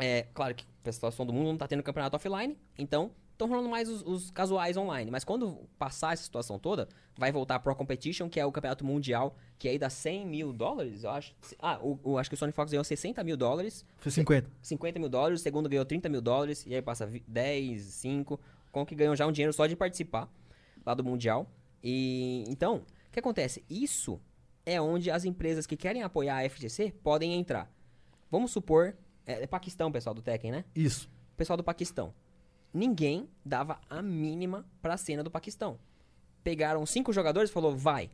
É 0.02 0.22
claro 0.34 0.54
que 0.54 0.64
a 0.84 0.92
situação 0.92 1.24
do 1.24 1.32
mundo 1.32 1.46
não 1.48 1.56
tá 1.56 1.68
tendo 1.68 1.82
campeonato 1.82 2.16
offline, 2.16 2.58
então 2.76 3.10
estão 3.32 3.48
rolando 3.48 3.68
mais 3.68 3.88
os, 3.88 4.02
os 4.02 4.30
casuais 4.30 4.76
online. 4.76 5.10
Mas 5.10 5.24
quando 5.24 5.68
passar 5.78 6.12
essa 6.12 6.22
situação 6.22 6.58
toda, 6.58 6.88
vai 7.16 7.30
voltar 7.32 7.56
a 7.56 7.58
Pro 7.60 7.74
Competition, 7.74 8.28
que 8.28 8.38
é 8.40 8.44
o 8.46 8.52
campeonato 8.52 8.84
mundial, 8.84 9.36
que 9.58 9.68
aí 9.68 9.78
dá 9.78 9.88
100 9.90 10.26
mil 10.26 10.52
dólares, 10.52 11.04
eu 11.04 11.10
acho. 11.10 11.34
Ah, 11.58 11.78
o, 11.82 11.98
o- 12.02 12.18
acho 12.18 12.28
que 12.30 12.34
o 12.34 12.36
Sony 12.38 12.52
Fox 12.52 12.70
ganhou 12.70 12.84
60 12.84 13.22
mil 13.24 13.36
dólares. 13.36 13.84
Foi 13.98 14.10
50. 14.12 14.50
50 14.60 14.98
mil 14.98 15.08
dólares, 15.08 15.40
o 15.40 15.42
segundo 15.42 15.68
ganhou 15.68 15.84
30 15.84 16.08
mil 16.08 16.20
dólares, 16.20 16.64
e 16.66 16.74
aí 16.74 16.82
passa 16.82 17.06
vi- 17.06 17.24
10, 17.26 17.80
5, 17.82 18.38
com 18.70 18.84
que 18.86 18.94
ganham 18.94 19.14
já 19.16 19.26
um 19.26 19.32
dinheiro 19.32 19.52
só 19.52 19.66
de 19.66 19.76
participar 19.76 20.28
lá 20.84 20.94
do 20.94 21.04
Mundial. 21.04 21.48
E 21.82 22.44
então, 22.48 22.76
o 23.08 23.12
que 23.12 23.18
acontece? 23.20 23.64
Isso 23.68 24.20
é 24.66 24.80
onde 24.80 25.10
as 25.10 25.24
empresas 25.24 25.66
que 25.66 25.76
querem 25.76 26.02
apoiar 26.02 26.38
a 26.38 26.48
FGC 26.48 26.92
podem 27.02 27.34
entrar. 27.34 27.70
Vamos 28.30 28.50
supor, 28.52 28.96
é, 29.26 29.42
é 29.42 29.46
Paquistão, 29.46 29.90
pessoal 29.90 30.14
do 30.14 30.22
Tekken, 30.22 30.52
né? 30.52 30.64
Isso. 30.74 31.10
Pessoal 31.36 31.56
do 31.56 31.64
Paquistão. 31.64 32.14
Ninguém 32.72 33.28
dava 33.44 33.80
a 33.88 34.00
mínima 34.00 34.64
pra 34.80 34.96
cena 34.96 35.22
do 35.22 35.30
Paquistão. 35.30 35.78
Pegaram 36.42 36.84
cinco 36.86 37.12
jogadores 37.12 37.50
e 37.50 37.52
falou, 37.52 37.76
vai. 37.76 38.10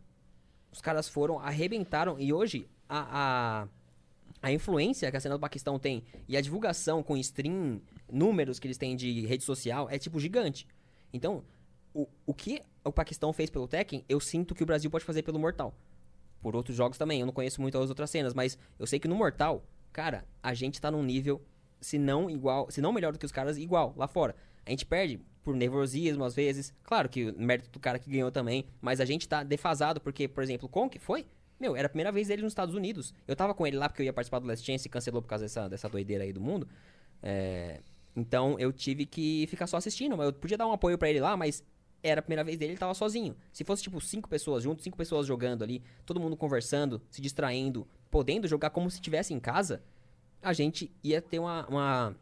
Os 0.73 0.81
caras 0.81 1.09
foram, 1.09 1.39
arrebentaram, 1.39 2.19
e 2.19 2.33
hoje 2.33 2.69
a, 2.89 3.63
a, 3.63 3.69
a 4.43 4.53
influência 4.53 5.11
que 5.11 5.17
a 5.17 5.21
cena 5.21 5.37
do 5.37 5.41
Paquistão 5.41 5.79
tem 5.79 6.03
e 6.27 6.37
a 6.37 6.41
divulgação 6.41 7.03
com 7.03 7.17
stream, 7.17 7.81
números 8.11 8.59
que 8.59 8.67
eles 8.67 8.77
têm 8.77 8.97
de 8.97 9.27
rede 9.27 9.45
social 9.45 9.89
é 9.91 9.99
tipo 9.99 10.19
gigante. 10.21 10.67
Então, 11.13 11.43
o, 11.95 12.07
o 12.27 12.35
que 12.35 12.63
o 12.85 12.93
Paquistão 12.93 13.33
fez 13.33 13.51
pelo 13.51 13.69
Tekken, 13.69 14.05
eu 14.09 14.21
sinto 14.21 14.55
que 14.55 14.63
o 14.63 14.67
Brasil 14.67 14.91
pode 14.91 15.05
fazer 15.05 15.23
pelo 15.23 15.39
Mortal. 15.39 15.75
Por 16.41 16.55
outros 16.55 16.77
jogos 16.77 16.99
também, 16.99 17.21
eu 17.21 17.27
não 17.27 17.33
conheço 17.33 17.61
muito 17.61 17.79
as 17.79 17.89
outras 17.89 18.11
cenas, 18.11 18.35
mas 18.35 18.59
eu 18.79 18.87
sei 18.87 18.99
que 18.99 19.09
no 19.09 19.15
Mortal, 19.15 19.65
cara, 19.99 20.25
a 20.41 20.55
gente 20.55 20.81
tá 20.81 20.93
num 20.93 21.03
nível, 21.03 21.45
se 21.81 21.99
não 21.99 22.31
igual, 22.31 22.71
se 22.71 22.81
não 22.81 22.93
melhor 22.93 23.13
do 23.13 23.19
que 23.19 23.27
os 23.27 23.33
caras, 23.33 23.59
igual 23.59 23.93
lá 23.97 24.07
fora. 24.07 24.37
A 24.65 24.71
gente 24.71 24.87
perde 24.87 25.21
por 25.43 25.57
nervosismo 25.57 26.23
às 26.23 26.37
vezes. 26.37 26.73
Claro 26.85 27.09
que 27.09 27.31
o 27.31 27.37
mérito 27.37 27.69
do 27.69 27.81
cara 27.81 27.99
que 27.99 28.09
ganhou 28.09 28.31
também, 28.31 28.65
mas 28.81 29.01
a 29.01 29.05
gente 29.05 29.29
tá 29.29 29.43
defasado 29.43 30.01
porque, 30.01 30.29
por 30.29 30.45
exemplo, 30.45 30.67
o 30.67 30.69
Conk 30.69 31.01
foi? 31.01 31.27
Meu, 31.59 31.75
era 31.75 31.87
a 31.87 31.89
primeira 31.89 32.13
vez 32.13 32.29
dele 32.29 32.43
nos 32.43 32.53
Estados 32.53 32.77
Unidos. 32.77 33.13
Eu 33.27 33.35
tava 33.35 33.53
com 33.55 33.67
ele 33.67 33.77
lá 33.77 33.89
porque 33.89 34.03
eu 34.03 34.07
ia 34.07 34.13
participar 34.13 34.39
do 34.39 34.47
Last 34.47 34.65
Chance 34.65 34.87
e 34.87 34.89
cancelou 34.89 35.21
por 35.21 35.27
causa 35.27 35.47
dessa, 35.47 35.69
dessa 35.69 35.89
doideira 35.89 36.23
aí 36.23 36.33
do 36.33 36.41
mundo. 36.41 36.69
É, 37.21 37.81
então 38.15 38.57
eu 38.57 38.73
tive 38.73 39.05
que 39.05 39.49
ficar 39.49 39.67
só 39.67 39.79
assistindo. 39.79 40.23
Eu 40.23 40.33
podia 40.33 40.57
dar 40.57 40.69
um 40.69 40.73
apoio 40.73 40.97
pra 40.97 41.11
ele 41.11 41.19
lá, 41.19 41.37
mas 41.37 41.65
era 42.05 42.21
a 42.21 42.23
primeira 42.23 42.45
vez 42.45 42.57
dele, 42.57 42.73
ele 42.73 42.79
tava 42.79 42.95
sozinho. 42.95 43.35
Se 43.53 43.65
fosse, 43.65 43.83
tipo, 43.83 44.01
cinco 44.01 44.29
pessoas 44.29 44.63
juntos, 44.63 44.85
cinco 44.85 44.97
pessoas 44.97 45.27
jogando 45.27 45.65
ali, 45.65 45.83
todo 46.07 46.21
mundo 46.21 46.37
conversando, 46.37 47.03
se 47.11 47.21
distraindo, 47.21 47.85
podendo 48.11 48.47
jogar 48.49 48.71
como 48.71 48.91
se 48.91 48.97
estivesse 48.97 49.33
em 49.35 49.41
casa, 49.41 49.83
a 50.43 50.53
gente 50.53 50.91
ia 51.03 51.21
ter 51.21 51.39
uma. 51.39 51.67
uma- 51.69 52.17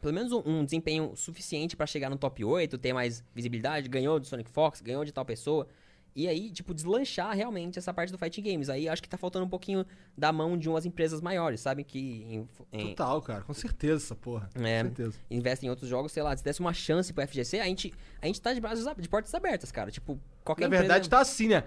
pelo 0.00 0.12
menos 0.12 0.30
um, 0.30 0.42
um 0.44 0.64
desempenho 0.64 1.12
suficiente 1.16 1.74
pra 1.76 1.86
chegar 1.86 2.10
no 2.10 2.16
top 2.18 2.44
8, 2.44 2.76
ter 2.78 2.92
mais 2.92 3.24
visibilidade, 3.34 3.88
ganhou 3.88 4.20
de 4.20 4.28
Sonic 4.28 4.50
Fox, 4.50 4.80
ganhou 4.80 5.04
de 5.04 5.12
tal 5.12 5.24
pessoa. 5.24 5.66
E 6.14 6.26
aí, 6.28 6.50
tipo, 6.50 6.72
deslanchar 6.72 7.34
realmente 7.36 7.78
essa 7.78 7.92
parte 7.92 8.10
do 8.10 8.16
Fighting 8.16 8.42
Games. 8.42 8.70
Aí 8.70 8.88
acho 8.88 9.02
que 9.02 9.08
tá 9.08 9.18
faltando 9.18 9.44
um 9.44 9.48
pouquinho 9.50 9.84
da 10.16 10.32
mão 10.32 10.56
de 10.56 10.66
umas 10.66 10.86
empresas 10.86 11.20
maiores, 11.20 11.60
sabe? 11.60 11.84
Que 11.84 11.98
em- 11.98 12.48
em- 12.72 12.88
Total, 12.90 13.20
cara. 13.20 13.42
Com 13.42 13.52
certeza 13.52 14.02
essa 14.04 14.14
porra. 14.14 14.48
É. 14.54 14.82
Com 14.82 14.88
certeza. 14.88 15.18
investem 15.30 15.66
em 15.66 15.70
outros 15.70 15.88
jogos, 15.90 16.12
sei 16.12 16.22
lá, 16.22 16.34
se 16.34 16.42
desse 16.42 16.60
uma 16.60 16.72
chance 16.72 17.12
pro 17.12 17.22
FGC, 17.26 17.60
a 17.60 17.64
gente, 17.66 17.92
a 18.22 18.26
gente 18.26 18.40
tá 18.40 18.54
de 18.54 18.60
braços 18.62 18.86
de 18.96 19.08
portas 19.10 19.34
abertas, 19.34 19.70
cara. 19.70 19.90
Tipo, 19.90 20.18
qualquer 20.42 20.62
Na 20.62 20.66
empresa... 20.68 20.82
verdade, 20.84 21.10
tá 21.10 21.20
assim, 21.20 21.48
né? 21.48 21.64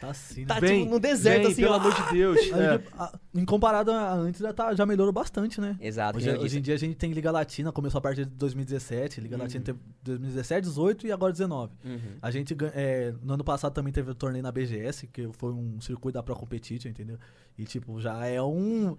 Tá 0.00 0.10
assim, 0.10 0.40
né? 0.40 0.46
Tá, 0.46 0.58
Vem, 0.60 0.80
tipo, 0.80 0.90
no 0.94 0.98
deserto, 0.98 1.42
vem, 1.42 1.52
assim, 1.52 1.62
pelo 1.62 1.74
ó. 1.74 1.76
amor 1.76 1.94
de 1.94 2.12
Deus. 2.12 2.38
É. 2.52 2.78
gente- 2.78 2.88
a- 2.98 3.18
em 3.34 3.44
comparado 3.44 3.90
a 3.92 4.14
antes, 4.14 4.40
já, 4.40 4.52
tá, 4.52 4.74
já 4.74 4.86
melhorou 4.86 5.12
bastante, 5.12 5.60
né? 5.60 5.76
Exato, 5.80 6.16
Hoje, 6.18 6.30
hoje 6.30 6.58
em 6.58 6.62
dia 6.62 6.74
a 6.74 6.78
gente 6.78 6.94
tem 6.96 7.12
Liga 7.12 7.30
Latina, 7.30 7.70
começou 7.70 7.98
a 7.98 8.00
partir 8.02 8.24
de 8.24 8.30
2017. 8.30 9.20
Liga 9.20 9.36
Uhum. 9.36 9.42
Latina 9.42 9.62
teve 9.64 9.78
2017, 10.02 10.62
18 10.68 11.06
e 11.06 11.12
agora 11.12 11.32
19. 11.32 11.72
Uhum. 11.84 11.98
A 12.22 12.30
gente, 12.30 12.56
é, 12.74 13.12
no 13.22 13.34
ano 13.34 13.44
passado 13.44 13.72
também 13.74 13.92
teve 13.92 14.10
o 14.10 14.14
torneio 14.14 14.42
na 14.42 14.50
BGS, 14.50 15.06
que 15.06 15.28
foi 15.34 15.52
um 15.52 15.80
circuito 15.80 16.14
da 16.14 16.22
Pro 16.22 16.34
Competition, 16.34 16.88
entendeu? 16.88 17.18
E, 17.58 17.64
tipo, 17.64 18.00
já 18.00 18.24
é 18.26 18.40
um. 18.42 18.96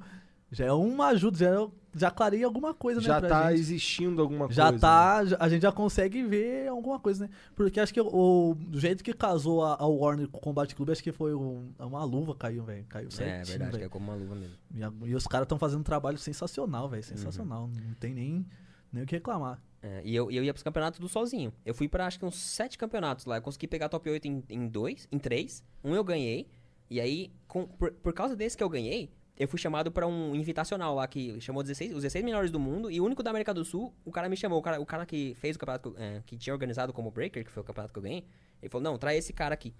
Já 0.51 0.65
é 0.65 0.71
uma 0.73 1.07
ajuda, 1.07 1.37
já, 1.37 1.49
é- 1.63 1.67
já 1.95 2.11
clareia 2.11 2.45
alguma 2.45 2.73
coisa, 2.73 2.99
né? 2.99 3.05
Já 3.07 3.21
tá 3.21 3.49
gente. 3.51 3.59
existindo 3.61 4.21
alguma 4.21 4.51
Já 4.51 4.63
coisa. 4.63 4.71
né? 4.73 4.79
tá, 4.79 5.25
já- 5.25 5.37
a 5.39 5.47
gente 5.49 5.61
já 5.61 5.71
consegue 5.71 6.23
ver 6.23 6.67
alguma 6.67 6.99
coisa, 6.99 7.25
né? 7.25 7.33
Porque 7.55 7.79
acho 7.79 7.93
que 7.93 8.01
o, 8.01 8.55
do 8.59 8.77
jeito 8.79 9.01
que 9.03 9.13
casou 9.13 9.63
a, 9.63 9.75
a 9.79 9.85
Warner 9.87 10.27
com 10.27 10.37
o 10.37 10.41
Combate 10.41 10.75
Clube, 10.75 10.91
acho 10.91 11.01
que 11.01 11.11
foi 11.13 11.33
um- 11.33 11.71
uma 11.79 12.03
luva 12.03 12.35
caiu, 12.35 12.63
velho. 12.65 12.85
Caiu 12.89 13.07
É, 13.07 13.11
certinho, 13.11 13.45
verdade, 13.45 13.71
que 13.71 13.77
velho. 13.77 13.85
é 13.85 13.89
como 13.89 14.05
uma 14.11 14.15
luva 14.15 14.35
mesmo. 14.35 14.55
E, 14.75 14.83
a- 14.83 14.91
e 15.05 15.15
os 15.15 15.25
caras 15.25 15.45
estão 15.45 15.57
fazendo 15.57 15.79
um 15.79 15.83
trabalho 15.83 16.17
sensacional, 16.17 16.89
velho. 16.89 17.03
Sensacional. 17.03 17.69
Não 17.69 17.93
tem 17.93 18.13
nem, 18.13 18.45
nem 18.91 19.03
o 19.03 19.05
que 19.05 19.15
reclamar. 19.15 19.61
É, 19.81 20.01
e 20.03 20.13
eu, 20.13 20.29
eu 20.29 20.43
ia 20.43 20.53
pros 20.53 20.63
campeonatos 20.63 20.99
do 20.99 21.07
sozinho. 21.07 21.51
Eu 21.65 21.73
fui 21.73 21.87
pra 21.87 22.05
acho 22.07 22.19
que 22.19 22.25
uns 22.25 22.35
sete 22.35 22.77
campeonatos 22.77 23.25
lá. 23.25 23.37
Eu 23.37 23.41
consegui 23.41 23.67
pegar 23.67 23.87
top 23.89 24.09
8 24.09 24.27
em, 24.27 24.43
em 24.49 24.67
dois, 24.67 25.07
em 25.11 25.17
três. 25.17 25.63
Um 25.83 25.95
eu 25.95 26.03
ganhei. 26.03 26.47
E 26.89 26.99
aí, 26.99 27.31
com- 27.47 27.65
por, 27.67 27.91
por 27.93 28.11
causa 28.13 28.35
desse 28.35 28.55
que 28.57 28.63
eu 28.63 28.69
ganhei, 28.69 29.09
eu 29.37 29.47
fui 29.47 29.59
chamado 29.59 29.91
pra 29.91 30.05
um 30.07 30.35
invitacional 30.35 30.93
lá 30.95 31.07
que 31.07 31.39
chamou 31.41 31.63
16, 31.63 31.91
os 31.95 32.03
16 32.03 32.23
melhores 32.23 32.51
do 32.51 32.59
mundo. 32.59 32.91
E 32.91 33.01
o 33.01 33.05
único 33.05 33.23
da 33.23 33.29
América 33.31 33.53
do 33.53 33.65
Sul, 33.65 33.93
o 34.05 34.11
cara 34.11 34.29
me 34.29 34.37
chamou. 34.37 34.59
O 34.59 34.61
cara, 34.61 34.79
o 34.79 34.85
cara 34.85 35.05
que 35.05 35.33
fez 35.39 35.55
o 35.55 35.59
campeonato, 35.59 35.91
que 35.91 35.97
eu- 35.97 36.03
é, 36.03 36.21
que 36.25 36.37
tinha 36.37 36.53
organizado 36.53 36.93
como 36.93 37.09
Breaker, 37.11 37.43
que 37.43 37.51
foi 37.51 37.61
o 37.61 37.65
campeonato 37.65 37.93
que 37.93 37.99
eu 37.99 38.03
ganhei. 38.03 38.23
Ele 38.61 38.69
falou: 38.69 38.83
Não, 38.83 38.97
traz 38.97 39.17
esse 39.19 39.33
cara 39.33 39.53
aqui. 39.53 39.73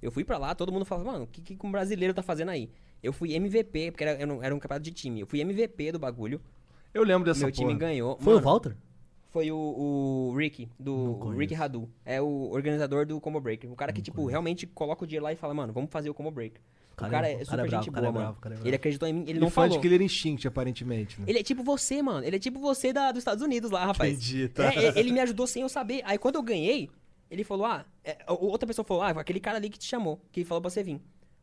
Eu 0.00 0.10
fui 0.10 0.24
pra 0.24 0.38
lá, 0.38 0.54
todo 0.54 0.72
mundo 0.72 0.84
falava, 0.86 1.12
mano, 1.12 1.24
o 1.24 1.26
que, 1.26 1.42
que 1.42 1.66
um 1.66 1.70
brasileiro 1.70 2.14
tá 2.14 2.22
fazendo 2.22 2.48
aí? 2.50 2.70
Eu 3.02 3.12
fui 3.12 3.34
MVP, 3.34 3.90
porque 3.90 4.02
era, 4.04 4.12
era 4.22 4.32
um, 4.32 4.42
era 4.42 4.54
um 4.54 4.58
campeonato 4.58 4.84
de 4.84 4.92
time. 4.92 5.20
Eu 5.20 5.26
fui 5.26 5.40
MVP 5.40 5.92
do 5.92 5.98
bagulho. 5.98 6.40
Eu 6.94 7.02
lembro 7.04 7.24
dessa 7.26 7.40
meu 7.44 7.52
time 7.52 7.66
porra. 7.68 7.78
ganhou. 7.78 8.16
Foi 8.18 8.34
Mano, 8.34 8.46
o 8.46 8.48
Walter? 8.50 8.76
foi 9.30 9.52
o, 9.52 9.56
o 10.30 10.34
Rick, 10.36 10.68
do 10.78 10.94
o. 11.20 11.30
Rick 11.36 11.54
Radu. 11.54 11.88
É 12.04 12.20
o 12.20 12.50
organizador 12.50 13.04
do 13.06 13.20
Combo 13.20 13.40
Breaker. 13.40 13.70
O 13.70 13.76
cara 13.76 13.92
que, 13.92 13.98
Não 14.00 14.04
tipo, 14.04 14.16
conheço. 14.16 14.30
realmente 14.30 14.66
coloca 14.66 15.04
o 15.04 15.06
dinheiro 15.06 15.24
lá 15.24 15.32
e 15.32 15.36
fala, 15.36 15.52
mano, 15.54 15.72
vamos 15.72 15.90
fazer 15.90 16.08
o 16.10 16.14
Combo 16.14 16.30
Breaker. 16.30 16.60
O 16.92 16.96
Cara 16.96 17.10
cara, 17.10 17.28
é- 17.28 17.32
é, 17.32 17.34
o 17.34 17.38
cara 17.38 17.44
super 17.44 17.64
é 17.64 17.68
bravo, 17.68 17.84
gente 17.84 17.94
cara 17.94 18.06
é 18.06 18.10
boa, 18.10 18.12
mano. 18.12 18.24
bravo, 18.26 18.38
o 18.38 18.40
cara 18.42 18.54
é. 18.56 18.68
Ele 18.68 18.76
acreditou 18.76 19.08
em 19.08 19.12
mim, 19.12 19.20
ele 19.22 19.30
Ele 19.32 19.40
não 19.40 19.50
falou. 19.50 19.70
de 19.70 19.78
Killer 19.80 20.02
Instinct, 20.02 20.46
aparentemente. 20.46 21.18
Né? 21.20 21.26
Ele 21.28 21.38
é 21.38 21.42
tipo 21.42 21.62
você, 21.62 22.02
mano. 22.02 22.26
Ele 22.26 22.36
é 22.36 22.38
tipo 22.38 22.58
você 22.60 22.92
da, 22.92 23.10
dos 23.10 23.20
Estados 23.20 23.42
Unidos 23.42 23.70
lá, 23.70 23.86
rapaz. 23.86 24.12
Entendi, 24.12 24.48
tá. 24.48 24.64
É, 24.74 24.98
ele 24.98 25.10
me 25.12 25.20
ajudou 25.20 25.46
sem 25.46 25.62
eu 25.62 25.68
saber. 25.68 26.02
Aí 26.04 26.18
quando 26.18 26.34
eu 26.36 26.42
ganhei, 26.42 26.90
ele 27.30 27.42
falou, 27.44 27.66
ah... 27.66 27.86
é, 28.04 28.18
outra 28.28 28.66
pessoa 28.66 28.84
falou, 28.84 29.02
ah, 29.02 29.10
aquele 29.10 29.40
cara 29.40 29.56
ali 29.56 29.70
que 29.70 29.78
te 29.78 29.86
chamou, 29.86 30.20
que 30.30 30.44
falou 30.44 30.60
pra 30.60 30.70
você 30.70 30.82
vir. 30.82 31.00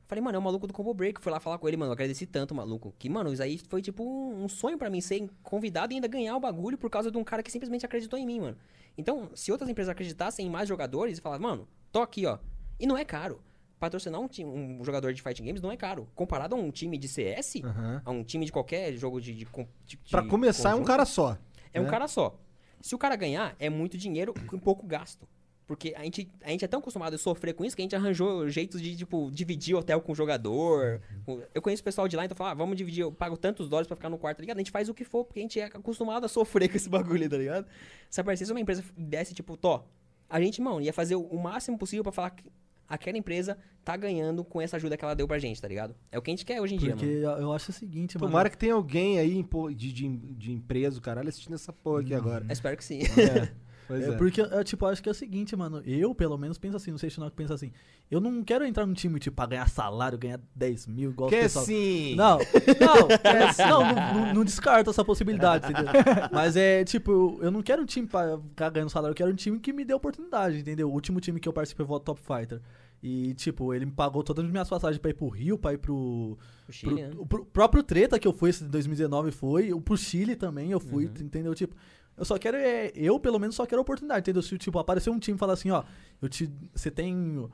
Falei, 0.08 0.24
mano, 0.24 0.38
é 0.38 0.40
o 0.40 0.42
maluco 0.42 0.66
do 0.66 0.74
Combo 0.74 0.94
Break. 0.94 1.20
Fui 1.22 1.32
lá 1.32 1.40
falar 1.40 1.58
com 1.58 1.68
ele, 1.68 1.76
mano. 1.76 1.90
Eu 1.90 1.94
agradeci 1.94 2.26
tanto, 2.26 2.56
maluco. 2.56 2.94
Que, 2.98 3.10
mano, 3.10 3.32
isso 3.34 3.44
aí 3.44 3.58
foi 3.58 3.82
tipo 3.82 4.04
um, 4.04 4.48
sonho 4.48 4.78
pra 4.78 4.90
mim 4.90 5.02
ser 5.02 5.30
convidado 5.44 5.92
e 5.92 5.96
ainda 5.96 6.08
ganhar 6.08 6.36
o 6.38 6.40
bagulho 6.40 6.78
por 6.78 6.90
causa 6.90 7.12
de 7.12 7.18
um 7.18 7.24
cara 7.26 7.44
que 7.44 7.52
simplesmente 7.52 7.86
acreditou 7.86 8.18
em 8.18 8.26
mim, 8.26 8.40
mano. 8.40 8.58
Então, 8.98 9.30
se 9.36 9.52
outras 9.52 9.70
empresas 9.70 9.92
acreditassem 9.92 10.48
em 10.48 10.50
mais 10.50 10.70
jogadores 10.70 11.18
e 11.18 11.22
falassem, 11.22 11.44
mano, 11.44 11.68
tô 11.92 12.00
aqui, 12.00 12.26
ó. 12.26 12.38
E 12.80 12.88
não 12.88 12.98
é 12.98 13.04
caro. 13.04 13.42
Patrocinar 13.80 14.20
um, 14.20 14.28
time, 14.28 14.50
um 14.50 14.84
jogador 14.84 15.14
de 15.14 15.22
fighting 15.22 15.46
games 15.46 15.62
não 15.62 15.72
é 15.72 15.78
caro. 15.78 16.08
Comparado 16.16 16.56
a 16.56 16.58
um 16.58 16.72
time 16.72 16.98
de 16.98 17.08
CS, 17.08 17.58
Aham. 17.64 18.02
a 18.04 18.12
um 18.12 18.24
time 18.24 18.46
de 18.46 18.52
qualquer 18.52 18.94
jogo 18.94 19.22
de. 19.22 19.34
de, 19.34 19.46
de 19.86 19.98
Pra 20.10 20.24
começar, 20.24 20.70
é 20.70 20.74
um 20.74 20.78
conjunto, 20.78 20.88
cara 20.88 21.06
só. 21.06 21.38
É 21.74 21.80
um 21.80 21.84
né? 21.84 21.90
cara 21.90 22.08
só. 22.08 22.40
Se 22.82 22.96
o 22.96 22.98
cara 22.98 23.16
ganhar, 23.16 23.56
é 23.60 23.70
muito 23.70 23.98
dinheiro 23.98 24.34
com 24.48 24.58
pouco 24.58 24.86
gasto. 24.86 25.28
Porque 25.68 25.94
a 25.98 26.04
gente, 26.04 26.32
a 26.44 26.50
gente 26.50 26.64
é 26.64 26.68
tão 26.68 26.80
acostumado 26.80 27.14
a 27.14 27.18
sofrer 27.18 27.54
com 27.54 27.66
isso 27.66 27.76
que 27.76 27.82
a 27.82 27.84
gente 27.86 27.96
arranjou 27.96 28.48
jeitos 28.48 28.82
de, 28.82 28.96
tipo, 28.96 29.30
dividir 29.32 29.76
hotel 29.76 30.00
com 30.00 30.14
o 30.14 30.16
jogador. 30.16 31.02
Com- 31.26 31.42
Eu 31.54 31.62
conheço 31.62 31.82
o 31.82 31.84
pessoal 31.84 32.08
de 32.08 32.16
lá, 32.16 32.24
então 32.24 32.38
fala, 32.38 32.52
ah, 32.52 32.54
vamos 32.54 32.78
dividir, 32.78 33.02
eu 33.02 33.12
pago 33.12 33.36
tantos 33.36 33.68
dólares 33.68 33.86
pra 33.86 33.98
ficar 33.98 34.10
no 34.10 34.18
quarto, 34.18 34.38
tá 34.38 34.42
ligado? 34.42 34.58
A 34.58 34.62
gente 34.62 34.72
faz 34.72 34.88
o 34.88 34.94
que 34.94 35.04
for, 35.04 35.26
porque 35.26 35.40
a 35.40 35.42
gente 35.44 35.60
é 35.60 35.66
acostumado 35.66 36.26
a 36.26 36.30
sofrer 36.30 36.70
com 36.72 36.78
esse 36.78 36.88
bagulho, 36.90 37.30
tá 37.30 37.38
ligado? 37.38 37.68
Se 38.10 38.22
aparecesse 38.22 38.50
uma 38.52 38.62
empresa 38.62 38.82
desse, 38.98 39.34
tipo, 39.34 39.58
tó, 39.58 39.86
a 40.30 40.40
gente, 40.40 40.62
mano, 40.62 40.80
ia 40.82 40.94
fazer 40.94 41.16
o- 41.16 41.38
máximo 41.38 41.78
possível 41.78 42.02
pra 42.04 42.14
falar 42.14 42.30
que 42.30 42.46
aquela 42.88 43.18
empresa 43.18 43.58
tá 43.84 43.96
ganhando 43.96 44.44
com 44.44 44.62
essa 44.62 44.76
ajuda 44.78 44.98
que 44.98 45.04
ela 45.04 45.16
deu 45.16 45.28
pra 45.28 45.40
gente, 45.40 45.62
tá 45.62 45.68
ligado? 45.68 45.96
É 46.12 46.18
o 46.18 46.22
que 46.22 46.30
a 46.30 46.34
gente 46.34 46.46
quer 46.46 46.60
hoje 46.62 46.76
em 46.76 46.78
dia, 46.78 46.92
Porque 46.92 47.06
mano. 47.06 47.42
eu 47.42 47.54
acho 47.54 47.72
o 47.72 47.74
seguinte, 47.74 48.18
mano. 48.18 48.28
Tomara 48.28 48.50
que 48.50 48.58
tenha 48.58 48.74
alguém 48.74 49.18
aí 49.20 49.46
de, 49.76 49.94
de, 49.94 50.10
de 50.18 50.52
empresa, 50.52 50.98
o 50.98 51.02
caralho, 51.02 51.30
assistindo 51.30 51.56
essa 51.56 51.72
porra 51.72 52.02
aqui 52.02 52.14
agora. 52.14 52.46
Eu 52.48 52.52
espero 52.54 52.76
que 52.76 52.84
sim. 52.84 53.00
É, 53.02 53.52
pois 53.88 54.04
É, 54.04 54.10
é. 54.10 54.12
porque, 54.18 54.42
é, 54.42 54.64
tipo, 54.64 54.86
eu 54.86 54.90
acho 54.90 55.02
que 55.02 55.10
é 55.10 55.12
o 55.12 55.16
seguinte, 55.16 55.56
mano. 55.56 55.82
Eu, 55.86 56.14
pelo 56.14 56.38
menos, 56.38 56.58
penso 56.58 56.78
assim. 56.78 56.92
Não 56.92 56.98
sei 56.98 57.10
se 57.10 57.20
o 57.20 57.32
pensa 57.32 57.54
assim. 57.54 57.72
Eu 58.10 58.20
não 58.20 58.44
quero 58.44 58.66
entrar 58.66 58.86
num 58.86 58.94
time, 58.94 59.20
tipo, 59.20 59.36
pra 59.36 59.46
ganhar 59.46 59.68
salário, 59.70 60.18
ganhar 60.18 60.40
10 60.56 60.88
mil, 60.88 61.12
igual 61.12 61.30
Que 61.30 61.38
o 61.38 61.42
pessoal. 61.42 61.66
sim. 61.66 62.16
Não, 62.16 62.38
não, 62.80 63.08
é, 63.32 63.70
não, 63.70 63.84
não, 63.84 64.14
não, 64.28 64.34
não 64.36 64.44
descarto 64.46 64.90
essa 64.90 65.04
possibilidade, 65.04 65.72
entendeu? 65.72 65.92
Mas 66.32 66.56
é, 66.56 66.84
tipo, 66.84 67.12
eu, 67.12 67.40
eu 67.44 67.52
não 67.52 67.62
quero 67.62 67.82
um 67.82 67.86
time 67.86 68.08
pra 68.08 68.38
ficar 68.38 68.70
ganhando 68.70 68.90
salário, 68.90 69.12
eu 69.14 69.16
quero 69.18 69.32
um 69.32 69.36
time 69.36 69.60
que 69.60 69.74
me 69.74 69.84
dê 69.84 69.94
oportunidade, 69.94 70.60
entendeu? 70.60 70.90
O 70.90 70.94
último 70.94 71.20
time 71.20 71.40
que 71.40 71.48
eu 71.48 71.54
participei 71.54 71.86
foi 71.86 71.96
o 71.96 72.00
Top 72.00 72.20
Fighter. 72.22 72.62
E, 73.04 73.36
tipo, 73.36 73.76
ele 73.76 73.86
me 73.86 73.92
pagou 73.92 74.24
todas 74.24 74.44
as 74.44 74.50
minhas 74.52 74.68
passagens 74.68 74.98
pra 74.98 75.12
ir 75.12 75.14
pro 75.14 75.28
Rio, 75.30 75.56
pra 75.56 75.72
ir 75.72 75.78
pro. 75.78 75.94
O 75.94 76.38
pro 76.66 76.74
Chile, 76.74 76.96
né? 77.04 77.12
o 77.16 77.28
pro- 77.28 77.46
próprio 77.46 77.84
Treta 77.84 78.18
que 78.18 78.28
eu 78.28 78.34
fui 78.34 78.50
esse 78.50 78.64
de 78.64 78.70
2019 78.72 79.30
foi. 79.30 79.72
O 79.72 79.80
pro 79.80 79.96
Chile 79.96 80.36
também 80.36 80.72
eu 80.72 80.80
fui, 80.80 81.06
Uhum. 81.06 81.12
entendeu? 81.22 81.54
Tipo, 81.54 81.76
eu 82.18 82.26
só 82.26 82.38
quero. 82.38 82.58
É, 82.58 82.92
eu, 82.96 83.20
pelo 83.20 83.40
menos, 83.40 83.56
só 83.56 83.66
quero 83.66 83.82
oportunidade, 83.82 84.22
entendeu? 84.22 84.42
Se, 84.42 84.58
tipo, 84.58 84.80
aparecer 84.80 85.10
um 85.10 85.20
time 85.20 85.36
e 85.36 85.40
falar 85.40 85.54
assim, 85.54 85.70
ó, 85.70 85.84
eu 86.22 86.28
te. 86.28 86.52
Você 86.74 86.90
tem 86.90 87.48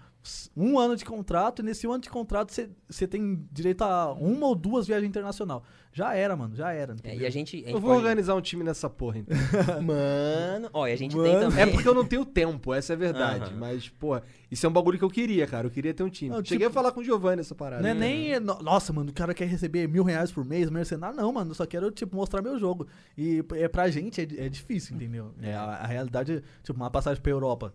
um 0.55 0.79
ano 0.79 0.95
de 0.95 1.03
contrato, 1.03 1.61
e 1.61 1.65
nesse 1.65 1.85
um 1.87 1.91
ano 1.91 2.01
de 2.01 2.09
contrato 2.09 2.51
você, 2.53 2.69
você 2.89 3.05
tem 3.07 3.45
direito 3.51 3.81
a 3.83 4.13
uma 4.13 4.47
ou 4.47 4.55
duas 4.55 4.87
viagens 4.87 5.09
internacional. 5.09 5.63
Já 5.95 6.15
era, 6.15 6.35
mano, 6.35 6.55
já 6.55 6.71
era. 6.71 6.95
É, 7.03 7.15
e 7.15 7.23
a 7.25 7.29
gente. 7.29 7.55
A 7.57 7.59
gente 7.59 7.71
Eu 7.73 7.79
vou 7.79 7.91
pode- 7.91 8.01
organizar 8.03 8.33
um 8.33 8.41
time 8.41 8.63
nessa 8.63 8.89
porra, 8.89 9.19
então. 9.19 9.37
Mano, 9.83 10.69
ó, 10.73 10.87
e 10.87 10.91
a 10.91 10.95
gente 10.95 11.11
tem 11.15 11.33
Mano. 11.33 11.49
também. 11.49 11.61
É 11.63 11.67
porque 11.67 11.87
eu 11.87 11.93
não 11.93 12.03
tenho 12.03 12.25
tempo, 12.25 12.73
essa 12.73 12.93
é 12.93 12.95
a 12.95 12.97
verdade. 12.97 13.45
Aham. 13.51 13.59
Mas, 13.59 13.89
porra, 13.89 14.23
isso 14.49 14.65
é 14.65 14.69
um 14.69 14.71
bagulho 14.71 14.97
que 14.97 15.03
eu 15.03 15.09
queria, 15.09 15.45
cara. 15.45 15.67
Eu 15.67 15.71
queria 15.71 15.93
ter 15.93 16.01
um 16.01 16.09
time. 16.09 16.31
Não, 16.31 16.37
tipo- 16.41 16.49
Cheguei 16.55 16.65
a 16.67 16.71
falar 16.71 16.91
com 16.93 17.01
o 17.01 17.03
Giovanni 17.03 17.41
essa 17.41 17.53
parada. 17.53 17.83
Não 17.83 17.89
é 17.89 17.93
nem. 17.93 18.39
no- 18.39 18.59
Nossa, 18.63 18.91
mano, 18.91 19.11
o 19.11 19.13
cara 19.13 19.35
quer 19.35 19.45
receber 19.47 19.87
mil 19.87 20.03
reais 20.03 20.31
por 20.31 20.43
mês, 20.43 20.67
mercenário. 20.69 21.15
Não, 21.15 21.31
mano, 21.31 21.51
eu 21.51 21.55
só 21.55 21.65
quero, 21.67 21.91
tipo, 21.91 22.15
mostrar 22.15 22.41
meu 22.41 22.57
jogo. 22.57 22.87
E 23.15 23.43
é, 23.53 23.67
pra 23.67 23.87
gente 23.89 24.19
é, 24.19 24.45
é 24.45 24.49
difícil, 24.49 24.95
entendeu? 24.95 25.31
É, 25.43 25.53
a, 25.53 25.63
a 25.63 25.85
realidade, 25.85 26.43
tipo, 26.63 26.79
uma 26.79 26.89
passagem 26.89 27.21
pra 27.21 27.31
Europa. 27.31 27.71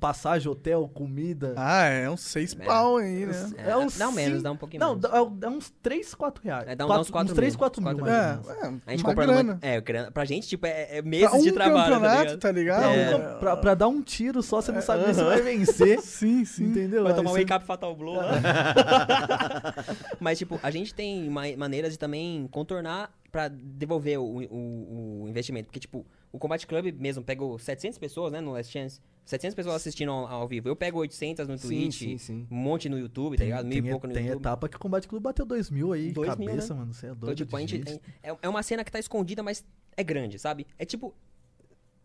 Passagem, 0.00 0.50
hotel, 0.50 0.88
comida. 0.92 1.54
Ah, 1.56 1.84
é 1.84 2.10
uns 2.10 2.22
seis 2.22 2.56
É. 2.58 2.64
pau 2.64 2.96
aí, 2.96 3.24
né? 3.24 3.52
É, 3.56 3.70
É 3.70 3.76
uns 3.76 3.96
dá 3.96 4.10
menos, 4.10 4.30
cinco- 4.32 4.42
dá 4.42 4.50
um 4.52 4.56
pouquinho 4.56 4.80
Não, 4.80 4.96
menos. 4.96 5.02
dá, 5.02 5.24
dá 5.24 5.48
uns 5.48 5.70
3, 5.80 6.12
4 6.14 6.42
reais. 6.42 6.66
É, 6.68 6.74
dá 6.74 6.84
Quatro- 6.84 6.94
dá 6.94 7.00
uns 7.02 7.10
quatro 7.10 7.34
3, 7.36 7.52
mil, 7.54 7.58
4 7.58 7.80
mil. 7.82 7.90
quatro 7.94 8.04
mais 8.04 8.18
ou 8.18 8.22
É, 8.24 8.32
menos. 8.32 8.48
é, 8.48 8.80
A 8.86 8.90
gente 8.90 9.00
uma 9.04 9.10
comprando 9.10 9.28
grana. 9.28 9.52
muito. 9.52 9.64
É, 9.64 9.80
grana- 9.80 10.10
pra 10.10 10.24
gente, 10.24 10.48
tipo, 10.48 10.66
é, 10.66 10.98
é 10.98 11.02
meses 11.02 11.32
um 11.32 11.42
de 11.42 11.52
trabalho, 11.52 11.76
tá 11.84 11.90
campeonato, 12.00 12.22
ligado? 12.24 12.38
tá 12.40 12.50
ligado? 12.52 12.80
Pra, 12.82 12.92
É. 12.94 13.16
um- 13.16 13.38
pra- 13.38 13.56
pra 13.56 13.74
dar 13.74 13.86
um 13.88 14.02
tiro 14.02 14.42
só, 14.42 14.60
você 14.60 14.72
não 14.72 14.82
sabe 14.82 15.04
nem 15.04 15.14
se 15.14 15.22
vai 15.22 15.40
vencer. 15.40 16.00
Sim, 16.02 16.44
sim. 16.44 16.64
Entendeu? 16.64 17.04
Vai 17.04 17.14
tomar 17.14 17.30
um 17.30 17.32
você- 17.34 17.40
wake 17.40 17.52
up 17.52 17.64
Fatal 17.64 17.94
Blow 17.94 18.16
lá. 18.16 18.24
Mas, 20.18 20.38
tipo, 20.38 20.58
a 20.62 20.70
gente 20.70 20.92
tem 20.94 21.28
ma- 21.30 21.56
maneiras 21.56 21.92
de 21.92 21.98
também 21.98 22.48
contornar 22.50 23.10
pra 23.30 23.48
devolver 23.48 24.18
o, 24.18 24.24
o- 24.24 25.22
o 25.22 25.28
investimento. 25.28 25.66
Porque, 25.66 25.80
tipo, 25.80 26.04
o 26.32 26.38
Combat 26.38 26.64
Club 26.66 26.92
mesmo 26.98 27.22
pegou 27.24 27.58
700 27.58 27.98
pessoas, 27.98 28.32
né, 28.32 28.40
no 28.40 28.52
Last 28.52 28.72
Chance. 28.72 29.00
700 29.24 29.54
pessoas 29.54 29.76
assistindo 29.76 30.10
ao, 30.10 30.26
ao 30.26 30.48
vivo. 30.48 30.68
Eu 30.68 30.74
pego 30.74 30.98
800 30.98 31.46
no 31.46 31.56
Sim, 31.58 31.68
Twitch, 31.68 31.98
sim, 31.98 32.18
sim. 32.18 32.46
um 32.50 32.56
monte 32.56 32.88
no 32.88 32.98
YouTube, 32.98 33.36
tá 33.36 33.44
ligado? 33.44 33.66
Mil 33.66 33.78
e 33.78 33.82
tem, 33.82 33.90
pouco 33.90 34.06
no 34.06 34.12
tem 34.14 34.24
YouTube. 34.26 34.40
etapa 34.42 34.68
que 34.68 34.76
o 34.76 34.80
Combate 34.80 35.06
Clube 35.06 35.22
bateu 35.22 35.44
2 35.46 35.70
mil 35.70 35.92
aí, 35.92 36.10
Dois 36.12 36.36
mil, 36.36 36.48
cabeça, 36.48 36.74
né? 36.74 36.80
mano. 36.80 36.92
Você 36.94 37.06
é 37.06 37.10
Então, 37.10 37.20
doido. 37.20 37.36
tipo, 37.36 37.56
a 37.56 37.60
de 37.60 37.66
gente 37.66 37.76
gente. 37.90 38.00
tem- 38.00 38.14
é, 38.22 38.36
é 38.42 38.48
uma 38.48 38.62
cena 38.62 38.82
que 38.82 38.90
tá 38.90 38.98
escondida, 38.98 39.42
mas 39.42 39.64
é 39.96 40.02
grande, 40.02 40.38
sabe? 40.38 40.66
É 40.78 40.84
tipo. 40.84 41.14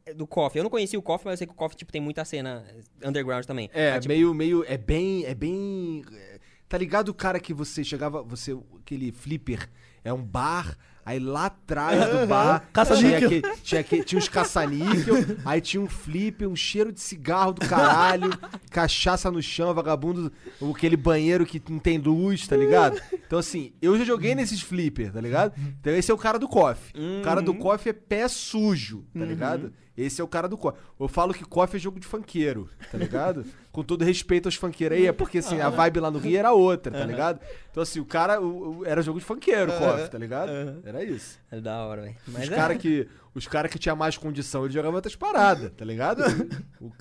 é 0.05 0.13
Do 0.13 0.27
KOF. 0.27 0.55
Eu 0.57 0.63
não 0.63 0.69
conheci 0.69 0.95
o 0.97 1.01
KOF, 1.01 1.25
mas 1.25 1.33
eu 1.33 1.37
sei 1.39 1.47
que 1.47 1.53
o 1.53 1.55
KOF 1.55 1.75
tipo, 1.75 1.91
tem 1.91 2.01
muita 2.01 2.23
cena 2.25 2.63
underground 3.03 3.45
também. 3.45 3.69
É, 3.73 3.91
Mas, 3.93 4.01
tipo, 4.03 4.13
meio, 4.13 4.33
meio. 4.33 4.63
É 4.67 4.77
bem. 4.77 5.25
É 5.25 5.33
bem. 5.33 6.03
é, 6.11 6.39
Tá 6.67 6.77
ligado 6.77 7.09
o 7.09 7.13
cara 7.13 7.39
que 7.39 7.53
você 7.53 7.83
chegava, 7.83 8.21
você 8.23 8.55
aquele 8.81 9.11
flipper 9.11 9.69
é 10.03 10.11
um 10.11 10.23
bar, 10.23 10.77
aí 11.05 11.19
lá 11.19 11.45
atrás 11.45 12.09
do 12.09 12.25
bar 12.27 12.59
tinha, 12.61 12.69
Caça-níquel. 12.73 13.29
que- 13.29 13.41
tinha, 13.61 13.83
que- 13.83 14.03
tinha 14.03 14.17
uns 14.19 14.27
caça-níquel, 14.27 15.15
aí 15.45 15.61
tinha 15.61 15.79
um 15.81 15.87
flipper, 15.87 16.49
um 16.49 16.55
cheiro 16.55 16.91
de 16.91 16.99
cigarro 16.99 17.53
do 17.53 17.65
caralho, 17.67 18.29
cachaça 18.71 19.29
no 19.31 19.41
chão, 19.41 19.73
vagabundo, 19.73 20.31
aquele 20.73 20.97
banheiro 20.97 21.45
que 21.45 21.61
não 21.69 21.79
tem 21.79 21.97
luz, 21.97 22.47
tá 22.47 22.57
ligado? 22.57 22.99
Então 23.13 23.39
assim, 23.39 23.71
eu 23.81 23.97
já 23.97 24.03
joguei 24.03 24.33
nesses 24.35 24.61
flipper, 24.61 25.11
tá 25.13 25.21
ligado? 25.21 25.53
Então 25.79 25.93
esse 25.93 26.09
é 26.09 26.13
o 26.13 26.17
cara 26.17 26.39
do 26.39 26.47
coffee. 26.47 26.91
O 27.19 27.23
cara 27.23 27.41
do 27.41 27.53
coffee 27.53 27.91
é 27.91 27.93
pé 27.93 28.27
sujo, 28.27 29.05
tá 29.13 29.23
ligado? 29.25 29.71
Esse 29.97 30.19
é 30.19 30.23
o 30.23 30.27
cara 30.27 30.47
do 30.49 30.57
coffee. 30.57 30.81
Eu 30.99 31.07
falo 31.07 31.33
que 31.33 31.45
coffee 31.45 31.77
é 31.77 31.79
jogo 31.79 31.99
de 31.99 32.05
funkeiro, 32.05 32.69
tá 32.91 32.97
ligado? 32.97 33.45
Com 33.71 33.81
todo 33.83 34.03
respeito 34.03 34.45
aos 34.47 34.55
funkeiros 34.55 34.97
aí, 34.97 35.05
é 35.07 35.11
porque 35.11 35.37
assim, 35.39 35.59
a 35.61 35.69
vibe 35.69 35.99
lá 35.99 36.09
no 36.11 36.17
Rio 36.19 36.37
era 36.37 36.51
outra, 36.53 36.91
tá 36.91 37.05
ligado? 37.05 37.39
Então 37.71 37.83
assim, 37.83 37.99
o 37.99 38.05
cara 38.05 38.39
o- 38.41 38.79
o- 38.79 38.85
era 38.85 39.01
jogo 39.01 39.19
de 39.19 39.25
funkeiro, 39.25 39.71
o 39.71 39.77
coffee, 39.77 40.07
tá 40.09 40.17
ligado? 40.17 40.49
Era 40.83 41.03
isso. 41.03 41.37
É 41.51 41.59
da 41.59 41.83
hora, 41.85 42.01
velho. 42.03 42.15
Os 42.27 42.35
é. 42.39 42.47
caras 42.55 42.77
que, 42.77 43.07
os 43.33 43.47
cara 43.47 43.67
que 43.69 43.77
tinham 43.79 43.95
mais 43.97 44.17
condição, 44.17 44.63
eles 44.63 44.73
jogavam 44.73 44.95
outras 44.95 45.15
paradas, 45.15 45.71
tá 45.75 45.83
ligado? 45.85 46.23
O- 46.81 46.91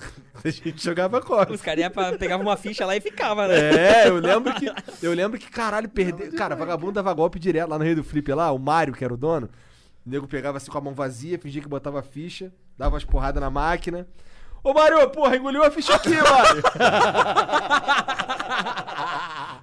a 0.43 0.49
gente 0.49 0.83
jogava 0.83 1.21
coffee. 1.21 1.53
Os 1.55 1.61
caras 1.61 1.81
iam 1.81 1.91
pra- 1.91 2.17
pegavam 2.17 2.45
uma 2.45 2.57
ficha 2.57 2.85
lá 2.85 2.95
e 2.95 3.01
ficava, 3.01 3.47
né? 3.47 3.55
É, 4.03 4.07
eu 4.09 4.15
lembro 4.17 4.53
que. 4.55 4.65
Eu 5.03 5.13
lembro 5.13 5.37
que, 5.39 5.49
caralho, 5.49 5.87
perder. 5.89 6.31
Cara, 6.33 6.55
vagabundo 6.55 6.93
dava 6.93 7.13
golpe 7.13 7.37
direto 7.39 7.69
lá 7.69 7.77
no 7.77 7.83
Rei 7.83 7.93
do 7.95 8.03
Flip 8.03 8.31
lá, 8.33 8.51
o 8.51 8.57
Mário, 8.59 8.93
que 8.93 9.03
era 9.03 9.13
o 9.13 9.17
dono. 9.17 9.49
O 10.05 10.09
nego 10.09 10.27
pegava 10.27 10.57
assim 10.57 10.69
com 10.71 10.77
a 10.77 10.81
mão 10.81 10.93
vazia, 10.93 11.37
fingia 11.39 11.61
que 11.61 11.67
botava 11.67 12.01
ficha, 12.01 12.51
dava 12.77 12.93
umas 12.95 13.03
porradas 13.03 13.41
na 13.41 13.49
máquina. 13.49 14.07
Ô 14.63 14.73
Mário, 14.73 15.07
porra, 15.11 15.35
engoliu 15.37 15.63
a 15.63 15.69
ficha 15.69 15.93
aqui, 15.95 16.09
Mário. 16.09 16.63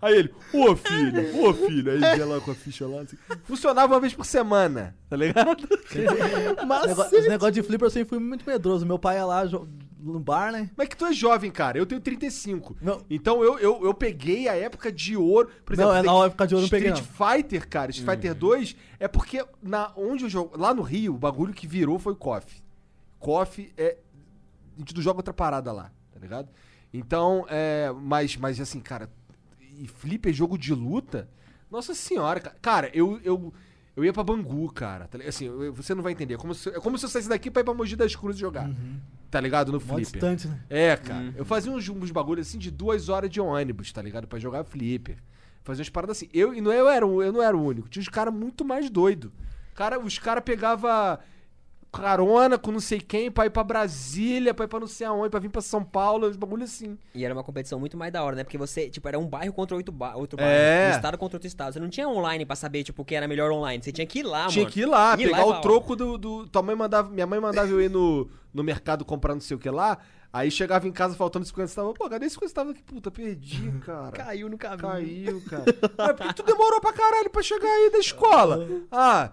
Aí 0.00 0.16
ele, 0.18 0.34
ô 0.52 0.74
filho, 0.74 1.44
ô 1.46 1.54
filho. 1.54 1.90
Aí 1.92 1.96
ele 1.96 2.16
ia 2.18 2.26
lá 2.26 2.40
com 2.40 2.50
a 2.50 2.54
ficha 2.54 2.86
lá. 2.86 3.02
Assim. 3.02 3.16
Funcionava 3.44 3.92
uma 3.94 4.00
vez 4.00 4.12
por 4.14 4.24
semana, 4.26 4.96
tá 5.08 5.16
ligado? 5.16 5.56
Nego- 6.86 7.02
Esse 7.04 7.28
negócio 7.28 7.52
de 7.54 7.62
flipper 7.62 7.86
eu 7.86 7.90
sempre 7.90 8.08
fui 8.08 8.18
muito 8.18 8.44
medroso. 8.48 8.84
Meu 8.84 8.98
pai 8.98 9.16
ia 9.16 9.24
lá 9.24 9.44
no 10.00 10.18
bar, 10.18 10.50
né? 10.50 10.70
Mas 10.76 10.86
é 10.86 10.90
que 10.90 10.96
tu 10.96 11.06
é 11.06 11.12
jovem, 11.12 11.50
cara. 11.52 11.78
Eu 11.78 11.86
tenho 11.86 12.00
35. 12.00 12.76
Não. 12.82 13.00
Então 13.08 13.44
eu, 13.44 13.58
eu, 13.60 13.84
eu 13.84 13.94
peguei 13.94 14.48
a 14.48 14.54
época 14.56 14.90
de 14.90 15.16
ouro. 15.16 15.48
Por 15.64 15.76
Não, 15.76 15.94
é 15.94 16.02
na 16.02 16.26
época 16.26 16.46
de 16.48 16.54
ouro 16.54 16.66
eu 16.66 16.68
não 16.68 16.68
peguei, 16.70 16.90
Street 16.92 17.08
Fighter, 17.36 17.68
cara, 17.68 17.90
Street 17.92 18.10
Fighter 18.10 18.34
2 18.34 18.76
é 18.98 19.06
porque 19.06 19.44
na, 19.62 19.92
onde 19.96 20.24
eu 20.24 20.28
jogo. 20.28 20.58
Lá 20.58 20.74
no 20.74 20.82
Rio, 20.82 21.14
o 21.14 21.18
bagulho 21.18 21.52
que 21.54 21.66
virou 21.66 21.98
foi 22.00 22.12
o 22.12 22.16
KOF. 22.16 22.61
KOF 23.22 23.72
é. 23.76 23.96
A 24.76 24.78
gente 24.78 24.94
não 24.94 25.02
joga 25.02 25.18
outra 25.18 25.32
parada 25.34 25.70
lá, 25.72 25.90
tá 26.12 26.18
ligado? 26.20 26.48
Então, 26.92 27.46
é. 27.48 27.90
Mas, 28.02 28.36
mas 28.36 28.60
assim, 28.60 28.80
cara. 28.80 29.08
E 29.78 29.86
Flipper 29.88 30.30
é 30.30 30.34
jogo 30.34 30.58
de 30.58 30.74
luta? 30.74 31.28
Nossa 31.70 31.94
senhora, 31.94 32.40
cara. 32.40 32.56
Cara, 32.60 32.90
eu. 32.92 33.20
eu 33.24 33.52
eu 33.94 34.02
ia 34.06 34.12
pra 34.12 34.24
Bangu, 34.24 34.72
cara. 34.72 35.06
tá? 35.06 35.18
Assim, 35.28 35.44
eu- 35.44 35.70
você 35.74 35.94
não 35.94 36.02
vai 36.02 36.12
entender. 36.12 36.32
É 36.32 36.36
como 36.38 36.54
se, 36.54 36.66
é 36.70 36.80
como 36.80 36.96
se 36.96 37.04
eu 37.04 37.10
saísse 37.10 37.28
daqui 37.28 37.50
pra 37.50 37.60
ir 37.60 37.64
pra 37.64 37.74
Mogi 37.74 37.94
das 37.94 38.16
Cruzes 38.16 38.40
jogar. 38.40 38.70
Tá 39.30 39.38
ligado? 39.38 39.70
No 39.70 39.78
Flipper. 39.78 40.00
distante, 40.00 40.48
né? 40.48 40.60
É, 40.70 40.96
cara. 40.96 41.30
Eu 41.36 41.44
fazia 41.44 41.70
uns, 41.70 41.86
uns 41.90 42.10
bagulhos 42.10 42.48
assim 42.48 42.56
de 42.58 42.70
duas 42.70 43.10
horas 43.10 43.28
de 43.28 43.38
ônibus, 43.38 43.92
tá 43.92 44.00
ligado? 44.00 44.26
Pra 44.26 44.38
jogar 44.38 44.64
flipper. 44.64 45.18
Fazia 45.62 45.82
umas 45.82 45.90
paradas 45.90 46.16
assim. 46.16 46.28
Eu, 46.32 46.54
e 46.54 46.62
não, 46.62 46.72
eu, 46.72 46.88
era, 46.88 47.06
o- 47.06 47.22
eu 47.22 47.32
não 47.34 47.42
era 47.42 47.54
o 47.54 47.62
único. 47.62 47.86
Tinha 47.90 48.00
uns 48.00 48.08
caras 48.08 48.32
muito 48.32 48.64
mais 48.64 48.88
doidos. 48.88 49.30
Cara, 49.74 49.98
os 50.00 50.18
caras 50.18 50.42
pegavam 50.42 51.18
carona 51.92 52.56
com 52.58 52.72
não 52.72 52.80
sei 52.80 53.00
quem 53.00 53.30
pra 53.30 53.44
ir 53.46 53.50
pra 53.50 53.62
Brasília, 53.62 54.54
pra 54.54 54.64
ir 54.64 54.68
pra 54.68 54.80
não 54.80 54.86
sei 54.86 55.06
aonde, 55.06 55.28
pra 55.28 55.38
vir 55.38 55.50
pra 55.50 55.60
São 55.60 55.84
Paulo, 55.84 56.26
uns 56.28 56.36
bagulho 56.36 56.64
assim. 56.64 56.98
E 57.14 57.24
era 57.24 57.34
uma 57.34 57.44
competição 57.44 57.78
muito 57.78 57.96
mais 57.96 58.12
da 58.12 58.22
hora, 58.24 58.34
né? 58.34 58.44
Porque 58.44 58.56
você, 58.56 58.88
tipo, 58.88 59.06
era 59.06 59.18
um 59.18 59.26
bairro 59.26 59.52
contra 59.52 59.76
outro, 59.76 59.92
ba 59.92 60.16
outro 60.16 60.40
É. 60.40 60.42
bairro. 60.42 60.92
Um 60.94 60.96
estado 60.96 61.18
contra 61.18 61.36
outro 61.36 61.46
estado. 61.46 61.72
Você 61.74 61.80
não 61.80 61.90
tinha 61.90 62.08
online 62.08 62.46
pra 62.46 62.56
saber, 62.56 62.82
tipo, 62.82 63.04
quem 63.04 63.18
era 63.18 63.28
melhor 63.28 63.50
online. 63.52 63.82
Você 63.82 63.92
tinha 63.92 64.06
que 64.06 64.20
ir 64.20 64.22
lá, 64.22 64.46
Tinha 64.46 64.62
mano. 64.64 64.72
que 64.72 64.80
ir 64.80 64.86
lá, 64.86 65.14
Ir 65.18 65.26
pegar 65.26 65.42
e 65.42 65.50
o 65.50 65.60
troco 65.60 65.94
do, 65.94 66.16
do. 66.16 66.46
Tua 66.48 66.62
mãe 66.62 66.74
mandava. 66.74 67.10
Minha 67.10 67.26
mãe 67.26 67.38
mandava 67.38 67.68
eu 67.68 67.80
ir 67.80 67.90
no, 67.90 68.28
no 68.54 68.64
mercado 68.64 69.04
comprar 69.04 69.34
não 69.34 69.40
sei 69.40 69.56
o 69.56 69.60
que 69.60 69.68
lá. 69.70 69.98
Aí 70.32 70.50
chegava 70.50 70.88
em 70.88 70.92
casa 70.92 71.14
faltando 71.14 71.44
50 71.44 71.68
centavos. 71.68 71.92
Pô, 71.92 72.08
cadê 72.08 72.24
esse 72.24 72.36
50 72.36 72.48
centavos 72.48 72.72
aqui? 72.72 72.82
Puta, 72.82 73.10
perdi, 73.10 73.70
cara. 73.84 74.12
Caiu 74.12 74.48
no 74.48 74.56
caminho. 74.56 74.80
Caiu, 74.80 75.42
cara. 75.42 75.64
Mas 75.98 76.16
por 76.16 76.26
que 76.28 76.34
tu 76.36 76.42
demorou 76.42 76.80
pra 76.80 76.92
caralho 76.94 77.28
pra 77.28 77.42
chegar 77.42 77.68
aí 77.68 77.90
da 77.92 77.98
escola? 77.98 78.66
Ah, 78.90 79.32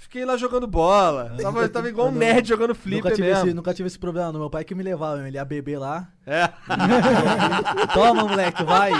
fiquei 0.00 0.24
lá 0.24 0.36
jogando 0.36 0.66
bola. 0.66 1.32
Tava, 1.40 1.68
tava 1.68 1.88
igual 1.88 2.08
um 2.08 2.12
nerd 2.12 2.48
jogando 2.48 2.70
Nunca 2.70 2.80
flipper 2.82 3.14
tive, 3.14 3.28
mesmo. 3.28 3.44
esse, 3.46 3.54
nunca 3.54 3.74
tive 3.74 3.86
esse 3.86 3.98
problema. 3.98 4.32
Meu 4.32 4.48
pai 4.50 4.64
que 4.64 4.74
me 4.74 4.82
levava, 4.82 5.26
ele 5.28 5.36
ia 5.36 5.44
beber 5.44 5.78
lá. 5.78 6.08
É. 6.26 6.48
Toma, 7.92 8.24
moleque, 8.24 8.64
vai. 8.64 8.92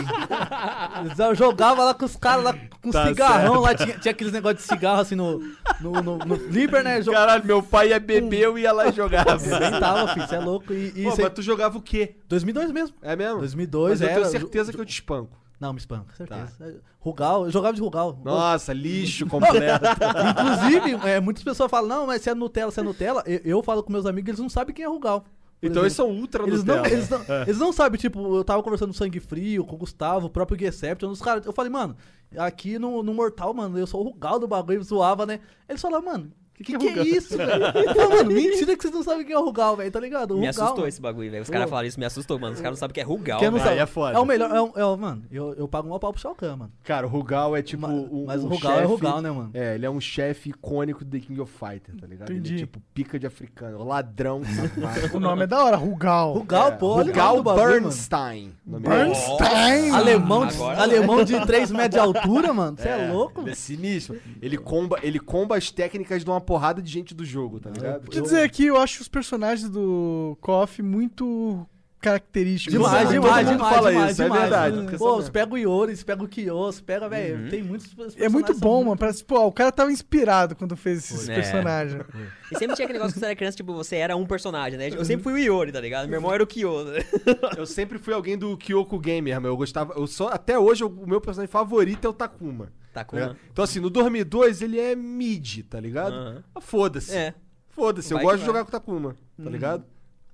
Eu 1.18 1.35
jogava 1.35 1.85
lá 1.85 1.94
com 1.94 2.05
os 2.05 2.16
caras 2.16 2.44
lá 2.44 2.55
com 2.82 2.90
Tá 2.90 3.06
cigarrão 3.06 3.60
lá. 3.60 3.74
Tinha, 3.74 3.98
tinha 3.98 4.12
aqueles 4.12 4.32
negócios 4.32 4.62
de 4.62 4.68
cigarro 4.68 5.01
assim 5.01 5.14
no, 5.14 5.39
no, 5.81 6.02
no, 6.02 6.18
no 6.18 6.36
flipper, 6.36 6.82
né? 6.85 7.01
Jo- 7.02 7.12
Caralho, 7.12 7.44
meu 7.44 7.62
pai 7.62 7.89
ia 7.90 8.01
beber, 8.01 8.40
eu 8.40 8.59
ia 8.59 8.72
lá 8.72 8.89
e 8.89 8.93
jogava. 8.93 9.32
Arrebentava, 9.32 10.09
filho. 10.12 10.27
Você 10.28 10.35
é 10.35 10.40
louco. 10.40 10.72
E, 10.72 10.93
e 10.97 11.05
Pô, 11.05 11.12
cê- 11.12 11.22
mas 11.22 11.32
tu 11.32 11.43
jogava 11.43 11.78
o 11.78 11.82
quê? 11.82 12.16
2002 12.28 12.70
mesmo. 12.72 12.97
É 13.02 13.16
mesmo? 13.16 13.39
2002 13.39 14.01
Mas 14.01 14.09
eu 14.09 14.14
tenho 14.14 14.27
certeza 14.27 14.72
que 14.72 14.81
eu 14.81 14.85
te 14.85 14.93
espanco. 14.94 15.39
Não, 15.60 15.74
me 15.74 15.78
espanca, 15.78 16.14
certeza. 16.16 16.80
Rugal, 16.98 17.44
eu 17.44 17.50
jogava 17.50 17.74
de 17.74 17.80
Rugal. 17.82 18.18
Nossa, 18.24 18.72
lixo 18.72 19.26
completo. 19.28 19.84
Inclusive, 20.30 21.08
é, 21.08 21.20
muitas 21.20 21.44
pessoas 21.44 21.70
falam, 21.70 21.86
não, 21.88 22.06
mas 22.06 22.22
se 22.22 22.30
é 22.30 22.34
Nutella, 22.34 22.70
se 22.72 22.80
é 22.80 22.82
Nutella. 22.82 23.22
Eu, 23.26 23.40
eu 23.44 23.62
falo 23.62 23.82
com 23.82 23.92
meus 23.92 24.06
amigos, 24.06 24.28
eles 24.30 24.40
não 24.40 24.48
sabem 24.48 24.74
quem 24.74 24.84
é 24.84 24.88
Rugal. 24.88 25.24
então 25.62 25.82
eles 25.82 25.92
exemplo. 25.92 26.12
são 26.12 26.20
ultra 26.20 26.42
Eles 26.44 26.64
não, 26.64 26.76
Nutella. 26.76 26.94
eles, 26.94 27.08
não, 27.10 27.20
eles 27.42 27.58
não 27.58 27.72
sabem, 27.74 28.00
tipo, 28.00 28.36
eu 28.36 28.42
tava 28.42 28.62
conversando 28.62 28.88
no 28.88 28.94
Sangue 28.94 29.20
Frio, 29.20 29.64
com 29.64 29.74
o 29.76 29.78
Gustavo, 29.78 30.28
o 30.28 30.30
próprio 30.30 30.58
Geception, 30.58 31.10
os 31.10 31.20
caras, 31.20 31.44
eu 31.44 31.52
falei, 31.52 31.70
mano, 31.70 31.94
aqui 32.38 32.78
no, 32.78 33.02
no 33.02 33.12
Mortal, 33.12 33.52
mano, 33.52 33.78
eu 33.78 33.86
sou 33.86 34.00
o 34.00 34.04
Rugal 34.04 34.38
do 34.38 34.48
bagulho, 34.48 34.82
zoava, 34.82 35.26
né? 35.26 35.40
Eles 35.68 35.82
falaram, 35.82 36.04
mano, 36.06 36.32
que 36.64 36.72
que, 36.72 36.78
que 36.78 36.86
é 36.86 36.90
é 36.90 36.90
Rugal? 36.92 37.06
isso, 37.06 37.36
velho? 37.36 37.50
Mano, 38.10 38.30
mentira 38.30 38.76
que 38.76 38.82
vocês 38.82 38.92
não 38.94 39.02
sabem 39.02 39.24
quem 39.24 39.34
é 39.34 39.38
o 39.38 39.44
Rugal, 39.44 39.76
velho, 39.76 39.90
tá 39.90 40.00
ligado? 40.00 40.32
O 40.32 40.34
Me 40.38 40.46
Rugal, 40.46 40.50
assustou 40.50 40.76
mano. 40.76 40.88
esse 40.88 41.00
bagulho, 41.00 41.30
velho. 41.30 41.42
Os 41.42 41.50
caras 41.50 41.68
falaram 41.70 41.88
isso, 41.88 41.98
me 42.00 42.06
assustou, 42.06 42.38
mano. 42.38 42.54
Os 42.54 42.60
caras 42.60 42.76
não 42.78 42.80
sabem 42.80 42.90
o 42.92 42.94
que 42.94 43.00
é 43.00 43.04
Rugal, 43.04 43.40
velho. 43.40 43.56
é 43.80 43.86
foda. 43.86 44.16
é 44.16 44.20
o 44.20 44.24
melhor, 44.24 44.50
é, 44.54 44.60
o- 44.60 44.72
é 44.76 44.84
o- 44.84 44.96
mano, 44.96 45.22
eu, 45.30 45.54
eu 45.54 45.66
pago 45.68 45.88
uma 45.88 45.98
pau 45.98 46.12
pro 46.12 46.20
Shao 46.20 46.34
Kahn, 46.34 46.56
mano. 46.56 46.72
Cara, 46.84 47.06
o 47.06 47.10
Rugal 47.10 47.56
é 47.56 47.62
tipo. 47.62 47.82
Ma- 47.82 47.88
um, 47.88 48.24
mas 48.26 48.42
o 48.42 48.46
um 48.46 48.50
Rugal 48.50 48.78
é 48.80 48.84
Rugal, 48.84 49.20
né, 49.20 49.30
mano? 49.30 49.50
É, 49.54 49.74
ele 49.74 49.86
é 49.86 49.90
um 49.90 50.00
chefe 50.00 50.50
icônico 50.50 51.04
do 51.04 51.10
The 51.10 51.18
King 51.26 51.40
of 51.40 51.52
Fighter, 51.52 51.96
tá 52.00 52.06
ligado? 52.06 52.30
Ele 52.30 52.38
Entendi. 52.40 52.54
é 52.56 52.58
tipo 52.58 52.80
pica 52.94 53.18
de 53.18 53.26
africano, 53.26 53.82
ladrão, 53.84 54.42
safado. 54.44 55.10
O 55.16 55.20
nome 55.20 55.44
é 55.44 55.46
da 55.46 55.64
hora, 55.64 55.76
Rugal. 55.76 56.32
Rugal, 56.34 56.68
É, 56.68 56.70
pô, 56.72 56.94
Rugal 57.02 57.42
bagulho, 57.42 57.56
mano. 57.64 57.80
Bernstein. 57.80 58.52
Bernstein! 58.66 59.90
Alemão 59.90 60.46
de, 60.46 60.54
Agora- 60.54 60.82
alemão 60.82 61.24
de 61.24 61.40
3 61.46 61.70
metros 61.70 61.90
de 61.92 61.98
altura, 61.98 62.52
mano. 62.52 62.76
Você 62.76 62.88
é, 62.88 62.96
dele. 62.98 63.12
louco? 63.12 63.40
Ele 63.42 63.50
é 63.50 63.54
sinistro. 63.54 64.18
Ele 64.40 64.56
comba, 64.58 64.98
ele 65.02 65.18
comba 65.18 65.56
as 65.56 65.70
técnicas 65.70 66.24
de 66.24 66.30
uma 66.30 66.40
porrada 66.51 66.82
de 66.82 66.90
gente 66.90 67.14
do 67.14 67.24
jogo, 67.24 67.60
tá 67.60 67.70
ligado? 67.70 68.09
Te 68.09 68.20
dizer 68.20 68.43
aqui, 68.43 68.66
eu 68.66 68.77
acho 68.77 69.01
os 69.01 69.06
personagens 69.06 69.70
do 69.70 70.36
KOF 70.40 70.82
muito 70.82 71.64
característicos. 72.01 72.72
Demais, 72.72 73.09
demais, 73.09 73.48
demais, 73.48 73.74
fala 73.74 73.90
demais, 73.90 74.12
isso, 74.12 74.22
é 74.22 74.24
demais. 74.24 74.40
verdade, 74.43 74.97
Pô, 74.98 75.16
você 75.16 75.31
pega 75.31 75.55
o 75.55 75.59
Iori, 75.59 75.97
você 75.97 76.05
pega 76.05 76.22
o 76.24 76.28
Kyo, 76.28 76.56
você 76.56 76.82
pega, 76.82 77.09
velho, 77.09 77.51
tem 77.51 77.62
muitos 77.62 77.86
personagens 77.89 78.20
É 78.22 78.28
muito 78.28 78.55
bom, 78.59 78.85
mano. 78.85 78.97
Parece, 78.97 79.24
pô, 79.24 79.47
o 79.47 79.52
cara 79.52 79.70
tava 79.70 79.93
inspirado 79.93 80.56
quando 80.56 80.77
fez 80.77 80.98
esses 80.98 81.28
É. 81.28 81.35
personagens. 81.35 82.02
E 82.51 82.59
sempre 82.59 82.74
tinha 82.74 82.85
aquele 82.85 82.94
negócio 82.98 83.12
que 83.14 83.20
você 83.20 83.27
era 83.27 83.36
criança, 83.36 83.56
tipo, 83.56 83.72
você 83.74 83.97
era 83.97 84.16
um 84.16 84.27
personagem, 84.27 84.78
né? 84.78 84.89
Eu 84.89 85.05
sempre 85.05 85.22
fui 85.22 85.35
o 85.35 85.39
Iori, 85.39 85.70
tá 85.72 85.81
ligado? 85.81 86.09
Meu 86.09 86.16
irmão 86.18 86.32
era 86.32 86.43
o 86.43 86.47
Kyo. 86.47 86.85
né? 86.85 87.01
Eu 87.56 87.66
sempre 87.66 87.98
fui 87.98 88.12
alguém 88.14 88.36
do 88.36 88.56
Kyoko 88.56 88.98
Gamer, 88.98 89.40
meu. 89.40 89.52
Eu 89.52 89.56
gostava. 89.56 89.94
Eu 89.94 90.06
só, 90.06 90.28
até 90.28 90.59
hoje, 90.59 90.82
o 90.85 90.90
meu 91.06 91.20
personagem 91.20 91.51
favorito 91.51 92.05
é 92.06 92.09
o 92.09 92.12
Takuma. 92.12 92.72
Tá 92.93 93.06
ligado? 93.12 93.36
Então, 93.52 93.62
assim, 93.64 93.78
no 93.78 93.89
Dormir 93.89 94.24
2, 94.24 94.62
ele 94.62 94.81
é 94.81 94.97
mid, 94.97 95.62
tá 95.68 95.78
ligado? 95.78 96.43
Ah, 96.55 96.60
Foda-se. 96.60 97.14
É. 97.14 97.35
Foda-se, 97.68 98.12
eu 98.12 98.18
gosto 98.18 98.40
de 98.40 98.47
jogar 98.47 98.62
com 98.64 98.68
o 98.68 98.72
Takuma, 98.72 99.14
tá 99.43 99.48
ligado? 99.48 99.85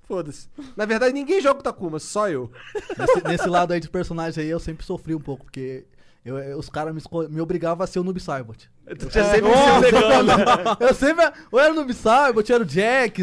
Foda-se. 0.06 0.48
Na 0.76 0.84
verdade, 0.86 1.12
ninguém 1.12 1.40
joga 1.40 1.54
com 1.54 1.60
o 1.60 1.64
Takuma, 1.64 1.98
só 1.98 2.28
eu. 2.28 2.50
Nesse, 2.98 3.24
nesse 3.24 3.48
lado 3.48 3.72
aí 3.72 3.80
de 3.80 3.88
personagem 3.88 4.44
aí, 4.44 4.50
eu 4.50 4.60
sempre 4.60 4.84
sofri 4.86 5.14
um 5.14 5.20
pouco, 5.20 5.44
porque 5.44 5.84
eu- 6.24 6.38
eu- 6.38 6.58
os 6.58 6.68
caras 6.68 6.94
me, 6.94 7.00
me 7.28 7.40
obrigavam 7.40 7.82
a 7.82 7.86
ser 7.86 7.98
o 7.98 8.04
Noob 8.04 8.20
Saibot. 8.20 8.68
Tu 8.98 9.10
já 9.10 9.24
sempre 9.24 9.50
se 9.50 9.80
pegando. 9.80 10.30
Eu 10.78 10.94
sempre. 10.94 11.24
Ou 11.50 11.58
era 11.58 11.72
o 11.72 11.74
Noob 11.74 11.92
Saibot, 11.92 12.52
era 12.52 12.62
o 12.62 12.68
Jax. 12.68 13.18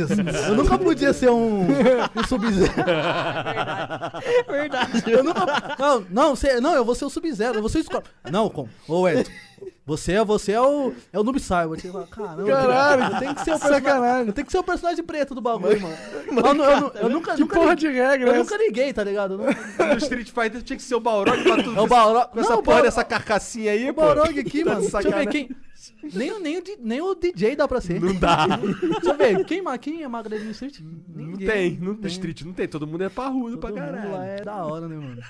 Eu 0.49 0.55
nunca 0.55 0.77
podia 0.77 1.14
ser 1.14 1.30
um, 1.31 1.61
um 1.64 2.23
Sub-Zero. 2.27 2.73
Verdade. 4.49 5.03
Eu 5.11 5.23
nunca. 5.23 5.45
Não, 5.80 6.05
não, 6.10 6.34
não, 6.61 6.76
eu 6.76 6.84
vou 6.85 6.95
ser 6.95 7.05
o 7.05 7.10
Sub-Zero, 7.10 7.55
eu 7.57 7.61
vou 7.61 7.69
ser 7.69 7.80
o 7.80 7.84
Scorpion. 7.84 8.11
Não, 8.30 8.49
como? 8.49 8.69
Ô, 8.88 9.07
Edson. 9.07 9.31
Você, 9.85 10.14
é- 10.14 10.23
você 10.23 10.52
é 10.53 10.61
o, 10.61 10.94
é 11.11 11.19
o 11.19 11.23
Noob. 11.23 11.38
Eu 11.38 11.44
falo, 11.44 11.77
Caramba, 12.07 12.45
Caralho, 12.45 13.19
tem 13.19 13.34
que 13.34 13.41
ser 13.44 13.53
o 13.56 13.60
personagem. 13.60 14.27
Eu 14.27 14.34
tenho 14.34 14.45
que 14.45 14.52
ser 14.52 14.57
o 14.60 14.64
personagem 14.64 15.03
preto 15.03 15.35
do 15.35 15.41
bagulho, 15.41 15.81
mano. 15.81 15.95
Eu, 16.27 16.53
nu- 16.53 16.64
eu 16.64 16.80
nu- 16.81 16.91
eu 16.95 17.10
nunca. 17.10 17.34
Que 17.35 17.41
nunca 17.41 17.56
porra 17.56 17.73
liguei- 17.73 17.91
de 17.91 17.98
regra 17.99 18.30
Eu 18.30 18.34
é 18.34 18.38
nunca 18.38 18.57
liguei, 18.57 18.94
tá 18.94 19.03
ligado? 19.03 19.40
Eu 19.80 19.85
No 19.88 19.98
Street 19.98 20.30
Fighter 20.31 20.61
tinha 20.64 20.77
que 20.77 20.84
ser 20.84 20.95
o 20.95 20.99
Balrog 20.99 21.44
pra 21.44 21.61
tu. 21.64 21.76
É 21.76 21.81
o 21.81 21.88
Balrog. 21.88 22.31
Com 22.31 22.40
essa 22.40 22.56
Não, 22.56 22.64
porra 22.64 22.81
dessa 22.84 23.03
carcassinha 23.03 23.72
aí, 23.72 23.90
O 23.90 23.94
pô. 23.94 24.02
Balrog 24.02 24.40
aqui, 24.40 24.64
Tá 24.64 24.69
mano. 24.76 24.81
de 24.85 24.91
Deixa 24.91 24.98
eu 25.07 25.11
ver 25.11 25.19
sacanagem. 25.19 25.48
quem. 25.48 25.56
Nem, 26.14 26.31
o- 26.31 26.40
nem, 26.40 26.64
nem 26.80 27.02
o 27.02 27.14
DJ 27.14 27.56
dá 27.57 27.68
pra 27.68 27.81
ser. 27.81 27.99
Não 27.99 28.15
dá. 28.15 28.45
Deixa 28.48 29.10
eu 29.10 29.18
ver. 29.18 29.44
Quem, 29.45 29.64
quem 29.80 30.03
é 30.03 30.07
magrelinho 30.07 30.45
no 30.48 30.52
Street? 30.52 30.80
Não 30.80 31.26
Ninguém. 31.27 31.48
tem, 31.48 31.77
não 31.81 31.95
tem. 31.95 32.10
Street 32.10 32.41
não 32.44 32.53
tem. 32.53 32.68
Todo 32.69 32.88
mundo 32.88 33.03
é 33.03 33.10
parrudo 33.10 33.57
Todo 33.57 33.60
pra 33.60 33.69
mundo 33.72 33.80
caralho. 33.95 34.11
lá 34.14 34.26
é 34.26 34.41
da 34.41 34.65
hora, 34.65 34.88
né, 34.88 34.95
mano? 34.95 35.22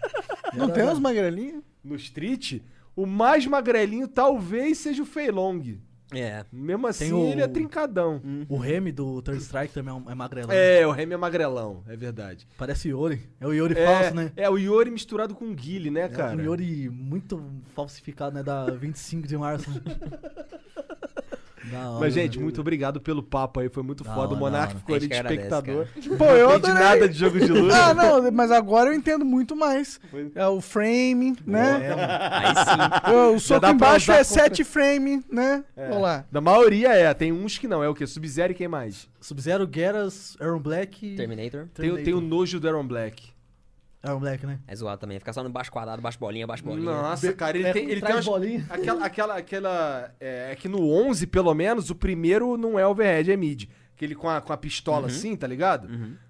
Não 0.54 0.70
tem 0.70 0.84
uns 0.84 1.00
magrelinhos? 1.00 1.64
no 1.84 1.96
Street, 1.96 2.60
o 2.96 3.06
mais 3.06 3.46
magrelinho 3.46 4.08
talvez 4.08 4.78
seja 4.78 5.02
o 5.04 5.06
Feilong. 5.06 5.80
É. 6.16 6.46
Mesmo 6.52 6.86
assim, 6.86 7.12
o- 7.12 7.26
ele 7.26 7.42
é 7.42 7.48
trincadão. 7.48 8.22
O 8.48 8.58
Remy 8.58 8.92
do 8.92 9.20
Third 9.24 9.42
Strike 9.42 9.74
também 9.74 9.96
é 10.08 10.12
é 10.12 10.16
magrelão. 10.16 10.52
É, 10.52 10.86
o 10.86 10.92
Remy 10.92 11.14
é 11.14 11.18
magrelão, 11.18 11.84
é 11.88 11.96
verdade. 11.96 12.48
Parece 12.56 12.90
Yori. 12.90 13.20
É 13.42 13.48
o 13.48 13.52
Yori 13.52 13.76
É, 13.76 13.86
falso, 13.86 14.16
né? 14.16 14.32
é, 14.36 14.48
o 14.48 14.58
Yori 14.58 14.92
misturado 14.92 15.34
com 15.34 15.46
o 15.46 15.56
Guile, 15.56 15.90
né, 15.90 16.02
É 16.02 16.08
cara? 16.10 16.38
um 16.38 16.42
Yori 16.42 16.88
muito 16.88 17.44
falsificado, 17.74 18.36
né? 18.36 18.44
Da 18.44 18.66
25 18.66 19.28
de 19.28 19.36
março. 19.38 19.66
Hora, 21.72 22.00
Mas, 22.00 22.14
gente, 22.14 22.38
né? 22.38 22.44
muito 22.44 22.60
obrigado 22.62 23.00
pelo 23.00 23.24
papo 23.24 23.60
aí, 23.60 23.70
foi 23.70 23.84
muito 23.84 24.04
Da 24.04 24.10
foda. 24.14 24.28
hora, 24.28 24.34
o 24.36 24.38
Monark 24.38 24.70
hora. 24.74 24.80
ficou 24.80 24.96
ali 24.96 25.08
de 25.08 25.14
espectador. 25.16 25.88
Pô, 26.18 26.26
eu 26.26 26.50
não 26.50 26.58
entende 26.58 26.72
adorei. 26.72 26.90
nada 26.90 27.10
de 27.10 27.18
jogo 27.18 27.40
de 27.40 27.52
luta. 27.52 27.76
Ah, 27.76 27.94
não, 27.94 28.32
mas 28.32 28.52
agora 28.52 28.90
eu 28.90 28.94
entendo 28.94 29.24
muito 29.24 29.56
mais. 29.56 30.00
É 30.36 30.46
o 30.48 30.60
frame, 30.62 31.36
né? 31.46 31.86
É, 31.86 31.90
mano. 31.96 32.14
Aí 32.32 32.56
sim. 32.56 33.36
O 33.36 33.40
soco 33.40 33.66
embaixo 33.68 34.12
é 34.12 34.18
contra- 34.18 34.24
7 34.44 34.64
frame, 34.64 35.24
né? 35.32 35.64
Vamos 35.76 36.02
lá. 36.02 36.26
Da 36.32 36.42
maioria 36.42 36.90
é, 36.94 37.14
tem 37.14 37.32
uns 37.32 37.58
que 37.58 37.68
não. 37.68 37.84
É 37.84 37.88
o 37.90 37.94
quê? 37.96 38.06
Sub-Zero 38.06 38.52
e 38.52 38.56
quem 38.56 38.68
mais? 38.68 39.08
Sub-Zero, 39.22 39.68
Geras, 39.72 40.36
Aaron 40.40 40.60
Black. 40.60 41.16
Terminator. 41.16 41.68
Tem, 41.74 42.04
tem 42.04 42.14
o 42.14 42.22
nojo 42.22 42.60
do 42.60 42.68
Aaron 42.68 42.86
Black. 42.86 43.33
Aaron 44.04 44.20
Black, 44.20 44.46
né? 44.46 44.60
É 44.68 44.76
zoado 44.76 45.00
também. 45.00 45.18
Fica 45.18 45.32
só 45.32 45.42
no 45.42 45.50
baixo 45.50 45.72
quadrado, 45.72 46.02
baixo 46.02 46.20
bolinha, 46.20 46.46
baixo 46.46 46.64
bolinha. 46.64 46.92
Nossa, 46.92 47.32
cara, 47.34 47.58
ele 47.58 47.68
é, 47.68 47.72
tem, 47.74 47.90
ele 47.90 48.02
tem 48.02 48.14
umas, 48.16 48.26
bolinha. 48.26 48.66
aquela, 48.70 49.06
aquela, 49.06 49.38
aquela, 49.38 50.12
é, 50.20 50.50
é 50.52 50.56
que 50.56 50.68
no 50.68 50.90
11, 50.92 51.26
pelo 51.28 51.54
menos, 51.54 51.90
o 51.90 51.96
primeiro 51.96 52.58
não 52.58 52.78
é 52.78 52.86
overhead, 52.86 53.32
é 53.32 53.38
mid. 53.38 53.66
Aquele 53.96 54.14
com 54.14 54.30
a, 54.30 54.42
com 54.42 54.52
a 54.52 54.58
pistola 54.58 55.08
assim, 55.08 55.36
tá 55.36 55.48
ligado? 55.48 55.88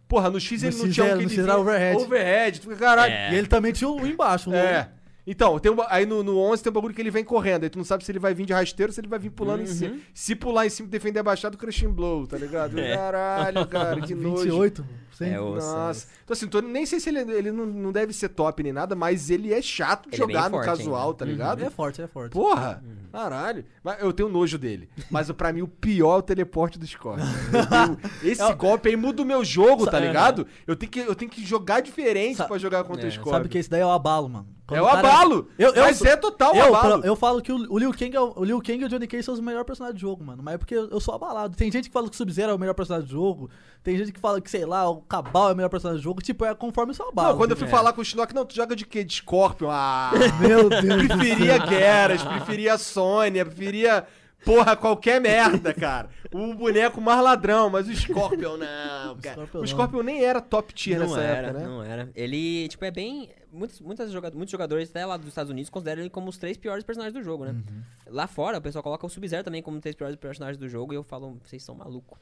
Porra, 0.07 0.29
no 0.29 0.39
X 0.39 0.61
No 0.61 0.69
ele 0.69 0.77
não 0.77 0.85
X 0.85 0.93
tinha 0.93 1.03
um 1.05 1.09
era- 1.09 1.17
que 1.17 1.25
no 1.25 1.31
ele 1.31 1.41
era 1.41 1.57
overhead. 1.57 1.97
Overhead, 2.03 2.59
tu 2.61 2.63
fica, 2.69 2.75
caralho. 2.75 3.11
É. 3.13 3.33
E 3.33 3.35
ele 3.35 3.47
também 3.47 3.71
tinha 3.73 3.89
o 3.89 4.05
embaixo. 4.05 4.51
o- 4.51 4.55
É. 4.55 4.89
Então, 5.25 5.57
tem 5.57 5.71
um, 5.71 5.77
aí 5.87 6.05
no, 6.05 6.21
no 6.21 6.37
11 6.37 6.61
tem 6.61 6.69
um 6.69 6.73
bagulho 6.73 6.93
que 6.93 7.01
ele 7.01 7.09
vem 7.09 7.23
correndo. 7.23 7.63
Aí 7.63 7.69
tu 7.69 7.77
não 7.77 7.85
sabe 7.85 8.03
se 8.03 8.11
ele 8.11 8.19
vai 8.19 8.33
vir 8.33 8.45
de 8.45 8.51
rasteiro 8.51 8.89
ou 8.91 8.93
se 8.93 8.99
ele 8.99 9.07
vai 9.07 9.17
vir 9.17 9.29
pulando 9.29 9.61
em 9.63 9.65
cima. 9.65 9.95
Se 10.13 10.35
pular 10.35 10.65
em 10.65 10.69
cima 10.69 10.87
e 10.87 10.91
defender 10.91 11.19
abaixado, 11.21 11.57
crushing 11.57 11.87
blow, 11.89 12.27
tá 12.27 12.37
ligado? 12.37 12.77
É. 12.83 12.95
Caralho, 12.97 13.65
cara, 13.65 14.01
que 14.01 14.13
nojo. 14.13 14.43
28. 14.43 14.85
Sim. 15.13 15.29
É, 15.29 15.39
o- 15.39 15.55
Nossa. 15.55 16.07
Então 16.23 16.33
assim, 16.33 16.47
tô, 16.47 16.61
nem 16.61 16.85
sei 16.85 16.99
se 16.99 17.09
ele, 17.09 17.19
ele 17.31 17.51
não, 17.51 17.65
não 17.65 17.91
deve 17.91 18.13
ser 18.13 18.29
top 18.29 18.63
nem 18.63 18.73
nada, 18.73 18.95
mas 18.95 19.29
ele 19.29 19.53
é 19.53 19.61
chato 19.61 20.09
de 20.09 20.15
Ele 20.15 20.23
é 20.23 20.25
jogar 20.27 20.49
no 20.49 20.55
forte 20.57 20.65
casual, 20.65 21.05
ainda. 21.07 21.17
tá 21.17 21.25
Uhum. 21.25 21.31
ligado? 21.31 21.59
Ele 21.59 21.67
é 21.67 21.69
forte, 21.69 21.99
ele 22.01 22.05
é 22.05 22.07
forte. 22.07 22.31
Porra! 22.33 22.83
Caralho. 23.11 23.63
Mas 23.83 24.01
eu 24.01 24.11
tenho 24.11 24.27
nojo 24.29 24.57
dele. 24.57 24.89
Mas 25.11 25.31
pra 25.31 25.53
mim 25.53 25.61
o 25.61 25.67
pior 25.67 26.15
é 26.15 26.19
o 26.19 26.21
teleporte 26.21 26.79
do 26.79 26.85
tenho- 26.87 27.21
Esse 28.23 28.53
golpe 28.55 28.89
aí 28.89 28.95
muda 28.95 29.21
o 29.21 29.25
meu 29.25 29.45
jogo, 29.45 29.85
tá 29.85 29.91
Sa- 29.91 29.99
ligado? 29.99 30.47
Eu 30.65 30.75
tenho 30.75 30.91
que, 30.91 30.99
eu 30.99 31.13
tenho 31.15 31.29
que 31.29 31.45
jogar 31.45 31.81
diferente 31.81 32.37
Sa- 32.37 32.45
pra 32.45 32.57
jogar 32.57 32.83
contra 32.85 33.05
o 33.05 33.07
É, 33.07 33.11
Scorpion. 33.11 33.33
Sabe 33.33 33.49
que 33.49 33.57
esse 33.59 33.69
daí 33.69 33.81
é 33.81 33.85
o 33.85 33.91
abalo, 33.91 34.27
mano. 34.29 34.47
Quando 34.65 34.79
É 34.79 34.81
o 34.81 34.85
cara- 34.87 34.99
abalo! 35.09 35.49
Eu- 35.59 35.73
eu 35.73 35.83
mas 35.83 35.97
sou- 35.97 36.07
é 36.07 36.15
total 36.15 36.55
eu, 36.55 36.73
abalo. 36.73 37.05
eu 37.05 37.15
falo 37.17 37.41
que 37.41 37.51
o, 37.51 37.57
o 37.71 37.77
Liu 37.77 37.91
Kang 37.91 38.15
é 38.15 38.19
o, 38.21 38.33
o 38.37 38.43
Liu 38.45 38.61
Kang 38.61 38.81
e 38.81 38.85
o 38.85 38.89
Johnny 38.89 39.05
Cage 39.05 39.23
são 39.23 39.33
os 39.33 39.39
melhores 39.41 39.65
personagens 39.67 39.99
do 39.99 40.01
jogo, 40.01 40.23
mano. 40.23 40.41
Mas 40.41 40.55
é 40.55 40.57
porque 40.57 40.73
eu, 40.73 40.87
eu 40.89 40.99
sou 41.01 41.13
abalado. 41.13 41.55
Tem 41.55 41.69
gente 41.69 41.89
que 41.89 41.93
fala 41.93 42.07
que 42.07 42.13
o 42.13 42.17
Sub-Zero 42.17 42.51
é 42.51 42.55
o 42.55 42.59
melhor 42.59 42.73
personagem 42.73 43.07
do 43.07 43.11
jogo. 43.11 43.49
Tem 43.83 43.97
gente 43.97 44.13
que 44.13 44.19
fala 44.19 44.39
que, 44.39 44.49
sei 44.49 44.65
lá, 44.65 44.89
o 44.89 45.01
Cabal 45.03 45.49
é 45.49 45.53
o 45.53 45.55
melhor 45.55 45.69
personagem 45.69 46.01
do 46.01 46.03
jogo. 46.03 46.21
Tipo, 46.21 46.45
é 46.45 46.53
conforme 46.55 46.91
o 46.91 46.95
seu 46.95 47.07
abalo. 47.09 47.29
Não, 47.29 47.37
quando 47.37 47.51
eu 47.51 47.57
fui 47.57 47.67
É. 47.67 47.69
falar 47.69 47.93
com 47.93 48.01
o 48.01 48.05
Shinnok, 48.05 48.33
não, 48.33 48.45
tu 48.45 48.55
joga 48.55 48.75
de 48.75 48.85
quê? 48.85 49.03
De 49.03 49.13
Scorpion? 49.15 49.69
Ah, 49.71 50.11
Meu 50.39 50.69
Deus. 50.69 51.07
preferia 51.07 51.65
Geras, 51.67 52.23
preferia 52.23 52.77
Sônia, 52.77 53.45
preferia, 53.45 54.05
porra, 54.45 54.75
qualquer 54.75 55.19
merda, 55.21 55.73
cara. 55.73 56.09
O 56.31 56.53
boneco 56.53 56.99
mais 57.01 57.21
ladrão, 57.23 57.69
mas 57.69 57.87
o 57.87 57.95
Scorpion 57.95 58.57
não, 58.57 59.17
cara. 59.17 59.35
Scorpion 59.35 59.59
o. 59.61 59.67
Scorpion 59.67 60.03
nem 60.03 60.23
era 60.23 60.41
top 60.41 60.73
tier 60.73 60.99
Não 60.99 61.07
nessa 61.07 61.21
era, 61.21 61.47
época, 61.49 61.59
né? 61.59 61.67
não 61.67 61.83
era. 61.83 62.09
Ele, 62.15 62.67
tipo, 62.67 62.83
é 62.85 62.91
bem. 62.91 63.29
Muitos, 63.51 63.79
muitas 63.81 64.11
joga- 64.11 64.31
muitos 64.31 64.51
jogadores, 64.51 64.89
até 64.89 65.05
lá 65.05 65.15
dos 65.15 65.27
Estados 65.27 65.51
Unidos, 65.51 65.69
consideram 65.69 66.01
ele 66.01 66.09
como 66.09 66.27
os 66.27 66.39
três 66.39 66.57
piores 66.57 66.83
personagens 66.83 67.13
do 67.13 67.21
jogo, 67.23 67.45
né? 67.45 67.51
Uhum. 67.51 67.81
Lá 68.07 68.25
fora, 68.25 68.57
o 68.57 68.61
pessoal 68.61 68.81
coloca 68.81 69.05
o 69.05 69.09
Sub-Zero 69.09 69.43
também 69.43 69.61
como 69.61 69.77
os 69.77 69.81
três 69.81 69.95
piores 69.95 70.15
personagens 70.15 70.57
do 70.57 70.67
jogo, 70.67 70.91
e 70.91 70.95
eu 70.95 71.03
falo, 71.03 71.37
vocês 71.45 71.61
são 71.61 71.75
malucos. 71.75 72.17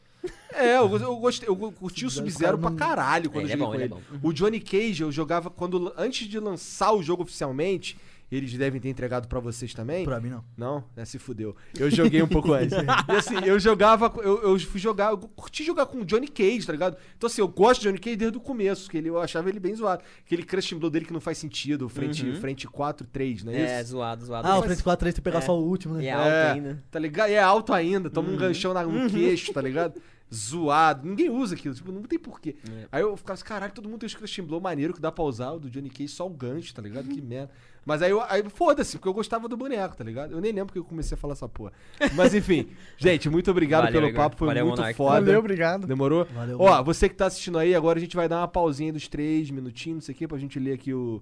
É, 0.53 0.75
eu, 0.75 0.93
eu 0.97 1.15
gostei, 1.15 1.47
eu 1.47 1.55
curti 1.55 2.05
o 2.05 2.09
Sub-Zero, 2.09 2.57
pra 2.57 2.71
caralho 2.71 3.29
quando 3.29 3.45
Ele 3.45 3.53
eu 3.53 3.55
é 3.55 3.59
joguei 3.71 3.87
bom, 3.87 3.95
com 3.95 4.01
ele 4.03 4.11
ele. 4.13 4.21
é. 4.23 4.27
O 4.27 4.33
Johnny 4.33 4.59
Cage 4.59 5.03
eu 5.03 5.11
jogava 5.11 5.49
quando 5.49 5.93
antes 5.97 6.27
de 6.27 6.37
lançar 6.37 6.91
o 6.91 7.01
jogo 7.01 7.23
oficialmente, 7.23 7.97
eles 8.31 8.53
devem 8.53 8.79
ter 8.79 8.89
entregado 8.89 9.27
pra 9.27 9.39
vocês 9.39 9.73
também. 9.73 10.05
Pra 10.05 10.19
mim, 10.21 10.29
não. 10.29 10.43
Não, 10.57 10.83
é, 10.95 11.03
se 11.03 11.19
fudeu. 11.19 11.55
Eu 11.77 11.89
joguei 11.91 12.21
um 12.23 12.27
pouco 12.27 12.53
antes. 12.53 12.71
E 12.77 13.11
assim, 13.11 13.35
eu 13.45 13.59
jogava, 13.59 14.11
eu, 14.23 14.41
eu 14.43 14.59
fui 14.59 14.79
jogar, 14.79 15.11
eu 15.11 15.17
curti 15.17 15.63
jogar 15.63 15.85
com 15.85 15.99
o 15.99 16.05
Johnny 16.05 16.27
Cage, 16.27 16.65
tá 16.65 16.71
ligado? 16.71 16.95
Então 17.17 17.27
assim, 17.27 17.41
eu 17.41 17.47
gosto 17.47 17.81
de 17.81 17.87
Johnny 17.87 17.99
Cage 17.99 18.15
desde 18.15 18.37
o 18.37 18.41
começo, 18.41 18.89
que 18.89 18.97
ele, 18.97 19.09
eu 19.09 19.19
achava 19.19 19.49
ele 19.49 19.59
bem 19.59 19.75
zoado. 19.75 20.03
Aquele 20.25 20.43
crushing 20.43 20.77
blow 20.77 20.89
dele 20.89 21.05
que 21.05 21.13
não 21.13 21.21
faz 21.21 21.37
sentido, 21.37 21.89
frente, 21.89 22.31
frente 22.35 22.67
4, 22.67 23.05
3, 23.07 23.43
não 23.43 23.51
é, 23.51 23.61
É, 23.77 23.81
isso? 23.81 23.91
zoado, 23.91 24.25
zoado. 24.25 24.47
Ah, 24.47 24.57
o 24.59 24.63
Frente 24.63 24.81
4 24.83 24.99
3 24.99 25.13
tem 25.15 25.19
que 25.21 25.23
pegar 25.23 25.39
É. 25.39 25.41
só 25.41 25.59
o 25.59 25.63
último, 25.67 25.95
né? 25.95 26.03
E 26.03 26.07
é 26.07 26.11
alto 26.13 26.27
É. 26.29 26.51
ainda. 26.51 26.83
Tá 26.89 26.99
ligado? 26.99 27.29
E 27.29 27.33
é 27.33 27.41
alto 27.41 27.73
ainda, 27.73 28.09
toma 28.09 28.29
um 28.29 28.37
ganchão 28.37 28.73
no 28.73 29.09
queixo, 29.09 29.51
tá 29.53 29.61
ligado? 29.61 30.01
Zoado. 30.33 31.05
Ninguém 31.07 31.29
usa 31.29 31.55
aquilo, 31.55 31.75
tipo, 31.75 31.91
não 31.91 32.03
tem 32.03 32.17
porquê. 32.17 32.55
É. 32.69 32.87
Aí 32.91 33.01
eu 33.01 33.17
ficava 33.17 33.33
assim, 33.33 33.43
caralho, 33.43 33.73
todo 33.73 33.89
mundo 33.89 33.99
tem 33.99 34.07
os 34.07 34.15
crushing 34.15 34.43
blow 34.43 34.61
maneiro 34.61 34.93
que 34.93 35.01
dá 35.01 35.11
pra 35.11 35.23
usar, 35.25 35.51
o 35.51 35.59
do 35.59 35.69
Johnny 35.69 35.89
Cage 35.89 36.07
só 36.07 36.25
o 36.25 36.29
gancho, 36.29 36.73
tá 36.73 36.81
ligado? 36.81 37.09
Que 37.09 37.21
merda. 37.21 37.51
Mas 37.85 38.01
aí, 38.03 38.11
eu, 38.11 38.21
aí 38.29 38.43
foda-se, 38.53 38.97
porque 38.97 39.07
eu 39.09 39.13
gostava 39.13 39.47
do 39.47 39.57
boneco, 39.57 39.95
tá 39.97 40.03
ligado? 40.03 40.33
Eu 40.33 40.39
nem 40.41 40.51
lembro 40.51 40.67
porque 40.67 40.79
eu 40.79 40.83
comecei 40.83 41.15
a 41.15 41.17
falar 41.17 41.33
essa 41.33 41.49
porra. 41.49 41.71
Mas 42.13 42.33
enfim, 42.35 42.67
gente, 42.97 43.27
muito 43.29 43.49
obrigado 43.49 43.85
Valeu, 43.85 43.93
pelo 43.93 44.07
Igor. 44.09 44.21
papo, 44.23 44.35
foi 44.37 44.47
Valeu, 44.47 44.65
muito 44.67 44.77
Monark. 44.77 44.95
foda. 44.97 45.19
Valeu, 45.21 45.39
obrigado. 45.39 45.87
Demorou? 45.87 46.25
Valeu, 46.33 46.57
Ó, 46.59 46.69
mano. 46.69 46.83
você 46.83 47.09
que 47.09 47.15
tá 47.15 47.25
assistindo 47.25 47.57
aí, 47.57 47.73
agora 47.73 47.97
a 47.97 48.01
gente 48.01 48.15
vai 48.15 48.29
dar 48.29 48.37
uma 48.37 48.47
pausinha 48.47 48.93
dos 48.93 49.07
três 49.07 49.49
minutinhos, 49.49 49.95
não 49.95 50.01
sei 50.01 50.13
o 50.13 50.17
que, 50.17 50.27
pra 50.27 50.37
gente 50.37 50.59
ler 50.59 50.73
aqui 50.73 50.93
o, 50.93 51.21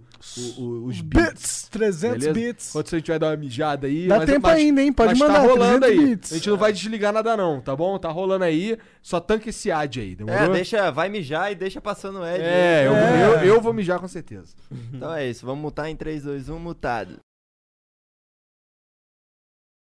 o- 0.58 0.62
o- 0.62 0.86
os 0.86 1.00
beats. 1.02 1.30
Bits, 1.30 1.70
300 1.70 2.18
Beleza? 2.26 2.34
bits. 2.34 2.70
Enquanto 2.70 2.96
a 2.96 2.98
gente 3.00 3.08
vai 3.10 3.20
dar 3.20 3.28
uma 3.28 3.38
mijada 3.38 3.88
aí. 3.88 4.08
Dá 4.08 4.26
tempo 4.26 4.48
ainda, 4.48 4.82
hein? 4.82 4.92
Pode 4.92 5.12
mas 5.12 5.20
mandar, 5.20 5.34
tá 5.42 5.48
rolando 5.48 5.80
300 5.86 5.90
aí. 6.04 6.10
bits. 6.16 6.32
A 6.32 6.36
gente 6.36 6.50
não 6.50 6.58
vai 6.58 6.74
desligar 6.74 7.14
nada 7.14 7.38
não, 7.38 7.62
tá 7.62 7.76
bom? 7.76 7.98
Tá 7.98 8.10
rolando 8.10 8.44
aí. 8.44 8.78
Só 9.02 9.20
tanca 9.20 9.50
esse 9.50 9.72
ad 9.72 10.00
aí, 10.00 10.14
demorou? 10.16 10.40
É, 10.42 10.50
deixa, 10.50 10.92
vai 10.92 11.08
mijar 11.10 11.52
e 11.52 11.56
deixa 11.56 11.80
passando 11.80 12.20
o 12.20 12.26
Ed. 12.28 12.44
É, 12.44 12.86
eu, 12.86 12.94
É. 12.94 13.24
Eu, 13.48 13.56
eu 13.56 13.62
vou 13.62 13.72
mijar 13.74 13.98
com 14.00 14.08
certeza. 14.08 14.54
Então 14.94 15.14
é 15.14 15.28
isso, 15.30 15.46
vamos 15.46 15.62
mutar 15.62 15.90
em 15.90 15.96
3, 15.96 16.24
2, 16.24 16.49
1, 16.49 16.49
mutado. 16.58 17.20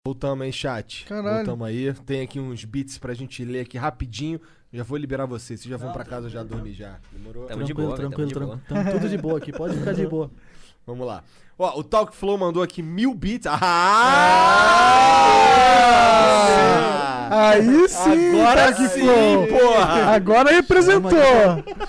Voltamos 0.05 0.43
aí, 0.43 0.51
chat. 0.51 1.05
Caralho. 1.05 1.35
Voltamos 1.37 1.67
aí. 1.67 1.93
Tem 2.05 2.21
aqui 2.21 2.39
uns 2.39 2.65
beats 2.65 2.97
pra 2.97 3.13
gente 3.13 3.45
ler 3.45 3.61
aqui 3.61 3.77
rapidinho. 3.77 4.41
Já 4.73 4.83
vou 4.83 4.97
liberar 4.97 5.25
vocês. 5.27 5.61
Vocês 5.61 5.69
já 5.69 5.77
vão 5.77 5.93
pra 5.93 6.03
casa 6.03 6.27
já 6.29 6.43
dormir 6.43 6.73
já. 6.73 6.99
Demorou? 7.11 7.45
Tamo 7.45 7.63
de 7.63 7.73
boa, 7.73 7.95
tranquilo, 7.95 8.31
tamo 8.31 8.47
tranquilo. 8.47 8.61
Tamo 8.67 8.91
tudo 8.91 9.09
de 9.09 9.17
boa 9.17 9.37
aqui, 9.37 9.51
pode 9.51 9.77
ficar 9.77 9.93
de 9.93 10.07
boa. 10.07 10.31
Vamos 10.87 11.05
lá. 11.05 11.23
Ó, 11.59 11.79
o 11.79 11.83
Talk 11.83 12.15
Flow 12.15 12.37
mandou 12.39 12.63
aqui 12.63 12.81
mil 12.81 13.13
beats. 13.13 13.45
Ah! 13.45 13.59
Aí 17.33 17.87
sim, 17.87 18.41
Agora 18.41 18.73
Tag 18.73 18.89
sim, 18.89 18.99
Flow. 19.01 19.47
porra! 19.47 20.15
Agora 20.15 20.51
representou. 20.51 21.11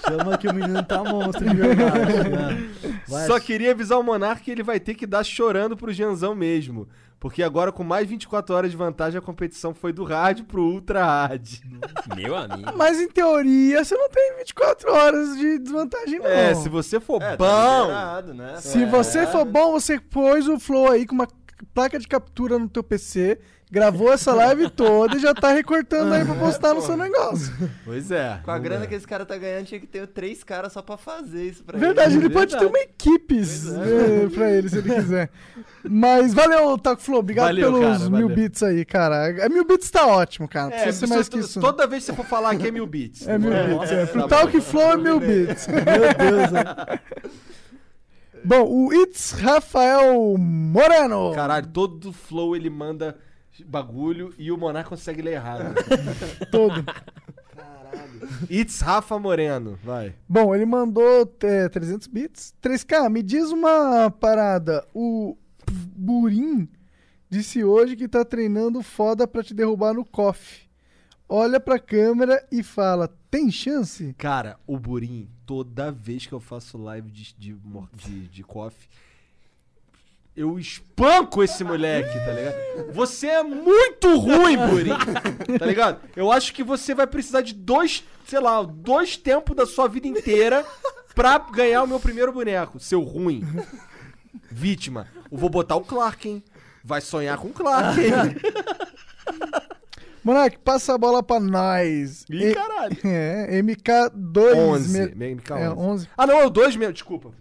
Chama 0.07 0.39
que 0.39 0.47
o 0.49 0.55
menino 0.55 0.83
tá 0.85 1.03
monstro 1.03 1.49
de 1.49 1.57
verdade. 1.57 2.29
né? 2.29 2.71
Vai, 3.13 3.27
Só 3.27 3.39
queria 3.39 3.71
avisar 3.73 3.99
o 3.99 4.03
Monark 4.03 4.43
que 4.43 4.51
ele 4.51 4.63
vai 4.63 4.81
ter 4.81 4.95
que 4.95 5.07
dar 5.07 5.23
chorando 5.25 5.77
pro 5.77 5.93
Janzão 5.93 6.35
mesmo. 6.35 6.89
Porque 7.21 7.41
agora, 7.41 7.71
com 7.71 7.85
mais 7.85 8.09
24 8.09 8.53
horas 8.53 8.71
de 8.73 8.77
vantagem, 8.77 9.17
a 9.17 9.23
competição 9.23 9.73
foi 9.73 9.93
do 9.93 10.03
hard 10.03 10.43
pro 10.43 10.61
ultra 10.61 11.05
hard. 11.05 11.47
Meu 12.17 12.35
amigo. 12.35 12.73
Mas 12.77 13.01
em 13.01 13.07
teoria 13.09 13.85
você 13.85 13.95
não 13.97 14.09
tem 14.09 14.39
24 14.39 14.91
horas 14.93 15.37
de 15.37 15.59
desvantagem, 15.61 16.19
não. 16.19 16.27
É, 16.27 16.53
se 16.55 16.69
você 16.69 16.99
for 16.99 17.23
É, 17.23 17.37
tá 17.37 17.37
bom. 17.37 17.83
liberado, 17.83 18.35
né? 18.35 18.57
Se 18.61 18.83
É. 18.83 18.87
você 18.87 19.25
for 19.29 19.45
bom, 19.45 19.71
você 19.73 20.01
pôs 20.01 20.49
o 20.49 20.59
Flow 20.59 20.91
aí 20.91 21.07
com 21.07 21.15
uma 21.15 21.29
placa 21.73 21.97
de 21.97 22.09
captura 22.09 22.59
no 22.59 22.69
teu 22.69 22.83
PC, 22.83 23.39
gravou 23.73 24.13
essa 24.13 24.35
live 24.35 24.69
toda 24.69 25.17
e 25.17 25.19
já 25.19 25.33
tá 25.35 25.51
recortando 25.51 26.13
aí 26.13 26.23
pra 26.27 26.35
postar 26.35 26.75
no 26.75 26.83
seu 26.83 26.95
negócio. 26.95 27.51
Pois 27.87 28.11
é. 28.11 28.39
Com 28.45 28.51
a 28.51 28.59
grana 28.59 28.83
ver. 28.83 28.89
que 28.89 28.95
esse 28.97 29.07
cara 29.09 29.25
tá 29.25 29.37
ganhando, 29.39 29.65
tinha 29.65 29.81
que 29.81 29.87
ter 29.87 30.07
três 30.07 30.45
caras 30.45 30.75
só 30.75 30.83
pra 30.83 30.99
fazer 30.99 31.43
isso 31.47 31.65
pra 31.65 31.79
Verdade, 31.79 32.15
ele. 32.17 32.27
ele 32.27 32.35
pode 32.35 32.55
ter 32.57 32.67
uma 32.67 32.79
equipe 32.79 33.39
é. 33.41 33.43
eh, 34.25 34.29
pra 34.29 34.51
ele, 34.51 34.69
se 34.69 34.77
ele 34.77 34.95
quiser. 34.95 35.31
Mas 35.83 36.35
valeu, 36.35 36.77
Taco 36.77 37.01
Flow. 37.01 37.21
Obrigado 37.21 37.47
Valeu, 37.47 37.73
pelos 37.73 37.99
cara, 37.99 38.11
mil 38.11 38.29
valeu. 38.29 38.37
bits 38.37 38.63
aí, 38.63 38.85
cara. 38.85 39.47
A 39.47 39.49
mil 39.49 39.65
bits 39.65 39.91
tá 39.91 40.07
ótimo, 40.07 40.47
cara. 40.47 40.69
Não 40.69 40.77
É, 40.77 40.83
precisa 40.83 41.07
ser 41.07 41.15
mais 41.15 41.29
que 41.31 41.39
isso. 41.39 41.59
toda 41.59 41.87
vez 41.87 42.05
que 42.05 42.11
você 42.11 42.17
for 42.17 42.27
falar 42.27 42.51
aqui 42.51 42.69
é 42.69 42.71
mil 42.71 42.87
bits. 42.87 43.27
É 43.27 43.39
mil 43.39 43.51
Demorou? 43.51 43.79
bits. 43.81 43.91
É. 43.93 44.05
Pro 44.07 44.21
Tá 44.29 44.29
Talk 44.29 44.53
bom. 44.53 44.63
Flow 44.63 44.93
é 44.93 44.97
mil 44.99 45.19
bits. 45.19 45.67
Meu 45.73 46.31
Deus, 46.31 46.51
né? 46.53 46.65
Bom, 48.45 48.65
o 48.69 48.93
It's 48.93 49.31
Rafael 49.33 50.37
Moreno. 50.37 51.33
Caralho, 51.35 51.67
todo 51.69 52.13
flow 52.13 52.55
ele 52.57 52.69
manda 52.69 53.17
bagulho 53.67 54.35
e 54.39 54.51
o 54.51 54.57
Monark 54.57 54.89
consegue 54.89 55.23
ler 55.23 55.33
errado. 55.35 55.75
Todo. 56.51 56.85
It's 58.51 58.81
Rafa 58.81 59.19
Moreno, 59.19 59.79
vai. 59.83 60.15
Bom, 60.29 60.55
ele 60.55 60.65
mandou 60.65 61.31
é, 61.43 61.69
300 61.69 62.07
bits. 62.07 62.55
3K, 62.63 63.11
me 63.11 63.23
diz 63.23 63.51
uma 63.51 64.11
parada. 64.11 64.87
O 64.95 65.37
Burim 65.71 66.69
disse 67.29 67.65
hoje 67.65 67.97
que 67.97 68.09
tá 68.09 68.25
treinando 68.25 68.83
foda 68.83 69.27
pra 69.27 69.43
te 69.43 69.55
derrubar 69.55 69.95
no 69.95 70.05
KOF. 70.05 70.63
Olha 71.29 71.59
pra 71.59 71.79
câmera 71.79 72.47
e 72.51 72.63
fala: 72.63 73.09
tem 73.31 73.51
chance? 73.51 74.15
Cara, 74.19 74.59
o 74.67 74.79
Burim, 74.79 75.29
toda 75.47 75.91
vez 75.91 76.27
que 76.27 76.33
eu 76.33 76.41
faço 76.41 76.77
live 76.77 77.11
de, 77.11 77.35
de, 77.35 77.57
de, 77.95 78.29
de 78.29 78.43
coffee, 78.43 78.89
eu 80.37 80.59
espanco 80.59 81.43
esse 81.43 81.63
moleque, 81.63 82.13
tá 82.25 82.33
ligado? 82.33 82.93
Você 82.93 83.27
é 83.27 83.43
muito 83.43 84.17
ruim, 84.17 84.57
Burim, 84.57 85.59
tá 85.59 85.67
ligado? 85.67 86.01
Eu 86.17 86.33
acho 86.33 86.53
que 86.55 86.63
você 86.63 86.95
vai 86.95 87.07
precisar 87.07 87.43
de 87.43 87.53
dois, 87.55 88.03
sei 88.27 88.41
lá, 88.41 88.63
dois 88.63 89.17
tempos 89.17 89.55
da 89.55 89.67
sua 89.67 89.89
vida 89.89 90.07
inteira 90.09 90.65
pra 91.15 91.39
ganhar 91.39 91.83
o 91.83 91.87
meu 91.87 92.01
primeiro 92.01 92.33
boneco, 92.33 92.81
seu 92.81 93.01
ruim. 93.03 93.43
Vítima. 94.51 95.07
Eu 95.31 95.37
vou 95.39 95.51
botar 95.51 95.77
o 95.77 95.83
Clark, 95.85 96.29
hein? 96.29 96.43
Vai 96.85 97.01
sonhar 97.01 97.37
com 97.39 97.49
o 97.49 97.53
Clark, 97.53 98.01
hein? 98.01 98.13
Monark, 100.25 100.59
passa 100.61 100.95
a 100.95 100.99
bola 100.99 101.23
pra 101.23 101.41
nós. 101.41 102.25
Ih, 102.31 102.45
E- 102.51 102.55
caralho. 102.55 102.97
É, 103.05 103.61
MK2. 103.61 104.55
11. 104.57 105.15
me- 105.17 105.35
MK11. 105.37 105.59
É, 105.61 105.71
11. 105.71 106.09
Ah, 106.17 106.27
não, 106.27 106.41
é 106.41 106.47
o 106.47 106.51
2 106.51 106.77
mesmo, 106.77 106.93
desculpa. 106.93 107.33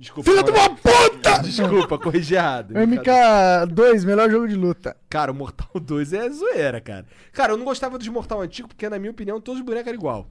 Desculpa. 0.00 0.30
Filha 0.30 0.42
de 0.42 0.50
uma 0.50 0.70
puta! 0.70 1.38
Desculpa, 1.44 1.98
corrigi 1.98 2.34
errado. 2.34 2.72
MK2, 2.74 4.04
melhor 4.06 4.30
jogo 4.30 4.48
de 4.48 4.54
luta. 4.56 4.96
Cara, 5.08 5.30
o 5.30 5.34
Mortal 5.34 5.68
2 5.78 6.12
é 6.14 6.28
zoeira, 6.30 6.80
cara. 6.80 7.04
Cara, 7.32 7.52
eu 7.52 7.56
não 7.58 7.64
gostava 7.64 7.98
dos 7.98 8.08
Mortal 8.08 8.40
antigo 8.40 8.68
porque, 8.68 8.88
na 8.88 8.98
minha 8.98 9.10
opinião, 9.10 9.40
todos 9.40 9.60
os 9.60 9.66
bonecos 9.66 9.88
eram 9.88 9.98
igual. 9.98 10.26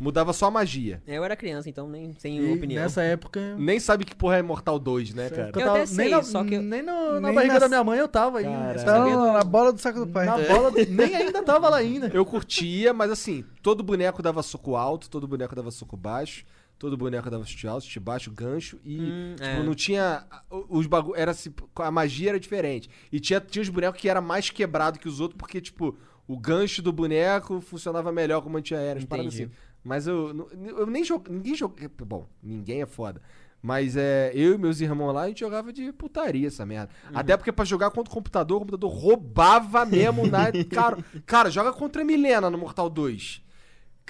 Mudava 0.00 0.32
só 0.32 0.46
a 0.46 0.50
magia. 0.50 1.00
Eu 1.06 1.22
era 1.22 1.36
criança, 1.36 1.68
então 1.68 1.88
nem 1.88 2.12
sem 2.18 2.36
E 2.38 2.52
opinião. 2.54 2.82
nessa 2.82 3.02
época. 3.02 3.54
Nem 3.56 3.78
sabe 3.78 4.04
que 4.04 4.16
porra 4.16 4.38
é 4.38 4.42
Mortal 4.42 4.76
2, 4.78 5.14
né, 5.14 5.28
cara? 5.30 5.42
eu 5.42 5.46
Eu 5.46 5.52
tava- 5.52 5.70
até 5.76 5.86
sei, 5.86 6.04
nem 6.06 6.10
na, 6.14 6.22
só 6.24 6.42
que 6.42 6.54
eu- 6.54 6.62
nem 6.62 6.82
no- 6.82 7.20
na 7.20 7.28
Nem 7.28 7.34
barriga 7.34 7.52
nas- 7.54 7.62
da 7.62 7.68
minha 7.68 7.84
mãe 7.84 7.98
eu 8.00 8.08
tava 8.08 8.38
ainda. 8.38 8.82
Na, 8.84 9.32
na 9.34 9.44
bola 9.44 9.72
do 9.72 9.78
saco 9.80 10.00
do 10.00 10.06
pai. 10.08 10.26
Na 10.26 10.38
bola, 10.38 10.72
nem 10.88 11.14
ainda 11.14 11.40
tava 11.44 11.68
lá 11.68 11.76
ainda. 11.76 12.10
Eu 12.12 12.24
curtia, 12.24 12.92
mas 12.92 13.12
assim, 13.12 13.44
todo 13.62 13.84
boneco 13.84 14.20
dava 14.22 14.42
soco 14.42 14.74
alto, 14.74 15.08
todo 15.08 15.28
boneco 15.28 15.54
dava 15.54 15.70
soco 15.70 15.96
baixo, 15.96 16.44
todo 16.82 16.96
boneco 16.96 17.30
dava 17.30 17.44
chute 17.44 17.64
alto, 17.68 17.84
chute 17.84 18.00
baixo, 18.00 18.28
gancho 18.28 18.80
e 18.84 19.00
Hum, 19.00 19.34
tipo, 19.36 19.48
é. 19.48 19.62
não 19.62 19.72
tinha 19.72 20.26
os 20.68 20.84
bagulho, 20.88 21.14
era 21.16 21.32
a 21.76 21.90
magia 21.92 22.30
era 22.30 22.40
diferente. 22.40 22.90
E 23.12 23.20
tinha 23.20 23.40
tinha 23.40 23.62
os 23.62 23.68
bonecos 23.68 24.00
que 24.00 24.08
era 24.08 24.20
mais 24.20 24.50
quebrado 24.50 24.98
que 24.98 25.06
os 25.06 25.20
outros 25.20 25.38
porque 25.38 25.60
tipo, 25.60 25.96
o 26.26 26.36
gancho 26.36 26.82
do 26.82 26.92
boneco 26.92 27.60
funcionava 27.60 28.10
melhor 28.10 28.42
como 28.42 28.58
Entendi. 29.28 29.44
assim. 29.44 29.52
Mas 29.84 30.08
eu, 30.08 30.50
eu 30.76 30.84
nem 30.86 31.04
joguei, 31.04 31.32
ninguém 31.32 31.54
joguei, 31.54 31.86
bom, 31.86 32.26
ninguém 32.42 32.82
é 32.82 32.86
foda. 32.86 33.22
Mas 33.62 33.96
é, 33.96 34.32
eu 34.34 34.54
e 34.54 34.58
meus 34.58 34.80
irmãos 34.80 35.12
lá, 35.12 35.22
a 35.22 35.28
gente 35.28 35.38
jogava 35.38 35.72
de 35.72 35.92
putaria 35.92 36.48
essa 36.48 36.66
merda. 36.66 36.90
Uhum. 37.04 37.16
Até 37.16 37.36
porque 37.36 37.52
pra 37.52 37.64
jogar 37.64 37.92
contra 37.92 38.10
o 38.10 38.14
computador, 38.14 38.56
o 38.56 38.60
computador 38.60 38.90
roubava 38.92 39.86
mesmo 39.86 40.26
na. 40.26 40.50
Cara, 40.68 40.98
cara, 41.24 41.48
joga 41.48 41.72
contra 41.72 42.02
a 42.02 42.04
Milena 42.04 42.50
no 42.50 42.58
Mortal 42.58 42.90
2. 42.90 43.41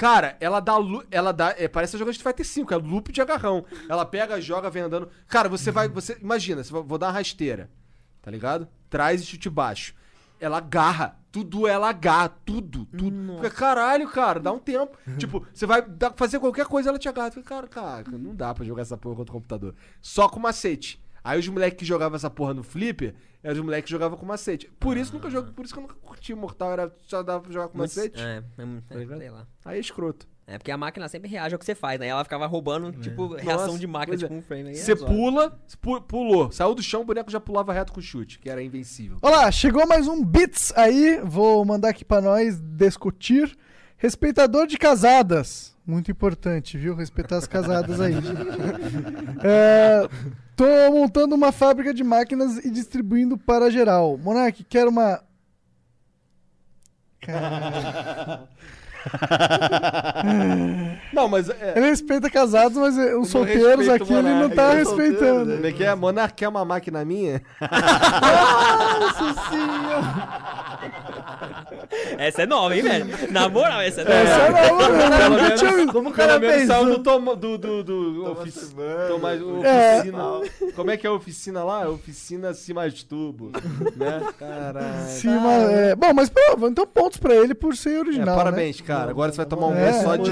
Cara, 0.02 0.36
ela 0.40 0.58
dá. 0.58 0.74
Ela 1.12 1.32
dá. 1.32 1.54
É, 1.56 1.68
parece 1.68 1.94
a 1.94 1.98
jogo 2.00 2.12
de 2.12 2.20
Fighter 2.20 2.44
5, 2.44 2.74
é 2.74 2.76
loop 2.76 3.12
de 3.12 3.20
agarrão. 3.20 3.64
Ela 3.88 4.04
pega, 4.04 4.40
joga, 4.40 4.68
vem 4.68 4.82
andando. 4.82 5.08
Cara, 5.28 5.48
você 5.48 5.70
vai. 5.70 5.86
Você, 5.86 6.18
imagina, 6.20 6.64
você 6.64 6.72
vou 6.72 6.98
dar 6.98 7.06
uma 7.06 7.12
rasteira. 7.12 7.70
Tá 8.20 8.28
ligado? 8.28 8.66
Traz 8.90 9.22
e 9.22 9.26
chute 9.26 9.48
baixo. 9.48 9.94
Ela 10.40 10.56
agarra. 10.56 11.20
Tudo 11.30 11.68
ela 11.68 11.88
agarra. 11.88 12.30
Tudo, 12.44 12.84
tudo. 12.86 13.36
Fica, 13.36 13.50
caralho, 13.50 14.08
cara, 14.08 14.40
dá 14.40 14.50
um 14.50 14.58
tempo. 14.58 14.98
tipo, 15.18 15.46
você 15.54 15.66
vai 15.66 15.84
fazer 16.16 16.40
qualquer 16.40 16.66
coisa, 16.66 16.88
ela 16.88 16.98
te 16.98 17.08
agarra. 17.08 17.30
Fica, 17.30 17.44
cara, 17.44 17.68
cara, 17.68 18.04
não 18.18 18.34
dá 18.34 18.52
pra 18.52 18.64
jogar 18.64 18.82
essa 18.82 18.96
porra 18.96 19.14
contra 19.14 19.30
o 19.30 19.34
computador. 19.36 19.72
Só 20.00 20.28
com 20.28 20.40
macete. 20.40 21.00
Aí 21.24 21.38
os 21.38 21.46
moleques 21.48 21.78
que 21.78 21.84
jogavam 21.84 22.16
essa 22.16 22.28
porra 22.30 22.52
no 22.54 22.62
flipper, 22.62 23.14
eram 23.42 23.56
os 23.58 23.64
moleques 23.64 23.86
que 23.86 23.90
jogavam 23.92 24.18
com 24.18 24.26
macete. 24.26 24.70
Por 24.80 24.96
isso 24.96 25.12
nunca 25.12 25.30
jogo, 25.30 25.52
por 25.52 25.64
isso 25.64 25.72
que 25.74 25.78
eu 25.78 25.82
nunca 25.82 25.94
curti 26.02 26.34
Mortal, 26.34 26.72
era 26.72 26.94
só 27.06 27.22
dava 27.22 27.42
pra 27.42 27.52
jogar 27.52 27.68
com 27.68 27.78
macete. 27.78 28.20
É, 28.20 28.42
é, 28.58 28.64
muito- 28.64 28.92
ligado? 28.98 29.18
sei 29.18 29.30
lá. 29.30 29.46
Aí 29.64 29.76
é 29.76 29.80
escroto. 29.80 30.26
É 30.44 30.58
porque 30.58 30.72
a 30.72 30.76
máquina 30.76 31.08
sempre 31.08 31.30
reage 31.30 31.54
ao 31.54 31.58
que 31.58 31.64
você 31.64 31.74
faz, 31.74 32.00
né? 32.00 32.08
Ela 32.08 32.24
ficava 32.24 32.46
roubando, 32.46 32.90
tipo, 33.00 33.28
reação 33.34 33.68
Nossa, 33.68 33.78
de 33.78 33.86
máquina, 33.86 34.16
é. 34.16 34.18
tipo 34.18 34.34
um 34.34 34.42
frame. 34.42 34.70
aí 34.70 34.74
é 34.74 34.78
Você 34.78 34.96
zoado. 34.96 35.14
pula, 35.14 35.60
pu- 35.80 36.02
pulou, 36.02 36.50
saiu 36.50 36.74
do 36.74 36.82
chão, 36.82 37.02
o 37.02 37.04
boneco 37.04 37.30
já 37.30 37.38
pulava 37.38 37.72
reto 37.72 37.92
com 37.92 38.00
chute, 38.00 38.40
que 38.40 38.50
era 38.50 38.60
invencível. 38.60 39.18
Olá, 39.22 39.50
chegou 39.52 39.86
mais 39.86 40.08
um 40.08 40.22
Bits 40.24 40.72
aí. 40.76 41.20
Vou 41.24 41.64
mandar 41.64 41.90
aqui 41.90 42.04
pra 42.04 42.20
nós 42.20 42.60
discutir. 42.60 43.56
Respeitador 43.96 44.66
de 44.66 44.76
casadas. 44.76 45.71
Muito 45.86 46.10
importante, 46.10 46.78
viu? 46.78 46.94
Respeitar 46.94 47.36
as 47.36 47.46
casadas 47.46 48.00
aí. 48.00 48.14
É, 49.44 50.08
tô 50.54 50.64
montando 50.92 51.34
uma 51.34 51.50
fábrica 51.50 51.92
de 51.92 52.04
máquinas 52.04 52.64
e 52.64 52.70
distribuindo 52.70 53.36
para 53.36 53.72
geral. 53.72 54.16
Monark, 54.16 54.62
quero 54.62 54.88
uma. 54.88 55.20
Caralho. 57.20 58.46
Não, 61.12 61.28
mas 61.28 61.48
é. 61.48 61.72
Ele 61.76 61.86
respeita 61.86 62.30
casados, 62.30 62.78
mas 62.78 62.96
é, 62.96 63.16
os 63.16 63.30
solteiros 63.30 63.88
aqui 63.88 64.12
ele 64.12 64.32
não 64.32 64.48
tá 64.48 64.84
solteiros, 64.84 64.90
respeitando. 64.90 65.54
Como 65.54 65.66
é 65.66 65.72
que 65.72 65.82
é? 65.82 65.92
Monark 65.94 66.34
quer 66.34 66.46
uma 66.48 66.64
máquina 66.64 67.04
minha? 67.04 67.42
Nossa 69.00 69.34
senhora! 69.50 71.21
Essa 72.18 72.42
é 72.42 72.46
nova, 72.46 72.76
hein, 72.76 72.82
velho? 72.82 73.06
Na 73.32 73.48
moral, 73.48 73.80
essa 73.80 74.02
é 74.02 74.04
nova. 74.04 74.16
Essa 74.16 74.42
é 74.42 74.50
nova, 74.50 74.58
Pelo 74.58 74.82
eu 74.82 75.30
nunca 75.30 75.72
menos-. 75.72 75.92
Como 75.92 76.10
o 76.10 76.12
Pelo 76.12 76.28
cara 76.28 76.38
menos 76.38 76.56
fez 76.56 76.66
saiu 76.68 76.84
do, 76.86 76.98
toma, 77.02 77.34
do, 77.36 77.58
do, 77.58 77.82
do 77.84 78.30
ofici-. 78.32 78.74
Toma- 79.08 79.32
É. 79.66 79.98
oficina. 79.98 80.72
Como 80.74 80.90
é 80.90 80.96
que 80.96 81.06
é 81.06 81.10
a 81.10 81.12
oficina 81.12 81.62
lá? 81.64 81.88
Oficina 81.88 82.52
se 82.54 82.72
masturbo. 82.74 83.50
né? 83.96 84.22
Caralho. 84.38 85.08
Cima, 85.08 85.52
é... 85.52 85.94
Bom, 85.94 86.12
mas 86.14 86.28
pô, 86.30 86.40
então 86.68 86.86
pontos 86.86 87.18
pra 87.18 87.34
ele 87.34 87.54
por 87.54 87.76
ser 87.76 87.96
É, 87.96 88.00
original. 88.00 88.36
parabéns, 88.36 88.80
cara. 88.80 89.10
Agora 89.10 89.30
você 89.32 89.36
vai 89.38 89.46
tomar 89.46 89.66
um 89.68 89.76
É, 89.76 89.90
mês 89.92 89.96
só 90.02 90.16
de 90.16 90.30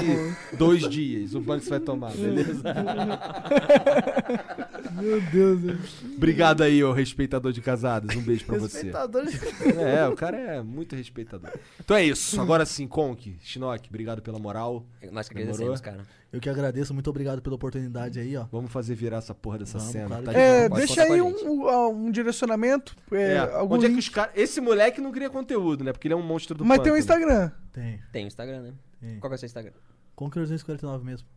dois 0.53 0.87
dias. 0.89 1.33
O 1.35 1.39
banco 1.41 1.63
você 1.63 1.69
vai 1.71 1.79
tomar, 1.79 2.11
beleza? 2.11 2.61
Né? 2.63 2.83
Meu 5.01 5.21
Deus. 5.21 5.61
né? 5.63 5.77
Obrigado 6.17 6.61
aí, 6.63 6.83
ô 6.83 6.91
respeitador 6.91 7.51
de 7.51 7.61
casadas. 7.61 8.15
Um 8.15 8.21
beijo 8.21 8.45
pra 8.45 8.57
você. 8.59 8.77
Respeitador 8.83 9.25
de- 9.25 9.39
É, 9.79 10.07
o 10.07 10.15
cara 10.15 10.37
é 10.37 10.61
muito 10.61 10.90
respeitador. 10.95 11.51
Então 11.79 11.95
é 11.97 12.03
isso. 12.03 12.39
Agora 12.39 12.65
sim, 12.65 12.87
Conk, 12.87 13.37
Shinnok, 13.41 13.87
obrigado 13.89 14.21
pela 14.21 14.37
moral. 14.39 14.85
Nós 15.11 15.27
que 15.29 15.35
Demorou? 15.35 15.53
agradecemos, 15.55 15.81
cara. 15.81 16.05
Eu 16.31 16.39
que 16.39 16.49
agradeço, 16.49 16.93
muito 16.93 17.09
obrigado 17.09 17.41
pela 17.41 17.55
oportunidade 17.55 18.17
aí, 18.19 18.37
ó. 18.37 18.45
Vamos 18.51 18.71
fazer 18.71 18.95
virar 18.95 19.17
essa 19.17 19.35
porra 19.35 19.57
dessa 19.59 19.77
Vamos, 19.77 19.91
cena. 19.91 20.07
claro 20.07 20.23
Tá 20.23 20.31
de 20.31 20.37
É, 20.37 20.69
deixa 20.69 21.03
aí 21.03 21.19
a 21.19 21.23
um, 21.23 21.29
um- 21.29 22.05
um 22.07 22.11
direcionamento. 22.11 22.95
É, 23.11 23.33
É, 23.33 23.37
algum 23.39 23.75
onde 23.75 23.85
é 23.85 23.89
que 23.89 23.95
link. 23.95 24.03
os 24.03 24.09
caras. 24.09 24.31
Esse 24.35 24.61
moleque 24.61 25.01
não 25.01 25.11
cria 25.11 25.29
conteúdo, 25.29 25.83
né? 25.83 25.91
Porque 25.91 26.07
ele 26.07 26.13
é 26.13 26.17
um 26.17 26.21
monstro 26.23 26.57
do 26.57 26.63
Mas 26.63 26.79
tem 26.79 26.91
um 26.91 26.95
pântano. 26.95 26.99
Instagram. 27.21 27.51
Tem. 27.73 27.99
Tem 28.13 28.23
o 28.25 28.27
Instagram, 28.27 28.61
né? 28.61 28.73
tem. 28.99 29.19
Qual 29.19 29.29
que 29.29 29.33
é 29.33 29.35
o 29.35 29.39
seu 29.39 29.47
Instagram? 29.47 29.73
Conqueror 30.15 30.45
249 30.45 31.03
mesmo. 31.05 31.27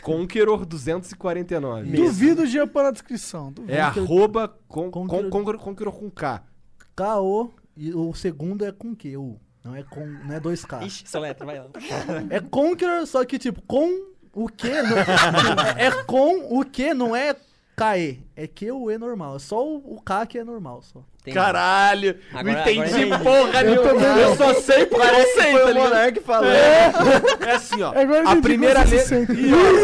Conqueror 0.00 0.64
249. 0.64 1.90
Duvido 1.92 2.46
de 2.46 2.56
ir 2.58 2.66
pôr 2.66 2.82
na 2.82 2.90
descrição. 2.90 3.52
Duvido. 3.52 3.72
É 3.74 3.80
arroba 3.80 4.48
con, 4.66 4.90
con, 4.90 5.06
Conqueror- 5.06 5.30
Conqueror, 5.30 5.60
Conqueror 5.60 5.92
com 5.92 6.10
K. 6.10 6.42
K-O 6.96 7.52
e 7.76 7.92
o 7.94 8.12
segundo 8.14 8.64
é 8.64 8.72
com 8.72 8.94
Q, 8.94 9.16
U. 9.16 9.40
Não 9.64 9.76
é 9.76 9.82
com, 9.84 10.04
não 10.04 10.34
é 10.34 10.40
2K. 10.40 10.84
Ixi, 10.86 11.04
soletra, 11.08 11.46
vai 11.46 11.58
lá. 11.58 11.66
É 12.30 12.40
Conqueror, 12.40 13.06
só 13.06 13.24
que 13.24 13.38
tipo, 13.38 13.62
com 13.62 13.88
o 14.34 14.48
Q. 14.48 14.68
não- 14.82 14.98
é 15.78 15.90
com 16.04 16.58
o 16.58 16.64
Q, 16.64 16.94
não 16.94 17.14
é 17.14 17.34
KE. 17.76 18.20
É 18.36 18.46
Q 18.46 18.72
o 18.72 18.90
E 18.90 18.98
normal. 18.98 19.36
É 19.36 19.38
só 19.38 19.64
o, 19.64 19.76
o 19.96 20.02
K 20.02 20.26
que 20.26 20.38
é 20.38 20.44
normal. 20.44 20.82
Só. 20.82 21.02
Tem- 21.24 21.32
Caralho! 21.32 22.18
Agora- 22.34 22.42
não 22.52 22.60
entendi 22.72 23.02
eu 23.08 23.18
porra 23.20 23.62
nenhuma. 23.62 23.92
não. 23.92 24.18
Eu 24.18 24.36
só 24.36 24.52
sei 24.54 24.86
por 24.86 24.98
Parece 24.98 25.32
você, 25.34 25.42
que 25.52 25.58
tá 25.58 25.64
o 25.64 25.68
ligado? 25.68 25.88
Monark 25.88 26.20
falando. 26.20 26.52
É 27.46 27.52
assim, 27.52 27.80
ó. 27.82 27.88
Agora 27.96 28.24
eu 28.24 28.28
a 28.28 28.36
primeira 28.36 28.82
letra. 28.82 29.16
Ih, 29.18 29.52
ó, 29.54 29.80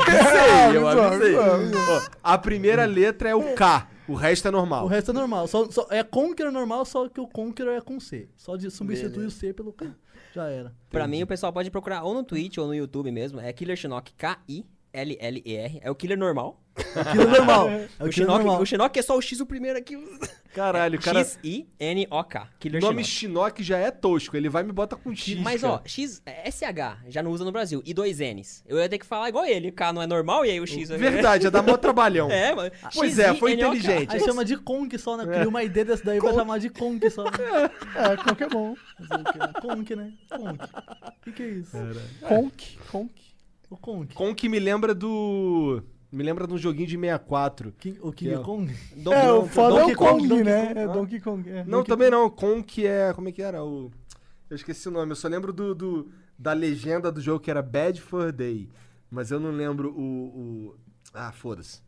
quase. 0.00 0.74
Eu 0.74 0.88
avisei, 0.88 1.36
eu 1.36 1.42
avisei. 1.54 1.76
Ó, 1.90 2.00
a 2.24 2.38
primeira 2.38 2.84
letra 2.86 3.28
é 3.28 3.34
o 3.34 3.52
K. 3.54 3.86
O 4.08 4.14
resto 4.14 4.48
é 4.48 4.50
normal. 4.50 4.84
O 4.84 4.88
resto 4.88 5.10
é 5.10 5.14
normal. 5.14 5.46
Só, 5.46 5.70
só- 5.70 5.86
é 5.90 6.02
Conqueror 6.02 6.50
normal, 6.52 6.84
só 6.84 7.08
que 7.08 7.20
o 7.20 7.26
Conqueror 7.26 7.74
é 7.74 7.80
com 7.80 8.00
C. 8.00 8.28
Só 8.36 8.56
de 8.56 8.70
substituir 8.70 9.26
o 9.26 9.30
C 9.30 9.52
pelo 9.52 9.72
K. 9.72 9.94
Já 10.34 10.48
era. 10.48 10.74
Pra 10.90 11.06
mim, 11.06 11.22
o 11.22 11.26
pessoal 11.26 11.52
pode 11.52 11.70
procurar 11.70 12.02
ou 12.02 12.14
no 12.14 12.24
Twitch 12.24 12.58
ou 12.58 12.66
no 12.66 12.74
YouTube 12.74 13.10
mesmo. 13.12 13.38
É 13.40 13.52
Killer 13.52 13.76
Shinnok, 13.76 14.12
K-I-L-L-E-R. 14.14 15.80
É 15.82 15.90
o 15.90 15.94
Killer 15.94 16.18
normal. 16.18 16.60
Aquilo 16.96 17.22
é 17.24 17.38
normal. 17.38 17.68
É 18.00 18.02
o, 18.02 18.06
o 18.06 18.08
que 18.08 18.12
Shinnok, 18.14 18.38
normal. 18.38 18.60
o 18.62 18.66
Shinnok 18.66 18.98
é 18.98 19.02
só 19.02 19.16
o 19.16 19.20
X 19.22 19.40
o 19.40 19.46
primeiro 19.46 19.78
aqui. 19.78 19.96
Caralho, 20.54 20.98
o 20.98 21.02
cara. 21.02 21.20
X-I-N-O-K. 21.20 22.48
O 22.64 22.80
nome 22.80 23.04
Shinnok. 23.04 23.62
Já 23.62 23.78
é 23.78 23.90
tosco. 23.90 24.36
Ele 24.36 24.48
vai 24.48 24.62
e 24.62 24.66
me 24.66 24.72
bota 24.72 24.96
com 24.96 25.14
X. 25.14 25.38
Mas, 25.40 25.64
ó, 25.64 25.78
cara. 25.78 25.88
X, 25.88 26.22
é 26.26 26.50
SH, 26.50 27.08
já 27.08 27.22
não 27.22 27.30
usa 27.30 27.44
no 27.44 27.52
Brasil. 27.52 27.82
E 27.84 27.94
dois 27.94 28.18
N's. 28.18 28.62
Eu 28.66 28.78
ia 28.78 28.88
ter 28.88 28.98
que 28.98 29.06
falar 29.06 29.28
igual 29.28 29.44
ele. 29.44 29.72
K 29.72 29.92
não 29.92 30.02
é 30.02 30.06
normal 30.06 30.44
e 30.44 30.50
aí 30.50 30.60
o 30.60 30.66
X... 30.66 30.88
Verdade, 30.90 31.44
já 31.44 31.50
dá 31.50 31.62
mó 31.62 31.76
trabalhão. 31.76 32.30
É, 32.42 32.54
mano. 32.54 32.72
Pois 32.94 33.18
é, 33.18 33.34
foi 33.34 33.52
inteligente. 33.52 34.14
Aí 34.14 34.20
chama 34.20 34.44
de 34.44 34.56
Conk 34.56 34.96
só, 34.98 35.16
né? 35.16 35.24
Cria 35.26 35.48
uma 35.48 35.62
ideia 35.62 35.84
dessa 35.84 36.04
daí 36.04 36.18
pra 36.18 36.32
chamar 36.32 36.58
de 36.58 36.70
Conk 36.70 37.08
só. 37.10 37.24
Né? 37.24 37.30
É, 38.42 38.48
bom. 38.48 38.74
Fazer 39.08 39.22
o 39.22 39.24
quê? 39.24 39.60
Conk, 39.60 39.96
né? 39.96 40.12
Conk. 40.28 40.64
O 40.64 41.24
que, 41.24 41.32
que 41.32 41.42
é 41.42 41.48
isso? 41.48 41.76
Conk, 42.26 42.78
Conk. 42.90 43.12
O 43.70 43.76
Conk. 43.76 44.14
Conk 44.14 44.48
me 44.48 44.58
lembra 44.58 44.94
do. 44.94 45.82
Me 46.12 46.22
lembra 46.22 46.46
de 46.46 46.52
um 46.52 46.58
joguinho 46.58 46.86
de 46.86 46.96
64. 46.98 47.72
King- 47.78 47.98
o 48.02 48.12
King 48.12 48.32
Que 48.32 48.36
é- 48.36 48.42
Kong? 48.42 48.74
Donkey 48.96 49.18
É, 49.18 49.32
o 49.32 49.40
Kong. 49.40 49.48
foda 49.48 49.74
é 49.76 49.78
Donkey 49.80 49.92
o 49.94 49.96
Kong, 49.96 50.10
Kong, 50.12 50.28
Donkey 50.28 50.44
né? 50.44 50.66
Kong. 50.66 50.78
É. 50.80 50.86
Donkey 50.86 51.20
Kong. 51.20 51.50
é. 51.50 51.64
Não, 51.64 51.70
Donkey 51.78 51.88
também 51.88 52.10
não. 52.10 52.28
Conk 52.30 52.86
é. 52.86 53.12
Como 53.14 53.28
é 53.28 53.32
que 53.32 53.40
era? 53.42 53.64
O. 53.64 53.90
Eu 54.50 54.54
esqueci 54.56 54.88
o 54.88 54.90
nome. 54.92 55.12
Eu 55.12 55.16
só 55.16 55.26
lembro 55.28 55.52
do, 55.52 55.74
do- 55.74 56.10
da 56.38 56.52
legenda 56.52 57.10
do 57.10 57.20
jogo 57.20 57.40
que 57.40 57.50
era 57.50 57.62
Bad 57.62 58.00
for 58.00 58.30
Day. 58.30 58.68
Mas 59.10 59.30
eu 59.30 59.40
não 59.40 59.50
lembro 59.50 59.90
o. 59.90 60.02
o... 60.02 60.76
Ah, 61.14 61.32
foda-se. 61.32 61.80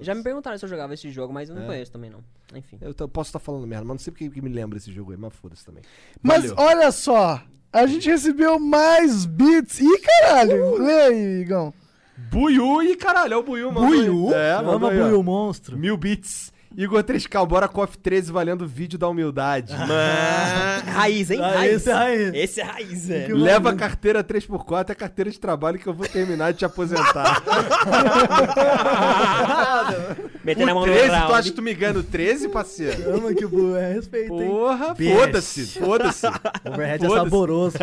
Já 0.00 0.14
me 0.14 0.22
perguntaram 0.22 0.56
se 0.56 0.64
eu 0.64 0.68
jogava 0.68 0.94
esse 0.94 1.10
jogo, 1.10 1.32
mas 1.34 1.48
eu 1.50 1.54
não 1.56 1.62
É. 1.64 1.66
conheço 1.66 1.92
também, 1.92 2.08
não. 2.10 2.20
Enfim. 2.54 2.78
Eu 2.80 2.94
posso 3.08 3.28
estar 3.28 3.38
falando 3.38 3.66
merda, 3.66 3.84
mas 3.84 3.94
não 3.94 3.98
sei 3.98 4.10
porque 4.12 4.30
que 4.30 4.40
me 4.40 4.48
lembra 4.48 4.78
esse 4.78 4.90
jogo 4.92 5.10
aí, 5.12 5.18
mas 5.18 5.34
foda-se 5.34 5.64
também. 5.66 5.82
Mas 6.22 6.50
Valeu. 6.50 6.56
olha 6.58 6.90
só, 6.92 7.42
a 7.72 7.86
gente 7.86 8.08
recebeu 8.08 8.58
mais 8.58 9.24
bits. 9.26 9.80
Ih, 9.80 9.98
caralho! 10.00 10.78
Lê 10.82 11.02
aí, 11.02 11.40
Igão. 11.42 11.74
Buiu 12.16 12.82
e 12.82 12.96
caralho, 12.96 13.34
é 13.34 13.36
o 13.36 13.42
Buiu, 13.42 13.72
mano. 13.72 13.86
Buiu? 13.86 14.34
É, 14.34 14.52
Ama 14.52 14.72
mandou 14.72 14.90
aí, 14.90 15.00
ó. 15.00 15.04
Buiu, 15.04 15.22
monstro. 15.22 15.76
Mil 15.76 15.96
bits. 15.96 16.51
Igor 16.76 17.02
3K, 17.04 17.46
bora 17.46 17.68
KOF 17.68 17.98
13 17.98 18.32
valendo 18.32 18.66
vídeo 18.66 18.98
da 18.98 19.08
humildade. 19.08 19.74
Raiz, 20.86 21.30
hein? 21.30 21.40
Ah, 21.42 21.52
raiz. 21.56 21.72
esse 21.74 21.90
é 21.90 21.92
raiz. 21.92 22.34
Esse 22.34 22.60
é 22.60 22.64
raiz, 22.64 23.06
velho. 23.08 23.36
Leva 23.36 23.70
a 23.70 23.74
carteira 23.74 24.22
3x4 24.24 24.88
é 24.88 24.92
a 24.92 24.94
carteira 24.94 25.30
de 25.30 25.38
trabalho 25.38 25.78
que 25.78 25.86
eu 25.86 25.92
vou 25.94 26.06
terminar 26.06 26.52
de 26.52 26.58
te 26.60 26.64
aposentar. 26.64 27.42
Metendo 30.44 30.70
a 30.70 30.74
mão 30.74 30.84
13, 30.84 31.08
no 31.08 31.26
tu 31.26 31.34
acha 31.34 31.50
que 31.50 31.56
tu 31.56 31.62
me 31.62 31.74
ganha 31.74 31.92
no 31.92 32.02
13, 32.02 32.48
parceiro? 32.48 33.14
Ama 33.16 33.34
que 33.34 33.46
Buiu 33.46 33.76
é 33.76 33.92
respeito, 33.92 34.32
hein? 34.34 34.48
Porra, 34.48 34.94
Bitch. 34.94 35.14
foda-se, 35.16 35.66
foda-se. 35.78 36.26
Overhead 36.66 37.04
é 37.04 37.08
Foda-se. 37.08 37.24
saboroso. 37.24 37.76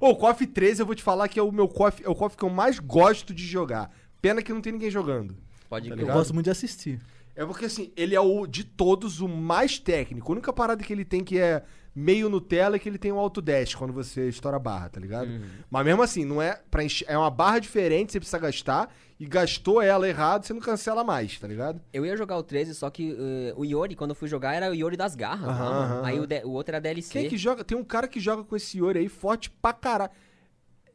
Ô, 0.00 0.10
o 0.10 0.16
KOF 0.16 0.46
13 0.46 0.82
eu 0.82 0.86
vou 0.86 0.94
te 0.94 1.02
falar 1.02 1.26
que 1.28 1.38
é 1.38 1.42
o 1.42 1.50
meu 1.50 1.68
KOF, 1.68 2.02
é 2.04 2.08
o 2.08 2.14
KOF 2.14 2.36
que 2.36 2.44
eu 2.44 2.50
mais 2.50 2.78
gosto 2.78 3.34
de 3.34 3.44
jogar. 3.46 3.90
Pena 4.22 4.42
que 4.42 4.52
não 4.52 4.60
tem 4.60 4.72
ninguém 4.72 4.90
jogando. 4.90 5.36
Pode 5.68 5.88
Eu 5.90 5.96
crer. 5.96 6.06
gosto 6.12 6.32
muito 6.34 6.44
de 6.44 6.50
assistir. 6.50 7.00
É 7.36 7.44
porque 7.46 7.66
assim, 7.66 7.92
ele 7.96 8.14
é 8.16 8.20
o 8.20 8.46
de 8.46 8.64
todos 8.64 9.20
o 9.20 9.28
mais 9.28 9.78
técnico. 9.78 10.30
A 10.30 10.32
única 10.32 10.52
parada 10.52 10.82
que 10.82 10.92
ele 10.92 11.04
tem 11.04 11.22
que 11.22 11.38
é 11.38 11.62
meio 11.94 12.28
Nutella 12.28 12.76
é 12.76 12.78
que 12.78 12.88
ele 12.88 12.98
tem 12.98 13.12
um 13.12 13.18
autodash 13.18 13.74
quando 13.76 13.92
você 13.92 14.28
estoura 14.28 14.56
a 14.56 14.60
barra, 14.60 14.88
tá 14.88 14.98
ligado? 15.00 15.28
Mas 15.70 15.84
mesmo 15.84 16.02
assim, 16.02 16.24
não 16.24 16.40
é 16.42 16.60
para 16.70 16.82
é 17.06 17.16
uma 17.18 17.30
barra 17.30 17.58
diferente, 17.60 18.12
você 18.12 18.18
precisa 18.18 18.38
gastar 18.38 18.92
e 19.20 19.26
gastou 19.26 19.80
ela 19.82 20.08
errado, 20.08 20.44
você 20.44 20.52
não 20.52 20.60
cancela 20.60 21.02
mais, 21.04 21.38
tá 21.38 21.46
ligado? 21.48 21.80
Eu 21.92 22.04
ia 22.06 22.16
jogar 22.16 22.36
o 22.38 22.42
13, 22.42 22.74
só 22.74 22.88
que 22.90 23.16
eh, 23.18 23.52
o 23.56 23.64
Yori, 23.64 23.94
quando 23.96 24.10
eu 24.10 24.14
fui 24.16 24.28
jogar, 24.28 24.54
era 24.54 24.70
o 24.70 24.74
Yori 24.74 24.96
das 24.96 25.14
garras. 25.16 25.46
Mano. 25.46 25.60
aham, 25.64 26.02
Aí 26.04 26.20
o, 26.20 26.26
de- 26.26 26.44
o 26.44 26.50
outro 26.50 26.72
era 26.74 26.80
DLC. 26.80 27.12
Quem 27.12 27.26
é 27.26 27.28
que 27.28 27.36
joga? 27.36 27.62
Tem 27.64 27.76
um 27.78 27.84
cara 27.84 28.06
que 28.08 28.20
joga 28.20 28.42
com 28.44 28.54
esse 28.56 28.78
Yori 28.78 28.98
aí 29.00 29.08
forte 29.08 29.48
pra 29.50 29.72
caralho. 29.72 30.10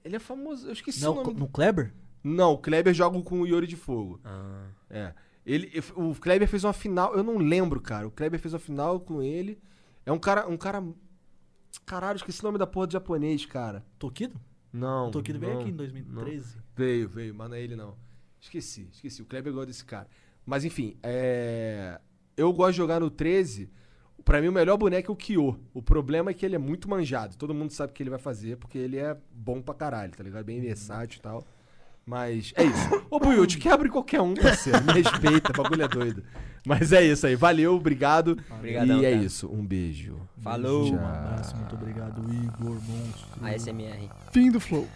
Ele 0.06 0.16
é 0.18 0.20
famoso, 0.20 0.68
eu 0.68 0.74
esqueci 0.74 1.00
o 1.06 1.16
Não, 1.16 1.24
nome. 1.24 1.40
no 1.40 1.48
Kleber? 1.48 1.94
Não, 2.24 2.54
o 2.54 2.58
Kleber 2.58 2.94
joga 2.94 3.22
com 3.22 3.41
o 3.41 3.48
Yori 3.48 3.68
de 3.68 3.76
fogo. 3.76 4.20
Ah. 4.24 4.68
É. 4.90 5.14
Ele, 5.45 5.72
o 5.95 6.16
Kleber 6.16 6.48
fez 6.48 6.64
uma 6.64 6.72
final, 6.72 7.16
eu 7.16 7.24
não 7.24 7.38
lembro, 7.38 7.82
cara. 7.82 8.08
O 8.08 8.12
Kleber 8.12 8.40
fez 8.40 8.54
uma 8.54 8.60
final 8.60 9.00
com 9.00 9.22
ele. 9.22 9.60
É 10.06 10.12
um 10.12 10.20
cara, 10.20 10.48
um 10.48 10.56
cara 10.56 10.82
Caralho, 11.86 12.18
esqueci 12.18 12.40
o 12.41 12.44
nome 12.44 12.58
da 12.58 12.68
porra 12.68 12.88
do 12.88 12.94
japonês, 12.94 13.45
cara. 13.45 13.84
Tokido? 13.98 14.40
Não. 14.72 15.08
O 15.08 15.12
Tokido 15.12 15.40
veio 15.40 15.54
não, 15.54 15.62
aqui 15.62 15.70
em 15.70 15.76
2013. 15.76 16.58
Veio, 16.76 17.10
veio, 17.10 17.36
mas 17.36 17.50
não 17.50 17.56
é 17.56 17.62
ele 17.62 17.76
não. 17.76 17.95
Esqueci, 18.40 18.88
esqueci. 18.91 19.22
O 19.22 19.26
Kleber 19.26 19.52
gosta 19.52 19.68
desse 19.68 19.86
cara. 19.86 20.08
Mas 20.45 20.66
enfim, 20.66 20.98
é... 21.02 22.00
eu 22.36 22.52
gosto 22.52 22.72
de 22.72 22.78
jogar 22.78 23.00
no 23.00 23.10
13. 23.10 23.70
Pra 24.24 24.41
mim, 24.41 24.48
o 24.48 24.52
melhor 24.52 24.78
boneco 24.78 25.12
é 25.12 25.14
o 25.14 25.16
Kyo. 25.16 25.60
O 25.74 25.82
problema 25.82 26.32
é 26.32 26.34
que 26.34 26.45
ele 26.45 26.56
é 26.56 26.60
muito 26.60 26.90
manjado. 26.90 27.36
Todo 27.36 27.54
mundo 27.54 27.72
sabe 27.72 27.91
o 27.91 27.94
que 27.94 28.04
ele 28.04 28.10
vai 28.10 28.20
fazer, 28.20 28.58
porque 28.58 28.78
ele 28.78 28.98
é 28.98 29.18
bom 29.32 29.62
pra 29.62 29.74
caralho, 29.74 30.14
tá 30.14 30.24
ligado? 30.24 30.45
Bem 30.45 30.62
versátil 30.62 31.20
e 31.20 31.22
tal. 31.22 31.45
Mas 32.06 32.54
é 32.56 32.64
isso. 32.66 33.06
Ô, 33.10 33.20
Buiu, 33.20 33.46
te 33.48 33.58
quebra 33.58 33.88
em 33.88 33.92
qualquer 33.92 34.22
um, 34.22 34.34
parceiro. 34.34 34.84
Me 34.84 34.94
respeita, 34.94 35.52
o 35.52 35.64
bagulho 35.64 35.84
é 35.84 35.88
doido. 35.88 36.24
Mas 36.66 36.92
é 36.92 37.04
isso 37.04 37.26
aí. 37.28 37.36
Valeu, 37.36 37.76
obrigado. 37.76 38.38
Obrigadão, 38.50 39.02
e 39.02 39.06
é 39.06 39.12
cara. 39.12 39.24
isso. 39.24 39.50
Um 39.50 39.66
beijo. 39.66 40.18
Falou. 40.42 40.86
Tchau. 40.86 40.96
Um 40.96 41.06
abraço, 41.06 41.56
muito 41.56 41.76
obrigado, 41.76 42.22
Igor, 42.34 42.78
monstro. 42.82 43.46
ASMR. 43.46 44.10
Fim 44.32 44.52
do 44.52 44.60
flow. 44.60 44.88